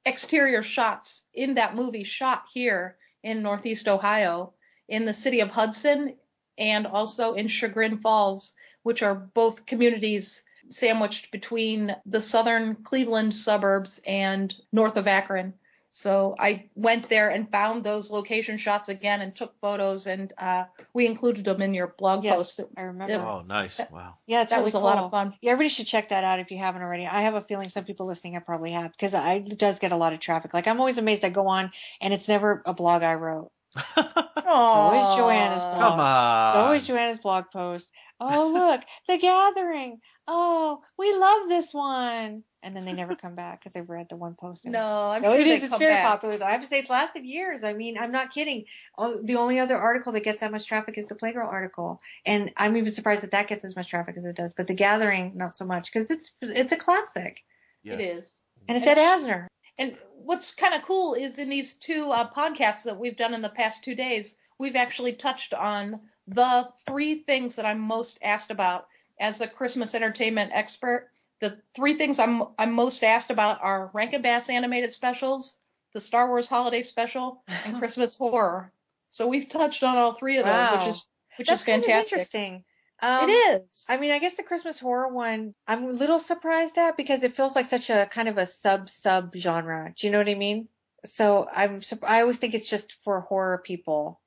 exterior 0.04 0.62
shots 0.62 1.24
in 1.34 1.54
that 1.54 1.74
movie 1.74 2.04
shot 2.04 2.44
here 2.52 2.96
in 3.22 3.42
northeast 3.42 3.88
ohio 3.88 4.52
in 4.88 5.04
the 5.04 5.14
city 5.14 5.40
of 5.40 5.50
hudson 5.50 6.14
and 6.58 6.86
also 6.86 7.34
in 7.34 7.48
chagrin 7.48 7.98
falls 7.98 8.54
which 8.82 9.02
are 9.02 9.14
both 9.14 9.66
communities 9.66 10.42
sandwiched 10.70 11.30
between 11.30 11.94
the 12.06 12.20
southern 12.20 12.74
cleveland 12.76 13.34
suburbs 13.34 14.00
and 14.06 14.54
north 14.72 14.96
of 14.96 15.06
akron 15.06 15.52
so 15.92 16.36
I 16.38 16.70
went 16.76 17.08
there 17.10 17.30
and 17.30 17.50
found 17.50 17.82
those 17.82 18.12
location 18.12 18.58
shots 18.58 18.88
again 18.88 19.20
and 19.20 19.34
took 19.34 19.58
photos, 19.60 20.06
and 20.06 20.32
uh, 20.38 20.64
we 20.94 21.04
included 21.06 21.44
them 21.44 21.60
in 21.60 21.74
your 21.74 21.94
blog 21.98 22.22
Yes, 22.22 22.36
post. 22.36 22.60
I 22.76 22.82
remember. 22.82 23.16
Oh, 23.16 23.42
nice. 23.42 23.80
Wow. 23.90 24.14
Yeah, 24.24 24.42
it's 24.42 24.50
That 24.50 24.58
really 24.58 24.66
was 24.66 24.74
a 24.74 24.78
lot 24.78 24.98
of 24.98 25.10
fun. 25.10 25.34
Yeah, 25.42 25.50
everybody 25.50 25.68
should 25.68 25.88
check 25.88 26.10
that 26.10 26.22
out 26.22 26.38
if 26.38 26.52
you 26.52 26.58
haven't 26.58 26.82
already. 26.82 27.06
I 27.06 27.22
have 27.22 27.34
a 27.34 27.40
feeling 27.40 27.68
some 27.70 27.84
people 27.84 28.06
listening 28.06 28.34
have 28.34 28.46
probably 28.46 28.70
have 28.70 28.92
because 28.92 29.14
I 29.14 29.34
it 29.34 29.58
does 29.58 29.80
get 29.80 29.90
a 29.90 29.96
lot 29.96 30.12
of 30.12 30.20
traffic. 30.20 30.54
Like 30.54 30.68
I'm 30.68 30.78
always 30.78 30.96
amazed. 30.98 31.24
I 31.24 31.30
go 31.30 31.48
on 31.48 31.72
and 32.00 32.14
it's 32.14 32.28
never 32.28 32.62
a 32.64 32.72
blog 32.72 33.02
I 33.02 33.14
wrote. 33.14 33.50
It's 34.50 34.74
always 34.74 35.06
Joanna's 35.16 35.62
blog. 35.62 35.78
Come 35.78 36.00
on. 36.00 36.48
It's 36.48 36.64
always 36.64 36.86
Joanna's 36.86 37.18
blog 37.20 37.44
post. 37.52 37.92
Oh 38.18 38.50
look, 38.52 38.82
The 39.08 39.18
Gathering. 39.18 40.00
Oh, 40.32 40.80
we 40.96 41.12
love 41.12 41.48
this 41.48 41.74
one. 41.74 42.44
And 42.62 42.76
then 42.76 42.84
they 42.84 42.92
never 42.92 43.16
come 43.16 43.34
back 43.34 43.58
because 43.58 43.72
they've 43.72 43.88
read 43.88 44.08
the 44.08 44.16
one 44.16 44.34
post. 44.34 44.64
No, 44.64 45.10
I'm 45.10 45.22
no, 45.22 45.32
sure 45.32 45.40
it 45.40 45.44
they 45.44 45.54
is. 45.56 45.62
It's 45.64 45.70
come 45.70 45.80
very 45.80 45.94
back. 45.94 46.06
popular. 46.06 46.36
Though 46.38 46.44
I 46.46 46.52
have 46.52 46.60
to 46.60 46.68
say, 46.68 46.78
it's 46.78 46.90
lasted 46.90 47.24
years. 47.24 47.64
I 47.64 47.72
mean, 47.72 47.98
I'm 47.98 48.12
not 48.12 48.30
kidding. 48.30 48.64
Oh, 48.96 49.20
the 49.24 49.34
only 49.34 49.58
other 49.58 49.76
article 49.76 50.12
that 50.12 50.22
gets 50.22 50.38
that 50.40 50.52
much 50.52 50.66
traffic 50.68 50.96
is 50.96 51.08
the 51.08 51.16
Playgirl 51.16 51.48
article, 51.48 52.00
and 52.26 52.52
I'm 52.58 52.76
even 52.76 52.92
surprised 52.92 53.22
that 53.24 53.32
that 53.32 53.48
gets 53.48 53.64
as 53.64 53.74
much 53.74 53.88
traffic 53.88 54.16
as 54.16 54.24
it 54.24 54.36
does. 54.36 54.52
But 54.54 54.68
the 54.68 54.74
Gathering, 54.74 55.32
not 55.34 55.56
so 55.56 55.64
much, 55.64 55.90
because 55.92 56.10
it's 56.12 56.32
it's 56.42 56.70
a 56.70 56.76
classic, 56.76 57.42
Yes. 57.82 57.98
It 57.98 58.02
is. 58.04 58.42
and 58.68 58.76
it's 58.76 58.86
Ed 58.86 58.98
Asner. 58.98 59.46
And 59.78 59.96
what's 60.22 60.54
kind 60.54 60.74
of 60.74 60.82
cool 60.82 61.14
is 61.14 61.38
in 61.38 61.48
these 61.48 61.74
two 61.74 62.10
uh, 62.10 62.30
podcasts 62.30 62.84
that 62.84 63.00
we've 63.00 63.16
done 63.16 63.34
in 63.34 63.42
the 63.42 63.48
past 63.48 63.82
two 63.82 63.94
days, 63.96 64.36
we've 64.58 64.76
actually 64.76 65.14
touched 65.14 65.54
on 65.54 65.98
the 66.28 66.68
three 66.86 67.22
things 67.24 67.56
that 67.56 67.64
I'm 67.64 67.80
most 67.80 68.18
asked 68.22 68.50
about 68.50 68.86
as 69.20 69.40
a 69.40 69.46
Christmas 69.46 69.94
entertainment 69.94 70.50
expert. 70.54 71.10
The 71.40 71.58
three 71.74 71.96
things 71.96 72.18
I'm 72.18 72.42
I'm 72.58 72.72
most 72.72 73.04
asked 73.04 73.30
about 73.30 73.58
are 73.62 73.90
Rankin 73.94 74.22
Bass 74.22 74.48
animated 74.50 74.92
specials, 74.92 75.60
the 75.94 76.00
Star 76.00 76.28
Wars 76.28 76.48
holiday 76.48 76.82
special, 76.82 77.44
and 77.64 77.78
Christmas 77.78 78.16
horror. 78.16 78.72
So 79.10 79.26
we've 79.28 79.48
touched 79.48 79.82
on 79.82 79.96
all 79.96 80.14
three 80.14 80.38
of 80.38 80.44
those, 80.44 80.52
Wow. 80.52 80.78
which 80.86 80.94
is 80.94 81.10
which 81.36 81.48
That's 81.48 81.60
is 81.62 81.66
fantastic. 81.66 82.12
interesting. 82.12 82.64
Um, 83.02 83.30
it 83.30 83.32
is. 83.32 83.86
I 83.88 83.96
mean, 83.96 84.10
I 84.12 84.18
guess 84.18 84.34
the 84.36 84.42
Christmas 84.42 84.78
horror 84.78 85.08
one, 85.08 85.54
I'm 85.66 85.84
a 85.84 85.92
little 85.92 86.18
surprised 86.18 86.76
at 86.76 86.98
because 86.98 87.22
it 87.22 87.34
feels 87.34 87.56
like 87.56 87.64
such 87.64 87.88
a 87.88 88.06
kind 88.10 88.28
of 88.28 88.36
a 88.36 88.44
sub 88.44 88.90
sub 88.90 89.34
genre. 89.34 89.94
Do 89.96 90.06
you 90.06 90.10
know 90.12 90.18
what 90.18 90.28
I 90.28 90.34
mean? 90.34 90.68
So 91.06 91.48
I'm 91.54 91.80
I 92.06 92.20
always 92.20 92.36
think 92.36 92.52
it's 92.52 92.68
just 92.68 92.92
for 93.02 93.20
horror 93.22 93.62
people. 93.64 94.20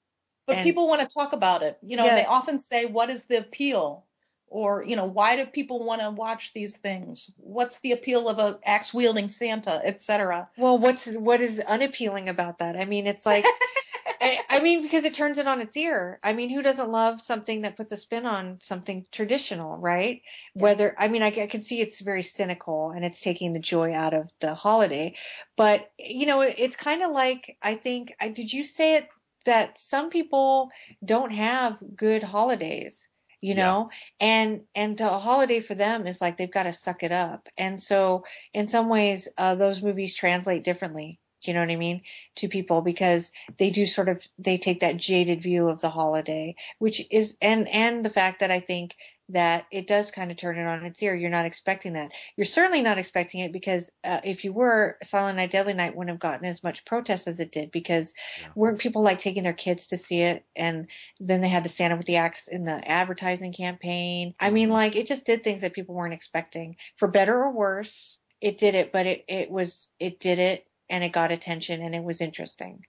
But 0.48 0.58
And- 0.58 0.64
people 0.64 0.88
want 0.88 1.02
to 1.08 1.14
talk 1.14 1.34
about 1.34 1.62
it. 1.62 1.78
You 1.84 1.98
know, 1.98 2.06
Yeah. 2.06 2.16
they 2.16 2.26
often 2.26 2.58
say, 2.58 2.86
"What 2.86 3.12
is 3.12 3.28
the 3.28 3.38
appeal?" 3.38 4.08
Or, 4.54 4.84
you 4.84 4.96
know, 4.96 5.06
why 5.06 5.36
do 5.36 5.48
people 5.48 5.84
want 5.84 6.02
to 6.02 6.12
watch 6.12 6.52
these 6.54 6.78
things? 6.78 7.32
What's 7.38 7.80
the 7.80 7.92
appeal 7.92 8.30
of 8.30 8.38
a 8.38 8.60
axe 8.64 8.94
wielding 8.94 9.28
Santa, 9.28 9.82
etc. 9.84 10.48
Well, 10.58 10.78
what's 10.78 11.12
what 11.16 11.42
is 11.42 11.60
unappealing 11.62 12.30
about 12.30 12.60
that? 12.60 12.78
I 12.78 12.86
mean, 12.86 13.08
it's 13.08 13.26
like, 13.26 13.46
I, 14.22 14.42
I 14.48 14.60
mean, 14.60 14.84
because 14.84 15.06
it 15.06 15.16
turns 15.16 15.40
it 15.40 15.48
on 15.48 15.60
its 15.60 15.76
ear. 15.76 16.20
I 16.24 16.34
mean, 16.34 16.52
who 16.52 16.62
doesn't 16.62 16.92
love 16.92 17.20
something 17.20 17.64
that 17.64 17.76
puts 17.76 17.92
a 17.92 17.98
spin 17.98 18.28
on 18.28 18.60
something 18.62 19.08
traditional, 19.12 19.78
right? 19.78 20.22
Whether 20.54 20.94
I 21.00 21.08
mean, 21.08 21.24
I, 21.24 21.28
I 21.30 21.48
can 21.48 21.64
see 21.64 21.82
it's 21.82 22.00
very 22.00 22.22
cynical 22.22 22.92
and 22.92 23.04
it's 23.04 23.22
taking 23.22 23.54
the 23.54 23.60
joy 23.60 23.96
out 23.96 24.14
of 24.14 24.30
the 24.40 24.54
holiday, 24.54 25.16
but 25.58 25.90
you 25.98 26.28
know, 26.28 26.42
it, 26.42 26.54
it's 26.60 26.76
kind 26.76 27.02
of 27.02 27.10
like 27.10 27.58
I 27.64 27.74
think. 27.74 28.14
I 28.22 28.30
did 28.30 28.54
you 28.54 28.64
say 28.64 28.98
it 28.98 29.08
that 29.46 29.80
some 29.80 30.12
people 30.12 30.70
don't 31.04 31.32
have 31.34 31.80
good 31.96 32.22
holidays 32.22 33.10
you 33.44 33.56
Yeah. 33.56 33.64
know 33.66 33.90
and 34.22 34.62
and 34.74 35.00
a 35.02 35.20
holiday 35.20 35.60
for 35.60 35.76
them 35.76 36.08
is 36.08 36.22
like 36.22 36.38
they've 36.38 36.52
got 36.52 36.64
to 36.64 36.74
suck 36.74 37.04
it 37.04 37.12
up 37.12 37.50
and 37.58 37.80
so 37.80 38.24
in 38.54 38.68
some 38.68 38.90
ways 38.90 39.28
uh, 39.38 39.56
those 39.56 39.84
movies 39.84 40.16
translate 40.16 40.64
differently 40.64 41.20
do 41.42 41.52
you 41.52 41.56
know 41.56 41.62
what 41.62 41.70
i 41.72 41.76
mean 41.76 42.02
to 42.36 42.48
people 42.48 42.82
because 42.82 43.32
they 43.58 43.70
do 43.70 43.86
sort 43.86 44.08
of 44.10 44.26
they 44.40 44.58
take 44.58 44.80
that 44.80 44.98
jaded 44.98 45.42
view 45.44 45.68
of 45.68 45.82
the 45.82 45.90
holiday 45.90 46.56
which 46.80 47.02
is 47.12 47.38
and 47.42 47.68
and 47.70 48.06
the 48.06 48.10
fact 48.10 48.40
that 48.40 48.52
i 48.52 48.60
think 48.62 48.96
that 49.30 49.66
it 49.72 49.88
does 49.88 50.12
kind 50.12 50.32
of 50.32 50.38
turn 50.38 50.58
it 50.58 50.66
on 50.66 50.86
its 50.86 51.02
ear 51.02 51.16
you're 51.16 51.30
not 51.30 51.46
expecting 51.46 51.94
that 51.94 52.10
you're 52.36 52.46
certainly 52.46 52.82
not 52.82 52.98
expecting 52.98 53.40
it 53.40 53.54
because 53.54 53.90
uh, 54.04 54.20
if 54.24 54.44
you 54.44 54.52
were 54.52 54.98
silent 55.04 55.38
night 55.38 55.52
deadly 55.52 55.74
night 55.74 55.96
wouldn't 55.96 56.14
have 56.14 56.20
gotten 56.20 56.46
as 56.46 56.64
much 56.64 56.86
protest 56.86 57.28
as 57.28 57.40
it 57.40 57.52
did 57.52 57.72
because 57.72 58.14
weren't 58.56 58.80
people 58.80 59.02
like 59.02 59.20
taking 59.20 59.44
their 59.44 59.54
kids 59.54 59.88
to 59.88 59.98
see 59.98 60.22
it 60.22 60.46
and 60.56 60.88
then 61.20 61.42
they 61.42 61.50
had 61.50 61.64
the 61.64 61.70
Santa 61.70 61.96
with 61.96 62.06
the 62.06 62.18
axe 62.18 62.48
in 62.48 62.64
the 62.64 62.88
advertising 62.90 63.54
campaign. 63.54 64.34
I 64.40 64.50
mean, 64.50 64.70
like 64.70 64.96
it 64.96 65.08
just 65.08 65.26
did 65.26 65.44
things 65.44 65.62
that 65.62 65.74
people 65.74 65.96
weren't 65.96 66.14
expecting, 66.14 66.76
for 66.96 67.08
better 67.08 67.36
or 67.36 67.52
worse. 67.52 68.20
It 68.42 68.58
did 68.58 68.76
it, 68.76 68.92
but 68.92 69.06
it 69.06 69.26
it 69.28 69.50
was 69.50 69.90
it 70.00 70.20
did 70.20 70.40
it, 70.40 70.68
and 70.90 71.04
it 71.04 71.14
got 71.14 71.32
attention, 71.32 71.82
and 71.82 71.96
it 71.96 72.04
was 72.04 72.22
interesting. 72.22 72.86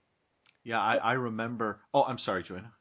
Yeah, 0.63 0.81
I, 0.81 0.97
I 0.97 1.13
remember. 1.13 1.81
Oh, 1.93 2.03
I'm 2.03 2.17
sorry, 2.17 2.43
Joanna. 2.43 2.73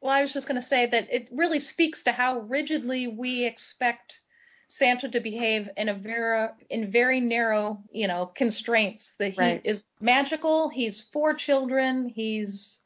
Well, 0.00 0.12
I 0.12 0.22
was 0.22 0.32
just 0.32 0.46
going 0.46 0.60
to 0.60 0.66
say 0.66 0.86
that 0.86 1.08
it 1.12 1.28
really 1.30 1.60
speaks 1.60 2.04
to 2.04 2.12
how 2.12 2.40
rigidly 2.40 3.06
we 3.08 3.44
expect 3.44 4.20
Santa 4.68 5.08
to 5.08 5.20
behave 5.20 5.68
in 5.76 5.88
a 5.88 5.94
very 5.94 6.48
in 6.68 6.90
very 6.90 7.20
narrow, 7.20 7.82
you 7.92 8.08
know, 8.08 8.26
constraints. 8.26 9.14
That 9.18 9.32
he 9.32 9.40
Right. 9.40 9.60
is 9.64 9.84
magical. 10.00 10.68
He's 10.68 11.00
for 11.12 11.34
children. 11.34 12.08
He's 12.08 12.80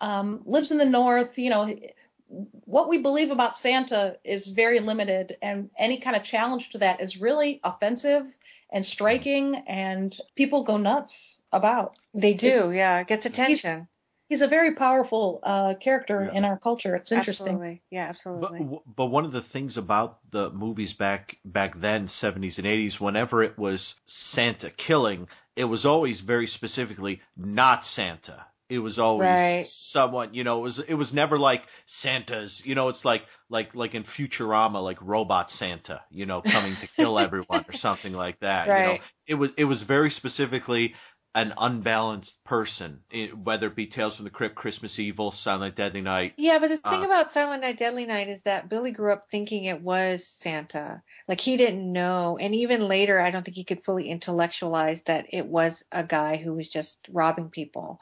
um, 0.00 0.42
lives 0.44 0.70
in 0.70 0.78
the 0.78 0.84
north. 0.84 1.38
You 1.38 1.50
know, 1.50 1.76
what 2.64 2.88
we 2.88 2.98
believe 2.98 3.30
about 3.30 3.56
Santa 3.56 4.16
is 4.24 4.46
very 4.48 4.80
limited, 4.80 5.36
and 5.42 5.70
any 5.78 5.98
kind 5.98 6.16
of 6.16 6.22
challenge 6.24 6.70
to 6.70 6.78
that 6.78 7.00
is 7.00 7.20
really 7.20 7.60
offensive 7.64 8.24
and 8.72 8.84
striking, 8.86 9.56
and 9.66 10.16
people 10.36 10.62
go 10.62 10.76
nuts 10.76 11.38
about. 11.52 11.96
They 12.14 12.34
do, 12.34 12.46
It's- 12.48 12.74
yeah, 12.74 13.00
it 13.00 13.06
gets 13.08 13.26
attention. 13.26 13.88
He's 14.30 14.40
a 14.40 14.46
very 14.48 14.74
powerful 14.74 15.40
uh, 15.42 15.74
character 15.74 16.24
in 16.24 16.46
our 16.46 16.58
culture. 16.58 16.96
It's 16.96 17.12
interesting. 17.12 17.60
Absolutely, 17.60 17.82
yeah, 17.90 18.04
absolutely. 18.08 18.60
w- 18.60 18.82
but 18.86 19.06
one 19.06 19.24
of 19.24 19.32
the 19.32 19.42
things 19.42 19.76
about 19.76 20.30
the 20.32 20.50
movies 20.50 20.94
back 20.94 21.38
back 21.44 21.76
then, 21.76 22.06
70s 22.08 22.58
and 22.58 22.66
80s, 22.66 23.00
whenever 23.00 23.42
it 23.42 23.58
was 23.58 24.00
Santa 24.06 24.70
killing, 24.70 25.28
it 25.56 25.64
was 25.66 25.86
always 25.86 26.20
very 26.20 26.46
specifically 26.46 27.22
not 27.36 27.84
Santa. 27.86 28.46
It 28.68 28.78
was 28.80 28.98
always 29.00 29.42
Right. 29.42 29.70
someone, 29.70 30.34
you 30.34 30.44
know, 30.44 30.60
it 30.60 30.62
was 30.62 30.78
it 30.80 30.94
was 30.94 31.12
never 31.14 31.38
like 31.38 31.66
Santa's, 31.86 32.64
you 32.66 32.74
know, 32.76 32.88
it's 32.88 33.04
like 33.04 33.26
like 33.50 33.74
like 33.74 33.94
in 33.96 34.04
Futurama, 34.04 34.82
like 34.82 35.02
robot 35.02 35.50
Santa, 35.50 36.02
you 36.10 36.26
know, 36.26 36.42
coming 36.42 36.76
to 36.78 36.88
kill 36.98 37.18
everyone 37.20 37.64
or 37.68 37.72
something 37.72 38.12
like 38.12 38.38
that. 38.40 38.74
You 38.74 38.82
know, 38.84 38.98
Right. 38.98 39.04
it 39.26 39.34
was 39.34 39.52
it 39.56 39.64
was 39.64 39.82
very 39.82 40.10
specifically 40.10 40.94
an 41.34 41.54
unbalanced 41.58 42.42
person, 42.44 43.00
it, 43.10 43.36
whether 43.36 43.68
it 43.68 43.76
be 43.76 43.86
Tales 43.86 44.16
from 44.16 44.24
the 44.24 44.30
Crypt, 44.30 44.56
Christmas 44.56 44.98
Evil, 44.98 45.30
Silent 45.30 45.76
Deadly 45.76 46.00
Night. 46.00 46.34
Yeah, 46.36 46.58
but 46.58 46.68
the 46.68 46.76
thing 46.78 47.02
Uh, 47.02 47.06
about 47.06 47.30
Silent 47.30 47.62
Night 47.62 47.78
Deadly 47.78 48.04
Night 48.06 48.28
is 48.28 48.42
that 48.42 48.68
Billy 48.68 48.90
grew 48.90 49.12
up 49.12 49.28
thinking 49.30 49.64
it 49.64 49.80
was 49.80 50.26
Santa. 50.26 51.02
Like 51.28 51.40
he 51.40 51.56
didn't 51.56 51.92
know, 51.92 52.36
and 52.38 52.54
even 52.54 52.88
later, 52.88 53.20
I 53.20 53.30
don't 53.30 53.44
think 53.44 53.56
he 53.56 53.64
could 53.64 53.84
fully 53.84 54.08
intellectualize 54.10 55.02
that 55.04 55.26
it 55.30 55.46
was 55.46 55.84
a 55.92 56.02
guy 56.02 56.36
who 56.36 56.54
was 56.54 56.68
just 56.68 57.08
robbing 57.10 57.50
people 57.50 58.00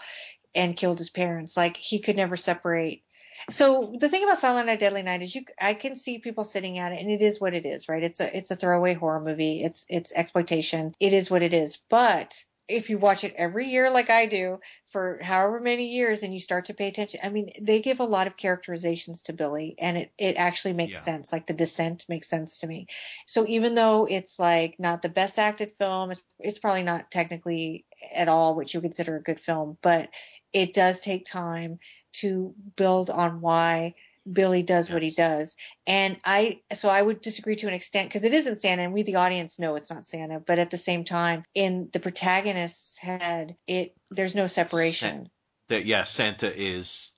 and 0.54 0.76
killed 0.76 0.98
his 0.98 1.10
parents. 1.10 1.56
Like 1.56 1.76
he 1.76 1.98
could 2.00 2.16
never 2.16 2.36
separate. 2.36 3.02
So 3.50 3.94
the 3.98 4.08
thing 4.08 4.24
about 4.24 4.38
Silent 4.38 4.66
Night, 4.66 4.80
Deadly 4.80 5.02
Night 5.02 5.22
is 5.22 5.34
you, 5.34 5.44
I 5.60 5.74
can 5.74 5.94
see 5.94 6.18
people 6.18 6.44
sitting 6.44 6.78
at 6.78 6.92
it, 6.92 7.00
and 7.00 7.10
it 7.10 7.22
is 7.22 7.40
what 7.40 7.54
it 7.54 7.66
is, 7.66 7.88
right? 7.88 8.02
It's 8.02 8.20
a, 8.20 8.36
it's 8.36 8.50
a 8.50 8.56
throwaway 8.56 8.94
horror 8.94 9.20
movie. 9.20 9.62
It's, 9.62 9.86
it's 9.88 10.12
exploitation. 10.12 10.94
It 11.00 11.12
is 11.12 11.30
what 11.30 11.42
it 11.42 11.54
is. 11.54 11.78
But 11.88 12.34
if 12.68 12.90
you 12.90 12.98
watch 12.98 13.24
it 13.24 13.34
every 13.36 13.68
year, 13.68 13.90
like 13.90 14.10
I 14.10 14.26
do, 14.26 14.60
for 14.88 15.18
however 15.22 15.60
many 15.60 15.88
years, 15.88 16.22
and 16.22 16.32
you 16.34 16.40
start 16.40 16.66
to 16.66 16.74
pay 16.74 16.88
attention, 16.88 17.20
I 17.22 17.30
mean, 17.30 17.50
they 17.60 17.80
give 17.80 18.00
a 18.00 18.04
lot 18.04 18.26
of 18.26 18.36
characterizations 18.36 19.22
to 19.24 19.32
Billy, 19.32 19.74
and 19.78 19.96
it, 19.96 20.12
it 20.18 20.36
actually 20.36 20.74
makes 20.74 20.94
Yeah. 20.94 21.00
sense. 21.00 21.32
Like 21.32 21.46
the 21.46 21.54
descent 21.54 22.04
makes 22.08 22.28
sense 22.28 22.58
to 22.58 22.66
me. 22.66 22.86
So 23.26 23.46
even 23.46 23.74
though 23.74 24.06
it's 24.06 24.38
like 24.38 24.78
not 24.78 25.02
the 25.02 25.08
best 25.08 25.38
acted 25.38 25.72
film, 25.78 26.10
it's, 26.10 26.22
it's 26.38 26.58
probably 26.58 26.82
not 26.82 27.10
technically 27.10 27.86
at 28.14 28.28
all 28.28 28.54
what 28.54 28.72
you 28.72 28.80
consider 28.80 29.16
a 29.16 29.22
good 29.22 29.40
film, 29.40 29.78
but 29.82 30.10
it 30.52 30.74
does 30.74 31.00
take 31.00 31.26
time 31.26 31.78
to 32.14 32.54
build 32.76 33.10
on 33.10 33.40
why 33.40 33.94
Billy 34.32 34.62
does 34.62 34.90
what 34.90 35.02
he 35.02 35.10
does. 35.10 35.56
And 35.86 36.18
I, 36.24 36.60
so 36.74 36.88
I 36.88 37.02
would 37.02 37.20
disagree 37.20 37.56
to 37.56 37.68
an 37.68 37.74
extent 37.74 38.08
because 38.08 38.24
it 38.24 38.34
isn't 38.34 38.60
Santa 38.60 38.82
and 38.82 38.92
we, 38.92 39.02
the 39.02 39.16
audience, 39.16 39.58
know 39.58 39.74
it's 39.76 39.90
not 39.90 40.06
Santa. 40.06 40.40
But 40.40 40.58
at 40.58 40.70
the 40.70 40.76
same 40.78 41.04
time, 41.04 41.44
in 41.54 41.88
the 41.92 42.00
protagonist's 42.00 42.98
head, 42.98 43.56
it, 43.66 43.94
there's 44.10 44.34
no 44.34 44.46
separation. 44.46 45.28
That 45.68 45.84
yeah, 45.84 46.02
Santa 46.04 46.52
is 46.54 47.12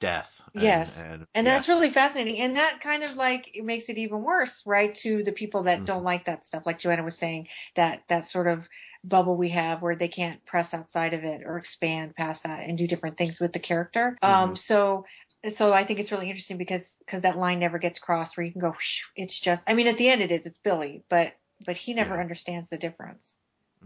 death. 0.00 0.40
And, 0.56 0.62
yes. 0.62 0.98
and, 0.98 1.26
And 1.34 1.46
that's 1.46 1.68
yes. 1.68 1.76
really 1.76 1.90
fascinating. 1.90 2.40
And 2.40 2.56
that 2.56 2.80
kind 2.80 3.02
of 3.02 3.14
like 3.16 3.50
it 3.54 3.64
makes 3.64 3.88
it 3.88 3.98
even 3.98 4.22
worse, 4.22 4.62
right? 4.66 4.94
To 4.96 5.22
the 5.22 5.32
people 5.32 5.62
that 5.64 5.78
Mm-hmm. 5.78 5.84
don't 5.84 6.04
like 6.04 6.24
that 6.24 6.44
stuff. 6.44 6.64
Like 6.66 6.78
Joanna 6.78 7.04
was 7.04 7.18
saying, 7.18 7.48
that 7.76 8.02
that 8.08 8.24
sort 8.26 8.48
of 8.48 8.68
bubble 9.02 9.36
we 9.36 9.48
have 9.50 9.80
where 9.80 9.96
they 9.96 10.08
can't 10.08 10.44
press 10.44 10.74
outside 10.74 11.14
of 11.14 11.24
it 11.24 11.42
or 11.44 11.56
expand 11.56 12.14
past 12.16 12.42
that 12.44 12.68
and 12.68 12.76
do 12.76 12.86
different 12.86 13.16
things 13.16 13.40
with 13.40 13.52
the 13.52 13.58
character. 13.58 14.18
Um 14.22 14.50
Mhm. 14.50 14.58
so 14.58 15.06
so 15.48 15.72
I 15.72 15.84
think 15.84 15.98
it's 16.00 16.12
really 16.12 16.28
interesting 16.28 16.58
because 16.58 16.98
because 17.04 17.22
that 17.22 17.38
line 17.38 17.58
never 17.58 17.78
gets 17.78 17.98
crossed 17.98 18.36
where 18.36 18.44
you 18.44 18.52
can 18.52 18.60
go 18.60 18.74
it's 19.16 19.38
just 19.38 19.68
I 19.68 19.74
mean 19.74 19.86
at 19.88 19.96
the 19.96 20.08
end 20.08 20.20
it 20.22 20.30
is 20.32 20.46
it's 20.46 20.58
Billy, 20.58 21.04
but 21.08 21.32
but 21.64 21.76
he 21.76 21.94
never 21.94 22.20
understands 22.20 22.70
the 22.70 22.78
difference. 22.78 23.36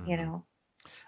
You 0.07 0.17
Mm-hmm. 0.17 0.25
know. 0.25 0.45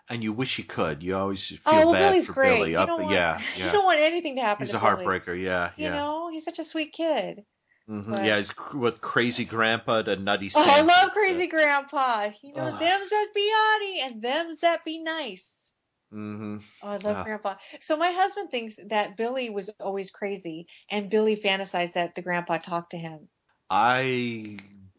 and 0.08 0.22
you 0.22 0.32
wish 0.32 0.56
he 0.56 0.62
could. 0.62 1.02
You 1.02 1.16
always 1.16 1.46
feel 1.46 1.58
Oh, 1.66 1.72
well, 1.86 1.92
bad 1.92 2.10
Billy's 2.10 2.26
for 2.28 2.32
great. 2.34 2.56
Billy. 2.58 2.70
You 2.72 2.78
Up- 2.78 2.88
want- 2.88 3.10
yeah, 3.10 3.40
yeah. 3.56 3.66
You 3.66 3.72
don't 3.72 3.84
want 3.84 4.00
anything 4.00 4.36
to 4.36 4.42
happen 4.42 4.64
to 4.66 4.72
him. 4.72 4.80
He's 4.80 4.80
to 4.80 4.86
a 4.92 4.96
Billy. 4.96 5.04
heartbreaker. 5.20 5.40
Yeah, 5.42 5.70
You 5.76 5.90
know, 5.90 6.28
he's 6.30 6.44
such 6.44 6.58
a 6.60 6.64
sweet 6.64 6.92
kid. 6.92 7.44
Mhm, 7.88 8.10
but- 8.10 8.24
Yeah, 8.24 8.36
he's 8.36 8.52
with 8.74 9.00
crazy 9.00 9.44
grandpa 9.44 10.02
to 10.02 10.16
nutty 10.16 10.50
Oh, 10.56 10.64
I 10.66 10.80
love 10.82 11.10
Crazy 11.12 11.46
Grandpa. 11.46 12.30
He 12.30 12.50
knows 12.52 12.72
Ugh. 12.74 12.80
them's 12.80 13.08
that 13.10 13.28
be 13.34 13.52
naughty 13.52 14.00
and 14.00 14.22
them's 14.22 14.58
that 14.58 14.84
be 14.84 14.98
nice. 14.98 15.65
Hmm 16.10 16.58
Oh, 16.80 16.88
I 16.88 16.96
love 16.96 17.18
Ah. 17.18 17.22
Grandpa. 17.22 17.56
So 17.82 17.98
my 17.98 18.12
husband 18.12 18.50
thinks 18.50 18.76
that 18.88 19.14
Billy 19.14 19.50
was 19.50 19.68
always 19.78 20.10
crazy, 20.10 20.66
and 20.90 21.10
Billy 21.10 21.36
fantasized 21.36 21.92
that 21.92 22.14
the 22.14 22.22
Grandpa 22.22 22.56
talked 22.56 22.92
to 22.92 22.98
him. 22.98 23.28
I 23.70 24.58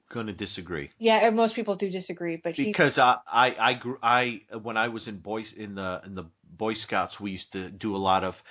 gonna 0.10 0.32
disagree 0.34 0.92
Yeah, 1.00 1.30
most 1.32 1.56
people 1.56 1.76
do 1.76 1.90
disagree, 1.90 2.38
but 2.38 2.56
he's 2.56 2.76
because 2.76 2.98
I 2.98 3.18
I 3.28 3.56
I 3.60 3.74
grew 3.74 3.98
I 4.02 4.42
when 4.62 4.78
I 4.78 4.88
was 4.90 5.08
in 5.08 5.20
boys 5.20 5.54
in 5.54 5.76
the 5.76 6.02
in 6.06 6.16
the 6.16 6.26
Boy 6.44 6.74
Scouts 6.74 7.20
we 7.20 7.32
used 7.32 7.52
to 7.54 7.70
do 7.70 7.96
a 7.96 7.98
lot 7.98 8.24
of 8.24 8.44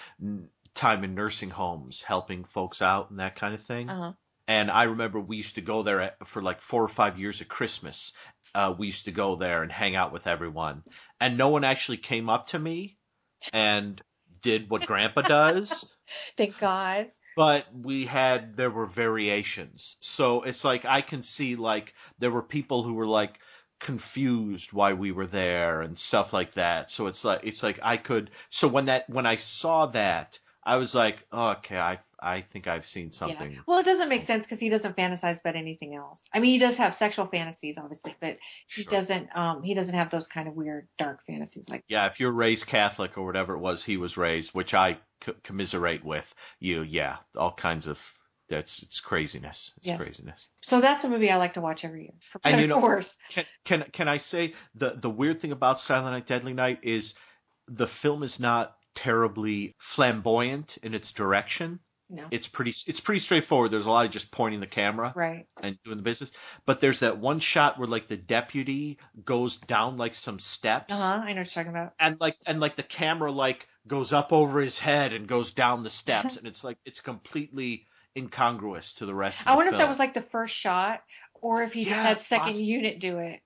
time 0.74 1.04
in 1.04 1.14
nursing 1.14 1.50
homes 1.50 2.02
helping 2.02 2.44
folks 2.44 2.82
out 2.82 3.10
and 3.10 3.18
that 3.18 3.36
kind 3.36 3.54
of 3.54 3.62
thing. 3.62 3.94
uh-huh. 3.94 4.12
And 4.48 4.70
I 4.70 4.84
remember 4.84 5.20
we 5.20 5.36
used 5.38 5.56
to 5.56 5.60
go 5.60 5.82
there 5.82 6.00
at, 6.02 6.26
for 6.26 6.42
like 6.42 6.60
four 6.60 6.82
or 6.84 6.88
five 6.88 7.18
years 7.18 7.40
at 7.42 7.48
Christmas. 7.48 8.12
Uh, 8.56 8.74
we 8.78 8.86
used 8.86 9.04
to 9.04 9.12
go 9.12 9.36
there 9.36 9.62
and 9.62 9.70
hang 9.70 9.94
out 9.96 10.12
with 10.12 10.26
everyone, 10.26 10.82
and 11.20 11.36
no 11.36 11.50
one 11.50 11.62
actually 11.62 11.98
came 11.98 12.30
up 12.30 12.46
to 12.46 12.58
me 12.58 12.96
and 13.52 14.00
did 14.40 14.70
what 14.70 14.86
Grandpa 14.86 15.20
does. 15.20 15.94
thank 16.38 16.58
God. 16.58 17.10
But 17.36 17.66
we 17.74 18.06
had 18.06 18.56
there 18.56 18.70
were 18.70 18.86
variations, 18.86 19.98
so 20.00 20.40
it's 20.40 20.64
like 20.64 20.86
I 20.86 21.02
can 21.02 21.22
see 21.22 21.54
like 21.54 21.92
there 22.18 22.30
were 22.30 22.42
people 22.42 22.82
who 22.82 22.94
were 22.94 23.06
like 23.06 23.38
confused 23.78 24.72
why 24.72 24.94
we 24.94 25.12
were 25.12 25.26
there 25.26 25.82
and 25.82 25.98
stuff 25.98 26.32
like 26.32 26.54
that. 26.54 26.90
So 26.90 27.08
it's 27.08 27.26
like 27.26 27.40
it's 27.42 27.62
like 27.62 27.78
I 27.82 27.98
could. 27.98 28.30
So 28.48 28.68
when 28.68 28.86
that 28.86 29.10
when 29.10 29.26
I 29.26 29.36
saw 29.36 29.84
that, 29.86 30.38
I 30.64 30.78
was 30.78 30.94
like, 30.94 31.26
oh, 31.30 31.50
okay, 31.50 31.78
I 31.78 31.98
I 32.20 32.40
think 32.40 32.66
I've 32.66 32.86
seen 32.86 33.12
something. 33.12 33.52
Yeah. 33.52 33.58
Well, 33.66 33.78
it 33.78 33.84
doesn't 33.84 34.08
make 34.08 34.22
sense 34.22 34.44
because 34.44 34.60
he 34.60 34.68
doesn't 34.68 34.96
fantasize 34.96 35.40
about 35.40 35.56
anything 35.56 35.94
else. 35.94 36.28
I 36.34 36.40
mean, 36.40 36.52
he 36.52 36.58
does 36.58 36.78
have 36.78 36.94
sexual 36.94 37.26
fantasies, 37.26 37.78
obviously, 37.78 38.14
but 38.20 38.38
he 38.74 38.84
doesn't. 38.84 39.28
Um, 39.36 39.62
he 39.62 39.74
doesn't 39.74 39.94
have 39.94 40.10
those 40.10 40.26
kind 40.26 40.48
of 40.48 40.54
weird, 40.54 40.88
dark 40.98 41.24
fantasies 41.26 41.68
like. 41.68 41.84
Yeah, 41.88 42.06
if 42.06 42.18
you're 42.20 42.32
raised 42.32 42.66
Catholic 42.66 43.18
or 43.18 43.24
whatever 43.24 43.54
it 43.54 43.60
was 43.60 43.84
he 43.84 43.96
was 43.96 44.16
raised, 44.16 44.54
which 44.54 44.74
I 44.74 44.98
c- 45.24 45.32
commiserate 45.42 46.04
with 46.04 46.34
you, 46.60 46.82
yeah, 46.82 47.16
all 47.36 47.52
kinds 47.52 47.86
of 47.86 48.12
that's 48.48 48.82
it's 48.82 49.00
craziness. 49.00 49.72
It's 49.78 49.88
Yes. 49.88 49.98
craziness. 49.98 50.48
So 50.62 50.80
that's 50.80 51.04
a 51.04 51.08
movie 51.08 51.30
I 51.30 51.36
like 51.36 51.54
to 51.54 51.60
watch 51.60 51.84
every 51.84 52.02
year. 52.02 52.14
For 52.30 52.40
And 52.44 52.60
you 52.60 52.66
know, 52.68 52.80
worse. 52.80 53.16
can 53.28 53.44
can 53.64 53.84
can 53.92 54.08
I 54.08 54.16
say 54.18 54.54
the 54.74 54.90
the 54.90 55.10
weird 55.10 55.40
thing 55.40 55.52
about 55.52 55.80
Silent 55.80 56.12
Night, 56.14 56.26
Deadly 56.26 56.54
Night 56.54 56.78
is 56.82 57.14
the 57.66 57.88
film 57.88 58.22
is 58.22 58.38
not 58.38 58.76
terribly 58.94 59.74
flamboyant 59.78 60.78
in 60.82 60.94
its 60.94 61.12
direction. 61.12 61.80
No. 62.08 62.26
It's 62.30 62.46
pretty 62.46 62.72
it's 62.86 63.00
pretty 63.00 63.18
straightforward. 63.20 63.70
There's 63.72 63.86
a 63.86 63.90
lot 63.90 64.06
of 64.06 64.12
just 64.12 64.30
pointing 64.30 64.60
the 64.60 64.66
camera 64.66 65.12
Right. 65.16 65.46
and 65.60 65.76
doing 65.84 65.96
the 65.96 66.02
business. 66.04 66.30
But 66.64 66.80
there's 66.80 67.00
that 67.00 67.18
one 67.18 67.40
shot 67.40 67.78
where 67.78 67.88
like 67.88 68.06
the 68.06 68.16
deputy 68.16 68.98
goes 69.24 69.56
down 69.56 69.96
like 69.96 70.14
some 70.14 70.38
steps 70.38 70.92
Uh 70.92 70.96
huh. 70.96 71.02
I 71.04 71.16
know 71.16 71.24
what 71.24 71.34
you're 71.34 71.44
talking 71.64 71.70
about. 71.70 71.94
and 71.98 72.20
like 72.20 72.36
and 72.46 72.60
like 72.60 72.76
the 72.76 72.82
camera 72.84 73.32
like 73.32 73.66
goes 73.88 74.12
up 74.12 74.32
over 74.32 74.60
his 74.60 74.78
head 74.78 75.12
and 75.12 75.26
goes 75.26 75.50
down 75.50 75.82
the 75.82 75.90
steps 75.90 76.36
and 76.38 76.46
it's 76.46 76.62
like 76.62 76.78
it's 76.84 77.00
completely 77.00 77.86
incongruous 78.16 78.94
to 78.94 79.06
the 79.06 79.14
rest 79.14 79.42
of 79.42 79.48
I 79.48 79.56
wonder 79.56 79.72
if 79.72 79.78
that 79.78 79.88
was 79.88 79.98
like 79.98 80.14
the 80.14 80.20
first 80.22 80.54
shot, 80.54 81.02
or 81.34 81.62
if 81.62 81.72
he 81.72 81.84
just 81.84 81.96
had 81.96 82.18
second 82.18 82.56
unit 82.56 82.98
do 82.98 83.18
it. 83.18 83.40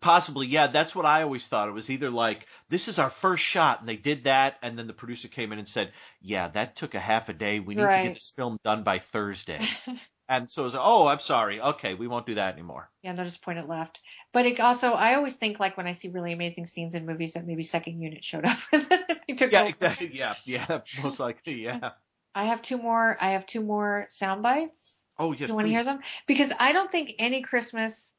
Possibly, 0.00 0.46
yeah. 0.46 0.66
That's 0.66 0.94
what 0.94 1.06
I 1.06 1.22
always 1.22 1.46
thought. 1.46 1.68
It 1.68 1.72
was 1.72 1.90
either 1.90 2.10
like 2.10 2.46
this 2.68 2.88
is 2.88 2.98
our 2.98 3.10
first 3.10 3.44
shot, 3.44 3.80
and 3.80 3.88
they 3.88 3.96
did 3.96 4.24
that, 4.24 4.58
and 4.62 4.78
then 4.78 4.86
the 4.86 4.92
producer 4.92 5.28
came 5.28 5.52
in 5.52 5.58
and 5.58 5.68
said, 5.68 5.92
"Yeah, 6.20 6.48
that 6.48 6.76
took 6.76 6.94
a 6.94 7.00
half 7.00 7.28
a 7.28 7.32
day. 7.32 7.60
We 7.60 7.74
need 7.74 7.82
to 7.82 8.02
get 8.02 8.14
this 8.14 8.32
film 8.34 8.58
done 8.62 8.82
by 8.82 8.98
Thursday." 8.98 9.66
and 10.28 10.50
so 10.50 10.62
it 10.62 10.66
was, 10.66 10.76
"Oh, 10.78 11.06
I'm 11.06 11.18
sorry. 11.18 11.60
Okay, 11.60 11.94
we 11.94 12.06
won't 12.06 12.26
do 12.26 12.34
that 12.34 12.54
anymore." 12.54 12.90
Yeah, 13.02 13.12
they'll 13.12 13.24
just 13.24 13.42
point 13.42 13.58
it 13.58 13.66
left. 13.66 14.00
But 14.32 14.46
it 14.46 14.60
also, 14.60 14.92
I 14.92 15.14
always 15.14 15.36
think 15.36 15.60
like 15.60 15.76
when 15.76 15.86
I 15.86 15.92
see 15.92 16.08
really 16.08 16.32
amazing 16.32 16.66
scenes 16.66 16.94
in 16.94 17.06
movies 17.06 17.34
that 17.34 17.46
maybe 17.46 17.62
second 17.62 18.00
unit 18.00 18.24
showed 18.24 18.44
up. 18.44 18.58
Yeah, 19.26 19.60
over. 19.60 19.68
exactly. 19.68 20.10
Yeah, 20.14 20.34
yeah. 20.44 20.80
Most 21.02 21.18
likely, 21.18 21.64
yeah. 21.64 21.90
I 22.34 22.44
have 22.44 22.62
two 22.62 22.78
more. 22.78 23.16
I 23.20 23.30
have 23.30 23.46
two 23.46 23.62
more 23.62 24.06
sound 24.08 24.42
bites. 24.42 25.04
Oh 25.18 25.32
yes, 25.32 25.40
Do 25.40 25.46
you 25.46 25.54
want 25.54 25.66
to 25.66 25.72
hear 25.72 25.84
them? 25.84 26.00
Because 26.26 26.52
I 26.58 26.72
don't 26.72 26.90
think 26.90 27.14
any 27.18 27.42
Christmas 27.42 28.14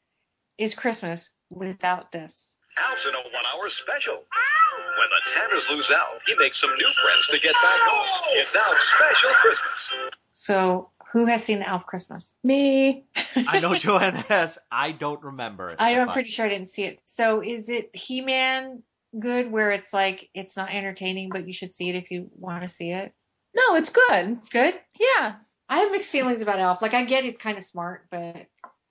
is 0.58 0.74
Christmas 0.74 1.30
without 1.50 2.12
this. 2.12 2.58
Alf's 2.78 3.06
in 3.06 3.14
a 3.14 3.18
one-hour 3.18 3.70
special. 3.70 4.16
When 4.16 5.10
the 5.10 5.32
Tanners 5.34 5.70
lose 5.70 5.90
Alf, 5.92 6.22
he 6.26 6.36
makes 6.36 6.60
some 6.60 6.72
new 6.72 6.90
friends 7.02 7.28
to 7.28 7.40
get 7.40 7.54
back 7.54 7.80
home. 7.80 8.24
It's 8.34 8.54
Alf's 8.56 8.92
special 8.96 9.30
Christmas. 9.36 10.12
So, 10.34 10.90
who 11.12 11.26
has 11.26 11.44
seen 11.44 11.60
the 11.60 11.70
Alf 11.70 11.86
Christmas? 11.86 12.36
Me. 12.44 13.06
I 13.36 13.60
know 13.60 13.76
Joanna 13.76 14.20
has. 14.28 14.58
I 14.72 14.92
don't 14.92 15.24
remember 15.24 15.70
it. 15.70 15.78
I, 15.80 15.98
I'm 15.98 16.10
pretty 16.10 16.30
sure 16.30 16.46
I 16.46 16.50
didn't 16.50 16.68
see 16.68 16.84
it. 16.84 17.00
So, 17.06 17.42
is 17.42 17.70
it 17.70 17.96
He 17.96 18.20
Man 18.20 18.84
good 19.18 19.50
where 19.50 19.72
it's 19.72 19.94
like 19.94 20.30
it's 20.34 20.58
not 20.58 20.74
entertaining, 20.74 21.30
but 21.30 21.48
you 21.48 21.54
should 21.54 21.74
see 21.74 21.90
it 21.90 21.96
if 21.96 22.12
you 22.12 22.30
want 22.36 22.64
to 22.64 22.70
see 22.70 22.92
it? 22.92 23.14
No, 23.56 23.76
it's 23.76 23.90
good. 23.90 24.32
It's 24.32 24.50
good. 24.50 24.74
Yeah. 25.00 25.36
I 25.70 25.80
have 25.80 25.92
mixed 25.92 26.12
feelings 26.12 26.42
about 26.42 26.60
Alf. 26.60 26.82
Like, 26.82 26.94
I 26.94 27.06
get 27.06 27.24
he's 27.24 27.38
kind 27.38 27.58
of 27.58 27.64
smart, 27.64 28.06
but 28.12 28.48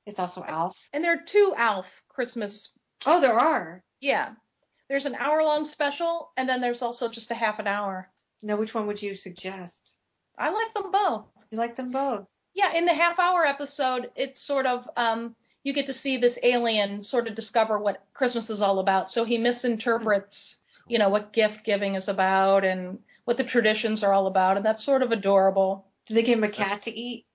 it's 0.07 0.19
also 0.19 0.45
Alf. 0.45 0.89
And 0.93 1.03
there 1.03 1.15
are 1.15 1.23
two 1.25 1.55
Alf 1.57 2.03
Christmas. 2.09 2.71
Oh, 3.07 3.21
there 3.21 3.39
are. 3.39 3.83
Yeah. 4.01 4.33
There's 4.89 5.07
an 5.07 5.15
hour 5.15 5.43
long 5.43 5.65
special, 5.65 6.31
and 6.37 6.49
then 6.49 6.61
there's 6.61 6.83
also 6.83 7.09
just 7.09 7.31
a 7.31 7.35
half 7.35 7.59
an 7.59 7.67
hour. 7.67 8.11
Now, 8.43 8.57
which 8.57 8.75
one 8.75 8.87
would 8.87 9.03
you 9.03 9.15
suggest? 9.15 9.95
I 10.39 10.51
like 10.51 10.75
them 10.75 10.91
both. 10.91 11.27
You 11.51 11.59
like 11.59 11.77
them 11.77 11.91
both? 11.91 12.31
Yeah, 12.55 12.75
in 12.75 12.85
the 12.85 12.95
half 12.95 13.19
hour 13.19 13.45
episode, 13.45 14.11
it's 14.17 14.41
sort 14.41 14.67
of 14.67 14.89
um 14.97 15.35
you 15.63 15.73
get 15.73 15.87
to 15.87 15.93
see 15.93 16.19
this 16.19 16.39
alien 16.43 17.01
sort 17.01 17.27
of 17.27 17.35
discover 17.35 17.81
what 17.81 18.05
Christmas 18.13 18.51
is 18.51 18.61
all 18.61 18.81
about. 18.81 19.11
So 19.11 19.25
he 19.25 19.39
misinterprets, 19.39 20.57
you 20.87 20.99
know, 20.99 21.09
what 21.09 21.33
gift 21.33 21.65
giving 21.65 21.95
is 21.95 22.09
about 22.09 22.65
and 22.65 22.99
what 23.25 23.39
the 23.39 23.45
traditions 23.45 24.03
are 24.03 24.13
all 24.13 24.27
about, 24.27 24.57
and 24.59 24.67
that's 24.67 24.85
sort 24.85 25.03
of 25.03 25.11
adorable. 25.11 25.87
Do 26.07 26.15
they 26.15 26.23
give 26.23 26.39
him 26.39 26.45
a 26.45 26.49
cat 26.49 26.83
to 26.83 26.95
eat? 26.95 27.27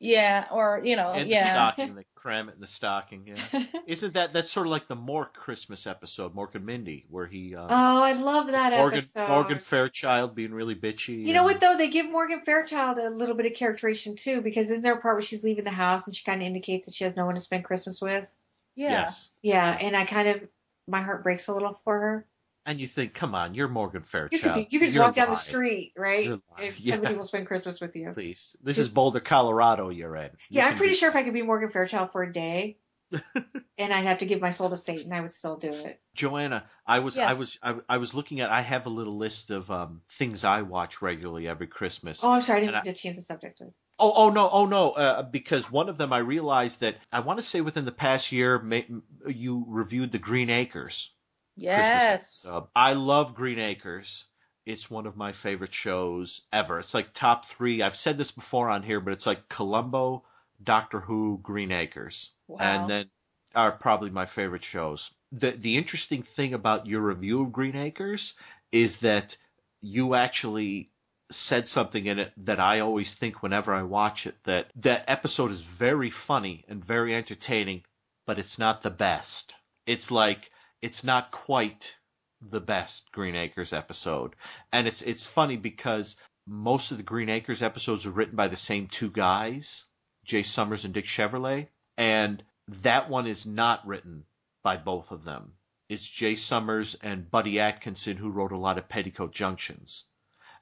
Yeah, 0.00 0.46
or 0.50 0.80
you 0.82 0.96
know, 0.96 1.12
in 1.12 1.28
the 1.28 1.34
yeah. 1.34 1.50
stocking, 1.50 1.94
they 1.94 2.06
cram 2.24 2.48
it 2.48 2.54
in 2.54 2.60
the 2.60 2.66
stocking. 2.66 3.22
Yeah, 3.26 3.64
isn't 3.86 4.14
that 4.14 4.32
that's 4.32 4.50
sort 4.50 4.66
of 4.66 4.70
like 4.70 4.88
the 4.88 4.96
Mork 4.96 5.34
Christmas 5.34 5.86
episode, 5.86 6.34
Mork 6.34 6.54
and 6.54 6.64
Mindy, 6.64 7.04
where 7.10 7.26
he 7.26 7.54
uh, 7.54 7.66
Oh, 7.68 8.02
I 8.02 8.14
love 8.14 8.50
that 8.50 8.72
Morgan 8.72 8.98
episode. 8.98 9.28
Morgan 9.28 9.58
Fairchild 9.58 10.34
being 10.34 10.54
really 10.54 10.74
bitchy. 10.74 11.22
You 11.26 11.34
know 11.34 11.44
what 11.44 11.60
though? 11.60 11.76
They 11.76 11.88
give 11.88 12.10
Morgan 12.10 12.40
Fairchild 12.40 12.96
a 12.96 13.10
little 13.10 13.34
bit 13.34 13.44
of 13.44 13.52
characterization 13.52 14.16
too, 14.16 14.40
because 14.40 14.70
isn't 14.70 14.82
there 14.82 14.94
a 14.94 15.00
part 15.00 15.16
where 15.16 15.22
she's 15.22 15.44
leaving 15.44 15.64
the 15.64 15.70
house 15.70 16.06
and 16.06 16.16
she 16.16 16.24
kind 16.24 16.40
of 16.40 16.46
indicates 16.46 16.86
that 16.86 16.94
she 16.94 17.04
has 17.04 17.14
no 17.14 17.26
one 17.26 17.34
to 17.34 17.40
spend 17.42 17.62
Christmas 17.64 18.00
with? 18.00 18.34
Yeah. 18.74 18.90
Yes. 18.90 19.30
Yeah, 19.42 19.76
and 19.78 19.94
I 19.94 20.06
kind 20.06 20.28
of 20.28 20.48
my 20.88 21.02
heart 21.02 21.22
breaks 21.22 21.48
a 21.48 21.52
little 21.52 21.74
for 21.84 22.00
her. 22.00 22.26
And 22.66 22.80
you 22.80 22.86
think, 22.86 23.12
come 23.12 23.34
on, 23.34 23.54
you're 23.54 23.68
Morgan 23.68 24.00
You 24.00 24.06
Fairchild. 24.06 24.54
could, 24.64 24.72
you 24.72 24.78
could 24.78 24.86
just 24.86 24.94
You're 24.94 25.04
walk 25.04 25.14
down 25.14 25.28
the 25.30 25.36
street, 25.36 25.92
right? 25.96 26.24
You're. 26.24 26.40
If 26.58 26.80
Yeah. 26.80 26.94
somebody 26.94 27.14
will 27.14 27.24
spend 27.24 27.46
Christmas 27.46 27.80
with 27.80 27.94
you. 27.94 28.12
Please. 28.12 28.56
This 28.62 28.78
is 28.78 28.88
Boulder, 28.88 29.20
Colorado 29.20 29.90
you're 29.90 30.16
in. 30.16 30.30
You 30.48 30.60
Yeah, 30.60 30.68
I'm 30.68 30.76
pretty 30.76 30.92
be- 30.92 30.96
sure 30.98 31.10
if 31.10 31.16
I 31.16 31.22
could 31.24 31.34
be 31.34 31.42
Morgan 31.42 31.68
Fairchild 31.70 32.10
for 32.12 32.22
a 32.22 32.32
day, 32.32 32.78
and 33.12 33.92
I'd 33.92 34.04
have 34.06 34.18
to 34.18 34.26
give 34.26 34.40
my 34.40 34.50
soul 34.50 34.70
to 34.70 34.76
Satan, 34.78 35.12
I 35.12 35.20
would 35.20 35.30
still 35.30 35.56
do 35.56 35.72
it. 35.72 36.00
Joanna, 36.14 36.64
I 36.86 37.00
was 37.00 37.18
I 37.18 37.34
was 37.34 37.58
I, 37.62 37.76
I 37.88 37.98
was 37.98 38.14
looking 38.14 38.40
at 38.40 38.50
I 38.50 38.62
have 38.62 38.86
a 38.86 38.90
little 38.90 39.16
list 39.16 39.50
of 39.50 39.70
um 39.70 40.00
things 40.10 40.42
I 40.44 40.62
watch 40.62 41.02
regularly 41.02 41.46
every 41.46 41.66
Christmas. 41.66 42.24
Oh, 42.24 42.32
I'm 42.32 42.42
sorry, 42.42 42.58
I 42.58 42.60
didn't 42.62 42.76
And 42.76 42.86
mean 42.86 42.94
to 42.94 43.00
change 43.00 43.16
the 43.16 43.22
subject. 43.22 43.60
Oh, 43.98 44.12
oh 44.16 44.30
no, 44.30 44.48
oh 44.50 44.66
no, 44.66 44.90
uh, 44.92 45.22
because 45.22 45.70
one 45.70 45.88
of 45.88 45.98
them 45.98 46.12
I 46.12 46.18
realized 46.18 46.80
that 46.80 46.96
I 47.12 47.20
want 47.20 47.38
to 47.38 47.44
say 47.44 47.60
within 47.60 47.84
the 47.84 47.92
past 47.92 48.32
year 48.32 48.58
ma- 48.60 48.80
you 49.28 49.64
reviewed 49.68 50.10
the 50.12 50.18
Green 50.18 50.50
Acres. 50.50 51.13
Yes. 51.56 52.46
I 52.74 52.92
love 52.94 53.34
Green 53.34 53.58
Acres. 53.58 54.26
It's 54.66 54.90
one 54.90 55.06
of 55.06 55.16
my 55.16 55.32
favorite 55.32 55.72
shows 55.74 56.42
ever. 56.52 56.78
It's 56.78 56.94
like 56.94 57.12
top 57.12 57.44
three. 57.44 57.82
I've 57.82 57.96
said 57.96 58.16
this 58.18 58.30
before 58.32 58.68
on 58.70 58.82
here, 58.82 59.00
but 59.00 59.12
it's 59.12 59.26
like 59.26 59.48
Columbo, 59.48 60.24
Doctor 60.62 61.00
Who, 61.00 61.38
Green 61.42 61.70
Acres, 61.72 62.32
Wow. 62.48 62.58
and 62.60 62.88
then 62.90 63.10
are 63.54 63.72
probably 63.72 64.10
my 64.10 64.26
favorite 64.26 64.64
shows. 64.64 65.12
The 65.32 65.52
the 65.52 65.76
interesting 65.76 66.22
thing 66.22 66.54
about 66.54 66.86
your 66.86 67.02
review 67.02 67.42
of 67.42 67.52
Green 67.52 67.76
Acres 67.76 68.34
is 68.72 68.98
that 68.98 69.36
you 69.80 70.14
actually 70.14 70.90
said 71.30 71.68
something 71.68 72.06
in 72.06 72.18
it 72.18 72.32
that 72.36 72.60
I 72.60 72.80
always 72.80 73.14
think 73.14 73.42
whenever 73.42 73.72
I 73.74 73.82
watch 73.82 74.26
it 74.26 74.42
that 74.44 74.70
that 74.76 75.04
episode 75.08 75.50
is 75.50 75.60
very 75.62 76.10
funny 76.10 76.64
and 76.68 76.84
very 76.84 77.14
entertaining, 77.14 77.84
but 78.26 78.38
it's 78.38 78.58
not 78.58 78.82
the 78.82 78.90
best. 78.90 79.54
It's 79.86 80.10
like 80.10 80.50
it's 80.84 81.02
not 81.02 81.30
quite 81.30 81.96
the 82.42 82.60
best 82.60 83.10
Green 83.10 83.34
Acres 83.34 83.72
episode. 83.72 84.36
And 84.70 84.86
it's 84.86 85.00
it's 85.00 85.26
funny 85.26 85.56
because 85.56 86.16
most 86.46 86.90
of 86.90 86.98
the 86.98 87.02
Green 87.02 87.30
Acres 87.30 87.62
episodes 87.62 88.04
are 88.04 88.10
written 88.10 88.36
by 88.36 88.48
the 88.48 88.56
same 88.56 88.86
two 88.86 89.10
guys, 89.10 89.86
Jay 90.26 90.42
Summers 90.42 90.84
and 90.84 90.92
Dick 90.92 91.06
Chevillat, 91.06 91.68
and 91.96 92.44
that 92.68 93.08
one 93.08 93.26
is 93.26 93.46
not 93.46 93.86
written 93.86 94.26
by 94.62 94.76
both 94.76 95.10
of 95.10 95.24
them. 95.24 95.54
It's 95.88 96.06
Jay 96.06 96.34
Summers 96.34 96.96
and 96.96 97.30
Buddy 97.30 97.58
Atkinson 97.58 98.18
who 98.18 98.28
wrote 98.28 98.52
a 98.52 98.58
lot 98.58 98.76
of 98.76 98.86
Petticoat 98.86 99.32
Junctions. 99.32 100.10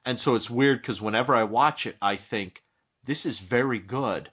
And 0.05 0.21
so 0.21 0.37
it's 0.37 0.49
weird 0.49 0.83
because 0.83 1.03
whenever 1.03 1.35
I 1.35 1.43
watch 1.43 1.85
it, 1.85 1.97
I 2.01 2.15
think 2.15 2.63
this 3.03 3.27
is 3.27 3.41
very 3.41 3.81
good, 3.81 4.31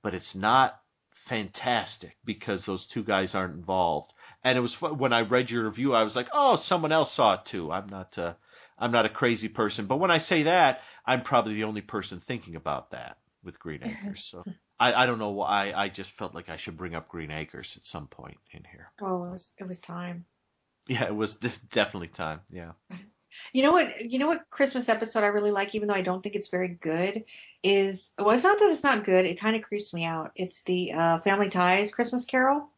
but 0.00 0.14
it's 0.14 0.34
not 0.34 0.80
fantastic 1.16 2.16
because 2.24 2.64
those 2.64 2.86
two 2.86 3.02
guys 3.02 3.34
aren't 3.34 3.54
involved. 3.56 4.12
And 4.44 4.56
it 4.56 4.60
was 4.60 4.74
fun. 4.74 4.98
when 4.98 5.12
I 5.12 5.22
read 5.22 5.50
your 5.50 5.64
review, 5.64 5.94
I 5.94 6.02
was 6.02 6.14
like, 6.14 6.28
oh, 6.32 6.56
someone 6.56 6.92
else 6.92 7.10
saw 7.12 7.34
it 7.34 7.44
too. 7.44 7.72
I'm 7.72 7.88
not, 7.88 8.16
uh, 8.18 8.34
I'm 8.78 8.92
not 8.92 9.06
a 9.06 9.10
crazy 9.10 9.48
person. 9.48 9.86
But 9.86 9.96
when 9.96 10.10
I 10.10 10.18
say 10.18 10.44
that, 10.44 10.82
I'm 11.04 11.22
probably 11.22 11.54
the 11.54 11.64
only 11.64 11.80
person 11.80 12.20
thinking 12.20 12.54
about 12.54 12.90
that 12.90 13.16
with 13.42 13.58
Green 13.58 13.82
Acres. 13.84 14.24
So 14.24 14.44
I, 14.78 14.92
I 14.92 15.06
don't 15.06 15.18
know 15.18 15.30
why. 15.30 15.72
I 15.74 15.88
just 15.88 16.12
felt 16.12 16.34
like 16.34 16.48
I 16.48 16.58
should 16.58 16.76
bring 16.76 16.94
up 16.94 17.08
Green 17.08 17.30
Acres 17.30 17.76
at 17.76 17.84
some 17.84 18.06
point 18.06 18.38
in 18.52 18.62
here. 18.70 18.92
Oh, 19.00 19.24
it 19.24 19.30
was 19.30 19.52
it 19.58 19.68
was 19.68 19.80
time. 19.80 20.26
Yeah, 20.86 21.04
it 21.06 21.16
was 21.16 21.34
definitely 21.34 22.08
time. 22.08 22.40
Yeah. 22.50 22.72
You 23.52 23.62
know 23.62 23.72
what? 23.72 24.10
You 24.10 24.18
know 24.18 24.26
what 24.26 24.48
Christmas 24.50 24.88
episode 24.88 25.22
I 25.22 25.26
really 25.26 25.50
like, 25.50 25.74
even 25.74 25.88
though 25.88 25.94
I 25.94 26.02
don't 26.02 26.22
think 26.22 26.34
it's 26.34 26.48
very 26.48 26.68
good, 26.68 27.24
is 27.62 28.10
well, 28.18 28.30
it's 28.30 28.44
not 28.44 28.58
that 28.58 28.70
it's 28.70 28.84
not 28.84 29.04
good. 29.04 29.26
It 29.26 29.40
kind 29.40 29.56
of 29.56 29.62
creeps 29.62 29.92
me 29.92 30.04
out. 30.04 30.32
It's 30.36 30.62
the 30.62 30.92
uh, 30.92 31.18
Family 31.18 31.50
Ties 31.50 31.90
Christmas 31.90 32.24
Carol. 32.24 32.68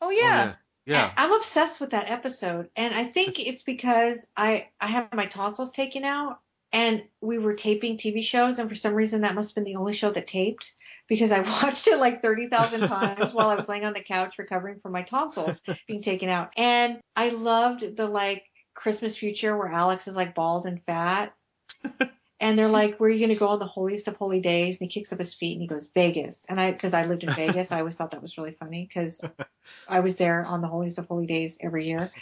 Oh 0.00 0.10
yeah. 0.10 0.54
Yeah. 0.86 1.10
I'm 1.16 1.32
obsessed 1.32 1.80
with 1.80 1.90
that 1.90 2.10
episode, 2.10 2.70
and 2.76 2.94
I 2.94 3.04
think 3.04 3.40
it's 3.40 3.62
because 3.62 4.28
I 4.36 4.68
I 4.80 4.86
have 4.86 5.12
my 5.12 5.26
tonsils 5.26 5.72
taken 5.72 6.04
out, 6.04 6.38
and 6.72 7.02
we 7.20 7.38
were 7.38 7.54
taping 7.54 7.96
TV 7.96 8.22
shows, 8.22 8.58
and 8.60 8.68
for 8.68 8.76
some 8.76 8.94
reason 8.94 9.22
that 9.22 9.34
must 9.34 9.50
have 9.50 9.54
been 9.56 9.72
the 9.72 9.78
only 9.78 9.94
show 9.94 10.12
that 10.12 10.28
taped 10.28 10.74
because 11.08 11.32
I 11.32 11.40
watched 11.62 11.88
it 11.88 11.98
like 11.98 12.22
thirty 12.22 12.46
thousand 12.46 12.80
times 12.88 13.34
while 13.34 13.48
I 13.48 13.56
was 13.56 13.68
laying 13.68 13.84
on 13.84 13.94
the 13.94 14.00
couch 14.00 14.38
recovering 14.38 14.78
from 14.78 14.92
my 14.92 15.02
tonsils 15.02 15.62
being 15.88 16.02
taken 16.02 16.28
out, 16.28 16.52
and 16.56 17.00
I 17.16 17.30
loved 17.30 17.96
the 17.96 18.06
like 18.06 18.44
Christmas 18.76 19.16
future 19.16 19.56
where 19.56 19.72
Alex 19.72 20.06
is 20.06 20.14
like 20.14 20.34
bald 20.36 20.66
and 20.66 20.80
fat. 20.84 21.34
And 22.38 22.58
they're 22.58 22.68
like, 22.68 22.98
"Where 22.98 23.08
are 23.08 23.12
you 23.12 23.18
going 23.26 23.32
to 23.34 23.38
go 23.38 23.48
on 23.48 23.60
the 23.60 23.64
holiest 23.64 24.08
of 24.08 24.16
holy 24.16 24.40
days?" 24.40 24.78
And 24.78 24.90
he 24.90 24.92
kicks 25.00 25.10
up 25.10 25.18
his 25.18 25.32
feet 25.32 25.52
and 25.54 25.62
he 25.62 25.66
goes, 25.66 25.88
"Vegas." 25.94 26.44
And 26.50 26.60
I, 26.60 26.70
because 26.70 26.92
I 26.92 27.04
lived 27.04 27.24
in 27.24 27.32
Vegas, 27.32 27.72
I 27.72 27.78
always 27.78 27.96
thought 27.96 28.10
that 28.10 28.20
was 28.20 28.36
really 28.36 28.52
funny 28.52 28.84
because 28.86 29.22
I 29.88 30.00
was 30.00 30.16
there 30.16 30.44
on 30.44 30.60
the 30.60 30.68
holiest 30.68 30.98
of 30.98 31.06
holy 31.06 31.24
days 31.26 31.56
every 31.62 31.86
year, 31.86 32.12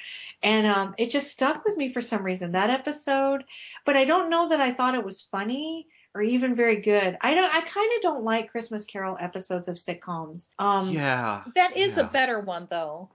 and 0.40 0.68
um, 0.68 0.94
it 0.98 1.10
just 1.10 1.32
stuck 1.32 1.64
with 1.64 1.76
me 1.76 1.92
for 1.92 2.00
some 2.00 2.22
reason 2.22 2.52
that 2.52 2.70
episode. 2.70 3.42
But 3.84 3.96
I 3.96 4.04
don't 4.04 4.30
know 4.30 4.50
that 4.50 4.60
I 4.60 4.70
thought 4.70 4.94
it 4.94 5.04
was 5.04 5.20
funny 5.20 5.88
or 6.14 6.22
even 6.22 6.54
very 6.54 6.76
good. 6.76 7.18
I 7.20 7.34
don't. 7.34 7.52
I 7.52 7.62
kind 7.62 7.90
of 7.96 8.02
don't 8.02 8.22
like 8.22 8.52
Christmas 8.52 8.84
Carol 8.84 9.18
episodes 9.20 9.66
of 9.66 9.74
sitcoms. 9.74 10.48
Um, 10.60 10.90
yeah. 10.90 11.42
That 11.56 11.76
is 11.76 11.96
Yeah. 11.96 12.04
a 12.04 12.06
better 12.06 12.38
one 12.38 12.68
though. 12.70 13.10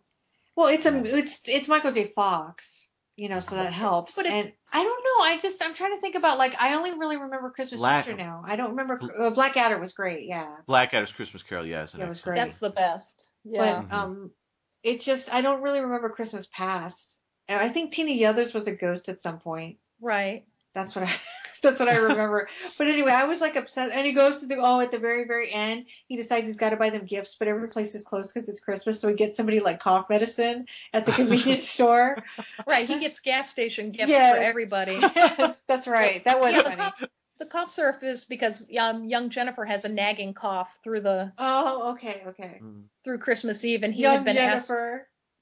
Well, 0.58 0.68
it's 0.68 0.86
a 0.86 1.02
it's 1.18 1.48
it's 1.48 1.70
Michael 1.70 1.94
J. 1.94 2.12
Fox, 2.14 2.89
you 3.20 3.30
know, 3.30 3.40
so 3.40 3.56
that 3.56 3.74
helps. 3.74 4.16
But 4.16 4.26
it's- 4.26 4.46
and 4.46 4.54
I 4.72 4.84
don't 4.84 5.04
know. 5.04 5.26
I 5.26 5.40
just 5.42 5.64
I'm 5.64 5.74
trying 5.74 5.96
to 5.96 6.02
think 6.02 6.16
about 6.16 6.38
like 6.38 6.60
I 6.62 6.74
only 6.76 6.98
really 6.98 7.18
remember 7.18 7.50
Christmas 7.52 7.80
Black- 7.80 8.06
Future 8.06 8.18
now. 8.18 8.42
I 8.46 8.56
don't 8.56 8.72
remember 8.72 9.00
uh, 9.20 9.32
Blackadder 9.32 9.78
was 9.80 9.92
great. 9.94 10.28
Yeah, 10.28 10.48
Blackadder's 10.68 11.12
Christmas 11.12 11.44
Carol, 11.44 11.66
yes. 11.66 11.96
Yeah, 11.98 12.06
it 12.06 12.10
was 12.10 12.22
great. 12.22 12.38
That's 12.38 12.58
the 12.60 12.70
best. 12.70 13.14
Yeah. 13.44 13.84
but 13.90 13.94
um, 13.96 14.32
it 14.84 15.02
just 15.02 15.34
I 15.34 15.42
don't 15.42 15.62
really 15.62 15.82
remember 15.82 16.10
Christmas 16.10 16.48
Past. 16.52 17.18
And 17.48 17.60
I 17.60 17.68
think 17.70 17.92
Tina 17.92 18.12
Yothers 18.12 18.54
was 18.54 18.68
a 18.68 18.76
ghost 18.76 19.10
at 19.10 19.20
some 19.22 19.40
point. 19.40 19.78
right. 20.00 20.46
That's 20.76 20.96
what 20.96 21.06
I 21.08 21.12
that's 21.64 21.80
what 21.80 21.90
I 21.90 21.96
remember. 21.96 22.48
but 22.78 22.88
anyway, 22.88 23.12
I 23.12 23.26
was 23.26 23.42
like 23.42 23.56
obsessed. 23.56 23.96
And 23.96 24.06
he 24.06 24.14
goes 24.14 24.40
to 24.40 24.48
the 24.48 24.58
oh 24.58 24.80
at 24.82 24.92
the 24.92 25.00
very 25.00 25.26
very 25.26 25.52
end, 25.52 25.86
he 26.08 26.16
decides 26.16 26.48
he's 26.48 26.58
got 26.58 26.72
to 26.72 26.78
buy 26.78 26.90
them 26.90 27.06
gifts, 27.06 27.36
but 27.36 27.48
every 27.48 27.68
place 27.70 27.96
is 27.96 28.04
closed 28.04 28.34
because 28.34 28.50
it's 28.50 28.60
Christmas. 28.60 29.00
So 29.00 29.08
he 29.08 29.16
gets 29.16 29.38
somebody 29.38 29.60
like 29.60 29.80
cough 29.80 30.10
medicine 30.10 30.66
at 30.94 31.06
the 31.06 31.12
convenience 31.12 31.70
store. 31.78 32.18
Right. 32.68 32.88
He 32.88 33.00
gets 33.00 33.20
gas 33.20 33.50
station 33.50 33.92
gifts 33.92 34.10
Yes. 34.10 34.36
for 34.36 34.42
everybody. 34.42 34.94
yes, 35.16 35.62
that's 35.68 35.88
right. 35.88 36.24
That 36.26 36.40
was 36.40 36.54
Yeah, 36.54 36.62
the 36.64 36.70
funny. 36.70 36.82
cough, 36.82 37.04
the 37.40 37.46
cough 37.46 37.70
syrup 37.70 38.04
is 38.04 38.26
because 38.26 38.70
um, 38.78 39.06
young 39.06 39.30
Jennifer 39.30 39.66
has 39.66 39.86
a 39.86 39.90
nagging 39.90 40.34
cough 40.34 40.78
through 40.84 41.02
the 41.02 41.32
Oh, 41.38 41.92
okay, 41.94 42.24
okay. 42.28 42.62
through 43.04 43.20
Christmas 43.20 43.64
Eve, 43.64 43.84
and 43.84 43.94
he 43.94 44.02
Young 44.02 44.16
had 44.18 44.26
been 44.26 44.38
asked. 44.38 44.72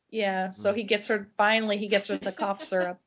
Yeah, 0.09 0.51
so 0.51 0.73
he 0.73 0.83
gets 0.83 1.07
her. 1.07 1.27
Finally, 1.37 1.77
he 1.79 1.87
gets 1.89 2.07
her 2.07 2.17
the 2.17 2.31
cough 2.31 2.63
syrup. 2.63 2.99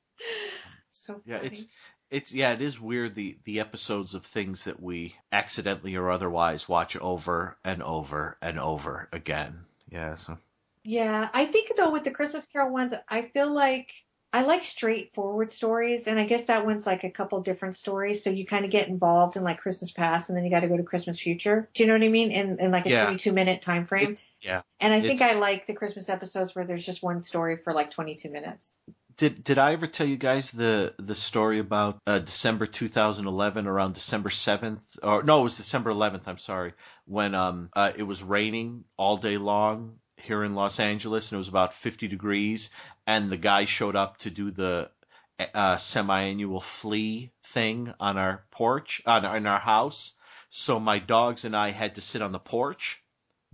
So 0.88 1.22
Yeah, 1.24 1.36
funny. 1.36 1.46
it's 1.46 1.66
it's 2.10 2.32
yeah, 2.34 2.52
it 2.52 2.60
is 2.62 2.80
weird 2.80 3.14
the 3.14 3.38
the 3.44 3.60
episodes 3.60 4.14
of 4.14 4.24
things 4.24 4.64
that 4.64 4.80
we 4.82 5.16
accidentally 5.32 5.94
or 5.96 6.10
otherwise 6.10 6.68
watch 6.68 6.96
over 6.96 7.58
and 7.64 7.82
over 7.82 8.36
and 8.42 8.58
over 8.58 9.08
again. 9.12 9.66
Yeah, 9.90 10.14
so 10.14 10.38
Yeah, 10.84 11.28
I 11.34 11.44
think 11.46 11.72
though 11.76 11.90
with 11.90 12.04
the 12.04 12.10
Christmas 12.10 12.46
Carol 12.46 12.72
ones, 12.72 12.94
I 13.08 13.22
feel 13.22 13.52
like 13.52 13.92
I 14.32 14.42
like 14.42 14.62
straightforward 14.62 15.50
stories, 15.50 16.06
and 16.06 16.18
I 16.18 16.24
guess 16.24 16.44
that 16.46 16.64
one's 16.64 16.86
like 16.86 17.02
a 17.04 17.10
couple 17.10 17.40
different 17.42 17.76
stories. 17.76 18.22
So 18.22 18.30
you 18.30 18.46
kind 18.46 18.64
of 18.64 18.70
get 18.70 18.88
involved 18.88 19.36
in 19.36 19.42
like 19.42 19.58
Christmas 19.58 19.90
Past, 19.90 20.28
and 20.30 20.36
then 20.36 20.44
you 20.44 20.50
got 20.50 20.60
to 20.60 20.68
go 20.68 20.76
to 20.76 20.82
Christmas 20.82 21.18
Future. 21.20 21.68
Do 21.74 21.82
you 21.82 21.86
know 21.88 21.94
what 21.94 22.04
I 22.04 22.08
mean? 22.08 22.30
In 22.30 22.58
in 22.60 22.70
like 22.70 22.86
a 22.86 22.90
Yeah. 22.90 23.04
22 23.04 23.32
minute 23.32 23.60
time 23.62 23.86
frame. 23.86 24.16
yeah. 24.40 24.62
And 24.80 24.92
I 24.94 25.02
think 25.02 25.20
I 25.22 25.34
like 25.34 25.66
the 25.66 25.74
Christmas 25.74 26.08
episodes 26.08 26.54
where 26.54 26.64
there's 26.66 26.86
just 26.86 27.02
one 27.02 27.20
story 27.20 27.56
for 27.58 27.74
like 27.74 27.90
22 27.90 28.30
minutes. 28.30 28.78
Did 29.20 29.44
did 29.44 29.58
I 29.58 29.74
ever 29.74 29.86
tell 29.86 30.06
you 30.06 30.16
guys 30.16 30.50
the 30.50 30.94
the 30.98 31.14
story 31.14 31.58
about 31.58 31.98
uh, 32.06 32.20
December 32.20 32.64
2011 32.64 33.66
around 33.66 33.92
December 33.92 34.30
7th 34.30 34.96
or 35.02 35.22
no 35.22 35.40
it 35.40 35.42
was 35.42 35.58
December 35.58 35.90
11th 35.90 36.26
I'm 36.26 36.38
sorry. 36.38 36.72
When 37.04 37.34
um 37.34 37.68
uh, 37.74 37.92
it 37.94 38.04
was 38.04 38.22
raining 38.22 38.84
all 38.96 39.18
day 39.18 39.36
long 39.36 39.98
here 40.16 40.42
in 40.42 40.54
Los 40.54 40.80
Angeles 40.80 41.28
and 41.28 41.36
it 41.36 41.36
was 41.36 41.48
about 41.48 41.74
50 41.74 42.08
degrees 42.08 42.70
and 43.06 43.28
the 43.28 43.36
guy 43.36 43.64
showed 43.66 43.94
up 43.94 44.16
to 44.20 44.30
do 44.30 44.50
the 44.50 44.90
uh, 45.52 45.76
semi-annual 45.76 46.62
flea 46.62 47.30
thing 47.44 47.92
on 48.00 48.16
our 48.16 48.46
porch 48.50 49.02
on 49.04 49.26
in 49.36 49.46
our 49.46 49.60
house. 49.60 50.14
So 50.48 50.80
my 50.80 50.98
dogs 50.98 51.44
and 51.44 51.54
I 51.54 51.72
had 51.72 51.94
to 51.96 52.00
sit 52.00 52.22
on 52.22 52.32
the 52.32 52.38
porch 52.38 53.04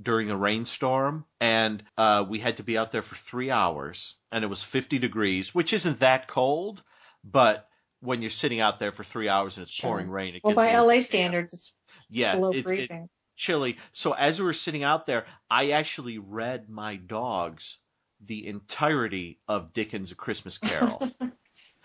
during 0.01 0.31
a 0.31 0.36
rainstorm 0.36 1.24
and 1.40 1.82
uh, 1.97 2.24
we 2.28 2.39
had 2.39 2.59
to 2.59 2.62
be 2.62 2.77
out 2.77 2.90
there 2.90 3.02
for 3.02 3.14
three 3.14 3.51
hours 3.51 4.16
and 4.31 4.44
it 4.44 4.48
was 4.48 4.62
50 4.62 4.98
degrees 4.98 5.55
which 5.55 5.73
isn't 5.73 6.01
that 6.01 6.28
cold 6.28 6.82
but 7.24 7.66
when 8.01 8.20
you're 8.20 8.28
sitting 8.31 8.60
out 8.60 8.78
there 8.78 8.93
for 8.93 9.05
three 9.05 9.28
hours 9.28 9.56
and 9.56 9.62
it's 9.66 9.81
pouring 9.81 10.10
rain 10.10 10.35
it 10.35 10.43
Well, 10.44 10.52
gets 10.55 10.62
a 10.62 10.66
by 10.66 10.78
little- 10.81 10.94
LA 10.97 11.01
standards, 11.01 11.52
it's 11.55 11.73
yeah 12.10 12.35
below 12.35 12.51
it's- 12.51 12.64
it- 12.64 12.68
freezing. 12.68 13.09
chilly 13.36 13.78
so 13.93 14.12
as 14.12 14.39
we 14.39 14.44
were 14.44 14.52
sitting 14.52 14.82
out 14.82 15.06
there 15.06 15.24
i 15.51 15.70
actually 15.70 16.18
read 16.18 16.68
my 16.68 16.97
dogs 16.97 17.78
the 18.23 18.47
entirety 18.47 19.40
of 19.48 19.73
dickens 19.73 20.12
a 20.12 20.14
christmas 20.14 20.59
carol 20.59 21.10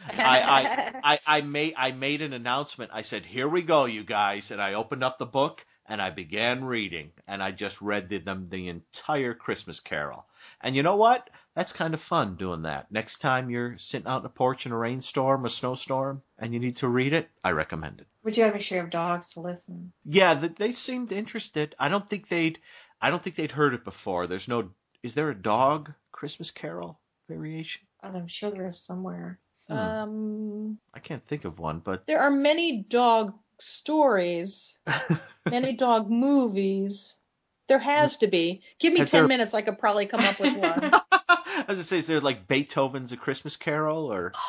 I, 0.10 0.42
I, 0.42 0.92
I, 1.14 1.20
I 1.28 1.42
made 1.42 1.76
I 1.78 1.92
made 1.92 2.24
an 2.24 2.34
announcement. 2.34 2.90
I 2.92 3.04
said, 3.04 3.24
"Here 3.24 3.48
we 3.48 3.62
go, 3.62 3.86
you 3.86 4.04
guys!" 4.04 4.50
And 4.50 4.60
I 4.60 4.74
opened 4.74 5.04
up 5.04 5.20
the 5.20 5.28
book 5.28 5.64
and 5.92 6.02
I 6.02 6.10
began 6.10 6.64
reading, 6.64 7.12
and 7.28 7.44
I 7.44 7.52
just 7.52 7.82
read 7.82 8.08
them 8.10 8.48
the 8.48 8.70
entire 8.70 9.34
Christmas 9.34 9.82
Carol. 9.82 10.26
And 10.62 10.76
you 10.76 10.84
know 10.84 10.96
what? 10.96 11.30
that's 11.54 11.74
kind 11.74 11.94
of 11.94 12.00
fun 12.00 12.36
doing 12.36 12.62
that. 12.62 12.90
Next 12.92 13.20
time 13.20 13.50
you're 13.50 13.78
sitting 13.78 14.08
out 14.08 14.22
on 14.22 14.26
a 14.26 14.30
porch 14.30 14.66
in 14.66 14.72
a 14.72 14.78
rainstorm, 14.78 15.46
a 15.46 15.50
snowstorm, 15.50 16.22
and 16.40 16.54
you 16.54 16.60
need 16.60 16.78
to 16.78 16.88
read 16.88 17.12
it, 17.14 17.30
I 17.44 17.52
recommend 17.52 18.00
it. 18.00 18.08
Would 18.24 18.38
you 18.38 18.44
gotta 18.44 18.54
make 18.54 18.62
sure 18.62 18.78
you 18.78 18.82
have 18.82 18.90
dogs 18.90 19.28
to 19.34 19.42
listen. 19.42 19.92
Yeah, 20.06 20.34
they 20.36 20.72
seemed 20.72 21.12
interested. 21.12 21.76
I 21.78 21.90
don't 21.90 22.08
think 22.08 22.30
they'd. 22.30 22.60
I 23.02 23.10
don't 23.10 23.22
think 23.22 23.36
they'd 23.36 23.52
heard 23.52 23.74
it 23.74 23.84
before. 23.84 24.28
There's 24.28 24.48
no. 24.48 24.70
Is 25.04 25.14
there 25.16 25.30
a 25.30 25.36
dog 25.36 25.94
Christmas 26.12 26.52
Carol 26.52 27.00
variation? 27.28 27.82
And 28.02 28.16
I'm 28.16 28.28
sure 28.28 28.50
there 28.50 28.68
is 28.68 28.80
somewhere. 28.80 29.40
Hmm. 29.68 29.78
Um, 29.78 30.78
I 30.94 31.00
can't 31.00 31.26
think 31.26 31.44
of 31.44 31.60
one, 31.60 31.80
but 31.80 32.06
there 32.08 32.22
are 32.22 32.32
many 32.32 32.86
dog 32.88 33.34
stories, 33.62 34.80
many 35.50 35.74
dog 35.74 36.10
movies. 36.10 37.16
There 37.70 37.80
has 37.80 38.18
to 38.18 38.28
be. 38.28 38.64
Give 38.80 38.92
me 38.92 39.00
Has 39.00 39.12
10 39.12 39.22
there- 39.22 39.28
minutes, 39.28 39.54
I 39.54 39.62
could 39.62 39.80
probably 39.80 40.06
come 40.06 40.20
up 40.20 40.40
with 40.40 40.62
one. 40.62 40.92
I 41.12 41.66
was 41.68 41.78
gonna 41.78 41.84
say, 41.84 41.98
is 42.00 42.08
there 42.08 42.20
like 42.20 42.48
Beethoven's 42.48 43.12
A 43.12 43.18
Christmas 43.18 43.56
Carol 43.56 44.12
or? 44.12 44.34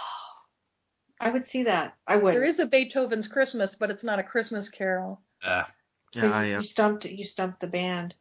I 1.21 1.31
would 1.31 1.47
see 1.47 1.63
that. 1.65 1.95
I 2.07 2.17
would. 2.17 2.35
there 2.35 2.43
is 2.43 2.59
a 2.59 2.67
Beethoven's 2.67 3.29
Christmas, 3.29 3.77
but 3.77 3.91
it's 3.91 4.03
not 4.03 4.19
a 4.19 4.25
Christmas 4.25 4.69
carol. 4.69 5.21
Uh, 5.45 5.65
So 6.13 6.27
yeah, 6.27 6.43
you, 6.43 6.51
yeah. 6.51 6.57
you 6.57 6.63
stumped 6.65 7.05
you 7.05 7.25
stumped 7.25 7.61
the 7.61 7.69
band. 7.69 8.17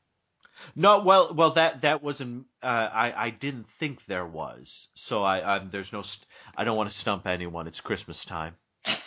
No, 0.76 1.00
well, 1.00 1.34
well, 1.34 1.52
that 1.52 1.82
that 1.82 2.04
wasn't. 2.04 2.46
Uh, 2.62 2.90
I 2.94 3.14
I 3.26 3.30
didn't 3.32 3.68
think 3.68 4.06
there 4.06 4.26
was. 4.26 4.90
So 4.94 5.24
I 5.24 5.56
I'm, 5.56 5.70
there's 5.72 5.92
no. 5.92 6.04
St- 6.04 6.28
I 6.56 6.64
don't 6.64 6.78
want 6.78 6.90
to 6.90 6.96
stump 6.96 7.26
anyone. 7.26 7.66
It's 7.66 7.82
Christmas 7.82 8.24
time. 8.24 8.56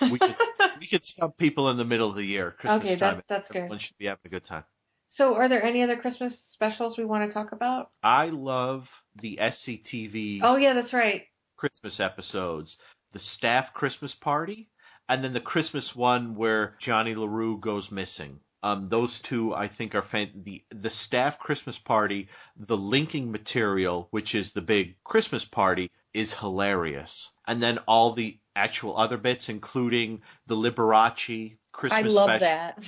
We 0.01 0.19
could 0.19 0.35
we 0.81 0.87
could 0.87 1.03
stump 1.03 1.37
people 1.37 1.71
in 1.71 1.77
the 1.77 1.85
middle 1.85 2.09
of 2.11 2.17
the 2.17 2.25
year. 2.25 2.51
Christmas 2.53 2.83
Okay, 2.91 2.97
time. 2.97 3.17
that's- 3.17 3.25
that's 3.29 3.51
good. 3.51 3.59
Everyone 3.59 3.79
should 3.79 3.97
be 3.99 4.07
having 4.07 4.21
a 4.25 4.29
good 4.29 4.45
time. 4.45 4.65
So 5.09 5.35
are 5.37 5.49
there 5.49 5.63
any 5.63 5.83
other 5.83 5.97
Christmas 5.97 6.41
specials 6.41 6.99
we 6.99 7.05
want 7.05 7.29
to 7.31 7.33
talk 7.33 7.53
about? 7.53 7.93
I 8.03 8.31
love 8.31 9.05
the 9.15 9.39
SCTV 9.41 10.41
Oh 10.43 10.57
yeah, 10.57 10.73
that's 10.73 10.93
right. 10.93 11.27
Christmas 11.57 12.01
episodes. 12.01 12.79
The 13.13 13.19
staff 13.21 13.73
Christmas 13.73 14.15
party, 14.15 14.71
and 15.09 15.23
then 15.23 15.33
the 15.33 15.41
Christmas 15.41 15.95
one 15.95 16.35
where 16.35 16.77
Johnny 16.81 17.15
LaRue 17.15 17.59
goes 17.59 17.93
missing. 17.93 18.41
Um, 18.65 18.89
those 18.89 19.19
two 19.19 19.55
I 19.55 19.69
think 19.69 19.95
are 19.95 20.03
fan- 20.03 20.43
the 20.43 20.65
the 20.71 20.91
staff 20.91 21.39
Christmas 21.39 21.79
party. 21.79 22.29
The 22.57 22.77
linking 22.79 23.31
material, 23.31 24.09
which 24.11 24.35
is 24.35 24.53
the 24.53 24.63
big 24.63 24.97
Christmas 25.05 25.45
party, 25.45 25.91
is 26.13 26.41
hilarious, 26.41 27.31
and 27.47 27.63
then 27.63 27.79
all 27.87 28.13
the 28.13 28.41
actual 28.57 28.97
other 28.97 29.17
bits, 29.17 29.49
including 29.49 30.23
the 30.47 30.57
Liberace 30.57 31.57
Christmas. 31.73 32.13
I 32.13 32.21
love 32.21 32.31
special. 32.31 32.47
that. 32.47 32.79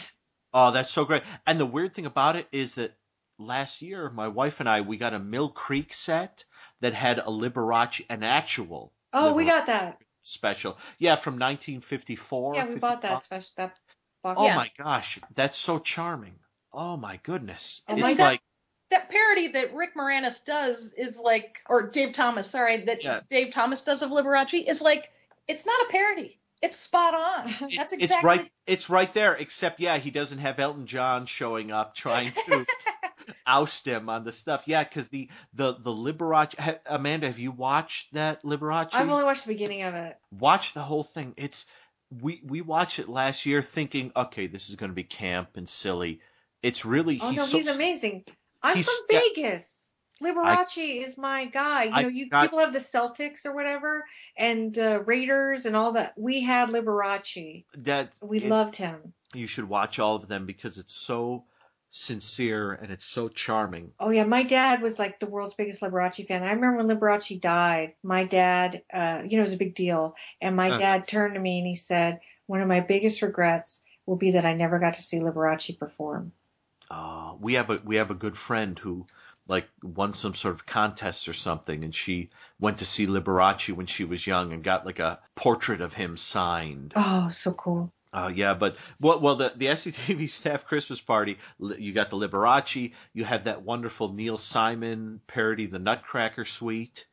Oh, 0.55 0.71
that's 0.71 0.91
so 0.91 1.05
great. 1.05 1.23
And 1.47 1.61
the 1.61 1.67
weird 1.67 1.95
thing 1.95 2.07
about 2.07 2.37
it 2.37 2.47
is 2.53 2.77
that 2.77 2.97
last 3.39 3.83
year, 3.83 4.09
my 4.11 4.29
wife 4.29 4.61
and 4.61 4.69
I, 4.69 4.81
we 4.81 4.97
got 4.97 5.13
a 5.15 5.19
Mill 5.19 5.49
Creek 5.49 5.93
set 5.93 6.45
that 6.81 6.95
had 6.95 7.19
a 7.19 7.25
Liberace, 7.25 8.05
an 8.09 8.23
actual 8.23 8.93
Oh, 9.13 9.33
we 9.33 9.45
got 9.47 9.67
that. 9.67 9.99
special. 10.23 10.77
Yeah, 10.99 11.17
from 11.17 11.35
1954. 11.35 12.55
Yeah, 12.55 12.69
we 12.69 12.77
bought 12.77 13.03
that 13.03 13.23
special 13.23 13.51
that 13.57 13.81
box. 14.23 14.39
Oh 14.41 14.55
my 14.55 14.71
gosh, 14.77 15.19
that's 15.35 15.57
so 15.57 15.79
charming. 15.79 16.35
Oh 16.73 16.97
my 16.97 17.19
goodness. 17.23 17.83
Oh 17.89 17.95
it's 17.97 18.19
my 18.19 18.25
like, 18.25 18.41
That 18.91 19.11
parody 19.11 19.49
that 19.49 19.75
Rick 19.75 19.95
Moranis 19.97 20.45
does 20.45 20.93
is 20.99 21.19
like, 21.23 21.59
or 21.69 21.89
Dave 21.89 22.13
Thomas, 22.13 22.51
sorry, 22.51 22.83
that 22.85 23.03
Yeah. 23.03 23.21
Dave 23.31 23.53
Thomas 23.55 23.83
does 23.83 24.03
of 24.03 24.11
Liberace 24.11 24.69
is 24.69 24.83
like, 24.83 25.11
it's 25.49 25.67
not 25.67 25.81
a 25.83 25.91
parody. 25.91 26.39
It's 26.63 26.77
spot 26.77 27.15
on. 27.15 27.47
That's 27.77 27.93
exactly. 27.93 27.99
it's 28.05 28.25
right 28.25 28.51
it's 28.67 28.91
right 28.91 29.13
there, 29.13 29.35
except 29.35 29.81
yeah, 29.81 29.99
he 29.99 30.11
doesn't 30.11 30.39
have 30.39 30.59
Elton 30.59 30.87
John 30.87 31.27
showing 31.27 31.71
up 31.71 31.95
trying 31.95 32.33
to 32.49 32.67
oust 33.47 33.87
him 33.87 34.09
on 34.09 34.25
the 34.25 34.33
stuff. 34.33 34.65
Yeah, 34.67 34.83
because 34.85 35.09
the, 35.09 35.29
the, 35.53 35.75
the 35.75 35.91
Liberace, 35.91 36.59
ha, 36.59 36.77
Amanda, 36.87 37.27
have 37.27 37.39
you 37.39 37.51
watched 37.53 38.15
that 38.15 38.43
Liberace? 38.43 38.95
I've 38.95 39.09
only 39.09 39.25
watched 39.25 39.47
the 39.47 39.53
beginning 39.53 39.83
of 39.83 39.95
it. 39.95 40.17
watch 40.31 40.73
the 40.75 40.83
whole 40.83 41.05
thing. 41.05 41.35
It's 41.37 41.67
we 42.23 42.41
we 42.45 42.61
watched 42.61 42.99
it 42.99 43.09
last 43.09 43.47
year 43.47 43.63
thinking, 43.63 44.13
okay, 44.17 44.47
this 44.47 44.69
is 44.69 44.77
going 44.77 44.91
to 44.91 44.95
be 44.97 45.05
camp 45.05 45.57
and 45.57 45.69
silly. 45.69 46.21
It's 46.63 46.85
really 46.85 47.19
Oh 47.21 47.29
he's 47.31 47.39
no, 47.39 47.45
so 47.45 47.59
he's 47.59 47.75
amazing. 47.75 48.25
I'm 48.63 48.77
he's- 48.77 48.87
from 48.87 49.07
yeah. 49.11 49.21
Vegas. 49.35 49.86
Liberace 50.23 51.05
is 51.05 51.19
my 51.19 51.45
guy. 51.47 51.85
You 51.85 51.91
I 51.93 52.03
know, 52.03 52.09
you 52.09 52.25
forgot- 52.27 52.43
people 52.45 52.59
have 52.61 52.73
the 52.73 52.79
Celtics 52.79 53.45
or 53.45 53.53
whatever, 53.55 54.05
and 54.37 54.77
uh, 54.79 55.03
Raiders 55.05 55.67
and 55.67 55.77
all 55.77 55.93
that. 55.93 56.15
We 56.17 56.41
had 56.41 56.71
Liberace. 56.71 57.65
that 57.79 58.15
We 58.23 58.39
it- 58.39 58.49
loved 58.49 58.77
him. 58.77 59.13
You 59.35 59.47
should 59.47 59.69
watch 59.69 59.99
all 59.99 60.17
of 60.17 60.29
them 60.29 60.47
because 60.47 60.79
it's 60.79 60.95
so 60.95 61.45
sincere 61.91 62.73
and 62.73 62.91
it's 62.91 63.05
so 63.05 63.29
charming. 63.29 63.93
Oh 64.01 64.11
yeah, 64.11 64.25
my 64.25 64.43
dad 64.43 64.83
was 64.83 64.99
like 64.99 65.19
the 65.21 65.27
world's 65.27 65.55
biggest 65.55 65.83
Liberace 65.83 66.27
fan. 66.27 66.43
I 66.43 66.53
remember 66.53 66.79
when 66.83 66.89
Liberace 66.89 67.41
died. 67.41 67.95
My 68.03 68.25
dad, 68.25 68.83
uh, 68.93 69.23
you 69.27 69.37
know, 69.37 69.43
it 69.43 69.47
was 69.47 69.53
a 69.53 69.57
big 69.59 69.75
deal, 69.75 70.15
and 70.41 70.57
my 70.57 70.71
Uh-huh. 70.71 70.79
dad 70.79 71.09
turned 71.09 71.35
to 71.35 71.41
me 71.41 71.59
and 71.59 71.67
he 71.67 71.75
said, 71.75 72.21
"One 72.47 72.61
of 72.61 72.69
my 72.69 72.81
biggest 72.81 73.23
regrets 73.23 73.83
will 74.07 74.17
be 74.17 74.31
that 74.33 74.45
I 74.47 74.55
never 74.55 74.79
got 74.79 74.95
to 74.95 75.03
see 75.03 75.19
Liberace 75.19 75.79
perform." 75.79 76.33
Uh, 76.91 77.35
we 77.41 77.55
have 77.55 77.69
a 77.71 77.81
we 77.85 77.97
have 77.97 78.11
a 78.11 78.15
good 78.15 78.37
friend 78.39 78.79
who 78.79 79.07
like 79.49 79.69
won 79.83 80.13
some 80.13 80.35
sort 80.35 80.55
of 80.55 80.67
contest 80.67 81.29
or 81.29 81.33
something, 81.33 81.85
and 81.85 81.95
she 81.95 82.31
went 82.59 82.79
to 82.79 82.85
see 82.85 83.07
Liberace 83.07 83.73
when 83.73 83.87
she 83.87 84.05
was 84.05 84.27
young 84.27 84.53
and 84.53 84.65
got 84.65 84.87
like 84.87 84.99
a 84.99 85.21
portrait 85.35 85.81
of 85.81 85.95
him 85.95 86.17
signed. 86.17 86.93
Oh, 86.97 87.29
so 87.29 87.53
cool. 87.53 87.93
Uh, 88.13 88.33
yeah, 88.35 88.55
but 88.55 88.77
well, 89.01 89.21
well, 89.21 89.35
the 89.35 89.53
the 89.57 89.67
SCTV 89.67 90.29
staff 90.31 90.65
Christmas 90.65 91.01
party, 91.01 91.39
you 91.59 91.93
got 91.93 92.11
the 92.11 92.17
Liberace, 92.17 92.93
you 93.13 93.25
have 93.25 93.45
that 93.45 93.63
wonderful 93.63 94.13
Neil 94.13 94.39
Simon 94.39 95.21
parody, 95.27 95.67
the 95.67 95.79
Nutcracker 95.79 96.45
Suite, 96.45 97.07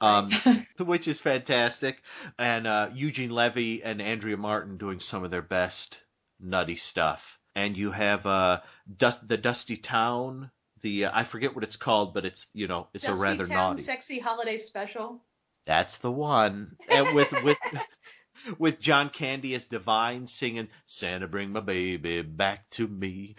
um, 0.00 0.30
which 0.78 1.08
is 1.08 1.20
fantastic, 1.20 2.02
and 2.38 2.66
uh, 2.66 2.90
Eugene 2.94 3.30
Levy 3.30 3.82
and 3.82 4.00
Andrea 4.00 4.36
Martin 4.36 4.76
doing 4.76 5.00
some 5.00 5.24
of 5.24 5.30
their 5.30 5.42
best 5.42 6.00
nutty 6.38 6.76
stuff, 6.76 7.40
and 7.54 7.76
you 7.76 7.90
have 7.90 8.24
uh, 8.24 8.60
Dust, 8.96 9.26
the 9.26 9.38
Dusty 9.38 9.76
Towne, 9.76 10.50
the 10.82 11.06
uh, 11.06 11.10
I 11.14 11.24
forget 11.24 11.54
what 11.54 11.64
it's 11.64 11.76
called, 11.76 12.14
but 12.14 12.24
it's 12.24 12.46
you 12.52 12.68
know 12.68 12.88
it's 12.94 13.08
a 13.08 13.14
rather 13.14 13.46
naughty. 13.46 13.82
Sexy 13.82 14.18
Holiday 14.18 14.56
Special. 14.56 15.22
That's 15.66 15.98
the 15.98 16.12
one. 16.12 16.76
And 16.88 17.14
with 17.14 17.32
with 17.42 17.58
with 18.58 18.78
John 18.78 19.08
Candy 19.10 19.54
as 19.54 19.66
Divine 19.66 20.26
singing 20.26 20.68
"Santa 20.84 21.26
Bring 21.26 21.50
My 21.50 21.60
Baby 21.60 22.22
Back 22.22 22.68
to 22.70 22.86
Me," 22.86 23.36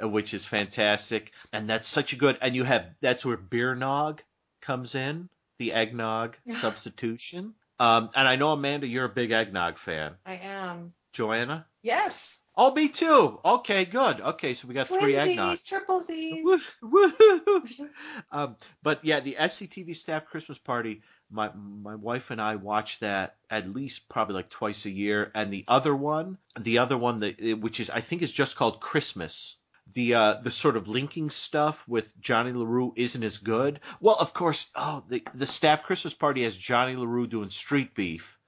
which 0.00 0.32
is 0.32 0.46
fantastic, 0.46 1.32
and 1.52 1.68
that's 1.68 1.88
such 1.88 2.12
a 2.12 2.16
good. 2.16 2.38
And 2.40 2.54
you 2.54 2.64
have 2.64 2.86
that's 3.00 3.26
where 3.26 3.36
Beer 3.36 3.74
Nog 3.74 4.22
comes 4.60 4.94
in, 4.94 5.28
the 5.58 5.72
eggnog 5.72 6.36
substitution. 6.48 7.54
Um, 7.78 8.08
and 8.14 8.26
I 8.26 8.36
know 8.36 8.52
Amanda, 8.52 8.86
you're 8.86 9.04
a 9.04 9.10
big 9.10 9.32
eggnog 9.32 9.76
fan. 9.76 10.14
I 10.24 10.36
am. 10.36 10.94
Joanna, 11.12 11.66
Yes. 11.82 12.40
Oh 12.58 12.72
me 12.72 12.88
too. 12.88 13.38
Okay, 13.44 13.84
good. 13.84 14.18
Okay, 14.18 14.54
so 14.54 14.66
we 14.66 14.72
got 14.72 14.86
three 14.86 15.12
eggnogs. 15.12 15.66
Triple 15.66 16.00
Z's. 16.00 16.42
Woohoo! 16.82 17.90
um, 18.32 18.56
but 18.82 19.04
yeah, 19.04 19.20
the 19.20 19.36
SCTV 19.38 19.94
staff 19.94 20.24
Christmas 20.24 20.56
party. 20.56 21.02
My 21.30 21.50
my 21.54 21.96
wife 21.96 22.30
and 22.30 22.40
I 22.40 22.56
watch 22.56 23.00
that 23.00 23.36
at 23.50 23.68
least 23.68 24.08
probably 24.08 24.36
like 24.36 24.48
twice 24.48 24.86
a 24.86 24.90
year, 24.90 25.30
and 25.34 25.52
the 25.52 25.66
other 25.68 25.94
one, 25.94 26.38
the 26.58 26.78
other 26.78 26.96
one 26.96 27.20
that 27.20 27.58
which 27.60 27.78
is 27.78 27.90
I 27.90 28.00
think 28.00 28.22
is 28.22 28.32
just 28.32 28.56
called 28.56 28.80
Christmas. 28.80 29.58
The 29.92 30.14
uh, 30.14 30.34
the 30.42 30.50
sort 30.50 30.78
of 30.78 30.88
linking 30.88 31.28
stuff 31.28 31.86
with 31.86 32.18
Johnny 32.18 32.52
LaRue 32.52 32.94
isn't 32.96 33.22
as 33.22 33.36
good. 33.36 33.80
Well, 34.00 34.16
of 34.18 34.32
course, 34.32 34.70
oh 34.74 35.04
the 35.08 35.22
the 35.34 35.46
staff 35.46 35.82
Christmas 35.82 36.14
party 36.14 36.44
has 36.44 36.56
Johnny 36.56 36.96
LaRue 36.96 37.26
doing 37.26 37.50
street 37.50 37.94
beef 37.94 38.38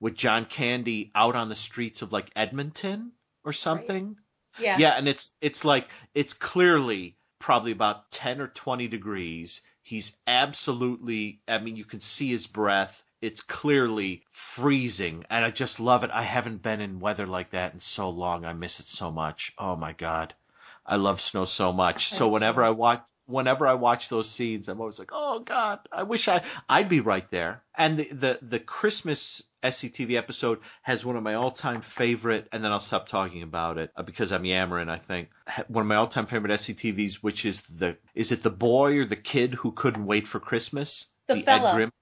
with 0.00 0.14
John 0.14 0.46
Candy 0.46 1.10
out 1.14 1.36
on 1.36 1.50
the 1.50 1.54
streets 1.54 2.00
of 2.00 2.12
like 2.12 2.30
Edmonton 2.34 3.12
or 3.44 3.52
something. 3.52 4.16
Yeah. 4.58 4.76
Yeah, 4.78 4.94
and 4.96 5.08
it's 5.08 5.36
it's 5.40 5.64
like 5.64 5.90
it's 6.14 6.34
clearly 6.34 7.16
probably 7.38 7.72
about 7.72 8.10
10 8.10 8.40
or 8.40 8.48
20 8.48 8.88
degrees. 8.88 9.62
He's 9.82 10.16
absolutely 10.26 11.40
I 11.46 11.58
mean 11.58 11.76
you 11.76 11.84
can 11.84 12.00
see 12.00 12.28
his 12.28 12.46
breath. 12.46 13.04
It's 13.20 13.40
clearly 13.40 14.22
freezing 14.30 15.24
and 15.30 15.44
I 15.44 15.50
just 15.50 15.80
love 15.80 16.04
it. 16.04 16.10
I 16.10 16.22
haven't 16.22 16.62
been 16.62 16.80
in 16.80 17.00
weather 17.00 17.26
like 17.26 17.50
that 17.50 17.74
in 17.74 17.80
so 17.80 18.10
long. 18.10 18.44
I 18.44 18.52
miss 18.52 18.80
it 18.80 18.88
so 18.88 19.10
much. 19.10 19.52
Oh 19.58 19.76
my 19.76 19.92
god. 19.92 20.34
I 20.86 20.96
love 20.96 21.20
snow 21.20 21.44
so 21.44 21.72
much. 21.72 22.06
So 22.08 22.28
whenever 22.28 22.62
I 22.62 22.70
watch 22.70 23.04
whenever 23.28 23.66
I 23.66 23.74
watch 23.74 24.08
those 24.08 24.28
scenes, 24.28 24.68
I'm 24.68 24.80
always 24.80 24.98
like, 24.98 25.10
"Oh 25.12 25.40
God, 25.40 25.80
I 25.92 26.02
wish 26.02 26.26
I 26.28 26.42
I'd 26.68 26.88
be 26.88 27.00
right 27.00 27.28
there." 27.30 27.62
And 27.76 27.98
the 27.98 28.08
the 28.08 28.38
the 28.42 28.58
Christmas 28.58 29.42
SCTV 29.62 30.14
episode 30.14 30.60
has 30.82 31.04
one 31.04 31.16
of 31.16 31.22
my 31.22 31.34
all 31.34 31.50
time 31.50 31.82
favorite, 31.82 32.48
and 32.52 32.64
then 32.64 32.72
I'll 32.72 32.80
stop 32.80 33.06
talking 33.06 33.42
about 33.42 33.78
it 33.78 33.92
uh, 33.96 34.02
because 34.02 34.32
I'm 34.32 34.44
yammering. 34.44 34.88
I 34.88 34.98
think 34.98 35.28
one 35.68 35.82
of 35.82 35.88
my 35.88 35.96
all 35.96 36.08
time 36.08 36.26
favorite 36.26 36.52
SCTVs, 36.52 37.16
which 37.16 37.44
is 37.44 37.62
the 37.62 37.96
is 38.14 38.32
it 38.32 38.42
the 38.42 38.50
boy 38.50 38.98
or 38.98 39.04
the 39.04 39.16
kid 39.16 39.54
who 39.54 39.72
couldn't 39.72 40.06
wait 40.06 40.26
for 40.26 40.40
Christmas? 40.40 41.12
The 41.28 41.42
fella. 41.42 41.70
Ed 41.70 41.74
Grim. 41.74 41.92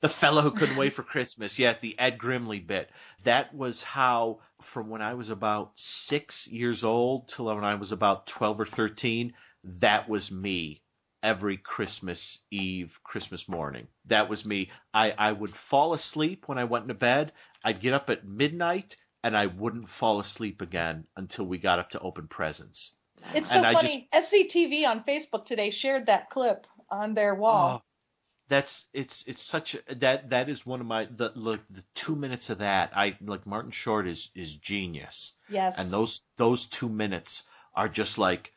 The 0.00 0.08
fellow 0.10 0.42
who 0.42 0.50
couldn't 0.50 0.76
wait 0.76 0.92
for 0.92 1.02
Christmas. 1.02 1.58
Yes, 1.64 1.78
the 1.78 1.98
Ed 1.98 2.18
Grimley 2.18 2.66
bit. 2.66 2.90
That 3.22 3.54
was 3.54 3.82
how, 3.82 4.40
from 4.60 4.90
when 4.90 5.00
I 5.00 5.14
was 5.14 5.30
about 5.30 5.72
six 5.76 6.46
years 6.46 6.84
old 6.84 7.28
till 7.28 7.46
when 7.46 7.64
I 7.64 7.76
was 7.76 7.90
about 7.90 8.26
12 8.26 8.60
or 8.60 8.66
13, 8.66 9.32
that 9.80 10.08
was 10.08 10.30
me 10.30 10.82
every 11.22 11.56
Christmas 11.56 12.44
Eve, 12.50 13.00
Christmas 13.02 13.48
morning. 13.48 13.88
That 14.06 14.28
was 14.28 14.44
me. 14.44 14.70
I, 14.92 15.14
I 15.16 15.32
would 15.32 15.50
fall 15.50 15.94
asleep 15.94 16.48
when 16.48 16.58
I 16.58 16.64
went 16.64 16.84
into 16.84 16.94
bed. 16.94 17.32
I'd 17.64 17.80
get 17.80 17.94
up 17.94 18.10
at 18.10 18.26
midnight 18.26 18.96
and 19.22 19.34
I 19.34 19.46
wouldn't 19.46 19.88
fall 19.88 20.20
asleep 20.20 20.60
again 20.60 21.06
until 21.16 21.46
we 21.46 21.56
got 21.56 21.78
up 21.78 21.90
to 21.90 22.00
open 22.00 22.28
presents. 22.28 22.92
It's 23.34 23.50
so 23.50 23.62
I 23.62 23.72
funny. 23.72 24.08
SCTV 24.12 24.86
on 24.86 25.02
Facebook 25.04 25.46
today 25.46 25.70
shared 25.70 26.06
that 26.06 26.28
clip 26.28 26.66
on 26.90 27.14
their 27.14 27.34
wall. 27.34 27.80
Oh, 27.80 27.82
that's 28.48 28.90
it's 28.92 29.26
it's 29.26 29.40
such 29.40 29.74
a 29.74 29.94
that 29.94 30.28
that 30.28 30.50
is 30.50 30.66
one 30.66 30.80
of 30.80 30.86
my 30.86 31.06
the 31.06 31.32
look 31.34 31.66
the 31.68 31.82
two 31.94 32.14
minutes 32.14 32.50
of 32.50 32.58
that 32.58 32.92
I 32.94 33.16
like 33.22 33.46
Martin 33.46 33.70
Short 33.70 34.06
is 34.06 34.30
is 34.34 34.56
genius. 34.56 35.36
Yes. 35.48 35.74
And 35.78 35.90
those 35.90 36.26
those 36.36 36.66
two 36.66 36.90
minutes 36.90 37.44
are 37.74 37.88
just 37.88 38.18
like 38.18 38.52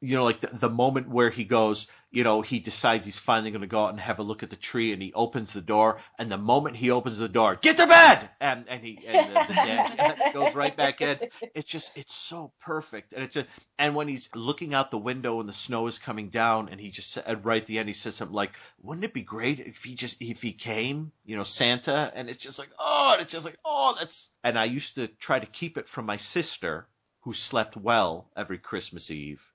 you 0.00 0.16
know 0.16 0.24
like 0.24 0.40
the, 0.40 0.48
the 0.48 0.70
moment 0.70 1.08
where 1.08 1.30
he 1.30 1.44
goes 1.44 1.86
you 2.10 2.24
know 2.24 2.40
he 2.42 2.58
decides 2.60 3.04
he's 3.04 3.18
finally 3.18 3.50
going 3.50 3.60
to 3.60 3.66
go 3.66 3.84
out 3.84 3.90
and 3.90 4.00
have 4.00 4.18
a 4.18 4.22
look 4.22 4.42
at 4.42 4.50
the 4.50 4.56
tree 4.56 4.92
and 4.92 5.02
he 5.02 5.12
opens 5.12 5.52
the 5.52 5.60
door 5.60 5.98
and 6.18 6.30
the 6.30 6.38
moment 6.38 6.76
he 6.76 6.90
opens 6.90 7.18
the 7.18 7.28
door 7.28 7.56
get 7.60 7.76
to 7.76 7.86
bed! 7.86 8.28
And 8.40 8.64
and 8.68 8.82
he 8.82 8.98
and 9.06 9.30
the, 9.30 9.44
the 9.48 9.54
dad 9.54 10.30
goes 10.34 10.54
right 10.54 10.76
back 10.76 11.00
in. 11.00 11.18
It's 11.54 11.70
just 11.70 11.96
it's 11.96 12.14
so 12.14 12.52
perfect. 12.60 13.12
And 13.12 13.22
it's 13.22 13.36
a 13.36 13.46
and 13.78 13.94
when 13.94 14.08
he's 14.08 14.28
looking 14.34 14.74
out 14.74 14.90
the 14.90 14.98
window 14.98 15.40
and 15.40 15.48
the 15.48 15.52
snow 15.52 15.86
is 15.86 15.98
coming 15.98 16.28
down 16.28 16.68
and 16.68 16.80
he 16.80 16.90
just 16.90 17.10
said 17.10 17.44
right 17.44 17.60
at 17.62 17.66
the 17.66 17.78
end 17.78 17.88
he 17.88 17.92
says 17.94 18.16
something 18.16 18.34
like 18.34 18.56
wouldn't 18.82 19.04
it 19.04 19.14
be 19.14 19.22
great 19.22 19.60
if 19.60 19.84
he 19.84 19.94
just 19.94 20.16
if 20.20 20.42
he 20.42 20.52
came 20.52 21.12
you 21.24 21.36
know 21.36 21.42
santa? 21.42 22.12
And 22.14 22.28
it's 22.28 22.42
just 22.42 22.58
like 22.58 22.70
oh 22.78 23.10
and 23.14 23.22
it's 23.22 23.32
just 23.32 23.46
like 23.46 23.58
oh 23.64 23.96
that's 23.98 24.30
and 24.44 24.58
i 24.58 24.64
used 24.64 24.94
to 24.96 25.08
try 25.08 25.38
to 25.38 25.46
keep 25.46 25.78
it 25.78 25.88
from 25.88 26.06
my 26.06 26.16
sister 26.16 26.86
who 27.22 27.32
slept 27.32 27.76
well 27.76 28.30
every 28.36 28.58
christmas 28.58 29.10
eve 29.10 29.52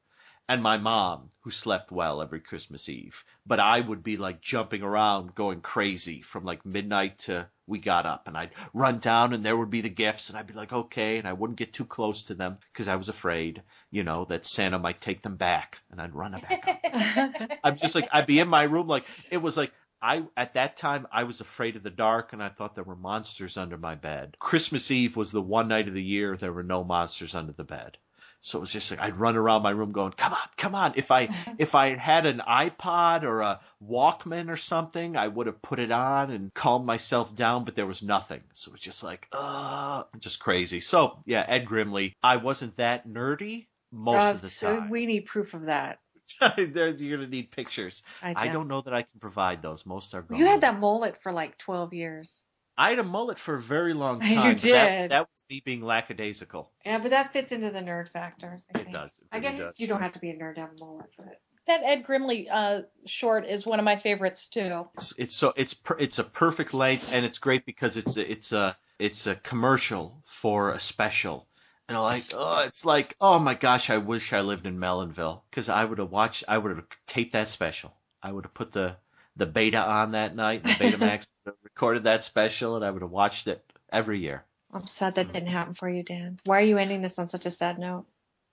and 0.49 0.61
my 0.61 0.77
mom 0.77 1.29
who 1.41 1.49
slept 1.49 1.91
well 1.91 2.21
every 2.21 2.39
christmas 2.39 2.89
eve 2.89 3.23
but 3.45 3.59
i 3.59 3.79
would 3.79 4.03
be 4.03 4.17
like 4.17 4.41
jumping 4.41 4.81
around 4.81 5.33
going 5.35 5.61
crazy 5.61 6.21
from 6.21 6.43
like 6.43 6.65
midnight 6.65 7.17
to 7.17 7.47
we 7.65 7.79
got 7.79 8.05
up 8.05 8.27
and 8.27 8.37
i'd 8.37 8.51
run 8.73 8.99
down 8.99 9.33
and 9.33 9.43
there 9.43 9.55
would 9.55 9.69
be 9.69 9.81
the 9.81 9.89
gifts 9.89 10.29
and 10.29 10.37
i'd 10.37 10.47
be 10.47 10.53
like 10.53 10.73
okay 10.73 11.17
and 11.17 11.27
i 11.27 11.33
wouldn't 11.33 11.59
get 11.59 11.73
too 11.73 11.85
close 11.85 12.25
to 12.25 12.33
them 12.33 12.57
because 12.71 12.87
i 12.87 12.95
was 12.95 13.09
afraid 13.09 13.61
you 13.91 14.03
know 14.03 14.25
that 14.25 14.45
santa 14.45 14.77
might 14.77 14.99
take 14.99 15.21
them 15.21 15.35
back 15.35 15.79
and 15.91 16.01
i'd 16.01 16.15
run 16.15 16.31
back 16.33 16.67
up. 16.67 17.59
i'm 17.63 17.77
just 17.77 17.95
like 17.95 18.07
i'd 18.11 18.27
be 18.27 18.39
in 18.39 18.47
my 18.47 18.63
room 18.63 18.87
like 18.87 19.05
it 19.31 19.37
was 19.37 19.57
like 19.57 19.71
I 20.05 20.25
at 20.35 20.51
that 20.53 20.75
time 20.75 21.07
I 21.13 21.23
was 21.23 21.39
afraid 21.39 21.77
of 21.77 21.83
the 21.83 21.89
dark 21.89 22.33
and 22.33 22.43
I 22.43 22.49
thought 22.49 22.75
there 22.75 22.83
were 22.83 22.93
monsters 22.93 23.55
under 23.55 23.77
my 23.77 23.95
bed. 23.95 24.35
Christmas 24.37 24.91
Eve 24.91 25.15
was 25.15 25.31
the 25.31 25.41
one 25.41 25.69
night 25.69 25.87
of 25.87 25.93
the 25.93 26.03
year 26.03 26.35
there 26.35 26.51
were 26.51 26.61
no 26.61 26.83
monsters 26.83 27.33
under 27.33 27.53
the 27.53 27.63
bed. 27.63 27.97
So 28.45 28.59
it 28.59 28.61
was 28.61 28.73
just 28.73 28.91
like 28.91 28.99
I'd 28.99 29.15
run 29.15 29.35
around 29.37 29.63
my 29.63 29.71
room 29.71 29.91
going, 29.91 30.11
"Come 30.11 30.33
on, 30.33 30.47
come 30.57 30.75
on!" 30.75 30.93
If 30.95 31.11
I 31.11 31.29
if 31.57 31.73
I 31.75 31.95
had 31.95 32.25
an 32.25 32.41
iPod 32.47 33.23
or 33.23 33.41
a 33.41 33.59
Walkman 33.81 34.49
or 34.49 34.57
something, 34.57 35.15
I 35.17 35.27
would 35.29 35.47
have 35.47 35.61
put 35.61 35.79
it 35.79 35.91
on 35.91 36.29
and 36.29 36.53
calmed 36.53 36.85
myself 36.85 37.33
down. 37.35 37.63
But 37.65 37.75
there 37.75 37.87
was 37.87 38.03
nothing, 38.03 38.43
so 38.53 38.69
it 38.69 38.73
was 38.73 38.81
just 38.81 39.03
like, 39.03 39.27
uh, 39.31 40.03
just 40.19 40.39
crazy. 40.39 40.79
So 40.81 41.19
yeah, 41.25 41.45
Ed 41.47 41.65
Grimley. 41.65 42.13
I 42.21 42.37
wasn't 42.37 42.75
that 42.75 43.07
nerdy 43.07 43.67
most 43.91 44.33
Uh, 44.33 44.35
of 44.35 44.41
the 44.41 44.49
so 44.49 44.77
time. 44.77 44.89
we 44.89 45.05
need 45.05 45.21
proof 45.21 45.53
of 45.53 45.65
that. 45.65 45.99
You're 46.57 46.93
gonna 47.17 47.27
need 47.27 47.51
pictures. 47.51 48.03
I 48.21 48.33
I 48.35 48.47
don't. 48.47 48.67
know 48.67 48.81
that 48.81 48.93
I 48.93 49.03
can 49.03 49.19
provide 49.19 49.61
those. 49.61 49.85
Most 49.85 50.13
are 50.13 50.21
gone. 50.21 50.39
You 50.39 50.45
had 50.45 50.61
that 50.61 50.79
mullet 50.79 51.15
for 51.21 51.31
like 51.31 51.57
12 51.57 51.93
years. 51.93 52.45
I 52.77 52.89
had 52.89 52.99
a 52.99 53.03
mullet 53.03 53.37
for 53.39 53.55
a 53.55 53.59
very 53.61 53.93
long 53.93 54.19
time. 54.21 54.53
but 54.55 54.61
that- 54.63 54.89
did. 55.01 55.11
That, 55.11 55.27
was 55.29 55.45
me 55.49 55.61
being 55.63 55.81
lackadaisical. 55.83 56.71
Yeah, 56.85 56.97
but 56.99 57.11
that 57.11 57.33
fits 57.33 57.51
into 57.51 57.69
the 57.71 57.79
nerd 57.81 58.09
factor. 58.09 58.63
I 58.73 58.79
It 58.79 58.83
think. 58.85 58.95
does. 58.95 59.19
It 59.19 59.27
I 59.31 59.39
guess 59.39 59.57
does. 59.57 59.79
you 59.79 59.87
don't 59.87 60.01
have 60.01 60.13
to 60.13 60.19
be 60.19 60.29
a 60.31 60.35
nerd 60.37 60.55
to 60.55 60.61
have 60.61 60.71
a 60.71 60.79
mullet, 60.79 61.09
but 61.17 61.39
That 61.67 61.81
Ed 61.83 62.03
Grimley 62.05 62.47
uh, 62.51 62.81
short 63.05 63.45
is 63.47 63.65
one 63.65 63.79
of 63.79 63.85
my 63.85 63.95
favorites 63.97 64.47
too. 64.47 64.85
It's, 64.95 65.17
it's 65.19 65.35
so 65.35 65.53
it's 65.55 65.73
per, 65.73 65.95
it's 65.99 66.19
a 66.19 66.23
perfect 66.23 66.73
length 66.73 67.07
and 67.11 67.25
it's 67.25 67.37
great 67.39 67.65
because 67.65 67.95
it's 67.97 68.17
a, 68.17 68.29
it's 68.31 68.51
a 68.51 68.75
it's 68.99 69.27
a 69.27 69.35
commercial 69.35 70.21
for 70.25 70.71
a 70.71 70.79
special. 70.79 71.47
And 71.89 71.97
I'm 71.97 72.03
like, 72.03 72.25
oh, 72.33 72.63
it's 72.65 72.85
like, 72.85 73.15
oh 73.19 73.39
my 73.39 73.55
gosh, 73.55 73.89
I 73.89 73.97
wish 73.97 74.31
I 74.33 74.39
lived 74.41 74.65
in 74.65 74.77
Melonville 74.79 75.41
because 75.49 75.67
I 75.67 75.83
would 75.83 75.97
have 75.97 76.11
watched, 76.11 76.43
I 76.47 76.57
would 76.57 76.75
have 76.75 76.85
taped 77.07 77.33
that 77.33 77.49
special. 77.49 77.93
I 78.21 78.31
would 78.31 78.45
have 78.45 78.53
put 78.53 78.71
the 78.71 78.95
the 79.35 79.45
beta 79.45 79.79
on 79.79 80.11
that 80.11 80.35
night, 80.35 80.63
the 80.63 80.69
Betamax 80.69 81.31
recorded 81.63 82.03
that 82.03 82.23
special, 82.23 82.75
and 82.75 82.85
I 82.85 82.91
would 82.91 83.01
have 83.01 83.11
watched 83.11 83.47
it 83.47 83.63
every 83.91 84.19
year. 84.19 84.45
I'm 84.73 84.85
sad 84.85 85.15
that 85.15 85.31
didn't 85.33 85.49
happen 85.49 85.73
for 85.73 85.89
you, 85.89 86.03
Dan. 86.03 86.39
Why 86.45 86.59
are 86.59 86.65
you 86.65 86.77
ending 86.77 87.01
this 87.01 87.19
on 87.19 87.29
such 87.29 87.45
a 87.45 87.51
sad 87.51 87.77
note? 87.77 88.05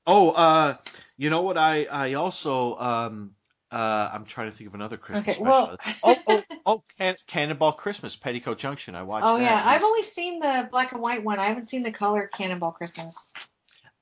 Oh, 0.06 0.30
uh, 0.30 0.76
you 1.16 1.30
know 1.30 1.42
what? 1.42 1.56
I 1.58 1.84
I 1.90 2.14
also 2.14 2.76
um 2.78 3.32
uh 3.70 4.10
I'm 4.12 4.24
trying 4.24 4.50
to 4.50 4.56
think 4.56 4.68
of 4.68 4.74
another 4.74 4.96
Christmas 4.96 5.24
Okay, 5.24 5.32
special. 5.34 5.46
well- 5.50 5.78
oh 6.02 6.16
oh 6.26 6.42
oh, 6.66 6.84
Can- 6.98 7.16
Cannonball 7.26 7.72
Christmas, 7.72 8.16
Petticoat 8.16 8.58
Junction. 8.58 8.94
I 8.94 9.02
watched. 9.02 9.26
Oh 9.26 9.38
that. 9.38 9.44
yeah, 9.44 9.62
I've 9.64 9.82
only 9.84 10.02
seen 10.02 10.40
the 10.40 10.68
black 10.70 10.92
and 10.92 11.00
white 11.00 11.22
one. 11.24 11.38
I 11.38 11.46
haven't 11.46 11.68
seen 11.68 11.82
the 11.82 11.92
color 11.92 12.28
Cannonball 12.32 12.72
Christmas. 12.72 13.30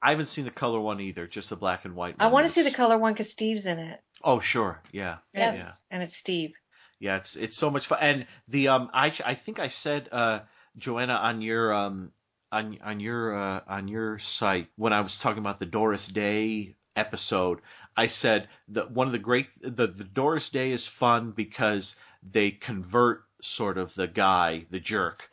I 0.01 0.11
haven't 0.11 0.27
seen 0.27 0.45
the 0.45 0.53
color 0.53 0.81
one 0.81 1.01
either, 1.01 1.27
just 1.27 1.51
the 1.51 1.57
black 1.57 1.85
and 1.85 1.95
white. 1.97 2.17
One. 2.19 2.21
I 2.21 2.27
one. 2.27 2.35
want 2.35 2.47
to 2.47 2.53
see 2.53 2.63
the 2.69 2.75
color 2.75 2.99
one 2.99 3.13
because 3.13 3.31
Steve's 3.33 3.67
in 3.67 3.79
it. 3.81 4.01
Oh 4.25 4.39
sure, 4.41 4.81
yeah, 4.93 5.19
Yes, 5.35 5.57
yeah, 5.57 5.73
and 5.91 6.03
it's 6.03 6.17
Steve. 6.17 6.53
Yeah. 7.01 7.17
It's 7.19 7.37
it's 7.37 7.57
so 7.57 7.71
much 7.71 7.87
fun. 7.87 7.99
And 8.01 8.27
the 8.49 8.69
um, 8.69 8.91
I 8.93 9.13
I 9.25 9.35
think 9.35 9.59
I 9.59 9.69
said 9.69 10.09
uh, 10.13 10.41
Joanna 10.77 11.15
on 11.15 11.43
your 11.43 11.73
um 11.73 12.13
on 12.51 12.79
on 12.83 13.01
your 13.01 13.37
uh, 13.37 13.61
on 13.67 13.89
your 13.89 14.19
site 14.19 14.69
when 14.77 14.93
I 14.93 15.01
was 15.01 15.19
talking 15.19 15.41
about 15.41 15.59
the 15.59 15.67
Doris 15.67 16.07
Day 16.07 16.77
episode, 16.97 17.61
I 17.97 18.07
said 18.07 18.49
that 18.69 18.91
one 18.91 19.07
of 19.07 19.13
the 19.13 19.19
great 19.19 19.49
the, 19.61 19.87
the 19.87 20.05
Doris 20.05 20.49
Day 20.49 20.73
is 20.73 20.87
fun 20.87 21.33
because 21.33 21.97
they 22.23 22.51
convert 22.51 23.25
sort 23.41 23.79
of 23.79 23.95
the 23.95 24.09
guy, 24.09 24.67
the 24.71 24.81
jerk, 24.81 25.31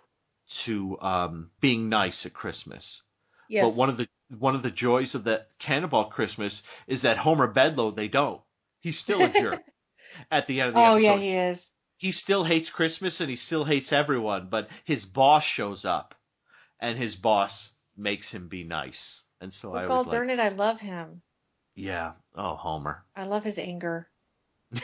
to 0.47 0.99
um, 1.01 1.51
being 1.59 1.89
nice 1.89 2.25
at 2.25 2.33
Christmas. 2.33 3.01
Yes. 3.49 3.65
But 3.65 3.75
one 3.75 3.89
of 3.89 3.97
the 3.97 4.07
one 4.37 4.55
of 4.55 4.63
the 4.63 4.71
joys 4.71 5.15
of 5.15 5.23
that 5.25 5.53
Cannonball 5.59 6.05
Christmas 6.05 6.63
is 6.87 7.01
that 7.01 7.17
Homer 7.17 7.47
Bedloe 7.47 7.91
they 7.91 8.07
don't. 8.07 8.41
He's 8.79 8.99
still 8.99 9.23
a 9.23 9.29
jerk 9.29 9.63
at 10.31 10.47
the 10.47 10.61
end 10.61 10.69
of 10.69 10.75
the 10.75 10.81
Oh 10.81 10.93
episode. 10.95 11.03
yeah, 11.07 11.17
he 11.17 11.35
is. 11.35 11.71
He 11.97 12.11
still 12.11 12.43
hates 12.43 12.69
Christmas 12.69 13.21
and 13.21 13.29
he 13.29 13.35
still 13.35 13.63
hates 13.63 13.93
everyone, 13.93 14.47
but 14.49 14.69
his 14.83 15.05
boss 15.05 15.43
shows 15.43 15.85
up 15.85 16.13
and 16.79 16.97
his 16.97 17.15
boss 17.15 17.75
makes 17.95 18.31
him 18.33 18.47
be 18.47 18.63
nice. 18.63 19.23
And 19.41 19.53
so 19.53 19.69
I 19.75 19.85
Well, 19.87 19.97
was 19.97 20.05
God 20.05 20.11
like, 20.11 20.17
darn 20.19 20.29
it, 20.29 20.39
I 20.39 20.49
love 20.49 20.79
him. 20.81 21.21
yeah, 21.75 22.13
oh 22.35 22.55
Homer. 22.55 23.05
I 23.15 23.25
love 23.25 23.43
his 23.43 23.57
anger. 23.57 24.09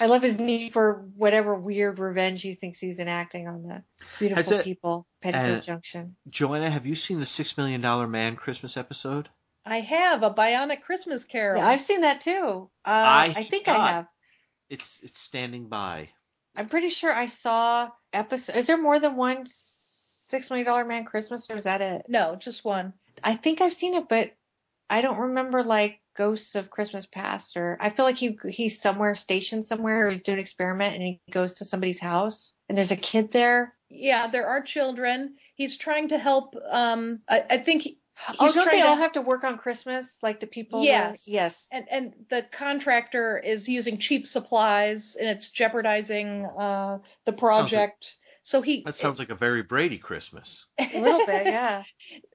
I 0.00 0.06
love 0.06 0.22
his 0.22 0.38
need 0.38 0.72
for 0.72 1.04
whatever 1.16 1.54
weird 1.54 1.98
revenge 1.98 2.42
he 2.42 2.54
thinks 2.54 2.78
he's 2.80 2.98
enacting 2.98 3.46
on 3.46 3.62
the 3.62 3.82
beautiful 4.18 4.54
it- 4.54 4.64
people, 4.64 5.06
Petticoat 5.22 5.62
Junction. 5.62 6.16
Joanna, 6.28 6.70
have 6.70 6.86
you 6.86 6.94
seen 6.94 7.20
the 7.20 7.26
Six 7.26 7.56
Million 7.56 7.80
Dollar 7.80 8.08
Man 8.08 8.34
Christmas 8.36 8.76
episode? 8.76 9.28
I 9.64 9.80
have 9.80 10.22
a 10.22 10.30
Bionic 10.30 10.82
Christmas 10.82 11.24
Carol. 11.24 11.60
Yeah, 11.60 11.68
I've 11.68 11.80
seen 11.80 12.00
that 12.00 12.20
too. 12.20 12.70
Uh, 12.84 12.88
I 12.88 13.34
I, 13.36 13.44
think 13.44 13.66
thought- 13.66 13.78
I 13.80 13.92
have. 13.92 14.06
It's 14.68 15.02
it's 15.02 15.18
standing 15.18 15.68
by. 15.68 16.08
I'm 16.56 16.68
pretty 16.68 16.88
sure 16.90 17.12
I 17.12 17.26
saw 17.26 17.88
episode. 18.12 18.56
Is 18.56 18.66
there 18.66 18.80
more 18.80 18.98
than 18.98 19.16
one 19.16 19.44
Six 19.46 20.50
Million 20.50 20.66
Dollar 20.66 20.84
Man 20.84 21.04
Christmas, 21.04 21.50
or 21.50 21.56
is 21.56 21.64
that 21.64 21.80
it? 21.80 22.06
No, 22.08 22.36
just 22.36 22.64
one. 22.64 22.94
I 23.22 23.36
think 23.36 23.60
I've 23.60 23.72
seen 23.74 23.94
it, 23.94 24.08
but 24.08 24.32
I 24.90 25.00
don't 25.00 25.18
remember 25.18 25.62
like 25.62 26.00
Ghosts 26.16 26.54
of 26.54 26.70
Christmas 26.70 27.06
Past, 27.06 27.56
or 27.56 27.78
I 27.80 27.90
feel 27.90 28.04
like 28.04 28.16
he 28.16 28.38
he's 28.48 28.80
somewhere 28.80 29.14
stationed 29.14 29.66
somewhere, 29.66 30.06
or 30.06 30.10
he's 30.10 30.22
doing 30.22 30.38
an 30.38 30.42
experiment, 30.42 30.94
and 30.94 31.02
he 31.02 31.20
goes 31.30 31.54
to 31.54 31.64
somebody's 31.64 32.00
house, 32.00 32.54
and 32.68 32.76
there's 32.76 32.90
a 32.90 32.96
kid 32.96 33.32
there. 33.32 33.74
Yeah, 33.90 34.28
there 34.30 34.46
are 34.46 34.62
children. 34.62 35.36
He's 35.54 35.76
trying 35.76 36.08
to 36.08 36.18
help. 36.18 36.54
Um, 36.70 37.20
I, 37.28 37.44
I 37.50 37.58
think. 37.58 37.82
He, 37.82 37.98
Oh, 38.38 38.46
he's 38.46 38.54
don't 38.54 38.70
they 38.70 38.80
to- 38.80 38.86
all 38.86 38.96
have 38.96 39.12
to 39.12 39.20
work 39.22 39.44
on 39.44 39.58
Christmas, 39.58 40.18
like 40.22 40.40
the 40.40 40.46
people? 40.46 40.82
Yes. 40.84 41.24
yes. 41.28 41.68
And 41.72 41.86
and 41.90 42.12
the 42.30 42.42
contractor 42.50 43.38
is 43.38 43.68
using 43.68 43.98
cheap 43.98 44.26
supplies, 44.26 45.16
and 45.18 45.28
it's 45.28 45.50
jeopardizing 45.50 46.44
uh, 46.46 46.98
the 47.24 47.32
project. 47.32 48.16
so 48.42 48.62
he 48.62 48.82
That 48.84 48.94
sounds 48.94 49.18
like 49.18 49.30
a 49.30 49.34
very 49.34 49.62
Brady 49.62 49.98
Christmas. 49.98 50.66
A 50.78 51.00
little 51.00 51.26
bit, 51.26 51.46
yeah. 51.46 51.82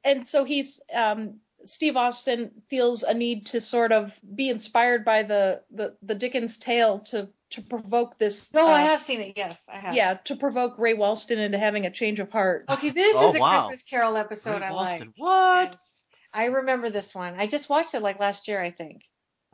and 0.03 0.27
so 0.27 0.43
he's 0.43 0.79
um 0.93 1.39
Steve 1.63 1.97
Austin 1.97 2.51
feels 2.69 3.03
a 3.03 3.13
need 3.13 3.47
to 3.47 3.59
sort 3.59 3.91
of 3.91 4.17
be 4.35 4.49
inspired 4.49 5.03
by 5.03 5.23
the 5.23 5.61
the, 5.71 5.95
the 6.01 6.15
Dickens 6.15 6.57
tale 6.57 6.99
to 7.11 7.29
to 7.51 7.61
provoke 7.61 8.17
this. 8.19 8.53
No, 8.53 8.67
I 8.67 8.83
uh, 8.83 8.87
have 8.87 9.01
seen 9.01 9.21
it. 9.21 9.33
Yes, 9.37 9.67
I 9.71 9.77
have. 9.77 9.95
Yeah, 9.95 10.15
to 10.25 10.35
provoke 10.35 10.77
Ray 10.77 10.95
Walston 10.95 11.37
into 11.37 11.57
having 11.57 11.85
a 11.85 11.91
change 11.91 12.19
of 12.19 12.31
heart. 12.31 12.65
Okay, 12.69 12.89
this 12.89 13.15
Oh, 13.17 13.29
is 13.29 13.35
a 13.35 13.39
wow. 13.39 13.67
Christmas 13.67 13.83
Carol 13.83 14.17
episode 14.17 14.61
Ray 14.61 14.67
I 14.67 14.71
Walston, 14.71 14.99
like. 14.99 15.09
What? 15.17 15.71
Yes. 15.71 16.03
I 16.33 16.45
remember 16.45 16.89
this 16.89 17.15
one. 17.15 17.35
I 17.39 17.47
just 17.47 17.69
watched 17.69 17.93
it 17.93 18.01
like 18.01 18.19
last 18.19 18.47
year, 18.47 18.61
I 18.61 18.71
think. 18.71 19.03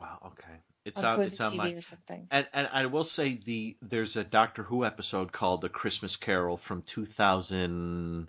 Wow. 0.00 0.18
Okay. 0.26 0.60
It's 0.84 0.98
on 0.98 1.04
on. 1.06 1.16
Twizy 1.18 1.26
It's 1.32 1.40
on 1.40 1.52
TV 1.52 1.56
my. 1.56 1.70
or 1.72 1.80
something. 1.80 2.26
And 2.30 2.46
and 2.52 2.68
I 2.72 2.86
will 2.86 3.04
say 3.04 3.38
the 3.42 3.76
there's 3.80 4.16
a 4.16 4.24
Doctor 4.24 4.64
Who 4.64 4.84
episode 4.84 5.32
called 5.32 5.62
The 5.62 5.68
Christmas 5.70 6.16
Carol 6.16 6.56
from 6.58 6.82
2010. 6.82 8.28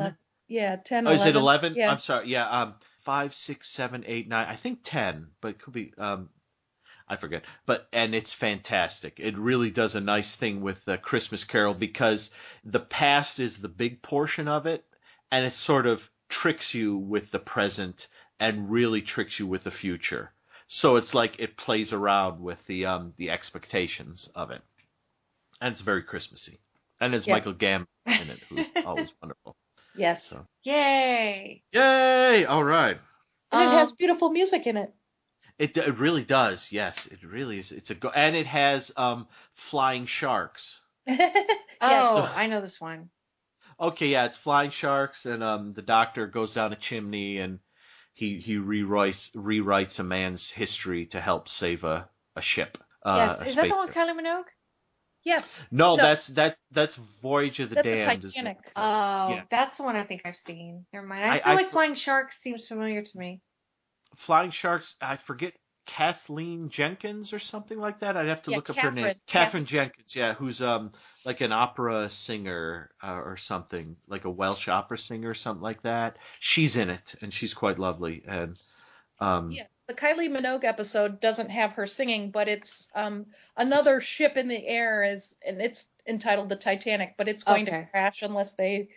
Ele- 0.00 0.16
Yeah, 0.48 0.76
10, 0.76 1.06
Oh, 1.08 1.10
is 1.10 1.26
it 1.26 1.34
11? 1.36 1.74
Yeah. 1.74 1.90
I'm 1.90 1.98
sorry. 1.98 2.28
Yeah. 2.28 2.48
Um, 2.48 2.74
five, 2.98 3.34
six, 3.34 3.68
seven, 3.68 4.04
eight, 4.06 4.28
nine. 4.28 4.46
I 4.48 4.54
think 4.56 4.80
10, 4.84 5.26
but 5.40 5.48
it 5.48 5.58
could 5.58 5.74
be. 5.74 5.92
Um, 5.98 6.30
I 7.08 7.16
forget, 7.16 7.44
but 7.66 7.88
and 7.92 8.14
it's 8.14 8.32
fantastic. 8.32 9.18
It 9.18 9.36
really 9.36 9.70
does 9.70 9.94
a 9.96 10.00
nice 10.00 10.36
thing 10.36 10.60
with 10.60 10.88
uh, 10.88 10.96
Christmas 10.98 11.42
Carol 11.44 11.74
because 11.74 12.30
the 12.64 12.78
past 12.80 13.40
is 13.40 13.58
the 13.58 13.68
big 13.68 14.02
portion 14.02 14.46
of 14.48 14.66
it, 14.66 14.84
and 15.30 15.44
it 15.44 15.52
sort 15.52 15.86
of 15.86 16.10
tricks 16.28 16.74
you 16.74 16.96
with 16.96 17.30
the 17.32 17.38
present 17.40 18.06
and 18.38 18.70
really 18.70 19.02
tricks 19.02 19.38
you 19.40 19.46
with 19.48 19.64
the 19.64 19.70
future. 19.72 20.32
So 20.68 20.96
it's 20.96 21.14
like 21.14 21.40
it 21.40 21.56
plays 21.56 21.92
around 21.92 22.40
with 22.40 22.66
the 22.66 22.86
um 22.86 23.14
the 23.16 23.30
expectations 23.30 24.28
of 24.34 24.50
it, 24.52 24.62
and 25.60 25.72
it's 25.72 25.82
very 25.82 26.02
Christmassy. 26.02 26.58
And 27.00 27.12
there's 27.12 27.26
Yes. 27.26 27.30
Michael 27.30 27.54
Gambon 27.54 27.86
in 28.18 28.30
it, 28.30 28.42
who's 28.48 28.74
always 28.84 29.14
wonderful. 29.20 29.56
Yes. 29.94 30.24
So 30.24 30.46
Yay! 30.64 31.64
yay! 31.72 32.44
All 32.44 32.64
right. 32.64 32.98
And 33.50 33.60
it 33.60 33.70
has 33.72 33.90
Um, 33.90 33.96
beautiful 33.98 34.30
music 34.30 34.68
in 34.68 34.76
it. 34.76 34.94
It, 35.58 35.76
it 35.76 35.98
really 35.98 36.24
does. 36.24 36.70
Yes, 36.70 37.06
it 37.06 37.22
really 37.22 37.58
is. 37.58 37.72
It's 37.72 37.90
a 37.90 37.94
go, 37.94 38.10
and 38.14 38.36
it 38.36 38.46
has 38.46 38.92
um 38.96 39.26
flying 39.52 40.06
sharks. 40.06 40.82
Oh, 41.78 42.26
So- 42.26 42.32
I 42.34 42.46
know 42.46 42.62
this 42.62 42.80
one. 42.80 43.10
Okay, 43.78 44.08
yeah, 44.08 44.24
it's 44.24 44.38
flying 44.38 44.70
sharks, 44.70 45.26
and 45.26 45.42
um 45.44 45.72
the 45.72 45.82
doctor 45.82 46.26
goes 46.26 46.54
down 46.54 46.72
a 46.72 46.76
chimney 46.76 47.38
and 47.38 47.58
he 48.14 48.38
he 48.40 48.56
rewrites 48.56 49.30
rewrites 49.36 50.00
a 50.00 50.02
man's 50.02 50.50
history 50.50 51.04
to 51.06 51.20
help 51.20 51.48
save 51.48 51.84
a 51.84 52.08
a 52.34 52.40
ship. 52.42 52.78
Uh, 53.04 53.16
yes, 53.18 53.40
a 53.40 53.44
is 53.44 53.54
that 53.56 53.62
the 53.62 53.68
space 53.68 53.72
one 53.72 53.86
with 53.86 53.94
ship. 53.94 54.08
Kylie 54.08 54.18
Minogue? 54.18 54.48
Yes. 55.24 55.62
No, 55.70 55.96
No. 55.96 56.02
that's 56.02 56.28
that's 56.28 56.64
that's 56.70 56.96
Voyage 56.96 57.60
of 57.60 57.68
the 57.68 57.74
That's 57.76 57.88
Damned. 57.88 58.24
is- 58.24 58.32
Titanic. 58.32 58.58
Oh, 58.74 59.34
Yeah. 59.34 59.42
that's 59.50 59.76
the 59.76 59.82
one 59.82 59.96
I 59.96 60.02
think 60.04 60.22
I've 60.24 60.36
seen. 60.36 60.86
Never 60.94 61.06
mind. 61.06 61.24
I, 61.24 61.28
I- 61.34 61.38
feel 61.40 61.52
I 61.52 61.54
like 61.56 61.66
f- 61.66 61.72
Flying 61.72 61.94
Sharks 61.94 62.38
seems 62.40 62.66
familiar 62.66 63.02
to 63.02 63.18
me. 63.18 63.42
Flying 64.16 64.50
Sharks. 64.50 64.96
I 65.00 65.16
forget 65.16 65.54
Kathleen 65.86 66.68
Jenkins 66.68 67.32
or 67.32 67.38
something 67.38 67.78
like 67.78 68.00
that. 68.00 68.16
I'd 68.16 68.26
have 68.28 68.42
to 68.42 68.50
Yeah, 68.50 68.56
look 68.56 68.70
up 68.70 68.80
her 68.80 68.90
name. 68.90 69.12
Katherine. 69.12 69.20
Katherine 69.28 69.64
Jenkins. 69.66 70.14
Yeah, 70.16 70.34
who's 70.34 70.60
um 70.62 70.90
like 71.24 71.40
an 71.40 71.52
opera 71.52 72.10
singer 72.10 72.90
uh, 73.02 73.20
or 73.24 73.36
something, 73.36 73.96
like 74.08 74.24
a 74.24 74.30
Welsh 74.30 74.68
opera 74.68 74.98
singer 74.98 75.30
or 75.30 75.34
something 75.34 75.62
like 75.62 75.82
that. 75.82 76.18
She's 76.40 76.76
in 76.76 76.90
it, 76.90 77.14
and 77.22 77.32
she's 77.32 77.54
quite 77.54 77.78
lovely. 77.78 78.24
And 78.26 78.58
um, 79.20 79.58
Yeah, 79.58 79.66
the 79.88 79.94
Kylie 79.94 80.28
Minogue 80.30 80.64
episode 80.64 81.20
doesn't 81.20 81.50
have 81.50 81.72
her 81.72 81.86
singing, 81.86 82.30
but 82.30 82.48
it's 82.48 82.90
um 82.94 83.26
another 83.56 84.00
ship 84.00 84.36
in 84.36 84.48
the 84.48 84.66
air 84.66 85.04
is 85.04 85.36
and 85.46 85.60
it's 85.60 85.90
entitled 86.06 86.48
the 86.48 86.56
Titanic, 86.56 87.14
but 87.16 87.28
it's 87.28 87.44
going 87.44 87.66
Okay. 87.66 87.66
to 87.66 87.90
crash 87.92 88.22
unless 88.22 88.54
they 88.54 88.88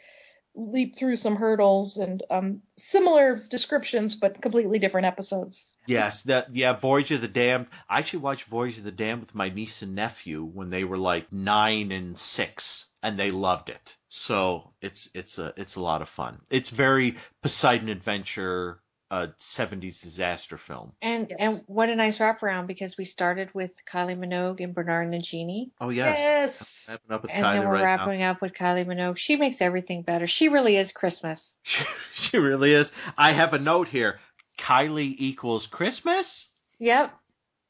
leap 0.56 0.98
through 0.98 1.16
some 1.16 1.36
hurdles 1.36 1.98
and 1.98 2.24
um 2.30 2.62
similar 2.78 3.42
descriptions 3.50 4.16
but 4.16 4.42
completely 4.42 4.80
different 4.80 5.08
episodes. 5.08 5.64
Yes, 5.86 6.24
that 6.24 6.56
yeah, 6.56 6.74
Voyage 6.74 7.12
of 7.12 7.22
the 7.22 7.28
Damned. 7.28 7.68
I 7.90 7.98
actually 8.00 8.20
watched 8.20 8.44
Voyage 8.44 8.78
of 8.78 8.84
the 8.84 8.92
Damned 8.92 9.22
with 9.22 9.34
my 9.34 9.50
niece 9.50 9.82
and 9.82 9.96
nephew 9.96 10.44
when 10.44 10.70
they 10.70 10.84
were 10.84 10.98
like 10.98 11.32
nine 11.32 11.92
and 11.92 12.18
six, 12.18 12.92
and 13.02 13.18
they 13.18 13.32
loved 13.32 13.70
it. 13.70 13.98
So 14.08 14.74
it's 14.82 15.10
it's 15.16 15.40
a 15.40 15.54
it's 15.58 15.78
a 15.78 15.82
lot 15.82 16.02
of 16.02 16.10
fun. 16.10 16.42
It's 16.50 16.70
very 16.70 17.16
Poseidon 17.42 17.90
Adventure, 17.90 18.82
a 19.12 19.30
'70s 19.40 20.02
disaster 20.04 20.58
film. 20.58 20.92
And 21.02 21.34
and 21.40 21.60
what 21.68 21.90
a 21.90 21.96
nice 21.96 22.20
wraparound 22.20 22.68
because 22.68 22.98
we 22.98 23.06
started 23.06 23.50
with 23.54 23.74
Kylie 23.92 24.18
Minogue 24.18 24.60
and 24.64 24.74
Bernard 24.76 25.06
and 25.06 25.14
the 25.14 25.20
Genie. 25.20 25.72
Oh 25.82 25.90
yes, 25.90 26.20
Yes. 26.20 26.86
Wrapping 26.90 27.12
up 27.12 27.22
with 27.24 27.32
And 27.32 27.46
Kylie 27.46 27.52
then 27.54 27.62
we're 27.68 27.74
right 27.74 27.80
now. 27.80 28.06
wrapping 28.06 28.22
up 28.24 28.42
with 28.42 28.54
Kylie 28.54 28.86
Minogue. 28.86 29.18
She 29.18 29.36
makes 29.36 29.62
everything 29.62 30.04
better. 30.04 30.28
She 30.28 30.50
really 30.50 30.78
is 30.78 30.92
Christmas. 30.92 31.56
She 32.14 32.38
really 32.38 32.74
is. 32.74 32.92
I 33.18 33.32
have 33.32 33.54
a 33.54 33.60
note 33.60 33.88
here. 33.88 34.20
Kylie 34.58 35.16
equals 35.18 35.68
Christmas. 35.68 36.50
Yep. 36.80 37.14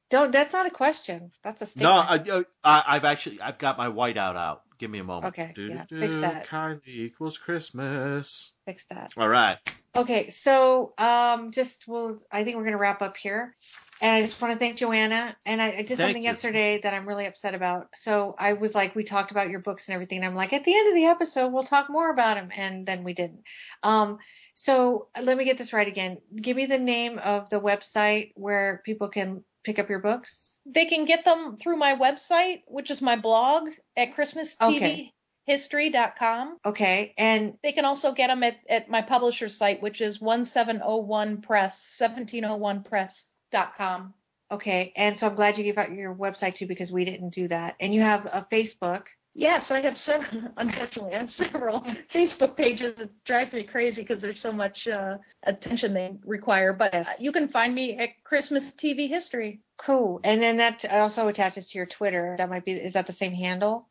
Don't. 0.09 0.31
That's 0.31 0.53
not 0.53 0.65
a 0.65 0.71
question. 0.71 1.31
That's 1.43 1.61
a 1.61 1.79
No, 1.79 2.01
statement. 2.01 2.47
I, 2.63 2.79
I, 2.79 2.95
I've 2.95 3.05
actually 3.05 3.39
I've 3.41 3.59
got 3.59 3.77
my 3.77 3.87
whiteout 3.87 4.35
out. 4.35 4.63
Give 4.79 4.89
me 4.89 4.99
a 4.99 5.03
moment. 5.03 5.33
Okay, 5.37 5.53
yeah, 5.57 5.83
Do-do-do, 5.85 5.99
fix 5.99 6.17
that. 6.17 6.47
Kylie 6.47 6.79
equals 6.87 7.37
Christmas. 7.37 8.53
Fix 8.65 8.85
that. 8.85 9.11
All 9.17 9.27
right. 9.27 9.57
Okay, 9.95 10.29
so 10.29 10.93
um, 10.97 11.51
just 11.51 11.85
we'll. 11.87 12.19
I 12.31 12.43
think 12.43 12.57
we're 12.57 12.63
gonna 12.63 12.77
wrap 12.77 13.01
up 13.01 13.17
here, 13.17 13.55
and 14.01 14.15
I 14.15 14.21
just 14.21 14.39
want 14.39 14.53
to 14.53 14.59
thank 14.59 14.77
Joanna. 14.77 15.35
And 15.45 15.61
I, 15.61 15.67
I 15.67 15.75
did 15.77 15.87
Thank 15.87 15.99
something 15.99 16.21
you. 16.21 16.29
yesterday 16.29 16.79
that 16.81 16.93
I'm 16.93 17.07
really 17.07 17.25
upset 17.25 17.55
about. 17.55 17.87
So 17.95 18.35
I 18.37 18.53
was 18.53 18.75
like, 18.75 18.95
we 18.95 19.03
talked 19.03 19.31
about 19.31 19.49
your 19.49 19.61
books 19.61 19.87
and 19.87 19.93
everything, 19.95 20.19
and 20.19 20.27
I'm 20.27 20.35
like, 20.35 20.53
at 20.53 20.63
the 20.63 20.75
end 20.75 20.89
of 20.89 20.95
the 20.95 21.05
episode, 21.05 21.51
we'll 21.51 21.63
talk 21.63 21.89
more 21.89 22.11
about 22.11 22.35
them, 22.35 22.49
and 22.55 22.85
then 22.85 23.03
we 23.03 23.13
didn't. 23.13 23.41
Um, 23.81 24.19
so 24.53 25.07
let 25.21 25.37
me 25.37 25.45
get 25.45 25.57
this 25.57 25.73
right 25.73 25.87
again. 25.87 26.17
Give 26.35 26.55
me 26.55 26.65
the 26.65 26.77
name 26.77 27.17
of 27.17 27.49
the 27.49 27.59
website 27.59 28.31
where 28.35 28.81
people 28.85 29.07
can 29.07 29.43
pick 29.63 29.79
up 29.79 29.89
your 29.89 29.99
books. 29.99 30.59
They 30.65 30.85
can 30.85 31.05
get 31.05 31.25
them 31.25 31.57
through 31.61 31.77
my 31.77 31.95
website, 31.95 32.61
which 32.67 32.91
is 32.91 33.01
my 33.01 33.15
blog 33.15 33.69
at 33.97 34.15
Christmas 34.15 34.55
TV. 34.55 34.75
Okay. 34.77 35.13
christmastvhistory.com. 35.49 36.57
Okay, 36.65 37.13
and 37.17 37.53
They 37.63 37.71
can 37.71 37.85
also 37.85 38.11
get 38.13 38.27
them 38.27 38.43
at, 38.43 38.57
at 38.69 38.89
my 38.89 39.01
publisher's 39.01 39.57
site, 39.57 39.81
which 39.81 40.01
is 40.01 40.21
1701 40.21 41.41
Press, 41.41 41.97
1701press.com. 42.01 44.13
okay, 44.51 44.93
and 44.95 45.17
so 45.17 45.27
I'm 45.27 45.35
glad 45.35 45.57
you 45.57 45.63
gave 45.63 45.77
out 45.77 45.91
your 45.91 46.15
website 46.15 46.55
too 46.55 46.67
because 46.67 46.91
we 46.91 47.05
didn't 47.05 47.29
do 47.29 47.47
that. 47.47 47.75
And 47.79 47.93
you 47.93 48.01
have 48.01 48.25
a 48.25 48.45
Facebook. 48.51 49.05
Yes, 49.35 49.69
I 49.71 49.81
have 49.81 49.97
several. 49.97 50.51
Unfortunately, 50.57 51.13
I 51.13 51.19
have 51.19 51.29
several 51.29 51.81
Facebook 52.13 52.57
pages. 52.57 52.99
It 52.99 53.11
drives 53.25 53.53
me 53.53 53.63
crazy 53.63 54.01
because 54.01 54.21
there's 54.21 54.41
so 54.41 54.51
much 54.51 54.87
uh, 54.87 55.17
attention 55.43 55.93
they 55.93 56.17
require. 56.25 56.73
But 56.73 56.95
uh, 56.95 57.03
you 57.19 57.31
can 57.31 57.47
find 57.47 57.73
me 57.73 57.97
at 57.97 58.09
Christmas 58.23 58.71
TV 58.71 59.07
History. 59.07 59.61
Cool. 59.77 60.19
And 60.23 60.41
then 60.41 60.57
that 60.57 60.83
also 60.91 61.27
attaches 61.27 61.69
to 61.69 61.77
your 61.77 61.85
Twitter. 61.85 62.35
That 62.37 62.49
might 62.49 62.65
be. 62.65 62.71
Is 62.71 62.93
that 62.93 63.07
the 63.07 63.13
same 63.13 63.33
handle? 63.33 63.87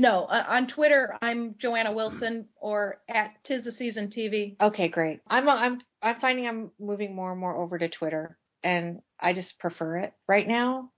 No, 0.00 0.24
uh, 0.24 0.44
on 0.48 0.66
Twitter 0.66 1.14
I'm 1.20 1.56
Joanna 1.58 1.92
Wilson 1.92 2.46
or 2.56 3.02
at 3.06 3.32
Tis 3.44 3.66
the 3.66 3.70
Season 3.70 4.08
TV. 4.08 4.56
Okay, 4.58 4.88
great. 4.88 5.20
I'm 5.28 5.46
I'm 5.46 5.78
I'm 6.00 6.14
finding 6.14 6.48
I'm 6.48 6.70
moving 6.80 7.14
more 7.14 7.30
and 7.32 7.38
more 7.38 7.54
over 7.54 7.76
to 7.78 7.86
Twitter, 7.86 8.38
and 8.62 9.00
I 9.20 9.34
just 9.34 9.58
prefer 9.58 9.98
it 9.98 10.14
right 10.26 10.48
now. 10.48 10.90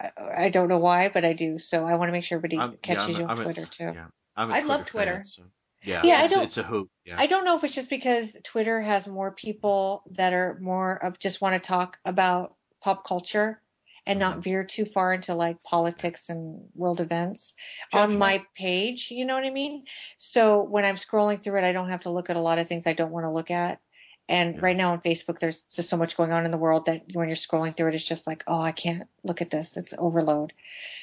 I, 0.00 0.10
I 0.38 0.48
don't 0.48 0.68
know 0.68 0.78
why, 0.78 1.10
but 1.10 1.22
I 1.22 1.34
do. 1.34 1.58
So 1.58 1.84
I 1.84 1.96
want 1.96 2.08
to 2.08 2.12
make 2.12 2.24
sure 2.24 2.38
everybody 2.38 2.56
I'm- 2.58 2.70
yeah, 2.72 2.76
catches 2.80 3.04
I'm 3.04 3.10
a- 3.10 3.18
you 3.18 3.24
on 3.24 3.30
I'm 3.30 3.40
a- 3.40 3.44
Twitter 3.44 3.66
too. 3.66 3.92
Yeah, 3.94 4.06
I'm 4.34 4.50
a 4.50 4.54
I 4.54 4.60
Twitter 4.60 4.68
love 4.68 4.80
fan, 4.80 4.86
Twitter. 4.90 5.22
so- 5.22 5.42
yeah, 5.82 6.00
Yeah, 6.02 6.20
I 6.20 6.24
it's, 6.24 6.32
don't- 6.32 6.42
it's 6.44 6.56
a 6.56 6.62
hoot. 6.62 6.88
Yeah. 7.04 7.16
I 7.18 7.26
don't 7.26 7.44
know 7.44 7.58
if 7.58 7.62
it's 7.64 7.74
just 7.74 7.90
because 7.90 8.38
Twitter 8.42 8.80
has 8.80 9.06
more 9.06 9.32
people 9.32 10.02
that 10.12 10.32
are 10.32 10.58
more 10.62 10.94
of 11.04 11.18
just 11.18 11.42
want 11.42 11.62
to 11.62 11.66
talk 11.66 11.98
about 12.06 12.54
pop 12.82 13.06
culture 13.06 13.60
and 14.06 14.20
Mm-hmm. 14.20 14.36
not 14.36 14.42
veer 14.44 14.64
too 14.64 14.84
far 14.84 15.12
into 15.14 15.34
like 15.34 15.62
politics 15.62 16.28
and 16.28 16.68
world 16.74 17.00
events 17.00 17.54
on 17.92 18.18
my 18.18 18.44
page. 18.56 19.08
You 19.10 19.24
know 19.26 19.34
what 19.34 19.44
I 19.44 19.50
mean? 19.50 19.84
So 20.18 20.62
when 20.62 20.84
I'm 20.84 20.96
scrolling 20.96 21.42
through 21.42 21.58
it, 21.58 21.64
I 21.68 21.72
don't 21.72 21.90
have 21.90 22.02
to 22.02 22.10
look 22.10 22.30
at 22.30 22.36
a 22.36 22.40
lot 22.40 22.58
of 22.58 22.66
things 22.68 22.86
I 22.86 22.92
don't 22.94 23.10
want 23.12 23.24
to 23.24 23.30
look 23.30 23.50
at. 23.50 23.80
And 24.28 24.60
right 24.62 24.76
now 24.76 24.92
on 24.92 25.00
Facebook, 25.00 25.38
there's 25.38 25.62
just 25.64 25.88
so 25.88 25.96
much 25.96 26.16
going 26.16 26.32
on 26.32 26.44
in 26.44 26.50
the 26.50 26.58
world 26.58 26.86
that 26.86 27.04
when 27.12 27.28
you're 27.28 27.36
scrolling 27.36 27.76
through 27.76 27.88
it, 27.88 27.94
it's 27.94 28.04
just 28.06 28.26
like, 28.26 28.42
oh, 28.48 28.60
I 28.60 28.72
can't 28.72 29.04
look 29.22 29.40
at 29.40 29.50
this. 29.50 29.76
It's 29.76 29.94
overload. 29.98 30.52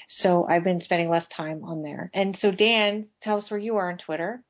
So 0.07 0.45
I've 0.48 0.64
been 0.64 0.82
spending 0.82 1.09
less 1.09 1.27
time 1.30 1.64
on 1.64 1.83
there. 1.83 2.09
And 2.14 2.35
so 2.38 2.51
Dan, 2.51 3.06
tell 3.22 3.38
us 3.38 3.49
where 3.49 3.59
you 3.59 3.77
are 3.77 3.90
on 3.90 3.98
Twitter. 3.98 4.43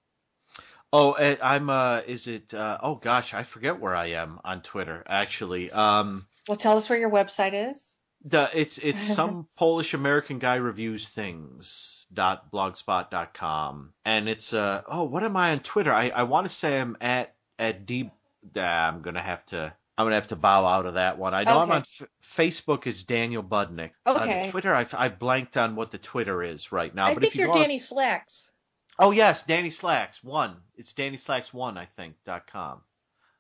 Oh, 0.92 1.14
eh, 1.14 1.38
I'm. 1.42 1.70
Uh, 1.70 2.02
is 2.08 2.28
it? 2.28 2.54
Uh, 2.54 2.78
oh 2.82 2.96
gosh, 2.96 3.34
I 3.34 3.44
forget 3.44 3.80
where 3.80 3.96
I 3.96 4.08
am 4.08 4.40
on 4.44 4.62
Twitter. 4.62 5.04
Actually, 5.08 5.72
um, 5.72 6.28
Well, 6.48 6.58
tell 6.58 6.78
us 6.78 6.90
where 6.90 7.00
your 7.00 7.10
website 7.12 7.72
is. 7.72 7.98
The 8.24 8.50
it's 8.54 8.78
it's 8.78 9.02
some 9.16 9.48
Polish 9.56 9.94
American 9.94 10.40
guy 10.40 10.56
reviews 10.56 11.08
things 11.08 12.08
dot 12.14 12.52
blogspot 12.52 13.10
dot 13.10 13.34
com, 13.34 13.94
and 14.06 14.30
it's 14.30 14.54
uh 14.54 14.82
oh 14.88 15.04
what 15.04 15.24
am 15.24 15.36
I 15.38 15.52
on 15.52 15.60
Twitter? 15.60 15.92
I 15.94 16.10
I 16.10 16.24
want 16.24 16.46
to 16.46 16.54
say 16.54 16.80
I'm 16.80 16.98
at 17.02 17.36
at 17.60 17.86
d. 17.86 18.12
ah, 18.58 18.88
I'm 18.88 19.02
gonna 19.02 19.22
have 19.22 19.46
to. 19.48 19.74
I'm 19.96 20.06
gonna 20.08 20.16
have 20.16 20.30
to 20.30 20.36
bow 20.36 20.66
out 20.66 20.88
of 20.88 20.96
that 20.96 21.20
one. 21.20 21.36
I 21.36 21.44
know 21.44 21.60
I'm 21.60 21.70
on 21.72 21.82
F- 21.82 22.08
Facebook. 22.24 22.88
It's 22.88 23.04
Daniel 23.04 23.44
Budnick. 23.44 23.92
Okay. 24.08 24.46
On 24.46 24.50
Twitter, 24.50 24.74
I 24.74 24.88
I 24.94 25.10
blanked 25.10 25.56
on 25.56 25.76
what 25.76 25.92
the 25.92 26.00
Twitter 26.00 26.42
is 26.42 26.72
right 26.72 26.94
now. 26.96 27.06
I 27.08 27.14
but 27.14 27.22
think 27.22 27.32
if 27.34 27.36
you 27.36 27.42
you're 27.42 27.48
go 27.50 27.54
on- 27.54 27.62
Danny 27.62 27.78
Slacks. 27.78 28.52
Oh 28.98 29.12
yes, 29.12 29.44
Danny 29.44 29.70
Slacks 29.70 30.24
one. 30.24 30.56
It's 30.76 30.94
Danny 30.94 31.18
Slacks 31.18 31.54
one, 31.54 31.78
I 31.78 31.86
think 31.86 32.16
dot 32.26 32.48
com. 32.48 32.82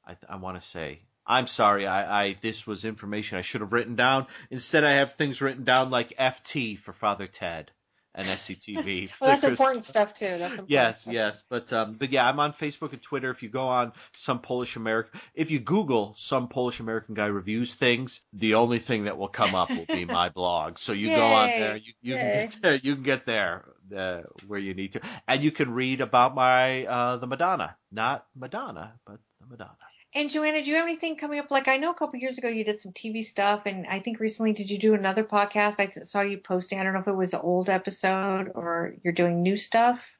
I 0.05 0.15
I 0.29 0.35
want 0.35 0.59
to 0.59 0.61
say. 0.65 1.01
I'm 1.25 1.47
sorry. 1.47 1.87
I, 1.87 2.23
I 2.23 2.35
this 2.41 2.67
was 2.67 2.85
information 2.85 3.37
I 3.37 3.41
should 3.41 3.61
have 3.61 3.73
written 3.73 3.95
down. 3.95 4.27
Instead, 4.49 4.83
I 4.83 4.93
have 4.93 5.13
things 5.13 5.41
written 5.41 5.63
down 5.63 5.89
like 5.89 6.17
FT 6.17 6.77
for 6.77 6.93
Father 6.93 7.27
Ted 7.27 7.71
and 8.15 8.27
SCTV. 8.27 9.11
Well, 9.21 9.31
that's 9.31 9.43
important 9.43 9.83
stuff 9.83 10.13
too. 10.13 10.25
That's 10.25 10.41
important. 10.41 10.69
Yes, 10.69 11.01
stuff. 11.01 11.13
yes, 11.13 11.43
but 11.49 11.71
um, 11.71 11.93
but 11.93 12.11
yeah, 12.11 12.27
I'm 12.27 12.39
on 12.39 12.51
Facebook 12.51 12.91
and 12.91 13.01
Twitter. 13.01 13.29
If 13.29 13.41
you 13.41 13.49
go 13.49 13.67
on 13.67 13.93
some 14.13 14.39
Polish 14.39 14.75
American, 14.75 15.19
if 15.33 15.49
you 15.49 15.59
Google 15.59 16.13
some 16.15 16.47
Polish 16.47 16.79
American 16.79 17.15
guy 17.15 17.27
reviews 17.27 17.73
things, 17.75 18.21
the 18.33 18.55
only 18.55 18.79
thing 18.79 19.05
that 19.05 19.17
will 19.17 19.29
come 19.29 19.55
up 19.55 19.69
will 19.69 19.85
be 19.85 20.05
my 20.19 20.29
blog. 20.29 20.77
So 20.77 20.91
you 20.91 21.15
go 21.15 21.25
on 21.25 21.47
there, 21.47 21.77
you, 21.77 21.93
you 22.01 22.15
can 22.15 22.33
get 22.33 22.61
there, 22.61 22.75
you 22.75 22.95
can 22.95 23.03
get 23.03 23.25
there 23.25 23.65
uh, 23.95 24.21
where 24.47 24.59
you 24.59 24.73
need 24.73 24.93
to, 24.93 25.01
and 25.27 25.41
you 25.41 25.51
can 25.51 25.73
read 25.73 26.01
about 26.01 26.35
my 26.35 26.85
uh, 26.85 27.17
the 27.17 27.27
Madonna, 27.27 27.77
not 27.91 28.25
Madonna, 28.35 28.93
but 29.05 29.19
the 29.39 29.47
Madonna. 29.47 29.77
And 30.15 30.29
Joanna, 30.29 30.61
do 30.61 30.69
you 30.69 30.75
have 30.75 30.85
anything 30.85 31.15
coming 31.15 31.39
up? 31.39 31.49
Like 31.49 31.67
I 31.67 31.77
know 31.77 31.89
a 31.89 31.95
couple 31.95 32.19
years 32.19 32.37
ago 32.37 32.47
you 32.47 32.63
did 32.63 32.79
some 32.79 32.91
TV 32.91 33.23
stuff, 33.23 33.65
and 33.65 33.87
I 33.87 33.99
think 33.99 34.19
recently 34.19 34.53
did 34.53 34.69
you 34.69 34.77
do 34.77 34.93
another 34.93 35.23
podcast? 35.23 35.79
I 35.79 35.89
saw 36.03 36.21
you 36.21 36.37
posting. 36.37 36.79
I 36.79 36.83
don't 36.83 36.93
know 36.93 36.99
if 36.99 37.07
it 37.07 37.15
was 37.15 37.33
an 37.33 37.41
old 37.41 37.67
episode 37.67 38.51
or 38.53 38.93
you're 39.01 39.13
doing 39.13 39.41
new 39.41 39.55
stuff. 39.55 40.15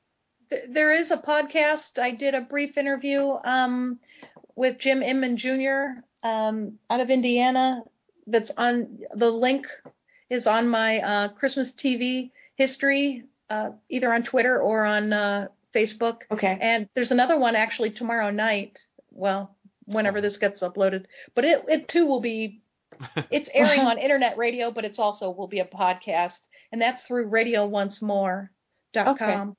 There 0.68 0.92
is 0.92 1.12
a 1.12 1.18
podcast. 1.18 2.02
I 2.02 2.12
did 2.12 2.34
a 2.34 2.42
brief 2.42 2.78
interview 2.78 3.38
um, 3.44 4.00
with 4.56 4.80
Jim 4.80 5.04
Inman 5.04 5.38
Jr. 5.38 6.02
Um, 6.24 6.80
out 6.90 7.00
of 7.00 7.12
Indiana. 7.12 7.84
That's 8.26 8.52
on 8.58 9.00
the 9.14 9.30
link 9.30 9.68
is 10.30 10.48
on 10.48 10.68
my 10.68 11.00
uh, 11.00 11.28
Christmas 11.30 11.72
TV 11.74 12.32
history, 12.56 13.26
uh, 13.50 13.72
either 13.90 14.12
on 14.12 14.24
Twitter 14.24 14.60
or 14.60 14.86
on 14.86 15.14
uh, 15.14 15.48
Facebook. 15.74 16.22
Okay. 16.32 16.58
And 16.60 16.90
there's 16.96 17.12
another 17.12 17.38
one 17.38 17.56
actually 17.56 17.92
tomorrow 17.92 18.32
night. 18.32 18.80
Well, 19.12 19.53
whenever 19.86 20.20
oh. 20.20 20.22
this 20.22 20.38
gets 20.38 20.62
uploaded, 20.62 21.06
but 21.36 21.46
it 21.46 21.64
it 21.68 21.88
too 21.88 22.06
will 22.06 22.22
be. 22.22 22.62
It's 23.32 23.50
airing 23.56 23.80
on 23.82 23.98
internet 23.98 24.38
radio, 24.38 24.70
but 24.70 24.86
it's 24.86 25.00
also 25.00 25.32
will 25.32 25.48
be 25.48 25.60
a 25.60 25.66
podcast, 25.66 26.48
and 26.72 26.80
that's 26.80 27.02
through 27.04 27.32
RadioOnceMore.com. 27.32 28.50
Okay, 28.96 29.52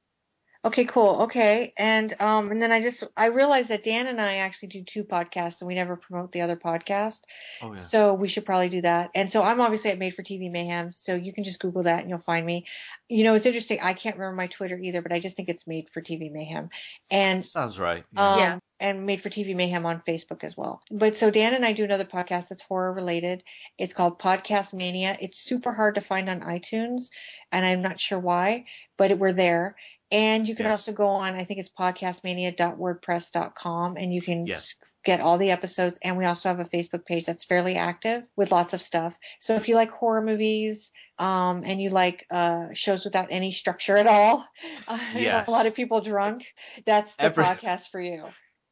cool. 0.73 1.23
Okay, 1.23 1.73
and 1.77 2.19
um, 2.23 2.51
and 2.51 2.63
then 2.63 2.73
I 2.73 2.81
just 2.81 3.05
I 3.17 3.27
realized 3.27 3.69
that 3.69 3.85
Dan 3.85 4.07
and 4.07 4.21
I 4.21 4.37
actually 4.37 4.69
do 4.69 4.83
two 4.83 5.05
podcasts, 5.05 5.61
and 5.61 5.69
we 5.69 5.75
never 5.75 5.97
promote 5.97 6.33
the 6.33 6.41
other 6.41 6.57
podcast. 6.57 7.21
Oh 7.61 7.69
yeah. 7.69 7.75
So 7.75 8.15
we 8.15 8.29
should 8.29 8.47
probably 8.47 8.71
do 8.71 8.81
that. 8.81 9.11
And 9.15 9.31
so 9.31 9.43
I'm 9.43 9.61
obviously 9.61 9.91
at 9.91 9.99
Made 9.99 10.15
for 10.15 10.23
TV 10.23 10.51
Mayhem, 10.51 10.91
so 10.91 11.15
you 11.15 11.33
can 11.35 11.45
just 11.45 11.61
Google 11.61 11.83
that 11.83 12.01
and 12.01 12.09
you'll 12.09 12.19
find 12.19 12.47
me. 12.47 12.67
You 13.11 13.25
know, 13.25 13.35
it's 13.35 13.45
interesting. 13.47 13.79
I 13.83 13.93
can't 13.93 14.17
remember 14.17 14.37
my 14.37 14.47
Twitter 14.47 14.79
either, 14.79 15.03
but 15.03 15.13
I 15.13 15.21
just 15.21 15.37
think 15.37 15.51
it's 15.51 15.67
Made 15.67 15.91
for 15.93 16.01
TV 16.01 16.33
Mayhem. 16.33 16.71
And 17.11 17.45
Sounds 17.45 17.79
right. 17.79 18.05
um, 18.17 18.39
Yeah. 18.39 18.59
and 18.81 19.05
Made 19.05 19.21
for 19.21 19.29
TV 19.29 19.55
Mayhem 19.55 19.85
on 19.85 20.01
Facebook 20.09 20.43
as 20.45 20.57
well. 20.57 20.81
But 20.91 21.15
so 21.17 21.31
Dan 21.31 21.53
and 21.53 21.67
I 21.67 21.75
do 21.75 21.85
another 21.85 22.07
podcast 22.07 22.49
that's 22.49 22.63
horror 22.63 22.93
related. 22.95 23.45
It's 23.77 23.93
called 23.93 24.19
Podcast 24.19 24.73
Mania. 24.73 25.19
It's 25.21 25.39
super 25.39 25.73
hard 25.73 25.97
to 25.97 26.01
find 26.01 26.31
on 26.31 26.41
iTunes, 26.41 27.11
and 27.53 27.67
I'm 27.67 27.83
not 27.83 28.01
sure 28.01 28.19
why, 28.19 28.65
but 28.97 29.11
it, 29.11 29.19
we're 29.19 29.33
there. 29.33 29.77
And 30.11 30.47
you 30.49 30.55
can 30.55 30.67
Yes. 30.67 30.73
also 30.89 30.93
go 30.93 31.07
on, 31.07 31.35
I 31.35 31.45
think 31.45 31.61
it's 31.61 31.71
podcastmania.wordpress.com, 31.71 33.97
and 33.97 34.15
you 34.15 34.23
can 34.23 34.47
Yes. 34.47 34.75
get 35.05 35.21
all 35.21 35.39
the 35.39 35.51
episodes. 35.51 35.99
And 36.03 36.17
we 36.17 36.25
also 36.25 36.49
have 36.49 36.61
a 36.61 36.65
Facebook 36.65 37.05
page 37.05 37.27
that's 37.27 37.45
fairly 37.45 37.77
active 37.77 38.25
with 38.37 38.53
lots 38.53 38.73
of 38.73 38.81
stuff. 38.83 39.17
So 39.41 39.55
if 39.55 39.69
you 39.69 39.75
like 39.75 39.91
horror 39.91 40.23
movies, 40.23 40.93
um, 41.19 41.63
and 41.65 41.81
you 41.81 41.91
like 41.91 42.27
uh, 42.31 42.67
shows 42.73 43.05
without 43.05 43.29
any 43.31 43.53
structure 43.53 43.97
at 43.97 44.07
all, 44.07 44.47
Yes. 45.15 45.49
a 45.49 45.51
lot 45.51 45.67
of 45.67 45.75
people 45.75 46.01
drunk, 46.01 46.47
that's 46.87 47.17
the 47.17 47.25
Every- 47.25 47.45
podcast 47.45 47.89
for 47.91 48.01
you. 48.01 48.25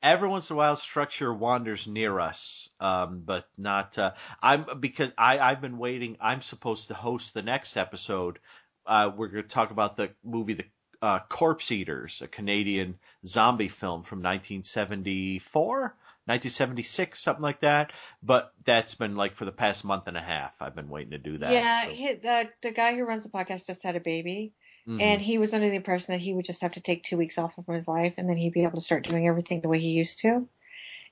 every 0.02 0.28
once 0.28 0.50
in 0.50 0.54
a 0.54 0.56
while 0.56 0.76
structure 0.76 1.32
wanders 1.32 1.86
near 1.86 2.18
us 2.18 2.70
um 2.80 3.22
but 3.24 3.46
not 3.56 3.96
uh 3.98 4.12
i'm 4.42 4.64
because 4.80 5.12
i 5.16 5.38
i've 5.38 5.60
been 5.60 5.78
waiting 5.78 6.16
i'm 6.20 6.40
supposed 6.42 6.88
to 6.88 6.94
host 6.94 7.34
the 7.34 7.42
next 7.42 7.76
episode 7.76 8.40
uh 8.86 9.08
we're 9.16 9.28
going 9.28 9.42
to 9.44 9.48
talk 9.48 9.70
about 9.70 9.96
the 9.96 10.12
movie 10.24 10.54
the 10.54 10.64
uh 11.02 11.18
corpse 11.28 11.70
eaters 11.72 12.22
a 12.22 12.28
canadian 12.28 12.94
zombie 13.26 13.68
film 13.68 14.02
from 14.02 14.22
1974 14.22 15.80
1976 16.24 17.18
something 17.18 17.42
like 17.42 17.60
that 17.60 17.92
but 18.22 18.52
that's 18.64 18.94
been 18.94 19.16
like 19.16 19.34
for 19.34 19.44
the 19.44 19.50
past 19.52 19.84
month 19.84 20.06
and 20.06 20.16
a 20.16 20.20
half 20.20 20.54
i've 20.62 20.74
been 20.76 20.88
waiting 20.88 21.10
to 21.10 21.18
do 21.18 21.36
that 21.38 21.52
yeah, 21.52 21.82
so- 21.82 21.90
he, 21.90 22.14
the 22.14 22.48
the 22.62 22.70
guy 22.70 22.94
who 22.94 23.04
runs 23.04 23.24
the 23.24 23.28
podcast 23.28 23.66
just 23.66 23.82
had 23.82 23.96
a 23.96 24.00
baby, 24.00 24.52
Mhm. 24.88 25.00
and 25.00 25.20
he 25.22 25.38
was 25.38 25.52
under 25.52 25.68
the 25.68 25.76
impression 25.76 26.12
that 26.12 26.20
he 26.20 26.32
would 26.32 26.44
just 26.44 26.60
have 26.62 26.72
to 26.72 26.80
take 26.80 27.02
two 27.02 27.16
weeks 27.16 27.38
off 27.38 27.54
from 27.54 27.74
his 27.74 27.86
life, 27.88 28.14
and 28.18 28.28
then 28.28 28.36
he'd 28.36 28.52
be 28.52 28.62
able 28.62 28.78
to 28.78 28.80
start 28.80 29.02
doing 29.06 29.26
everything 29.28 29.60
the 29.60 29.68
way 29.68 29.78
he 29.80 29.90
used 29.90 30.18
to. 30.20 30.48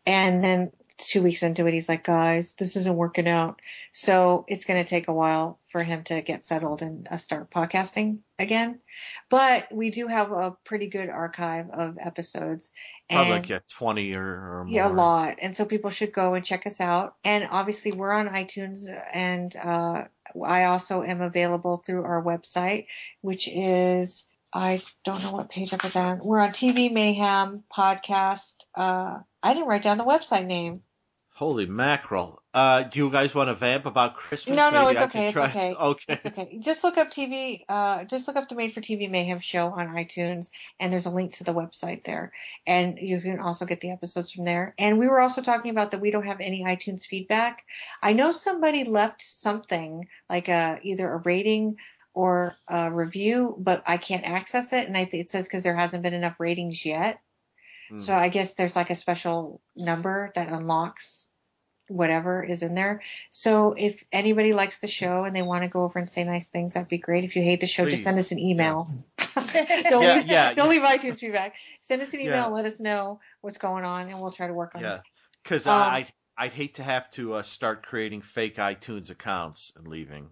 And 0.07 0.43
then 0.43 0.73
two 1.01 1.23
weeks 1.23 1.43
into 1.43 1.67
it, 1.67 1.75
he's 1.75 1.89
like, 1.89 2.05
"Guys, 2.05 2.55
this 2.55 2.77
isn't 2.77 2.97
working 2.97 3.29
out." 3.29 3.61
So 3.93 4.45
it's 4.49 4.65
going 4.65 4.83
to 4.83 4.89
take 4.89 5.09
a 5.09 5.13
while 5.13 5.59
for 5.69 5.83
him 5.83 6.05
to 6.05 6.21
get 6.23 6.45
settled 6.45 6.83
and 6.83 7.07
uh, 7.11 7.17
start 7.17 7.51
podcasting 7.51 8.19
again. 8.39 8.81
But 9.29 9.71
we 9.73 9.91
do 9.91 10.07
have 10.07 10.33
a 10.33 10.57
pretty 10.65 10.89
good 10.89 11.09
archive 11.09 11.71
of 11.71 11.99
episodes. 11.99 12.73
probably 13.09 13.33
and- 13.33 13.43
like 13.43 13.49
yeah, 13.49 13.59
20 13.69 14.13
or, 14.15 14.23
or 14.23 14.65
more 14.65 14.75
yeah, 14.75 14.89
a 14.89 14.93
lot. 14.93 15.37
And 15.41 15.55
so 15.55 15.65
people 15.65 15.91
should 15.91 16.13
go 16.13 16.35
and 16.35 16.45
check 16.45 16.67
us 16.67 16.81
out. 16.81 17.17
And 17.25 17.49
obviously, 17.51 17.93
we're 17.93 18.13
on 18.13 18.29
iTunes, 18.29 18.81
and 19.13 19.55
uh, 19.57 20.05
I 20.45 20.65
also 20.65 21.03
am 21.03 21.21
available 21.21 21.77
through 21.79 22.05
our 22.05 22.23
website, 22.23 22.87
which 23.21 23.49
is 23.49 24.27
I 24.53 24.83
don't 25.05 25.23
know 25.23 25.33
what 25.33 25.49
page 25.49 25.73
I 25.73 25.77
put 25.77 25.93
that 25.93 26.05
on. 26.05 26.19
We're 26.25 26.41
on 26.41 26.51
TV 26.51 26.93
Mayhem 26.93 27.63
podcast. 27.75 28.65
Uh, 28.75 29.19
I 29.43 29.55
didn't 29.55 29.69
write 29.69 29.83
down 29.83 29.99
the 29.99 30.05
website 30.05 30.47
name. 30.47 30.83
Holy 31.41 31.65
mackerel 31.65 32.43
uh 32.53 32.83
do 32.83 32.99
you 32.99 33.11
guys 33.11 33.35
want 33.35 33.49
to 33.49 33.55
vamp 33.55 33.87
about 33.87 34.15
christmas 34.15 34.55
No, 34.55 34.69
no, 34.69 34.85
Maybe 34.85 34.91
it's 34.91 35.01
I 35.01 35.05
okay. 35.05 35.25
It's 35.25 35.33
try- 35.33 35.49
okay. 35.49 35.73
okay 35.81 36.13
It's 36.13 36.27
okay. 36.27 36.59
Just 36.61 36.85
look 36.85 36.99
up 36.99 37.11
TV. 37.11 37.65
Uh, 37.67 38.05
just 38.05 38.29
look 38.29 38.37
up 38.37 38.51
the 38.51 38.55
Made 38.55 38.75
for 38.75 38.83
TV 38.83 39.11
Mayhem 39.11 39.41
show 39.41 39.69
on 39.69 39.89
iTunes, 39.89 40.51
and 40.79 40.93
there's 40.93 41.07
a 41.07 41.11
link 41.11 41.33
to 41.35 41.45
the 41.45 41.55
website 41.55 42.05
there, 42.05 42.33
and 42.67 42.99
you 42.99 43.23
can 43.23 43.41
also 43.41 43.65
get 43.65 43.81
the 43.81 43.91
episodes 43.91 44.31
from 44.33 44.45
there. 44.45 44.75
And 44.79 44.99
we 44.99 45.09
were 45.09 45.19
also 45.19 45.41
talking 45.41 45.71
about 45.71 45.93
that 45.93 46.03
we 46.03 46.11
don't 46.11 46.27
have 46.27 46.43
any 46.43 46.63
iTunes 46.63 47.07
feedback. 47.07 47.65
I 48.03 48.13
know 48.13 48.33
somebody 48.33 48.85
left 48.85 49.23
something 49.23 50.07
like 50.29 50.49
a 50.49 50.79
either 50.83 51.11
a 51.11 51.23
rating 51.25 51.77
or 52.13 52.57
a 52.69 52.93
review, 52.93 53.57
but 53.59 53.83
I 53.87 53.97
can't 53.97 54.25
access 54.27 54.75
it, 54.75 54.87
and 54.89 54.95
I 54.95 55.07
think 55.07 55.23
it 55.23 55.31
says 55.31 55.47
because 55.47 55.63
there 55.63 55.77
hasn't 55.77 56.03
been 56.03 56.13
enough 56.13 56.39
ratings 56.39 56.85
yet. 56.85 57.23
Hmm. 57.89 57.97
So 57.97 58.15
I 58.15 58.29
guess 58.29 58.53
there's 58.53 58.77
like 58.77 58.91
a 58.91 58.95
special 58.95 59.63
number 59.75 60.33
that 60.35 60.53
unlocks 60.53 61.29
whatever 61.91 62.43
is 62.43 62.63
in 62.63 62.75
there. 62.75 63.03
So 63.33 63.73
if 63.77 64.05
anybody 64.13 64.53
likes 64.53 64.79
the 64.79 64.87
show 64.87 65.25
and 65.25 65.35
they 65.35 65.43
want 65.43 65.65
to 65.65 65.69
go 65.69 65.83
over 65.83 65.99
and 65.99 66.09
say 66.09 66.23
nice 66.25 66.49
things, 66.49 66.75
that'd 66.75 66.89
be 66.89 66.99
great. 66.99 67.25
If 67.25 67.35
you 67.35 67.43
hate 67.43 67.61
the 67.61 67.67
show, 67.67 67.89
just 67.89 68.05
send 68.05 68.19
us 68.19 68.31
an 68.31 68.39
email. 68.39 68.89
don't 69.89 70.03
Yeah, 70.03 70.15
leave, 70.15 70.27
yeah, 70.29 70.55
don't 70.55 70.73
yeah. 70.73 70.83
leave 70.83 70.83
iTunes 70.83 71.19
feedback. 71.19 71.55
Send 71.81 72.01
us 72.01 72.15
an 72.15 72.21
email 72.21 72.35
Yeah. 72.37 72.45
and 72.47 72.55
let 72.55 72.65
us 72.65 72.81
know 72.81 73.21
what's 73.41 73.59
going 73.59 73.85
on, 73.85 74.09
and 74.09 74.21
we'll 74.21 74.31
try 74.31 74.47
to 74.47 74.55
work 74.55 74.75
on 74.75 74.83
Yeah, 74.83 74.97
it. 74.97 75.01
because 75.43 75.67
Um, 75.67 75.75
I 75.75 76.07
I'd 76.37 76.55
hate 76.55 76.75
to 76.75 76.83
have 76.83 77.11
to 77.13 77.35
uh, 77.35 77.43
start 77.43 77.85
creating 77.85 78.23
fake 78.23 78.57
iTunes 78.57 79.11
accounts 79.11 79.73
and 79.77 79.87
leaving. 79.89 80.31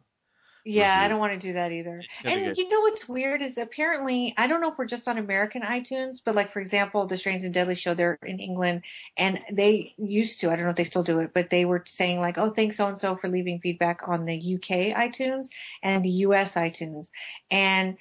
Yeah, 0.70 1.00
I 1.02 1.08
don't 1.08 1.18
want 1.18 1.32
to 1.32 1.38
do 1.38 1.54
that 1.54 1.72
either. 1.72 2.02
And 2.24 2.54
you 2.56 2.68
know 2.68 2.80
what's 2.80 3.08
weird 3.08 3.40
is 3.40 3.56
apparently 3.56 4.34
I 4.36 4.46
don't 4.46 4.60
know 4.60 4.70
if 4.70 4.76
we're 4.76 4.84
just 4.84 5.08
on 5.08 5.16
American 5.16 5.62
iTunes, 5.62 6.20
but 6.22 6.34
like 6.34 6.50
for 6.50 6.60
example, 6.60 7.06
the 7.06 7.16
Strange 7.16 7.42
and 7.42 7.54
Deadly 7.54 7.74
show 7.74 7.94
they're 7.94 8.18
in 8.22 8.38
England 8.38 8.82
and 9.16 9.40
they 9.50 9.94
used 9.96 10.40
to, 10.40 10.50
I 10.50 10.56
don't 10.56 10.64
know 10.64 10.70
if 10.70 10.76
they 10.76 10.84
still 10.84 11.02
do 11.02 11.20
it, 11.20 11.32
but 11.32 11.48
they 11.48 11.64
were 11.64 11.82
saying 11.86 12.20
like, 12.20 12.36
"Oh, 12.36 12.50
thanks 12.50 12.76
so 12.76 12.86
and 12.86 12.98
so 12.98 13.16
for 13.16 13.28
leaving 13.28 13.60
feedback 13.60 14.02
on 14.06 14.26
the 14.26 14.36
UK 14.36 14.94
iTunes 14.94 15.48
and 15.82 16.04
the 16.04 16.10
US 16.26 16.52
iTunes." 16.52 17.08
And 17.50 17.96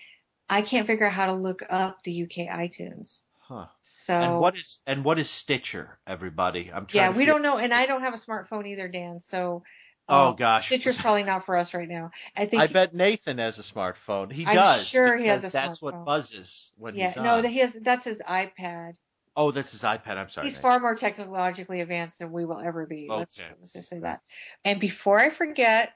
I 0.49 0.61
can't 0.61 0.87
figure 0.87 1.05
out 1.05 1.13
how 1.13 1.27
to 1.27 1.33
look 1.33 1.61
up 1.69 2.03
the 2.03 2.23
UK 2.23 2.49
iTunes. 2.49 3.21
Huh. 3.39 3.67
So 3.79 4.13
and 4.13 4.39
what 4.41 4.57
is 4.57 4.79
and 4.85 5.05
what 5.05 5.19
is 5.19 5.29
Stitcher? 5.29 5.99
Everybody, 6.05 6.69
I'm 6.73 6.85
trying. 6.85 7.13
yeah, 7.13 7.17
we 7.17 7.23
don't 7.23 7.41
know, 7.41 7.57
and 7.57 7.73
I 7.73 7.85
don't 7.85 8.01
have 8.01 8.13
a 8.13 8.17
smartphone 8.17 8.67
either, 8.67 8.89
Dan. 8.89 9.21
So 9.21 9.63
Oh, 10.09 10.29
um, 10.29 10.35
gosh. 10.35 10.67
Stitcher's 10.67 10.97
probably 10.97 11.23
not 11.23 11.45
for 11.45 11.57
us 11.57 11.73
right 11.73 11.87
now. 11.87 12.11
I 12.35 12.45
think 12.45 12.61
I 12.61 12.67
bet 12.67 12.93
Nathan 12.93 13.39
has 13.39 13.59
a 13.59 13.61
smartphone. 13.61 14.31
He 14.31 14.45
I'm 14.45 14.55
does. 14.55 14.87
sure 14.87 15.17
he 15.17 15.27
has 15.27 15.43
a 15.43 15.49
That's 15.49 15.79
smartphone. 15.79 15.81
what 15.81 16.05
buzzes 16.05 16.71
when 16.77 16.95
yeah, 16.95 17.07
he's 17.07 17.17
on. 17.17 17.25
Yeah, 17.25 17.35
no, 17.35 17.41
that 17.41 17.49
he 17.49 17.59
has. 17.59 17.73
That's 17.73 18.05
his 18.05 18.21
iPad. 18.21 18.93
oh, 19.35 19.51
that's 19.51 19.71
his 19.71 19.83
iPad. 19.83 20.17
I'm 20.17 20.29
sorry. 20.29 20.47
He's 20.47 20.57
far 20.57 20.79
more 20.79 20.95
technologically 20.95 21.81
advanced 21.81 22.19
than 22.19 22.31
we 22.31 22.45
will 22.45 22.59
ever 22.59 22.85
be. 22.85 23.07
Let's, 23.09 23.37
let's 23.59 23.73
just 23.73 23.89
say 23.89 23.99
that. 23.99 24.21
And 24.63 24.79
before 24.79 25.19
I 25.19 25.29
forget, 25.29 25.91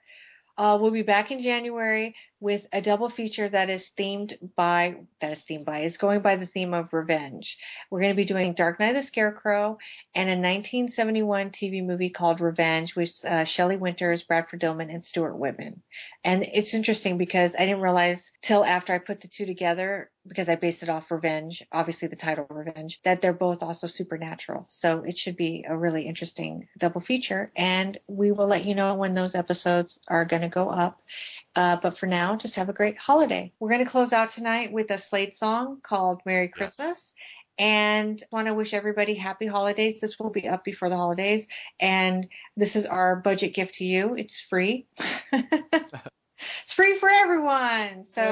uh, 0.57 0.77
we'll 0.79 0.91
be 0.91 1.03
back 1.03 1.31
in 1.31 1.41
January 1.41 2.15
with 2.41 2.65
a 2.73 2.81
double 2.81 3.07
feature 3.07 3.47
that 3.47 3.69
is 3.69 3.91
themed 3.95 4.35
by 4.55 4.97
that 5.21 5.31
is 5.31 5.45
themed 5.47 5.63
by 5.63 5.81
is 5.81 5.97
going 5.97 6.21
by 6.21 6.35
the 6.35 6.47
theme 6.47 6.73
of 6.73 6.91
revenge. 6.91 7.57
We're 7.89 8.01
going 8.01 8.11
to 8.11 8.17
be 8.17 8.25
doing 8.25 8.53
Dark 8.53 8.79
Night 8.79 8.89
of 8.89 8.95
the 8.95 9.03
Scarecrow 9.03 9.77
and 10.15 10.27
a 10.27 10.33
1971 10.33 11.51
TV 11.51 11.85
movie 11.85 12.09
called 12.09 12.41
Revenge 12.41 12.95
with 12.95 13.23
uh, 13.23 13.45
Shelley 13.45 13.77
Winters, 13.77 14.23
Bradford 14.23 14.59
Dillman, 14.59 14.91
and 14.91 15.05
Stuart 15.05 15.37
Whitman. 15.37 15.81
And 16.23 16.43
it's 16.51 16.73
interesting 16.73 17.17
because 17.17 17.55
I 17.55 17.65
didn't 17.65 17.81
realize 17.81 18.31
till 18.41 18.65
after 18.65 18.93
I 18.93 18.97
put 18.97 19.21
the 19.21 19.27
two 19.27 19.45
together 19.45 20.09
because 20.27 20.49
I 20.49 20.55
based 20.55 20.83
it 20.83 20.89
off 20.89 21.09
Revenge, 21.09 21.63
obviously 21.71 22.07
the 22.07 22.15
title 22.15 22.45
Revenge, 22.49 22.99
that 23.03 23.21
they're 23.21 23.33
both 23.33 23.63
also 23.63 23.87
supernatural. 23.87 24.65
So 24.69 25.03
it 25.03 25.17
should 25.17 25.35
be 25.35 25.65
a 25.67 25.75
really 25.75 26.03
interesting 26.03 26.67
double 26.77 27.01
feature. 27.01 27.51
And 27.55 27.99
we 28.07 28.31
will 28.31 28.47
let 28.47 28.65
you 28.65 28.75
know 28.75 28.93
when 28.95 29.15
those 29.15 29.33
episodes 29.33 29.99
are 30.07 30.25
going 30.25 30.43
to 30.43 30.47
go 30.47 30.69
up. 30.69 31.01
Uh, 31.55 31.75
but 31.81 31.97
for 31.97 32.05
now, 32.05 32.35
just 32.35 32.55
have 32.55 32.69
a 32.69 32.73
great 32.73 32.97
holiday. 32.97 33.51
We're 33.59 33.69
going 33.69 33.83
to 33.83 33.89
close 33.89 34.13
out 34.13 34.29
tonight 34.29 34.71
with 34.71 34.89
a 34.91 34.97
Slade 34.97 35.35
song 35.35 35.79
called 35.83 36.21
Merry 36.25 36.47
Christmas. 36.47 37.13
And 37.59 38.23
want 38.31 38.47
to 38.47 38.53
wish 38.53 38.73
everybody 38.73 39.13
happy 39.13 39.45
holidays. 39.45 39.99
This 39.99 40.17
will 40.17 40.29
be 40.31 40.47
up 40.47 40.63
before 40.63 40.89
the 40.89 40.95
holidays. 40.97 41.47
And 41.79 42.27
this 42.57 42.75
is 42.75 42.85
our 42.85 43.17
budget 43.17 43.53
gift 43.53 43.75
to 43.75 43.85
you. 43.85 44.15
It's 44.15 44.39
free. 44.39 44.87
It's 46.63 46.73
free 46.73 46.95
for 46.95 47.07
everyone. 47.07 48.03
So 48.03 48.23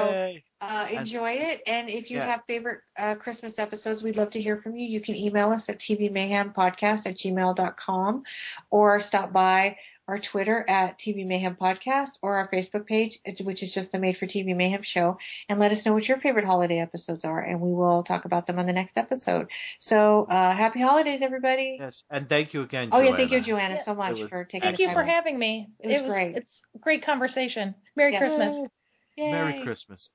uh, 0.60 0.88
enjoy 0.90 1.30
it. 1.32 1.62
And 1.66 1.88
if 1.88 2.10
you 2.10 2.16
Yeah. 2.18 2.26
have 2.26 2.42
favorite 2.46 2.80
uh, 2.98 3.14
Christmas 3.14 3.58
episodes, 3.58 4.02
we'd 4.02 4.16
love 4.16 4.30
to 4.30 4.42
hear 4.42 4.56
from 4.56 4.74
you. 4.74 4.86
You 4.86 5.00
can 5.00 5.14
email 5.14 5.50
us 5.52 5.68
at 5.68 5.78
tvmayhempodcast 5.78 7.06
at 7.06 7.16
gmail.com 7.16 8.22
or 8.70 9.00
stop 9.00 9.32
by 9.32 9.76
our 10.10 10.18
Twitter 10.18 10.64
at 10.68 10.98
TV 10.98 11.24
Mayhem 11.26 11.56
Podcast 11.56 12.18
or 12.20 12.36
our 12.36 12.48
Facebook 12.48 12.86
page, 12.86 13.18
which 13.42 13.62
is 13.62 13.72
just 13.72 13.92
the 13.92 13.98
Made 13.98 14.16
for 14.16 14.26
TV 14.26 14.54
Mayhem 14.54 14.82
show, 14.82 15.18
and 15.48 15.58
let 15.60 15.72
us 15.72 15.86
know 15.86 15.92
what 15.92 16.08
your 16.08 16.18
favorite 16.18 16.44
holiday 16.44 16.78
episodes 16.80 17.24
are, 17.24 17.40
and 17.40 17.60
we 17.60 17.72
will 17.72 18.02
talk 18.02 18.24
about 18.24 18.46
them 18.46 18.58
on 18.58 18.66
the 18.66 18.72
next 18.72 18.98
episode. 18.98 19.48
So 19.78 20.24
uh, 20.28 20.52
happy 20.52 20.80
holidays, 20.80 21.22
everybody. 21.22 21.78
Yes, 21.80 22.04
and 22.10 22.28
thank 22.28 22.52
you 22.52 22.62
again. 22.62 22.88
Oh 22.92 23.00
yeah, 23.00 23.14
thank 23.14 23.30
you, 23.30 23.40
Joanna. 23.40 23.76
Joanna, 23.76 23.82
so 23.82 23.94
much 23.94 24.18
It 24.18 24.20
was 24.22 24.28
for 24.28 24.44
taking 24.44 24.66
Thank 24.66 24.76
the 24.76 24.82
you 24.82 24.88
time. 24.88 24.96
for 24.96 25.04
having 25.04 25.38
me. 25.38 25.68
It 25.78 26.02
was 26.02 26.12
great. 26.12 26.36
It's 26.36 26.62
great 26.80 27.02
conversation. 27.04 27.74
Merry 27.96 28.12
Yeah. 28.12 28.18
Christmas. 28.18 28.60
Merry 29.16 29.62
Christmas. 29.62 30.10